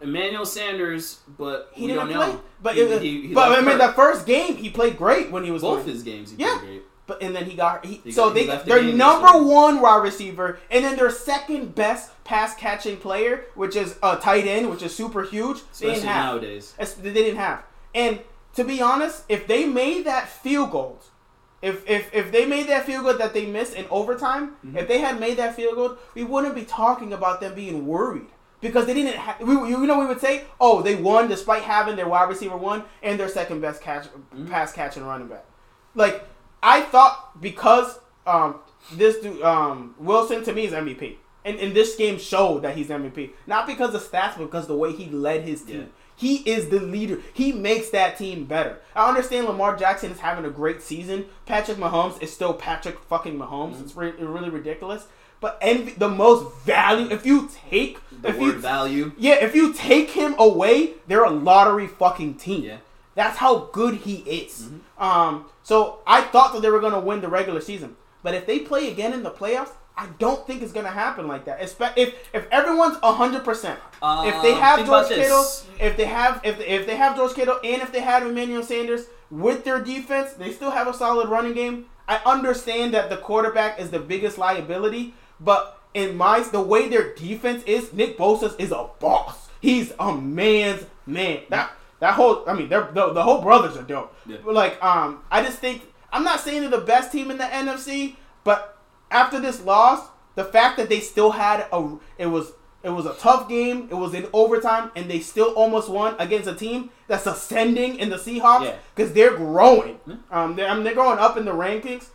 Emmanuel 0.01 0.47
Sanders, 0.47 1.19
but 1.37 1.71
He 1.75 1.83
we 1.83 1.89
didn't 1.89 2.09
don't 2.09 2.17
play, 2.17 2.33
know. 2.33 2.41
but 2.63 2.75
He- 2.75 2.81
it, 2.83 3.03
he- 3.03 3.27
he 3.29 3.35
but 3.35 3.53
I 3.53 3.61
mean, 3.61 3.79
hurt. 3.79 3.87
the 3.89 3.93
first 3.93 4.27
game 4.27 4.57
he 4.57 4.71
played 4.71 4.97
great 4.97 5.31
when 5.31 5.45
he 5.45 5.51
was 5.51 5.61
both 5.63 5.83
playing. 5.83 5.93
his 5.95 6.03
games 6.03 6.31
he 6.31 6.37
Yeah. 6.39 6.57
played 6.59 6.69
great. 6.69 6.83
But 7.11 7.23
and 7.25 7.35
then 7.35 7.45
he 7.47 7.57
got 7.57 7.85
he, 7.85 8.01
He 8.05 8.13
so 8.13 8.29
got- 8.29 8.37
he 8.37 8.47
they 8.47 8.57
the 8.57 8.63
their 8.65 8.81
game 8.83 8.97
number 8.97 9.33
one 9.43 9.81
wide 9.81 10.03
receiver 10.05 10.61
and 10.71 10.85
then 10.85 10.95
their 10.97 11.11
second 11.11 11.75
best 11.75 12.13
pass 12.23 12.55
catching 12.55 12.97
player, 12.99 13.47
which 13.57 13.75
is 13.75 13.97
a 14.01 14.15
tight 14.17 14.47
end, 14.47 14.71
which 14.71 14.81
is 14.85 14.95
super 14.95 15.25
huge. 15.25 15.59
They 15.81 15.89
didn't 15.95 16.05
have. 16.05 16.25
nowadays. 16.27 16.75
They 17.03 17.13
didn't 17.13 17.37
have. 17.39 17.65
And 17.97 18.21
to 18.55 18.63
be 18.63 18.81
honest, 18.81 19.25
if 19.29 19.49
they 19.49 19.65
made 19.67 20.05
that 20.07 20.29
field 20.29 20.71
goal, 20.71 21.01
if 21.63 21.83
if 21.91 22.15
if 22.15 22.31
they 22.31 22.47
made 22.47 22.69
that 22.69 22.87
field 22.87 23.03
goal 23.05 23.15
that 23.19 23.35
they 23.35 23.45
missed 23.47 23.75
in 23.75 23.87
overtime, 23.91 24.55
Mhm. 24.65 24.77
if 24.77 24.87
they 24.87 24.99
had 24.99 25.19
made 25.19 25.37
that 25.39 25.57
field 25.57 25.75
goal, 25.75 25.97
we 26.15 26.23
wouldn't 26.23 26.55
be 26.55 26.65
talking 26.65 27.13
about 27.13 27.41
them 27.41 27.55
being 27.57 27.89
worried 27.89 28.29
because 28.61 28.87
they 28.87 28.95
didn't. 28.95 29.17
Ha- 29.17 29.39
we 29.41 29.55
you 29.69 29.85
know 29.85 29.99
we 29.99 30.07
would 30.07 30.21
say, 30.21 30.45
oh, 30.61 30.81
they 30.81 30.95
won 30.95 31.27
despite 31.27 31.63
having 31.65 31.97
their 31.97 32.07
wide 32.09 32.29
receiver 32.29 32.57
one 32.57 32.85
and 33.03 33.19
their 33.19 33.29
second 33.29 33.61
best 33.61 33.83
catch 33.83 34.07
Mhm. 34.33 34.49
pass 34.49 34.73
catching 34.73 35.05
running 35.05 35.27
back. 35.27 35.45
Like 35.97 36.25
I 36.63 36.83
thought 36.83 37.41
because 37.41 37.99
um 38.27 38.57
this 38.93 39.19
dude 39.19 39.43
um 39.43 39.95
Wilson 39.99 40.45
to 40.45 40.53
me 40.53 40.67
is 40.67 40.73
MVP. 40.73 41.17
And, 41.43 41.59
and 41.59 41.75
this 41.75 41.97
game 41.97 42.19
showed 42.19 42.61
that 42.63 42.77
he's 42.77 42.89
MVP. 42.89 43.31
Not 43.47 43.67
because 43.67 43.95
of 43.95 44.03
stats, 44.03 44.37
but 44.37 44.45
because 44.45 44.67
the 44.67 44.77
way 44.77 44.93
he 44.93 45.07
led 45.07 45.43
his 45.43 45.63
team. 45.63 45.81
Yeah. 45.81 45.87
He 46.15 46.37
is 46.51 46.69
the 46.69 46.81
leader. 46.81 47.19
He 47.33 47.51
makes 47.51 47.89
that 47.91 48.19
team 48.19 48.45
better. 48.45 48.79
I 48.95 49.09
understand 49.09 49.47
Lamar 49.47 49.75
Jackson 49.75 50.11
is 50.13 50.21
having 50.21 50.45
a 50.45 50.51
great 50.51 50.83
season. 50.83 51.25
Patrick 51.47 51.79
Mahomes 51.79 52.21
is 52.23 52.31
still 52.31 52.53
Patrick 52.53 52.99
fucking 53.05 53.39
Mahomes. 53.39 53.73
Mm-hmm. 53.77 53.85
It's 53.85 53.97
re- 53.97 54.13
really 54.19 54.51
ridiculous. 54.51 55.07
But 55.41 55.57
envy, 55.63 55.93
the 55.93 56.11
most 56.11 56.55
value, 56.67 57.09
if 57.11 57.25
you 57.25 57.49
take, 57.71 57.99
The 58.21 58.29
if 58.29 58.39
word 58.39 58.57
you, 58.57 58.61
value. 58.61 59.13
yeah, 59.17 59.37
if 59.43 59.55
you 59.55 59.73
take 59.73 60.11
him 60.11 60.35
away, 60.39 60.93
they're 61.07 61.25
a 61.25 61.31
lottery 61.31 61.87
fucking 61.87 62.35
team. 62.35 62.65
Yeah. 62.65 62.77
That's 63.15 63.39
how 63.39 63.71
good 63.73 63.95
he 63.95 64.17
is. 64.17 64.65
Mm-hmm. 64.69 65.03
Um, 65.03 65.47
so 65.71 66.01
I 66.05 66.23
thought 66.33 66.53
that 66.53 66.63
they 66.63 66.71
were 66.75 66.81
gonna 66.81 66.99
win 66.99 67.21
the 67.21 67.29
regular 67.29 67.61
season, 67.61 67.95
but 68.25 68.35
if 68.35 68.45
they 68.45 68.59
play 68.59 68.91
again 68.91 69.13
in 69.13 69.23
the 69.23 69.31
playoffs, 69.31 69.71
I 69.97 70.07
don't 70.19 70.45
think 70.45 70.63
it's 70.63 70.73
gonna 70.73 70.97
happen 71.05 71.29
like 71.29 71.45
that. 71.45 71.63
If 71.63 72.15
if 72.35 72.45
everyone's 72.51 72.97
hundred 73.03 73.45
percent, 73.45 73.79
if 74.31 74.37
they 74.43 74.55
Uh, 74.55 74.67
have 74.67 74.85
George. 74.85 75.09
Kittle, 75.09 75.47
if 75.79 75.97
they 75.97 76.07
have 76.07 76.41
if 76.43 76.59
if 76.61 76.87
they 76.89 76.97
have 76.97 77.17
George 77.17 77.35
Kittle, 77.35 77.59
and 77.63 77.83
if 77.83 77.93
they 77.93 78.01
have 78.01 78.27
Emmanuel 78.27 78.65
Sanders 78.65 79.03
with 79.31 79.63
their 79.63 79.81
defense, 79.81 80.33
they 80.33 80.51
still 80.51 80.73
have 80.73 80.89
a 80.89 80.95
solid 81.03 81.29
running 81.29 81.55
game. 81.55 81.87
I 82.09 82.17
understand 82.27 82.93
that 82.95 83.09
the 83.09 83.19
quarterback 83.29 83.79
is 83.79 83.91
the 83.91 84.01
biggest 84.01 84.39
liability, 84.39 85.15
but 85.39 85.79
in 85.95 86.17
my 86.17 86.41
the 86.41 86.61
way 86.73 86.89
their 86.89 87.15
defense 87.15 87.63
is, 87.65 87.93
Nick 87.93 88.19
Bosa 88.19 88.59
is 88.59 88.73
a 88.73 88.89
boss. 88.99 89.37
He's 89.61 89.93
a 90.01 90.11
man's 90.17 90.87
man. 91.07 91.43
That 91.51 91.71
that 92.01 92.15
whole 92.15 92.45
I 92.47 92.55
mean, 92.55 92.69
they're 92.69 92.91
the, 92.93 93.13
the 93.13 93.23
whole 93.23 93.41
brothers 93.43 93.77
are 93.77 93.83
dope. 93.83 94.15
Yeah. 94.27 94.39
But 94.45 94.55
like 94.55 94.83
um, 94.83 95.23
I 95.31 95.43
just 95.43 95.59
think 95.59 95.83
I'm 96.13 96.25
not 96.25 96.41
saying 96.41 96.63
they're 96.63 96.71
the 96.71 96.79
best 96.79 97.13
team 97.13 97.31
in 97.31 97.39
the 97.39 97.45
NFC, 97.45 98.17
but 98.45 98.77
after 99.11 99.39
this 99.41 99.63
loss, 99.65 100.09
the 100.35 100.45
fact 100.45 100.77
that 100.79 100.89
they 100.89 101.01
still 101.01 101.31
had 101.33 101.67
a 101.73 101.97
it 102.19 102.27
was 102.27 102.53
it 102.83 102.89
was 102.91 103.05
a 103.05 103.13
tough 103.15 103.49
game. 103.49 103.89
It 103.91 103.95
was 103.95 104.15
in 104.15 104.27
overtime, 104.33 104.91
and 104.97 105.11
they 105.11 105.21
still 105.21 105.51
almost 105.55 105.91
won 105.91 106.15
against 106.19 106.49
a 106.49 106.55
team 106.55 106.89
that's 107.09 107.27
ascending 107.27 107.99
in 107.99 108.09
the 108.09 108.17
Seahawks 108.17 108.65
Yeah. 108.65 108.77
because 108.95 109.13
they're 109.13 109.37
growing. 109.37 110.01
Yeah. 110.07 110.15
Um, 110.31 110.57
they're, 110.57 110.67
I 110.67 110.75
mean, 110.75 110.85
they're 110.85 110.95
going 110.95 111.19
up 111.19 111.37
in 111.37 111.45
the 111.45 111.53
rankings. 111.53 112.07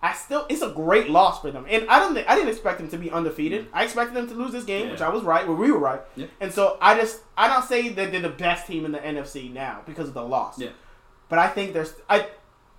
I 0.00 0.12
still, 0.14 0.46
it's 0.48 0.62
a 0.62 0.70
great 0.70 1.10
loss 1.10 1.40
for 1.40 1.50
them, 1.50 1.66
and 1.68 1.88
I 1.90 1.98
don't 1.98 2.14
think 2.14 2.28
I 2.28 2.36
didn't 2.36 2.50
expect 2.50 2.78
them 2.78 2.88
to 2.90 2.96
be 2.98 3.10
undefeated. 3.10 3.66
I 3.72 3.82
expected 3.82 4.14
them 4.14 4.28
to 4.28 4.34
lose 4.34 4.52
this 4.52 4.62
game, 4.64 4.86
Yeah. 4.86 4.92
which 4.92 5.00
I 5.00 5.08
was 5.08 5.24
right. 5.24 5.44
Well, 5.46 5.56
we 5.56 5.72
were 5.72 5.78
right, 5.78 6.00
Yeah. 6.14 6.26
and 6.40 6.52
so 6.52 6.78
I 6.80 6.96
just 6.96 7.20
I 7.36 7.48
don't 7.48 7.64
say 7.64 7.88
that 7.88 8.12
they're 8.12 8.20
the 8.20 8.28
best 8.28 8.66
team 8.68 8.84
in 8.84 8.92
the 8.92 9.00
NFC 9.00 9.52
now 9.52 9.80
because 9.86 10.06
of 10.08 10.14
the 10.14 10.22
loss. 10.22 10.58
Yeah. 10.58 10.68
But 11.28 11.40
I 11.40 11.48
think 11.48 11.72
there's 11.72 11.94
I 12.08 12.28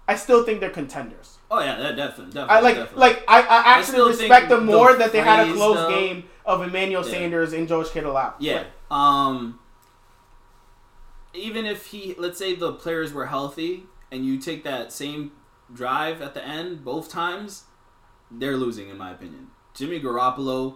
I 0.08 0.16
still 0.16 0.44
think 0.46 0.62
they're 0.62 0.70
contenders. 0.70 1.38
Oh 1.52 1.60
yeah, 1.60 1.78
that 1.78 1.96
definitely, 1.98 2.32
definitely. 2.34 2.56
I 2.56 2.60
like 2.62 2.76
definitely. 2.78 3.00
like 3.02 3.24
I, 3.28 3.42
I 3.42 3.64
actually 3.78 3.92
still 3.94 4.08
respect 4.10 4.48
them 4.50 4.66
more 4.66 4.94
the 4.94 5.00
that 5.00 5.12
they 5.12 5.20
had 5.20 5.50
a 5.50 5.54
close 5.54 5.76
though- 5.76 5.90
game 5.90 6.24
of 6.46 6.62
Emmanuel 6.62 7.04
Yeah. 7.06 7.12
Sanders 7.12 7.52
and 7.54 7.68
George 7.68 7.90
Kittle 7.90 8.16
out. 8.16 8.38
Yeah. 8.40 8.64
Um 8.90 9.60
even 11.34 11.66
if 11.66 11.88
he 11.88 12.16
let's 12.18 12.40
say 12.40 12.56
the 12.56 12.72
players 12.74 13.14
were 13.14 13.28
healthy 13.28 13.84
and 14.12 14.26
you 14.26 14.40
take 14.40 14.64
that 14.64 14.92
same 14.92 15.32
drive 15.74 16.22
at 16.22 16.34
the 16.34 16.46
end 16.46 16.84
both 16.84 17.10
times, 17.10 17.64
they're 18.32 18.58
losing 18.58 18.90
in 18.90 18.98
my 18.98 19.12
opinion. 19.12 19.48
Jimmy 19.74 20.00
Garoppolo 20.00 20.76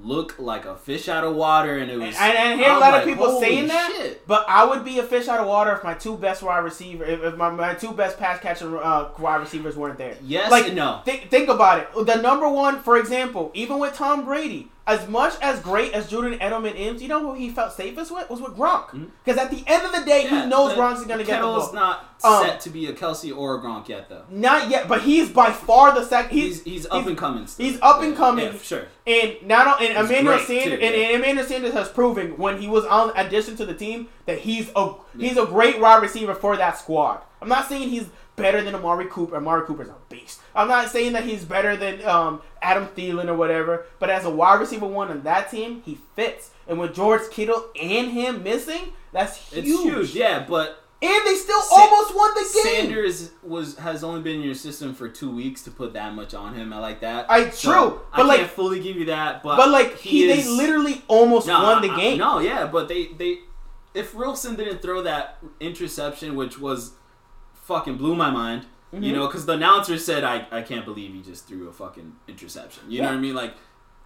looked 0.00 0.40
like 0.40 0.64
a 0.64 0.74
fish 0.74 1.06
out 1.06 1.22
of 1.22 1.34
water 1.36 1.76
and 1.76 1.90
it 1.90 1.94
And, 1.94 2.02
was 2.02 2.16
and 2.18 2.38
I 2.38 2.56
hear 2.56 2.70
a 2.70 2.78
lot 2.78 2.92
like, 2.92 3.02
of 3.02 3.08
people 3.08 3.38
saying 3.40 3.68
that, 3.68 3.92
shit. 3.94 4.26
but 4.26 4.46
I 4.48 4.64
would 4.64 4.86
be 4.86 4.98
a 4.98 5.02
fish 5.02 5.28
out 5.28 5.38
of 5.38 5.46
water 5.46 5.70
if 5.72 5.84
my 5.84 5.92
two 5.92 6.16
best 6.16 6.42
wide 6.42 6.60
receiver, 6.60 7.04
if, 7.04 7.22
if 7.22 7.36
my, 7.36 7.50
my 7.50 7.74
two 7.74 7.92
best 7.92 8.18
pass 8.18 8.40
catching 8.40 8.74
uh, 8.74 9.10
wide 9.18 9.36
receivers 9.42 9.76
weren't 9.76 9.98
there. 9.98 10.16
Yes 10.22 10.50
like 10.50 10.72
no. 10.72 11.02
Think, 11.04 11.28
think 11.30 11.50
about 11.50 11.78
it. 11.80 12.06
The 12.06 12.16
number 12.22 12.48
one, 12.48 12.80
for 12.80 12.96
example, 12.96 13.50
even 13.52 13.78
with 13.78 13.94
Tom 13.94 14.24
Brady, 14.24 14.70
as 14.86 15.08
much 15.08 15.34
as 15.40 15.60
great 15.60 15.92
as 15.92 16.08
Julian 16.10 16.38
Edelman 16.40 16.74
is, 16.74 17.00
you 17.00 17.08
know 17.08 17.20
who 17.20 17.34
he 17.34 17.50
felt 17.50 17.72
safest 17.72 18.10
with 18.12 18.28
was 18.28 18.40
with 18.40 18.56
Gronk. 18.56 18.88
Mhm. 18.90 19.10
Because 19.24 19.38
at 19.40 19.50
the 19.50 19.62
end 19.66 19.84
of 19.86 19.92
the 19.92 20.00
day, 20.04 20.24
Yeah, 20.24 20.42
he 20.42 20.48
knows 20.50 20.72
Gronk's 20.72 21.04
going 21.04 21.18
to 21.18 21.24
get 21.24 21.26
the 21.26 21.46
Kittle's 21.46 21.66
ball. 21.66 21.74
not 21.74 22.04
Um, 22.24 22.44
set 22.44 22.60
to 22.60 22.70
be 22.70 22.86
a 22.86 22.92
Kelce 22.92 23.36
or 23.36 23.56
a 23.56 23.58
Gronk 23.60 23.88
yet 23.88 24.08
though. 24.08 24.22
Not 24.30 24.68
yet, 24.70 24.88
but 24.88 25.02
he's 25.02 25.28
by 25.28 25.50
far 25.52 25.92
the 25.94 26.04
second. 26.04 26.36
He's 26.36 26.62
He's, 26.64 26.74
he's 26.82 26.86
up 26.90 27.06
and 27.06 27.16
coming. 27.16 27.46
still. 27.46 27.64
he's 27.66 27.78
up 27.82 28.00
and 28.02 28.16
coming. 28.16 28.46
Yeah, 28.46 28.58
sure. 28.62 28.86
and 29.06 29.36
not 29.44 29.66
on, 29.66 29.74
and 29.86 29.96
He's 29.98 30.10
Emmanuel 30.10 30.38
Sanders 30.38 30.78
too, 30.80 30.84
and, 30.84 30.94
yeah. 30.96 31.02
and 31.08 31.14
Emmanuel 31.16 31.46
Sanders 31.46 31.72
has 31.74 31.88
proven 31.88 32.36
when 32.36 32.60
he 32.60 32.66
was 32.68 32.84
on 32.86 33.12
addition 33.16 33.56
to 33.56 33.66
the 33.66 33.74
team 33.74 34.08
that 34.26 34.38
he's 34.40 34.70
a 34.76 34.90
he's 35.18 35.36
a 35.36 35.46
great 35.46 35.80
wide 35.80 36.02
receiver 36.02 36.34
for 36.34 36.56
that 36.56 36.78
squad. 36.78 37.20
I'm 37.40 37.48
not 37.48 37.68
saying 37.68 37.88
he's 37.88 38.06
better 38.36 38.62
than 38.62 38.74
Amari 38.74 39.06
Cooper. 39.06 39.36
Amari 39.36 39.66
Cooper's 39.66 39.88
a 39.88 39.94
beast. 40.08 40.40
I'm 40.54 40.68
not 40.68 40.88
saying 40.90 41.12
that 41.12 41.24
he's 41.24 41.44
better 41.44 41.76
than 41.76 42.04
um, 42.06 42.42
Adam 42.60 42.86
Thielen 42.88 43.28
or 43.28 43.34
whatever. 43.34 43.86
But 43.98 44.10
as 44.10 44.24
a 44.24 44.30
wide 44.30 44.60
receiver 44.60 44.86
one 44.86 45.10
on 45.10 45.22
that 45.24 45.50
team, 45.50 45.82
he 45.84 45.98
fits. 46.16 46.50
And 46.66 46.78
with 46.78 46.94
George 46.94 47.22
Kittle 47.30 47.66
and 47.80 48.10
him 48.10 48.42
missing, 48.42 48.92
that's 49.12 49.36
huge. 49.52 49.64
It's 49.66 49.82
huge, 49.82 50.14
yeah, 50.14 50.44
but 50.48 50.82
And 51.02 51.26
they 51.26 51.34
still 51.34 51.60
Sa- 51.60 51.74
almost 51.74 52.14
won 52.14 52.32
the 52.34 52.60
game. 52.64 52.74
Sanders 52.86 53.30
was 53.42 53.76
has 53.78 54.04
only 54.04 54.22
been 54.22 54.36
in 54.36 54.42
your 54.42 54.54
system 54.54 54.94
for 54.94 55.08
two 55.08 55.30
weeks 55.34 55.62
to 55.64 55.70
put 55.70 55.92
that 55.94 56.14
much 56.14 56.32
on 56.32 56.54
him. 56.54 56.72
I 56.72 56.78
like 56.78 57.00
that. 57.00 57.26
I- 57.28 57.50
So, 57.50 57.72
true, 57.72 58.00
I 58.12 58.18
but, 58.18 58.26
like- 58.26 58.38
can't 58.38 58.50
fully 58.52 58.78
give 58.80 58.96
you 58.96 59.06
that, 59.06 59.42
but 59.42 59.56
But 59.56 59.70
like 59.70 59.98
he, 59.98 60.30
is- 60.30 60.44
they 60.44 60.50
literally 60.50 61.02
almost 61.08 61.48
No, 61.48 61.60
won 61.62 61.82
the 61.82 61.88
I- 61.90 61.94
I- 61.94 62.00
game. 62.00 62.18
no, 62.18 62.38
yeah, 62.38 62.66
but 62.66 62.86
they 62.88 63.06
they 63.08 63.40
if 63.94 64.14
Wilson 64.14 64.54
didn't 64.54 64.80
throw 64.80 65.02
that 65.02 65.38
interception, 65.60 66.34
which 66.36 66.58
was 66.58 66.92
fucking 67.72 67.96
blew 67.96 68.14
my 68.14 68.30
mind. 68.30 68.66
Mm-hmm. 68.92 69.04
You 69.04 69.12
know, 69.14 69.26
because 69.26 69.46
the 69.46 69.54
announcer 69.54 69.96
said, 69.98 70.22
"I 70.24 70.46
I 70.50 70.62
can't 70.62 70.84
believe 70.84 71.14
he 71.14 71.22
just 71.22 71.46
threw 71.48 71.68
a 71.68 71.72
fucking 71.72 72.12
interception." 72.28 72.82
You 72.88 73.00
know 73.02 73.08
what 73.08 73.14
I 73.16 73.20
mean? 73.20 73.34
Like 73.34 73.54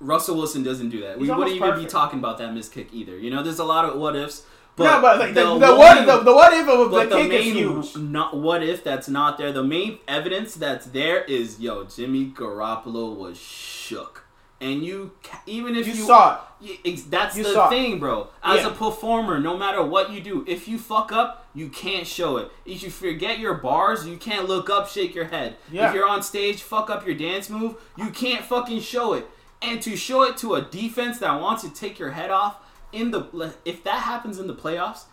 Russell 0.00 0.36
Wilson 0.36 0.62
doesn't 0.62 0.90
do 0.90 1.00
that. 1.00 1.18
we 1.18 1.26
He's 1.26 1.36
wouldn't 1.36 1.60
almost 1.60 1.72
even 1.74 1.84
be 1.84 1.90
talking 1.90 2.18
about 2.20 2.38
that 2.38 2.52
missed 2.54 2.72
kick 2.72 2.88
either. 2.92 3.18
You 3.18 3.30
know, 3.30 3.42
there's 3.42 3.58
a 3.58 3.64
lot 3.64 3.84
of 3.84 3.98
what 3.98 4.14
ifs. 4.14 4.44
no, 4.78 5.00
but 5.00 5.18
like 5.18 5.32
the, 5.34 5.42
the, 5.42 5.50
one- 5.56 5.78
what 5.78 6.06
the, 6.06 6.18
the 6.20 6.34
what 6.34 6.52
if 6.52 6.68
of 6.68 6.90
but 6.90 7.08
the 7.08 7.16
the 7.16 7.22
kick 7.22 7.32
is 7.32 7.52
huge. 7.54 7.96
not 7.96 8.36
what 8.36 8.62
if 8.62 8.84
that's 8.84 9.08
not 9.08 9.38
there. 9.38 9.50
The 9.50 9.64
main 9.64 9.98
evidence 10.06 10.54
that's 10.54 10.86
there 10.86 11.24
is 11.24 11.58
yo 11.58 11.84
Jimmy 11.84 12.26
Garoppolo 12.26 13.16
was 13.16 13.38
shook, 13.38 14.25
and 14.60 14.82
you 14.82 15.12
even 15.46 15.76
if 15.76 15.86
You 15.86 15.94
you, 15.94 16.04
saw 16.04 16.40
it. 16.62 17.10
That's 17.10 17.36
You 17.36 17.44
the 17.44 17.66
thing, 17.68 17.98
bro. 17.98 18.28
As 18.42 18.62
Yeah. 18.62 18.68
a 18.68 18.70
performer, 18.70 19.38
no 19.38 19.56
matter 19.56 19.82
what 19.82 20.10
you 20.10 20.20
do, 20.20 20.44
if 20.46 20.66
you 20.66 20.78
fuck 20.78 21.12
up, 21.12 21.46
you 21.54 21.68
can't 21.68 22.06
show 22.06 22.38
it. 22.38 22.50
If 22.64 22.82
you 22.82 22.90
forget 22.90 23.38
your 23.38 23.54
bars, 23.54 24.06
you 24.06 24.16
can't 24.16 24.48
look 24.48 24.70
up, 24.70 24.88
shake 24.88 25.14
your 25.14 25.26
head. 25.26 25.56
Yeah. 25.70 25.88
If 25.88 25.94
you're 25.94 26.08
on 26.08 26.22
stage, 26.22 26.62
fuck 26.62 26.88
up 26.88 27.06
your 27.06 27.14
dance 27.14 27.50
move, 27.50 27.76
you 27.96 28.10
can't 28.10 28.44
fucking 28.44 28.80
show 28.80 29.12
it. 29.12 29.28
And 29.60 29.80
to 29.82 29.96
show 29.96 30.22
it 30.22 30.36
to 30.38 30.54
a 30.54 30.62
defense 30.62 31.18
that 31.18 31.40
wants 31.40 31.62
to 31.62 31.70
take 31.70 31.98
your 31.98 32.12
head 32.12 32.30
off 32.30 32.56
in 32.92 33.10
the 33.10 33.54
if 33.64 33.82
that 33.84 34.02
happens 34.02 34.38
in 34.38 34.46
the 34.46 34.54
playoffs, 34.54 35.04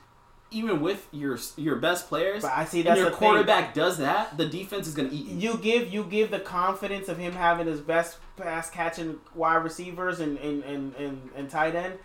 even 0.53 0.81
with 0.81 1.07
your 1.11 1.37
your 1.57 1.75
best 1.77 2.07
players, 2.07 2.41
But 2.43 2.51
I 2.55 2.65
see 2.65 2.79
and 2.79 2.87
that's 2.87 2.97
your 2.99 3.09
the 3.09 3.15
thing. 3.15 3.29
quarterback 3.29 3.73
does 3.73 3.97
that, 3.97 4.37
the 4.37 4.45
defense 4.45 4.87
is 4.87 4.93
gonna 4.93 5.09
eat 5.11 5.25
you. 5.27 5.51
You 5.51 5.57
give 5.57 5.93
you 5.93 6.03
give 6.03 6.31
the 6.31 6.39
confidence 6.39 7.07
of 7.09 7.17
him 7.17 7.33
having 7.33 7.67
his 7.67 7.81
best 7.81 8.17
pass 8.37 8.69
catching 8.69 9.17
wide 9.35 9.63
receivers 9.63 10.19
and 10.19 10.37
and, 10.39 10.63
and, 10.63 10.95
and, 10.95 11.29
and 11.35 11.49
tight 11.49 11.75
end. 11.75 11.95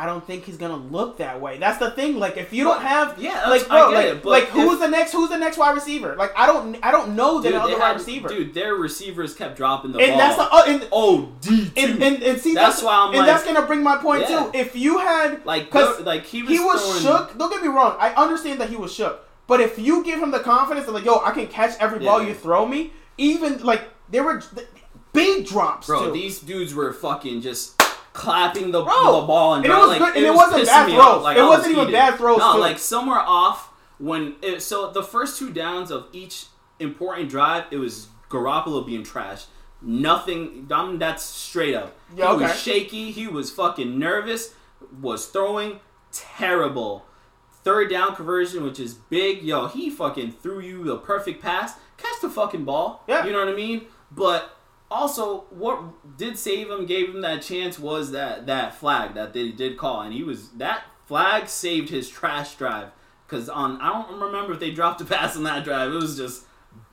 I 0.00 0.06
don't 0.06 0.24
think 0.24 0.44
he's 0.44 0.56
gonna 0.56 0.76
look 0.76 1.16
that 1.18 1.40
way. 1.40 1.58
That's 1.58 1.78
the 1.78 1.90
thing. 1.90 2.18
Like 2.20 2.36
if 2.36 2.52
you 2.52 2.62
don't 2.62 2.80
have 2.80 3.20
yeah, 3.20 3.48
like 3.48 3.66
bro, 3.66 3.90
like, 3.90 4.06
it, 4.06 4.24
like 4.24 4.42
if- 4.44 4.50
who's 4.50 4.78
the 4.78 4.86
next 4.88 5.10
who's 5.12 5.28
the 5.28 5.36
next 5.36 5.58
wide 5.58 5.74
receiver? 5.74 6.14
Like 6.14 6.32
I 6.38 6.46
don't 6.46 6.78
I 6.84 6.92
don't 6.92 7.16
know 7.16 7.40
the 7.40 7.48
Dude, 7.50 7.58
other 7.58 7.76
wide 7.78 7.96
receiver. 7.96 8.28
dude, 8.28 8.54
their 8.54 8.74
receivers 8.76 9.34
kept 9.34 9.56
dropping 9.56 9.90
the 9.90 9.98
and 9.98 10.10
ball. 10.10 10.18
that's 10.18 10.36
the 10.36 10.44
uh, 10.54 10.62
and, 10.68 10.88
oh, 10.92 11.32
D 11.40 11.70
and, 11.76 12.00
and, 12.02 12.22
and 12.22 12.40
see 12.40 12.54
That's 12.54 12.76
that's, 12.76 12.82
why 12.84 12.94
I'm 12.94 13.08
and 13.08 13.18
like- 13.18 13.26
that's 13.26 13.44
gonna 13.44 13.66
bring 13.66 13.82
my 13.82 13.96
point 13.96 14.22
Yeah. 14.28 14.44
too. 14.44 14.50
If 14.56 14.76
you 14.76 14.98
had 14.98 15.44
Like, 15.44 15.68
'Cause 15.70 15.98
go- 15.98 16.04
like 16.04 16.24
he 16.24 16.42
was, 16.42 16.52
he 16.52 16.60
was 16.60 16.80
throwing- 17.02 17.02
shook. 17.26 17.36
Don't 17.36 17.50
get 17.50 17.60
me 17.62 17.68
wrong. 17.68 17.96
I 17.98 18.10
understand 18.14 18.60
that 18.60 18.68
he 18.70 18.76
was 18.76 18.94
shook. 18.94 19.26
But 19.48 19.60
if 19.60 19.78
you 19.78 20.04
give 20.04 20.20
him 20.22 20.30
the 20.30 20.40
confidence 20.40 20.86
of 20.86 20.94
like, 20.94 21.04
yo, 21.06 21.20
I 21.24 21.32
can 21.32 21.48
catch 21.48 21.72
every 21.80 21.98
ball 21.98 22.22
Yeah. 22.22 22.28
you 22.28 22.34
throw 22.34 22.66
me, 22.66 22.92
even 23.16 23.62
like 23.64 23.82
there 24.10 24.22
were 24.22 24.42
big 25.12 25.46
drops 25.46 25.86
Bro, 25.86 26.06
too. 26.06 26.12
these 26.12 26.38
dudes 26.40 26.74
were 26.74 26.92
fucking 26.92 27.40
just 27.40 27.77
clapping 28.18 28.72
the, 28.72 28.82
Bro, 28.82 29.20
the 29.20 29.26
ball 29.26 29.54
and, 29.54 29.64
and 29.64 29.72
it 29.72 29.76
was 29.76 29.88
like, 29.88 29.98
good- 30.00 30.16
and 30.16 30.26
it 30.26 30.30
was 30.30 30.50
wasn't 30.52 30.62
pissing 30.62 30.66
bad 30.66 30.88
throws. 30.90 31.22
Like, 31.22 31.36
It 31.38 31.42
wasn't 31.42 31.72
even 31.76 31.92
bad 31.92 32.16
throws, 32.16 32.38
No, 32.38 32.54
too. 32.54 32.58
like 32.58 32.78
somewhere 32.78 33.20
off 33.20 33.70
when 33.98 34.34
it, 34.42 34.60
so 34.60 34.90
the 34.90 35.02
first 35.02 35.38
two 35.38 35.52
downs 35.52 35.90
of 35.92 36.06
each 36.12 36.46
important 36.80 37.30
drive, 37.30 37.64
it 37.70 37.76
was 37.78 38.08
Garoppolo 38.28 38.84
being 38.84 39.04
trashed. 39.04 39.46
Nothing. 39.80 40.66
Um, 40.72 40.98
that's 40.98 41.22
straight 41.22 41.74
up. 41.74 41.96
Yeah, 42.16 42.26
he 42.26 42.32
okay. 42.34 42.44
was 42.46 42.60
shaky. 42.60 43.10
He 43.12 43.28
was 43.28 43.50
fucking 43.52 43.96
nervous. 43.98 44.54
Was 45.00 45.26
throwing 45.26 45.78
terrible. 46.12 47.06
Third 47.62 47.90
down 47.90 48.16
conversion, 48.16 48.64
which 48.64 48.80
is 48.80 48.94
big. 48.94 49.42
Yo, 49.42 49.68
he 49.68 49.90
fucking 49.90 50.32
threw 50.32 50.60
you 50.60 50.82
the 50.84 50.96
perfect 50.96 51.40
pass. 51.42 51.74
Catch 51.96 52.20
the 52.22 52.30
fucking 52.30 52.64
ball. 52.64 53.04
Yeah. 53.06 53.24
You 53.24 53.32
know 53.32 53.38
what 53.38 53.48
I 53.48 53.54
mean? 53.54 53.86
But 54.10 54.57
also, 54.90 55.44
what 55.50 56.16
did 56.16 56.38
save 56.38 56.70
him, 56.70 56.86
gave 56.86 57.10
him 57.10 57.20
that 57.20 57.42
chance 57.42 57.78
was 57.78 58.10
that 58.12 58.46
that 58.46 58.74
flag 58.74 59.14
that 59.14 59.32
they 59.32 59.50
did 59.50 59.76
call, 59.76 60.00
and 60.00 60.14
he 60.14 60.22
was 60.22 60.50
that 60.50 60.84
flag 61.06 61.48
saved 61.48 61.90
his 61.90 62.08
trash 62.08 62.54
drive. 62.54 62.90
Cause 63.26 63.50
on 63.50 63.78
I 63.82 63.92
don't 63.92 64.20
remember 64.20 64.54
if 64.54 64.60
they 64.60 64.70
dropped 64.70 65.02
a 65.02 65.04
pass 65.04 65.36
on 65.36 65.42
that 65.44 65.64
drive. 65.64 65.92
It 65.92 65.96
was 65.96 66.16
just 66.16 66.44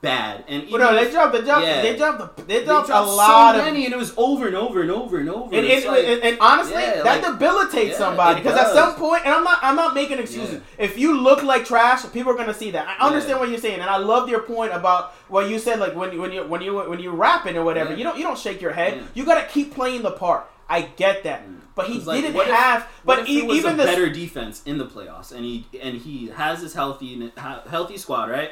bad. 0.02 0.44
And 0.48 0.68
But 0.70 0.78
no, 0.78 0.94
they 0.94 1.10
dropped, 1.10 1.32
they 1.32 1.40
dropped, 1.42 1.64
Yeah. 1.64 1.82
they 1.82 1.96
dropped, 1.96 2.36
the, 2.36 2.42
they 2.44 2.58
they 2.60 2.64
dropped, 2.64 2.88
dropped 2.88 3.08
a 3.08 3.10
lot 3.12 3.54
so 3.54 3.58
of. 3.60 3.64
many, 3.64 3.84
and 3.86 3.94
it 3.94 3.96
was 3.96 4.12
over 4.16 4.46
and 4.46 4.54
over 4.54 4.82
and 4.82 4.90
over 4.90 5.18
and 5.18 5.28
over. 5.28 5.54
And, 5.54 5.66
like- 5.66 6.04
and, 6.04 6.22
and 6.22 6.38
honestly, 6.40 6.74
Yeah, 6.74 7.02
that 7.02 7.22
like- 7.22 7.32
debilitates 7.32 7.92
yeah, 7.92 7.98
somebody 7.98 8.40
because 8.42 8.58
at 8.58 8.72
some 8.72 8.94
point, 8.94 9.24
and 9.24 9.34
I'm 9.34 9.42
not, 9.44 9.58
I'm 9.62 9.74
not 9.76 9.94
making 9.94 10.18
excuses. 10.18 10.60
If 10.78 10.98
you 10.98 11.18
look 11.18 11.42
like 11.42 11.64
trash, 11.64 12.04
people 12.12 12.32
are 12.32 12.36
gonna 12.36 12.54
see 12.54 12.70
that. 12.72 12.86
I 13.00 13.06
understand 13.06 13.40
what 13.40 13.48
you're 13.48 13.58
saying, 13.58 13.80
and 13.80 13.88
I 13.90 13.96
love 13.96 14.28
your 14.28 14.40
point 14.40 14.72
about 14.72 15.12
what 15.28 15.48
you 15.48 15.58
said. 15.58 15.80
Like 15.80 15.94
when 15.96 16.12
you, 16.12 16.20
when 16.20 16.32
you, 16.32 16.44
when 16.44 16.60
you, 16.60 16.74
when 16.76 17.00
you 17.00 17.10
rapping 17.10 17.56
or 17.56 17.64
whatever, 17.64 17.94
you 17.94 18.04
don't, 18.04 18.16
you 18.16 18.22
don't 18.22 18.38
shake 18.38 18.60
your 18.60 18.72
head. 18.72 19.02
You 19.14 19.24
gotta 19.24 19.46
keep 19.48 19.74
playing 19.74 20.02
the 20.02 20.10
part. 20.12 20.46
I 20.68 20.82
get 20.82 21.22
that, 21.24 21.42
but 21.76 21.86
he 21.86 22.00
like, 22.00 22.20
didn't 22.22 22.34
what 22.34 22.48
have. 22.48 22.82
What 23.04 23.18
but 23.18 23.20
if 23.20 23.28
e- 23.28 23.42
was 23.42 23.56
even 23.58 23.76
the 23.76 23.84
better 23.84 24.10
defense 24.10 24.62
in 24.66 24.78
the 24.78 24.86
playoffs, 24.86 25.30
and 25.30 25.44
he 25.44 25.64
and 25.80 25.96
he 25.96 26.26
has 26.28 26.60
his 26.60 26.74
healthy 26.74 27.30
healthy 27.70 27.96
squad, 27.98 28.30
right? 28.30 28.50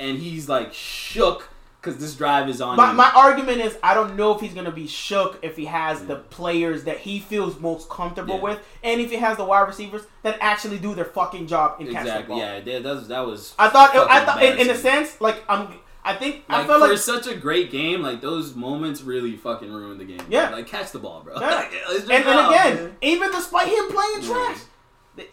And 0.00 0.18
he's 0.18 0.48
like 0.48 0.72
shook 0.74 1.48
because 1.80 1.98
this 1.98 2.14
drive 2.14 2.48
is 2.48 2.60
on. 2.60 2.76
My, 2.76 2.92
my 2.92 3.10
argument 3.14 3.58
is 3.60 3.76
I 3.82 3.94
don't 3.94 4.16
know 4.16 4.34
if 4.34 4.40
he's 4.40 4.52
gonna 4.54 4.70
be 4.72 4.86
shook 4.86 5.38
if 5.42 5.56
he 5.56 5.66
has 5.66 6.04
the 6.06 6.16
players 6.16 6.84
that 6.84 6.98
he 6.98 7.20
feels 7.20 7.58
most 7.60 7.88
comfortable 7.88 8.36
Yeah. 8.36 8.42
with, 8.42 8.60
and 8.82 9.00
if 9.00 9.10
he 9.10 9.16
has 9.16 9.36
the 9.36 9.44
wide 9.44 9.66
receivers 9.68 10.02
that 10.22 10.36
actually 10.40 10.78
do 10.78 10.94
their 10.94 11.04
fucking 11.06 11.46
job 11.46 11.76
and 11.80 11.90
catch 11.90 12.06
the 12.22 12.26
ball. 12.28 12.38
Yeah, 12.38 12.60
that, 12.60 12.82
that 12.82 12.94
was 12.96 13.08
that 13.08 13.26
was. 13.26 13.54
I 13.58 13.68
thought 13.68 13.94
I 13.94 14.24
thought 14.24 14.42
in, 14.42 14.58
in 14.58 14.70
a 14.70 14.74
sense 14.74 15.20
like 15.20 15.42
I'm 15.48 15.68
I 16.02 16.14
think 16.14 16.44
I 16.48 16.58
Like, 16.60 16.66
felt 16.66 16.80
for 16.82 16.88
like 16.88 16.98
such 16.98 17.26
a 17.26 17.34
great 17.34 17.70
game, 17.70 18.00
like 18.00 18.22
those 18.22 18.54
moments 18.54 19.02
really 19.02 19.36
fucking 19.36 19.70
ruined 19.70 20.00
the 20.00 20.06
game. 20.06 20.16
bro. 20.16 20.26
Yeah. 20.30 20.48
like 20.50 20.66
catch 20.66 20.92
the 20.92 20.98
ball, 20.98 21.22
bro. 21.22 21.38
Yeah. 21.38 21.68
And, 21.90 22.10
and 22.10 22.48
again 22.50 22.96
even 23.02 23.30
despite 23.30 23.68
him 23.68 23.88
playing 23.90 24.22
Yeah. 24.22 24.28
trash. 24.32 24.58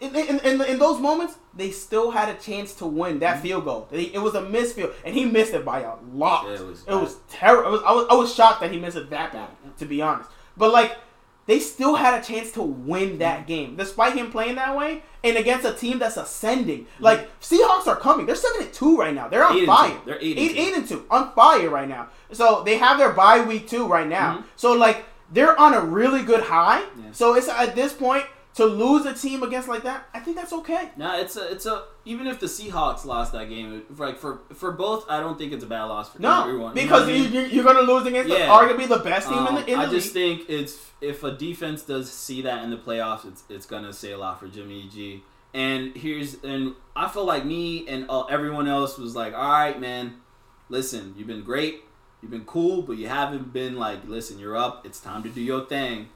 In, 0.00 0.14
in, 0.14 0.38
in, 0.40 0.60
in 0.62 0.78
those 0.78 1.00
moments, 1.00 1.36
they 1.54 1.70
still 1.70 2.10
had 2.10 2.28
a 2.28 2.34
chance 2.38 2.74
to 2.74 2.86
win 2.86 3.12
Mm-hmm. 3.12 3.18
that 3.20 3.40
field 3.42 3.64
goal. 3.64 3.88
They- 3.90 4.12
It 4.14 4.18
was 4.20 4.34
a 4.34 4.42
missed 4.42 4.76
field, 4.76 4.92
and 5.04 5.14
he 5.14 5.24
missed 5.24 5.54
it 5.54 5.64
by 5.64 5.80
a 5.80 5.94
lot. 6.12 6.46
Yeah, 6.46 6.54
it 6.54 6.66
was 6.66 6.84
it 6.86 6.94
was 6.94 7.16
terrible. 7.28 7.68
I 7.68 7.70
was, 7.70 7.82
I 7.86 7.92
was 7.92 8.06
I 8.10 8.14
was 8.14 8.34
shocked 8.34 8.60
that 8.60 8.70
he 8.72 8.78
missed 8.78 8.96
it 8.96 9.10
that 9.10 9.32
bad, 9.32 9.48
to 9.78 9.84
be 9.86 10.00
honest. 10.02 10.28
But 10.56 10.72
like, 10.72 10.96
they 11.46 11.60
still 11.60 11.94
had 11.94 12.20
a 12.20 12.22
chance 12.24 12.50
to 12.52 12.62
win 12.62 13.08
Mm-hmm. 13.10 13.18
that 13.18 13.46
game, 13.46 13.76
despite 13.76 14.14
him 14.14 14.30
playing 14.30 14.56
that 14.56 14.76
way, 14.76 15.02
and 15.24 15.36
against 15.36 15.64
a 15.64 15.72
team 15.72 15.98
that's 15.98 16.16
ascending. 16.16 16.80
Mm-hmm. 16.84 17.04
Like 17.04 17.40
Seahawks 17.40 17.86
are 17.86 17.96
coming. 17.96 18.26
They're 18.26 18.34
seven 18.34 18.62
and 18.62 18.72
two 18.72 18.96
right 18.98 19.14
now. 19.14 19.28
They're 19.28 19.44
on 19.44 19.56
Eight 19.56 19.66
fire. 19.66 19.90
two. 19.90 20.00
They're 20.06 20.18
eight 20.20 20.36
and 20.36 20.38
eight, 20.38 20.54
two. 20.54 20.60
eight 20.62 20.74
and 20.74 20.88
two 20.88 21.04
on 21.10 21.32
fire 21.32 21.70
right 21.70 21.88
now. 21.88 22.08
So 22.32 22.62
they 22.64 22.76
have 22.78 22.98
their 22.98 23.12
bye 23.12 23.40
week 23.40 23.66
two 23.68 23.86
right 23.86 24.06
now. 24.06 24.38
Mhm. 24.38 24.44
So 24.56 24.72
like 24.72 25.04
they're 25.32 25.58
on 25.58 25.72
a 25.74 25.80
really 25.80 26.22
good 26.22 26.42
high. 26.42 26.80
Yeah. 26.80 27.12
So 27.12 27.34
it's 27.34 27.48
at 27.48 27.74
this 27.74 27.92
point 27.92 28.24
to 28.58 28.66
lose 28.66 29.06
a 29.06 29.14
team 29.14 29.42
against 29.42 29.66
like 29.68 29.82
that, 29.84 30.08
I 30.12 30.20
think 30.20 30.36
that's 30.36 30.52
okay. 30.52 30.90
No, 30.96 31.18
it's 31.18 31.36
a 31.36 31.50
it's 31.50 31.64
a 31.66 31.84
even 32.04 32.26
if 32.26 32.38
the 32.38 32.46
Seahawks 32.46 33.04
lost 33.04 33.32
that 33.32 33.48
game, 33.48 33.82
like 33.96 34.18
for 34.18 34.40
for 34.52 34.70
both, 34.72 35.06
I 35.08 35.20
don't 35.20 35.38
think 35.38 35.52
it's 35.52 35.64
a 35.64 35.66
bad 35.66 35.84
loss 35.84 36.12
for 36.12 36.20
No, 36.20 36.42
everyone. 36.42 36.76
You 36.76 36.82
know 36.82 36.88
because 36.88 37.02
I 37.04 37.12
mean? 37.12 37.32
you, 37.32 37.40
you, 37.42 37.60
are 37.60 37.64
going 37.72 37.86
to 37.86 37.92
lose 37.92 38.06
against 38.06 38.28
the, 38.28 38.38
Yeah. 38.38 38.48
arguably 38.48 38.86
the 38.88 38.98
best 38.98 39.28
team 39.28 39.38
in 39.38 39.46
Um, 39.46 39.54
the, 39.56 39.66
in 39.72 39.78
the 39.78 39.86
I 39.86 39.90
just 39.90 40.14
league. 40.14 40.46
think 40.46 40.50
it's 40.50 40.76
if 41.00 41.22
a 41.24 41.30
defense 41.32 41.82
does 41.82 42.12
see 42.12 42.42
that 42.42 42.62
in 42.64 42.70
the 42.70 42.76
playoffs, 42.76 43.24
it's 43.26 43.42
it's 43.48 43.66
gonna 43.66 43.92
say 43.92 44.12
a 44.12 44.18
lot 44.18 44.38
for 44.40 44.48
Jimmy 44.48 44.88
G. 44.92 45.22
And 45.54 45.96
here's 45.96 46.34
and 46.44 46.74
I 46.94 47.08
feel 47.08 47.24
like 47.24 47.44
me 47.44 47.86
and 47.88 48.06
uh, 48.10 48.24
everyone 48.24 48.68
else 48.68 48.98
was 48.98 49.14
like, 49.16 49.34
all 49.34 49.50
right, 49.50 49.80
man, 49.80 50.16
listen, 50.68 51.14
you've 51.16 51.26
been 51.28 51.42
great, 51.44 51.84
you've 52.20 52.30
been 52.30 52.44
cool, 52.44 52.82
but 52.82 52.98
you 52.98 53.08
haven't 53.08 53.52
been 53.52 53.76
like, 53.76 54.06
listen, 54.06 54.38
you're 54.38 54.56
up, 54.56 54.84
it's 54.84 55.00
time 55.00 55.22
to 55.22 55.28
do 55.28 55.40
your 55.40 55.64
thing. 55.64 56.08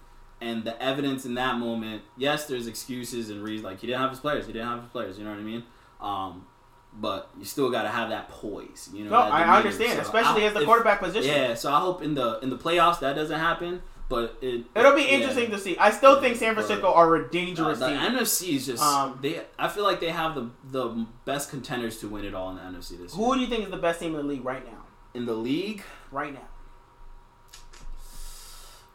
And 0.42 0.64
the 0.64 0.80
evidence 0.82 1.24
in 1.24 1.34
that 1.34 1.58
moment, 1.58 2.02
yes, 2.16 2.46
there's 2.46 2.66
excuses 2.66 3.30
and 3.30 3.42
reasons 3.42 3.64
like 3.64 3.80
he 3.80 3.86
didn't 3.86 4.00
have 4.00 4.10
his 4.10 4.20
players, 4.20 4.46
he 4.46 4.52
didn't 4.52 4.68
have 4.68 4.80
his 4.82 4.90
players, 4.90 5.16
you 5.18 5.24
know 5.24 5.30
what 5.30 5.38
I 5.38 5.42
mean? 5.42 5.62
Um, 6.00 6.46
but 6.94 7.30
you 7.38 7.44
still 7.44 7.70
got 7.70 7.82
to 7.84 7.88
have 7.88 8.10
that 8.10 8.28
poise, 8.28 8.90
you 8.92 9.04
know. 9.04 9.10
No, 9.10 9.16
I 9.18 9.56
understand, 9.56 9.92
So 9.94 10.00
especially 10.02 10.42
I- 10.44 10.48
as 10.48 10.52
the 10.54 10.60
if- 10.60 10.66
quarterback 10.66 11.00
position. 11.00 11.30
yeah, 11.32 11.54
so 11.54 11.72
I 11.72 11.78
hope 11.80 12.02
in 12.02 12.14
the 12.14 12.38
in 12.40 12.50
the 12.50 12.58
playoffs 12.58 13.00
that 13.00 13.14
doesn't 13.14 13.38
happen, 13.38 13.82
but 14.10 14.36
it 14.42 14.64
It'll 14.76 14.94
be 14.94 15.02
yeah. 15.02 15.08
interesting 15.16 15.50
to 15.52 15.58
see. 15.58 15.78
I 15.78 15.90
still 15.90 16.16
Yeah, 16.16 16.20
think 16.22 16.36
San 16.36 16.54
Francisco 16.54 16.92
are 16.92 17.14
a 17.16 17.30
dangerous 17.30 17.78
the 17.78 17.86
team. 17.88 17.96
NFC 17.98 18.56
is 18.56 18.66
just 18.66 18.82
Um, 18.82 19.18
they. 19.22 19.40
I 19.58 19.68
feel 19.68 19.84
like 19.84 20.00
they 20.00 20.10
have 20.10 20.34
the 20.34 20.50
the 20.70 21.06
best 21.24 21.48
contenders 21.50 21.98
to 22.00 22.08
win 22.08 22.24
it 22.26 22.34
all 22.34 22.50
in 22.50 22.56
the 22.56 22.62
NFC 22.62 22.96
this 22.98 23.16
year. 23.16 23.24
Who 23.26 23.34
do 23.36 23.40
you 23.40 23.46
think 23.46 23.64
is 23.64 23.70
the 23.70 23.76
best 23.78 24.00
team 24.00 24.10
in 24.14 24.20
the 24.26 24.26
league 24.32 24.44
right 24.44 24.66
now? 24.66 24.78
in 25.14 25.24
the 25.26 25.34
league? 25.34 25.82
Right 26.10 26.32
now. 26.34 26.48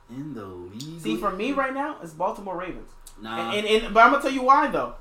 In 0.09 0.33
the 0.33 0.45
league? 0.45 1.01
See, 1.01 1.17
for 1.17 1.31
me 1.31 1.51
right 1.51 1.73
now, 1.73 1.97
it's 2.01 2.13
Baltimore 2.13 2.57
Ravens. 2.57 2.89
nah. 3.21 3.51
And, 3.51 3.65
and, 3.67 3.83
and 3.85 3.93
but 3.93 4.03
I'm 4.03 4.11
gonna 4.11 4.21
tell 4.23 4.31
you 4.31 4.43
why 4.43 4.67
though. 4.67 4.95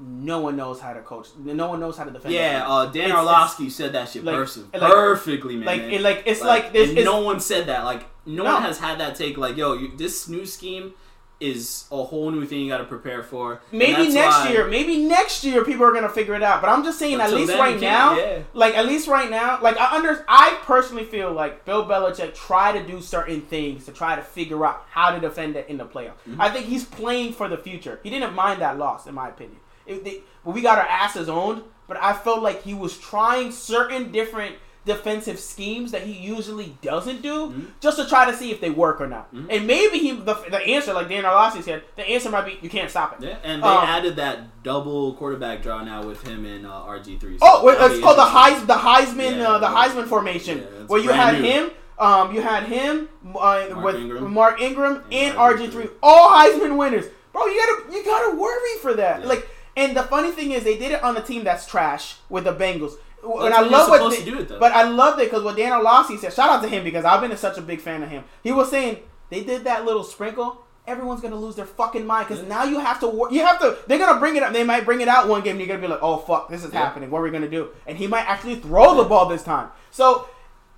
No 0.00 0.40
one 0.40 0.56
knows 0.56 0.80
how 0.80 0.92
to 0.92 1.00
coach. 1.02 1.28
No 1.38 1.68
one 1.68 1.78
knows 1.78 1.96
how 1.96 2.02
to 2.04 2.10
defend. 2.10 2.34
yeah, 2.34 2.64
uh, 2.66 2.86
Dan 2.86 3.04
It's- 3.10 3.16
Orlovsky 3.16 3.70
said 3.70 3.92
that 3.92 4.08
shit 4.08 4.24
like- 4.24 4.34
person 4.34 4.68
like- 4.72 4.82
perfectly, 4.92 5.54
man. 5.56 5.66
like 5.66 5.80
it, 5.82 6.00
like 6.00 6.22
it's 6.26 6.42
like, 6.42 6.72
this. 6.72 7.04
no 7.04 7.20
one 7.22 7.38
said 7.38 7.66
that. 7.66 7.84
Like 7.84 8.04
no, 8.26 8.42
No. 8.42 8.54
one 8.54 8.62
has 8.62 8.78
had 8.78 8.98
that 8.98 9.14
take. 9.14 9.38
Like 9.38 9.56
yo, 9.56 9.74
you, 9.74 9.96
this 9.96 10.28
new 10.28 10.44
scheme 10.46 10.94
is 11.40 11.86
a 11.90 12.02
whole 12.02 12.30
new 12.30 12.46
thing 12.46 12.60
you 12.60 12.68
got 12.68 12.78
to 12.78 12.84
prepare 12.84 13.22
for. 13.22 13.60
Maybe 13.72 14.12
next 14.12 14.48
year, 14.48 14.66
maybe 14.66 14.98
next 14.98 15.44
year 15.44 15.64
people 15.64 15.84
are 15.84 15.92
gonna 15.92 16.08
figure 16.08 16.34
it 16.34 16.42
out. 16.42 16.60
But 16.60 16.70
I'm 16.70 16.84
just 16.84 16.98
saying, 16.98 17.20
at 17.20 17.32
least 17.32 17.52
right 17.54 17.80
now, 17.80 18.16
yeah. 18.16 18.42
like 18.52 18.74
at 18.74 18.86
least 18.86 19.08
right 19.08 19.30
now, 19.30 19.60
like 19.60 19.76
I 19.76 19.96
under, 19.96 20.24
I 20.28 20.58
personally 20.62 21.04
feel 21.04 21.32
like 21.32 21.64
Bill 21.64 21.84
Belichick 21.84 22.34
tried 22.34 22.78
to 22.78 22.86
do 22.86 23.00
certain 23.00 23.42
things 23.42 23.84
to 23.86 23.92
try 23.92 24.16
to 24.16 24.22
figure 24.22 24.64
out 24.64 24.84
how 24.88 25.10
to 25.10 25.20
defend 25.20 25.56
it 25.56 25.68
in 25.68 25.76
the 25.76 25.84
playoffs. 25.84 26.14
Mm-hmm. 26.28 26.40
I 26.40 26.50
think 26.50 26.66
he's 26.66 26.84
playing 26.84 27.32
for 27.32 27.48
the 27.48 27.58
future. 27.58 28.00
He 28.02 28.10
didn't 28.10 28.34
mind 28.34 28.60
that 28.62 28.78
loss, 28.78 29.06
in 29.06 29.14
my 29.14 29.28
opinion. 29.28 29.58
It, 29.86 30.04
they, 30.04 30.20
we 30.44 30.62
got 30.62 30.78
our 30.78 30.86
asses 30.86 31.28
owned, 31.28 31.62
but 31.86 31.96
I 31.98 32.12
felt 32.12 32.42
like 32.42 32.62
he 32.62 32.74
was 32.74 32.96
trying 32.96 33.52
certain 33.52 34.12
different 34.12 34.56
defensive 34.86 35.38
schemes 35.40 35.92
that 35.92 36.02
he 36.02 36.12
usually 36.12 36.76
doesn't 36.82 37.22
do, 37.22 37.34
Mm-hmm. 37.48 37.64
just 37.80 37.96
to 37.98 38.06
try 38.06 38.30
to 38.30 38.36
see 38.36 38.50
if 38.50 38.60
they 38.60 38.70
work 38.70 39.00
or 39.00 39.06
not. 39.06 39.28
And 39.32 39.66
maybe 39.66 39.98
he 39.98 40.12
the, 40.12 40.34
the 40.50 40.60
answer, 40.60 40.92
like 40.92 41.08
Dan 41.08 41.24
Orlovsky 41.24 41.62
said, 41.62 41.82
the 41.96 42.06
answer 42.08 42.30
might 42.30 42.44
be 42.46 42.58
you 42.60 42.68
can't 42.70 42.90
stop 42.90 43.14
it. 43.20 43.26
Yeah, 43.26 43.36
and 43.42 43.62
they 43.62 43.66
Um, 43.66 43.84
added 43.84 44.16
that 44.16 44.62
double 44.62 45.14
quarterback 45.14 45.62
draw 45.62 45.82
now 45.82 46.02
with 46.04 46.22
him 46.26 46.44
and 46.44 46.66
uh, 46.66 46.70
RG 46.86 47.18
three. 47.20 47.38
Oh, 47.40 47.64
wait, 47.64 47.76
it's 47.80 48.00
called 48.02 48.18
the 48.18 48.22
Heis, 48.22 48.66
the 48.66 48.74
Heisman, 48.74 49.38
Yeah, 49.38 49.48
uh, 49.52 49.58
the 49.58 49.66
yeah. 49.68 49.88
Heisman 49.88 50.06
formation, 50.06 50.58
Yeah, 50.58 50.86
where 50.86 51.00
you 51.00 51.10
had 51.10 51.40
new. 51.40 51.48
him, 51.48 51.70
um, 51.98 52.34
you 52.34 52.40
had 52.42 52.64
him 52.64 53.08
uh, 53.26 53.30
Mark 53.70 53.84
with 53.84 53.96
Ingram. 53.96 54.32
Mark 54.34 54.60
Ingram 54.60 54.96
and, 55.12 55.12
And 55.12 55.38
RG 55.38 55.68
RG3. 55.68 55.72
three, 55.72 55.88
all 56.02 56.30
Heisman 56.30 56.76
winners, 56.76 57.06
bro. 57.32 57.46
You 57.46 57.56
gotta 57.86 57.96
you 57.96 58.04
gotta 58.04 58.36
worry 58.36 58.78
for 58.82 58.94
that. 58.94 59.26
Like, 59.26 59.48
and 59.76 59.96
the 59.96 60.02
funny 60.04 60.30
thing 60.30 60.52
is, 60.52 60.62
they 60.64 60.76
did 60.78 60.92
it 60.92 61.02
on 61.02 61.16
a 61.16 61.22
team 61.22 61.42
that's 61.44 61.66
trash 61.66 62.16
with 62.28 62.44
the 62.44 62.52
Bengals. 62.54 62.94
And 63.24 63.54
I 63.54 63.60
love 63.62 63.88
what, 63.88 64.10
they- 64.10 64.16
it, 64.30 64.58
but 64.60 64.72
I 64.72 64.84
loved 64.84 65.20
it 65.20 65.24
because 65.30 65.42
what 65.42 65.56
Dan 65.56 65.72
Orlovsky 65.72 66.16
said. 66.16 66.32
Shout 66.32 66.50
out 66.50 66.62
to 66.62 66.68
him 66.68 66.84
because 66.84 67.04
I've 67.04 67.20
been 67.20 67.36
such 67.36 67.58
a 67.58 67.62
big 67.62 67.80
fan 67.80 68.02
of 68.02 68.08
him. 68.10 68.24
He 68.42 68.52
was 68.52 68.70
saying 68.70 68.98
they 69.30 69.42
did 69.42 69.64
that 69.64 69.84
little 69.84 70.04
sprinkle. 70.04 70.60
Everyone's 70.86 71.22
gonna 71.22 71.36
lose 71.36 71.56
their 71.56 71.64
fucking 71.64 72.04
mind 72.06 72.28
because 72.28 72.44
now 72.46 72.64
you 72.64 72.78
have 72.78 73.00
to. 73.00 73.28
You 73.30 73.40
have 73.46 73.58
to. 73.60 73.78
They're 73.86 73.98
gonna 73.98 74.20
bring 74.20 74.36
it 74.36 74.42
up. 74.42 74.52
They 74.52 74.64
might 74.64 74.84
bring 74.84 75.00
it 75.00 75.08
out 75.08 75.28
one 75.28 75.40
game. 75.42 75.52
and 75.52 75.60
You're 75.60 75.68
gonna 75.68 75.80
be 75.80 75.88
like, 75.90 76.02
"Oh 76.02 76.18
fuck, 76.18 76.50
this 76.50 76.62
is 76.62 76.72
Yeah. 76.74 76.80
happening. 76.80 77.10
What 77.10 77.20
are 77.20 77.22
we 77.22 77.30
gonna 77.30 77.48
do?" 77.48 77.68
And 77.86 77.96
he 77.96 78.06
might 78.06 78.28
actually 78.28 78.56
throw 78.56 78.94
the 78.94 79.04
ball 79.04 79.26
this 79.26 79.42
time. 79.42 79.68
So, 79.90 80.28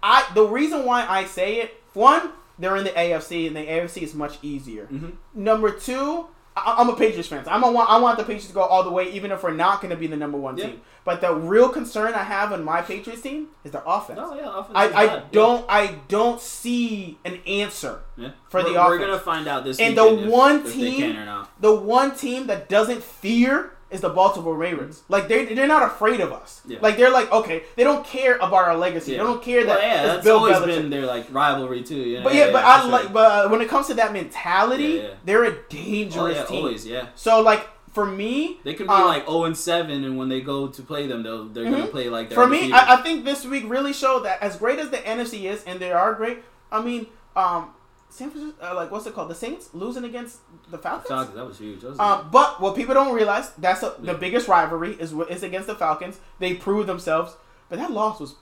I 0.02 0.24
the 0.34 0.44
reason 0.46 0.84
why 0.84 1.04
I 1.08 1.24
say 1.24 1.56
it 1.60 1.82
one, 1.94 2.30
they're 2.58 2.76
in 2.76 2.84
the 2.84 2.96
AFC 2.96 3.48
and 3.48 3.56
the 3.56 3.60
AFC 3.68 4.02
is 4.02 4.14
much 4.14 4.38
easier. 4.42 4.86
Mhm. 4.92 5.14
Number 5.34 5.70
two, 5.72 6.26
I, 6.56 6.76
I'm 6.78 6.88
a 6.88 6.96
Patriots 6.96 7.28
fan. 7.28 7.44
So 7.44 7.50
I'm 7.50 7.62
a, 7.62 7.70
want- 7.70 7.90
I 7.90 7.98
want 8.00 8.16
the 8.18 8.24
Patriots 8.24 8.46
to 8.48 8.54
go 8.54 8.62
all 8.62 8.82
the 8.82 8.90
way, 8.90 9.12
even 9.12 9.30
if 9.30 9.42
we're 9.42 9.50
not 9.52 9.80
going 9.82 9.90
to 9.90 9.96
be 9.96 10.06
the 10.06 10.16
number 10.16 10.38
one 10.38 10.56
Yeah. 10.56 10.66
team. 10.68 10.80
But 11.04 11.20
the 11.20 11.34
real 11.34 11.68
concern 11.68 12.14
I 12.14 12.24
have 12.24 12.52
on 12.52 12.64
my 12.64 12.80
Patriots 12.82 13.22
team 13.22 13.48
is 13.62 13.70
their 13.72 13.82
offense. 13.86 14.18
Oh 14.22 14.34
yeah, 14.34 14.58
offense 14.58 14.72
I, 14.74 14.86
I 15.16 15.22
don't 15.30 15.64
I 15.68 15.94
don't 16.08 16.40
see 16.40 17.18
an 17.24 17.38
answer. 17.46 18.00
Yeah. 18.16 18.30
for 18.48 18.62
the 18.62 18.70
we're, 18.70 18.74
We're 18.74 18.94
offense. 18.96 19.10
gonna 19.10 19.18
find 19.20 19.46
out 19.46 19.64
this 19.64 19.78
And 19.78 19.96
the 19.96 20.06
if- 20.24 20.28
one 20.30 20.66
if 20.66 20.72
team- 20.72 21.14
not. 21.26 21.60
The 21.60 21.74
one 21.74 22.16
team 22.16 22.46
that 22.48 22.68
doesn't 22.68 23.02
fear 23.02 23.72
is 23.96 24.00
the 24.02 24.08
Baltimore 24.20 24.54
Ravens. 24.66 25.02
Like 25.08 25.26
they 25.28 25.40
they're 25.56 25.66
not 25.76 25.82
afraid 25.82 26.20
of 26.20 26.30
us. 26.32 26.60
Yeah. 26.66 26.78
Like 26.80 26.96
they're 26.96 27.10
like 27.20 27.28
okay, 27.32 27.64
they 27.76 27.82
don't 27.84 28.04
care 28.06 28.36
about 28.36 28.64
our 28.68 28.76
legacy. 28.76 29.12
Yeah. 29.12 29.18
They 29.18 29.24
don't 29.24 29.42
care 29.42 29.62
that 29.64 29.78
Well, 29.78 29.88
yeah, 29.88 30.06
that's 30.06 30.24
Bill 30.24 30.36
always 30.38 30.56
Belichick. 30.56 30.66
been 30.66 30.90
their 30.90 31.06
like 31.06 31.26
rivalry 31.32 31.82
too. 31.82 31.96
You 31.96 32.18
know? 32.18 32.24
But 32.24 32.34
yeah, 32.34 32.52
but 32.52 32.64
I 32.64 32.82
for 32.82 32.88
like. 32.96 33.12
But 33.12 33.28
uh, 33.46 33.48
when 33.48 33.60
it 33.60 33.68
comes 33.68 33.86
to 33.88 33.94
that 33.94 34.12
mentality, 34.12 35.02
they're 35.24 35.44
a 35.44 35.50
oh 35.50 35.58
dangerous 35.68 36.36
yeah, 36.36 36.44
team. 36.44 36.58
always 36.64 36.86
yeah. 36.86 37.06
So 37.16 37.40
like 37.40 37.66
for 37.92 38.04
me, 38.04 38.60
They 38.62 38.74
could 38.74 38.86
be 38.88 38.92
um, 38.92 39.06
like 39.06 39.24
zero 39.26 39.44
and 39.44 39.56
seven, 39.56 40.04
and 40.04 40.18
when 40.18 40.28
they 40.28 40.42
go 40.42 40.68
to 40.68 40.82
play 40.82 41.06
them, 41.06 41.22
they'll 41.22 41.46
they're 41.46 41.64
gonna 41.64 41.86
Mhm. 41.86 41.90
play 41.90 42.08
like 42.10 42.30
for 42.30 42.46
me. 42.46 42.70
I, 42.70 42.94
I 42.94 42.96
think 43.02 43.24
this 43.24 43.44
week 43.46 43.64
really 43.66 43.94
showed 43.94 44.24
that 44.26 44.42
as 44.42 44.56
great 44.56 44.78
as 44.78 44.90
the 44.90 44.98
NFC 44.98 45.44
is, 45.50 45.64
and 45.64 45.80
they 45.80 45.92
are 45.92 46.12
great. 46.12 46.38
I 46.70 46.82
mean, 46.82 47.06
um, 47.34 47.70
San 48.08 48.30
Francisco, 48.30 48.56
uh, 48.64 48.74
like 48.74 48.90
what's 48.90 49.06
it 49.06 49.14
called? 49.14 49.28
The 49.30 49.34
Saints 49.34 49.68
losing 49.74 50.04
against 50.04 50.38
the 50.70 50.78
Falcons. 50.78 51.08
Falcons, 51.08 51.34
that 51.36 51.44
was 51.46 51.58
huge. 51.58 51.80
That 51.82 51.90
was 51.90 51.98
Um, 52.00 52.28
but 52.32 52.60
what 52.60 52.74
people 52.76 52.94
don't 52.94 53.14
realize 53.14 53.50
that's 53.58 53.82
a, 53.82 53.94
the 53.98 54.14
biggest 54.14 54.48
rivalry 54.48 54.92
is 54.94 55.12
is 55.28 55.42
against 55.42 55.66
the 55.66 55.74
Falcons. 55.74 56.18
They 56.38 56.54
proved 56.54 56.88
themselves, 56.88 57.36
but 57.68 57.78
that 57.78 57.90
loss 57.90 58.20
was 58.20 58.36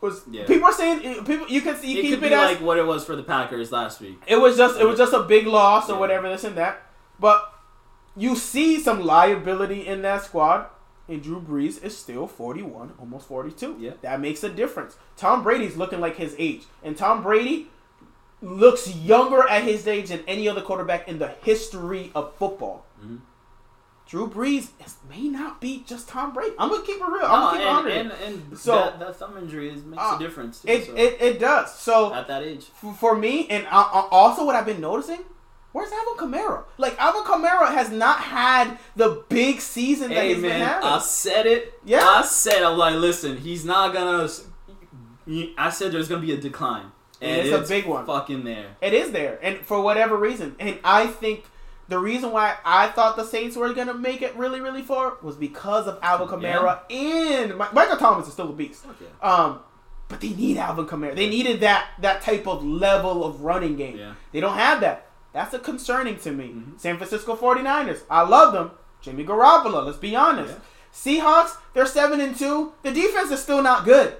was 0.00 0.22
Yeah. 0.30 0.46
people 0.46 0.64
are 0.64 0.72
saying 0.72 1.18
uh, 1.18 1.22
people 1.24 1.46
you 1.48 1.60
can 1.60 1.76
see 1.76 1.98
it 1.98 2.02
keep 2.02 2.20
could 2.20 2.24
it 2.24 2.32
as 2.32 2.52
like 2.56 2.60
what 2.60 2.78
it 2.78 2.86
was 2.86 3.04
for 3.04 3.14
the 3.16 3.22
Packers 3.22 3.70
last 3.70 4.00
week. 4.00 4.20
it 4.26 4.36
was 4.36 4.56
just 4.56 4.80
it 4.80 4.86
was 4.86 4.98
just 4.98 5.12
a 5.12 5.22
big 5.22 5.46
loss 5.46 5.88
or 5.88 5.94
Yeah. 5.94 5.98
whatever 6.00 6.28
this 6.28 6.44
and 6.44 6.56
that. 6.56 6.82
But 7.20 7.52
you 8.16 8.34
see 8.36 8.80
some 8.80 9.00
liability 9.02 9.86
in 9.86 10.02
that 10.02 10.22
squad. 10.24 10.66
And 11.08 11.20
Drew 11.20 11.40
Brees 11.40 11.82
is 11.82 11.98
still 11.98 12.26
41, 12.28 12.92
almost 12.98 13.26
42. 13.26 13.76
Yeah. 13.78 13.90
That 14.02 14.20
makes 14.20 14.42
a 14.44 14.48
difference. 14.48 14.96
Tom 15.16 15.42
Brady's 15.42 15.76
looking 15.76 16.00
like 16.00 16.16
his 16.16 16.34
age. 16.38 16.62
And 16.82 16.96
Tom 16.96 17.22
Brady 17.24 17.68
looks 18.42 18.94
younger 18.94 19.48
at 19.48 19.62
his 19.62 19.86
age 19.86 20.08
than 20.10 20.20
any 20.26 20.48
other 20.48 20.60
quarterback 20.60 21.08
in 21.08 21.18
the 21.18 21.28
history 21.42 22.10
of 22.14 22.34
football. 22.36 22.84
Mhm. 23.02 23.20
Drew 24.08 24.28
Brees 24.28 24.68
is, 24.84 24.96
may 25.08 25.22
not 25.28 25.60
be 25.60 25.84
just 25.86 26.08
Tom 26.08 26.34
Brady. 26.34 26.54
I'm 26.58 26.68
going 26.68 26.82
to 26.82 26.86
keep 26.86 27.00
it 27.00 27.06
real. 27.06 27.24
I'm 27.24 27.56
going 27.56 27.60
to 27.60 27.82
keep 27.88 27.96
it 27.96 27.98
and, 28.00 28.10
100. 28.10 28.26
and, 28.26 28.34
and 28.50 28.58
So- 28.58 28.74
that, 28.76 28.98
that 28.98 29.16
thumb 29.16 29.38
injury 29.38 29.70
is, 29.72 29.82
makes 29.84 30.02
Uh, 30.02 30.16
a 30.16 30.18
difference. 30.18 30.60
Too, 30.60 30.68
it, 30.68 30.86
so, 30.86 30.94
it, 30.96 31.16
it 31.20 31.38
does. 31.40 31.74
So 31.78 32.12
at 32.12 32.26
that 32.28 32.42
age. 32.42 32.66
f- 32.84 32.98
for 32.98 33.16
me, 33.16 33.46
and 33.48 33.64
uh, 33.68 33.70
uh, 33.70 34.08
also 34.10 34.44
what 34.44 34.54
I've 34.54 34.66
been 34.66 34.80
noticing, 34.82 35.20
where's 35.70 35.90
Alvin 35.92 36.14
Kamara? 36.30 36.64
Like 36.76 36.98
Alvin 37.00 37.22
Kamara 37.22 37.72
has 37.72 37.90
not 37.90 38.18
had 38.18 38.76
the 38.96 39.24
big 39.30 39.60
season 39.60 40.10
that 40.10 40.16
Hey 40.18 40.34
he's 40.34 40.42
been 40.42 40.60
having. 40.60 40.86
I 40.88 40.98
said 40.98 41.46
it. 41.46 41.72
Yeah. 41.84 42.04
I 42.04 42.22
said 42.22 42.62
I'm 42.62 42.76
like, 42.76 42.96
listen, 42.96 43.38
he's 43.38 43.64
not 43.64 43.94
gonna. 43.94 44.28
I 45.56 45.70
said 45.70 45.92
there's 45.92 46.08
gonna 46.08 46.20
be 46.20 46.32
a 46.32 46.36
decline, 46.40 46.92
And 47.22 47.46
it's 47.46 47.70
a 47.70 47.72
big 47.72 47.86
one. 47.86 48.06
Fucking 48.06 48.44
there. 48.44 48.76
It 48.80 48.92
is 48.94 49.12
there, 49.12 49.38
and 49.42 49.58
for 49.58 49.80
whatever 49.80 50.16
reason, 50.16 50.56
and 50.58 50.78
I 50.84 51.06
think 51.06 51.44
the 51.88 51.98
reason 51.98 52.30
why 52.32 52.56
I 52.64 52.88
thought 52.88 53.16
the 53.16 53.24
Saints 53.24 53.56
were 53.56 53.72
gonna 53.72 53.94
make 53.94 54.22
it 54.22 54.34
really, 54.36 54.60
really 54.60 54.82
far 54.82 55.14
was 55.22 55.36
because 55.36 55.86
of 55.86 55.98
Alvin 56.02 56.28
Kamara 56.28 56.80
and 56.90 57.56
Mi- 57.58 57.66
Michael 57.72 57.96
Thomas 57.96 58.26
is 58.26 58.32
still 58.32 58.48
a 58.50 58.52
beast. 58.52 58.84
Okay. 58.86 59.10
Um, 59.22 59.60
but 60.08 60.20
they 60.20 60.30
need 60.30 60.56
Alvin 60.58 60.86
Kamara. 60.86 61.14
They 61.14 61.28
needed 61.28 61.60
that 61.60 61.88
that 62.00 62.22
type 62.22 62.46
of 62.46 62.64
level 62.64 63.24
of 63.24 63.42
running 63.42 63.76
game. 63.76 63.96
Yeah. 63.98 64.14
They 64.32 64.40
don't 64.40 64.56
have 64.56 64.80
that. 64.80 65.06
That's 65.32 65.54
a 65.54 65.58
concerning 65.58 66.18
to 66.18 66.30
me. 66.32 66.48
Mhm. 66.48 66.80
San 66.80 66.96
Francisco 66.98 67.34
49ers. 67.36 68.00
I 68.10 68.22
love 68.22 68.52
them. 68.52 68.72
Jimmy 69.00 69.24
Garoppolo, 69.24 69.84
let's 69.84 69.98
be 69.98 70.14
honest. 70.14 70.54
Seahawks, 70.92 71.56
they're 71.74 71.86
7 71.86 72.20
and 72.20 72.36
2. 72.36 72.72
The 72.82 72.92
defense 72.92 73.30
is 73.30 73.42
still 73.42 73.62
not 73.62 73.84
good. 73.84 74.14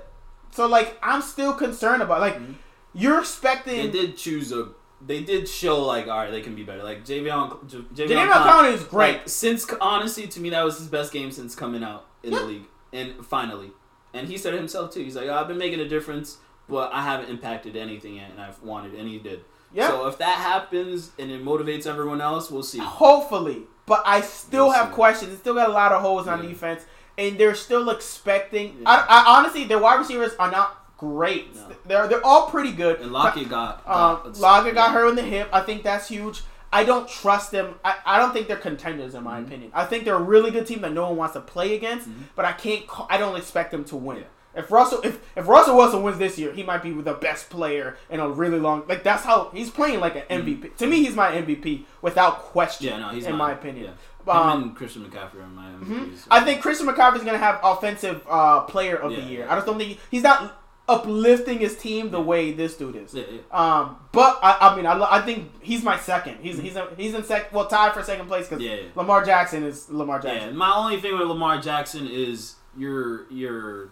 So 0.52 0.66
like 0.66 0.98
I'm 1.02 1.22
still 1.22 1.52
concerned 1.52 2.02
about 2.02 2.20
like 2.20 2.38
Mhm. 2.38 2.54
You're 2.94 3.20
expecting. 3.20 3.76
They 3.76 3.90
did 3.90 4.16
choose 4.16 4.52
a. 4.52 4.68
They 5.04 5.22
did 5.22 5.48
show 5.48 5.82
like, 5.84 6.06
all 6.06 6.16
right, 6.18 6.30
they 6.30 6.42
can 6.42 6.54
be 6.54 6.62
better. 6.62 6.82
Like 6.84 7.04
Javion, 7.04 7.68
J- 7.68 7.78
Javion, 7.78 8.08
Jadeveon 8.08 8.30
Clown- 8.30 8.66
is 8.66 8.84
great. 8.84 9.12
Like, 9.18 9.28
since 9.28 9.66
honestly, 9.80 10.28
to 10.28 10.40
me, 10.40 10.50
that 10.50 10.62
was 10.64 10.78
his 10.78 10.86
best 10.86 11.12
game 11.12 11.32
since 11.32 11.54
coming 11.56 11.82
out 11.82 12.06
in 12.22 12.32
Yeah. 12.32 12.38
the 12.38 12.44
league, 12.44 12.64
and 12.92 13.26
finally, 13.26 13.72
and 14.14 14.28
he 14.28 14.38
said 14.38 14.54
it 14.54 14.58
himself 14.58 14.92
too. 14.94 15.02
He's 15.02 15.16
like, 15.16 15.26
oh, 15.28 15.34
I've 15.34 15.48
been 15.48 15.58
making 15.58 15.80
a 15.80 15.88
difference, 15.88 16.36
but 16.68 16.92
I 16.92 17.02
haven't 17.02 17.30
impacted 17.30 17.74
anything 17.76 18.14
yet, 18.14 18.30
and 18.30 18.40
I've 18.40 18.62
wanted, 18.62 18.94
and 18.94 19.08
he 19.08 19.18
did. 19.18 19.40
Yeah. 19.74 19.88
So 19.88 20.06
if 20.06 20.18
that 20.18 20.38
happens 20.38 21.10
and 21.18 21.30
it 21.32 21.42
motivates 21.44 21.86
everyone 21.86 22.20
else, 22.20 22.48
we'll 22.50 22.62
see. 22.62 22.78
Hopefully, 22.78 23.62
but 23.86 24.02
I 24.06 24.20
still 24.20 24.66
We'll 24.66 24.74
have 24.74 24.88
see. 24.90 24.94
questions. 24.94 25.32
It's 25.32 25.40
still 25.40 25.54
got 25.54 25.68
a 25.68 25.72
lot 25.72 25.90
of 25.90 26.00
holes 26.00 26.28
on 26.28 26.42
defense, 26.46 26.84
and 27.18 27.36
they're 27.38 27.54
still 27.56 27.90
expecting. 27.90 28.76
Yeah. 28.82 28.88
I, 28.88 29.06
I 29.08 29.38
honestly, 29.38 29.64
their 29.64 29.78
wide 29.80 29.98
receivers 29.98 30.32
are 30.38 30.50
not 30.50 30.81
great. 31.02 31.54
No. 31.56 31.66
They're 31.84 32.06
they're 32.08 32.24
all 32.24 32.46
pretty 32.48 32.70
good. 32.72 33.00
And 33.00 33.12
Lockett 33.12 33.48
got. 33.48 33.78
Um, 33.88 34.20
got- 34.32 34.38
Lockett 34.38 34.74
got 34.74 34.92
hurt 34.92 35.08
in 35.08 35.16
the 35.16 35.22
hip. 35.22 35.48
I 35.52 35.60
think 35.62 35.82
that's 35.82 36.06
huge. 36.08 36.42
I 36.72 36.84
don't 36.84 37.06
trust 37.08 37.50
them. 37.50 37.74
I, 37.84 37.96
I 38.06 38.18
don't 38.18 38.32
think 38.32 38.46
they're 38.48 38.56
contenders 38.56 39.14
in 39.14 39.24
my 39.24 39.40
Mhm. 39.40 39.46
opinion. 39.46 39.70
I 39.74 39.84
think 39.84 40.04
they're 40.04 40.14
a 40.14 40.22
really 40.22 40.50
good 40.50 40.66
team 40.66 40.80
that 40.82 40.92
no 40.92 41.02
one 41.08 41.16
wants 41.16 41.34
to 41.34 41.40
play 41.40 41.74
against. 41.74 42.08
Mhm. 42.08 42.14
But 42.36 42.44
I 42.46 42.52
can't. 42.52 42.86
Call, 42.86 43.06
I 43.10 43.18
don't 43.18 43.36
expect 43.36 43.72
them 43.72 43.84
to 43.86 43.96
win. 43.96 44.18
Yeah. 44.18 44.24
If 44.54 44.70
Russell 44.70 45.00
if, 45.02 45.18
if 45.36 45.48
Russell 45.48 45.76
Wilson 45.76 46.02
wins 46.02 46.18
this 46.18 46.38
year, 46.38 46.52
he 46.52 46.62
might 46.62 46.82
be 46.82 46.92
the 46.92 47.14
best 47.14 47.50
player 47.50 47.96
in 48.10 48.20
a 48.20 48.28
really 48.28 48.58
long. 48.60 48.84
Like 48.88 49.02
that's 49.02 49.24
how 49.24 49.50
he's 49.52 49.70
playing 49.70 49.98
like 50.00 50.14
an 50.14 50.22
MVP. 50.30 50.76
To 50.78 50.86
me, 50.86 51.02
he's 51.04 51.14
my 51.16 51.32
MVP 51.32 51.84
without 52.02 52.38
question. 52.38 52.90
Mm-hmm. 52.92 53.00
Yeah, 53.00 53.06
no, 53.08 53.12
he's 53.14 53.24
in 53.24 53.32
not- 53.32 53.38
my 53.38 53.52
opinion. 53.52 53.86
Yeah. 53.86 53.92
Um, 54.32 54.62
and 54.62 54.76
Christian 54.76 55.04
McCaffrey 55.04 55.42
are 55.42 55.48
my. 55.48 55.68
MVPs. 55.80 56.26
I 56.30 56.44
think 56.44 56.62
Christian 56.62 56.86
McCaffrey 56.86 57.16
is 57.16 57.22
going 57.24 57.32
to 57.32 57.44
have 57.44 57.58
offensive 57.64 58.24
uh, 58.30 58.60
player 58.60 58.94
of 58.96 59.10
the 59.10 59.20
Yeah. 59.20 59.28
year. 59.28 59.46
I 59.50 59.56
just 59.56 59.66
don't 59.66 59.78
think 59.78 59.98
he's 60.12 60.22
not 60.22 60.61
uplifting 60.88 61.58
his 61.58 61.76
team 61.76 62.10
the 62.10 62.20
way 62.20 62.52
this 62.52 62.76
dude 62.76 62.96
is. 62.96 63.14
Yeah, 63.14 63.24
yeah. 63.30 63.40
Um, 63.50 63.96
but 64.10 64.38
I, 64.42 64.58
I 64.60 64.76
mean, 64.76 64.86
I, 64.86 65.18
I 65.18 65.20
think 65.22 65.62
he's 65.62 65.82
my 65.82 65.98
second. 65.98 66.38
He's 66.40 66.58
he's 66.58 66.76
a, 66.76 66.88
he's 66.96 67.14
in 67.14 67.24
sec. 67.24 67.52
Well, 67.52 67.66
tied 67.66 67.94
for 67.94 68.02
second 68.02 68.26
place 68.26 68.48
because 68.48 68.62
Yeah, 68.62 68.74
yeah. 68.74 68.88
Lamar 68.94 69.24
Jackson 69.24 69.62
is 69.64 69.88
Lamar 69.90 70.20
Yeah, 70.24 70.34
Jackson. 70.34 70.56
my 70.56 70.74
only 70.74 71.00
thing 71.00 71.16
with 71.16 71.26
Lamar 71.28 71.60
Jackson 71.60 72.08
is 72.08 72.56
you're 72.76 73.30
you're 73.30 73.90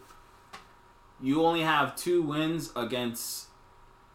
you 1.23 1.45
only 1.45 1.63
have 1.63 1.97
two 1.97 2.23
wins 2.23 2.73
against 2.75 3.49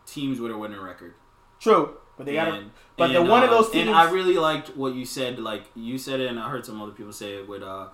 teams 0.06 0.39
with 0.39 0.52
a 0.52 0.57
winning 0.57 0.80
record. 0.80 1.14
True, 1.60 1.97
but 2.18 2.26
they 2.26 2.34
got. 2.34 2.64
But 2.97 3.06
and, 3.06 3.15
they're 3.15 3.31
one 3.31 3.43
of 3.43 3.49
uh, 3.49 3.61
those 3.61 3.73
And 3.76 3.89
I 3.89 4.10
really 4.11 4.35
liked 4.35 4.76
what 4.76 4.95
you 4.95 5.06
said. 5.06 5.39
Like 5.39 5.64
you 5.76 5.97
said 5.97 6.19
it, 6.19 6.30
and 6.30 6.39
I 6.39 6.49
heard 6.49 6.65
some 6.65 6.81
other 6.81 6.91
people 6.91 7.14
say 7.14 7.35
it. 7.35 7.47
With 7.47 7.64
uh, 7.64 7.88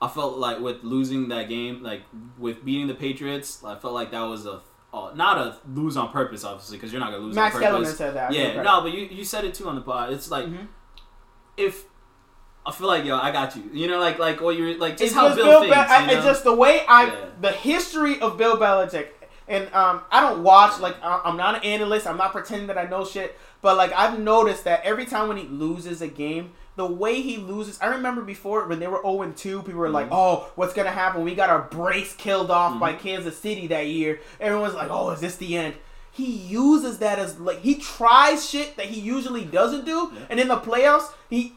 I 0.00 0.08
felt 0.08 0.36
like 0.38 0.60
with 0.60 0.82
losing 0.84 1.28
that 1.28 1.48
game, 1.48 1.82
like 1.82 2.02
with 2.38 2.64
beating 2.64 2.86
the 2.86 2.94
Patriots, 2.94 3.62
I 3.64 3.76
felt 3.76 3.94
like 3.94 4.10
that 4.10 4.22
was 4.22 4.46
a 4.46 4.60
uh, 4.94 5.12
not 5.14 5.36
a 5.38 5.56
lose 5.74 5.96
on 5.96 6.10
purpose, 6.10 6.44
obviously, 6.44 6.76
because 6.76 6.92
you're 6.92 7.00
not 7.00 7.10
gonna 7.12 7.22
lose 7.24 7.34
Max 7.34 7.54
on 7.56 7.60
Kellerman 7.62 7.82
purpose. 7.84 7.98
said 7.98 8.14
that. 8.14 8.32
yeah, 8.32 8.62
no, 8.62 8.80
but 8.82 8.92
you 8.92 9.04
you 9.10 9.24
said 9.24 9.44
it 9.44 9.54
too 9.54 9.68
on 9.68 9.74
the 9.74 9.80
pod. 9.80 10.12
It's 10.12 10.30
like 10.30 10.46
Mhm. 10.46 10.68
if 11.56 11.84
I 12.64 12.72
feel 12.72 12.88
like 12.88 13.04
yo, 13.04 13.16
I 13.18 13.30
got 13.30 13.54
you. 13.56 13.62
You 13.72 13.88
know, 13.88 13.98
like 14.00 14.18
like 14.18 14.40
what 14.40 14.56
you're 14.56 14.76
like 14.76 14.92
just 14.96 15.04
It's 15.04 15.14
how 15.14 15.26
just 15.28 15.36
Bill, 15.36 15.46
Bill. 15.46 15.60
thinks. 15.60 15.74
Be- 15.76 15.94
I? 15.94 16.10
It's 16.10 16.24
just 16.24 16.44
the 16.44 16.54
way 16.54 16.84
I 16.88 17.06
Yeah. 17.06 17.14
the 17.40 17.52
history 17.52 18.20
of 18.20 18.36
Bill 18.36 18.56
Belichick. 18.56 19.08
And 19.48 19.72
um, 19.72 20.00
I 20.10 20.20
don't 20.22 20.42
watch 20.42 20.80
like 20.80 20.96
I'm 21.02 21.36
not 21.36 21.54
an 21.56 21.62
analyst. 21.62 22.06
I'm 22.06 22.16
not 22.16 22.32
pretending 22.32 22.66
that 22.66 22.76
I 22.78 22.84
know 22.86 23.04
shit. 23.04 23.38
But 23.62 23.76
like 23.76 23.92
I've 23.92 24.18
noticed 24.18 24.64
that 24.64 24.82
every 24.84 25.06
time 25.06 25.28
when 25.28 25.36
he 25.36 25.46
loses 25.46 26.02
a 26.02 26.08
game, 26.08 26.52
the 26.76 26.86
way 26.86 27.22
he 27.22 27.38
loses. 27.38 27.78
I 27.80 27.86
remember 27.86 28.20
before 28.22 28.66
when 28.66 28.78
they 28.80 28.86
were 28.86 29.00
0 29.02 29.22
and 29.22 29.36
2, 29.36 29.62
people 29.62 29.80
were 29.80 29.88
like, 29.88 30.06
Mhm. 30.10 30.14
"Oh, 30.16 30.46
what's 30.56 30.74
gonna 30.74 30.90
happen? 30.90 31.24
We 31.24 31.34
got 31.34 31.50
our 31.50 31.62
brace 31.62 32.12
killed 32.14 32.50
off 32.50 32.78
by 32.78 32.92
Mhm. 32.92 32.98
Kansas 33.00 33.38
City 33.38 33.66
that 33.68 33.86
year." 33.86 34.20
Everyone's 34.40 34.74
like, 34.74 34.90
"Oh, 34.90 35.10
is 35.10 35.20
this 35.20 35.36
the 35.36 35.56
end?" 35.56 35.74
He 36.10 36.26
uses 36.26 36.98
that 36.98 37.18
as 37.18 37.38
like 37.40 37.60
he 37.60 37.74
tries 37.76 38.48
shit 38.48 38.76
that 38.76 38.86
he 38.86 39.00
usually 39.00 39.44
doesn't 39.44 39.84
do, 39.84 40.12
Yeah. 40.14 40.20
and 40.30 40.38
in 40.40 40.48
the 40.48 40.58
playoffs, 40.58 41.10
he 41.30 41.54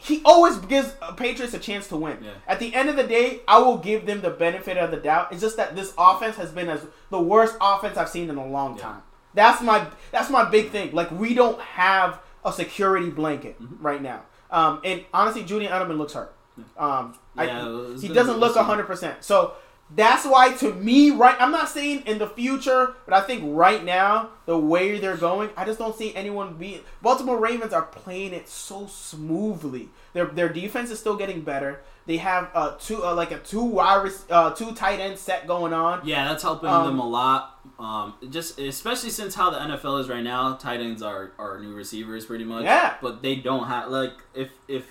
he 0.00 0.22
always 0.24 0.56
gives 0.58 0.94
Patriots 1.16 1.54
a 1.54 1.58
chance 1.58 1.88
to 1.88 1.96
win. 1.96 2.18
Yeah. 2.22 2.30
At 2.46 2.60
the 2.60 2.72
end 2.72 2.88
of 2.88 2.94
the 2.94 3.02
day, 3.02 3.40
I 3.48 3.58
will 3.58 3.78
give 3.78 4.06
them 4.06 4.20
the 4.20 4.30
benefit 4.30 4.76
of 4.76 4.92
the 4.92 4.96
doubt. 4.96 5.32
It's 5.32 5.40
just 5.40 5.56
that 5.56 5.74
this 5.74 5.92
offense 5.98 6.36
has 6.36 6.52
been 6.52 6.68
as 6.68 6.86
the 7.10 7.18
worst 7.18 7.56
offense 7.60 7.96
I've 7.96 8.08
seen 8.08 8.30
in 8.30 8.36
a 8.36 8.46
long 8.46 8.76
Yeah. 8.76 8.82
time. 8.84 9.02
That's 9.34 9.60
my 9.60 9.86
that's 10.12 10.30
my 10.30 10.44
big 10.44 10.70
thing. 10.70 10.90
Like 10.92 11.10
we 11.10 11.34
don't 11.34 11.60
have 11.60 12.20
a 12.44 12.52
security 12.52 13.10
blanket 13.10 13.60
Mhm. 13.60 13.78
right 13.80 14.00
now. 14.00 14.20
Um, 14.50 14.80
and 14.84 15.04
honestly, 15.12 15.42
Julian 15.44 15.72
Edelman 15.72 15.98
looks 15.98 16.14
hurt. 16.14 16.34
Um, 16.76 17.14
Yeah, 17.36 17.92
it's 17.92 18.02
he 18.02 18.08
doesn't 18.08 18.38
look 18.38 18.56
hundred 18.56 18.86
percent. 18.86 19.22
So 19.24 19.54
that's 19.94 20.26
why, 20.26 20.52
to 20.54 20.74
me, 20.74 21.10
right. 21.10 21.36
I'm 21.40 21.50
not 21.50 21.68
saying 21.68 22.02
in 22.06 22.18
the 22.18 22.26
future, 22.26 22.94
but 23.06 23.14
I 23.14 23.20
think 23.22 23.42
right 23.46 23.82
now, 23.82 24.30
the 24.44 24.58
way 24.58 24.98
they're 24.98 25.16
going, 25.16 25.50
I 25.56 25.64
just 25.64 25.78
don't 25.78 25.96
see 25.96 26.14
anyone 26.14 26.54
be. 26.54 26.82
Baltimore 27.00 27.38
Ravens 27.38 27.72
are 27.72 27.82
playing 27.82 28.32
it 28.34 28.48
so 28.48 28.86
smoothly. 28.86 29.88
Their 30.12 30.26
their 30.26 30.48
defense 30.48 30.90
is 30.90 30.98
still 30.98 31.16
getting 31.16 31.40
better. 31.42 31.80
They 32.08 32.16
have 32.16 32.50
uh 32.54 32.70
two 32.80 33.04
uh, 33.04 33.14
like 33.14 33.30
a 33.30 33.38
two 33.38 33.62
wide 33.62 34.10
uh 34.30 34.50
two 34.50 34.72
tight 34.72 34.98
end 34.98 35.16
set 35.18 35.46
going 35.46 35.72
on. 35.72 36.00
Yeah, 36.04 36.26
that's 36.26 36.42
helping 36.42 36.68
Um, 36.70 36.86
them 36.86 36.98
a 36.98 37.06
lot. 37.08 37.54
Um, 37.78 38.14
just 38.30 38.58
especially 38.58 39.10
since 39.10 39.34
how 39.36 39.50
the 39.50 39.58
NFL 39.58 40.00
is 40.00 40.08
right 40.08 40.24
now, 40.24 40.54
tight 40.54 40.80
ends 40.80 41.02
are 41.02 41.32
are 41.38 41.60
new 41.60 41.72
receivers 41.74 42.26
pretty 42.26 42.44
much. 42.44 42.64
Yeah. 42.64 42.94
but 43.00 43.22
they 43.22 43.36
don't 43.36 43.66
have 43.68 43.90
like 43.90 44.14
if 44.34 44.50
if 44.66 44.84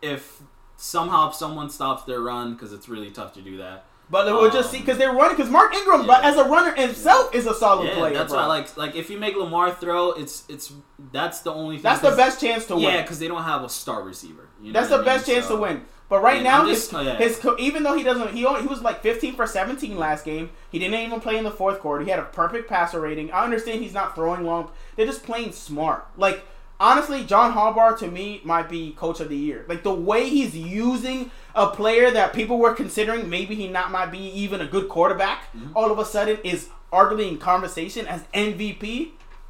if 0.00 0.40
somehow 0.76 1.28
if 1.30 1.34
someone 1.34 1.68
stops 1.68 2.04
their 2.04 2.20
run 2.20 2.52
because 2.54 2.72
it's 2.72 2.88
really 2.88 3.10
tough 3.10 3.32
to 3.34 3.42
do 3.42 3.56
that. 3.58 3.84
But 4.08 4.26
we'll 4.26 4.52
just 4.52 4.70
see 4.70 4.76
Um, 4.76 4.82
because 4.84 4.98
they're 4.98 5.12
running. 5.12 5.36
Because 5.36 5.50
Mark 5.50 5.74
Ingram, 5.74 6.02
yeah. 6.02 6.06
but 6.06 6.24
as 6.24 6.36
a 6.36 6.44
runner 6.44 6.72
himself, 6.76 7.34
is 7.34 7.44
a 7.46 7.54
solid 7.54 7.88
yeah, 7.88 7.94
player. 7.96 8.14
that's 8.14 8.32
bro. 8.32 8.42
why 8.42 8.46
like 8.46 8.76
like 8.76 8.94
if 8.94 9.10
you 9.10 9.18
make 9.18 9.34
Lamar 9.34 9.74
throw, 9.74 10.12
it's 10.12 10.44
it's 10.48 10.72
that's 11.10 11.40
the 11.40 11.52
only 11.52 11.76
thing. 11.76 11.82
That's 11.82 12.02
the 12.02 12.14
best 12.14 12.40
chance 12.40 12.66
to 12.66 12.76
win. 12.76 12.84
Yeah, 12.84 13.02
because 13.02 13.18
they 13.18 13.26
don't 13.26 13.42
have 13.42 13.64
a 13.64 13.68
star 13.68 14.02
receiver. 14.04 14.45
You 14.60 14.72
know 14.72 14.80
That's 14.80 14.88
the 14.90 14.94
I 14.96 14.98
mean? 14.98 15.04
best 15.06 15.26
chance 15.26 15.46
So- 15.46 15.56
to 15.56 15.62
win. 15.62 15.84
But 16.08 16.22
right 16.22 16.36
Yeah, 16.36 16.42
now, 16.44 16.60
I'm 16.62 16.68
his, 16.68 16.94
oh, 16.94 17.00
yeah. 17.00 17.16
his 17.16 17.36
co- 17.36 17.56
even 17.58 17.82
though 17.82 17.94
he 17.96 18.04
doesn't, 18.04 18.32
he 18.32 18.44
only, 18.46 18.60
he 18.62 18.68
was 18.68 18.80
like 18.80 19.02
15 19.02 19.34
for 19.34 19.44
17 19.44 19.98
last 19.98 20.24
game. 20.24 20.50
He 20.70 20.78
didn't 20.78 20.94
even 21.00 21.18
play 21.18 21.36
in 21.36 21.42
the 21.42 21.50
fourth 21.50 21.80
quarter. 21.80 22.04
He 22.04 22.10
had 22.10 22.20
a 22.20 22.24
perfect 22.26 22.68
passer 22.68 23.00
rating. 23.00 23.32
I 23.32 23.42
understand 23.42 23.82
he's 23.82 23.92
not 23.92 24.14
throwing 24.14 24.44
long. 24.44 24.70
They're 24.94 25.04
just 25.06 25.24
playing 25.24 25.50
smart. 25.50 26.06
Like 26.16 26.44
honestly, 26.78 27.24
John 27.24 27.54
Harbaugh 27.54 27.98
to 27.98 28.06
me 28.08 28.40
might 28.44 28.68
be 28.68 28.92
coach 28.92 29.18
of 29.18 29.28
the 29.28 29.36
year. 29.36 29.64
Like 29.66 29.82
the 29.82 29.92
way 29.92 30.28
he's 30.28 30.54
using 30.56 31.32
a 31.56 31.66
player 31.70 32.12
that 32.12 32.32
people 32.32 32.58
were 32.58 32.72
considering 32.72 33.28
maybe 33.28 33.56
he 33.56 33.66
not 33.66 33.90
might 33.90 34.12
be 34.12 34.20
even 34.28 34.60
a 34.60 34.66
good 34.66 34.88
quarterback. 34.88 35.52
Mm-hmm. 35.56 35.76
All 35.76 35.90
of 35.90 35.98
a 35.98 36.04
sudden 36.04 36.38
is 36.44 36.68
arguably 36.92 37.26
in 37.28 37.38
conversation 37.38 38.06
as 38.06 38.22
MVP. 38.32 39.08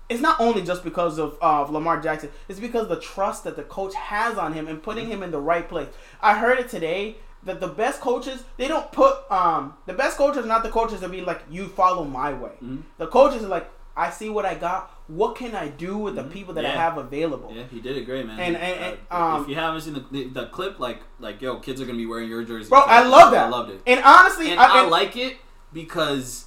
It's 0.09 0.20
not 0.20 0.41
only 0.41 0.62
just 0.62 0.85
because 0.85 1.19
of, 1.19 1.37
of 1.41 1.70
Lamar 1.70 2.01
Jackson. 2.01 2.31
It's 2.49 2.61
because 2.61 2.85
of 2.85 2.89
the 2.91 3.01
trust 3.01 3.45
that 3.45 3.57
the 3.57 3.65
coach 3.65 3.95
has 3.95 4.39
on 4.39 4.53
him 4.53 4.69
and 4.69 4.83
putting 4.83 5.09
him 5.09 5.23
in 5.23 5.31
the 5.33 5.41
right 5.41 5.69
place. 5.69 5.89
I 6.20 6.39
heard 6.39 6.59
it 6.61 6.69
today 6.69 7.16
that 7.43 7.61
the 7.61 7.69
best 7.69 8.01
coaches 8.01 8.43
they 8.57 8.66
don't 8.69 8.91
put 8.93 9.15
um 9.31 9.74
the 9.87 9.93
best 9.93 10.16
coaches 10.16 10.45
are 10.45 10.49
not 10.49 10.62
the 10.65 10.69
coaches 10.70 11.01
that 11.01 11.11
be 11.11 11.20
like 11.20 11.43
you 11.51 11.69
follow 11.69 12.05
my 12.05 12.33
way. 12.33 12.53
Mhm. 12.62 12.83
The 12.99 13.07
coaches 13.07 13.43
are 13.45 13.49
like 13.49 13.70
I 13.97 14.11
see 14.11 14.28
what 14.28 14.45
I 14.45 14.55
got. 14.55 14.91
What 15.07 15.37
can 15.37 15.55
I 15.55 15.69
do 15.69 15.97
with 15.97 16.16
the 16.16 16.24
people 16.24 16.53
that 16.55 16.66
I 16.66 16.70
Mm-hmm. 16.70 16.78
Have 16.78 16.99
available? 16.99 17.51
Yeah, 17.55 17.62
he 17.70 17.81
did 17.81 17.97
it 17.97 18.03
great, 18.05 18.27
man. 18.27 18.39
And- 18.39 18.57
and- 18.57 18.81
and, 18.85 18.99
Uh, 19.11 19.15
um, 19.37 19.43
if 19.43 19.49
you 19.49 19.55
haven't 19.55 19.81
seen 19.81 19.95
the, 19.95 20.05
the, 20.11 20.24
the 20.28 20.47
clip, 20.47 20.78
like 20.78 21.01
like 21.19 21.41
yo, 21.41 21.59
kids 21.61 21.81
are 21.81 21.87
gonna 21.87 21.97
be 21.97 22.05
wearing 22.07 22.28
your 22.28 22.43
jersey. 22.45 22.69
Bro, 22.69 22.81
I 22.81 23.07
love 23.07 23.31
that. 23.33 23.47
I 23.47 23.49
loved 23.49 23.70
it. 23.70 23.81
And 23.87 24.03
honestly, 24.05 24.51
And 24.51 24.61
I, 24.61 24.85
I, 24.85 24.89
like 24.89 25.16
it 25.16 25.39
because 25.73 26.47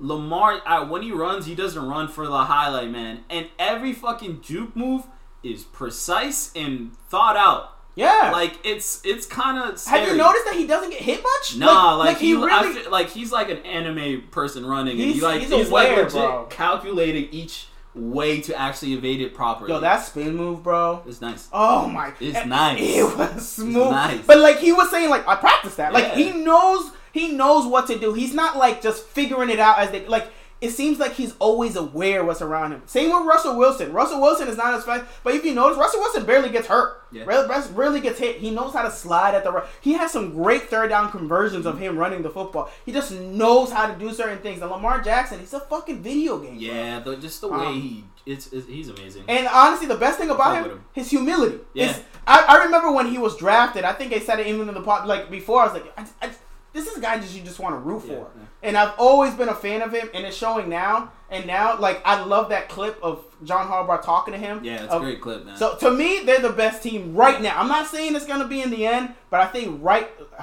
Lamar, 0.00 0.60
uh, 0.66 0.84
when 0.86 1.02
he 1.02 1.12
runs, 1.12 1.46
he 1.46 1.54
doesn't 1.54 1.86
run 1.86 2.08
for 2.08 2.26
the 2.26 2.44
highlight, 2.44 2.90
man. 2.90 3.20
And 3.30 3.48
every 3.58 3.92
fucking 3.92 4.40
juke 4.40 4.74
move 4.74 5.04
is 5.44 5.62
precise 5.62 6.50
and 6.56 6.96
thought 7.08 7.36
out. 7.36 7.76
yeah. 7.94 8.30
Like 8.32 8.54
it's 8.64 9.00
it's 9.04 9.26
kind 9.26 9.58
of. 9.58 9.82
have 9.84 10.08
you 10.08 10.16
noticed 10.16 10.44
that 10.46 10.54
he 10.54 10.66
doesn't 10.66 10.90
get 10.90 11.02
hit 11.02 11.22
much? 11.22 11.56
Nah, 11.56 11.94
like, 11.96 12.16
he, 12.18 12.28
he 12.28 12.34
really. 12.34 12.72
feel- 12.74 12.90
like 12.90 13.10
he's 13.10 13.30
like 13.30 13.50
an 13.50 13.58
anime 13.58 14.22
person 14.30 14.64
running, 14.66 14.92
and 14.94 15.02
He's- 15.02 15.16
he 15.16 15.20
like 15.22 15.40
he's 15.42 15.50
he's, 15.50 15.68
aware, 15.68 15.96
legit 15.96 16.12
bro. 16.12 16.46
calculating 16.50 17.28
each 17.30 17.66
way 17.94 18.40
to 18.40 18.54
actually 18.58 18.92
evade 18.94 19.20
it 19.20 19.34
properly. 19.34 19.72
Yo, 19.72 19.80
that 19.80 20.04
spin 20.04 20.36
move, 20.36 20.62
bro. 20.62 21.02
it's 21.06 21.20
nice. 21.20 21.48
Oh 21.52 21.88
my! 21.88 22.10
God. 22.10 22.16
It's 22.20 22.46
nice. 22.46 22.78
It 22.80 23.02
was 23.18 23.48
smooth. 23.48 23.90
nice. 23.90 24.24
But 24.26 24.38
like 24.38 24.58
he 24.58 24.72
was 24.72 24.90
saying, 24.90 25.10
like 25.10 25.26
I 25.26 25.34
practiced 25.36 25.76
that. 25.78 25.92
Like 25.92 26.04
Yeah. 26.04 26.14
he 26.16 26.32
knows, 26.32 26.92
he 27.12 27.32
knows 27.32 27.66
what 27.66 27.86
to 27.88 27.98
do. 27.98 28.14
He's 28.14 28.34
not 28.34 28.56
like 28.56 28.82
just 28.82 29.04
figuring 29.04 29.50
it 29.50 29.58
out 29.58 29.78
as 29.78 29.90
they 29.90 30.06
like. 30.06 30.28
It 30.60 30.72
seems 30.72 30.98
like 30.98 31.14
he's 31.14 31.34
always 31.38 31.74
aware 31.74 32.22
what's 32.22 32.42
around 32.42 32.72
him. 32.72 32.82
Same 32.84 33.08
with 33.14 33.26
Russell 33.26 33.56
Wilson. 33.56 33.94
Russell 33.94 34.20
Wilson 34.20 34.46
is 34.46 34.58
not 34.58 34.74
as 34.74 34.84
fast, 34.84 35.06
but 35.24 35.34
if 35.34 35.42
you 35.42 35.54
notice, 35.54 35.78
Russell 35.78 36.00
Wilson 36.00 36.26
barely 36.26 36.50
gets 36.50 36.66
hurt. 36.66 37.02
Yeah. 37.10 37.24
Rarely, 37.24 37.48
rarely 37.72 38.00
gets 38.00 38.18
hit. 38.18 38.36
He 38.36 38.50
knows 38.50 38.74
how 38.74 38.82
to 38.82 38.90
slide 38.90 39.34
at 39.34 39.42
the 39.42 39.52
right. 39.52 39.64
He 39.80 39.94
has 39.94 40.12
some 40.12 40.34
great 40.34 40.64
third 40.64 40.90
down 40.90 41.10
conversions 41.10 41.64
of 41.64 41.78
him 41.78 41.96
running 41.96 42.20
the 42.20 42.28
football. 42.28 42.70
He 42.84 42.92
just 42.92 43.10
knows 43.10 43.72
how 43.72 43.90
to 43.90 43.98
do 43.98 44.12
certain 44.12 44.38
things. 44.40 44.60
And 44.60 44.70
Lamar 44.70 45.00
Jackson, 45.00 45.40
he's 45.40 45.54
a 45.54 45.60
fucking 45.60 46.02
video 46.02 46.38
game. 46.38 46.56
Yeah, 46.58 47.00
the, 47.00 47.16
just 47.16 47.40
the 47.40 47.48
way 47.48 47.66
Um, 47.66 47.80
he 47.80 48.04
it's, 48.26 48.52
it's 48.52 48.66
he's 48.68 48.88
amazing. 48.88 49.24
And 49.28 49.48
honestly, 49.48 49.86
the 49.86 49.96
best 49.96 50.18
thing 50.18 50.30
about 50.30 50.56
him, 50.56 50.72
him. 50.72 50.84
his 50.92 51.10
humility. 51.10 51.58
Yeah. 51.72 51.96
I, 52.26 52.44
I 52.48 52.64
remember 52.64 52.92
when 52.92 53.06
he 53.06 53.18
was 53.18 53.36
drafted. 53.36 53.84
I 53.84 53.92
think 53.92 54.12
they 54.12 54.20
said 54.20 54.38
it 54.40 54.46
even 54.46 54.68
in 54.68 54.74
the 54.74 54.82
pot. 54.82 55.08
Like 55.08 55.30
before, 55.30 55.62
I 55.62 55.64
was 55.64 55.72
like, 55.72 55.92
I, 55.98 56.06
I, 56.26 56.30
this 56.72 56.86
is 56.86 56.96
a 56.96 57.00
guy 57.00 57.18
that 57.18 57.30
you 57.34 57.42
just 57.42 57.58
want 57.58 57.74
to 57.74 57.78
root 57.80 58.02
Yeah, 58.06 58.14
for. 58.14 58.30
yeah. 58.36 58.44
And 58.62 58.76
I've 58.76 58.94
always 58.98 59.34
been 59.34 59.48
a 59.48 59.54
fan 59.54 59.82
of 59.82 59.92
him, 59.92 60.08
and 60.14 60.24
it's 60.26 60.36
showing 60.36 60.68
now. 60.68 61.12
And 61.30 61.46
now, 61.46 61.78
like, 61.78 62.02
I 62.04 62.22
love 62.24 62.48
that 62.50 62.68
clip 62.68 62.98
of 63.02 63.24
John 63.44 63.66
Harbaugh 63.68 64.02
talking 64.02 64.32
to 64.32 64.38
him. 64.38 64.62
yeah, 64.64 64.84
it's 64.84 64.92
a 64.94 64.98
great 64.98 65.20
clip, 65.20 65.46
man. 65.46 65.56
So 65.56 65.76
to 65.76 65.90
me, 65.90 66.20
they're 66.24 66.40
the 66.40 66.50
best 66.52 66.82
team 66.82 67.14
right 67.14 67.40
now. 67.40 67.58
I'm 67.58 67.68
not 67.68 67.86
saying 67.86 68.14
it's 68.16 68.26
gonna 68.26 68.48
be 68.48 68.60
in 68.62 68.70
the 68.70 68.86
end, 68.86 69.14
but 69.30 69.40
I 69.40 69.46
think 69.46 69.78
right. 69.82 70.08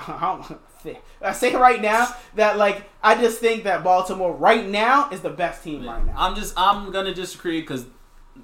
I 1.21 1.31
say 1.33 1.53
right 1.55 1.81
now 1.81 2.07
that 2.35 2.57
like 2.57 2.83
I 3.03 3.19
just 3.19 3.39
think 3.39 3.63
that 3.65 3.83
Baltimore 3.83 4.33
right 4.33 4.65
now 4.65 5.09
is 5.09 5.19
the 5.21 5.29
best 5.29 5.63
team 5.63 5.85
right 5.85 6.05
now. 6.05 6.13
I'm 6.15 6.35
just 6.35 6.53
I'm 6.57 6.91
gonna 6.91 7.13
disagree 7.13 7.59
because 7.61 7.85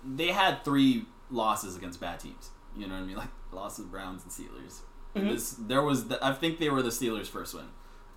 they 0.05 0.27
had 0.27 0.64
three 0.65 1.05
losses 1.31 1.77
against 1.77 1.99
bad 2.01 2.19
teams. 2.19 2.49
You 2.76 2.88
know 2.88 2.95
what 2.95 3.01
I 3.01 3.05
mean? 3.05 3.15
Like 3.18 3.30
losses, 3.51 3.85
Browns 3.85 4.23
and 4.23 4.31
Steelers. 4.31 4.80
Mhm. 5.15 5.30
This 5.31 5.56
there 5.60 5.81
was 5.84 6.07
the, 6.07 6.23
I 6.26 6.34
think 6.34 6.60
they 6.60 6.69
were 6.69 6.81
the 6.81 6.90
Steelers' 6.90 7.27
first 7.27 7.53
win. 7.53 7.65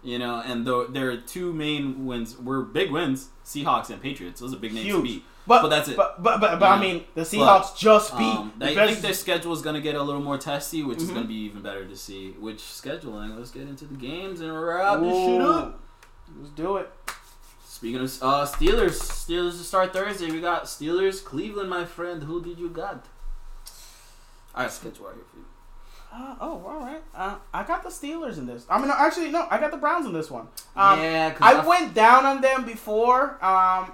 You 0.03 0.19
know, 0.21 0.41
and 0.45 0.65
the, 0.65 0.87
their 0.89 1.17
two 1.17 1.53
main 1.53 2.07
wins 2.07 2.37
were 2.39 2.63
big 2.63 2.91
wins: 2.93 3.29
Seahawks 3.45 3.91
and 3.91 4.01
Patriots. 4.01 4.41
Those 4.41 4.55
are 4.55 4.59
big 4.59 4.73
names 4.73 4.87
to 4.87 4.93
Huge. 4.93 5.03
beat. 5.05 5.25
But, 5.49 5.63
But 5.63 5.69
that's 5.69 5.89
it. 5.89 5.97
But 5.97 6.23
but 6.23 6.41
but, 6.41 6.59
but 6.59 6.67
I 6.67 6.81
mean, 6.81 7.05
the 7.15 7.23
Seahawks 7.23 7.77
just 7.77 8.17
beat. 8.17 8.25
Um, 8.25 8.53
the 8.59 8.71
I 8.71 8.75
best- 8.75 8.91
think 8.93 9.03
their 9.03 9.13
schedule 9.15 9.53
is 9.53 9.63
going 9.63 9.75
to 9.75 9.81
get 9.81 9.95
a 9.95 10.03
little 10.03 10.21
more 10.23 10.39
testy, 10.39 10.83
which 10.83 10.99
is 10.99 11.05
Mhm. 11.05 11.15
going 11.15 11.23
to 11.23 11.29
be 11.29 11.35
even 11.35 11.63
better 11.63 11.85
to 11.87 11.97
see. 11.97 12.33
Which 12.33 12.59
scheduling? 12.59 13.37
Let's 13.37 13.51
get 13.53 13.63
into 13.63 13.85
the 13.85 13.95
games 13.95 14.41
and 14.41 14.53
wrap 14.61 15.01
this 15.01 15.15
shit 15.15 15.41
up. 15.41 15.81
Let's 16.39 16.51
do 16.53 16.77
it. 16.79 16.91
Speaking 17.65 18.01
of 18.01 18.11
uh, 18.23 18.47
Steelers, 18.47 18.99
Steelers 19.01 19.53
to 19.59 19.65
start 19.65 19.93
Thursday. 19.93 20.31
We 20.31 20.41
got 20.41 20.65
Steelers, 20.65 21.23
Cleveland, 21.23 21.69
my 21.71 21.85
friend. 21.85 22.23
Who 22.25 22.43
did 22.43 22.59
you 22.59 22.69
got? 22.71 23.07
I 24.55 24.63
got 24.65 24.73
schedule 24.73 25.07
right 25.07 25.15
here. 25.35 25.36
Uh, 26.19 26.35
oh, 26.41 26.65
all 26.67 26.81
right. 26.81 27.03
Uh, 27.15 27.37
I 27.53 27.63
got 27.65 27.83
the 27.83 27.91
Steelers 27.91 28.39
in 28.39 28.47
this. 28.47 28.65
I 28.71 28.79
mean, 28.79 28.89
no, 28.89 28.95
actually, 28.97 29.31
no, 29.31 29.47
I 29.51 29.59
got 29.59 29.71
the 29.71 29.77
Browns 29.77 30.07
in 30.07 30.13
this 30.15 30.31
one. 30.31 30.49
Um, 30.75 30.99
yeah, 31.01 31.31
cause 31.33 31.55
I 31.55 31.67
went 31.67 31.93
down 31.93 32.25
on 32.25 32.41
them 32.41 32.65
before, 32.65 33.33
um, 33.45 33.93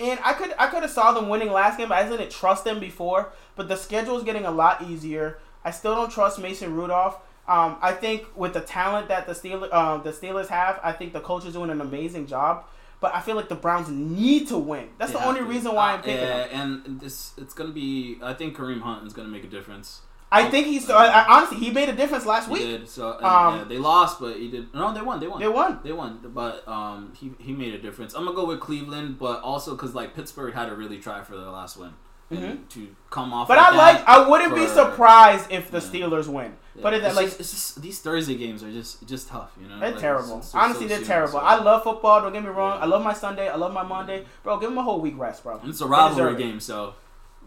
and 0.00 0.18
I 0.24 0.32
could 0.32 0.52
I 0.58 0.66
could 0.66 0.82
have 0.82 0.90
saw 0.90 1.12
them 1.12 1.28
winning 1.28 1.52
last 1.52 1.78
game. 1.78 1.88
But 1.90 1.98
I 2.04 2.08
didn't 2.08 2.30
trust 2.30 2.64
them 2.64 2.80
before, 2.80 3.32
but 3.54 3.68
the 3.68 3.76
schedule 3.76 4.16
is 4.18 4.24
getting 4.24 4.46
a 4.46 4.50
lot 4.50 4.82
easier. 4.82 5.38
I 5.64 5.70
still 5.70 5.94
don't 5.94 6.10
trust 6.10 6.40
Mason 6.40 6.74
Rudolph. 6.74 7.18
Um, 7.46 7.76
I 7.82 7.92
think 7.92 8.26
with 8.36 8.52
the 8.54 8.60
talent 8.62 9.08
that 9.08 9.26
the 9.26 9.32
Steelers 9.32 9.68
uh, 9.70 9.98
the 9.98 10.10
Steelers 10.10 10.48
have, 10.48 10.80
I 10.82 10.90
think 10.92 11.12
the 11.12 11.20
coach 11.20 11.44
is 11.46 11.52
doing 11.54 11.70
an 11.70 11.80
amazing 11.80 12.26
job. 12.26 12.64
But 13.00 13.14
I 13.14 13.20
feel 13.20 13.34
like 13.36 13.48
the 13.48 13.54
Browns 13.54 13.88
need 13.88 14.48
to 14.48 14.58
win. 14.58 14.88
That's 14.98 15.12
the 15.12 15.24
only 15.24 15.40
to. 15.40 15.46
reason 15.46 15.74
why 15.74 15.92
I'm 15.92 16.00
Uh, 16.00 16.02
picking 16.02 16.20
yeah, 16.26 16.48
them. 16.48 16.82
and 16.86 17.00
this 17.00 17.32
it's 17.38 17.54
gonna 17.54 17.70
be. 17.72 18.18
I 18.22 18.34
think 18.34 18.56
Kareem 18.56 18.80
Hunt 18.82 19.06
is 19.06 19.12
gonna 19.12 19.28
make 19.28 19.44
a 19.44 19.48
difference. 19.48 20.00
I 20.32 20.48
think 20.48 20.66
he's 20.68 20.88
I, 20.88 21.06
I, 21.06 21.36
honestly 21.36 21.58
he 21.58 21.70
made 21.70 21.88
a 21.88 21.92
difference 21.92 22.24
last 22.24 22.46
He 22.48 22.52
week. 22.54 22.62
did 22.62 22.88
so. 22.88 23.16
and, 23.16 23.24
Um, 23.26 23.56
yeah, 23.58 23.64
they 23.64 23.78
lost, 23.78 24.20
but 24.20 24.36
he 24.36 24.48
did. 24.48 24.72
No, 24.72 24.94
they 24.94 25.02
won. 25.02 25.18
They 25.20 25.26
won. 25.26 25.40
They 25.40 25.48
won. 25.48 25.80
They 25.82 25.92
won, 25.92 26.20
but 26.32 26.66
um, 26.68 27.12
he 27.18 27.32
he 27.38 27.52
made 27.52 27.74
a 27.74 27.78
difference. 27.78 28.14
I'm 28.14 28.24
gonna 28.24 28.36
go 28.36 28.46
with 28.46 28.60
Cleveland, 28.60 29.18
but 29.18 29.40
also 29.42 29.72
because 29.72 29.94
like 29.94 30.14
Pittsburgh 30.14 30.54
had 30.54 30.66
to 30.66 30.76
really 30.76 30.98
try 30.98 31.22
for 31.22 31.36
their 31.36 31.46
last 31.50 31.76
win 31.76 31.94
and 32.30 32.70
to 32.70 32.94
come 33.10 33.32
off. 33.32 33.48
Mm-hmm. 33.48 33.58
But 33.58 33.74
like 33.76 33.96
I 33.96 33.98
like. 33.98 34.08
I 34.08 34.28
wouldn't 34.28 34.54
be 34.54 34.66
surprised 34.68 35.50
if 35.50 35.70
the 35.72 35.78
Yeah. 35.80 35.84
Steelers 36.06 36.28
win. 36.28 36.52
yeah. 36.76 36.82
But 36.84 36.94
it, 36.94 37.02
it's 37.02 37.16
like 37.16 37.26
just, 37.26 37.40
it's 37.40 37.50
just 37.50 37.82
these 37.82 37.98
Thursday 38.00 38.36
games 38.36 38.62
are 38.62 38.70
just 38.70 39.04
just 39.08 39.26
tough, 39.28 39.50
you 39.60 39.66
know. 39.68 39.80
They're 39.80 39.90
Like, 39.90 40.00
terrible. 40.00 40.28
it's- 40.38 40.44
it's 40.46 40.54
Honestly, 40.54 40.84
so 40.84 40.88
they're 40.90 40.98
soon, 40.98 41.06
terrible. 41.08 41.40
so- 41.40 41.44
I 41.52 41.56
love 41.60 41.82
football. 41.82 42.20
Don't 42.22 42.32
get 42.32 42.44
me 42.44 42.50
wrong. 42.50 42.78
I 42.80 42.86
love 42.86 43.02
my 43.02 43.14
Sunday. 43.14 43.48
I 43.48 43.56
love 43.56 43.72
my 43.72 43.82
Monday, 43.82 44.24
bro. 44.44 44.58
Give 44.60 44.70
them 44.70 44.78
a 44.78 44.82
whole 44.84 45.00
week 45.00 45.18
rest, 45.18 45.42
bro. 45.42 45.58
And 45.58 45.70
it's 45.70 45.80
a 45.80 45.88
rivalry 45.88 46.36
game, 46.36 46.60
so 46.60 46.94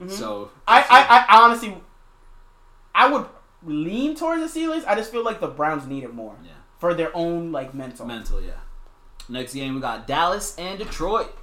Mhm. 0.02 0.12
so 0.12 0.50
I, 0.68 0.82
I, 0.82 1.26
I 1.30 1.44
honestly, 1.46 1.78
I 2.96 3.12
would 3.12 3.26
lean 3.66 4.16
towards 4.16 4.54
the 4.54 4.60
Steelers. 4.60 4.86
I 4.86 4.96
just 4.96 5.12
feel 5.12 5.24
like 5.24 5.40
the 5.40 5.48
Browns 5.48 5.88
need 5.88 6.04
it 6.04 6.14
more 6.14 6.36
yeah, 6.44 6.52
for 6.80 6.94
their 6.94 7.16
own 7.16 7.52
like 7.52 7.74
mental. 7.74 8.06
mental, 8.06 8.42
yeah. 8.42 8.52
Next 9.30 9.54
game 9.54 9.76
we 9.76 9.82
got 9.82 10.06
Dallas 10.08 10.56
and 10.58 10.78
Detroit. 10.78 11.34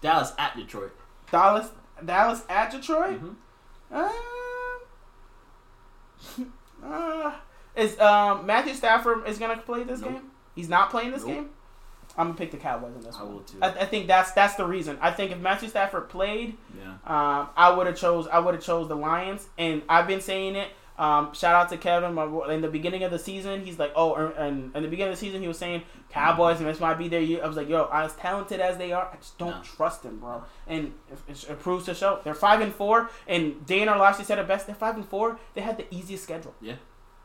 Dallas 0.00 0.32
at 0.38 0.56
Detroit. 0.56 0.92
Dallas, 1.30 1.68
Dallas 2.04 2.42
at 2.48 2.72
Detroit. 2.72 3.20
Mhm. 3.22 3.34
Um, 3.92 4.10
uh, 6.84 7.32
is 7.76 7.98
um 8.00 8.46
Matthew 8.46 8.74
Stafford 8.74 9.26
is 9.28 9.38
gonna 9.38 9.56
play 9.58 9.84
this 9.84 10.00
Nope. 10.00 10.12
game? 10.12 10.30
He's 10.54 10.68
not 10.68 10.90
playing 10.90 11.12
this 11.12 11.24
Nope. 11.24 11.34
game. 11.34 11.50
I'm 12.16 12.28
gonna 12.28 12.38
pick 12.38 12.50
the 12.50 12.56
Cowboys 12.56 12.94
in 12.96 13.02
this 13.02 13.16
I 13.16 13.22
one. 13.22 13.34
will 13.34 13.40
too. 13.42 13.58
I, 13.62 13.68
I 13.68 13.84
think 13.86 14.08
that's 14.08 14.32
that's 14.32 14.56
the 14.56 14.66
reason. 14.66 14.98
I 15.00 15.12
think 15.12 15.30
if 15.30 15.38
Matthew 15.38 15.68
Stafford 15.68 16.08
played, 16.08 16.56
Yeah, 16.76 16.94
um, 17.06 17.48
I 17.56 17.70
would 17.70 17.86
have 17.86 17.96
chose 17.96 18.26
I 18.26 18.40
would 18.40 18.54
have 18.54 18.62
chose 18.64 18.88
the 18.88 18.96
Lions, 18.96 19.46
and 19.56 19.82
I've 19.88 20.06
been 20.06 20.20
saying 20.20 20.56
it. 20.56 20.68
Um, 21.00 21.32
shout 21.32 21.54
out 21.54 21.70
to 21.70 21.78
Kevin. 21.78 22.12
My, 22.12 22.24
in 22.52 22.60
the 22.60 22.68
beginning 22.68 23.02
of 23.04 23.10
the 23.10 23.18
season, 23.18 23.64
he's 23.64 23.78
like, 23.78 23.90
"Oh," 23.96 24.14
er- 24.14 24.34
and 24.36 24.76
in 24.76 24.82
the 24.82 24.88
beginning 24.88 25.12
of 25.14 25.18
the 25.18 25.24
season, 25.26 25.40
he 25.40 25.48
was 25.48 25.56
saying 25.58 25.82
Cowboys 26.10 26.58
and 26.58 26.68
this 26.68 26.78
might 26.78 26.98
be 26.98 27.08
their 27.08 27.22
year. 27.22 27.42
I 27.42 27.46
was 27.48 27.56
like, 27.56 27.68
"Yo, 27.70 27.88
as 27.92 28.12
talented 28.16 28.60
as 28.60 28.76
they 28.76 28.92
are, 28.92 29.08
I 29.12 29.16
just 29.16 29.38
don't 29.38 29.56
No. 29.56 29.62
trust 29.62 30.02
them, 30.02 30.18
bro." 30.18 30.42
And 30.66 30.92
it, 31.10 31.44
it, 31.48 31.58
proves 31.60 31.86
to 31.86 31.94
show. 31.94 32.20
They're 32.22 32.34
five 32.34 32.60
and 32.60 32.74
four, 32.74 33.08
and 33.26 33.64
Dan 33.64 33.88
Orlovsky 33.88 34.24
said 34.24 34.38
it 34.38 34.46
best. 34.46 34.66
They're 34.66 34.74
five 34.76 34.94
and 34.96 35.08
four. 35.08 35.38
They 35.54 35.62
had 35.62 35.78
the 35.78 35.86
easiest 35.94 36.22
schedule. 36.24 36.54
Yeah. 36.60 36.74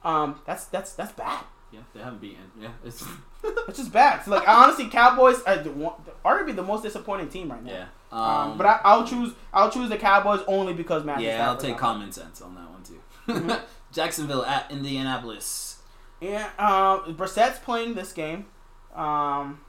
Um, 0.04 0.40
that's 0.46 0.66
that's 0.66 0.94
that's 0.94 1.12
bad. 1.12 1.44
yeah, 1.72 1.82
they 1.94 2.00
haven't 2.00 2.22
beaten. 2.22 2.46
Yeah, 2.60 2.70
it's 2.86 3.04
It's 3.68 3.78
just 3.78 3.92
bad. 3.92 4.24
So, 4.24 4.32
like 4.32 4.48
honestly, 4.48 4.88
Cowboys 4.88 5.42
are 5.44 5.58
the 5.58 5.72
one, 5.72 5.94
arguably 6.24 6.56
the 6.56 6.64
most 6.64 6.84
disappointing 6.84 7.28
team 7.30 7.52
right 7.52 7.64
now. 7.64 7.72
yeah. 7.72 7.86
Um, 8.12 8.58
but 8.58 8.66
I, 8.68 8.80
I'll 8.86 9.06
choose 9.06 9.34
I'll 9.54 9.70
choose 9.70 9.90
the 9.90 9.98
Cowboys 9.98 10.40
only 10.48 10.74
because 10.74 11.04
Matthew. 11.04 11.28
yeah, 11.28 11.50
I'll 11.50 11.58
take 11.58 11.78
common 11.78 12.12
sense 12.14 12.42
on 12.42 12.56
that 12.56 12.70
one 12.70 12.75
Jacksonville 13.92 14.46
at 14.46 14.70
Indianapolis. 14.72 15.80
Yeah, 16.22 16.50
um, 16.58 17.16
Brissett's 17.16 17.60
playing 17.60 17.96
this 17.96 18.14
game. 18.14 18.46
Um, 18.96 19.60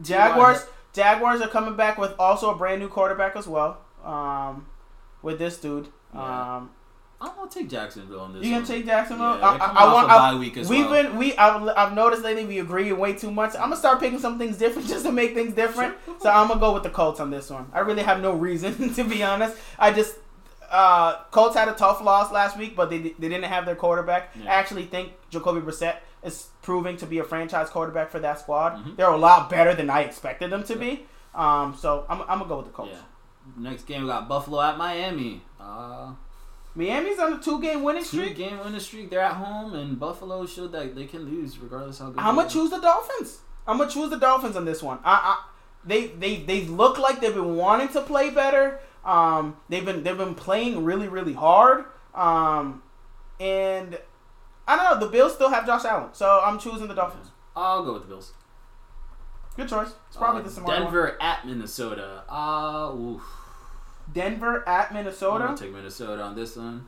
Jaguars, 0.00 0.66
Jaguars 0.92 1.40
are 1.40 1.48
coming 1.48 1.76
back 1.76 1.98
with 1.98 2.14
also 2.18 2.50
a 2.50 2.56
brand 2.56 2.80
new 2.80 2.88
quarterback 2.88 3.36
as 3.36 3.46
well. 3.46 3.78
Um, 4.04 4.66
with 5.22 5.38
this 5.38 5.58
dude. 5.58 5.88
Yeah. 6.14 6.56
Um, 6.56 6.70
I'm 7.22 7.34
gonna 7.36 7.50
take 7.50 7.68
Jacksonville 7.68 8.20
on 8.20 8.32
this. 8.32 8.44
you 8.46 8.54
gonna 8.54 8.64
take 8.64 8.86
Jacksonville? 8.86 9.38
Yeah, 9.38 9.46
I, 9.46 9.56
I, 9.56 9.84
I 9.84 9.92
want. 9.92 10.08
a 10.08 10.10
I, 10.10 10.32
bye 10.32 10.38
week 10.38 10.56
as 10.56 10.70
we've 10.70 10.88
well. 10.88 11.02
been 11.02 11.18
we. 11.18 11.36
I've, 11.36 11.68
I've 11.76 11.92
noticed 11.92 12.22
lately 12.22 12.46
we 12.46 12.60
agree 12.60 12.90
way 12.92 13.12
too 13.12 13.30
much. 13.30 13.54
I'm 13.54 13.64
gonna 13.64 13.76
start 13.76 14.00
picking 14.00 14.18
some 14.18 14.38
things 14.38 14.56
different 14.56 14.88
just 14.88 15.04
to 15.04 15.12
make 15.12 15.34
things 15.34 15.52
different. 15.54 15.96
So 16.20 16.28
I'm 16.28 16.48
gonna 16.48 16.60
go 16.60 16.74
with 16.74 16.82
the 16.82 16.90
Colts 16.90 17.18
on 17.18 17.30
this 17.30 17.48
one. 17.48 17.70
I 17.72 17.78
really 17.80 18.02
have 18.02 18.20
no 18.20 18.32
reason 18.32 18.92
to 18.94 19.04
be 19.04 19.22
honest. 19.22 19.56
I 19.78 19.90
just 19.90 20.16
uh, 20.70 21.24
Colts 21.30 21.56
had 21.56 21.68
a 21.68 21.72
tough 21.74 22.00
loss 22.02 22.30
last 22.32 22.56
week, 22.56 22.76
but 22.76 22.90
they 22.90 22.98
they 22.98 23.28
didn't 23.28 23.44
have 23.44 23.66
their 23.66 23.76
quarterback. 23.76 24.30
Yeah. 24.34 24.50
I 24.50 24.54
actually 24.54 24.84
think 24.84 25.12
Jacoby 25.30 25.60
Brissett 25.60 25.96
is 26.22 26.48
proving 26.62 26.96
to 26.98 27.06
be 27.06 27.18
a 27.18 27.24
franchise 27.24 27.70
quarterback 27.70 28.10
for 28.10 28.20
that 28.20 28.38
squad. 28.38 28.76
Mhm. 28.76 28.96
They're 28.96 29.08
a 29.08 29.16
lot 29.16 29.48
better 29.50 29.74
than 29.74 29.88
I 29.90 30.02
expected 30.02 30.50
them 30.50 30.62
to 30.64 30.76
be. 30.76 31.06
Um, 31.34 31.74
so 31.76 32.04
I'm, 32.08 32.20
I'm 32.22 32.38
gonna 32.38 32.46
go 32.46 32.56
with 32.58 32.66
the 32.66 32.72
Colts. 32.72 32.92
Yeah. 32.92 33.00
Next 33.70 33.84
game 33.86 34.02
we 34.02 34.08
got 34.08 34.28
Buffalo 34.28 34.60
at 34.60 34.76
Miami. 34.76 35.42
Uh, 35.58 36.12
Miami's 36.74 37.18
on 37.18 37.32
a 37.34 37.38
two 37.38 37.60
game 37.60 37.82
winning 37.82 38.04
streak. 38.04 38.28
two 38.28 38.34
streak. 38.34 38.48
game 38.50 38.58
winning 38.64 38.80
streak. 38.80 39.10
They're 39.10 39.20
at 39.20 39.34
home, 39.34 39.74
and 39.74 39.98
Buffalo 39.98 40.46
showed 40.46 40.72
that 40.72 40.94
they 40.94 41.06
can 41.06 41.24
lose 41.24 41.58
regardless 41.58 41.98
how 41.98 42.10
good. 42.10 42.20
I'm 42.20 42.36
gonna 42.36 42.48
choose 42.48 42.70
the 42.70 42.78
Dolphins. 42.80 43.40
I'm 43.66 43.78
gonna 43.78 43.90
choose 43.90 44.10
the 44.10 44.18
Dolphins 44.18 44.56
on 44.56 44.64
this 44.64 44.82
one. 44.82 44.98
I, 45.04 45.14
I 45.14 45.44
they 45.84 46.08
they 46.08 46.36
they 46.36 46.62
look 46.66 46.98
like 46.98 47.20
they've 47.20 47.34
been 47.34 47.56
wanting 47.56 47.88
to 47.88 48.00
play 48.02 48.30
better. 48.30 48.80
Um, 49.04 49.56
they've 49.68 49.84
been 49.84 50.02
they've 50.02 50.16
been 50.18 50.34
playing 50.34 50.84
really 50.84 51.08
really 51.08 51.32
hard. 51.34 51.84
Um, 52.14 52.82
and 53.38 53.98
I 54.68 54.76
don't 54.76 54.84
know. 55.00 55.06
The 55.06 55.10
Bills 55.12 55.34
still 55.34 55.48
have 55.50 55.66
Josh 55.66 55.84
Allen, 55.84 56.10
so 56.12 56.40
I'm 56.44 56.58
choosing 56.58 56.88
the 56.88 56.94
Dolphins. 56.94 57.28
I'll 57.56 57.84
go 57.84 57.94
with 57.94 58.02
the 58.02 58.08
Bills. 58.08 58.32
Good 59.56 59.68
choice. 59.68 59.92
It's 60.08 60.16
probably 60.16 60.42
Uh, 60.42 60.44
the 60.44 60.50
smart 60.50 60.68
one. 60.68 60.82
Denver 60.82 61.16
at 61.20 61.46
Minnesota. 61.46 62.22
Uh, 62.28 62.92
oof. 62.94 63.22
Denver 64.12 64.68
at 64.68 64.92
Minnesota. 64.92 65.44
I'm 65.44 65.54
gonna 65.54 65.58
take 65.58 65.72
Minnesota 65.72 66.22
on 66.22 66.34
this 66.34 66.56
one. 66.56 66.86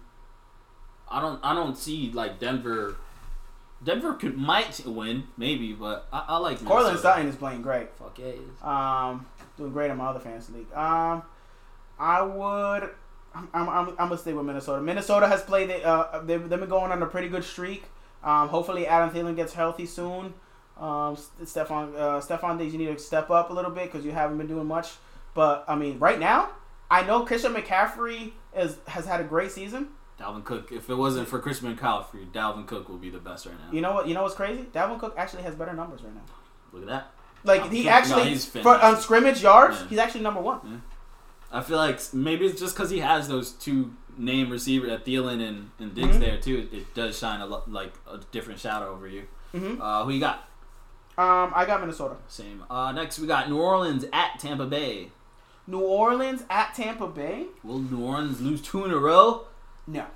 I 1.11 1.21
don't. 1.21 1.41
I 1.45 1.55
don't 1.55 1.77
see 1.77 2.11
like 2.13 2.39
Denver. 2.39 2.97
Denver 3.85 4.15
could 4.15 4.39
might 4.39 4.81
win 4.87 5.25
maybe, 5.37 5.73
but 5.73 6.07
I, 6.13 6.25
I 6.29 6.37
like 6.39 6.59
Courtland 6.59 6.85
Minnesota. 6.95 7.03
Sutton 7.03 7.27
is 7.27 7.37
playing 7.37 7.63
great. 7.63 7.89
Fuck 7.97 8.19
yeah. 8.19 8.33
Um, 8.63 9.27
doing 9.57 9.73
great 9.73 9.91
in 9.91 9.97
my 9.97 10.07
other 10.07 10.21
fantasy 10.21 10.53
league. 10.53 10.73
Um, 10.73 11.23
I 12.03 12.21
would. 12.23 12.91
I'm, 13.35 13.49
I'm, 13.55 13.69
I'm, 13.69 13.89
I'm 13.91 13.95
gonna 13.97 14.19
stay 14.19 14.33
with 14.33 14.45
Minnesota. 14.45 14.83
Minnesota 14.83 15.29
has 15.29 15.43
played. 15.43 15.71
it, 15.71 15.85
Uh, 15.85 16.21
they've, 16.25 16.49
they've 16.49 16.59
been 16.61 16.69
going 16.69 16.91
on 16.91 17.01
a 17.03 17.07
pretty 17.07 17.29
good 17.29 17.45
streak. 17.45 17.85
Um, 18.25 18.49
hopefully 18.49 18.87
Adam 18.87 19.11
Thielen 19.15 19.37
gets 19.37 19.53
healthy 19.55 19.87
soon. 19.87 20.35
Um, 20.79 21.17
Stefon, 21.45 21.95
uh, 21.97 22.21
Stefon 22.21 22.59
Diggs, 22.59 22.73
you 22.73 22.79
need 22.79 22.87
to 22.87 22.99
step 22.99 23.31
up 23.31 23.51
a 23.51 23.53
little 23.53 23.71
bit 23.71 23.91
because 23.91 24.05
you 24.05 24.11
haven't 24.13 24.39
been 24.39 24.49
doing 24.49 24.67
much. 24.67 24.89
But 25.35 25.65
I 25.69 25.77
mean, 25.77 25.99
right 25.99 26.19
now, 26.19 26.51
I 26.91 27.05
know 27.05 27.25
Christian 27.25 27.55
McCaffrey 27.55 28.33
is 28.57 28.77
has 28.89 29.07
had 29.07 29.21
a 29.21 29.25
great 29.25 29.53
season. 29.53 29.89
Dalvin 30.21 30.45
Cook. 30.45 30.73
If 30.73 30.91
it 30.91 30.95
wasn't 30.95 31.29
for 31.29 31.39
Christian 31.39 31.75
McCaffrey, 31.75 32.31
Dalvin 32.33 32.67
Cook 32.67 32.89
will 32.89 32.99
be 32.99 33.11
the 33.11 33.19
best 33.19 33.47
right 33.47 33.55
now. 33.59 33.73
You 33.73 33.81
know 33.81 33.93
what? 33.93 34.09
You 34.09 34.15
know 34.15 34.23
what's 34.25 34.35
crazy? 34.35 34.65
Dalvin 34.75 34.99
Cook 34.99 35.15
actually 35.17 35.45
has 35.45 35.55
better 35.55 35.73
numbers 35.73 36.03
right 36.03 36.15
now. 36.15 36.23
Look 36.73 36.83
at 36.83 36.89
that. 36.89 37.13
Like 37.45 37.63
No, 37.65 37.69
he 37.71 37.85
no, 37.85 37.91
actually 37.91 38.29
he's 38.31 38.45
for 38.47 38.77
on 38.77 39.01
scrimmage 39.01 39.43
yards, 39.43 39.81
Yeah. 39.81 39.89
he's 39.89 39.99
actually 39.99 40.21
number 40.23 40.41
one. 40.41 40.83
I 41.53 41.61
feel 41.61 41.77
like 41.77 42.01
maybe 42.15 42.47
it's 42.47 42.59
just 42.61 42.75
because 42.75 42.91
he 42.91 43.01
has 43.01 43.29
those 43.29 43.53
two 43.53 43.95
name 44.17 44.51
receiver 44.51 44.89
at 44.89 45.05
Thielen 45.05 45.47
and, 45.47 45.71
and 45.79 45.95
Diggs 45.95 46.17
Mhm. 46.17 46.21
there 46.21 46.39
too. 46.39 46.69
It, 46.73 46.77
it 46.77 46.95
does 46.95 47.19
shine 47.19 47.41
a 47.41 47.47
lo- 47.47 47.63
like 47.67 47.93
a 48.11 48.19
different 48.31 48.59
shadow 48.61 48.89
over 48.93 49.07
you. 49.07 49.25
hmm 49.53 49.81
Uh, 49.81 50.05
who 50.05 50.11
you 50.13 50.21
got? 50.21 50.49
Um, 51.19 51.53
I 51.55 51.65
got 51.67 51.81
Minnesota. 51.81 52.17
Same. 52.29 52.65
Uh, 52.71 52.93
next 52.93 53.19
we 53.19 53.27
got 53.27 53.49
New 53.51 53.59
Orleans 53.61 54.05
at 54.13 54.39
Tampa 54.39 54.67
Bay. 54.67 55.11
New 55.67 55.81
Orleans 55.81 56.43
at 56.51 56.75
Tampa 56.75 57.07
Bay. 57.07 57.47
Will 57.63 57.79
New 57.81 58.03
Orleans 58.05 58.41
lose 58.41 58.61
two 58.63 58.85
in 58.85 58.91
a 58.91 58.97
row? 58.99 59.47
No, 59.87 60.07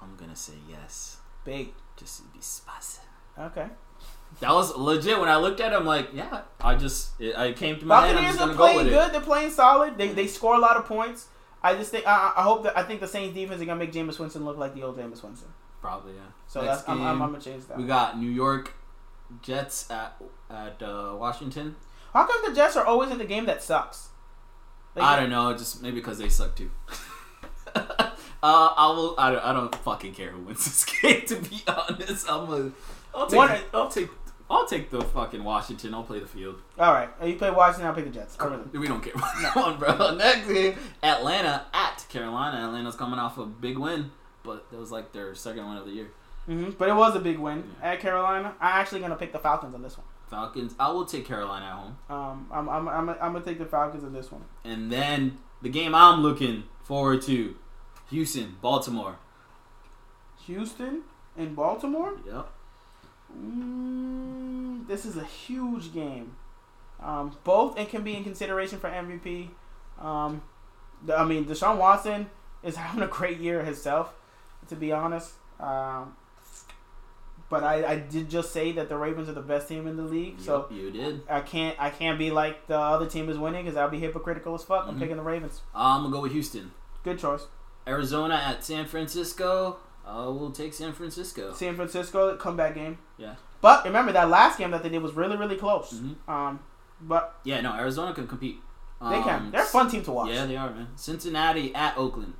I'm 0.00 0.16
gonna 0.16 0.36
say 0.36 0.54
yes. 0.68 1.18
big. 1.44 1.70
Just 1.96 2.18
to 2.18 2.22
be 2.32 2.38
spicy. 2.40 3.00
Okay. 3.38 3.66
That 4.42 4.50
was 4.54 4.76
legit. 4.76 5.20
When 5.20 5.28
I 5.28 5.36
looked 5.36 5.60
at 5.60 5.72
him, 5.72 5.86
like, 5.86 6.08
yeah, 6.12 6.40
I 6.60 6.74
just 6.74 7.20
it, 7.20 7.36
I 7.36 7.52
came 7.52 7.78
to 7.78 7.86
my 7.86 8.04
head. 8.04 8.16
I'm 8.16 8.24
Buccaneers 8.24 8.40
are 8.40 8.48
go 8.48 8.56
playing 8.56 8.76
with 8.78 8.86
good. 8.88 9.06
it. 9.06 9.12
They're 9.12 9.20
playing 9.20 9.50
solid. 9.50 9.96
They 9.96 10.08
they 10.08 10.26
score 10.26 10.56
a 10.56 10.58
lot 10.58 10.76
of 10.76 10.84
points. 10.84 11.28
I 11.62 11.74
just 11.74 11.92
think 11.92 12.08
I, 12.08 12.32
I 12.36 12.42
hope 12.42 12.64
that 12.64 12.76
I 12.76 12.82
think 12.82 12.98
the 12.98 13.06
Saints 13.06 13.36
defense 13.36 13.60
is 13.60 13.66
gonna 13.66 13.78
make 13.78 13.92
Jameis 13.92 14.18
Winston 14.18 14.44
look 14.44 14.58
like 14.58 14.74
the 14.74 14.82
old 14.82 14.98
Jameis 14.98 15.22
Winston. 15.22 15.48
Probably, 15.80 16.14
yeah. 16.14 16.20
So 16.48 16.60
Next 16.60 16.78
that's 16.78 16.88
I'm, 16.88 17.00
I'm, 17.02 17.22
I'm 17.22 17.30
gonna 17.30 17.40
change 17.42 17.66
that. 17.68 17.78
We 17.78 17.84
got 17.84 18.18
New 18.18 18.30
York 18.30 18.74
Jets 19.42 19.88
at 19.92 20.20
at 20.50 20.82
uh, 20.82 21.14
Washington. 21.16 21.76
How 22.12 22.26
come 22.26 22.42
the 22.44 22.52
Jets 22.52 22.76
are 22.76 22.84
always 22.84 23.12
in 23.12 23.18
the 23.18 23.24
game 23.24 23.46
that 23.46 23.62
sucks? 23.62 24.08
Like, 24.96 25.04
I 25.04 25.20
don't 25.20 25.30
know, 25.30 25.56
just 25.56 25.82
maybe 25.82 25.96
because 25.96 26.18
they 26.18 26.28
suck 26.28 26.56
too. 26.56 26.70
uh, 27.76 28.10
I 28.42 28.92
will. 28.94 29.14
I 29.16 29.30
don't, 29.30 29.44
I 29.44 29.52
don't 29.52 29.74
fucking 29.76 30.14
care 30.14 30.30
who 30.30 30.42
wins 30.42 30.64
this 30.64 30.84
game. 31.00 31.24
To 31.26 31.36
be 31.36 31.62
honest, 31.68 32.28
I'm 32.28 32.52
a. 32.52 32.72
I'll 33.14 33.26
take. 33.28 33.38
One- 33.38 33.60
I'll 33.72 33.88
take. 33.88 34.08
I'll 34.52 34.66
take 34.66 34.90
the 34.90 35.00
fucking 35.00 35.42
Washington. 35.42 35.94
I'll 35.94 36.02
play 36.04 36.20
the 36.20 36.26
field. 36.26 36.56
All 36.78 36.92
right, 36.92 37.08
you 37.24 37.36
play 37.36 37.50
Washington. 37.50 37.86
I'll 37.86 37.94
play 37.94 38.02
the 38.04 38.10
Jets. 38.10 38.36
We 38.72 38.86
don't 38.86 39.02
care 39.02 39.14
about 39.14 39.34
that 39.42 39.56
one, 39.56 39.78
bro. 39.78 40.14
Next 40.16 40.46
game, 40.46 40.76
Atlanta 41.02 41.64
at 41.72 42.04
Carolina. 42.10 42.66
Atlanta's 42.66 42.94
coming 42.96 43.18
off 43.18 43.38
a 43.38 43.46
big 43.46 43.78
win, 43.78 44.10
but 44.42 44.70
that 44.70 44.78
was 44.78 44.92
like 44.92 45.12
their 45.12 45.34
second 45.34 45.66
win 45.68 45.78
of 45.78 45.86
the 45.86 45.92
year. 45.92 46.08
Mhm, 46.48 46.76
But 46.76 46.88
it 46.88 46.94
was 46.94 47.14
a 47.16 47.20
big 47.20 47.38
win 47.38 47.64
at 47.82 48.00
Carolina. 48.00 48.54
I'm 48.60 48.80
actually 48.80 49.00
gonna 49.00 49.16
pick 49.16 49.32
the 49.32 49.38
Falcons 49.38 49.74
on 49.74 49.82
this 49.82 49.96
one. 49.96 50.06
Falcons. 50.28 50.74
I 50.80 50.90
will 50.90 51.04
take 51.06 51.24
Carolina 51.26 51.66
at 51.66 51.72
home, 51.72 51.96
Um, 52.10 52.46
I'm 52.52 52.68
I'm 52.68 52.88
I'm, 52.88 53.08
I'm 53.10 53.32
gonna 53.32 53.40
take 53.44 53.58
the 53.58 53.64
Falcons 53.66 54.02
in 54.04 54.12
this 54.12 54.30
one. 54.32 54.42
and 54.64 54.90
then 54.92 55.38
the 55.62 55.68
game 55.68 55.94
I'm 55.94 56.20
looking 56.20 56.64
forward 56.82 57.22
to, 57.22 57.54
Houston, 58.10 58.56
Baltimore. 58.60 59.16
Houston 60.46 61.02
and 61.36 61.54
Baltimore. 61.54 62.14
Yep. 62.26 62.48
Mm, 63.38 64.86
this 64.86 65.04
is 65.04 65.16
a 65.16 65.24
huge 65.24 65.92
game. 65.92 66.36
Um, 67.00 67.36
both 67.44 67.78
and 67.78 67.88
can 67.88 68.02
be 68.04 68.14
in 68.16 68.22
consideration 68.24 68.78
for 68.78 68.88
MVP. 68.88 69.50
Um, 70.00 70.42
the- 71.04 71.18
I 71.18 71.24
mean, 71.24 71.44
Deshaun 71.44 71.76
Watson 71.78 72.30
is 72.62 72.76
having 72.84 73.02
a 73.02 73.08
great 73.08 73.38
year 73.38 73.64
himself, 73.64 74.12
to 74.68 74.76
be 74.76 74.92
honest. 74.92 75.32
Um, 75.60 76.16
but 77.48 77.62
I, 77.64 77.84
I 77.86 77.96
did 77.98 78.30
just 78.30 78.52
say 78.52 78.72
that 78.72 78.88
the 78.88 78.96
Ravens 78.96 79.28
are 79.28 79.32
the 79.34 79.42
best 79.42 79.68
team 79.68 79.86
in 79.86 79.96
the 79.96 80.02
league, 80.04 80.40
so 80.40 80.66
you 80.70 80.90
did. 80.90 81.20
I 81.28 81.40
can't 81.40 81.76
I 81.78 81.90
can't 81.90 82.18
be 82.18 82.30
like 82.30 82.66
the 82.66 82.78
other 82.78 83.06
team 83.06 83.28
is 83.28 83.36
winning 83.36 83.64
because 83.64 83.76
I'll 83.76 83.90
be 83.90 83.98
hypocritical 83.98 84.54
as 84.54 84.64
fuck. 84.64 84.86
I'm 84.88 84.96
Mhm. 84.96 85.00
picking 85.00 85.16
the 85.18 85.22
Ravens. 85.22 85.60
I'm 85.74 86.02
gonna 86.02 86.14
go 86.14 86.22
with 86.22 86.32
Houston. 86.32 86.72
Good 87.04 87.18
choice. 87.18 87.46
Arizona 87.86 88.36
at 88.36 88.64
San 88.64 88.86
Francisco. 88.86 89.76
Uh, 90.06 90.30
we'll 90.34 90.50
take 90.50 90.74
San 90.74 90.92
Francisco. 90.92 91.52
San 91.54 91.76
Francisco 91.76 92.36
comeback 92.36 92.74
game. 92.74 92.98
Yeah. 93.18 93.34
But 93.60 93.84
remember 93.84 94.12
that 94.12 94.28
last 94.28 94.58
game 94.58 94.72
that 94.72 94.82
they 94.82 94.88
did 94.88 95.02
was 95.02 95.12
really 95.14 95.36
really 95.36 95.56
close. 95.56 95.92
Mhm. 95.94 96.16
Um, 96.28 96.60
but 97.00 97.38
Yeah, 97.44 97.60
no, 97.60 97.72
Arizona 97.74 98.12
can 98.12 98.26
compete. 98.26 98.60
they 99.00 99.20
can. 99.22 99.42
Um, 99.46 99.50
They're 99.50 99.62
a 99.62 99.64
fun 99.64 99.88
team 99.90 100.02
to 100.04 100.12
watch. 100.12 100.30
Yeah, 100.30 100.46
they 100.46 100.56
are, 100.56 100.70
man. 100.70 100.88
Cincinnati 100.96 101.74
at 101.74 101.96
Oakland. 101.96 102.34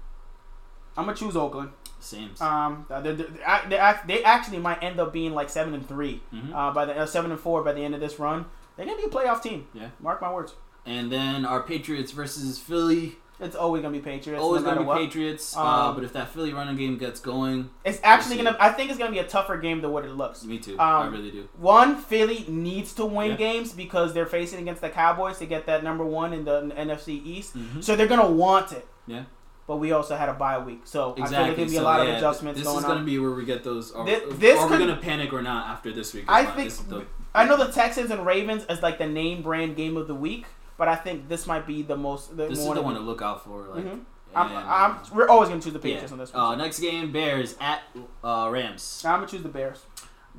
I'm 0.97 1.05
gonna 1.06 1.16
choose 1.16 1.36
Oakland. 1.36 1.70
Same. 2.01 2.30
Um, 2.40 2.84
they 2.89 3.12
they 3.12 3.24
they 3.68 3.76
act- 3.78 4.06
they 4.09 4.24
actually 4.24 4.59
might 4.59 4.82
end 4.82 4.98
up 4.98 5.12
being 5.12 5.32
like 5.34 5.48
seven 5.48 5.72
and 5.74 5.86
3 5.89 6.20
Mhm. 6.34 6.52
uh, 6.55 6.72
by 6.72 6.84
the 6.84 6.97
uh, 6.98 7.06
seven 7.06 7.30
and 7.30 7.39
four 7.40 7.62
by 7.62 7.72
the 7.72 7.84
end 7.84 7.94
of 7.94 8.01
this 8.01 8.18
run. 8.18 8.47
They're 8.76 8.86
gonna 8.86 8.98
be 8.98 9.05
a 9.05 9.09
playoff 9.09 9.40
team. 9.43 9.68
Yeah. 9.72 9.89
Mark 10.01 10.20
my 10.20 10.32
words. 10.32 10.55
And 10.84 11.12
then 11.12 11.44
our 11.44 11.62
Patriots 11.62 12.10
versus 12.10 12.59
Philly. 12.59 13.18
It's 13.43 13.56
always 13.56 13.82
gonna 13.82 13.93
be 13.93 14.01
Patriots. 14.01 14.40
Always 14.43 14.62
no 14.62 14.69
gonna 14.69 14.81
be 14.81 14.86
what. 14.86 14.98
Patriots. 14.98 15.56
uh, 15.56 15.60
Um, 15.62 15.94
but 15.97 16.05
if 16.05 16.12
that 16.12 16.28
Philly 16.28 16.52
running 16.52 16.77
game 16.77 16.97
gets 16.97 17.20
going, 17.20 17.70
It's 17.85 17.98
actually 18.05 18.36
We'll 18.36 18.44
gonna. 18.47 18.56
I 18.60 18.70
think 18.70 18.89
it's 18.90 18.98
gonna 18.98 19.10
be 19.10 19.19
a 19.19 19.27
tougher 19.27 19.59
game 19.59 19.81
than 19.81 19.90
what 19.90 20.05
it 20.05 20.12
looks. 20.12 20.44
me 20.44 20.59
too. 20.59 20.77
I 20.78 21.02
Um, 21.06 21.12
really 21.12 21.31
do. 21.31 21.48
One, 21.59 21.97
Philly 21.97 22.44
needs 22.48 22.93
to 22.94 23.05
win 23.05 23.32
Yeah. 23.32 23.36
games 23.36 23.73
because 23.73 24.14
they're 24.14 24.27
facing 24.27 24.60
against 24.60 24.81
the 24.81 24.89
Cowboys 24.90 25.39
to 25.39 25.47
get 25.47 25.66
that 25.66 25.82
number 25.85 26.05
one 26.05 26.32
in 26.32 26.44
the 26.44 26.73
NFC 26.77 27.20
East. 27.24 27.56
Mhm. 27.59 27.82
So 27.82 27.97
they're 27.97 28.06
gonna 28.06 28.31
want 28.31 28.73
it. 28.73 28.86
Yeah. 29.06 29.24
But 29.66 29.77
we 29.77 29.93
also 29.93 30.16
had 30.16 30.28
a 30.28 30.32
bye 30.35 30.59
week, 30.59 30.82
so 30.85 31.01
I 31.01 31.05
feel 31.05 31.10
like 31.10 31.19
Exactly. 31.31 31.55
there'll 31.55 31.70
be 31.70 31.77
a 31.77 31.78
So, 31.81 31.85
lot 31.85 32.01
of 32.01 32.09
yeah, 32.09 32.16
adjustments 32.16 32.59
This 32.60 32.66
going 32.66 32.78
is 32.81 32.85
gonna 32.85 33.05
be 33.05 33.19
where 33.19 33.31
we 33.31 33.44
get 33.44 33.62
those. 33.64 33.93
Are, 33.93 34.05
Thi- 34.06 34.20
this 34.32 34.59
are 34.59 34.66
we 34.69 34.77
could- 34.77 34.89
gonna 34.89 35.01
panic 35.01 35.32
or 35.32 35.40
not 35.43 35.69
after 35.69 35.93
this 35.93 36.12
week? 36.14 36.24
I 36.28 36.44
think 36.44 36.70
the- 36.89 37.06
I 37.35 37.44
know 37.44 37.56
the 37.56 37.73
Texans 37.73 38.10
and 38.10 38.27
Ravens 38.27 38.64
as 38.64 38.82
like 38.82 38.98
the 38.98 39.06
name 39.06 39.40
brand 39.43 39.77
game 39.77 39.97
of 39.97 40.06
the 40.09 40.14
week, 40.14 40.47
but 40.83 40.89
I 40.89 40.97
think 40.97 41.29
this 41.29 41.47
might 41.47 41.65
be 41.65 41.83
the 41.83 41.97
most. 41.97 42.37
The 42.37 42.49
this 42.49 42.59
is 42.59 42.65
the 42.65 42.83
one 42.83 42.95
to 42.97 43.01
look 43.01 43.23
out 43.23 43.45
for. 43.45 43.69
Like, 43.69 43.85
Mhm. 43.85 44.01
I'm, 44.35 44.51
I'm, 44.57 44.97
we're 45.15 45.29
always 45.29 45.49
gonna 45.49 45.61
choose 45.61 45.75
the 45.75 45.79
yeah. 45.79 45.95
Patriots 45.95 46.11
on 46.11 46.19
this 46.19 46.31
Uh, 46.35 46.39
one. 46.47 46.59
next 46.59 46.81
game, 46.81 47.13
Bears 47.13 47.55
at 47.61 47.83
uh, 48.25 48.49
Rams. 48.51 49.05
I'm 49.07 49.19
gonna 49.21 49.29
choose 49.29 49.45
the 49.45 49.49
Bears. 49.49 49.85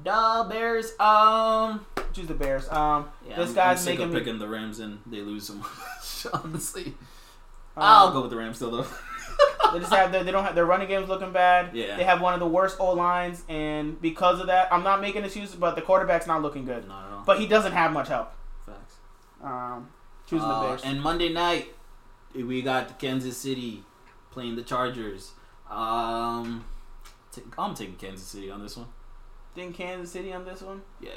The 0.04 0.46
Bears. 0.50 1.00
Um. 1.00 1.86
Choose 2.12 2.28
the 2.28 2.34
Bears. 2.34 2.68
Um, 2.70 3.10
Yeah, 3.26 3.38
This 3.38 3.52
I'm, 3.52 3.56
guy's 3.56 3.78
I'm 3.80 3.84
sick 3.86 3.94
making 3.94 4.04
of 4.08 4.12
me- 4.12 4.20
picking 4.20 4.40
the 4.40 4.50
Rams 4.50 4.80
and 4.80 5.00
they 5.06 5.22
lose 5.22 5.50
much. 5.50 6.28
Honestly, 6.34 6.88
um, 7.78 7.84
I'll 7.84 8.12
go 8.12 8.22
with 8.24 8.32
the 8.32 8.38
Rams 8.38 8.58
still 8.58 8.72
though. 8.72 8.86
They 9.72 9.80
just 9.80 9.94
have 9.94 10.12
their, 10.12 10.24
they 10.26 10.32
don't 10.32 10.44
have 10.44 10.54
their 10.56 10.66
running 10.66 10.88
games 10.90 11.08
looking 11.10 11.32
bad. 11.32 11.74
Yeah. 11.74 11.96
They 11.96 12.04
have 12.04 12.22
one 12.22 12.34
of 12.36 12.40
the 12.42 12.46
worst 12.48 12.78
O 12.82 12.92
lines, 12.94 13.44
and 13.50 14.00
because 14.02 14.40
of 14.42 14.48
that, 14.48 14.68
I'm 14.74 14.84
not 14.84 15.00
making 15.02 15.24
excuses, 15.24 15.56
but 15.56 15.76
the 15.76 15.82
quarterback's 15.82 16.28
not 16.28 16.42
looking 16.44 16.66
good. 16.66 16.86
Not 16.88 17.08
at 17.08 17.14
all. 17.14 17.24
But 17.26 17.40
he 17.40 17.48
doesn't 17.48 17.72
have 17.72 17.92
much 17.94 18.10
help. 18.10 18.32
Facts. 18.68 18.96
Um, 19.42 19.88
choosing 20.28 20.48
Uh, 20.50 20.62
the 20.62 20.68
Bears. 20.68 20.82
And 20.84 21.02
Monday 21.02 21.32
night, 21.32 21.74
we 22.36 22.62
got 22.62 23.00
Kansas 23.00 23.38
City 23.38 23.84
playing 24.32 24.56
the 24.56 24.64
Chargers. 24.64 25.32
Um, 25.70 26.66
t- 27.32 27.44
I'm 27.58 27.74
taking 27.76 27.96
Kansas 27.96 28.26
City 28.28 28.50
on 28.52 28.62
this 28.62 28.78
one. 28.78 28.88
Think 29.56 29.76
Kansas 29.76 30.12
City 30.12 30.34
on 30.34 30.46
this 30.46 30.62
one? 30.62 30.82
Yeah. 31.02 31.12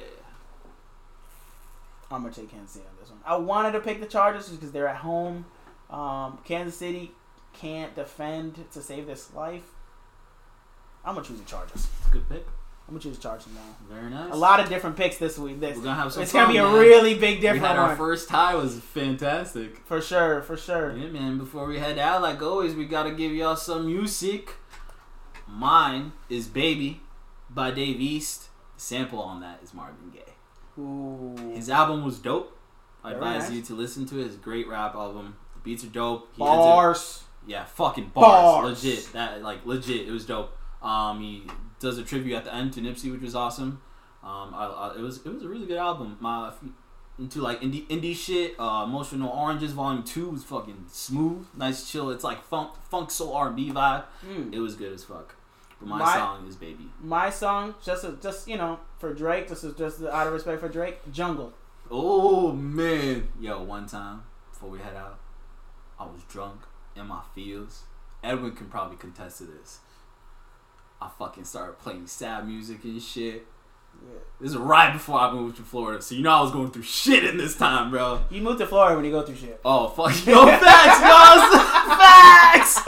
I'm 2.10 2.22
gonna 2.22 2.32
take 2.34 2.50
Kansas 2.50 2.72
City 2.74 2.84
on 2.88 2.96
this 3.00 3.10
one. 3.10 3.18
I 3.24 3.36
wanted 3.36 3.72
to 3.72 3.80
pick 3.80 4.00
the 4.00 4.06
Chargers 4.06 4.48
because 4.48 4.70
they're 4.72 4.86
at 4.88 4.96
home. 4.98 5.46
Um, 5.90 6.38
Kansas 6.44 6.76
City 6.76 7.12
can't 7.52 7.94
defend 7.96 8.64
to 8.72 8.82
save 8.82 9.06
this 9.06 9.32
life. 9.34 9.62
I'm 11.04 11.14
gonna 11.14 11.26
choose 11.26 11.38
the 11.40 11.44
Chargers. 11.46 11.88
Good 12.12 12.28
pick. 12.28 12.46
I'm 12.88 12.94
gonna 12.94 13.00
choose 13.02 13.18
Chargers 13.18 13.48
now. 13.52 13.94
Very 13.94 14.10
nice. 14.10 14.32
A 14.32 14.36
lot 14.36 14.60
of 14.60 14.68
different 14.68 14.96
picks 14.96 15.16
this 15.18 15.36
week. 15.38 15.58
This 15.58 15.76
We're 15.76 15.82
gonna 15.84 16.00
have 16.00 16.12
some. 16.12 16.22
it's 16.22 16.30
fun, 16.30 16.42
gonna 16.42 16.52
be 16.52 16.58
a 16.58 16.68
really 16.80 17.14
big 17.14 17.36
We 17.38 17.40
different 17.40 17.66
had 17.66 17.76
our 17.76 17.96
first 17.96 18.28
tie 18.28 18.54
was 18.54 18.78
fantastic. 18.78 19.84
for 19.86 20.00
sure, 20.00 20.40
for 20.42 20.56
sure. 20.56 20.96
Yeah, 20.96 21.08
man. 21.08 21.36
Before 21.36 21.66
we 21.66 21.78
head 21.80 21.98
out, 21.98 22.22
like 22.22 22.40
always, 22.40 22.74
we 22.74 22.84
gotta 22.86 23.10
give 23.10 23.32
y'all 23.32 23.56
some 23.56 23.86
music. 23.86 24.54
Mine 25.48 26.12
is 26.28 26.46
"Baby" 26.46 27.00
by 27.50 27.70
Dave 27.70 28.00
East. 28.00 28.48
The 28.76 28.80
sample 28.82 29.20
on 29.20 29.40
that 29.40 29.60
is 29.62 29.72
Marvin 29.74 30.10
Gaye. 30.12 30.34
Ooh. 30.80 31.34
His 31.54 31.70
album 31.70 32.04
was 32.04 32.18
dope. 32.18 32.56
I 33.02 33.10
Very 33.10 33.18
advise 33.20 33.42
nice. 33.48 33.52
you 33.52 33.62
to 33.62 33.74
listen 33.74 34.06
to 34.06 34.20
it. 34.20 34.26
It's 34.26 34.34
a 34.34 34.38
great 34.38 34.68
rap 34.68 34.94
album. 34.94 35.36
The 35.54 35.60
beats 35.60 35.82
are 35.84 35.88
dope. 35.88 36.28
He 36.34 36.38
Bars. 36.40 37.24
Yeah, 37.46 37.64
fucking 37.64 38.10
bars. 38.14 38.24
Bars. 38.66 38.84
Legit. 38.84 39.12
That 39.12 39.42
like 39.42 39.64
legit. 39.64 40.06
It 40.08 40.10
was 40.12 40.26
dope. 40.26 40.56
Um, 40.82 41.20
he 41.20 41.44
does 41.81 41.98
a 41.98 42.03
tribute 42.03 42.35
at 42.36 42.44
the 42.44 42.55
end 42.55 42.73
to 42.74 42.81
Nipsey, 42.81 43.11
which 43.12 43.23
was 43.23 43.35
awesome. 43.35 43.81
Um, 44.23 44.53
I, 44.55 44.65
I, 44.66 44.97
it 44.97 45.01
was 45.01 45.19
it 45.24 45.32
was 45.32 45.43
a 45.43 45.48
really 45.48 45.66
good 45.66 45.78
album. 45.78 46.16
My 46.20 46.53
into 47.19 47.40
like 47.40 47.61
indie 47.61 47.86
indie 47.89 48.15
shit. 48.15 48.55
Uh, 48.59 48.85
Emotional 48.86 49.31
Oranges 49.31 49.73
Volume 49.73 50.03
Two 50.03 50.31
was 50.31 50.44
fucking 50.44 50.86
smooth, 50.89 51.47
nice, 51.57 51.90
chill. 51.90 52.11
It's 52.11 52.24
like 52.24 52.44
funk 52.44 52.73
funk 52.90 53.11
soul 53.11 53.35
R 53.35 53.48
and 53.48 53.57
B 53.57 53.70
vibe. 53.70 54.05
Mm. 54.27 54.53
It 54.53 54.61
was 54.61 54.74
good 54.74 54.93
as 54.93 55.05
fuck. 55.05 55.35
But 55.81 55.89
my, 55.89 55.98
My- 55.98 56.15
song 56.15 56.47
is 56.48 56.57
Baby. 56.57 56.89
My 57.03 57.31
song, 57.31 57.74
just 57.85 58.05
just 58.23 58.48
you 58.48 58.57
know, 58.57 58.81
for 58.98 59.12
Drake, 59.12 59.48
this 59.48 59.65
is 59.65 59.74
just 59.77 60.01
just 60.01 60.12
out 60.12 60.27
of 60.27 60.32
respect 60.32 60.61
for 60.61 60.69
Drake, 60.69 60.98
Jungle. 61.12 61.53
Oh 61.90 62.53
man, 62.53 63.28
yo, 63.40 63.62
one 63.62 63.86
time 63.86 64.23
before 64.51 64.70
we 64.70 64.78
head 64.78 64.97
out, 64.97 65.19
I 66.01 66.05
was 66.05 66.23
drunk 66.28 66.62
in 66.97 67.07
my 67.07 67.20
fields. 67.35 67.85
Edwin 68.24 68.53
can 68.53 68.66
probably 68.66 68.97
contest 68.97 69.39
to 69.39 69.44
this. 69.44 69.81
I 71.01 71.09
fucking 71.18 71.44
started 71.44 71.78
playing 71.78 72.06
sad 72.06 72.47
music 72.47 72.85
and 72.85 73.01
shit. 73.01 73.47
Yeah. 74.02 74.18
This 74.40 74.51
is 74.51 74.56
right 74.56 74.93
before 74.93 75.18
I 75.18 75.32
moved 75.32 75.56
to 75.56 75.62
Florida, 75.62 76.02
so 76.02 76.14
you 76.14 76.23
know 76.23 76.31
I 76.31 76.43
was 76.43 76.52
going 76.52 76.70
through 76.70 76.82
shit 76.82 77.24
in 77.24 77.39
this 77.39 77.56
time, 77.56 77.90
bro. 77.90 78.20
You 78.31 78.43
moved 78.43 78.59
to 78.59 78.66
Florida 78.66 78.94
when 78.94 79.05
you 79.05 79.10
go 79.10 79.23
through 79.23 79.36
shit. 79.36 79.60
Oh 79.64 79.89
fuck, 79.89 80.27
yo, 80.27 80.47
facts, 80.47 81.01
yo, 81.01 81.56
facts. 81.97 82.82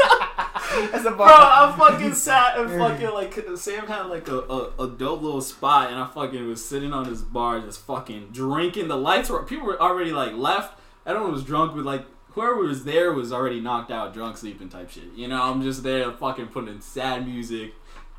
That's 0.93 1.05
a 1.07 1.11
Bro, 1.11 1.27
I 1.27 1.75
fucking 1.77 2.13
sat 2.15 2.59
and 2.59 2.71
fucking 2.71 3.11
like 3.11 3.35
Sam 3.57 3.87
had 3.87 4.03
like 4.07 4.29
a, 4.29 4.39
a, 4.39 4.85
a 4.85 4.89
dope 4.89 5.23
little 5.23 5.41
spot, 5.41 5.91
and 5.91 5.99
I 5.99 6.07
fucking 6.07 6.47
was 6.47 6.65
sitting 6.65 6.93
on 6.93 7.09
this 7.09 7.23
bar 7.23 7.61
just 7.61 7.81
fucking 7.81 8.29
drinking. 8.33 8.89
The 8.89 8.97
lights 8.97 9.31
were 9.31 9.43
people 9.43 9.67
were 9.67 9.81
already 9.81 10.13
like 10.13 10.35
left. 10.35 10.79
Everyone 11.07 11.33
was 11.33 11.43
drunk 11.43 11.75
with 11.75 11.87
like 11.87 12.05
whoever 12.31 12.57
was 12.57 12.85
there 12.85 13.13
was 13.13 13.33
already 13.33 13.61
knocked 13.61 13.91
out, 13.91 14.15
drunk, 14.15 14.37
sleeping 14.37 14.69
type 14.69 14.91
shit. 14.91 15.13
You 15.17 15.29
know, 15.29 15.43
I'm 15.43 15.63
just 15.63 15.83
there 15.83 16.13
fucking 16.13 16.49
putting 16.49 16.75
in 16.75 16.81
sad 16.81 17.27
music, 17.27 17.73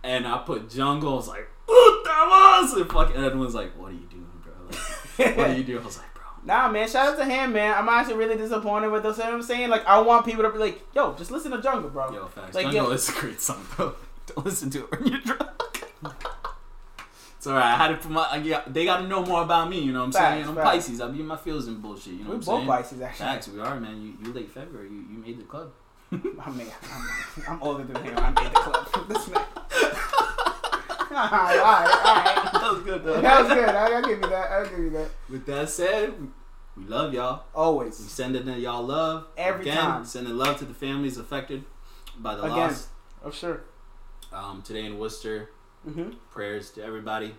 and 0.03 0.27
I 0.27 0.37
put 0.39 0.69
jungle. 0.69 1.13
I 1.13 1.15
was 1.15 1.27
like, 1.27 1.47
what 1.65 2.03
that 2.05 2.61
was? 2.61 2.73
And 2.73 2.89
fucking 2.89 3.15
everyone's 3.15 3.55
like, 3.55 3.77
what 3.77 3.91
are 3.91 3.93
you 3.93 4.07
doing, 4.09 4.25
bro? 4.43 4.53
Like, 5.25 5.37
what 5.37 5.49
are 5.49 5.53
you 5.53 5.63
doing? 5.63 5.81
I 5.81 5.85
was 5.85 5.97
like, 5.97 6.13
bro. 6.13 6.23
Nah, 6.45 6.69
man. 6.69 6.87
Shout 6.87 7.13
out 7.13 7.17
to 7.17 7.25
him, 7.25 7.53
man. 7.53 7.75
I'm 7.75 7.89
actually 7.89 8.15
really 8.15 8.37
disappointed 8.37 8.89
with 8.89 9.03
this. 9.03 9.17
You 9.17 9.23
know 9.25 9.29
what 9.31 9.35
I'm 9.37 9.43
saying? 9.43 9.69
Like, 9.69 9.85
I 9.85 9.99
want 10.01 10.25
people 10.25 10.43
to 10.43 10.49
be 10.49 10.57
like, 10.57 10.81
yo, 10.95 11.13
just 11.15 11.31
listen 11.31 11.51
to 11.51 11.61
Jungle, 11.61 11.89
bro. 11.89 12.11
Yo, 12.13 12.25
facts. 12.27 12.55
Like, 12.55 12.65
Jungle 12.65 12.85
yo- 12.85 12.91
is 12.91 13.09
a 13.09 13.13
great 13.13 13.41
song, 13.41 13.65
though. 13.77 13.95
Don't 14.27 14.45
listen 14.45 14.69
to 14.71 14.79
it 14.83 14.91
when 14.91 15.07
you're 15.07 15.21
drunk. 15.21 15.85
it's 17.37 17.47
alright. 17.47 17.63
I 17.65 17.75
had 17.75 17.87
to 17.89 17.95
put 17.95 18.11
my. 18.11 18.27
I 18.29 18.39
get, 18.39 18.73
they 18.73 18.85
got 18.85 19.01
to 19.01 19.07
know 19.07 19.25
more 19.25 19.41
about 19.43 19.69
me. 19.69 19.79
You 19.81 19.91
know 19.91 19.99
what 19.99 20.05
I'm 20.05 20.11
saying? 20.11 20.47
I'm 20.47 20.55
facts. 20.55 20.69
Pisces. 20.69 21.01
I 21.01 21.07
be 21.09 21.19
in 21.19 21.27
my 21.27 21.35
feels 21.37 21.67
and 21.67 21.81
bullshit. 21.81 22.13
You 22.13 22.19
know 22.19 22.23
we 22.25 22.29
what 22.29 22.35
I'm 22.35 22.41
saying? 22.43 22.57
We're 22.59 22.65
both 22.65 22.75
Pisces, 22.77 23.01
actually. 23.01 23.25
Facts. 23.25 23.47
We 23.47 23.59
are, 23.59 23.79
man. 23.79 24.01
You, 24.01 24.13
you 24.23 24.33
late 24.33 24.51
February. 24.51 24.89
You, 24.89 25.05
you 25.11 25.17
made 25.17 25.39
the 25.39 25.43
club. 25.43 25.71
I 26.11 26.51
mean, 26.51 26.67
I'm, 26.91 27.43
I'm 27.47 27.63
older 27.63 27.83
than 27.83 28.03
him. 28.03 28.17
I 28.17 28.29
made 28.31 28.45
the 28.51 28.59
club. 28.59 29.07
this 29.09 29.27
man. 29.29 29.43
all 31.11 31.29
right, 31.29 31.59
all 31.59 32.15
right, 32.15 32.49
that 32.53 32.71
was 32.73 32.81
good 32.83 33.03
though. 33.03 33.21
That 33.21 33.43
was 33.43 33.53
good. 33.53 33.69
I, 33.69 33.93
I'll 33.95 34.01
give 34.01 34.19
you 34.19 34.29
that. 34.29 34.51
I'll 34.51 34.69
give 34.69 34.79
you 34.79 34.89
that. 34.91 35.09
With 35.29 35.45
that 35.47 35.69
said, 35.69 36.13
we, 36.77 36.85
love 36.85 37.13
y'all. 37.13 37.43
Always. 37.53 37.99
We 37.99 38.05
sending 38.07 38.47
y'all 38.59 38.83
love 38.85 39.27
Every 39.37 39.61
Again, 39.61 39.77
time. 39.77 40.05
Sending 40.05 40.35
love 40.37 40.57
to 40.59 40.65
the 40.65 40.73
families 40.73 41.17
affected 41.17 41.63
by 42.17 42.35
the 42.35 42.43
Again. 42.43 42.57
loss 42.57 42.87
Oh, 43.23 43.31
sure. 43.31 43.61
um, 44.31 44.61
today 44.61 44.85
in 44.85 44.97
Worcester. 44.97 45.49
Mm-hmm. 45.87 46.11
Prayers 46.31 46.71
to 46.71 46.83
everybody. 46.83 47.35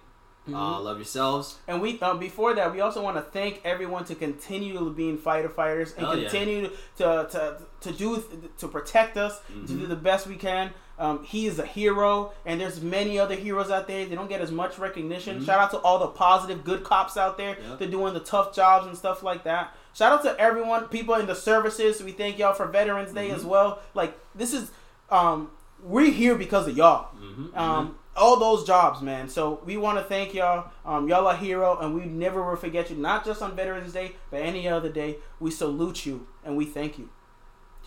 Mhm. 0.48 0.54
Uh, 0.56 0.80
love 0.80 0.96
yourselves. 0.96 1.58
And 1.68 1.80
we 1.82 2.00
um, 2.00 2.18
before 2.18 2.54
that, 2.54 2.72
we 2.72 2.80
also 2.80 3.02
want 3.02 3.16
to 3.16 3.22
thank 3.22 3.60
everyone 3.64 4.04
to 4.06 4.14
continue 4.14 4.88
being 4.90 5.18
fighter 5.18 5.48
fighters 5.50 5.92
and 5.96 6.06
Hell 6.06 6.16
yeah. 6.16 6.28
continue 6.28 6.70
to, 6.96 7.28
to 7.30 7.58
to 7.82 7.92
do 7.92 8.24
to 8.58 8.68
protect 8.68 9.16
us, 9.16 9.40
to 9.48 9.52
Mhm. 9.52 9.80
do 9.80 9.86
the 9.86 9.96
best 9.96 10.26
we 10.26 10.36
can. 10.36 10.70
Um, 10.98 11.24
he 11.24 11.46
is 11.46 11.58
a 11.58 11.64
hero, 11.64 12.32
and 12.44 12.60
there's 12.60 12.80
many 12.82 13.18
other 13.18 13.34
heroes 13.34 13.70
out 13.70 13.86
there. 13.86 14.04
They 14.06 14.14
don't 14.14 14.28
get 14.28 14.40
as 14.42 14.50
much 14.50 14.78
recognition. 14.78 15.40
Mhm. 15.40 15.46
Shout 15.46 15.58
out 15.58 15.70
to 15.70 15.78
all 15.78 15.98
the 15.98 16.08
positive, 16.08 16.62
good 16.64 16.84
cops 16.84 17.16
out 17.16 17.38
there. 17.38 17.56
Yep. 17.68 17.78
They're 17.78 17.88
doing 17.88 18.12
the 18.12 18.20
tough 18.20 18.54
jobs 18.54 18.86
and 18.86 18.96
stuff 18.96 19.22
like 19.22 19.44
that. 19.44 19.74
Shout 19.94 20.12
out 20.12 20.22
to 20.24 20.38
everyone, 20.38 20.88
people 20.88 21.14
in 21.14 21.26
the 21.26 21.34
services. 21.34 22.02
We 22.02 22.12
thank 22.12 22.38
y'all 22.38 22.52
for 22.54 22.66
Veterans 22.66 23.12
Day 23.12 23.28
Mhm. 23.30 23.34
as 23.36 23.44
well. 23.44 23.78
Like 23.94 24.18
this 24.34 24.52
is, 24.52 24.70
um, 25.10 25.50
we're 25.82 26.10
here 26.12 26.34
because 26.34 26.68
of 26.68 26.76
y'all 26.76 27.08
Mm-hmm. 27.18 27.58
um, 27.58 27.96
all 28.20 28.38
those 28.38 28.64
jobs, 28.66 29.00
man. 29.02 29.28
So 29.28 29.60
we 29.64 29.76
want 29.76 29.98
to 29.98 30.04
thank 30.04 30.34
y'all. 30.34 30.70
Um, 30.84 31.08
y'all 31.08 31.26
are 31.26 31.36
hero, 31.36 31.78
and 31.78 31.94
we 31.94 32.04
never 32.04 32.42
will 32.48 32.56
forget 32.56 32.90
you. 32.90 32.96
Not 32.96 33.24
just 33.24 33.40
on 33.42 33.56
Veterans 33.56 33.92
Day, 33.92 34.12
but 34.30 34.42
any 34.42 34.68
other 34.68 34.90
day. 34.90 35.16
We 35.40 35.50
salute 35.50 36.04
you 36.06 36.26
and 36.44 36.56
we 36.56 36.64
thank 36.66 36.98
you 36.98 37.08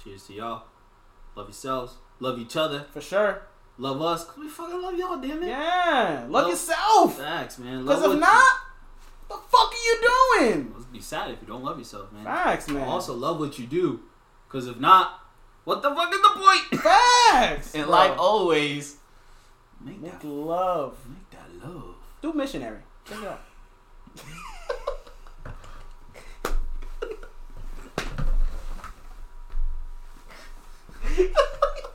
Cheers 0.04 0.24
to 0.28 0.34
y'all. 0.34 0.64
Love 1.36 1.48
yourselves. 1.48 1.94
Love 2.20 2.40
each 2.40 2.56
other. 2.58 2.86
for 2.92 3.00
sure. 3.02 3.44
Love 3.78 4.02
us. 4.02 4.26
Cause 4.26 4.38
we 4.38 4.48
fucking 4.50 4.82
love 4.82 4.96
y'all, 4.98 5.18
damn 5.20 5.42
it. 5.44 5.48
Yeah, 5.48 6.22
love 6.28 6.30
Love- 6.44 6.50
yourself. 6.50 7.18
Facts, 7.18 7.58
man. 7.60 7.86
Love 7.86 8.02
what 8.02 8.10
if 8.10 8.14
you- 8.16 8.20
not, 8.20 8.54
the 9.30 9.36
fuck 9.36 9.72
are 9.72 9.86
you 9.86 10.10
doing? 10.50 10.72
Let's 10.74 10.86
be 10.86 11.00
sad 11.00 11.32
if 11.32 11.42
you 11.42 11.48
don't 11.48 11.64
love 11.64 11.78
yourself, 11.80 12.12
man. 12.12 12.24
Facts, 12.24 12.68
man. 12.70 12.88
Also, 12.88 13.14
love 13.14 13.40
what 13.40 13.58
you 13.58 13.66
do. 13.66 14.02
Because 14.48 14.68
if 14.68 14.80
not, 14.80 15.20
what 15.64 15.82
the 15.82 15.90
fuck 15.96 16.14
is 16.14 16.22
the 16.22 16.30
point? 16.36 16.82
facts. 16.84 17.74
And 17.76 17.86
bro. 17.86 17.92
like 17.92 18.18
always, 18.20 18.98
make 19.84 20.02
make 20.02 20.20
that, 20.20 20.28
love. 20.28 20.98
make 21.08 21.30
that 21.32 21.68
love. 21.68 21.96
Do 22.22 22.34
missionary. 22.34 22.80
Check 23.06 23.20
it 23.22 23.28
out. 23.28 23.42